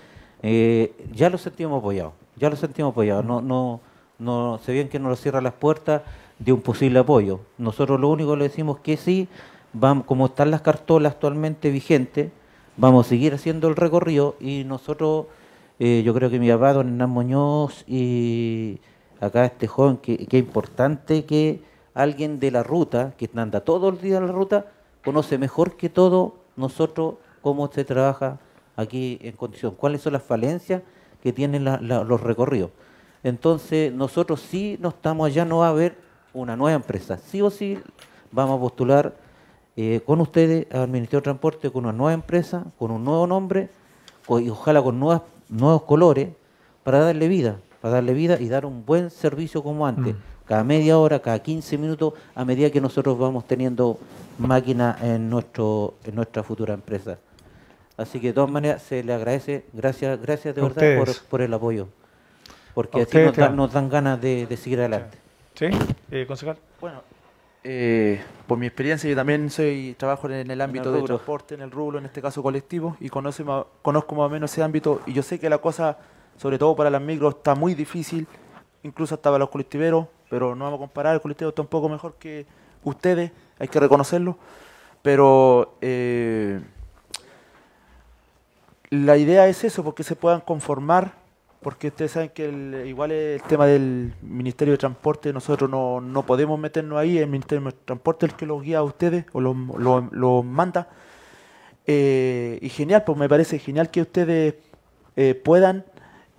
eh, 0.43 0.93
ya 1.13 1.31
lo 1.31 1.39
sentimos 1.39 1.79
apoyados. 1.79 2.13
Ya 2.37 2.51
lo 2.51 2.57
sentimos 2.57 2.93
apoyados. 2.93 3.25
No, 3.25 3.41
no, 3.41 3.81
no, 4.19 4.61
se 4.65 4.73
bien 4.73 4.89
que 4.89 4.99
nos 4.99 5.09
lo 5.11 5.17
cierra 5.17 5.41
las 5.41 5.55
puertas 5.55 6.03
de 6.39 6.53
un 6.53 6.61
posible 6.61 6.99
apoyo. 6.99 7.41
Nosotros 7.59 7.99
lo 7.99 8.09
único 8.09 8.33
que 8.33 8.37
le 8.39 8.45
decimos 8.45 8.79
que 8.81 8.97
sí, 8.97 9.29
vamos, 9.73 10.07
como 10.07 10.27
están 10.27 10.51
las 10.51 10.63
cartolas 10.63 11.13
actualmente 11.15 11.71
vigentes, 11.71 12.31
vamos 12.77 13.07
a 13.07 13.09
seguir 13.09 13.35
haciendo 13.35 13.69
el 13.69 13.77
recorrido 13.77 14.37
y 14.41 14.65
nosotros, 14.65 15.27
eh, 15.79 16.03
yo 16.05 16.15
creo 16.15 16.31
que 16.31 16.39
mi 16.39 16.51
papá, 16.51 16.73
don 16.73 16.89
Hernán 16.89 17.11
Muñoz 17.11 17.85
y 17.87 18.81
acá 19.21 19.45
este 19.45 19.67
joven, 19.67 19.99
que, 19.99 20.27
es 20.29 20.35
importante 20.35 21.25
que 21.25 21.63
alguien 21.95 22.41
de 22.41 22.51
la 22.51 22.63
ruta, 22.63 23.15
que 23.17 23.31
anda 23.35 23.61
todo 23.61 23.89
el 23.89 24.01
día 24.01 24.19
en 24.19 24.27
la 24.27 24.33
ruta, 24.33 24.67
conoce 25.05 25.39
mejor 25.39 25.77
que 25.77 25.89
todo 25.89 26.37
nosotros 26.57 27.15
cómo 27.41 27.71
se 27.71 27.85
trabaja 27.85 28.39
aquí 28.77 29.19
en 29.23 29.33
condición, 29.33 29.75
cuáles 29.77 30.03
son 30.03 30.15
las 30.15 30.23
falencias 30.23 30.83
que 31.23 31.33
tienen 31.33 31.65
los 31.65 32.21
recorridos. 32.21 32.71
Entonces, 33.23 33.93
nosotros 33.93 34.41
sí 34.41 34.77
no 34.81 34.89
estamos 34.89 35.27
allá, 35.27 35.45
no 35.45 35.59
va 35.59 35.69
a 35.69 35.71
haber 35.71 35.97
una 36.33 36.57
nueva 36.57 36.75
empresa. 36.75 37.19
Sí 37.19 37.41
o 37.41 37.51
sí 37.51 37.79
vamos 38.33 38.57
a 38.57 38.61
postular 38.61 39.15
eh, 39.77 40.01
con 40.05 40.21
ustedes 40.21 40.67
al 40.73 40.89
Ministerio 40.89 41.21
de 41.21 41.25
Transporte 41.25 41.71
con 41.71 41.85
una 41.85 41.93
nueva 41.93 42.13
empresa, 42.13 42.65
con 42.79 42.91
un 42.91 43.05
nuevo 43.05 43.27
nombre 43.27 43.69
y 44.41 44.49
ojalá 44.49 44.83
con 44.83 44.99
nuevas, 45.01 45.23
nuevos 45.49 45.83
colores 45.83 46.29
para 46.85 46.99
darle 47.01 47.29
vida, 47.29 47.59
para 47.81 47.95
darle 47.95 48.15
vida 48.15 48.39
y 48.41 48.49
dar 48.49 48.67
un 48.67 48.85
buen 48.85 49.11
servicio 49.11 49.63
como 49.63 49.87
antes. 49.87 50.15
Cada 50.47 50.65
media 50.65 50.99
hora, 50.99 51.21
cada 51.21 51.39
15 51.39 51.79
minutos, 51.79 52.15
a 52.35 52.45
medida 52.45 52.71
que 52.71 52.81
nosotros 52.81 53.19
vamos 53.19 53.47
teniendo 53.47 53.99
máquinas 54.39 55.01
en, 55.03 55.31
nuestro, 55.31 55.95
en 56.05 56.15
nuestra 56.15 56.43
futura 56.43 56.75
empresa. 56.75 57.19
Así 57.97 58.21
que 58.21 58.29
de 58.29 58.33
todas 58.33 58.51
maneras 58.51 58.83
se 58.83 59.03
le 59.05 59.13
agradece, 59.13 59.65
gracias, 59.73 60.21
gracias 60.21 60.55
de 60.55 60.61
A 60.61 60.65
verdad 60.69 61.15
por, 61.31 61.41
el 61.43 61.55
apoyo. 61.55 61.89
Porque 62.75 63.01
A 63.01 63.03
así 63.05 63.17
nos, 63.19 63.25
dan- 63.25 63.31
Esteban. 63.33 63.57
nos 63.57 63.73
dan 63.73 63.89
ganas 63.89 64.21
de, 64.21 64.47
de 64.47 64.57
seguir 64.57 64.81
adelante. 64.81 65.19
¿Sí? 65.55 65.67
Eh, 66.11 66.25
concejal. 66.27 66.57
Bueno, 66.81 67.03
Eh, 67.65 68.21
por 68.49 68.59
mi 68.59 68.67
experiencia, 68.67 69.09
yo 69.09 69.15
también 69.15 69.49
soy 69.51 69.95
trabajo 69.97 70.29
en 70.29 70.51
el 70.51 70.61
ámbito 70.61 70.91
de 70.91 70.99
rubro. 70.99 71.15
transporte, 71.17 71.55
en 71.55 71.61
el 71.63 71.71
rubro, 71.71 71.99
en 71.99 72.07
este 72.07 72.21
caso 72.21 72.43
colectivo, 72.43 72.97
y 72.99 73.09
conoce 73.09 73.45
ma- 73.45 73.65
conozco 73.83 74.15
más 74.17 74.27
o 74.27 74.29
menos 74.31 74.53
ese 74.53 74.63
ámbito. 74.63 75.01
Y 75.07 75.13
yo 75.13 75.23
sé 75.23 75.39
que 75.39 75.49
la 75.49 75.59
cosa, 75.59 75.99
sobre 76.37 76.59
todo 76.59 76.75
para 76.75 76.91
las 76.91 77.01
micros, 77.01 77.37
está 77.37 77.55
muy 77.55 77.75
difícil, 77.75 78.27
incluso 78.83 79.15
hasta 79.15 79.31
para 79.31 79.39
los 79.41 79.49
colectiveros, 79.51 80.07
pero 80.29 80.57
no 80.57 80.65
vamos 80.65 80.79
a 80.79 80.81
comparar, 80.81 81.15
el 81.15 81.21
colectivo 81.21 81.51
está 81.51 81.63
un 81.63 81.69
poco 81.69 81.89
mejor 81.89 82.15
que 82.19 82.47
ustedes, 82.83 83.31
hay 83.61 83.69
que 83.69 83.79
reconocerlo. 83.79 84.37
Pero 85.03 85.77
eh, 85.81 86.61
la 88.91 89.17
idea 89.17 89.47
es 89.47 89.63
eso, 89.63 89.85
porque 89.85 90.03
se 90.03 90.17
puedan 90.17 90.41
conformar, 90.41 91.13
porque 91.63 91.89
ustedes 91.89 92.11
saben 92.13 92.31
que 92.31 92.47
el- 92.49 92.87
igual 92.87 93.11
el 93.13 93.41
tema 93.43 93.67
del 93.67 94.13
Ministerio 94.23 94.73
de 94.73 94.79
Transporte, 94.79 95.33
nosotros 95.33 95.71
no, 95.71 96.01
no 96.01 96.25
podemos 96.27 96.59
meternos 96.59 96.99
ahí, 96.99 97.19
el 97.19 97.29
Ministerio 97.29 97.65
de 97.65 97.73
Transporte 97.73 98.27
es 98.27 98.33
el 98.33 98.37
que 98.39 98.47
los 98.47 98.63
guía 98.63 98.79
a 98.79 98.83
ustedes 98.83 99.25
o 99.33 99.41
los 99.41 99.57
lo, 99.79 100.09
lo 100.11 100.43
manda. 100.43 100.89
Eh, 101.87 102.59
y 102.63 102.69
genial, 102.69 103.03
pues 103.05 103.19
me 103.19 103.29
parece 103.29 103.59
genial 103.59 103.91
que 103.91 104.03
ustedes 104.03 104.55
eh, 105.17 105.35
puedan 105.35 105.85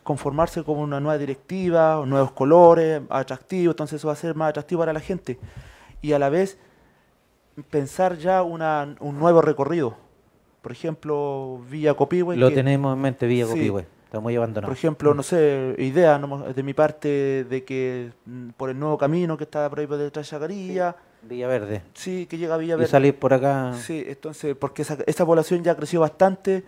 conformarse 0.04 0.64
con 0.64 0.78
una 0.80 1.00
nueva 1.00 1.18
directiva, 1.18 2.04
nuevos 2.06 2.32
colores, 2.32 3.02
atractivos, 3.10 3.74
entonces 3.74 3.98
eso 4.02 4.08
va 4.08 4.14
a 4.14 4.18
ser 4.18 4.36
más 4.36 4.50
atractivo 4.50 4.80
para 4.82 4.94
la 4.94 5.00
gente. 5.00 5.40
Y 6.02 6.12
a 6.14 6.20
la 6.20 6.30
vez 6.30 6.58
pensar 7.70 8.18
ya 8.18 8.44
una, 8.44 8.96
un 9.00 9.18
nuevo 9.20 9.42
recorrido. 9.42 9.96
Por 10.62 10.72
ejemplo, 10.72 11.62
Villa 11.70 11.94
Copihue. 11.94 12.36
Lo 12.38 12.50
que- 12.50 12.56
tenemos 12.56 12.94
en 12.96 13.02
mente, 13.02 13.28
Villa 13.28 13.46
Sí. 13.46 13.52
Copihue. 13.52 13.86
Está 14.14 14.20
muy 14.22 14.36
abandonado. 14.36 14.70
Por 14.70 14.78
ejemplo, 14.78 15.16
no 15.16 15.24
sé, 15.24 15.74
idea 15.80 16.20
no 16.20 16.54
de 16.54 16.62
mi 16.62 16.76
parte 16.76 17.46
de 17.50 17.64
que 17.64 18.12
mm, 18.28 18.50
por 18.50 18.70
el 18.70 18.78
nuevo 18.78 18.96
camino 18.96 19.36
que 19.36 19.44
está 19.46 19.68
por 19.72 19.80
ahí 19.80 19.88
por 19.88 19.98
detrás 19.98 20.28
de 20.28 20.30
Chacarilla. 20.30 20.96
Villaverde. 21.24 21.82
Sí, 21.96 22.28
que 22.28 22.38
llega 22.38 22.54
a 22.54 22.58
Y 22.58 22.62
Villaverde. 22.62 22.88
salir 22.88 23.18
por 23.18 23.34
acá. 23.34 23.74
Sí, 23.74 24.06
entonces, 24.06 24.56
porque 24.56 24.84
esa, 24.84 25.00
esa 25.08 25.26
población 25.26 25.64
ya 25.64 25.76
creció 25.76 26.02
bastante 26.02 26.64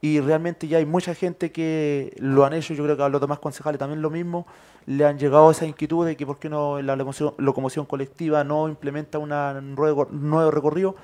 y 0.00 0.18
realmente 0.18 0.66
ya 0.66 0.78
hay 0.78 0.86
mucha 0.86 1.14
gente 1.14 1.52
que 1.52 2.16
lo 2.18 2.44
han 2.44 2.52
hecho, 2.52 2.74
yo 2.74 2.82
creo 2.82 2.96
que 2.96 3.02
a 3.04 3.08
los 3.08 3.20
demás 3.20 3.38
concejales 3.38 3.78
también 3.78 4.02
lo 4.02 4.10
mismo, 4.10 4.48
le 4.86 5.04
han 5.04 5.20
llegado 5.20 5.52
esa 5.52 5.66
inquietud 5.66 6.04
de 6.04 6.16
que 6.16 6.26
por 6.26 6.40
qué 6.40 6.48
no 6.48 6.82
la 6.82 6.96
locomoción, 6.96 7.32
locomoción 7.38 7.86
colectiva 7.86 8.42
no 8.42 8.68
implementa 8.68 9.18
una 9.18 9.60
nuevo, 9.60 10.08
nuevo 10.10 10.50
recorrido 10.50 10.96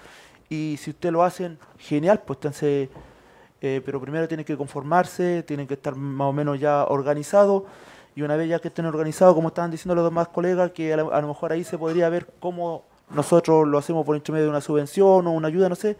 y 0.48 0.76
si 0.76 0.90
ustedes 0.90 1.12
lo 1.12 1.22
hacen, 1.22 1.56
genial, 1.78 2.22
pues 2.26 2.38
entonces, 2.38 2.88
eh, 3.64 3.82
pero 3.84 4.00
primero 4.00 4.28
tienen 4.28 4.44
que 4.44 4.56
conformarse, 4.56 5.42
tienen 5.42 5.66
que 5.66 5.74
estar 5.74 5.94
más 5.96 6.26
o 6.28 6.32
menos 6.32 6.60
ya 6.60 6.84
organizados 6.84 7.62
y 8.16 8.22
una 8.22 8.36
vez 8.36 8.48
ya 8.48 8.58
que 8.60 8.68
estén 8.68 8.86
organizados, 8.86 9.34
como 9.34 9.48
estaban 9.48 9.70
diciendo 9.70 9.94
los 9.94 10.04
demás 10.04 10.28
colegas, 10.28 10.70
que 10.72 10.92
a 10.92 10.96
lo, 10.98 11.12
a 11.12 11.20
lo 11.20 11.28
mejor 11.28 11.52
ahí 11.52 11.64
se 11.64 11.76
podría 11.78 12.08
ver 12.08 12.26
cómo 12.40 12.82
nosotros 13.10 13.66
lo 13.66 13.78
hacemos 13.78 14.04
por 14.06 14.16
intermedio 14.16 14.44
de 14.44 14.50
una 14.50 14.60
subvención 14.60 15.26
o 15.26 15.30
una 15.32 15.48
ayuda, 15.48 15.68
no 15.68 15.74
sé, 15.74 15.96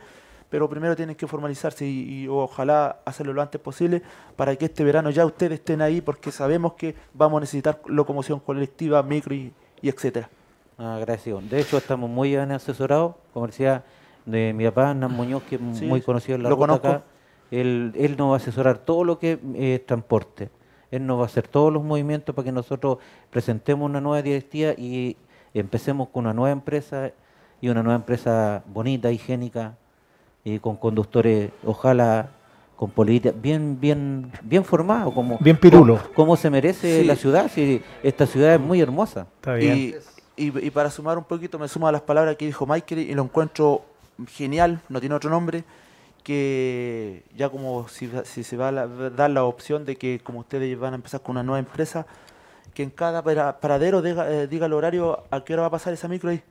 pero 0.50 0.68
primero 0.68 0.94
tienen 0.94 1.16
que 1.16 1.26
formalizarse 1.26 1.84
y, 1.86 2.22
y 2.24 2.28
ojalá 2.28 2.98
hacerlo 3.04 3.32
lo 3.32 3.42
antes 3.42 3.60
posible 3.60 4.02
para 4.36 4.54
que 4.56 4.66
este 4.66 4.84
verano 4.84 5.10
ya 5.10 5.26
ustedes 5.26 5.58
estén 5.58 5.82
ahí 5.82 6.00
porque 6.00 6.30
sabemos 6.30 6.74
que 6.74 6.94
vamos 7.12 7.38
a 7.38 7.40
necesitar 7.40 7.80
locomoción 7.86 8.38
colectiva, 8.40 9.02
micro 9.02 9.34
y, 9.34 9.52
y 9.82 9.88
etcétera. 9.88 10.28
Agradecido. 10.78 11.40
De 11.40 11.60
hecho, 11.60 11.76
estamos 11.78 12.08
muy 12.10 12.30
bien 12.30 12.50
asesorados. 12.52 13.14
Como 13.32 13.46
decía 13.46 13.84
de 14.26 14.52
mi 14.52 14.64
papá, 14.64 14.90
Hernán 14.90 15.12
Muñoz, 15.12 15.42
que 15.44 15.56
es 15.56 15.60
Sí, 15.78 15.86
muy 15.86 16.00
conocido 16.02 16.36
en 16.36 16.42
la 16.44 16.48
lo 16.48 16.56
ruta 16.56 16.66
conozco. 16.66 16.88
acá. 16.88 17.02
Él, 17.50 17.92
él 17.96 18.16
nos 18.16 18.30
va 18.30 18.34
a 18.34 18.36
asesorar 18.38 18.78
todo 18.78 19.04
lo 19.04 19.18
que 19.18 19.38
es 19.56 19.84
transporte. 19.86 20.50
Él 20.90 21.06
nos 21.06 21.18
va 21.18 21.22
a 21.22 21.26
hacer 21.26 21.48
todos 21.48 21.72
los 21.72 21.82
movimientos 21.82 22.34
para 22.34 22.44
que 22.46 22.52
nosotros 22.52 22.98
presentemos 23.30 23.88
una 23.88 24.00
nueva 24.00 24.22
directiva 24.22 24.72
y 24.76 25.16
empecemos 25.52 26.08
con 26.08 26.24
una 26.24 26.32
nueva 26.34 26.50
empresa 26.52 27.10
y 27.60 27.68
una 27.68 27.82
nueva 27.82 27.96
empresa 27.96 28.62
bonita, 28.66 29.10
higiénica 29.10 29.76
y 30.44 30.58
con 30.58 30.76
conductores, 30.76 31.50
ojalá 31.64 32.28
con 32.76 32.90
política 32.90 33.32
bien 33.40 33.78
bien 33.80 34.32
bien 34.42 34.64
formado 34.64 35.14
como 35.14 35.38
Bien 35.38 35.56
pirulo. 35.56 35.96
como, 35.98 36.14
como 36.14 36.36
se 36.36 36.50
merece 36.50 37.00
Sí. 37.02 37.06
la 37.06 37.14
ciudad 37.14 37.48
si 37.48 37.80
esta 38.02 38.26
ciudad 38.26 38.54
es 38.54 38.60
muy 38.60 38.80
hermosa 38.80 39.26
Está 39.36 39.54
bien. 39.54 39.78
Y, 39.78 39.94
y- 40.48 40.66
y 40.66 40.70
para 40.70 40.90
sumar 40.90 41.16
un 41.16 41.22
poquito, 41.24 41.56
me 41.58 41.68
sumo 41.68 41.86
a 41.86 41.92
las 41.92 42.02
palabras 42.02 42.34
que 42.36 42.46
dijo 42.46 42.66
Michael 42.66 43.00
y 43.02 43.14
lo 43.14 43.22
encuentro 43.22 43.82
genial, 44.28 44.80
no 44.88 44.98
tiene 45.00 45.14
otro 45.14 45.30
nombre, 45.30 45.62
que 46.24 47.22
ya 47.36 47.48
como 47.50 47.86
si, 47.88 48.06
va- 48.08 48.24
si 48.24 48.42
se 48.42 48.56
va 48.56 48.68
a 48.68 48.72
la- 48.72 48.86
dar 49.10 49.30
la 49.30 49.44
opción 49.44 49.84
de 49.84 49.94
que 49.96 50.20
como 50.24 50.40
ustedes 50.40 50.76
van 50.78 50.94
a 50.94 50.96
empezar 50.96 51.20
con 51.20 51.32
una 51.32 51.42
nueva 51.44 51.60
empresa, 51.60 52.06
que 52.72 52.82
en 52.82 52.90
cada 52.90 53.22
para- 53.22 53.60
paradero 53.60 54.02
diga, 54.02 54.28
eh, 54.28 54.48
diga 54.48 54.66
el 54.66 54.72
horario 54.72 55.22
a 55.30 55.44
qué 55.44 55.52
hora 55.52 55.62
va 55.62 55.68
a 55.68 55.70
pasar 55.70 55.92
esa 55.92 56.08
micro 56.08 56.30
ahí. 56.30 56.42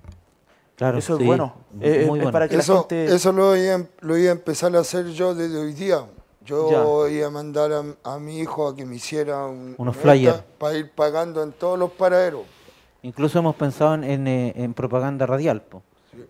Claro, 0.75 0.97
Eso 0.97 1.17
sí, 1.17 1.23
es 1.23 1.27
bueno. 1.27 1.53
Eh, 1.81 2.03
eh, 2.03 2.05
muy 2.05 2.19
es 2.19 2.23
bueno. 2.25 2.31
para 2.31 2.47
que 2.47 2.55
la 2.55 2.61
Eso, 2.61 2.79
gente... 2.81 3.05
eso 3.13 3.31
lo, 3.31 3.57
iba, 3.57 3.75
a- 3.75 3.85
lo 4.01 4.17
iba 4.17 4.29
a 4.29 4.33
empezar 4.33 4.75
a 4.75 4.79
hacer 4.79 5.07
yo 5.07 5.35
desde 5.35 5.57
hoy 5.57 5.73
día. 5.73 6.05
Yo 6.45 7.07
iba 7.07 7.27
a 7.27 7.29
mandar 7.29 7.71
a, 7.71 7.83
a 8.15 8.19
mi 8.19 8.39
hijo 8.39 8.67
a 8.67 8.75
que 8.75 8.85
me 8.85 8.95
hiciera 8.97 9.45
un, 9.45 9.75
Unos 9.77 9.95
flyers. 9.95 10.43
para 10.57 10.75
ir 10.77 10.91
pagando 10.91 11.41
en 11.41 11.51
todos 11.53 11.79
los 11.79 11.91
paraderos. 11.91 12.41
Incluso 13.01 13.39
hemos 13.39 13.55
pensado 13.55 13.95
en, 13.95 14.03
en, 14.03 14.27
en 14.27 14.73
propaganda 14.73 15.25
radial, 15.25 15.61
po. 15.61 15.81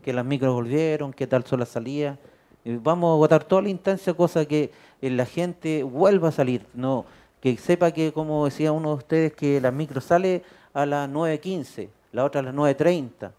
que 0.03 0.13
las 0.13 0.23
micros 0.23 0.53
volvieron, 0.53 1.13
qué 1.13 1.25
tal 1.27 1.43
son 1.45 1.59
las 1.61 1.69
salidas. 1.69 2.17
Vamos 2.66 3.09
a 3.09 3.14
agotar 3.14 3.43
toda 3.43 3.61
la 3.61 3.69
instancia, 3.69 4.14
cosa 4.14 4.45
que 4.45 4.72
eh, 5.01 5.09
la 5.09 5.25
gente 5.25 5.83
vuelva 5.83 6.30
a 6.30 6.32
salir. 6.32 6.66
no 6.74 7.06
Que 7.42 7.58
sepa 7.58 7.92
que, 7.92 8.14
como 8.14 8.45
decía 8.45 8.72
uno 8.72 8.90
de 8.90 8.95
ustedes, 8.95 9.33
que 9.33 9.59
la 9.59 9.69
micro 9.72 10.00
sale 10.00 10.43
a 10.74 10.85
las 10.85 11.09
9.15, 11.09 11.90
la 12.14 12.24
otra 12.24 12.40
a 12.40 12.43
las 12.43 12.53
9.30, 12.56 13.32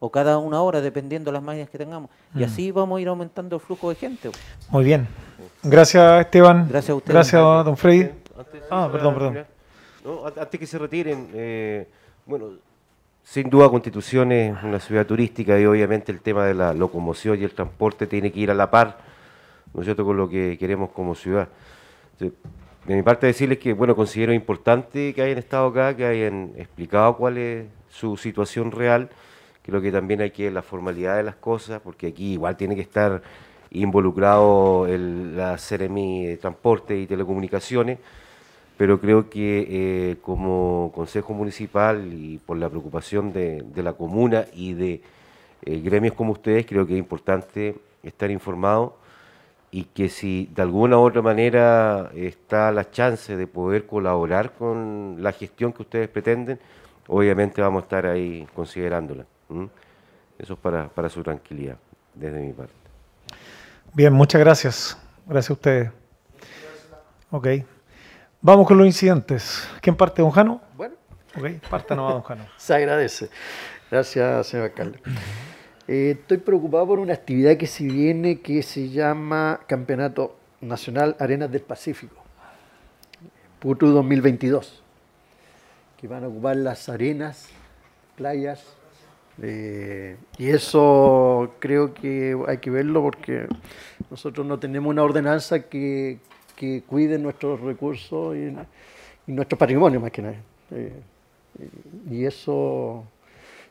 o 0.00 0.10
cada 0.10 0.38
una 0.38 0.60
hora, 0.60 0.80
dependiendo 0.80 1.30
de 1.30 1.34
las 1.34 1.42
máquinas 1.42 1.70
que 1.70 1.78
tengamos. 1.78 2.10
Y 2.34 2.40
Mm. 2.40 2.44
así 2.44 2.70
vamos 2.72 2.98
a 2.98 3.00
ir 3.00 3.06
aumentando 3.08 3.54
el 3.56 3.62
flujo 3.62 3.90
de 3.90 3.94
gente. 3.94 4.30
Muy 4.70 4.84
bien. 4.84 5.06
Gracias, 5.62 6.20
Esteban. 6.20 6.66
Gracias 6.68 6.90
a 6.90 6.94
ustedes. 6.96 7.14
Gracias, 7.14 7.42
don 7.64 7.76
Freddy. 7.76 8.10
Antes- 8.36 8.62
Ah, 8.70 8.88
perdón, 8.90 9.14
perdón. 9.14 9.46
No, 10.04 10.26
an- 10.26 10.32
antes 10.38 10.58
que 10.60 10.66
se 10.66 10.76
retiren, 10.78 11.30
eh, 11.32 11.86
bueno, 12.26 12.48
sin 13.24 13.48
duda 13.48 13.70
Constitución 13.70 14.30
es 14.32 14.62
una 14.62 14.78
ciudad 14.78 15.06
turística 15.06 15.58
y 15.58 15.64
obviamente 15.64 16.12
el 16.12 16.20
tema 16.20 16.44
de 16.44 16.54
la 16.54 16.74
locomoción 16.74 17.40
y 17.40 17.44
el 17.44 17.52
transporte 17.52 18.06
tiene 18.06 18.30
que 18.30 18.40
ir 18.40 18.50
a 18.50 18.54
la 18.54 18.70
par, 18.70 18.98
¿no 19.72 19.82
es 19.82 19.94
con 19.94 20.16
lo 20.16 20.28
que 20.28 20.56
queremos 20.58 20.90
como 20.90 21.14
ciudad. 21.14 21.48
De 22.18 22.94
mi 22.94 23.02
parte 23.02 23.26
decirles 23.26 23.58
que, 23.58 23.72
bueno, 23.72 23.96
considero 23.96 24.34
importante 24.34 25.14
que 25.14 25.22
hayan 25.22 25.38
estado 25.38 25.68
acá, 25.68 25.96
que 25.96 26.04
hayan 26.04 26.52
explicado 26.56 27.16
cuál 27.16 27.38
es 27.38 27.66
su 27.88 28.18
situación 28.18 28.70
real, 28.70 29.08
creo 29.62 29.80
que 29.80 29.90
también 29.90 30.20
hay 30.20 30.30
que 30.30 30.50
la 30.50 30.60
formalidad 30.60 31.16
de 31.16 31.22
las 31.22 31.36
cosas, 31.36 31.80
porque 31.82 32.08
aquí 32.08 32.34
igual 32.34 32.58
tiene 32.58 32.74
que 32.74 32.82
estar 32.82 33.22
involucrado 33.70 34.86
el, 34.86 35.34
la 35.34 35.56
CEREMI 35.56 36.26
de 36.26 36.36
Transporte 36.36 36.96
y 36.96 37.06
Telecomunicaciones, 37.06 37.98
pero 38.76 39.00
creo 39.00 39.30
que 39.30 39.66
eh, 39.68 40.16
como 40.22 40.90
Consejo 40.94 41.32
Municipal 41.32 42.12
y 42.12 42.38
por 42.38 42.56
la 42.56 42.68
preocupación 42.68 43.32
de, 43.32 43.64
la 43.76 43.92
comuna 43.92 44.46
y 44.52 44.74
de 44.74 45.00
eh, 45.62 45.80
gremios 45.80 46.14
como 46.14 46.32
ustedes, 46.32 46.66
creo 46.66 46.86
que 46.86 46.94
es 46.94 46.98
importante 46.98 47.76
estar 48.02 48.30
informado 48.30 48.96
y 49.70 49.84
que 49.84 50.08
si 50.08 50.48
de 50.54 50.62
alguna 50.62 50.98
u 50.98 51.02
otra 51.02 51.22
manera 51.22 52.10
está 52.14 52.70
la 52.70 52.90
chance 52.90 53.36
de 53.36 53.46
poder 53.46 53.86
colaborar 53.86 54.52
con 54.52 55.16
la 55.18 55.32
gestión 55.32 55.72
que 55.72 55.82
ustedes 55.82 56.08
pretenden, 56.08 56.58
obviamente 57.08 57.60
vamos 57.60 57.82
a 57.82 57.84
estar 57.84 58.06
ahí 58.06 58.46
considerándola. 58.54 59.24
Eso 60.38 60.54
es 60.54 60.58
para, 60.60 60.88
para 60.88 61.08
su 61.08 61.22
tranquilidad, 61.22 61.76
desde 62.14 62.40
mi 62.40 62.52
parte. 62.52 62.72
Bien, 63.94 64.12
muchas 64.12 64.40
gracias. 64.40 64.98
Gracias 65.26 65.50
a 65.50 65.54
ustedes. 65.54 65.90
Ok. 67.30 67.48
Vamos 68.46 68.68
con 68.68 68.76
los 68.76 68.86
incidentes. 68.86 69.66
¿Quién 69.80 69.96
parte, 69.96 70.20
don 70.20 70.30
Jano? 70.30 70.60
Bueno. 70.76 70.96
Ok, 71.34 71.66
parta 71.70 71.94
nomás, 71.94 72.12
don 72.12 72.22
Jano. 72.24 72.44
Se 72.58 72.74
agradece. 72.74 73.30
Gracias, 73.90 74.48
señor 74.48 74.66
alcalde. 74.66 74.98
Eh, 75.88 76.18
estoy 76.20 76.36
preocupado 76.36 76.86
por 76.88 76.98
una 76.98 77.14
actividad 77.14 77.56
que 77.56 77.66
se 77.66 77.84
viene 77.84 78.40
que 78.40 78.62
se 78.62 78.90
llama 78.90 79.60
Campeonato 79.66 80.36
Nacional 80.60 81.16
Arenas 81.20 81.50
del 81.50 81.62
Pacífico, 81.62 82.16
PUTU 83.60 83.86
2022, 83.86 84.82
que 85.96 86.06
van 86.06 86.24
a 86.24 86.28
ocupar 86.28 86.56
las 86.56 86.90
arenas, 86.90 87.48
playas, 88.14 88.62
eh, 89.40 90.18
y 90.36 90.50
eso 90.50 91.54
creo 91.60 91.94
que 91.94 92.38
hay 92.46 92.58
que 92.58 92.68
verlo 92.68 93.00
porque 93.00 93.48
nosotros 94.10 94.46
no 94.46 94.58
tenemos 94.58 94.90
una 94.90 95.02
ordenanza 95.02 95.60
que, 95.60 96.18
que 96.56 96.82
cuide 96.82 97.18
nuestros 97.18 97.60
recursos 97.60 98.36
y, 98.36 98.54
y 99.26 99.32
nuestro 99.32 99.58
patrimonio 99.58 100.00
más 100.00 100.10
que 100.10 100.22
nada. 100.22 100.36
Eh, 100.70 100.92
y 102.10 102.24
eso 102.24 103.04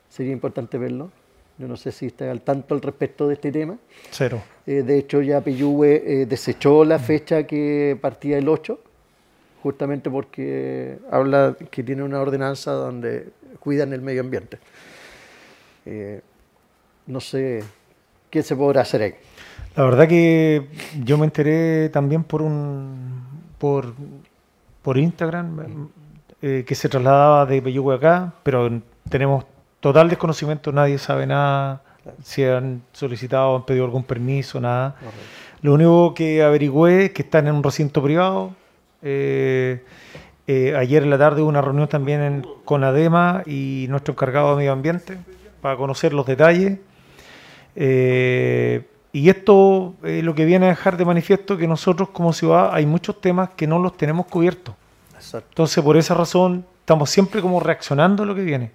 sería 0.09 0.31
importante 0.31 0.77
verlo. 0.77 1.11
Yo 1.57 1.67
no 1.67 1.77
sé 1.77 1.91
si 1.91 2.07
está 2.07 2.31
al 2.31 2.41
tanto 2.41 2.73
al 2.73 2.81
respecto 2.81 3.27
de 3.27 3.35
este 3.35 3.51
tema. 3.51 3.77
Cero. 4.09 4.41
Eh, 4.65 4.83
de 4.83 4.97
hecho, 4.97 5.21
ya 5.21 5.41
Peyúgue 5.41 6.21
eh, 6.21 6.25
desechó 6.25 6.83
la 6.83 6.97
fecha 6.97 7.45
que 7.45 7.97
partía 8.01 8.37
el 8.37 8.49
8, 8.49 8.79
justamente 9.61 10.09
porque 10.09 10.97
habla 11.11 11.55
que 11.69 11.83
tiene 11.83 12.03
una 12.03 12.19
ordenanza 12.19 12.71
donde 12.71 13.29
cuidan 13.59 13.93
el 13.93 14.01
medio 14.01 14.21
ambiente. 14.21 14.57
No 17.05 17.19
sé 17.19 17.61
qué 18.29 18.41
se 18.41 18.55
podrá 18.55 18.81
hacer 18.81 19.01
ahí. 19.01 19.13
La 19.75 19.83
verdad 19.83 20.07
que 20.07 20.67
yo 21.03 21.17
me 21.17 21.25
enteré 21.25 21.89
también 21.89 22.23
por 22.23 22.41
un 22.41 23.23
por, 23.57 23.93
por 24.81 24.97
Instagram 24.97 25.89
eh, 26.41 26.63
que 26.67 26.75
se 26.75 26.89
trasladaba 26.89 27.45
de 27.45 27.61
Peyúgue 27.61 27.95
acá, 27.95 28.33
pero 28.43 28.69
tenemos 29.09 29.45
total 29.79 30.09
desconocimiento, 30.09 30.71
nadie 30.71 30.97
sabe 30.97 31.25
nada, 31.25 31.81
si 32.21 32.43
han 32.43 32.81
solicitado, 32.91 33.55
han 33.55 33.65
pedido 33.65 33.85
algún 33.85 34.03
permiso, 34.03 34.59
nada. 34.59 34.95
Lo 35.61 35.73
único 35.73 36.13
que 36.13 36.43
averigüé 36.43 37.05
es 37.05 37.11
que 37.11 37.21
están 37.21 37.47
en 37.47 37.55
un 37.55 37.63
recinto 37.63 38.03
privado. 38.03 38.53
Eh, 39.01 39.81
eh, 40.47 40.75
ayer 40.77 41.03
en 41.03 41.09
la 41.09 41.17
tarde 41.17 41.41
hubo 41.41 41.49
una 41.49 41.61
reunión 41.61 41.87
también 41.87 42.21
en- 42.21 42.45
con 42.65 42.83
ADEMA 42.83 43.43
y 43.45 43.85
nuestro 43.89 44.13
encargado 44.13 44.51
de 44.51 44.57
medio 44.57 44.73
ambiente 44.73 45.17
para 45.61 45.77
conocer 45.77 46.13
los 46.13 46.25
detalles. 46.25 46.77
Eh, 47.77 48.85
y 49.13 49.29
esto 49.29 49.95
eh, 50.03 50.21
lo 50.23 50.35
que 50.35 50.43
viene 50.43 50.65
a 50.65 50.69
dejar 50.69 50.97
de 50.97 51.05
manifiesto 51.05 51.55
que 51.57 51.67
nosotros 51.67 52.09
como 52.09 52.33
ciudad 52.33 52.73
hay 52.73 52.85
muchos 52.85 53.21
temas 53.21 53.51
que 53.51 53.65
no 53.67 53.79
los 53.79 53.95
tenemos 53.95 54.25
cubiertos. 54.25 54.75
Entonces 55.33 55.81
por 55.83 55.95
esa 55.95 56.13
razón 56.15 56.65
estamos 56.81 57.09
siempre 57.09 57.39
como 57.41 57.59
reaccionando 57.61 58.23
a 58.23 58.25
lo 58.25 58.35
que 58.35 58.41
viene. 58.41 58.71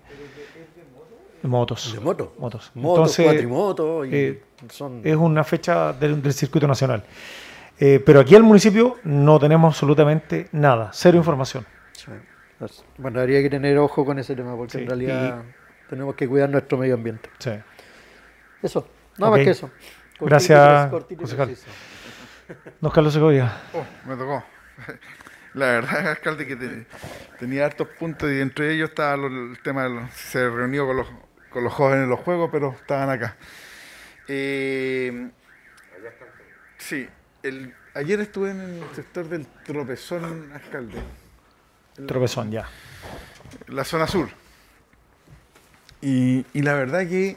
De 1.42 1.48
motos. 1.48 1.92
De 1.92 2.00
moto. 2.00 2.32
Motos. 2.38 2.70
Motos, 2.74 3.16
cuatrimotos 3.16 4.06
y 4.08 4.10
eh, 4.14 4.42
son- 4.70 5.00
es 5.04 5.14
una 5.16 5.44
fecha 5.44 5.92
del, 5.92 6.20
del 6.22 6.32
circuito 6.32 6.66
nacional. 6.66 7.04
Eh, 7.78 8.02
pero 8.04 8.18
aquí 8.20 8.34
al 8.34 8.42
municipio 8.42 8.96
no 9.04 9.38
tenemos 9.38 9.72
absolutamente 9.74 10.48
nada, 10.52 10.90
cero 10.92 11.16
información. 11.16 11.64
Sí. 11.92 12.10
Bueno, 12.96 13.20
habría 13.20 13.40
que 13.40 13.50
tener 13.50 13.78
ojo 13.78 14.04
con 14.04 14.18
ese 14.18 14.34
tema 14.34 14.56
porque 14.56 14.72
Sí, 14.72 14.78
en 14.78 14.86
realidad 14.88 15.42
tenemos 15.88 16.16
que 16.16 16.26
cuidar 16.26 16.48
nuestro 16.50 16.76
medio 16.76 16.94
ambiente. 16.94 17.30
Sí. 17.38 17.50
Eso, 18.60 18.88
nada 19.16 19.30
más 19.30 19.40
que 19.44 19.50
eso. 19.50 19.70
Cortito 20.18 20.26
Gracias, 20.26 20.90
cortito 20.90 21.20
concejal. 21.22 21.56
Don 22.80 22.90
Carlos 22.90 23.12
Segovia. 23.12 23.52
Oh, 23.72 23.84
me 24.06 24.16
tocó. 24.16 24.42
La 25.54 25.66
verdad, 25.66 26.08
alcalde, 26.08 26.46
que 26.46 26.56
te- 26.56 26.86
tenía 27.38 27.64
hartos 27.66 27.88
puntos 27.98 28.30
y 28.30 28.40
entre 28.40 28.72
ellos 28.74 28.90
estaba 28.90 29.16
lo- 29.16 29.26
el 29.52 29.58
tema 29.62 29.84
de 29.84 29.90
los, 29.90 30.10
se 30.12 30.48
reunió 30.48 30.86
con 30.86 30.96
los, 30.96 31.06
con 31.50 31.64
los 31.64 31.72
jóvenes 31.72 32.04
en 32.04 32.10
los 32.10 32.20
juegos, 32.20 32.48
pero 32.52 32.72
estaban 32.72 33.10
acá. 33.10 33.36
Eh, 34.28 35.30
sí, 36.78 37.08
el, 37.42 37.74
ayer 37.94 38.20
estuve 38.20 38.50
en 38.50 38.60
el 38.60 38.82
sector 38.94 39.28
del 39.28 39.46
tropezón, 39.64 40.50
alcalde. 40.52 40.98
El- 41.96 42.06
Tropezón, 42.06 42.50
ya. 42.50 42.68
la 43.68 43.84
zona 43.84 44.06
sur. 44.06 44.28
Y, 46.00 46.44
y 46.52 46.62
la 46.62 46.74
verdad 46.74 47.00
que 47.08 47.36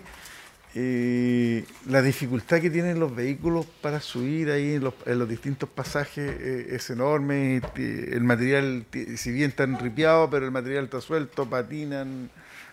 eh, 0.73 1.65
la 1.87 2.01
dificultad 2.01 2.61
que 2.61 2.69
tienen 2.69 2.99
los 2.99 3.13
vehículos 3.13 3.65
para 3.81 3.99
subir 3.99 4.49
ahí 4.51 4.75
en 4.75 4.83
los, 4.85 4.93
en 5.05 5.19
los 5.19 5.27
distintos 5.27 5.69
pasajes 5.69 6.31
eh, 6.39 6.67
es 6.75 6.89
enorme. 6.89 7.61
El 7.75 8.23
material, 8.23 8.85
si 9.17 9.31
bien 9.31 9.49
están 9.49 9.79
ripiados, 9.79 10.29
pero 10.31 10.45
el 10.45 10.51
material 10.51 10.85
está 10.85 11.01
suelto, 11.01 11.49
patinan, 11.49 12.29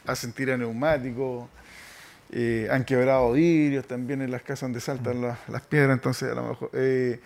hacen 0.06 0.32
tira 0.32 0.56
neumáticos. 0.56 1.48
eh, 2.30 2.68
han 2.70 2.84
quebrado 2.84 3.32
vidrios 3.32 3.86
también 3.86 4.22
en 4.22 4.30
las 4.30 4.42
casas 4.42 4.62
donde 4.62 4.80
saltan 4.80 5.20
las, 5.22 5.48
las 5.48 5.62
piedras, 5.62 5.94
entonces 5.94 6.30
a 6.30 6.34
lo 6.34 6.48
mejor 6.48 6.70
eh, 6.74 7.20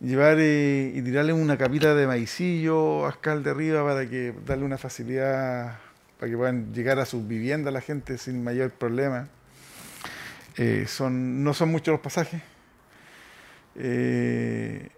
llevar 0.00 0.36
eh, 0.38 0.92
y 0.94 1.02
tirarle 1.02 1.32
una 1.32 1.56
capita 1.56 1.94
de 1.94 2.06
maicillo 2.06 3.06
ascal 3.06 3.42
de 3.42 3.50
arriba 3.50 3.84
para 3.84 4.08
que 4.08 4.34
darle 4.46 4.64
una 4.64 4.78
facilidad 4.78 5.78
para 6.18 6.30
que 6.30 6.36
puedan 6.36 6.72
llegar 6.74 6.98
a 6.98 7.06
sus 7.06 7.26
viviendas 7.26 7.72
la 7.72 7.80
gente 7.80 8.18
sin 8.18 8.42
mayor 8.44 8.70
problema. 8.70 9.28
Eh, 10.58 10.84
son, 10.88 11.44
no 11.44 11.52
son 11.54 11.70
muchos 11.70 11.92
los 11.92 12.00
pasajes. 12.00 12.40
Eh, 13.76 14.88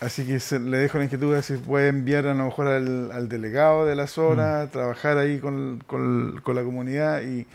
así 0.00 0.24
que 0.26 0.40
se- 0.40 0.58
le 0.58 0.78
dejo 0.78 0.98
la 0.98 1.04
inquietud 1.04 1.34
de 1.34 1.42
si 1.42 1.56
puede 1.56 1.88
enviar 1.88 2.26
a 2.26 2.34
lo 2.34 2.44
mejor 2.46 2.66
al, 2.68 3.12
al 3.12 3.28
delegado 3.28 3.84
de 3.86 3.94
la 3.94 4.06
zona, 4.06 4.68
trabajar 4.70 5.18
ahí 5.18 5.38
con, 5.38 5.82
con- 5.86 6.40
con 6.42 6.54
la 6.56 6.62
comunidad 6.62 7.22
y, 7.22 7.46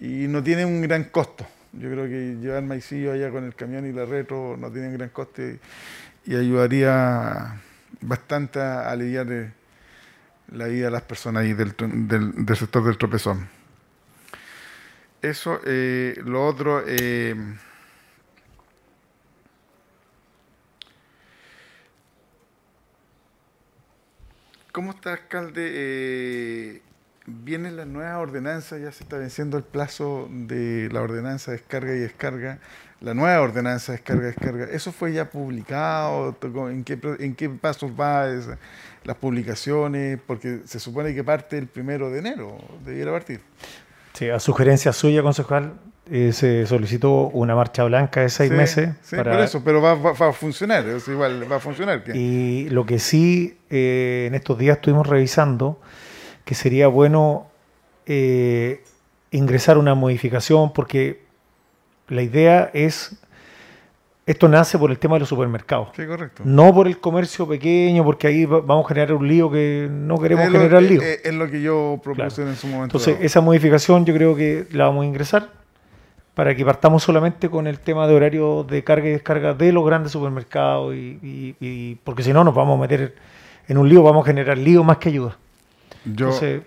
y 0.00 0.28
no 0.28 0.42
tiene 0.42 0.64
un 0.64 0.80
gran 0.82 1.04
costo. 1.04 1.46
Yo 1.72 1.90
creo 1.90 2.04
que 2.06 2.36
llevar 2.40 2.62
maicillo 2.62 3.12
allá 3.12 3.30
con 3.30 3.44
el 3.44 3.54
camión 3.54 3.86
y 3.86 3.92
la 3.92 4.04
retro 4.04 4.56
no 4.56 4.70
tiene 4.70 4.88
un 4.88 4.94
gran 4.94 5.08
costo 5.10 5.42
y, 5.42 5.58
y 6.26 6.36
ayudaría 6.36 7.60
bastante 8.00 8.60
a 8.60 8.90
aliviar 8.90 9.26
eh, 9.30 9.52
la 10.52 10.66
vida 10.66 10.86
de 10.86 10.90
las 10.92 11.02
personas 11.02 11.42
ahí 11.44 11.52
del, 11.54 11.74
del- 11.78 12.44
del 12.44 12.56
sector 12.56 12.84
del 12.84 12.96
tropezón. 12.98 13.48
Eso, 15.22 15.60
eh, 15.66 16.14
lo 16.24 16.46
otro, 16.46 16.82
eh, 16.86 17.34
¿cómo 24.72 24.92
está, 24.92 25.12
alcalde? 25.12 25.70
Eh, 25.72 26.82
vienen 27.26 27.76
las 27.76 27.86
nuevas 27.86 28.16
ordenanzas, 28.16 28.80
ya 28.80 28.92
se 28.92 29.04
está 29.04 29.18
venciendo 29.18 29.56
el 29.56 29.62
plazo 29.64 30.28
de 30.30 30.88
la 30.92 31.00
ordenanza 31.02 31.50
de 31.52 31.58
descarga 31.58 31.94
y 31.94 31.98
descarga, 31.98 32.58
la 33.00 33.14
nueva 33.14 33.40
ordenanza 33.40 33.92
de 33.92 33.98
descarga 33.98 34.22
y 34.24 34.26
descarga. 34.26 34.64
¿Eso 34.70 34.92
fue 34.92 35.12
ya 35.12 35.30
publicado? 35.30 36.36
¿En 36.70 36.84
qué, 37.34 37.48
pasos 37.50 37.92
va 37.98 38.28
esa- 38.30 38.58
las 39.04 39.16
publicaciones? 39.16 40.18
Porque 40.26 40.60
se 40.66 40.80
supone 40.80 41.14
que 41.14 41.24
parte 41.24 41.58
el 41.58 41.66
primero 41.66 42.10
de 42.10 42.18
enero, 42.18 42.58
debiera 42.84 43.12
partir. 43.12 43.40
Sí, 44.14 44.28
a 44.28 44.38
sugerencia 44.40 44.92
suya, 44.92 45.22
concejal, 45.22 45.74
eh, 46.10 46.32
se 46.32 46.66
solicitó 46.66 47.28
una 47.28 47.54
marcha 47.54 47.84
blanca 47.84 48.20
de 48.22 48.28
seis 48.28 48.50
Sí, 48.50 48.56
meses. 48.56 48.90
Sí, 49.02 49.16
por 49.16 49.28
eso, 49.40 49.62
pero 49.64 49.80
va, 49.80 49.94
va- 49.94 50.12
va 50.12 50.28
a 50.28 50.32
funcionar, 50.32 50.86
es 50.88 51.06
igual, 51.08 51.50
va 51.50 51.56
a 51.56 51.60
funcionar. 51.60 52.02
¿qué? 52.02 52.16
Y 52.16 52.68
lo 52.70 52.84
que 52.84 52.98
sí, 52.98 53.58
eh, 53.70 54.24
en 54.28 54.34
estos 54.34 54.58
días 54.58 54.76
estuvimos 54.78 55.06
revisando, 55.06 55.80
que 56.44 56.54
sería 56.54 56.88
bueno 56.88 57.46
eh, 58.06 58.82
ingresar 59.30 59.78
una 59.78 59.94
modificación, 59.94 60.72
porque 60.72 61.22
la 62.08 62.22
idea 62.22 62.70
es, 62.74 63.16
esto 64.30 64.48
nace 64.48 64.78
por 64.78 64.90
el 64.90 64.98
tema 64.98 65.14
de 65.16 65.20
los 65.20 65.28
supermercados. 65.28 65.88
Sí, 65.96 66.06
correcto. 66.06 66.42
No 66.46 66.72
por 66.72 66.86
el 66.86 66.98
comercio 66.98 67.46
pequeño, 67.48 68.04
porque 68.04 68.26
ahí 68.28 68.44
va- 68.44 68.60
vamos 68.60 68.84
a 68.84 68.88
generar 68.88 69.12
un 69.14 69.26
lío 69.26 69.50
que 69.50 69.88
no 69.90 70.18
queremos 70.18 70.44
es 70.46 70.52
generar 70.52 70.82
lío. 70.82 71.02
eh, 71.02 71.20
es 71.24 71.34
lo 71.34 71.50
que 71.50 71.60
yo 71.62 72.00
propuse 72.02 72.42
en 72.42 72.54
su 72.56 72.66
momento. 72.66 72.84
Entonces, 72.96 73.14
dado. 73.14 73.26
esa 73.26 73.40
modificación 73.40 74.04
yo 74.04 74.14
creo 74.14 74.36
que 74.36 74.66
la 74.72 74.86
vamos 74.86 75.02
a 75.02 75.06
ingresar 75.06 75.48
para 76.34 76.54
que 76.54 76.64
partamos 76.64 77.02
solamente 77.02 77.50
con 77.50 77.66
el 77.66 77.80
tema 77.80 78.06
de 78.06 78.14
horario 78.14 78.62
de 78.64 78.82
carga 78.84 79.08
y 79.08 79.12
descarga 79.12 79.52
de 79.52 79.72
los 79.72 79.84
grandes 79.84 80.12
supermercados, 80.12 80.94
y, 80.94 81.18
y- 81.22 81.56
y- 81.60 81.94
porque 82.04 82.22
si 82.22 82.32
no 82.32 82.44
nos 82.44 82.54
vamos 82.54 82.78
a 82.78 82.80
meter 82.80 83.14
en 83.68 83.78
un 83.78 83.88
lío, 83.88 84.02
vamos 84.02 84.24
a 84.24 84.26
generar 84.26 84.56
lío 84.56 84.82
más 84.84 84.98
que 84.98 85.08
ayuda. 85.10 85.36
Yo, 86.04 86.26
Entonces, 86.26 86.62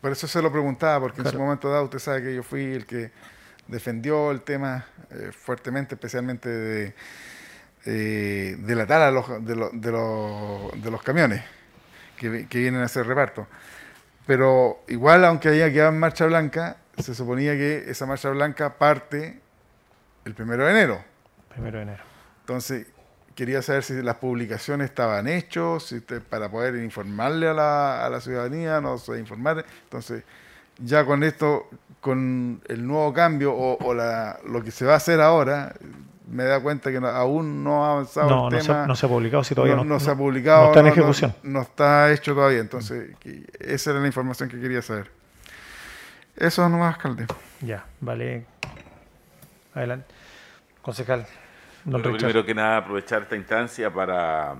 por 0.00 0.12
eso 0.12 0.26
se 0.26 0.42
lo 0.42 0.50
preguntaba, 0.52 1.00
porque 1.00 1.22
en 1.22 1.28
su 1.30 1.38
momento 1.38 1.70
dado 1.70 1.84
usted 1.84 1.98
sabe 2.00 2.22
que 2.22 2.34
yo 2.34 2.42
fui 2.42 2.64
el 2.64 2.84
que 2.86 3.10
defendió 3.68 4.30
el 4.30 4.42
tema 4.42 4.86
eh, 5.10 5.30
fuertemente, 5.32 5.94
especialmente 5.94 6.48
de, 6.48 6.94
eh, 7.86 8.56
de 8.58 8.74
la 8.74 8.86
tala 8.86 9.06
de 9.06 9.12
los, 9.12 9.44
de, 9.46 9.56
los- 9.56 9.80
de 9.80 9.92
los- 9.92 10.82
de 10.82 10.90
los 10.90 11.02
camiones 11.02 11.42
que, 12.16 12.46
que 12.48 12.58
vienen 12.58 12.80
a 12.80 12.84
hacer 12.84 13.06
reparto. 13.06 13.46
Pero 14.26 14.82
igual, 14.88 15.24
aunque 15.24 15.48
haya 15.50 15.70
quedado 15.72 15.90
en 15.90 15.98
marcha 15.98 16.24
blanca, 16.26 16.78
se 16.98 17.14
suponía 17.14 17.52
que 17.54 17.84
esa 17.90 18.06
marcha 18.06 18.30
blanca 18.30 18.78
parte 18.78 19.40
el 20.24 20.34
primero 20.34 20.64
de 20.64 20.70
enero. 20.70 21.04
primero 21.50 21.76
de 21.78 21.82
enero. 21.82 22.02
Entonces, 22.40 22.86
quería 23.34 23.60
saber 23.62 23.82
si 23.82 23.94
las 24.02 24.16
publicaciones 24.16 24.86
estaban 24.90 25.26
hechas, 25.28 25.82
si 25.84 26.00
para 26.00 26.48
poder 26.50 26.76
informarle 26.76 27.48
a 27.48 27.52
la, 27.52 28.06
a 28.06 28.08
la 28.08 28.20
ciudadanía, 28.20 28.80
no 28.80 28.96
sé, 28.96 29.18
informar. 29.18 29.64
Entonces, 29.84 30.22
ya 30.78 31.04
con 31.04 31.22
esto, 31.22 31.68
con 32.04 32.60
el 32.68 32.86
nuevo 32.86 33.14
cambio 33.14 33.54
o, 33.54 33.78
o 33.82 33.94
la- 33.94 34.38
lo 34.46 34.62
que 34.62 34.70
se 34.70 34.84
va 34.84 34.92
a 34.92 34.96
hacer 34.96 35.22
ahora, 35.22 35.72
me 36.28 36.44
da 36.44 36.60
cuenta 36.60 36.92
que 36.92 37.00
no- 37.00 37.06
aún 37.08 37.64
no 37.64 37.82
ha 37.86 37.92
avanzado 37.92 38.28
No, 38.28 38.48
el 38.48 38.54
no 38.56 38.60
se- 38.60 38.66
tema. 38.66 38.86
no 38.86 38.94
se 38.94 39.06
ha 39.06 39.08
publicado, 39.08 39.42
sí, 39.42 39.54
todavía 39.54 39.82
no- 39.82 39.98
se 39.98 40.10
ha 40.10 40.14
no- 40.14 40.18
publicado. 40.18 40.62
no 40.64 40.68
está 40.68 40.80
en 40.80 40.86
ejecución. 40.88 41.34
No, 41.42 41.62
está 41.62 42.12
hecho 42.12 42.34
todavía. 42.34 42.58
Entonces, 42.60 43.16
que- 43.20 43.46
esa 43.58 43.92
era 43.92 44.00
la 44.00 44.06
información 44.06 44.50
que 44.50 44.60
quería 44.60 44.82
saber. 44.82 45.10
Eso 46.36 46.68
nomás, 46.68 46.96
alcalde. 46.96 47.26
Ya, 47.62 47.86
vale. 48.02 48.44
Adelante. 49.74 50.06
Concejal. 50.82 51.26
Don 51.84 51.92
Bueno, 51.92 52.08
Richard. 52.08 52.18
primero 52.28 52.44
que 52.44 52.54
nada, 52.54 52.76
aprovechar 52.76 53.22
esta 53.22 53.36
instancia 53.36 53.90
para 53.90 54.56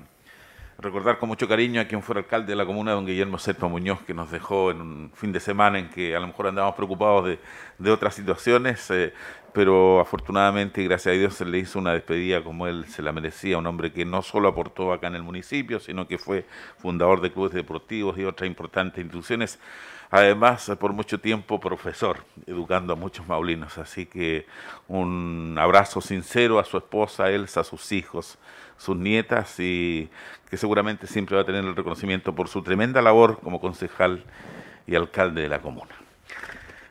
recordar 0.78 1.19
con 1.19 1.28
mucho 1.28 1.49
cariño 1.49 1.81
a 1.81 1.85
quien 1.85 2.03
fuera 2.03 2.20
alcalde 2.20 2.49
de 2.49 2.57
la 2.57 2.67
comuna, 2.67 2.93
don 2.93 3.07
Guillermo 3.07 3.39
Serpa 3.39 3.69
Muñoz, 3.69 4.01
que 4.03 4.15
nos 4.15 4.31
dejó 4.31 4.70
en 4.70 4.81
un 4.81 5.12
fin 5.15 5.33
de 5.33 5.41
semana 5.41 5.78
en 5.78 5.89
que 5.89 6.17
a 6.17 6.20
lo 6.20 6.27
mejor 6.27 6.49
andábamos 6.49 6.77
preocupados 6.77 7.39
de, 7.78 7.91
otras 7.91 8.15
situaciones, 8.15 8.91
eh, 8.91 9.12
pero 9.53 10.01
afortunadamente 10.01 10.83
gracias 10.83 11.15
a 11.15 11.19
Dios 11.19 11.35
se 11.35 11.44
le 11.44 11.59
hizo 11.59 11.78
una 11.78 11.93
despedida 11.93 12.43
como 12.43 12.67
él 12.67 12.86
se 12.86 13.03
la 13.03 13.12
merecía, 13.12 13.57
un 13.59 13.67
hombre 13.67 13.93
que 13.93 14.05
no 14.05 14.23
solo 14.23 14.49
aportó 14.49 14.93
acá 14.93 15.07
en 15.07 15.15
el 15.15 15.23
municipio, 15.23 15.78
sino 15.78 16.09
que 16.09 16.19
fue 16.19 16.44
fundador 16.78 17.20
de 17.20 17.33
clubes 17.33 17.53
deportivos 17.53 18.19
y 18.19 18.25
otras 18.25 18.49
importantes 18.49 18.99
instituciones, 18.99 19.61
además 20.11 20.73
por 20.81 20.93
mucho 20.93 21.20
tiempo 21.20 21.61
profesor, 21.61 22.25
educando 22.47 22.93
a 22.93 22.97
muchos 22.97 23.27
maulinos, 23.28 23.78
así 23.78 24.07
que 24.07 24.47
un 24.89 25.57
abrazo 25.59 26.01
sincero 26.01 26.59
a 26.59 26.65
su 26.65 26.77
esposa, 26.77 27.31
Elsa, 27.31 27.61
a 27.61 27.65
sus 27.65 27.93
hijos, 27.93 28.39
sus 28.77 28.97
nietas 28.97 29.59
y 29.59 30.09
que 30.51 30.57
seguramente 30.57 31.07
siempre 31.07 31.36
va 31.36 31.43
a 31.43 31.47
tener 31.47 31.65
el 31.65 31.77
reconocimiento 31.77 32.35
por 32.35 32.49
su 32.49 32.62
tremenda 32.62 33.03
labor 33.03 33.41
como 33.41 33.61
concejal 33.61 34.25
y 34.86 34.94
alcalde 34.94 35.43
de 35.43 35.49
la 35.49 35.61
comuna. 35.61 35.94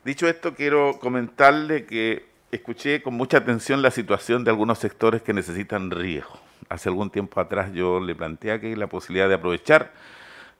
Dicho 0.03 0.27
esto, 0.27 0.53
quiero 0.55 0.99
comentarle 0.99 1.85
que 1.85 2.25
escuché 2.51 3.01
con 3.01 3.13
mucha 3.13 3.37
atención 3.37 3.81
la 3.81 3.91
situación 3.91 4.43
de 4.43 4.51
algunos 4.51 4.79
sectores 4.79 5.21
que 5.21 5.33
necesitan 5.33 5.91
riego. 5.91 6.39
Hace 6.69 6.89
algún 6.89 7.09
tiempo 7.09 7.39
atrás 7.39 7.71
yo 7.73 7.99
le 7.99 8.15
planteé 8.15 8.51
aquí 8.51 8.75
la 8.75 8.87
posibilidad 8.87 9.27
de 9.27 9.35
aprovechar 9.35 9.91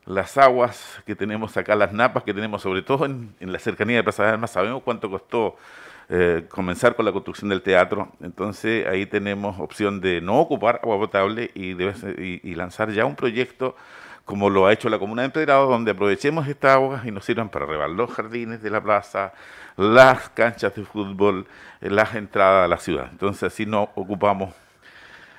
las 0.06 0.38
aguas 0.38 1.02
que 1.06 1.16
tenemos 1.16 1.56
acá, 1.56 1.76
las 1.76 1.94
napas 1.94 2.24
que 2.24 2.34
tenemos, 2.34 2.62
sobre 2.62 2.82
todo 2.82 3.06
en, 3.06 3.34
la 3.40 3.60
cercanía 3.60 3.98
de 3.98 4.04
Plaza 4.04 4.24
de 4.24 4.30
Armas. 4.30 4.52
Sabemos 4.52 4.84
cuánto 4.84 5.10
costó 5.10 5.58
eh, 6.10 6.46
comenzar 6.50 6.96
con 6.96 7.06
la 7.06 7.12
construcción 7.12 7.50
del 7.50 7.62
teatro. 7.62 8.12
Entonces 8.22 8.86
ahí 8.88 9.06
tenemos 9.06 9.60
opción 9.60 10.02
de 10.02 10.22
no 10.22 10.40
ocupar 10.40 10.80
agua 10.84 10.98
potable 10.98 11.52
y, 11.56 11.76
y 11.78 12.56
lanzar 12.56 12.92
ya 12.92 13.06
un 13.06 13.16
proyecto 13.16 13.76
como 14.26 14.50
lo 14.50 14.66
ha 14.66 14.74
hecho 14.74 14.90
la 14.90 15.00
Comuna 15.00 15.24
de 15.24 15.28
Empedrado, 15.28 15.68
donde 15.68 15.92
aprovechemos 15.92 16.48
esta 16.48 16.74
agua 16.74 17.02
y 17.04 17.12
nos 17.12 17.26
sirvan 17.26 17.50
para 17.50 17.66
rebar 17.66 17.90
los 17.90 18.12
jardines 18.12 18.62
de 18.62 18.70
la 18.70 18.82
plaza, 18.82 19.34
las 19.76 20.30
canchas 20.30 20.74
de 20.76 20.86
fútbol, 20.86 21.46
eh, 21.82 21.90
las 21.90 22.16
entradas 22.16 22.66
a 22.66 22.68
la 22.68 22.78
ciudad. 22.78 23.10
Entonces 23.12 23.44
así 23.44 23.66
no 23.66 23.90
ocupamos 23.96 24.54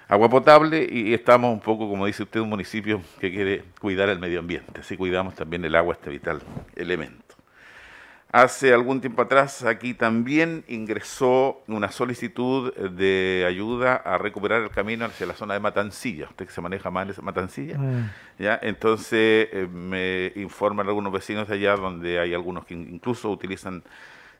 agua 0.06 0.28
potable 0.28 0.86
y 0.90 1.14
estamos 1.14 1.52
un 1.52 1.60
poco, 1.60 1.88
como 1.88 2.06
dice 2.06 2.24
usted, 2.24 2.40
un 2.40 2.50
municipio 2.50 3.00
que 3.20 3.30
quiere 3.30 3.64
cuidar 3.80 4.10
el 4.10 4.18
medio 4.18 4.40
ambiente. 4.40 4.80
Así 4.80 4.96
cuidamos 4.96 5.34
también 5.34 5.64
el 5.64 5.74
agua, 5.74 5.94
este 5.94 6.10
vital 6.10 6.42
elemento. 6.76 7.23
Hace 8.34 8.74
algún 8.74 9.00
tiempo 9.00 9.22
atrás 9.22 9.62
aquí 9.62 9.94
también 9.94 10.64
ingresó 10.66 11.62
una 11.68 11.92
solicitud 11.92 12.74
de 12.74 13.44
ayuda 13.46 13.94
a 13.94 14.18
recuperar 14.18 14.60
el 14.60 14.70
camino 14.70 15.04
hacia 15.04 15.24
la 15.24 15.34
zona 15.34 15.54
de 15.54 15.60
Matancilla. 15.60 16.26
Usted 16.30 16.46
que 16.46 16.52
se 16.52 16.60
maneja 16.60 16.90
más 16.90 17.04
en 17.04 17.10
esa 17.10 17.22
Matancilla. 17.22 17.78
Mm. 17.78 18.10
¿ya? 18.40 18.58
Entonces 18.60 19.50
eh, 19.52 19.68
me 19.72 20.32
informan 20.34 20.88
algunos 20.88 21.12
vecinos 21.12 21.46
de 21.46 21.54
allá 21.54 21.76
donde 21.76 22.18
hay 22.18 22.34
algunos 22.34 22.66
que 22.66 22.74
incluso 22.74 23.30
utilizan 23.30 23.84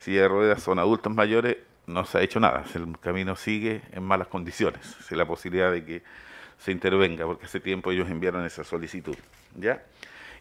silla 0.01 0.23
de 0.23 0.29
ruedas, 0.29 0.61
son 0.61 0.81
adultos 0.81 1.15
mayores, 1.15 1.59
no 1.87 2.05
se 2.05 2.19
ha 2.19 2.23
hecho 2.23 2.41
nada. 2.41 2.65
El 2.75 2.99
camino 2.99 3.37
sigue 3.37 3.83
en 3.93 4.03
malas 4.03 4.27
condiciones. 4.27 4.97
Es 4.99 5.13
la 5.13 5.25
posibilidad 5.25 5.71
de 5.71 5.85
que 5.85 6.03
se 6.59 6.73
intervenga 6.73 7.27
porque 7.27 7.47
hace 7.47 7.61
tiempo 7.61 7.93
ellos 7.93 8.11
enviaron 8.11 8.45
esa 8.45 8.65
solicitud. 8.65 9.17
¿ya? 9.55 9.85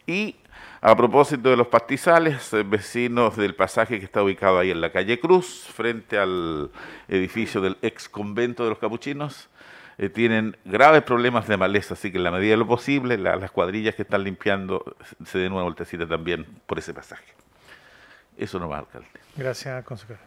Y 0.06 0.36
a 0.80 0.94
propósito 0.94 1.48
de 1.48 1.56
los 1.56 1.68
pastizales, 1.68 2.52
eh, 2.52 2.62
vecinos 2.62 3.36
del 3.36 3.54
pasaje 3.54 3.98
que 3.98 4.04
está 4.04 4.22
ubicado 4.22 4.58
ahí 4.58 4.70
en 4.70 4.80
la 4.80 4.92
calle 4.92 5.18
Cruz, 5.18 5.66
frente 5.72 6.18
al 6.18 6.70
edificio 7.08 7.60
del 7.60 7.78
ex 7.80 8.08
convento 8.08 8.64
de 8.64 8.70
los 8.70 8.78
capuchinos, 8.78 9.48
eh, 9.96 10.10
tienen 10.10 10.56
graves 10.64 11.02
problemas 11.02 11.48
de 11.48 11.56
maleza, 11.56 11.94
así 11.94 12.10
que 12.10 12.18
en 12.18 12.24
la 12.24 12.30
medida 12.30 12.50
de 12.50 12.56
lo 12.58 12.66
posible, 12.66 13.16
las 13.16 13.50
cuadrillas 13.50 13.94
que 13.94 14.02
están 14.02 14.24
limpiando 14.24 14.96
se 15.24 15.38
den 15.38 15.52
una 15.52 15.62
vueltecita 15.62 16.06
también 16.06 16.44
por 16.66 16.78
ese 16.78 16.92
pasaje. 16.92 17.32
Eso 18.36 18.58
no 18.58 18.68
va, 18.68 18.80
alcalde. 18.80 19.08
Gracias, 19.36 19.84
consejero. 19.84 20.18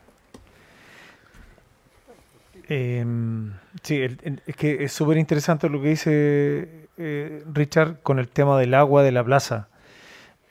Em, 2.70 3.54
sí, 3.84 4.02
es 4.02 4.56
que 4.56 4.84
es 4.84 4.92
súper 4.92 5.18
interesante 5.18 5.70
lo 5.70 5.82
que 5.82 5.90
dice 5.90 6.87
eh, 6.98 7.44
Richard 7.54 8.02
con 8.02 8.20
el 8.20 8.28
tema 8.28 8.58
del 8.60 8.74
agua 8.74 9.04
de 9.04 9.12
la 9.12 9.24
plaza. 9.24 9.70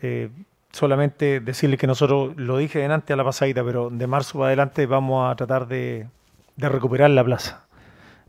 Eh, 0.01 0.31
solamente 0.71 1.41
decirle 1.41 1.77
que 1.79 1.87
nosotros, 1.87 2.37
lo 2.37 2.59
dije 2.59 2.79
delante 2.79 3.13
a 3.13 3.17
la 3.17 3.25
pasadita, 3.25 3.65
pero 3.65 3.91
de 3.91 4.07
marzo 4.07 4.39
para 4.39 4.49
adelante 4.49 4.87
vamos 4.87 5.31
a 5.31 5.35
tratar 5.37 5.67
de, 5.67 6.09
recuperar 6.57 7.11
la 7.11 7.25
plaza. 7.25 7.65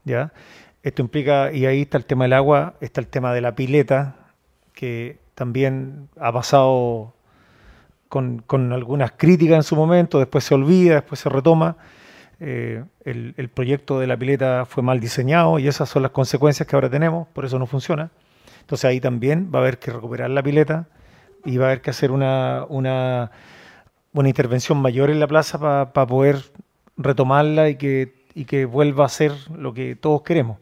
¿ya? 0.04 0.32
Esto 0.84 1.02
implica, 1.02 1.52
y 1.52 1.66
ahí 1.66 1.82
está 1.82 1.98
el 1.98 2.06
tema 2.06 2.26
del 2.26 2.34
agua, 2.34 2.76
está 2.80 3.02
el 3.02 3.08
tema 3.08 3.34
de 3.34 3.42
la 3.42 3.56
pileta, 3.56 4.16
que 4.74 5.20
también 5.36 6.10
ha 6.20 6.32
pasado 6.32 7.14
con, 8.10 8.72
algunas 8.72 9.12
críticas 9.12 9.58
en 9.58 9.64
su 9.64 9.76
momento, 9.76 10.20
después 10.20 10.44
se 10.44 10.56
olvida, 10.56 10.96
después 10.96 11.20
se 11.20 11.30
retoma. 11.30 11.78
Eh, 12.40 12.84
el, 13.04 13.34
el, 13.38 13.50
proyecto 13.50 14.00
de 14.00 14.06
la 14.06 14.16
pileta 14.16 14.66
fue 14.66 14.84
mal 14.84 15.00
diseñado 15.00 15.58
y 15.58 15.68
esas 15.68 15.90
son 15.90 16.04
las 16.04 16.12
consecuencias 16.12 16.68
que 16.68 16.76
ahora 16.76 16.90
tenemos, 16.90 17.28
por 17.30 17.46
eso 17.46 17.58
no 17.58 17.66
funciona. 17.66 18.12
Entonces 18.62 18.86
ahí 18.86 19.00
también 19.00 19.50
va 19.54 19.60
a 19.60 19.62
haber 19.64 19.80
que 19.80 19.92
recuperar 19.92 20.30
la 20.30 20.44
pileta 20.44 20.88
y 21.46 21.58
va 21.58 21.66
a 21.66 21.68
haber 21.70 21.82
que 21.82 21.90
hacer 21.90 22.12
una, 22.12 22.66
una, 22.70 23.32
una 24.14 24.30
intervención 24.30 24.80
mayor 24.80 25.10
en 25.10 25.20
la 25.20 25.28
plaza 25.28 25.58
para 25.58 26.08
poder 26.08 26.38
retomarla 26.98 27.70
y 27.70 27.76
que, 27.76 28.26
y 28.36 28.46
que 28.46 28.66
vuelva 28.66 29.06
a 29.06 29.10
ser 29.10 29.32
lo 29.56 29.74
que 29.74 29.96
todos 29.96 30.22
queremos. 30.22 30.58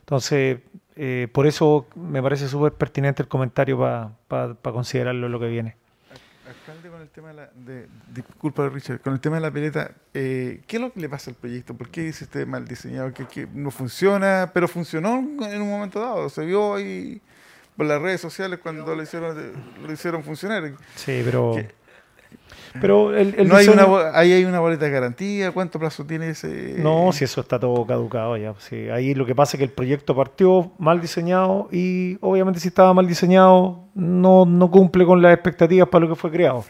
Entonces, 0.00 0.58
eh, 0.96 1.28
por 1.32 1.46
eso 1.46 1.86
me 1.94 2.22
parece 2.22 2.48
súper 2.48 2.72
pertinente 2.72 3.22
el 3.22 3.28
comentario 3.28 3.78
para 4.28 4.54
considerarlo 4.62 5.28
lo 5.28 5.40
que 5.40 5.48
viene. 5.48 5.76
Alcalde, 6.66 6.90
con 6.90 7.00
el 7.00 7.08
tema 7.08 7.28
de 7.28 7.34
la. 7.34 7.50
disculpa, 8.12 8.68
Richard, 8.68 9.00
con 9.00 9.12
el 9.12 9.20
tema 9.20 9.36
de 9.36 9.42
la 9.42 9.50
pileta, 9.52 9.92
eh, 10.12 10.62
¿qué 10.66 10.76
es 10.76 10.82
lo 10.82 10.92
que 10.92 11.00
le 11.00 11.08
pasa 11.08 11.30
al 11.30 11.36
proyecto? 11.36 11.74
¿Por 11.74 11.88
qué 11.90 12.02
dice 12.02 12.24
usted 12.24 12.46
mal 12.46 12.66
diseñado? 12.66 13.12
Que, 13.12 13.46
no 13.52 13.70
funciona, 13.70 14.50
pero 14.52 14.66
funcionó 14.66 15.18
en 15.18 15.62
un 15.62 15.70
momento 15.70 16.00
dado. 16.00 16.28
Se 16.28 16.44
vio 16.44 16.74
ahí 16.74 17.20
por 17.76 17.86
las 17.86 18.02
redes 18.02 18.20
sociales 18.20 18.58
cuando 18.60 18.96
lo 18.96 19.02
hicieron, 19.02 19.52
lo 19.80 19.92
hicieron 19.92 20.24
funcionar. 20.24 20.72
Sí, 20.96 21.22
pero. 21.24 21.54
Pero 22.80 23.16
el, 23.16 23.48
no 23.48 23.56
hay 23.56 23.68
una, 23.68 23.86
ahí 24.12 24.32
hay 24.32 24.44
una 24.44 24.60
boleta 24.60 24.84
de 24.84 24.90
garantía, 24.90 25.52
¿cuánto 25.52 25.78
plazo 25.78 26.04
tiene 26.04 26.30
ese? 26.30 26.76
No, 26.78 27.12
si 27.12 27.24
eso 27.24 27.40
está 27.40 27.58
todo 27.58 27.86
caducado 27.86 28.36
ya. 28.36 28.54
Sí, 28.58 28.88
ahí 28.88 29.14
lo 29.14 29.26
que 29.26 29.34
pasa 29.34 29.56
es 29.56 29.58
que 29.58 29.64
el 29.64 29.70
proyecto 29.70 30.14
partió 30.14 30.72
mal 30.78 31.00
diseñado 31.00 31.68
y 31.70 32.18
obviamente 32.20 32.60
si 32.60 32.68
estaba 32.68 32.92
mal 32.94 33.06
diseñado 33.06 33.80
no, 33.94 34.44
no 34.46 34.70
cumple 34.70 35.04
con 35.04 35.22
las 35.22 35.34
expectativas 35.34 35.88
para 35.88 36.04
lo 36.04 36.14
que 36.14 36.20
fue 36.20 36.30
creado. 36.30 36.64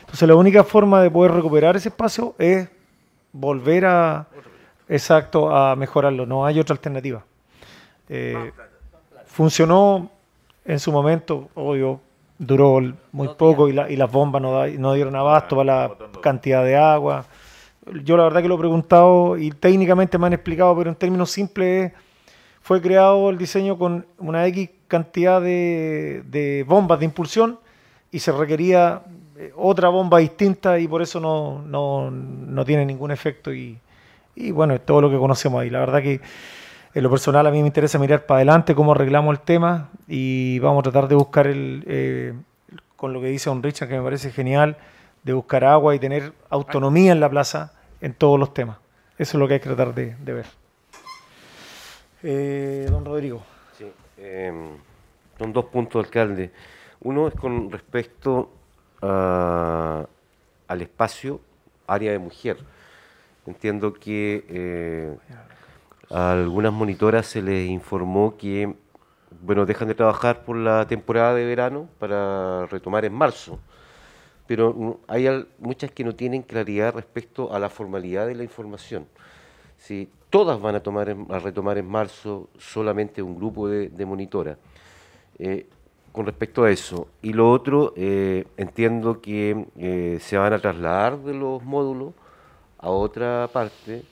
Entonces 0.00 0.28
la 0.28 0.34
única 0.34 0.64
forma 0.64 1.02
de 1.02 1.10
poder 1.10 1.32
recuperar 1.32 1.76
ese 1.76 1.88
espacio 1.88 2.34
es 2.38 2.68
volver 3.32 3.86
a, 3.86 4.28
exacto, 4.88 5.54
a 5.54 5.74
mejorarlo. 5.76 6.26
No 6.26 6.44
hay 6.44 6.60
otra 6.60 6.74
alternativa. 6.74 7.24
Eh, 8.08 8.52
funcionó 9.26 10.10
en 10.64 10.78
su 10.78 10.92
momento, 10.92 11.48
obvio, 11.54 12.00
duró 12.38 12.80
muy 13.12 13.28
poco 13.28 13.68
y, 13.68 13.72
las 13.72 14.10
bombas 14.10 14.42
no, 14.42 14.94
dieron 14.94 15.16
abasto 15.16 15.56
para 15.56 15.88
la 15.88 15.96
cantidad 16.20 16.64
de 16.64 16.76
agua. 16.76 17.24
Yo 18.04 18.16
la 18.16 18.24
verdad 18.24 18.42
que 18.42 18.48
lo 18.48 18.54
he 18.56 18.58
preguntado 18.58 19.36
y 19.36 19.50
técnicamente 19.50 20.18
me 20.18 20.26
han 20.26 20.32
explicado, 20.32 20.76
pero 20.76 20.90
en 20.90 20.96
términos 20.96 21.30
simples 21.30 21.92
fue 22.60 22.80
creado 22.80 23.30
el 23.30 23.38
diseño 23.38 23.76
con 23.76 24.06
una 24.18 24.46
X 24.46 24.70
cantidad 24.86 25.40
de, 25.40 26.64
bombas 26.66 26.98
de 27.00 27.06
impulsión 27.06 27.58
y 28.10 28.18
se 28.18 28.30
requería 28.30 29.02
eh, 29.36 29.52
otra 29.56 29.88
bomba 29.88 30.18
distinta 30.18 30.78
y 30.78 30.86
por 30.86 31.02
eso 31.02 31.18
no, 31.18 31.60
no, 32.10 32.64
tiene 32.64 32.84
ningún 32.84 33.10
efecto 33.10 33.52
y, 33.52 33.78
y 34.36 34.50
bueno, 34.50 34.74
es 34.74 34.84
todo 34.86 35.00
lo 35.00 35.10
que 35.10 35.18
conocemos 35.18 35.62
ahí. 35.62 35.70
La 35.70 35.80
verdad 35.80 36.02
que 36.02 36.20
en 36.94 37.02
lo 37.02 37.10
personal 37.10 37.46
a 37.46 37.50
mí 37.50 37.60
me 37.60 37.66
interesa 37.66 37.98
mirar 37.98 38.26
para 38.26 38.38
adelante 38.38 38.74
cómo 38.74 38.92
arreglamos 38.92 39.32
el 39.34 39.40
tema 39.40 39.90
y 40.06 40.58
vamos 40.58 40.80
a 40.80 40.90
tratar 40.90 41.08
de 41.08 41.14
buscar 41.14 41.46
el, 41.46 41.84
eh, 41.86 42.34
con 42.96 43.12
lo 43.12 43.20
que 43.20 43.28
dice 43.28 43.48
Don 43.48 43.62
Richard, 43.62 43.88
que 43.88 43.96
me 43.96 44.02
parece 44.02 44.30
genial, 44.30 44.76
de 45.22 45.32
buscar 45.32 45.64
agua 45.64 45.94
y 45.94 45.98
tener 45.98 46.32
autonomía 46.50 47.12
en 47.12 47.20
la 47.20 47.30
plaza 47.30 47.72
en 48.00 48.12
todos 48.14 48.38
los 48.38 48.52
temas. 48.52 48.78
Eso 49.16 49.36
es 49.36 49.40
lo 49.40 49.48
que 49.48 49.54
hay 49.54 49.60
que 49.60 49.70
tratar 49.70 49.94
de, 49.94 50.14
ver. 50.24 50.46
Eh, 52.22 52.86
don 52.90 53.04
Rodrigo. 53.04 53.42
Sí, 53.78 53.90
em, 54.18 54.76
son 55.38 55.52
dos 55.52 55.64
puntos, 55.66 56.04
alcalde. 56.04 56.52
Uno 57.00 57.26
es 57.28 57.34
con 57.34 57.70
respecto 57.70 58.50
al 59.00 60.06
espacio 60.80 61.40
área 61.86 62.12
de 62.12 62.18
mujer. 62.18 62.58
Entiendo 63.46 63.92
que 63.92 64.44
eh, 64.48 65.16
a 66.12 66.32
algunas 66.32 66.72
monitoras 66.72 67.26
se 67.26 67.42
les 67.42 67.68
informó 67.68 68.36
que 68.36 68.74
bueno, 69.40 69.66
dejan 69.66 69.88
de 69.88 69.94
trabajar 69.94 70.44
por 70.44 70.56
la 70.56 70.86
temporada 70.86 71.34
de 71.34 71.44
verano 71.44 71.88
para 71.98 72.66
retomar 72.66 73.04
en 73.04 73.14
marzo. 73.14 73.58
Pero 74.46 75.00
hay 75.08 75.46
muchas 75.58 75.90
que 75.90 76.04
no 76.04 76.14
tienen 76.14 76.42
claridad 76.42 76.94
respecto 76.94 77.52
a 77.54 77.58
la 77.58 77.70
formalidad 77.70 78.26
de 78.26 78.34
la 78.34 78.42
información. 78.42 79.06
Si 79.78 80.08
todas 80.30 80.60
van 80.60 80.74
a, 80.74 80.80
tomar 80.80 81.16
a 81.30 81.38
retomar 81.38 81.78
en 81.78 81.88
marzo 81.88 82.48
solamente 82.58 83.22
un 83.22 83.36
grupo 83.36 83.68
de, 83.68 84.06
monitoras. 84.06 84.58
Eh, 85.38 85.66
con 86.12 86.26
respecto 86.26 86.64
a 86.64 86.70
eso. 86.70 87.08
Y 87.22 87.32
lo 87.32 87.50
otro, 87.50 87.94
eh, 87.96 88.44
entiendo 88.58 89.22
que 89.22 89.66
eh, 89.78 90.18
se 90.20 90.36
van 90.36 90.52
a 90.52 90.58
trasladar 90.58 91.18
de 91.18 91.32
los 91.32 91.62
módulos 91.62 92.12
a 92.78 92.90
otra 92.90 93.48
parte 93.50 94.02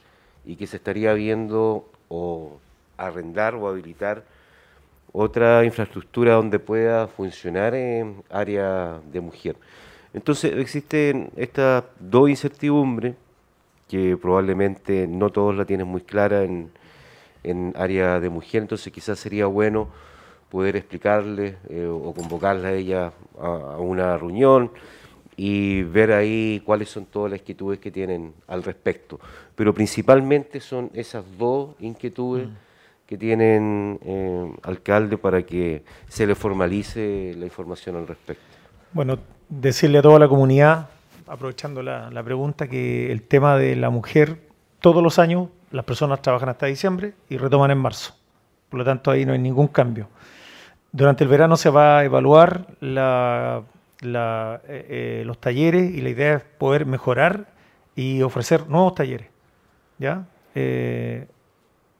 y 0.50 0.56
que 0.56 0.66
se 0.66 0.78
estaría 0.78 1.12
viendo 1.12 1.88
o 2.08 2.58
arrendar 2.96 3.54
o 3.54 3.68
habilitar 3.68 4.24
otra 5.12 5.64
infraestructura 5.64 6.34
donde 6.34 6.58
pueda 6.58 7.06
funcionar 7.06 7.76
en 7.76 8.24
área 8.28 8.98
de 9.12 9.20
mujer. 9.20 9.54
Entonces 10.12 10.52
existen 10.56 11.30
estas 11.36 11.84
dos 12.00 12.28
incertidumbres 12.28 13.14
que 13.88 14.16
probablemente 14.16 15.06
no 15.06 15.30
todos 15.30 15.54
la 15.54 15.64
tienen 15.64 15.86
muy 15.86 16.00
clara 16.00 16.42
en, 16.42 16.72
en 17.44 17.72
área 17.76 18.18
de 18.18 18.28
mujer, 18.28 18.62
entonces 18.62 18.92
quizás 18.92 19.20
sería 19.20 19.46
bueno 19.46 19.88
poder 20.48 20.74
explicarle 20.74 21.58
eh, 21.68 21.86
o 21.86 22.12
convocarla 22.12 22.68
a 22.68 22.72
ella 22.72 23.12
a 23.40 23.78
una 23.78 24.18
reunión 24.18 24.72
y 25.42 25.84
ver 25.84 26.12
ahí 26.12 26.60
cuáles 26.66 26.90
son 26.90 27.06
todas 27.06 27.30
las 27.30 27.40
inquietudes 27.40 27.80
que 27.80 27.90
tienen 27.90 28.34
al 28.46 28.62
respecto. 28.62 29.18
Pero 29.54 29.72
principalmente 29.72 30.60
son 30.60 30.90
esas 30.92 31.24
dos 31.38 31.76
inquietudes 31.80 32.46
que 33.06 33.16
tienen 33.16 33.98
eh, 34.04 34.52
alcalde 34.64 35.16
para 35.16 35.42
que 35.42 35.82
se 36.08 36.26
le 36.26 36.34
formalice 36.34 37.34
la 37.38 37.46
información 37.46 37.96
al 37.96 38.06
respecto. 38.06 38.44
Bueno, 38.92 39.18
decirle 39.48 39.96
a 40.00 40.02
toda 40.02 40.18
la 40.18 40.28
comunidad, 40.28 40.90
aprovechando 41.26 41.82
la, 41.82 42.10
la 42.10 42.22
pregunta, 42.22 42.68
que 42.68 43.10
el 43.10 43.22
tema 43.22 43.56
de 43.56 43.76
la 43.76 43.88
mujer, 43.88 44.42
todos 44.78 45.02
los 45.02 45.18
años 45.18 45.48
las 45.70 45.86
personas 45.86 46.20
trabajan 46.20 46.50
hasta 46.50 46.66
diciembre 46.66 47.14
y 47.30 47.38
retoman 47.38 47.70
en 47.70 47.78
marzo. 47.78 48.14
Por 48.68 48.80
lo 48.80 48.84
tanto, 48.84 49.10
ahí 49.10 49.24
no 49.24 49.32
hay 49.32 49.38
ningún 49.38 49.68
cambio. 49.68 50.06
Durante 50.92 51.24
el 51.24 51.30
verano 51.30 51.56
se 51.56 51.70
va 51.70 52.00
a 52.00 52.04
evaluar 52.04 52.66
la, 52.80 53.62
la, 54.00 54.60
eh, 54.66 54.86
eh, 55.20 55.22
los 55.24 55.38
talleres 55.38 55.94
y 55.94 56.00
la 56.00 56.10
idea 56.10 56.36
es 56.36 56.42
poder 56.42 56.86
mejorar 56.86 57.46
y 57.94 58.22
ofrecer 58.22 58.68
nuevos 58.68 58.94
talleres. 58.94 59.28
¿ya? 59.98 60.26
Eh, 60.54 61.26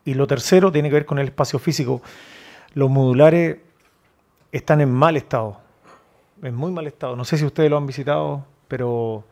y 0.05 0.15
lo 0.15 0.27
tercero 0.27 0.73
tiene 0.73 0.89
que 0.89 0.95
ver 0.95 1.07
con 1.07 1.19
el 1.19 1.29
espacio 1.29 1.59
físico. 1.59 2.03
Los 2.75 2.91
modulares 2.91 3.59
están 4.51 4.81
en 4.81 4.91
mal 4.91 5.17
estado, 5.17 5.59
en 6.43 6.55
muy 6.55 6.73
mal 6.73 6.87
estado. 6.87 7.17
No 7.17 7.25
sé 7.25 7.37
si 7.37 7.45
ustedes 7.45 7.71
lo 7.71 7.77
han 7.77 7.87
visitado, 7.87 8.45
pero 8.67 9.25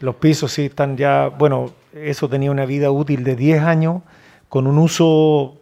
los 0.00 0.14
pisos 0.16 0.52
sí 0.52 0.66
están 0.66 0.96
ya, 0.96 1.28
bueno, 1.28 1.72
eso 1.94 2.28
tenía 2.28 2.50
una 2.50 2.66
vida 2.66 2.90
útil 2.90 3.24
de 3.24 3.34
10 3.34 3.62
años 3.62 4.02
con 4.48 4.66
un 4.66 4.78
uso 4.78 5.56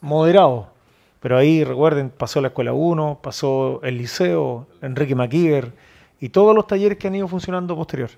moderado. 0.00 0.73
Pero 1.24 1.38
ahí, 1.38 1.64
recuerden, 1.64 2.10
pasó 2.10 2.42
la 2.42 2.48
Escuela 2.48 2.74
1, 2.74 3.20
pasó 3.22 3.80
el 3.82 3.96
Liceo, 3.96 4.66
Enrique 4.82 5.14
Maquiver 5.14 5.72
y 6.20 6.28
todos 6.28 6.54
los 6.54 6.66
talleres 6.66 6.98
que 6.98 7.06
han 7.06 7.14
ido 7.14 7.26
funcionando 7.26 7.74
posterior. 7.74 8.10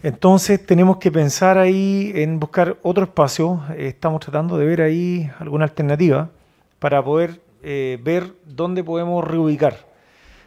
Entonces 0.00 0.64
tenemos 0.64 0.98
que 0.98 1.10
pensar 1.10 1.58
ahí 1.58 2.12
en 2.14 2.38
buscar 2.38 2.76
otro 2.84 3.02
espacio. 3.02 3.64
Eh, 3.76 3.88
estamos 3.88 4.20
tratando 4.20 4.56
de 4.56 4.64
ver 4.64 4.80
ahí 4.80 5.28
alguna 5.40 5.64
alternativa 5.64 6.30
para 6.78 7.02
poder 7.04 7.40
eh, 7.64 7.98
ver 8.00 8.32
dónde 8.44 8.84
podemos 8.84 9.24
reubicar. 9.24 9.76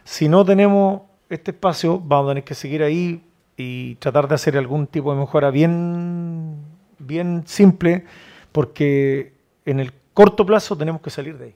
Si 0.04 0.26
no 0.26 0.42
tenemos 0.42 1.02
este 1.28 1.50
espacio, 1.50 2.00
vamos 2.02 2.28
a 2.28 2.30
tener 2.30 2.44
que 2.44 2.54
seguir 2.54 2.82
ahí 2.82 3.22
y 3.58 3.96
tratar 3.96 4.26
de 4.26 4.36
hacer 4.36 4.56
algún 4.56 4.86
tipo 4.86 5.12
de 5.12 5.20
mejora 5.20 5.50
bien, 5.50 6.56
bien 6.98 7.42
simple, 7.44 8.06
porque 8.52 9.34
en 9.66 9.80
el 9.80 9.99
corto 10.20 10.44
plazo 10.44 10.76
tenemos 10.76 11.00
que 11.00 11.08
salir 11.08 11.38
de 11.38 11.46
ahí. 11.46 11.54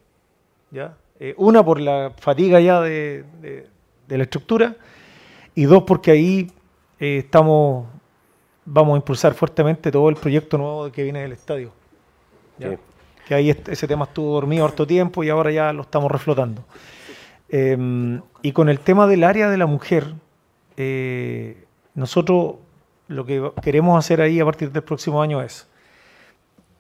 ¿ya? 0.70 0.97
Eh, 1.20 1.34
una 1.36 1.62
por 1.62 1.78
la 1.78 2.12
fatiga 2.17 2.60
ya 2.60 2.81
de, 2.81 3.23
de, 3.43 3.67
de 4.09 4.17
la 4.17 4.25
estructura 4.25 4.75
y 5.55 5.65
dos 5.65 5.83
porque 5.83 6.10
ahí 6.12 6.51
eh, 6.99 7.18
estamos 7.18 7.86
vamos 8.65 8.94
a 8.94 8.97
impulsar 8.97 9.34
fuertemente 9.34 9.93
todo 9.93 10.09
el 10.09 10.17
proyecto 10.17 10.57
nuevo 10.57 10.91
que 10.91 11.02
viene 11.02 11.20
del 11.20 11.33
estadio. 11.33 11.73
¿ya? 12.57 12.70
Sí. 12.70 12.76
Que 13.28 13.34
ahí 13.34 13.51
ese 13.51 13.86
tema 13.86 14.07
estuvo 14.07 14.33
dormido 14.33 14.65
harto 14.65 14.86
tiempo 14.86 15.23
y 15.23 15.28
ahora 15.28 15.51
ya 15.51 15.70
lo 15.75 15.83
estamos 15.83 16.10
reflotando. 16.10 16.65
Eh, 17.51 18.18
y 18.41 18.52
con 18.52 18.70
el 18.70 18.81
tema 18.81 19.07
del 19.07 19.25
área 19.25 19.51
de 19.51 19.59
la 19.59 19.67
mujer, 19.67 20.15
eh, 20.78 21.67
nosotros 21.94 22.55
lo 23.09 23.26
que 23.26 23.51
queremos 23.62 23.99
hacer 23.99 24.23
ahí 24.23 24.41
a 24.41 24.44
partir 24.47 24.73
del 24.73 24.83
próximo 24.83 25.20
año 25.20 25.43
es 25.43 25.68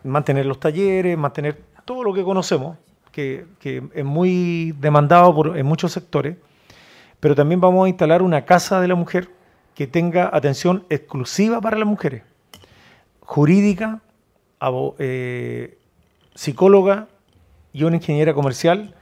mantener 0.02 0.46
los 0.46 0.58
talleres, 0.58 1.18
mantener 1.18 1.73
todo 1.84 2.02
lo 2.04 2.14
que 2.14 2.22
conocemos, 2.22 2.76
que, 3.12 3.46
es 3.94 4.04
muy 4.04 4.72
demandado 4.80 5.54
en 5.54 5.66
muchos 5.66 5.92
sectores, 5.92 6.36
pero 7.20 7.34
también 7.34 7.60
vamos 7.60 7.86
a 7.86 7.88
instalar 7.88 8.22
una 8.22 8.44
casa 8.44 8.80
de 8.80 8.88
la 8.88 8.94
mujer 8.94 9.30
que 9.74 9.86
tenga 9.86 10.30
atención 10.32 10.84
exclusiva 10.90 11.60
para 11.60 11.78
las 11.78 11.86
mujeres, 11.86 12.22
jurídica, 13.20 14.00
eh, 14.98 15.78
psicóloga 16.34 17.08
y 17.72 17.84
una 17.84 17.96
ingeniera 17.96 18.34
comercial 18.34 18.94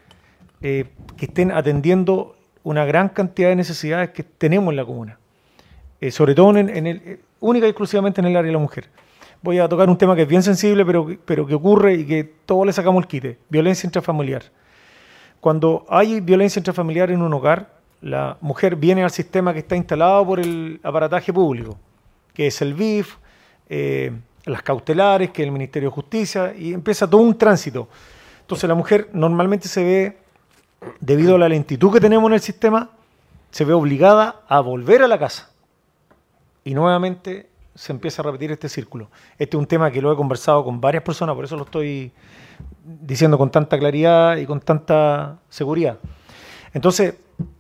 eh, 0.61 0.87
que 1.17 1.27
estén 1.27 1.51
atendiendo 1.51 2.37
una 2.65 2.85
gran 2.85 3.09
cantidad 3.09 3.49
de 3.49 3.57
necesidades 3.57 4.11
que 4.11 4.23
tenemos 4.23 4.71
en 4.73 4.77
la 4.77 4.85
comuna, 4.85 5.19
Eh, 6.01 6.11
sobre 6.11 6.35
todo 6.35 6.57
en, 6.57 6.69
en 6.69 6.87
el, 6.87 7.21
única 7.39 7.67
y 7.67 7.71
exclusivamente 7.71 8.21
en 8.21 8.27
el 8.27 8.37
área 8.37 8.49
de 8.49 8.53
la 8.53 8.59
mujer. 8.59 8.89
Voy 9.43 9.59
a 9.59 9.69
tocar 9.69 9.89
un 9.89 9.99
tema 9.99 10.15
que 10.15 10.23
es 10.23 10.29
bien 10.29 10.43
sensible, 10.43 10.87
pero, 10.87 11.07
pero 11.25 11.45
que 11.45 11.55
ocurre 11.55 11.95
y 11.95 12.07
que 12.07 12.23
todos 12.47 12.65
le 12.65 12.73
sacamos 12.73 13.03
el 13.03 13.09
quite, 13.09 13.39
violencia 13.49 13.89
intrafamiliar. 13.89 14.45
Cuando 15.41 15.85
hay 15.89 16.21
violencia 16.21 16.61
intrafamiliar 16.61 17.11
en 17.11 17.21
un 17.21 17.35
hogar, 17.35 17.75
la 18.01 18.37
mujer 18.41 18.77
viene 18.77 19.03
al 19.03 19.11
sistema 19.11 19.53
que 19.53 19.59
está 19.59 19.75
instalado 19.75 20.25
por 20.25 20.39
el 20.39 20.79
aparataje 20.85 21.33
público, 21.33 21.77
que 22.33 22.47
es 22.47 22.63
el 22.63 22.75
BIF, 22.75 23.17
eh, 23.69 24.13
las 24.45 24.63
cautelares, 24.63 25.31
que 25.31 25.43
es 25.43 25.47
el 25.47 25.53
Ministerio 25.53 25.89
de 25.89 25.95
Justicia, 25.95 26.55
y 26.57 26.73
empieza 26.73 27.11
todo 27.11 27.23
un 27.23 27.37
tránsito. 27.37 27.89
Entonces 28.43 28.69
la 28.69 28.77
mujer 28.77 29.09
normalmente 29.13 29.67
se 29.67 29.83
ve, 29.83 30.19
debido 31.01 31.35
a 31.35 31.39
la 31.39 31.49
lentitud 31.49 31.93
que 31.93 32.01
tenemos 32.01 32.29
en 32.29 32.35
el 32.35 32.41
sistema, 32.41 32.91
se 33.51 33.65
ve 33.65 33.73
obligada 33.73 34.43
a 34.47 34.61
volver 34.61 35.03
a 35.03 35.09
la 35.09 35.19
casa. 35.19 35.51
Y 36.65 36.75
nuevamente 36.75 37.49
se 37.75 37.93
empieza 37.93 38.23
a 38.23 38.27
repetir 38.27 38.53
este 38.53 38.69
círculo. 38.69 39.11
Este 39.39 39.57
es 39.57 39.59
un 39.61 39.67
tema 39.67 39.91
que 39.91 40.03
lo 40.03 40.13
he 40.13 40.17
conversado 40.17 40.65
con 40.65 40.81
varias 40.81 41.03
personas, 41.03 41.35
por 41.35 41.45
eso 41.45 41.57
lo 41.57 41.65
estoy 41.65 42.13
diciendo 42.85 43.39
con 43.39 43.51
tanta 43.51 43.79
claridad 43.79 44.37
y 44.37 44.47
con 44.47 44.61
tanta 44.61 45.39
seguridad. 45.49 45.99
Entonces, 46.75 47.15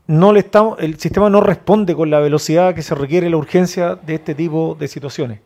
no 0.06 0.32
le 0.32 0.40
estamos, 0.40 0.78
el 0.80 0.98
sistema 0.98 1.30
no 1.30 1.40
responde 1.40 1.94
con 1.94 2.10
la 2.10 2.20
velocidad 2.20 2.74
que 2.74 2.82
se 2.82 2.94
requiere 2.94 3.30
la 3.30 3.36
urgencia 3.36 3.94
de 3.94 4.14
este 4.14 4.34
tipo 4.34 4.76
de 4.78 4.88
situaciones. 4.88 5.40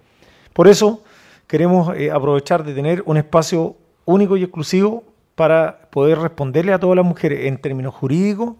Por 0.52 0.68
eso 0.68 1.02
queremos 1.46 1.94
eh, 1.96 2.10
aprovechar 2.10 2.64
de 2.64 2.74
tener 2.74 3.02
un 3.06 3.16
espacio 3.16 3.76
único 4.04 4.36
y 4.36 4.42
exclusivo 4.42 5.04
para 5.34 5.88
poder 5.90 6.18
responderle 6.18 6.72
a 6.72 6.78
todas 6.78 6.96
las 6.96 7.04
mujeres 7.04 7.46
en 7.46 7.58
términos 7.58 7.94
jurídicos, 7.94 8.54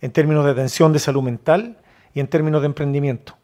en 0.00 0.12
términos 0.12 0.44
de 0.44 0.52
atención 0.52 0.92
de 0.92 0.98
salud 0.98 1.22
mental 1.22 1.78
y 2.14 2.20
en 2.20 2.28
términos 2.28 2.62
de 2.62 2.66
emprendimiento. 2.66 3.36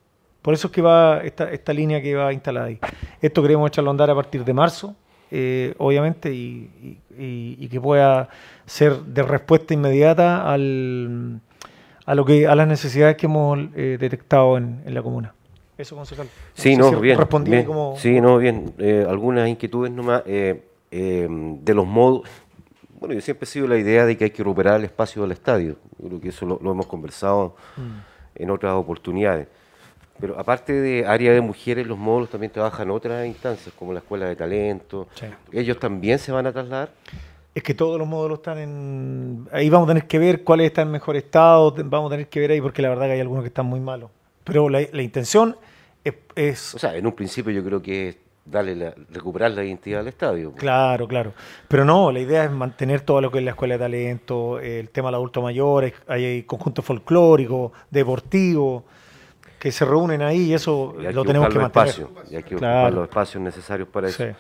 Por 0.42 0.54
eso 0.54 0.66
es 0.68 0.72
que 0.72 0.82
va 0.82 1.20
esta, 1.22 1.50
esta 1.50 1.72
línea 1.72 2.02
que 2.02 2.14
va 2.14 2.32
instalada 2.32 2.66
ahí. 2.66 2.78
Esto 3.20 3.42
queremos 3.42 3.68
echarlo 3.68 3.90
a 3.90 3.92
andar 3.92 4.10
a 4.10 4.14
partir 4.14 4.44
de 4.44 4.52
marzo, 4.52 4.94
eh, 5.30 5.74
obviamente, 5.78 6.32
y, 6.34 6.68
y- 6.82 6.98
y- 7.22 7.56
y 7.60 7.68
que 7.68 7.80
pueda 7.80 8.28
ser 8.66 8.96
de 9.02 9.22
respuesta 9.22 9.72
inmediata 9.72 10.50
al, 10.52 11.40
a, 12.04 12.14
lo 12.14 12.24
que, 12.24 12.46
a 12.48 12.54
las 12.56 12.66
necesidades 12.66 13.16
que 13.16 13.26
hemos 13.26 13.58
eh, 13.76 13.96
detectado 14.00 14.58
en, 14.58 14.82
en 14.84 14.94
la 14.94 15.02
comuna. 15.02 15.32
Eso, 15.78 15.96
concejal. 15.96 16.26
Sí, 16.54 16.72
sé 16.74 16.76
no, 16.76 16.90
si 16.90 16.96
bien. 16.96 17.16
respondí 17.18 17.50
bien. 17.50 17.64
como- 17.64 17.94
Sí, 17.96 18.20
no, 18.20 18.36
bien. 18.38 18.74
Eh, 18.78 19.06
algunas 19.08 19.48
inquietudes 19.48 19.92
nomás. 19.92 20.22
eh, 20.26 20.62
eh, 20.90 21.26
de 21.30 21.74
los 21.74 21.86
modos. 21.86 22.28
Bueno, 23.00 23.14
yo 23.14 23.20
siempre 23.22 23.44
he 23.44 23.46
sido 23.46 23.66
la 23.66 23.78
idea 23.78 24.04
de 24.04 24.16
que 24.16 24.24
hay 24.24 24.30
que 24.30 24.42
recuperar 24.42 24.76
el 24.78 24.84
espacio 24.84 25.22
del 25.22 25.32
estadio. 25.32 25.76
Yo 25.98 26.08
creo 26.08 26.20
que 26.20 26.28
eso 26.28 26.44
lo, 26.46 26.58
lo 26.62 26.72
hemos 26.72 26.86
conversado 26.86 27.56
Mm. 27.78 28.42
en 28.42 28.50
otras 28.50 28.74
oportunidades. 28.74 29.48
Pero 30.22 30.38
aparte 30.38 30.72
de 30.72 31.04
área 31.04 31.32
de 31.32 31.40
mujeres, 31.40 31.84
los 31.86 31.98
módulos 31.98 32.30
también 32.30 32.52
trabajan 32.52 32.86
en 32.88 32.90
otras 32.92 33.26
instancias, 33.26 33.74
como 33.76 33.92
la 33.92 33.98
escuela 33.98 34.26
de 34.26 34.36
talento. 34.36 35.08
Sí. 35.16 35.26
¿Ellos 35.50 35.78
también 35.80 36.18
se 36.20 36.30
van 36.30 36.46
a 36.46 36.52
trasladar? 36.52 36.90
Es 37.54 37.62
que 37.64 37.74
todos 37.74 37.98
los 37.98 38.06
módulos 38.06 38.38
están 38.38 38.56
en... 38.58 39.48
Ahí 39.52 39.68
vamos 39.68 39.88
a 39.88 39.90
tener 39.94 40.06
que 40.06 40.18
ver 40.20 40.44
cuáles 40.44 40.68
están 40.68 40.86
en 40.86 40.92
mejor 40.92 41.16
estado, 41.16 41.74
vamos 41.86 42.10
a 42.10 42.14
tener 42.14 42.28
que 42.28 42.38
ver 42.38 42.52
ahí 42.52 42.60
porque 42.60 42.80
la 42.82 42.88
verdad 42.88 43.06
que 43.06 43.12
hay 43.14 43.20
algunos 43.20 43.42
que 43.42 43.48
están 43.48 43.66
muy 43.66 43.80
malos. 43.80 44.10
Pero 44.44 44.68
la, 44.68 44.80
la 44.92 45.02
intención 45.02 45.56
es, 46.04 46.14
es- 46.36 46.74
O 46.76 46.78
sea, 46.78 46.96
en 46.96 47.04
un 47.04 47.12
principio 47.12 47.52
yo 47.52 47.64
creo 47.64 47.82
que 47.82 48.08
es 48.10 48.16
darle 48.44 48.76
la- 48.76 48.94
recuperar 49.10 49.50
la 49.50 49.64
identidad 49.64 49.98
del 49.98 50.08
estadio. 50.08 50.52
Claro, 50.52 51.06
claro. 51.08 51.32
Pero 51.66 51.84
no, 51.84 52.12
la 52.12 52.20
idea 52.20 52.44
es 52.44 52.50
mantener 52.52 53.00
todo 53.00 53.20
lo 53.20 53.30
que 53.32 53.38
es 53.38 53.44
la 53.44 53.50
escuela 53.50 53.74
de 53.74 53.80
talento, 53.80 54.60
el 54.60 54.88
tema 54.90 55.08
del 55.08 55.16
adulto 55.16 55.42
mayor, 55.42 55.92
hay- 56.06 56.24
hay 56.24 56.42
conjuntos 56.44 56.84
folclóricos, 56.84 57.72
deportivos, 57.90 58.84
que 59.62 59.70
se 59.70 59.84
reúnen 59.84 60.22
ahí 60.22 60.46
y 60.50 60.54
eso 60.54 60.92
Y 60.98 61.12
lo 61.12 61.24
tenemos 61.24 61.48
que 61.48 61.58
mantener. 61.60 61.94
y 62.28 62.34
hay 62.34 62.42
que 62.42 62.56
Claro. 62.56 62.78
ocupar 62.80 62.92
los 62.94 63.04
espacios 63.08 63.40
necesarios 63.44 63.86
para 63.86 64.08
eso. 64.08 64.24
Sí. 64.24 64.32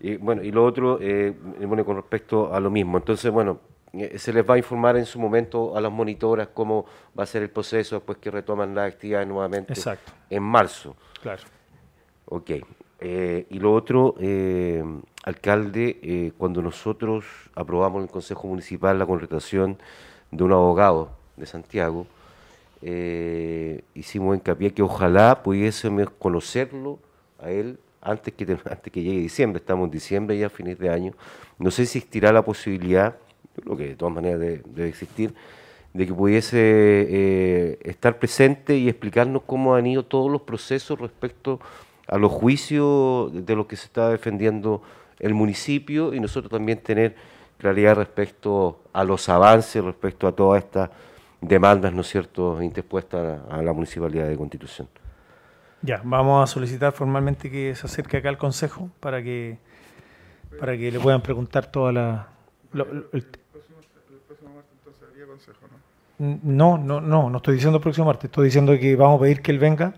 Y 0.00 0.16
bueno, 0.16 0.42
y 0.42 0.50
lo 0.50 0.64
otro, 0.64 0.98
eh, 1.00 1.32
bueno, 1.64 1.84
con 1.84 1.94
respecto 1.94 2.52
a 2.52 2.58
lo 2.58 2.70
mismo. 2.72 2.98
Entonces, 2.98 3.30
bueno, 3.30 3.60
eh, 3.92 4.18
se 4.18 4.32
les 4.32 4.44
va 4.44 4.54
a 4.54 4.58
informar 4.58 4.96
en 4.96 5.06
su 5.06 5.20
momento 5.20 5.76
a 5.76 5.80
las 5.80 5.92
monitoras 5.92 6.48
cómo 6.52 6.86
va 7.16 7.22
a 7.22 7.26
ser 7.26 7.42
el 7.44 7.50
proceso 7.50 7.94
después 7.94 8.18
que 8.18 8.32
retoman 8.32 8.74
las 8.74 8.92
actividades 8.92 9.28
nuevamente 9.28 9.74
Exacto. 9.74 10.10
en 10.28 10.42
marzo. 10.42 10.96
Claro. 11.22 11.42
Ok. 12.24 12.50
Eh, 12.98 13.46
y 13.50 13.58
lo 13.60 13.72
otro, 13.74 14.16
eh, 14.18 14.82
alcalde, 15.22 16.32
cuando 16.36 16.62
nosotros 16.62 17.24
aprobamos 17.54 17.98
en 17.98 18.06
el 18.06 18.10
Consejo 18.10 18.48
Municipal 18.48 18.98
la 18.98 19.06
contratación 19.06 19.78
de 20.32 20.42
un 20.42 20.50
abogado 20.50 21.10
de 21.36 21.46
Santiago, 21.46 22.08
eh, 22.86 23.82
hicimos 23.94 24.36
hincapié 24.36 24.72
que 24.74 24.82
ojalá 24.82 25.42
pudiésemos 25.42 26.10
conocerlo 26.18 26.98
a 27.42 27.50
él 27.50 27.78
antes 28.02 28.34
que, 28.34 28.44
te- 28.44 28.52
antes 28.70 28.92
que 28.92 29.02
llegue 29.02 29.20
diciembre. 29.20 29.58
Estamos 29.58 29.86
en 29.86 29.90
diciembre 29.90 30.38
ya, 30.38 30.46
a 30.46 30.50
fines 30.50 30.78
de 30.78 30.90
año. 30.90 31.12
No 31.58 31.70
sé 31.70 31.86
si 31.86 31.98
existirá 31.98 32.30
la 32.30 32.44
posibilidad, 32.44 33.16
creo 33.62 33.76
que 33.76 33.88
de 33.88 33.96
todas 33.96 34.14
maneras 34.14 34.38
debe, 34.38 34.88
existir, 34.88 35.34
de 35.94 36.06
que 36.06 36.12
pudiese 36.12 36.58
eh, 36.60 37.78
estar 37.84 38.18
presente 38.18 38.76
y 38.76 38.88
explicarnos 38.88 39.42
cómo 39.46 39.74
han 39.74 39.86
ido 39.86 40.04
todos 40.04 40.30
los 40.30 40.42
procesos 40.42 41.00
respecto 41.00 41.60
a 42.06 42.18
los 42.18 42.30
juicios 42.32 43.32
de 43.32 43.56
los 43.56 43.66
que 43.66 43.76
se 43.76 43.86
está 43.86 44.10
defendiendo 44.10 44.82
el 45.20 45.32
municipio 45.32 46.12
y 46.12 46.20
nosotros 46.20 46.50
también 46.50 46.80
tener 46.80 47.14
claridad 47.56 47.94
respecto 47.94 48.80
a 48.92 49.04
los 49.04 49.28
avances, 49.30 49.82
respecto 49.82 50.26
a 50.26 50.32
todas 50.32 50.62
estas 50.62 50.90
demandas, 51.48 51.92
¿no 51.92 52.00
es 52.02 52.08
cierto?, 52.08 52.60
interpuestas 52.62 53.40
a 53.50 53.62
la 53.62 53.72
Municipalidad 53.72 54.26
de 54.28 54.36
Constitución. 54.36 54.88
Ya, 55.82 56.00
vamos 56.04 56.42
a 56.42 56.52
solicitar 56.52 56.92
formalmente 56.92 57.50
que 57.50 57.74
se 57.74 57.86
acerque 57.86 58.16
acá 58.16 58.28
al 58.30 58.38
Consejo 58.38 58.90
para 59.00 59.22
que 59.22 59.58
para 60.58 60.76
que 60.78 60.90
le 60.92 61.00
puedan 61.00 61.20
preguntar 61.20 61.66
toda 61.66 61.92
la... 61.92 62.28
lo- 62.72 62.84
lo- 62.92 63.04
el- 63.12 63.26
no, 66.18 66.78
no, 66.78 67.00
no, 67.00 67.28
no 67.28 67.36
estoy 67.38 67.54
diciendo 67.54 67.78
el 67.78 67.82
próximo 67.82 68.06
martes, 68.06 68.26
estoy 68.26 68.44
diciendo 68.46 68.72
que 68.78 68.94
vamos 68.94 69.18
a 69.18 69.22
pedir 69.22 69.42
que 69.42 69.50
él 69.50 69.58
venga 69.58 69.94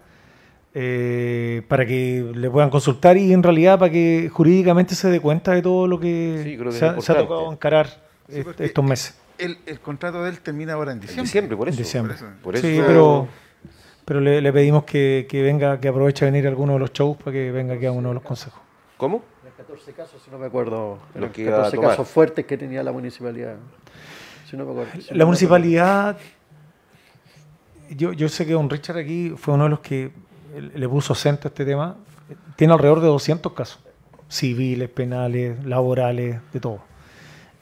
eh, 0.74 1.62
para 1.68 1.84
que 1.86 2.32
le 2.34 2.50
puedan 2.50 2.70
consultar 2.70 3.16
y 3.18 3.32
en 3.34 3.42
realidad 3.42 3.78
para 3.78 3.92
que 3.92 4.30
jurídicamente 4.32 4.94
se 4.94 5.08
dé 5.10 5.20
cuenta 5.20 5.52
de 5.52 5.60
todo 5.62 5.86
lo 5.86 6.00
que, 6.00 6.40
Sí, 6.42 6.56
creo 6.56 6.70
que 6.70 6.78
se, 6.78 6.84
ha, 6.86 6.88
se 6.88 7.12
ha 7.12 7.20
importante. 7.20 7.22
tocado 7.22 7.52
encarar 7.52 7.86
Sí, 8.28 8.38
est- 8.38 8.44
porque 8.44 8.64
estos 8.64 8.84
meses. 8.84 9.20
El, 9.38 9.58
el 9.66 9.80
contrato 9.80 10.22
de 10.22 10.30
él 10.30 10.40
termina 10.40 10.72
ahora 10.74 10.92
en 10.92 11.00
diciembre. 11.00 11.22
diciembre, 11.24 11.56
por 11.56 11.68
En 11.68 11.74
eso. 11.74 11.82
diciembre. 11.82 12.14
Por 12.42 12.56
Sí, 12.58 12.76
eso- 12.78 12.86
pero, 12.86 13.28
pero 14.04 14.20
le, 14.20 14.40
le 14.40 14.52
pedimos 14.52 14.84
que, 14.84 15.26
que 15.28 15.42
venga, 15.42 15.78
que 15.80 15.88
aproveche 15.88 16.24
a 16.24 16.28
venir 16.30 16.46
a 16.46 16.48
alguno 16.50 16.74
de 16.74 16.78
los 16.78 16.92
shows 16.92 17.16
para 17.16 17.32
que 17.32 17.50
venga 17.52 17.74
aquí 17.74 17.86
a 17.86 17.92
uno 17.92 18.08
de 18.08 18.14
los 18.14 18.22
consejos. 18.22 18.60
¿Cómo? 18.96 19.22
Los 19.44 19.52
14 19.54 19.92
casos, 19.92 20.22
si 20.24 20.30
no 20.30 20.38
me 20.38 20.46
acuerdo, 20.46 20.98
Los 21.14 21.22
los 21.24 21.30
que 21.32 21.42
iba 21.42 21.52
a 21.52 21.56
14 21.58 21.76
tomar. 21.76 21.90
casos 21.90 22.08
fuertes 22.08 22.46
que 22.46 22.56
tenía 22.56 22.82
la 22.82 22.92
municipalidad. 22.92 23.56
Si 24.48 24.56
no 24.56 24.64
me 24.64 24.70
acuerdo. 24.72 24.92
si 25.00 25.10
La 25.12 25.18
me 25.18 25.24
municipalidad, 25.26 26.16
yo, 27.90 28.12
yo 28.12 28.28
sé 28.28 28.46
que 28.46 28.52
don 28.52 28.68
Richard 28.70 28.98
aquí 28.98 29.34
fue 29.36 29.54
uno 29.54 29.64
de 29.64 29.70
los 29.70 29.80
que 29.80 30.10
le 30.74 30.88
puso 30.88 31.12
acento 31.12 31.48
a 31.48 31.50
este 31.50 31.64
tema, 31.64 31.96
tiene 32.56 32.72
alrededor 32.72 33.00
de 33.00 33.06
200 33.08 33.52
casos, 33.52 33.80
civiles, 34.28 34.88
penales, 34.88 35.64
laborales, 35.64 36.40
de 36.52 36.60
todo. 36.60 36.80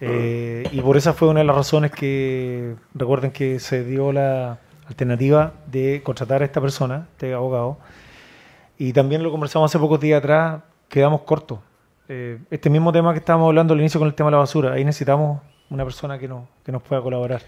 Eh, 0.06 0.68
y 0.72 0.80
por 0.80 0.96
esa 0.96 1.12
fue 1.12 1.28
una 1.28 1.40
de 1.40 1.46
las 1.46 1.56
razones 1.56 1.90
que, 1.90 2.74
recuerden 2.94 3.30
que 3.30 3.58
se 3.58 3.84
dio 3.84 4.12
la 4.12 4.58
alternativa 4.86 5.54
de 5.66 6.02
contratar 6.04 6.42
a 6.42 6.44
esta 6.44 6.60
persona, 6.60 7.08
este 7.12 7.32
abogado, 7.32 7.78
y 8.76 8.92
también 8.92 9.22
lo 9.22 9.30
conversamos 9.30 9.70
hace 9.70 9.78
pocos 9.78 10.00
días 10.00 10.18
atrás, 10.18 10.62
quedamos 10.88 11.22
cortos. 11.22 11.58
Eh, 12.08 12.38
este 12.50 12.68
mismo 12.68 12.92
tema 12.92 13.12
que 13.12 13.18
estábamos 13.18 13.46
hablando 13.46 13.72
al 13.72 13.80
inicio 13.80 13.98
con 13.98 14.08
el 14.08 14.14
tema 14.14 14.28
de 14.28 14.32
la 14.32 14.38
basura, 14.38 14.72
ahí 14.72 14.84
necesitamos 14.84 15.40
una 15.70 15.84
persona 15.84 16.18
que, 16.18 16.28
nos 16.28 16.48
que 16.64 16.72
nos 16.72 16.82
pueda 16.82 17.00
colaborar. 17.00 17.42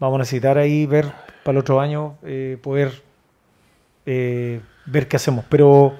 Vamos 0.00 0.16
a 0.16 0.18
necesitar 0.20 0.58
ahí 0.58 0.86
ver 0.86 1.12
para 1.44 1.56
el 1.56 1.58
otro 1.58 1.80
año 1.80 2.16
eh, 2.24 2.58
poder 2.62 3.02
eh, 4.06 4.60
ver 4.86 5.08
qué 5.08 5.16
hacemos. 5.16 5.44
Pero, 5.48 5.94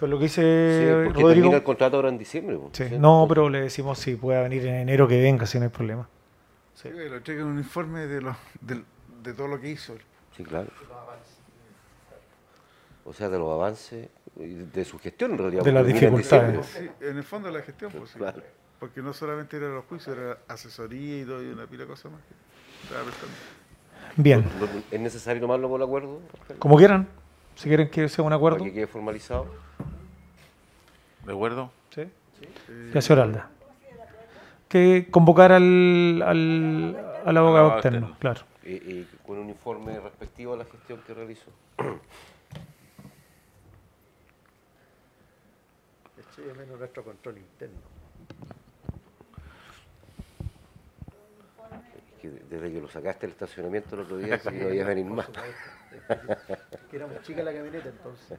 pero 0.00 0.12
lo 0.12 0.18
que 0.18 0.24
dice 0.24 0.40
Sí, 0.40 1.04
porque 1.04 1.20
Rodrigo... 1.22 1.28
termina 1.28 1.56
el 1.58 1.62
contrato 1.62 1.96
ahora 1.96 2.08
en 2.08 2.16
diciembre. 2.18 2.58
Sí, 2.72 2.88
¿sí? 2.88 2.98
No, 2.98 3.26
pero 3.28 3.50
le 3.50 3.60
decimos 3.60 3.98
si 3.98 4.16
puede 4.16 4.42
venir 4.42 4.66
en 4.66 4.74
enero 4.76 5.06
que 5.06 5.20
venga, 5.20 5.44
si 5.44 5.58
no 5.58 5.64
hay 5.64 5.70
problema. 5.70 6.08
Sí, 6.74 6.88
que 6.88 7.08
lo 7.10 7.20
traigan 7.22 7.46
un 7.48 7.58
informe 7.58 8.06
de, 8.06 8.22
los, 8.22 8.34
del- 8.62 8.84
de 9.22 9.34
todo 9.34 9.46
lo 9.48 9.60
que 9.60 9.68
hizo. 9.68 9.94
Sí, 10.36 10.42
claro. 10.42 10.68
O 13.04 13.12
sea, 13.12 13.28
de 13.28 13.38
los 13.38 13.52
avances, 13.52 14.08
y 14.36 14.46
de 14.54 14.84
su 14.84 14.98
gestión 14.98 15.32
en 15.32 15.38
realidad. 15.38 15.62
De 15.64 15.72
las 15.72 15.86
en 15.86 15.92
dificultades. 15.92 16.80
en 17.00 17.16
el 17.16 17.24
fondo 17.24 17.48
de 17.48 17.54
la 17.58 17.62
gestión, 17.62 17.90
pues 17.92 18.10
sí. 18.10 18.18
Claro. 18.18 18.42
Porque 18.78 19.02
no 19.02 19.12
solamente 19.12 19.56
era 19.56 19.68
los 19.68 19.84
juicios, 19.86 20.16
era 20.16 20.38
asesoría 20.48 21.20
y 21.20 21.24
todo, 21.24 21.42
y 21.42 21.48
una 21.48 21.66
pila 21.66 21.84
de 21.84 21.88
cosas 21.90 22.12
más 22.12 22.20
que 22.22 22.34
estaba. 22.84 23.04
Bien, 24.16 24.44
¿No- 24.58 24.66
no- 24.66 24.82
¿Es 24.90 25.00
necesario 25.00 25.40
tomarlo 25.40 25.68
por 25.68 25.82
acuerdo? 25.82 26.20
como 26.58 26.76
quieran, 26.76 27.06
si 27.56 27.68
quieren 27.68 27.90
que 27.90 28.08
sea 28.08 28.24
un 28.24 28.32
acuerdo. 28.32 28.58
Para 28.58 28.70
que 28.70 28.74
quede 28.74 28.86
formalizado. 28.86 29.46
¿De 31.24 31.32
acuerdo? 31.32 31.70
Sí. 31.94 32.04
Ya 32.94 33.00
se 33.02 33.12
Oralda. 33.12 33.50
Que 34.68 35.08
convocar 35.10 35.52
al, 35.52 36.22
al, 36.24 36.96
al 37.24 37.36
abogado 37.36 37.72
externo, 37.74 37.98
externo. 37.98 38.16
claro. 38.18 38.40
Y, 38.64 38.72
y 38.74 39.08
con 39.26 39.38
un 39.38 39.48
informe 39.48 39.98
respectivo 40.00 40.54
a 40.54 40.58
la 40.58 40.64
gestión 40.64 41.00
que 41.06 41.12
realizó. 41.14 41.50
Eché 46.18 46.42
de 46.42 46.54
menos 46.54 46.78
nuestro 46.78 47.02
control 47.04 47.38
interno. 47.38 47.78
Que 52.20 52.28
desde 52.28 52.72
que 52.72 52.80
lo 52.80 52.88
sacaste 52.88 53.22
del 53.26 53.32
estacionamiento 53.32 53.94
el 53.96 54.02
otro 54.02 54.18
día, 54.18 54.38
que 54.38 54.50
no 54.52 54.72
iba 54.72 54.84
a 54.84 54.88
venir 54.88 55.06
más. 55.06 55.28
Que 56.90 56.96
era 56.96 57.06
muy 57.06 57.16
chica 57.22 57.42
la 57.42 57.52
camioneta 57.52 57.88
entonces. 57.88 58.38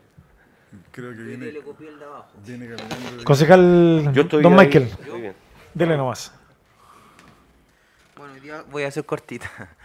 Creo 0.91 1.11
que 1.11 1.21
viene, 1.23 1.45
viene 2.45 2.75
caminando. 2.75 3.17
de- 3.17 3.23
Concejal 3.25 4.11
Yo 4.13 4.21
estoy 4.23 4.41
Don 4.43 4.57
ahí, 4.57 4.65
Michael, 4.67 4.89
bien. 5.13 5.33
dele 5.73 5.97
nomás. 5.97 6.33
Bueno, 8.15 8.33
hoy 8.33 8.39
día 8.39 8.63
voy 8.71 8.83
a 8.83 8.87
hacer 8.87 9.05
cortita. 9.05 9.49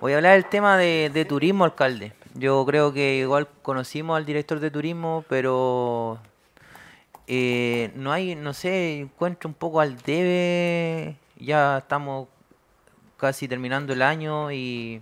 Voy 0.00 0.12
a 0.12 0.16
hablar 0.16 0.32
del 0.34 0.44
tema 0.46 0.76
de, 0.76 1.10
de 1.14 1.24
turismo, 1.24 1.64
alcalde. 1.64 2.12
Yo 2.34 2.66
creo 2.66 2.92
que 2.92 3.16
igual 3.18 3.48
conocimos 3.62 4.16
al 4.16 4.26
director 4.26 4.58
de 4.60 4.70
turismo, 4.70 5.24
pero 5.28 6.18
eh, 7.28 7.90
no 7.94 8.12
hay, 8.12 8.34
no 8.34 8.52
sé, 8.52 8.98
encuentro 8.98 9.48
un 9.48 9.54
poco 9.54 9.80
al 9.80 9.96
debe. 9.98 11.16
Ya 11.38 11.78
estamos 11.78 12.28
casi 13.16 13.46
terminando 13.48 13.92
el 13.92 14.02
año 14.02 14.50
y, 14.52 15.00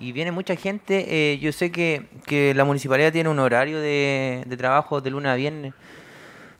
y 0.00 0.12
viene 0.12 0.32
mucha 0.32 0.56
gente. 0.56 1.06
eh, 1.08 1.38
yo 1.38 1.52
sé 1.52 1.70
que, 1.70 2.06
que 2.26 2.54
la 2.54 2.64
municipalidad 2.64 3.12
tiene 3.12 3.28
un 3.28 3.38
horario 3.38 3.80
de, 3.80 4.44
de 4.46 4.56
trabajo 4.56 5.00
de 5.00 5.10
lunes 5.10 5.30
a 5.30 5.34
viernes, 5.34 5.74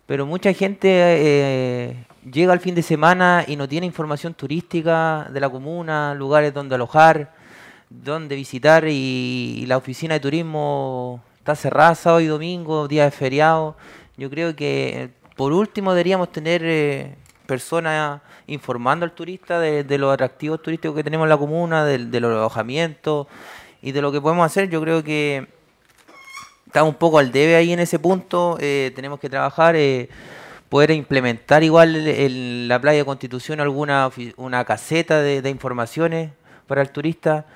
pero 0.07 0.25
mucha 0.25 0.53
gente 0.55 0.89
eh, 0.91 1.97
llega 2.31 2.53
al 2.53 2.61
fin 2.61 2.75
de 2.75 2.83
semana 2.83 3.45
y 3.47 3.57
no 3.57 3.69
tiene 3.69 3.87
información 3.87 4.35
turística 4.35 5.29
de 5.31 5.39
la 5.39 5.51
comuna, 5.51 6.15
lugares 6.15 6.55
donde 6.55 6.77
alojar, 6.77 7.35
donde 7.91 8.35
visitar 8.35 8.87
y, 8.89 9.65
la 9.67 9.77
oficina 9.77 10.15
de 10.15 10.21
turismo 10.21 11.23
está 11.37 11.55
cerrada 11.55 11.95
sábado 11.95 12.21
y 12.21 12.27
domingo, 12.27 12.89
día 12.89 13.05
de 13.05 13.11
feriado. 13.11 13.77
Yo 14.17 14.31
creo 14.31 14.57
que 14.57 15.11
por 15.37 15.53
último 15.53 15.93
deberíamos 15.93 16.33
tener 16.33 16.63
eh, 16.65 17.15
personas 17.49 18.21
informando 18.47 19.05
al 19.07 19.13
turista 19.13 19.59
de, 19.59 19.83
de 19.83 19.97
los 19.99 20.13
atractivos 20.13 20.61
turísticos 20.63 20.95
que 20.95 21.03
tenemos 21.03 21.25
en 21.25 21.31
la 21.31 21.39
comuna, 21.39 21.85
del- 21.87 22.11
de, 22.11 22.21
los 22.21 22.31
alojamientos 22.31 23.27
y 23.81 23.93
de 23.93 24.03
lo 24.03 24.13
que 24.13 24.21
podemos 24.21 24.45
hacer. 24.45 24.69
Yo 24.69 24.83
creo 24.83 25.03
que 25.03 25.49
estamos 26.67 26.91
un 26.93 26.99
poco 26.99 27.19
al 27.19 27.33
debe 27.33 27.57
ahí 27.57 27.73
en 27.73 27.81
ese 27.81 27.99
punto. 27.99 28.59
eh, 28.61 28.93
tenemos 28.95 29.19
que 29.19 29.31
trabajar, 29.31 29.75
eh, 29.77 30.11
poder 30.69 30.91
implementar 30.91 31.63
igual 31.63 31.97
en 31.97 32.69
la 32.69 32.79
playa 32.79 32.99
de 32.99 33.05
Constitución 33.07 33.61
alguna 33.61 34.11
una 34.37 34.65
caseta 34.67 35.23
de, 35.23 35.41
de 35.41 35.49
informaciones 35.49 36.31
para 36.67 36.83
el 36.83 36.91
turista. 36.91 37.47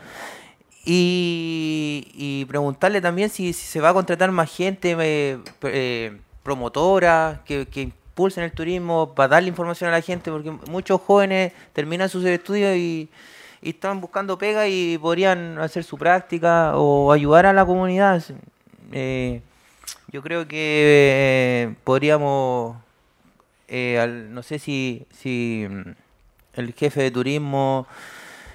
Y, 0.84 2.08
y 2.14 2.44
preguntarle 2.46 3.00
también 3.00 3.28
si, 3.30 3.52
se 3.52 3.80
va 3.80 3.90
a 3.90 3.94
contratar 3.94 4.32
más 4.32 4.50
gente, 4.50 4.96
eh, 4.98 5.38
eh, 5.62 6.18
promotora, 6.42 7.42
que, 7.44 7.66
que 7.66 7.92
impulsen 8.12 8.44
el 8.44 8.52
turismo 8.52 9.14
para 9.14 9.28
darle 9.28 9.48
información 9.48 9.88
a 9.88 9.94
la 9.94 10.02
gente, 10.02 10.30
porque 10.30 10.50
muchos 10.70 11.00
jóvenes 11.00 11.52
terminan 11.72 12.10
sus 12.10 12.24
estudios 12.24 12.76
y, 12.76 13.08
están 13.62 14.00
buscando 14.00 14.36
pega 14.36 14.66
y 14.66 14.98
podrían 14.98 15.56
hacer 15.60 15.84
su 15.84 15.96
práctica 15.96 16.76
o 16.76 17.12
ayudar 17.12 17.46
a 17.46 17.52
la 17.52 17.64
comunidad. 17.64 18.20
Eh, 18.90 19.40
yo 20.08 20.20
creo 20.20 20.48
que 20.48 20.56
eh, 20.58 21.74
podríamos, 21.84 22.76
eh, 23.68 24.00
al- 24.00 24.34
no 24.34 24.42
sé 24.42 24.58
si, 24.58 25.06
si 25.12 25.64
mm, 25.70 25.90
el 26.54 26.72
jefe 26.74 27.02
de 27.02 27.12
turismo 27.12 27.86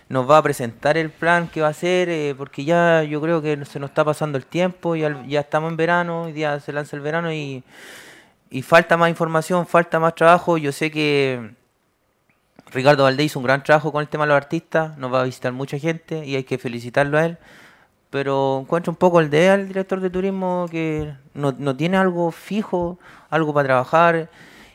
nos 0.10 0.30
va 0.30 0.40
a 0.40 0.44
presentar 0.44 0.98
el 0.98 1.10
plan 1.10 1.48
que 1.48 1.62
va 1.62 1.68
a 1.68 1.72
hacer, 1.72 2.10
eh, 2.10 2.36
porque 2.38 2.66
ya 2.66 3.02
yo 3.04 3.22
creo 3.22 3.42
que 3.42 3.64
se 3.64 3.80
nos 3.80 3.92
está 3.92 4.04
pasando 4.04 4.38
el 4.38 4.46
tiempo, 4.46 4.98
ya, 4.98 5.26
ya 5.26 5.40
estamos 5.40 5.72
en 5.72 5.78
verano, 5.78 6.24
hoy 6.24 6.34
día 6.34 6.60
se 6.60 6.74
lanza 6.74 6.98
el 6.98 7.02
verano 7.02 7.32
y, 7.32 7.64
y 8.50 8.62
falta 8.62 8.98
más 8.98 9.10
información, 9.10 9.66
falta 9.68 10.00
más 10.00 10.16
trabajo. 10.16 10.58
Yo 10.58 10.72
sé 10.72 10.92
que 10.92 11.56
Ricardo 12.72 13.04
Valdés 13.04 13.28
hizo 13.28 13.40
un 13.40 13.46
gran 13.46 13.64
trabajo 13.64 13.92
con 13.92 14.02
el 14.02 14.08
tema 14.08 14.26
de 14.26 14.30
los 14.30 14.38
artistas, 14.38 14.98
nos 14.98 15.14
va 15.14 15.22
a 15.22 15.24
visitar 15.24 15.54
mucha 15.54 15.80
gente 15.80 16.26
y 16.26 16.36
hay 16.36 16.44
que 16.44 16.58
felicitarlo 16.58 17.18
a 17.18 17.26
él, 17.26 17.38
pero 18.10 18.60
encuentro 18.62 18.92
un 18.92 18.98
poco 18.98 19.20
el 19.20 19.30
de 19.30 19.50
al 19.50 19.68
director 19.68 20.00
de 20.02 20.10
turismo 20.10 20.68
que 20.70 21.14
no, 21.34 21.76
tiene 21.76 21.98
algo 21.98 22.32
fijo, 22.32 23.00
algo 23.30 23.54
para 23.54 23.68
trabajar 23.68 24.30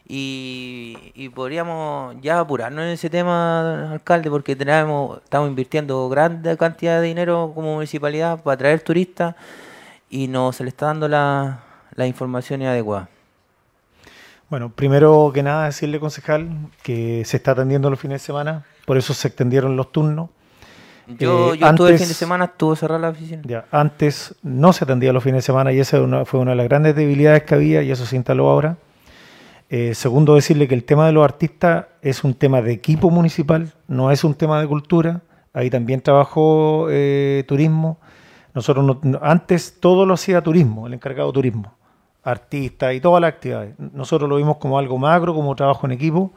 y, 0.07 1.31
podríamos 1.35 2.17
ya 2.21 2.41
apurarnos 2.41 2.85
en 2.85 2.91
ese 2.91 3.09
tema, 3.09 3.93
alcalde, 3.93 4.31
porque 4.31 4.57
tenemos, 4.57 5.19
estamos 5.23 5.49
invirtiendo 5.49 6.09
grande 6.09 6.57
cantidad 6.59 7.01
de 7.01 7.07
dinero 7.09 7.53
como 7.55 7.75
municipalidad 7.75 8.43
para 8.43 8.55
atraer 8.55 8.81
turistas 8.83 9.35
y 10.11 10.29
no 10.29 10.53
se 10.53 10.65
le 10.65 10.69
está 10.69 10.87
dando 10.87 11.09
la, 11.09 11.61
la 11.95 12.07
información 12.07 12.63
adecuada. 12.63 13.09
Bueno, 14.53 14.69
primero 14.71 15.31
que 15.33 15.43
nada 15.43 15.65
decirle, 15.65 15.99
concejal, 15.99 16.47
que 16.83 17.23
se 17.25 17.39
está 17.39 17.53
atendiendo 17.53 17.89
los 17.89 17.99
fines 17.99 18.21
de 18.21 18.27
semana, 18.27 18.67
por 18.85 18.99
eso 18.99 19.15
se 19.15 19.29
extendieron 19.29 19.79
los 19.79 19.91
turnos. 19.93 20.29
Yo, 21.07 21.55
Eh, 21.55 21.59
yo 21.59 21.67
estuve 21.69 21.89
el 21.89 21.95
antes- 21.95 22.01
fin 22.01 22.09
de 22.09 22.13
semana, 22.15 22.45
estuvo 22.45 22.77
cerrada 22.77 23.01
la 23.01 23.09
oficina. 23.09 23.41
Ya, 23.47 23.65
antes 23.71 24.35
no 24.43 24.75
se 24.75 24.85
atendía 24.85 25.11
los 25.15 25.25
fines 25.25 25.39
de 25.39 25.43
semana 25.47 25.73
y 25.73 25.81
esa 25.81 26.03
una- 26.03 26.27
fue 26.27 26.39
una 26.39 26.51
de 26.51 26.59
las 26.59 26.69
grandes 26.69 26.95
debilidades 26.95 27.45
que 27.45 27.55
había 27.55 27.83
y 27.83 27.91
eso 27.91 28.05
se 28.05 28.15
instaló 28.15 28.51
ahora. 28.51 28.77
Eh, 29.71 29.95
segundo, 29.95 30.35
decirle 30.35 30.69
que 30.69 30.75
el 30.75 30.85
tema 30.85 31.07
de 31.07 31.13
los 31.13 31.25
artistas 31.25 31.87
es 32.03 32.23
un 32.23 32.35
tema 32.35 32.61
de 32.61 32.73
equipo 32.73 33.09
municipal, 33.09 33.73
no 33.89 34.11
es 34.11 34.23
un 34.23 34.35
tema 34.35 34.61
de 34.61 34.67
cultura. 34.69 35.23
Ahí 35.55 35.71
también 35.71 36.03
trabajó 36.03 36.89
eh, 36.91 37.43
turismo. 37.49 37.97
Nosotros 38.53 38.85
no- 38.85 39.01
no- 39.03 39.19
antes 39.23 39.81
todo 39.81 40.05
lo 40.05 40.13
hacía 40.13 40.43
turismo, 40.43 40.87
el 40.89 40.93
encargado 40.93 41.29
de 41.29 41.33
turismo, 41.37 41.75
artistas 42.23 42.95
y 42.95 43.01
todas 43.01 43.21
las 43.21 43.33
actividades. 43.33 43.75
Nosotros 43.79 44.29
lo 44.29 44.37
vimos 44.37 44.57
como 44.59 44.79
algo 44.79 44.99
macro, 44.99 45.35
como 45.35 45.55
trabajo 45.57 45.87
en 45.87 45.93
equipo 45.93 46.33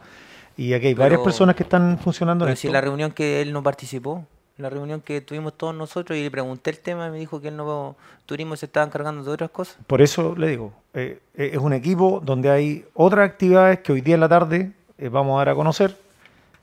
y 0.56 0.72
aquí 0.72 0.88
hay 0.88 0.94
varias 0.94 1.20
personas 1.20 1.54
que 1.54 1.62
están 1.62 1.98
funcionando 1.98 2.44
en 2.44 2.48
Pero 2.48 2.54
esto. 2.54 2.68
si 2.68 2.72
la 2.72 2.80
reunión 2.80 3.12
que 3.12 3.42
él 3.42 3.52
no 3.52 3.62
participó, 3.62 4.24
la 4.56 4.70
reunión 4.70 5.02
que 5.02 5.20
tuvimos 5.20 5.52
todos 5.54 5.74
nosotros 5.74 6.18
y 6.18 6.22
le 6.22 6.30
pregunté 6.30 6.70
el 6.70 6.78
tema 6.78 7.08
y 7.08 7.10
me 7.10 7.18
dijo 7.18 7.40
que 7.40 7.48
él 7.48 7.56
no 7.56 7.94
turismo 8.24 8.56
se 8.56 8.66
estaba 8.66 8.86
encargando 8.86 9.22
de 9.22 9.30
otras 9.30 9.50
cosas. 9.50 9.76
Por 9.86 10.00
eso 10.00 10.34
le 10.34 10.48
digo, 10.48 10.72
eh, 10.94 11.20
eh, 11.34 11.50
es 11.52 11.58
un 11.58 11.74
equipo 11.74 12.22
donde 12.24 12.50
hay 12.50 12.84
otras 12.94 13.28
actividades 13.28 13.80
que 13.80 13.92
hoy 13.92 14.00
día 14.00 14.14
en 14.14 14.20
la 14.20 14.28
tarde 14.28 14.72
eh, 14.96 15.08
vamos 15.10 15.34
a 15.36 15.38
dar 15.38 15.50
a 15.50 15.54
conocer, 15.54 15.94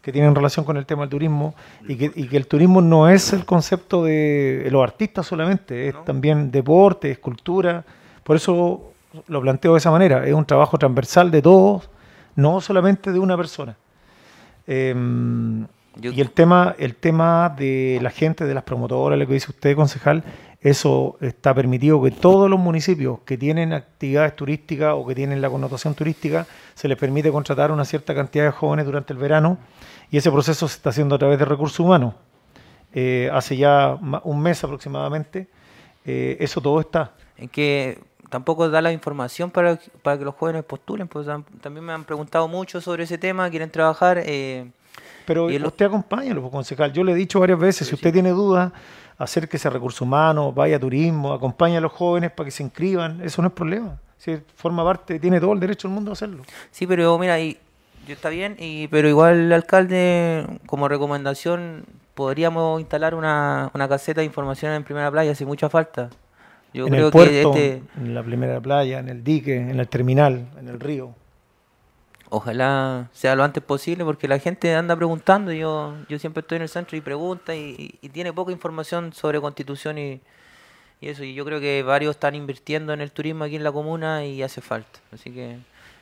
que 0.01 0.11
tienen 0.11 0.33
relación 0.33 0.65
con 0.65 0.75
el 0.75 0.87
tema 0.87 1.03
del 1.03 1.11
turismo, 1.11 1.53
y 1.87 1.95
que, 1.95 2.11
y 2.15 2.27
que 2.27 2.35
el 2.35 2.47
turismo 2.47 2.81
no 2.81 3.07
es 3.07 3.31
el 3.31 3.45
concepto 3.45 4.03
de 4.03 4.67
los 4.71 4.83
artistas 4.83 5.27
solamente, 5.27 5.87
es 5.89 6.03
también 6.03 6.51
deporte, 6.51 7.11
es 7.11 7.19
cultura. 7.19 7.85
Por 8.23 8.35
eso 8.35 8.92
lo 9.27 9.41
planteo 9.41 9.73
de 9.73 9.77
esa 9.77 9.91
manera, 9.91 10.25
es 10.25 10.33
un 10.33 10.45
trabajo 10.45 10.77
transversal 10.77 11.31
de 11.31 11.41
todos, 11.41 11.89
no 12.35 12.61
solamente 12.61 13.11
de 13.11 13.19
una 13.19 13.37
persona. 13.37 13.75
Em, 14.65 15.65
y 16.01 16.21
el 16.21 16.31
tema, 16.31 16.75
el 16.79 16.95
tema 16.95 17.53
de 17.55 17.99
la 18.01 18.09
gente, 18.09 18.45
de 18.45 18.53
las 18.53 18.63
promotoras, 18.63 19.19
lo 19.19 19.27
que 19.27 19.33
dice 19.33 19.51
usted, 19.51 19.75
concejal, 19.75 20.23
eso 20.61 21.17
está 21.21 21.53
permitido 21.53 22.01
que 22.01 22.09
todos 22.09 22.49
los 22.49 22.59
municipios 22.59 23.19
que 23.25 23.37
tienen 23.37 23.73
actividades 23.73 24.35
turísticas 24.35 24.93
o 24.95 25.05
que 25.05 25.13
tienen 25.13 25.41
la 25.41 25.49
connotación 25.49 25.93
turística, 25.93 26.47
se 26.73 26.87
les 26.87 26.97
permite 26.97 27.31
contratar 27.31 27.71
una 27.71 27.85
cierta 27.85 28.15
cantidad 28.15 28.45
de 28.45 28.51
jóvenes 28.51 28.85
durante 28.85 29.13
el 29.13 29.19
verano 29.19 29.57
y 30.09 30.17
ese 30.17 30.31
proceso 30.31 30.67
se 30.67 30.77
está 30.77 30.89
haciendo 30.89 31.15
a 31.15 31.19
través 31.19 31.37
de 31.37 31.45
recursos 31.45 31.79
humanos. 31.79 32.15
Eh, 32.93 33.29
hace 33.33 33.57
ya 33.57 33.97
un 34.23 34.41
mes 34.41 34.63
aproximadamente, 34.63 35.47
eh, 36.05 36.37
eso 36.39 36.61
todo 36.61 36.79
está. 36.79 37.11
En 37.37 37.49
que 37.49 37.99
tampoco 38.33 38.67
da 38.67 38.81
la 38.81 38.91
información 38.91 39.51
para, 39.51 39.77
para 40.01 40.17
que 40.17 40.25
los 40.25 40.33
jóvenes 40.33 40.63
postulen, 40.63 41.07
pues 41.07 41.27
tam- 41.27 41.43
también 41.61 41.85
me 41.85 41.93
han 41.93 42.03
preguntado 42.03 42.47
mucho 42.47 42.81
sobre 42.81 43.03
ese 43.03 43.19
tema, 43.19 43.47
quieren 43.51 43.69
trabajar. 43.69 44.19
eh, 44.25 44.71
Pero 45.27 45.51
y 45.51 45.55
el- 45.57 45.65
usted 45.67 45.85
acompáñalo, 45.85 46.41
pues, 46.41 46.51
concejal. 46.51 46.91
Yo 46.91 47.03
le 47.03 47.11
he 47.11 47.15
dicho 47.15 47.39
varias 47.39 47.59
veces, 47.59 47.87
si 47.87 47.93
usted 47.93 48.11
tiene 48.11 48.31
dudas, 48.31 48.71
acérquese 49.19 49.67
a 49.67 49.71
recursos 49.71 50.01
humanos, 50.01 50.53
vaya 50.55 50.77
a 50.77 50.79
turismo, 50.79 51.31
acompañe 51.31 51.77
a 51.77 51.81
los 51.81 51.91
jóvenes 51.91 52.31
para 52.31 52.45
que 52.45 52.51
se 52.51 52.63
inscriban, 52.63 53.21
eso 53.21 53.43
no 53.43 53.49
es 53.49 53.53
problema. 53.53 53.99
Si 54.17 54.35
forma 54.55 54.83
parte, 54.83 55.19
tiene 55.19 55.39
todo 55.39 55.53
el 55.53 55.59
derecho 55.59 55.87
del 55.87 55.93
mundo 55.93 56.09
a 56.09 56.13
hacerlo. 56.13 56.41
Sí, 56.71 56.87
pero 56.87 57.15
mira, 57.19 57.39
y, 57.39 57.59
yo 58.07 58.13
está 58.15 58.29
bien, 58.29 58.55
y, 58.57 58.87
pero 58.87 59.07
igual 59.07 59.35
el 59.35 59.53
alcalde, 59.53 60.47
como 60.65 60.87
recomendación, 60.87 61.85
podríamos 62.15 62.79
instalar 62.81 63.13
una, 63.13 63.69
una 63.75 63.87
caseta 63.87 64.21
de 64.21 64.25
información 64.25 64.71
en 64.71 64.83
Primera 64.83 65.11
Playa, 65.11 65.31
hace 65.33 65.45
mucha 65.45 65.69
falta. 65.69 66.09
Yo 66.73 66.87
en 66.87 66.93
creo 66.93 67.05
el 67.07 67.11
puerto, 67.11 67.53
que 67.53 67.75
este, 67.75 67.83
en 67.97 68.15
la 68.15 68.23
primera 68.23 68.59
playa, 68.59 68.99
en 68.99 69.09
el 69.09 69.23
dique, 69.23 69.55
en 69.55 69.79
el 69.79 69.87
terminal, 69.87 70.47
en 70.59 70.67
el 70.69 70.79
río. 70.79 71.13
ojalá 72.29 73.09
sea 73.13 73.35
lo 73.35 73.43
antes 73.43 73.63
posible, 73.63 74.03
porque 74.03 74.27
la 74.27 74.39
gente 74.39 74.73
anda 74.75 74.95
preguntando, 74.95 75.51
yo, 75.51 75.95
yo 76.09 76.17
siempre 76.17 76.41
estoy 76.41 76.55
en 76.55 76.63
el 76.63 76.69
centro 76.69 76.97
y 76.97 77.01
pregunta, 77.01 77.55
y, 77.55 77.99
y 78.01 78.09
tiene 78.09 78.33
poca 78.33 78.51
información 78.51 79.13
sobre 79.13 79.39
constitución 79.39 79.97
y, 79.99 80.19
y 80.99 81.09
eso, 81.09 81.23
y 81.23 81.35
yo 81.35 81.45
creo 81.45 81.59
que 81.59 81.83
varios 81.83 82.15
están 82.15 82.33
invirtiendo 82.33 82.91
en 82.93 83.01
el 83.01 83.11
turismo 83.11 83.43
aquí 83.43 83.55
en 83.55 83.63
la 83.63 83.71
comuna 83.71 84.25
y 84.25 84.41
hace 84.41 84.61
falta. 84.61 84.99
Así 85.11 85.31
que 85.31 85.57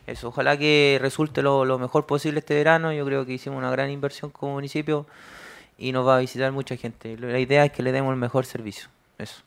eso, 0.08 0.30
ojalá 0.30 0.58
que 0.58 1.00
resulte 1.02 1.42
lo, 1.42 1.66
lo 1.66 1.80
mejor 1.80 2.06
posible 2.06 2.40
este 2.40 2.56
verano. 2.56 2.94
Yo 2.94 3.06
creo 3.06 3.26
que 3.26 3.34
hicimos 3.34 3.58
una 3.58 3.72
gran 3.72 3.90
inversión 3.90 4.32
como 4.32 4.54
municipio 4.54 5.06
y 5.78 5.92
nos 5.92 6.08
va 6.08 6.18
a 6.18 6.20
visitar 6.20 6.52
mucha 6.52 6.78
gente. 6.78 7.18
La 7.18 7.40
idea 7.40 7.66
es 7.66 7.72
que 7.72 7.84
le 7.84 7.92
demos 7.92 8.12
el 8.12 8.20
mejor 8.20 8.46
servicio. 8.46 8.90
Eso. 9.18 9.42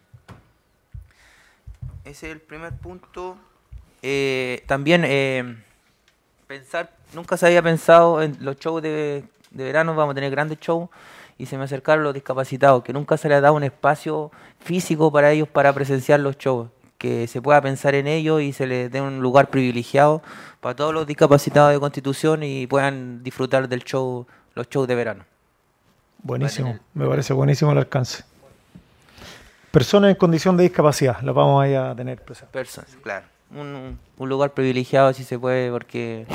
Ese 2.05 2.26
es 2.26 2.33
el 2.34 2.41
primer 2.41 2.73
punto. 2.74 3.36
Eh, 4.02 4.62
también 4.66 5.05
eh, 5.07 5.57
pensar, 6.47 6.91
nunca 7.15 7.36
se 7.36 7.47
había 7.47 7.62
pensado 7.62 8.23
en 8.23 8.36
los 8.41 8.58
shows 8.58 8.83
de, 8.83 9.24
de 9.50 9.65
verano, 9.65 9.94
vamos 9.94 10.12
a 10.12 10.15
tener 10.15 10.31
grandes 10.31 10.58
shows 10.60 10.91
y 11.39 11.47
se 11.47 11.57
me 11.57 11.65
acercaron 11.65 12.05
los 12.05 12.12
discapacitados, 12.15 12.84
que 12.84 12.92
nunca 12.92 13.16
se 13.16 13.28
les 13.28 13.39
ha 13.39 13.41
dado 13.41 13.55
un 13.55 13.65
espacio 13.65 14.31
físico 14.60 15.10
para 15.10 15.33
ellos 15.33 15.49
para 15.49 15.73
presenciar 15.73 16.20
los 16.20 16.36
shows, 16.36 16.68
que 16.99 17.26
se 17.26 17.41
pueda 17.41 17.60
pensar 17.60 17.94
en 17.94 18.07
ellos 18.07 18.42
y 18.42 18.52
se 18.52 18.66
les 18.66 18.91
dé 18.91 19.00
un 19.00 19.20
lugar 19.20 19.49
privilegiado 19.49 20.23
para 20.60 20.76
todos 20.76 20.92
los 20.92 21.07
discapacitados 21.07 21.73
de 21.73 21.81
Constitución 21.81 22.42
y 22.42 22.66
puedan 22.66 23.23
disfrutar 23.23 23.68
del 23.68 23.83
show, 23.83 24.26
los 24.55 24.68
shows 24.68 24.86
de 24.86 24.94
verano. 24.94 25.24
Buenísimo, 26.23 26.78
me 26.94 27.07
parece 27.07 27.33
buenísimo 27.33 27.73
el 27.73 27.78
alcance. 27.78 28.24
Personas 29.75 30.11
en 30.11 30.17
condición 30.17 30.57
de 30.57 30.62
discapacidad, 30.62 31.20
las 31.20 31.35
vamos 31.35 31.62
a 31.62 31.69
ir 31.69 31.77
a 31.77 31.94
tener 31.94 32.23
presentes. 32.23 32.53
Personas, 32.53 32.97
claro. 33.03 33.27
Un, 33.55 33.99
un 34.17 34.28
lugar 34.28 34.53
privilegiado 34.53 35.12
si 35.12 35.25
se 35.25 35.39
puede, 35.39 35.70
porque 35.70 36.27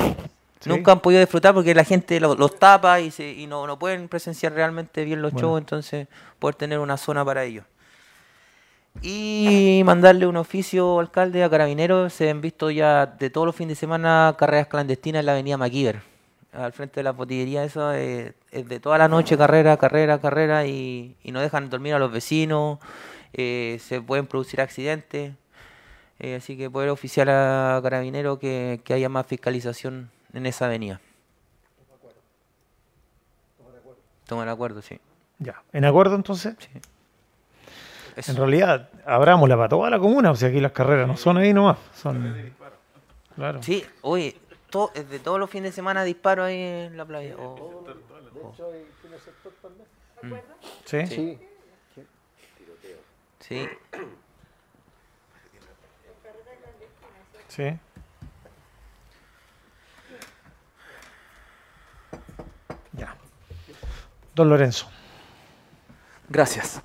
Sí. 0.60 0.68
nunca 0.68 0.92
han 0.92 1.00
podido 1.00 1.20
disfrutar 1.20 1.54
porque 1.54 1.74
la 1.74 1.84
gente 1.84 2.20
lo- 2.20 2.34
los 2.34 2.58
tapa 2.58 3.00
y, 3.00 3.10
se, 3.10 3.32
y 3.32 3.46
no, 3.46 3.66
no 3.66 3.78
pueden 3.78 4.08
presenciar 4.08 4.52
realmente 4.52 5.04
bien 5.04 5.22
los 5.22 5.32
Bueno. 5.32 5.48
shows, 5.48 5.60
entonces 5.60 6.06
poder 6.38 6.54
tener 6.54 6.78
una 6.78 6.96
zona 6.98 7.24
para 7.24 7.42
ellos. 7.44 7.64
Y 9.02 9.82
mandarle 9.84 10.26
un 10.26 10.36
oficio, 10.36 10.98
alcalde, 10.98 11.42
a 11.44 11.48
carabineros. 11.50 12.12
Se 12.12 12.28
han 12.28 12.40
visto 12.40 12.70
ya 12.70 13.06
de 13.06 13.30
todos 13.30 13.46
los 13.46 13.56
fines 13.56 13.76
de 13.76 13.80
semana 13.80 14.34
carreras 14.38 14.66
clandestinas 14.66 15.20
en 15.20 15.26
la 15.26 15.32
avenida 15.32 15.56
MacGyver, 15.56 16.00
al 16.52 16.72
frente 16.72 16.96
de 17.00 17.04
la 17.04 17.12
botillería. 17.12 17.64
Eso 17.64 17.92
es, 17.92 18.34
es 18.50 18.68
de 18.68 18.80
toda 18.80 18.98
la 18.98 19.08
noche 19.08 19.38
carrera, 19.38 19.76
carrera, 19.76 20.18
carrera 20.20 20.66
y, 20.66 21.14
y 21.22 21.32
no 21.32 21.40
dejan 21.40 21.70
dormir 21.70 21.94
a 21.94 21.98
los 21.98 22.10
vecinos. 22.12 22.78
Eh, 23.32 23.78
se 23.80 24.00
pueden 24.00 24.26
producir 24.26 24.60
accidentes. 24.60 25.34
Eh, 26.18 26.34
así 26.34 26.56
que 26.56 26.68
poder 26.68 26.90
oficiar 26.90 27.30
a 27.30 27.80
carabineros 27.82 28.38
que, 28.38 28.80
que 28.84 28.92
haya 28.92 29.08
más 29.08 29.26
fiscalización 29.26 30.10
en 30.34 30.44
esa 30.46 30.66
avenida. 30.66 31.00
Toma 34.26 34.44
de 34.44 34.50
acuerdo, 34.50 34.82
sí. 34.82 35.00
Ya, 35.38 35.62
¿en 35.72 35.84
acuerdo 35.84 36.14
entonces? 36.14 36.54
Eso. 38.16 38.32
En 38.32 38.36
realidad, 38.36 38.90
abrámosla 39.06 39.56
para 39.56 39.68
toda 39.68 39.88
la 39.90 39.98
comuna, 39.98 40.30
o 40.30 40.36
sea, 40.36 40.50
aquí 40.50 40.60
las 40.60 40.72
carreras 40.72 41.08
no 41.08 41.16
son 41.16 41.38
ahí 41.38 41.52
nomás, 41.54 41.78
son... 41.94 42.52
Claro. 43.34 43.62
Sí, 43.62 43.84
oye, 44.02 44.36
to- 44.68 44.92
de 44.94 45.18
todos 45.20 45.38
los 45.40 45.48
fines 45.48 45.70
de 45.70 45.74
semana 45.74 46.04
disparo 46.04 46.44
ahí 46.44 46.60
en 46.60 46.96
la 46.96 47.06
playa. 47.06 47.34
Oh. 47.38 47.84
Mm. 50.22 50.34
¿Sí? 50.84 51.06
Sí. 51.06 51.38
Sí. 53.50 53.68
Sí. 57.48 57.64
Ya. 62.92 63.16
Don 64.36 64.48
Lorenzo. 64.48 64.86
Gracias. 66.28 66.80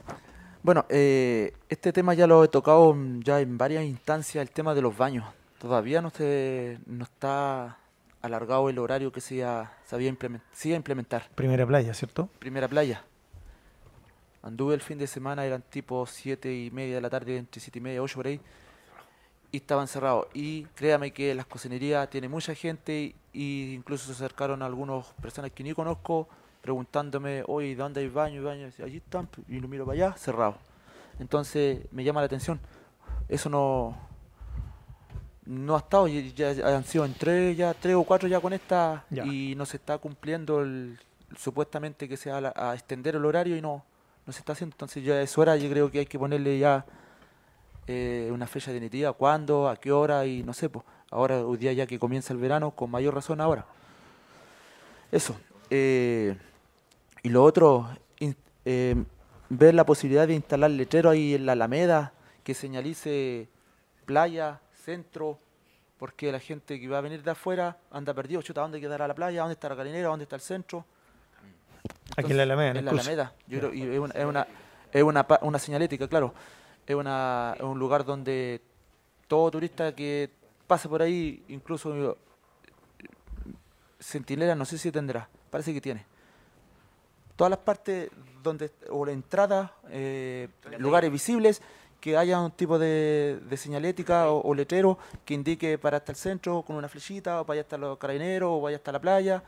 Bueno, 0.63 0.85
eh, 0.89 1.53
este 1.69 1.93
tema 1.93 2.15
ya 2.15 2.25
lo 2.25 2.43
he 2.43 2.47
tocado 2.47 2.95
ya 3.19 3.39
en 3.41 3.59
varias 3.59 3.83
instancias, 3.83 4.41
el 4.41 4.49
tema 4.49 4.73
de 4.73 4.81
los 4.81 4.97
baños. 4.97 5.25
Todavía 5.59 6.01
no, 6.01 6.09
se, 6.09 6.79
no 6.87 7.03
está 7.03 7.77
alargado 8.23 8.69
el 8.69 8.79
horario 8.79 9.11
que 9.11 9.21
se, 9.21 9.35
iba- 9.35 9.71
se 9.85 9.93
había 9.95 10.11
implement- 10.11 10.41
se 10.51 10.69
iba 10.69 10.75
a 10.75 10.77
implementar. 10.77 11.29
Primera 11.35 11.67
playa, 11.67 11.93
¿cierto? 11.93 12.27
Primera 12.39 12.67
playa. 12.67 13.03
Anduve 14.45 14.75
el 14.75 14.81
fin 14.81 14.97
de 14.97 15.07
semana, 15.07 15.43
eran 15.45 15.61
tipo 15.63 16.05
siete 16.05 16.53
y 16.55 16.71
media 16.71 16.95
de 16.95 17.01
la 17.01 17.09
tarde, 17.09 17.35
entre 17.35 17.59
siete 17.59 17.79
y 17.79 17.81
media, 17.81 18.01
ocho 18.01 18.15
por 18.15 18.27
ahí, 18.27 18.39
y 19.51 19.57
estaban 19.57 19.87
cerrados. 19.87 20.27
Y 20.33 20.63
créame 20.75 21.11
que 21.11 21.33
las 21.35 21.45
cocinerías 21.47 22.09
tiene 22.09 22.29
mucha 22.29 22.53
gente 22.55 23.15
y 23.33 23.73
incluso 23.73 24.05
se 24.05 24.11
acercaron 24.13 24.61
algunas 24.61 25.05
personas 25.21 25.51
que 25.51 25.63
ni 25.63 25.73
conozco 25.73 26.29
preguntándome, 26.61 27.43
oye, 27.47 27.75
¿dónde 27.75 28.01
hay 28.01 28.07
baño? 28.07 28.41
Y 28.41 28.43
baño? 28.43 28.69
Y 28.77 28.81
allí 28.81 28.97
están, 28.97 29.27
y 29.49 29.59
lo 29.59 29.67
miro 29.67 29.85
para 29.85 29.95
allá, 30.07 30.17
cerrado. 30.17 30.55
Entonces 31.19 31.79
me 31.91 32.03
llama 32.03 32.21
la 32.21 32.25
atención. 32.27 32.59
Eso 33.27 33.49
no 33.49 33.97
no 35.47 35.75
ha 35.75 35.79
estado, 35.79 36.07
ya 36.07 36.49
han 36.75 36.83
sido 36.85 37.05
en 37.05 37.13
tres, 37.13 37.55
ya 37.55 37.73
tres 37.75 37.93
o 37.95 38.03
cuatro 38.03 38.27
ya 38.27 38.39
con 38.39 38.51
esta 38.53 39.05
Ya. 39.11 39.25
y 39.25 39.53
no 39.55 39.65
se 39.67 39.77
está 39.77 39.97
cumpliendo 39.99 40.61
el, 40.61 40.97
supuestamente 41.37 42.09
que 42.09 42.17
se 42.17 42.31
va 42.31 42.37
a, 42.37 42.41
la- 42.41 42.53
a 42.55 42.73
extender 42.73 43.15
el 43.15 43.23
horario 43.25 43.55
y 43.55 43.61
no, 43.61 43.85
no 44.25 44.33
se 44.33 44.39
está 44.39 44.53
haciendo. 44.53 44.73
Entonces 44.73 45.03
ya 45.03 45.21
es 45.21 45.37
hora, 45.37 45.55
yo 45.55 45.69
creo 45.69 45.91
que 45.91 45.99
hay 45.99 46.05
que 46.05 46.19
ponerle 46.19 46.59
ya 46.59 46.85
eh, 47.87 48.29
una 48.31 48.47
fecha 48.47 48.71
definitiva, 48.71 49.13
cuándo, 49.13 49.69
a 49.69 49.77
qué 49.77 49.91
hora 49.91 50.25
y 50.25 50.43
no 50.43 50.53
sé, 50.53 50.69
pues 50.69 50.85
ahora 51.11 51.45
hoy 51.45 51.57
día 51.57 51.73
ya 51.73 51.85
que 51.87 51.99
comienza 51.99 52.33
el 52.33 52.39
verano, 52.39 52.71
con 52.71 52.89
mayor 52.89 53.13
razón 53.13 53.41
ahora. 53.41 53.65
Eso. 55.11 55.35
eh, 55.69 56.37
y 57.23 57.29
lo 57.29 57.43
otro, 57.43 57.89
eh, 58.65 58.95
ver 59.49 59.75
la 59.75 59.85
posibilidad 59.85 60.27
de 60.27 60.33
instalar 60.33 60.71
letrero 60.71 61.09
ahí 61.09 61.35
en 61.35 61.45
la 61.45 61.53
Alameda 61.53 62.13
que 62.43 62.53
señalice 62.53 63.47
playa, 64.05 64.59
centro, 64.83 65.39
porque 65.97 66.31
la 66.31 66.39
gente 66.39 66.79
que 66.79 66.87
va 66.87 66.99
a 66.99 67.01
venir 67.01 67.23
de 67.23 67.31
afuera 67.31 67.77
anda 67.91 68.13
perdido, 68.13 68.41
chuta, 68.41 68.61
¿dónde 68.61 68.79
quedará 68.81 69.07
la 69.07 69.15
playa? 69.15 69.41
¿Dónde 69.41 69.53
está 69.53 69.69
la 69.69 69.75
calinera? 69.75 70.09
¿Dónde 70.09 70.23
está 70.23 70.35
el 70.35 70.41
centro? 70.41 70.85
Aquí 72.17 72.31
en 72.31 72.37
la 72.37 72.43
Alameda, 72.43 72.71
en 72.71 72.77
En 72.77 72.85
la. 72.85 72.91
Alameda. 72.91 73.33
Yo 73.47 73.59
creo- 73.59 73.73
y 73.73 73.81
es 73.81 73.99
una, 73.99 74.13
es 74.13 74.25
una, 74.25 74.47
es 74.91 75.37
una, 75.41 75.59
señalética, 75.59 76.07
claro. 76.07 76.33
Es, 76.87 76.95
una, 76.95 77.53
es 77.57 77.63
un 77.63 77.77
lugar 77.79 78.05
donde 78.05 78.61
todo 79.27 79.51
turista 79.51 79.93
que 79.93 80.29
pase 80.67 80.87
por 80.87 81.01
ahí, 81.01 81.43
incluso 81.49 81.93
eh, 81.95 82.15
centinela, 83.99 84.55
no 84.55 84.65
sé 84.65 84.77
si 84.77 84.91
tendrá, 84.91 85.27
parece 85.49 85.73
que 85.73 85.81
tiene. 85.81 86.05
Todas 87.35 87.49
las 87.51 87.59
partes 87.59 88.09
donde, 88.41 88.71
o 88.89 89.05
la 89.05 89.11
entrada, 89.11 89.73
eh, 89.89 90.47
lugares 90.77 91.11
visibles, 91.11 91.61
que 91.99 92.15
haya 92.15 92.39
un 92.39 92.51
tipo 92.51 92.77
de, 92.77 93.39
de 93.49 93.57
señalética 93.57 94.29
o, 94.29 94.47
o 94.47 94.53
letrero 94.53 94.97
que 95.25 95.33
indique 95.33 95.77
para 95.77 95.97
hasta 95.97 96.11
el 96.11 96.15
centro 96.17 96.61
con 96.61 96.75
una 96.75 96.87
flechita, 96.87 97.41
o 97.41 97.45
para 97.45 97.55
allá 97.55 97.61
hasta 97.63 97.77
los 97.77 97.97
carabineros, 97.97 98.49
o 98.51 98.61
vaya 98.61 98.77
hasta 98.77 98.91
la 98.91 98.99
playa. 99.01 99.43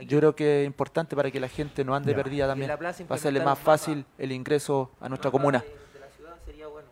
Yo 0.00 0.18
creo 0.18 0.34
que 0.36 0.62
es 0.62 0.66
importante 0.66 1.16
para 1.16 1.30
que 1.30 1.40
la 1.40 1.48
gente 1.48 1.84
no 1.84 1.94
ande 1.94 2.12
Ya. 2.12 2.16
perdida 2.16 2.44
Y 2.44 2.48
también. 2.48 2.68
la 2.68 2.76
Va 2.76 3.16
a 3.16 3.18
serle 3.18 3.42
más 3.44 3.58
fácil 3.58 4.04
el 4.16 4.32
ingreso 4.32 4.90
a 5.00 5.08
nuestra 5.08 5.30
comuna. 5.30 5.58
De 5.60 6.00
la 6.00 6.08
ciudad 6.10 6.36
sería 6.44 6.66
bueno. 6.68 6.88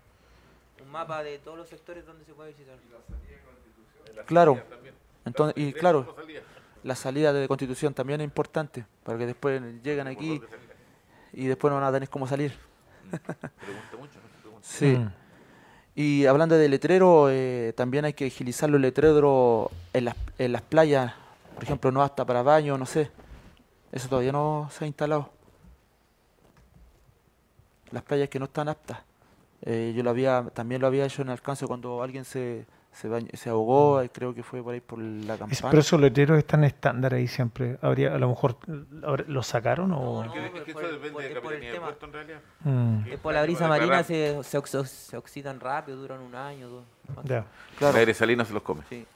Un 0.83 0.91
mapa 0.91 1.23
de 1.23 1.39
todos 1.39 1.57
los 1.57 1.68
sectores 1.68 2.05
donde 2.07 2.25
se 2.25 2.33
puede 2.33 2.51
visitar. 2.51 2.76
Claro. 4.26 4.60
Entonces, 5.25 5.55
y 5.57 5.73
claro, 5.73 6.17
la 6.83 6.94
salida 6.94 7.33
de 7.33 7.49
Constitución 7.49 7.94
también 7.94 8.20
es 8.20 8.25
importante, 8.25 8.85
para 9.05 9.18
que 9.18 9.26
después 9.26 9.60
llegan 9.83 10.07
aquí 10.07 10.41
y 11.33 11.47
después 11.47 11.70
no 11.70 11.76
van 11.76 11.85
a 11.89 11.93
tener 11.93 12.09
cómo 12.09 12.26
salir. 12.26 12.52
Sí. 14.62 14.97
Mm. 14.97 15.12
Y 15.94 16.26
hablando 16.26 16.57
de 16.57 16.68
letrero, 16.68 17.28
eh, 17.31 17.73
también 17.76 18.05
hay 18.05 18.12
que 18.12 18.26
agilizar 18.26 18.68
los 18.68 18.81
letreros 18.81 19.70
en 19.93 20.05
las, 20.07 20.17
en 20.39 20.52
las 20.52 20.62
playas, 20.62 21.15
por 21.57 21.65
ejemplo, 21.65 21.91
no 21.91 22.02
hasta 22.02 22.25
para 22.26 22.43
baño, 22.43 22.76
no 22.76 22.85
sé. 22.86 23.10
Eso 23.91 24.09
todavía 24.10 24.31
no 24.31 24.68
se 24.70 24.85
ha 24.85 24.86
instalado. 24.86 25.31
Las 27.93 28.02
playas 28.02 28.28
que 28.28 28.39
no 28.39 28.44
están 28.44 28.68
aptas. 28.68 28.99
Eh, 29.62 29.94
yo 29.97 30.02
lo 30.02 30.10
había, 30.10 30.44
también 30.52 30.81
lo 30.83 30.86
había 30.86 31.07
hecho 31.07 31.23
en 31.23 31.31
alcance 31.31 31.67
cuando 31.67 32.02
alguien 32.02 32.26
se, 32.26 32.67
se, 32.93 33.09
bañ- 33.09 33.35
se 33.35 33.49
ahogó, 33.49 34.02
eh, 34.02 34.10
creo 34.12 34.35
que 34.35 34.43
fue 34.43 34.62
por 34.62 34.75
ahí 34.75 34.81
por 34.81 34.99
la 34.99 35.33
Es- 35.35 35.39
campana. 35.39 35.70
pero 35.70 35.81
esos 35.81 35.99
letreros 35.99 36.36
están 36.36 36.62
estándar 36.65 37.15
ahí 37.15 37.26
siempre. 37.26 37.78
Habría, 37.81 38.15
a 38.15 38.18
lo 38.18 38.28
mejor 38.28 38.59
los 39.26 39.47
sacaron 39.47 39.93
o. 39.93 40.25
Es 40.25 40.31
que- 40.33 40.47
es 40.59 40.65
que 40.65 40.70
eso 40.73 40.81
depende 40.81 41.23
de 41.28 41.35
Capitanía 41.35 41.73
de 41.73 41.81
Puerto 41.81 42.07
en 42.07 42.12
realidad. 42.12 42.41
Mm. 42.65 42.99
Es 43.10 43.18
por 43.18 43.33
la 43.33 43.43
brisa 43.44 43.67
marina 43.67 44.02
se, 44.02 44.43
se, 44.44 45.17
oxidan 45.17 45.59
rápido, 45.59 45.97
duran 45.97 46.20
un 46.20 46.35
año, 46.35 46.68
dos. 46.68 46.85
Ya. 47.25 47.47
El 47.81 47.97
aire 47.97 48.12
salino 48.12 48.44
se 48.44 48.52
los 48.52 48.62
come. 48.62 48.83
Sí. 48.91 49.07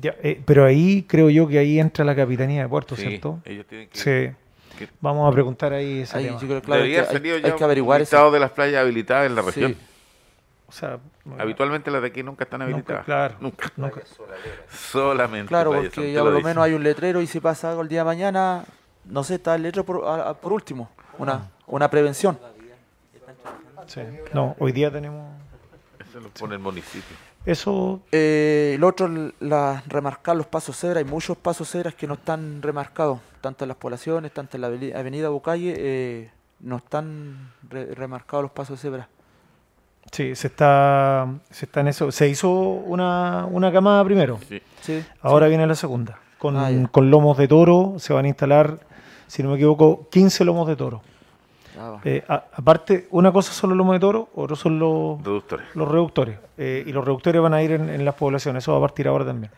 Ya, 0.00 0.14
eh, 0.22 0.40
pero 0.46 0.64
ahí 0.64 1.02
creo 1.06 1.28
yo 1.28 1.46
que 1.46 1.58
ahí 1.58 1.78
entra 1.78 2.04
la 2.04 2.16
capitanía 2.16 2.62
de 2.62 2.68
Puerto, 2.68 2.96
Sí, 2.96 3.02
¿cierto? 3.02 3.40
ellos 3.44 3.66
tienen 3.66 3.88
que- 3.88 3.98
Sí. 3.98 4.76
que- 4.78 4.88
Vamos 5.00 5.30
a 5.30 5.32
preguntar 5.34 5.72
ahí 5.74 6.00
ese 6.00 6.16
Ahí 6.16 6.24
tema. 6.26 6.40
yo 6.40 6.46
creo, 6.48 6.62
claro, 6.62 6.82
Debería 6.82 7.02
que 7.08 7.16
haber 7.16 7.44
hay- 7.44 7.52
que 7.58 7.64
averiguar 7.64 7.98
un 7.98 8.02
eso. 8.02 8.16
listado 8.16 8.30
de 8.30 8.40
las 8.40 8.50
playas 8.52 8.80
habilitadas 8.80 9.26
en 9.26 9.34
la 9.34 9.42
Sí. 9.42 9.46
región. 9.48 9.76
O 10.66 10.72
sea, 10.72 10.98
Habitualmente 11.38 11.90
las 11.90 12.00
de 12.00 12.08
aquí 12.08 12.22
nunca 12.22 12.44
están 12.44 12.60
Nunca, 12.60 12.72
habilitadas. 12.72 13.04
claro, 13.04 13.34
Nunca. 13.40 13.70
nunca. 13.76 14.00
Solamente. 14.70 15.48
Claro, 15.48 15.72
porque 15.72 16.12
ya 16.12 16.20
por 16.22 16.32
lo 16.32 16.40
menos 16.40 16.64
hay 16.64 16.72
un 16.72 16.82
letrero 16.82 17.20
y 17.20 17.26
si 17.26 17.40
pasa 17.40 17.68
algo 17.70 17.82
el 17.82 17.88
día 17.88 17.98
de 18.00 18.04
mañana, 18.06 18.64
no 19.04 19.22
sé, 19.22 19.34
está 19.34 19.54
el 19.54 19.62
letrero 19.62 19.84
por, 19.84 20.04
a- 20.06 20.30
a- 20.30 20.34
por 20.34 20.54
último, 20.54 20.88
una, 21.18 21.50
una 21.66 21.90
prevención. 21.90 22.38
Sí. 23.86 24.00
No, 24.32 24.56
hoy 24.58 24.72
día 24.72 24.90
tenemos. 24.90 25.28
Eso 26.08 26.20
lo 26.20 26.28
pone 26.30 26.54
el 26.54 26.60
municipio. 26.60 27.16
Eso. 27.44 28.00
Eh, 28.12 28.72
el 28.76 28.84
otro, 28.84 29.08
la, 29.40 29.82
remarcar 29.88 30.36
los 30.36 30.46
pasos 30.46 30.76
cebra. 30.76 30.98
Hay 31.00 31.04
muchos 31.04 31.36
pasos 31.36 31.68
cebras 31.70 31.94
que 31.94 32.06
no 32.06 32.14
están 32.14 32.62
remarcados, 32.62 33.18
tanto 33.40 33.64
en 33.64 33.68
las 33.68 33.76
poblaciones, 33.76 34.32
tanto 34.32 34.56
en 34.56 34.60
la 34.60 34.66
avenida 34.98 35.28
Bucalle, 35.28 35.74
eh, 35.76 36.30
no 36.60 36.76
están 36.76 37.52
re- 37.68 37.94
remarcados 37.94 38.44
los 38.44 38.52
pasos 38.52 38.80
cebra. 38.80 39.08
Sí, 40.12 40.34
se 40.36 40.48
está, 40.48 41.28
se 41.50 41.64
está 41.66 41.80
en 41.80 41.88
eso. 41.88 42.12
Se 42.12 42.28
hizo 42.28 42.50
una, 42.50 43.46
una 43.46 43.72
camada 43.72 44.04
primero. 44.04 44.38
Sí. 44.48 44.60
Sí, 44.80 45.04
Ahora 45.20 45.46
viene 45.48 45.66
la 45.66 45.74
segunda. 45.74 46.18
Con, 46.38 46.56
Ah, 46.56 46.70
con 46.90 47.10
lomos 47.10 47.38
de 47.38 47.46
toro 47.48 47.94
se 47.98 48.12
van 48.12 48.24
a 48.24 48.28
instalar, 48.28 48.80
si 49.28 49.42
no 49.44 49.50
me 49.50 49.56
equivoco, 49.56 50.08
15 50.10 50.44
lomos 50.44 50.66
de 50.68 50.74
toro. 50.76 51.02
Ah. 51.78 51.98
Eh, 52.04 52.22
a- 52.28 52.44
aparte, 52.54 53.08
una 53.10 53.32
cosa 53.32 53.52
son 53.52 53.70
los 53.70 53.76
lomos 53.76 53.94
de 53.94 54.00
toro, 54.00 54.28
otro 54.34 54.56
son 54.56 54.78
los, 54.78 55.22
Reductores. 55.22 55.66
los 55.74 55.88
reductores. 55.88 56.38
Eh, 56.58 56.84
y 56.86 56.92
los 56.92 57.04
reductores 57.04 57.40
van 57.40 57.54
a 57.54 57.62
ir 57.62 57.72
en, 57.72 57.88
en 57.88 58.04
las 58.04 58.14
poblaciones. 58.14 58.64
Eso 58.64 58.72
va 58.72 58.78
a 58.78 58.80
partir 58.82 59.08
ahora 59.08 59.24
también. 59.24 59.50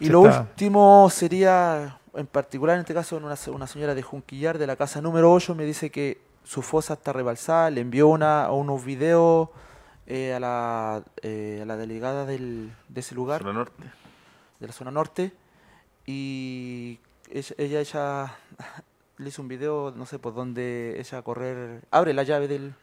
Y 0.00 0.06
Se 0.06 0.12
lo 0.12 0.26
está- 0.26 0.40
último 0.42 1.08
sería, 1.10 1.98
en 2.14 2.26
particular 2.26 2.74
en 2.76 2.80
este 2.80 2.94
caso, 2.94 3.16
una, 3.16 3.36
se- 3.36 3.50
una 3.50 3.66
señora 3.66 3.94
de 3.94 4.02
Junquillar 4.02 4.58
de 4.58 4.66
la 4.66 4.76
casa 4.76 5.00
número 5.00 5.32
8 5.32 5.54
me 5.54 5.64
dice 5.64 5.90
que 5.90 6.18
su 6.44 6.62
fosa 6.62 6.94
está 6.94 7.12
rebalsada, 7.12 7.70
le 7.70 7.80
envió 7.80 8.08
una, 8.08 8.50
unos 8.52 8.84
videos 8.84 9.48
eh, 10.06 10.32
a, 10.34 10.40
la, 10.40 11.02
eh, 11.22 11.60
a 11.62 11.66
la 11.66 11.76
delegada 11.76 12.24
del, 12.24 12.70
de 12.88 13.00
ese 13.00 13.14
lugar, 13.16 13.40
Zona 13.42 13.52
norte. 13.52 13.82
de 14.60 14.66
la 14.68 14.72
zona 14.72 14.90
norte, 14.92 15.32
y 16.06 17.00
ella, 17.32 17.54
ella, 17.58 17.80
ella 17.80 18.36
le 19.18 19.28
hizo 19.28 19.42
un 19.42 19.48
video, 19.48 19.92
no 19.96 20.06
sé, 20.06 20.18
por 20.18 20.34
donde 20.34 20.96
ella 20.98 21.22
correr, 21.22 21.82
abre 21.90 22.12
la 22.12 22.22
llave 22.22 22.48
del, 22.48 22.74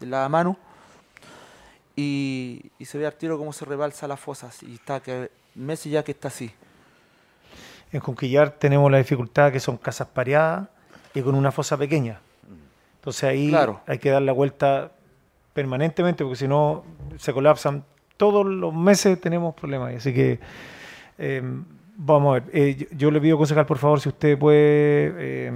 de 0.00 0.06
la 0.06 0.28
mano 0.28 0.56
y, 1.96 2.70
y 2.78 2.84
se 2.84 2.98
ve 2.98 3.06
al 3.06 3.14
tiro 3.14 3.38
cómo 3.38 3.52
se 3.52 3.64
rebalsa 3.64 4.08
las 4.08 4.20
fosas 4.20 4.62
y 4.62 4.74
está 4.74 5.00
que 5.00 5.30
meses 5.54 5.90
ya 5.92 6.02
que 6.02 6.12
está 6.12 6.28
así. 6.28 6.50
En 7.92 8.00
Conquillar 8.00 8.50
tenemos 8.50 8.90
la 8.90 8.98
dificultad 8.98 9.50
que 9.52 9.60
son 9.60 9.76
casas 9.76 10.08
pareadas 10.08 10.68
y 11.14 11.22
con 11.22 11.34
una 11.34 11.50
fosa 11.50 11.76
pequeña. 11.76 12.20
Entonces 12.96 13.24
ahí 13.24 13.48
Claro. 13.50 13.80
hay 13.86 13.98
que 13.98 14.10
dar 14.10 14.22
la 14.22 14.32
vuelta 14.32 14.92
permanentemente 15.52 16.22
porque 16.24 16.36
si 16.36 16.48
no 16.48 16.84
se 17.18 17.32
colapsan. 17.32 17.84
Todos 18.16 18.44
los 18.46 18.74
meses 18.74 19.18
tenemos 19.20 19.54
problemas. 19.54 19.94
Así 19.94 20.12
que 20.12 20.38
eh, 21.18 21.42
vamos 22.04 22.30
a 22.36 22.40
ver. 22.40 22.50
Eh, 22.52 22.74
yo, 22.76 22.86
yo 22.96 23.10
le 23.10 23.20
pido, 23.20 23.36
concejal, 23.38 23.66
por 23.66 23.78
favor, 23.78 24.00
si 24.00 24.08
usted 24.08 24.38
puede 24.38 25.12
eh, 25.18 25.52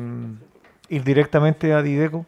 ir 0.89 1.03
directamente 1.05 1.73
a 1.73 1.83
Dideco 1.83 2.27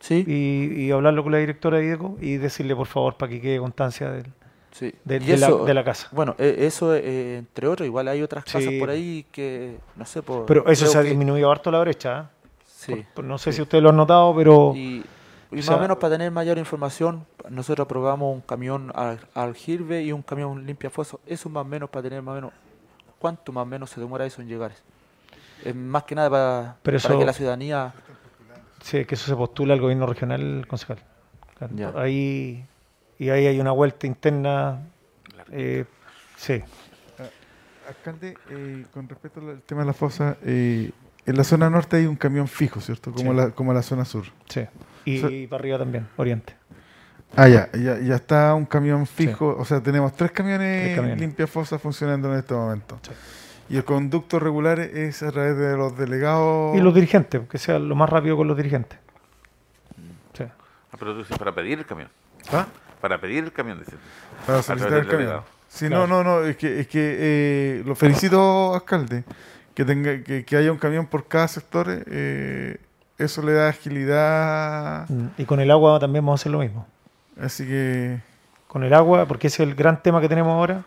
Sí. 0.00 0.24
y, 0.26 0.82
y 0.84 0.90
hablarlo 0.90 1.22
con 1.22 1.32
la 1.32 1.38
directora 1.38 1.78
de 1.78 1.84
Dideco 1.84 2.16
y 2.20 2.36
decirle, 2.36 2.76
por 2.76 2.86
favor, 2.86 3.16
para 3.16 3.30
que 3.30 3.40
quede 3.40 3.58
constancia 3.58 4.10
del, 4.10 4.26
Sí. 4.70 4.92
de, 5.04 5.20
la, 5.20 5.46
eso, 5.46 5.64
de 5.64 5.72
la 5.74 5.84
casa. 5.84 6.08
Bueno, 6.12 6.34
eh, 6.38 6.56
eso 6.60 6.94
eh, 6.94 7.38
entre 7.38 7.68
otros, 7.68 7.86
igual 7.86 8.08
hay 8.08 8.20
otras 8.22 8.44
casas 8.44 8.72
por 8.78 8.90
ahí 8.90 9.24
que, 9.32 9.76
no 9.96 10.04
sé, 10.04 10.20
por... 10.20 10.44
Pero 10.46 10.66
eso 10.68 10.86
se 10.86 10.98
ha 10.98 11.02
que- 11.02 11.08
disminuido 11.10 11.50
harto 11.50 11.70
la 11.70 11.78
brecha. 11.80 12.20
¿eh? 12.20 12.24
Sí. 12.66 13.04
Por- 13.14 13.24
no 13.24 13.38
sé 13.38 13.52
si 13.52 13.62
ustedes 13.62 13.82
lo 13.82 13.90
han 13.90 13.96
notado, 13.96 14.34
pero... 14.36 14.72
Y, 14.74 15.04
y 15.52 15.54
o 15.54 15.56
más 15.58 15.68
o 15.70 15.78
menos 15.78 15.96
para 15.98 16.14
tener 16.16 16.30
mayor 16.32 16.58
información, 16.58 17.24
nosotros 17.48 17.84
aprobamos 17.84 18.34
un 18.34 18.40
camión 18.40 18.90
al, 18.96 19.20
al 19.34 19.54
Girbe 19.54 20.02
y 20.02 20.10
un 20.10 20.22
camión 20.22 20.66
limpia 20.66 20.90
foso. 20.90 21.20
Eso 21.24 21.48
más 21.48 21.62
o 21.62 21.68
menos 21.68 21.88
para 21.88 22.02
tener 22.02 22.20
más 22.20 22.32
o 22.32 22.34
menos 22.34 22.52
cuánto 23.24 23.52
más 23.52 23.62
o 23.62 23.64
menos 23.64 23.88
se 23.88 23.98
demora 24.00 24.26
eso 24.26 24.42
en 24.42 24.48
llegar. 24.48 24.72
Es 25.64 25.74
más 25.74 26.02
que 26.04 26.14
nada 26.14 26.28
para, 26.28 26.76
Pero 26.82 26.98
para 27.00 27.18
que 27.18 27.24
la 27.24 27.32
ciudadanía... 27.32 27.94
Sí, 28.82 29.06
que 29.06 29.14
eso 29.14 29.24
se 29.24 29.34
postula 29.34 29.72
al 29.72 29.80
gobierno 29.80 30.04
regional, 30.04 30.66
concejal. 30.68 30.98
Claro, 31.56 31.72
Ya. 31.74 31.90
Ahí, 31.96 32.66
y 33.18 33.30
ahí 33.30 33.46
hay 33.46 33.58
una 33.58 33.70
vuelta 33.70 34.06
interna. 34.06 34.82
eh, 35.50 35.86
sí. 36.36 36.62
Alcalde, 37.88 38.36
eh, 38.50 38.84
con 38.92 39.08
respecto 39.08 39.40
al 39.40 39.62
tema 39.62 39.80
de 39.80 39.86
la 39.86 39.94
fosa, 39.94 40.36
eh, 40.42 40.90
en 41.24 41.36
la 41.36 41.44
zona 41.44 41.70
norte 41.70 41.96
hay 41.96 42.04
un 42.04 42.16
camión 42.16 42.46
fijo, 42.46 42.82
¿cierto? 42.82 43.10
Como, 43.10 43.30
Sí. 43.30 43.36
la, 43.38 43.50
como 43.52 43.72
la 43.72 43.80
zona 43.82 44.04
sur. 44.04 44.24
Sí. 44.50 44.66
Y, 45.06 45.16
O 45.24 45.28
sea- 45.28 45.30
y 45.34 45.46
para 45.46 45.60
arriba 45.60 45.78
también, 45.78 46.06
Oriente. 46.18 46.56
Ah, 47.36 47.48
ya, 47.48 47.68
ya, 47.72 47.98
ya 47.98 48.14
está 48.16 48.54
un 48.54 48.64
camión 48.66 49.06
fijo. 49.06 49.56
O 49.58 49.64
sea, 49.64 49.80
tenemos 49.82 50.12
tres 50.14 50.30
camiones, 50.32 50.84
Tres 50.84 50.96
camiones. 50.96 51.20
limpia 51.20 51.46
fosa 51.46 51.78
funcionando 51.78 52.32
en 52.32 52.38
este 52.38 52.54
momento. 52.54 52.98
Y 53.68 53.76
el 53.76 53.84
conducto 53.84 54.38
regular 54.38 54.78
es 54.78 55.22
a 55.22 55.32
través 55.32 55.56
de 55.56 55.76
los 55.76 55.96
delegados. 55.96 56.76
Y 56.76 56.80
los 56.80 56.94
dirigentes, 56.94 57.40
que 57.48 57.58
sea 57.58 57.78
lo 57.78 57.94
más 57.94 58.08
rápido 58.10 58.36
con 58.36 58.46
los 58.46 58.56
dirigentes. 58.56 58.98
Sí. 60.36 60.44
Ah, 60.44 60.96
pero 60.98 61.12
tú 61.12 61.18
dices 61.18 61.36
para 61.38 61.54
pedir 61.54 61.78
el 61.78 61.86
camión. 61.86 62.08
¿Ah? 62.52 62.66
Para 63.00 63.20
pedir 63.20 63.44
el 63.44 63.52
camión, 63.52 63.78
dicen. 63.78 63.98
Para 64.46 64.62
solicitar 64.62 64.98
el 64.98 65.04
camión. 65.06 65.18
delegado. 65.20 65.44
Sí, 65.68 65.88
Claro. 65.88 66.06
no, 66.06 66.22
no, 66.22 66.40
no, 66.40 66.46
es 66.46 66.56
que, 66.56 66.80
es 66.80 66.86
que 66.86 67.16
eh, 67.18 67.82
lo 67.84 67.94
felicito, 67.96 68.74
alcalde, 68.74 69.24
que 69.74 69.84
tenga 69.84 70.22
que, 70.22 70.44
que 70.44 70.56
haya 70.56 70.70
un 70.70 70.78
camión 70.78 71.06
por 71.06 71.26
cada 71.26 71.48
sector, 71.48 71.86
eh, 72.06 72.76
eso 73.18 73.42
le 73.42 73.54
da 73.54 73.70
agilidad. 73.70 75.08
Mm, 75.08 75.26
Y 75.38 75.44
con 75.46 75.58
el 75.58 75.70
agua 75.72 75.98
también 75.98 76.24
vamos 76.24 76.40
a 76.40 76.42
hacer 76.42 76.52
lo 76.52 76.60
mismo. 76.60 76.86
Así 77.40 77.66
que... 77.66 78.20
Con 78.66 78.82
el 78.82 78.92
agua, 78.92 79.24
porque 79.26 79.46
ese 79.46 79.62
es 79.62 79.68
el 79.68 79.74
gran 79.76 80.02
tema 80.02 80.20
que 80.20 80.28
tenemos 80.28 80.52
ahora. 80.52 80.82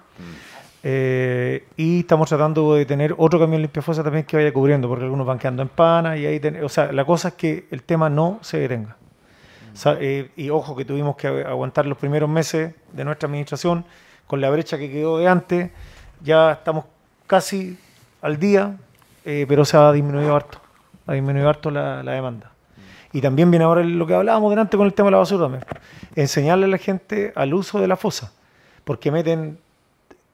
Eh, 0.83 1.65
y 1.77 1.99
estamos 2.01 2.27
tratando 2.29 2.75
de 2.75 2.85
tener 2.85 3.15
otro 3.17 3.39
camión 3.39 3.61
limpiafosa 3.61 4.03
también 4.03 4.25
que 4.25 4.37
vaya 4.37 4.51
cubriendo, 4.53 4.87
porque 4.87 5.05
algunos 5.05 5.25
van 5.25 5.39
quedando 5.39 5.61
en 5.61 5.69
pana 5.69 6.17
y 6.17 6.25
ahí, 6.25 6.39
ten- 6.39 6.63
o 6.63 6.69
sea, 6.69 6.91
la 6.91 7.03
cosa 7.05 7.29
es 7.29 7.33
que 7.35 7.65
el 7.71 7.83
tema 7.83 8.09
no 8.09 8.39
se 8.41 8.59
detenga. 8.59 8.95
Sa- 9.73 9.97
eh, 9.99 10.31
y 10.35 10.49
ojo 10.49 10.75
que 10.75 10.85
tuvimos 10.85 11.15
que 11.15 11.29
agu- 11.29 11.45
aguantar 11.45 11.85
los 11.85 11.97
primeros 11.97 12.29
meses 12.29 12.73
de 12.93 13.03
nuestra 13.05 13.27
administración 13.27 13.85
con 14.27 14.41
la 14.41 14.49
brecha 14.49 14.77
que 14.77 14.91
quedó 14.91 15.17
de 15.17 15.27
antes. 15.27 15.71
Ya 16.21 16.51
estamos 16.53 16.85
casi 17.25 17.77
al 18.21 18.37
día, 18.37 18.75
eh, 19.25 19.45
pero 19.47 19.63
se 19.65 19.77
ha 19.77 19.91
disminuido 19.91 20.35
harto. 20.35 20.59
Ha 21.05 21.13
disminuido 21.13 21.47
harto 21.49 21.71
la, 21.71 22.03
la 22.03 22.11
demanda. 22.13 22.51
Y 23.13 23.21
también 23.21 23.49
viene 23.49 23.65
ahora 23.65 23.83
lo 23.83 24.05
que 24.05 24.13
hablábamos 24.13 24.49
delante 24.49 24.77
con 24.77 24.85
el 24.85 24.93
tema 24.93 25.07
de 25.07 25.11
la 25.11 25.17
basura. 25.17 25.59
Enseñarle 26.15 26.65
a 26.65 26.69
la 26.69 26.77
gente 26.77 27.31
al 27.35 27.53
uso 27.53 27.79
de 27.79 27.87
la 27.87 27.95
fosa. 27.95 28.33
Porque 28.83 29.11
meten 29.11 29.59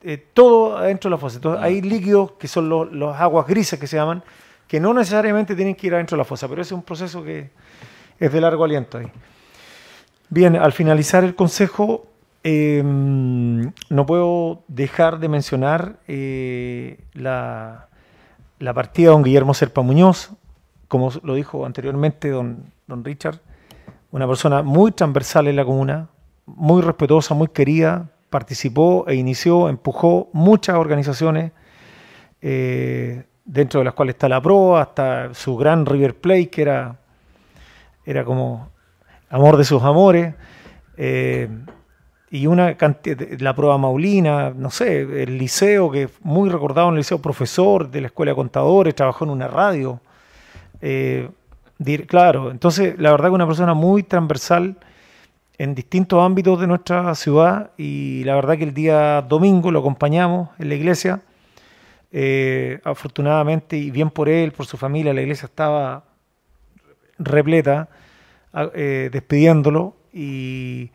eh, 0.02 0.22
todo 0.34 0.76
adentro 0.76 1.08
de 1.08 1.16
la 1.16 1.18
fosa. 1.18 1.36
Entonces, 1.36 1.62
hay 1.62 1.80
líquidos 1.80 2.32
que 2.32 2.46
son 2.46 2.68
los, 2.68 2.92
los 2.92 3.16
aguas 3.16 3.46
grises 3.46 3.78
que 3.78 3.86
se 3.86 3.96
llaman, 3.96 4.22
que 4.68 4.80
no 4.80 4.92
necesariamente 4.92 5.54
tienen 5.54 5.74
que 5.74 5.86
ir 5.86 5.94
adentro 5.94 6.16
de 6.16 6.18
la 6.18 6.24
fosa, 6.24 6.48
pero 6.48 6.60
ese 6.62 6.74
es 6.74 6.78
un 6.78 6.82
proceso 6.82 7.22
que 7.22 7.50
es 8.18 8.32
de 8.32 8.40
largo 8.40 8.64
aliento 8.64 8.98
ahí. 8.98 9.06
Bien, 10.28 10.56
al 10.56 10.72
finalizar 10.72 11.24
el 11.24 11.34
consejo, 11.34 12.06
eh, 12.42 12.82
no 12.84 14.06
puedo 14.06 14.62
dejar 14.68 15.18
de 15.20 15.28
mencionar 15.28 15.96
eh, 16.06 16.98
la, 17.14 17.88
la 18.58 18.74
partida 18.74 19.08
de 19.08 19.12
don 19.12 19.22
Guillermo 19.22 19.54
Serpa 19.54 19.80
Muñoz, 19.80 20.32
como 20.88 21.10
lo 21.22 21.34
dijo 21.34 21.66
anteriormente 21.66 22.30
don, 22.30 22.72
don 22.86 23.04
Richard, 23.04 23.40
una 24.10 24.26
persona 24.26 24.62
muy 24.62 24.92
transversal 24.92 25.48
en 25.48 25.56
la 25.56 25.64
comuna, 25.64 26.08
muy 26.46 26.82
respetuosa, 26.82 27.34
muy 27.34 27.48
querida, 27.48 28.10
participó 28.30 29.04
e 29.08 29.14
inició, 29.14 29.68
empujó 29.68 30.28
muchas 30.32 30.76
organizaciones, 30.76 31.52
eh, 32.42 33.24
dentro 33.44 33.80
de 33.80 33.84
las 33.84 33.94
cuales 33.94 34.14
está 34.14 34.28
la 34.28 34.40
PRO, 34.40 34.76
hasta 34.76 35.34
su 35.34 35.56
gran 35.56 35.86
River 35.86 36.16
Plate, 36.16 36.50
que 36.50 36.62
era, 36.62 36.96
era 38.04 38.24
como 38.24 38.70
amor 39.30 39.56
de 39.56 39.64
sus 39.64 39.82
amores, 39.82 40.34
eh, 40.96 41.48
y 42.30 42.46
una 42.46 42.76
cantidad, 42.76 43.18
la 43.38 43.54
prueba 43.54 43.78
Maulina, 43.78 44.50
no 44.50 44.70
sé, 44.70 45.22
el 45.22 45.38
liceo, 45.38 45.90
que 45.90 46.04
es 46.04 46.10
muy 46.20 46.50
recordado 46.50 46.88
en 46.88 46.94
el 46.94 46.98
liceo, 46.98 47.22
profesor 47.22 47.88
de 47.90 48.00
la 48.00 48.06
escuela 48.08 48.32
de 48.32 48.36
contadores, 48.36 48.94
trabajó 48.94 49.24
en 49.24 49.30
una 49.30 49.46
radio. 49.46 50.00
Eh, 50.86 51.30
claro, 52.06 52.50
entonces 52.50 52.94
la 52.98 53.10
verdad 53.10 53.28
que 53.28 53.34
una 53.34 53.46
persona 53.46 53.72
muy 53.72 54.02
transversal 54.02 54.76
en 55.56 55.74
distintos 55.74 56.22
ámbitos 56.22 56.60
de 56.60 56.66
nuestra 56.66 57.14
ciudad 57.14 57.70
y 57.78 58.22
la 58.24 58.34
verdad 58.34 58.58
que 58.58 58.64
el 58.64 58.74
día 58.74 59.22
domingo 59.22 59.70
lo 59.70 59.78
acompañamos 59.78 60.50
en 60.58 60.68
la 60.68 60.74
iglesia. 60.74 61.22
Eh, 62.12 62.80
afortunadamente 62.84 63.78
y 63.78 63.90
bien 63.90 64.10
por 64.10 64.28
él, 64.28 64.52
por 64.52 64.66
su 64.66 64.76
familia, 64.76 65.14
la 65.14 65.22
iglesia 65.22 65.46
estaba 65.46 66.04
repleta, 67.18 67.88
eh, 68.74 69.08
despidiéndolo 69.10 69.96
y 70.12 70.90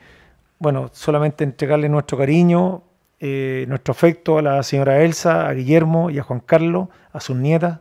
bueno, 0.59 0.91
solamente 0.93 1.43
entregarle 1.43 1.89
nuestro 1.89 2.17
cariño, 2.17 2.83
nuestro 3.19 3.91
afecto 3.91 4.37
a 4.37 4.43
la 4.43 4.61
señora 4.61 5.01
Elsa, 5.01 5.47
a 5.47 5.53
Guillermo 5.53 6.11
y 6.11 6.19
a 6.19 6.23
Juan 6.23 6.41
Carlos, 6.41 6.89
a 7.11 7.19
sus 7.19 7.35
nietas 7.35 7.79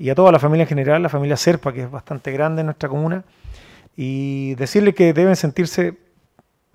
y 0.00 0.08
a 0.08 0.14
toda 0.14 0.32
la 0.32 0.38
familia 0.38 0.62
en 0.62 0.68
general, 0.68 1.02
la 1.02 1.10
familia 1.10 1.36
Serpa, 1.36 1.74
que 1.74 1.82
es 1.82 1.90
bastante 1.90 2.32
grande 2.32 2.60
en 2.60 2.66
nuestra 2.66 2.88
comuna, 2.88 3.22
y 3.94 4.54
decirle 4.54 4.94
que 4.94 5.12
deben 5.12 5.36
sentirse 5.36 5.98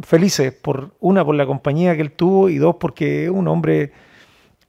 felices 0.02 0.54
por 0.54 0.92
una 1.00 1.26
por 1.26 1.34
la 1.34 1.48
compañía 1.48 1.96
que 1.96 2.04
él 2.04 2.12
tuvo 2.12 2.50
y 2.50 2.58
dos 2.58 2.76
porque 2.76 3.26
es 3.26 3.32
un 3.32 3.48
hombre 3.48 3.94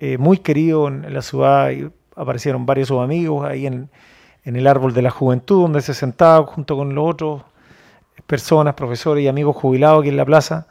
eh, 0.01 0.17
muy 0.17 0.39
querido 0.39 0.89
en, 0.89 1.13
la 1.13 1.21
ciudad 1.21 1.71
aparecieron 2.15 2.65
varios 2.65 2.89
sus 2.89 3.01
amigos 3.01 3.45
ahí 3.45 3.67
en, 3.67 3.91
el 4.45 4.67
árbol 4.67 4.95
de 4.95 5.03
la 5.03 5.11
juventud 5.11 5.63
donde 5.63 5.83
se 5.83 5.93
sentaba 5.93 6.47
junto 6.47 6.77
con 6.77 6.95
los 6.95 7.11
otros 7.11 7.43
personas, 8.27 8.75
profesores 8.75 9.23
y 9.23 9.29
amigos 9.29 9.55
jubilados 9.57 10.01
aquí 10.01 10.09
en 10.09 10.17
la 10.17 10.25
plaza. 10.25 10.69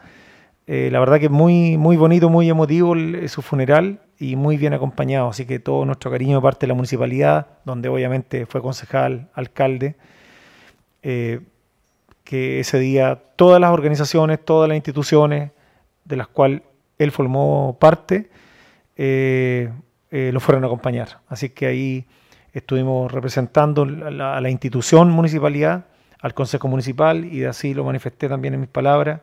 Eh, 0.66 0.90
la 0.92 1.00
verdad 1.00 1.20
que 1.20 1.26
es 1.26 1.32
muy, 1.32 1.78
muy 1.78 1.98
bonito, 1.98 2.30
muy 2.30 2.50
emotivo 2.50 2.96
su 3.28 3.42
funeral 3.44 4.00
y 4.20 4.36
muy 4.36 4.58
bien 4.58 4.74
acompañado. 4.74 5.30
Así 5.30 5.46
que 5.46 5.60
todo 5.60 5.86
nuestro 5.86 6.12
cariño 6.12 6.38
de 6.38 6.42
parte 6.42 6.66
de 6.66 6.68
la 6.70 6.74
municipalidad, 6.74 7.48
donde 7.66 7.90
obviamente 7.90 8.46
fue 8.46 8.62
concejal, 8.62 9.30
alcalde, 9.34 9.96
eh, 11.04 11.42
que 12.24 12.60
ese 12.60 12.80
día 12.80 13.22
todas 13.36 13.62
las 13.62 13.72
organizaciones, 13.72 14.44
todas 14.44 14.68
las 14.68 14.76
instituciones 14.76 15.52
de 16.06 16.16
las 16.16 16.28
cuales 16.28 16.62
él 16.98 17.12
formó 17.12 17.78
parte, 17.80 18.30
eh, 18.96 19.72
eh, 20.12 20.32
lo 20.34 20.40
fueron 20.40 20.64
a 20.64 20.68
acompañar. 20.68 21.20
Así 21.28 21.50
que 21.50 21.68
ahí 21.68 22.06
estuvimos 22.54 23.12
representando 23.12 23.84
a 23.84 24.42
la, 24.42 24.50
institución 24.50 25.10
municipalidad, 25.12 25.86
al 26.22 26.34
Consejo 26.34 26.68
Municipal, 26.68 27.26
y 27.26 27.44
así 27.44 27.74
lo 27.74 27.84
manifesté 27.84 28.30
también 28.30 28.54
en 28.54 28.62
mis 28.62 28.70
palabras. 28.70 29.22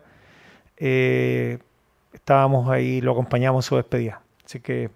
Estábamos 0.77 2.69
ahí, 2.69 3.01
lo 3.01 3.11
acompañamos 3.11 3.65
en 3.65 3.69
su 3.69 3.75
despedida. 3.75 4.22
Así 4.45 4.59
que 4.59 4.89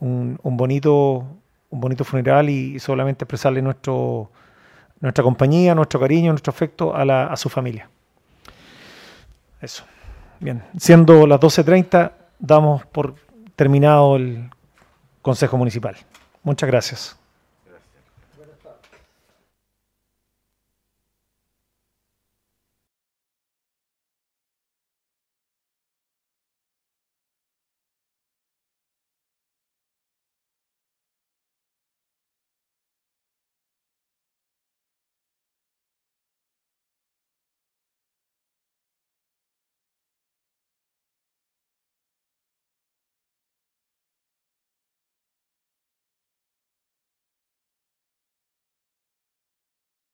un, 0.00 0.38
un 0.42 0.56
bonito, 0.56 1.26
un 1.70 1.80
bonito 1.80 2.04
funeral 2.04 2.48
y 2.48 2.78
solamente 2.78 3.24
expresarle 3.24 3.62
nuestro, 3.62 4.30
nuestra 5.00 5.24
compañía, 5.24 5.74
nuestro 5.74 6.00
cariño, 6.00 6.32
nuestro 6.32 6.50
afecto 6.50 6.94
a, 6.94 7.04
la, 7.04 7.26
a 7.26 7.36
su 7.36 7.48
familia. 7.48 7.88
Eso. 9.60 9.84
Bien, 10.40 10.62
siendo 10.78 11.26
las 11.26 11.40
12.30, 11.40 12.12
damos 12.38 12.86
por 12.86 13.16
terminado 13.56 14.16
el 14.16 14.50
Consejo 15.20 15.56
Municipal. 15.56 15.96
Muchas 16.44 16.68
gracias. 16.68 17.17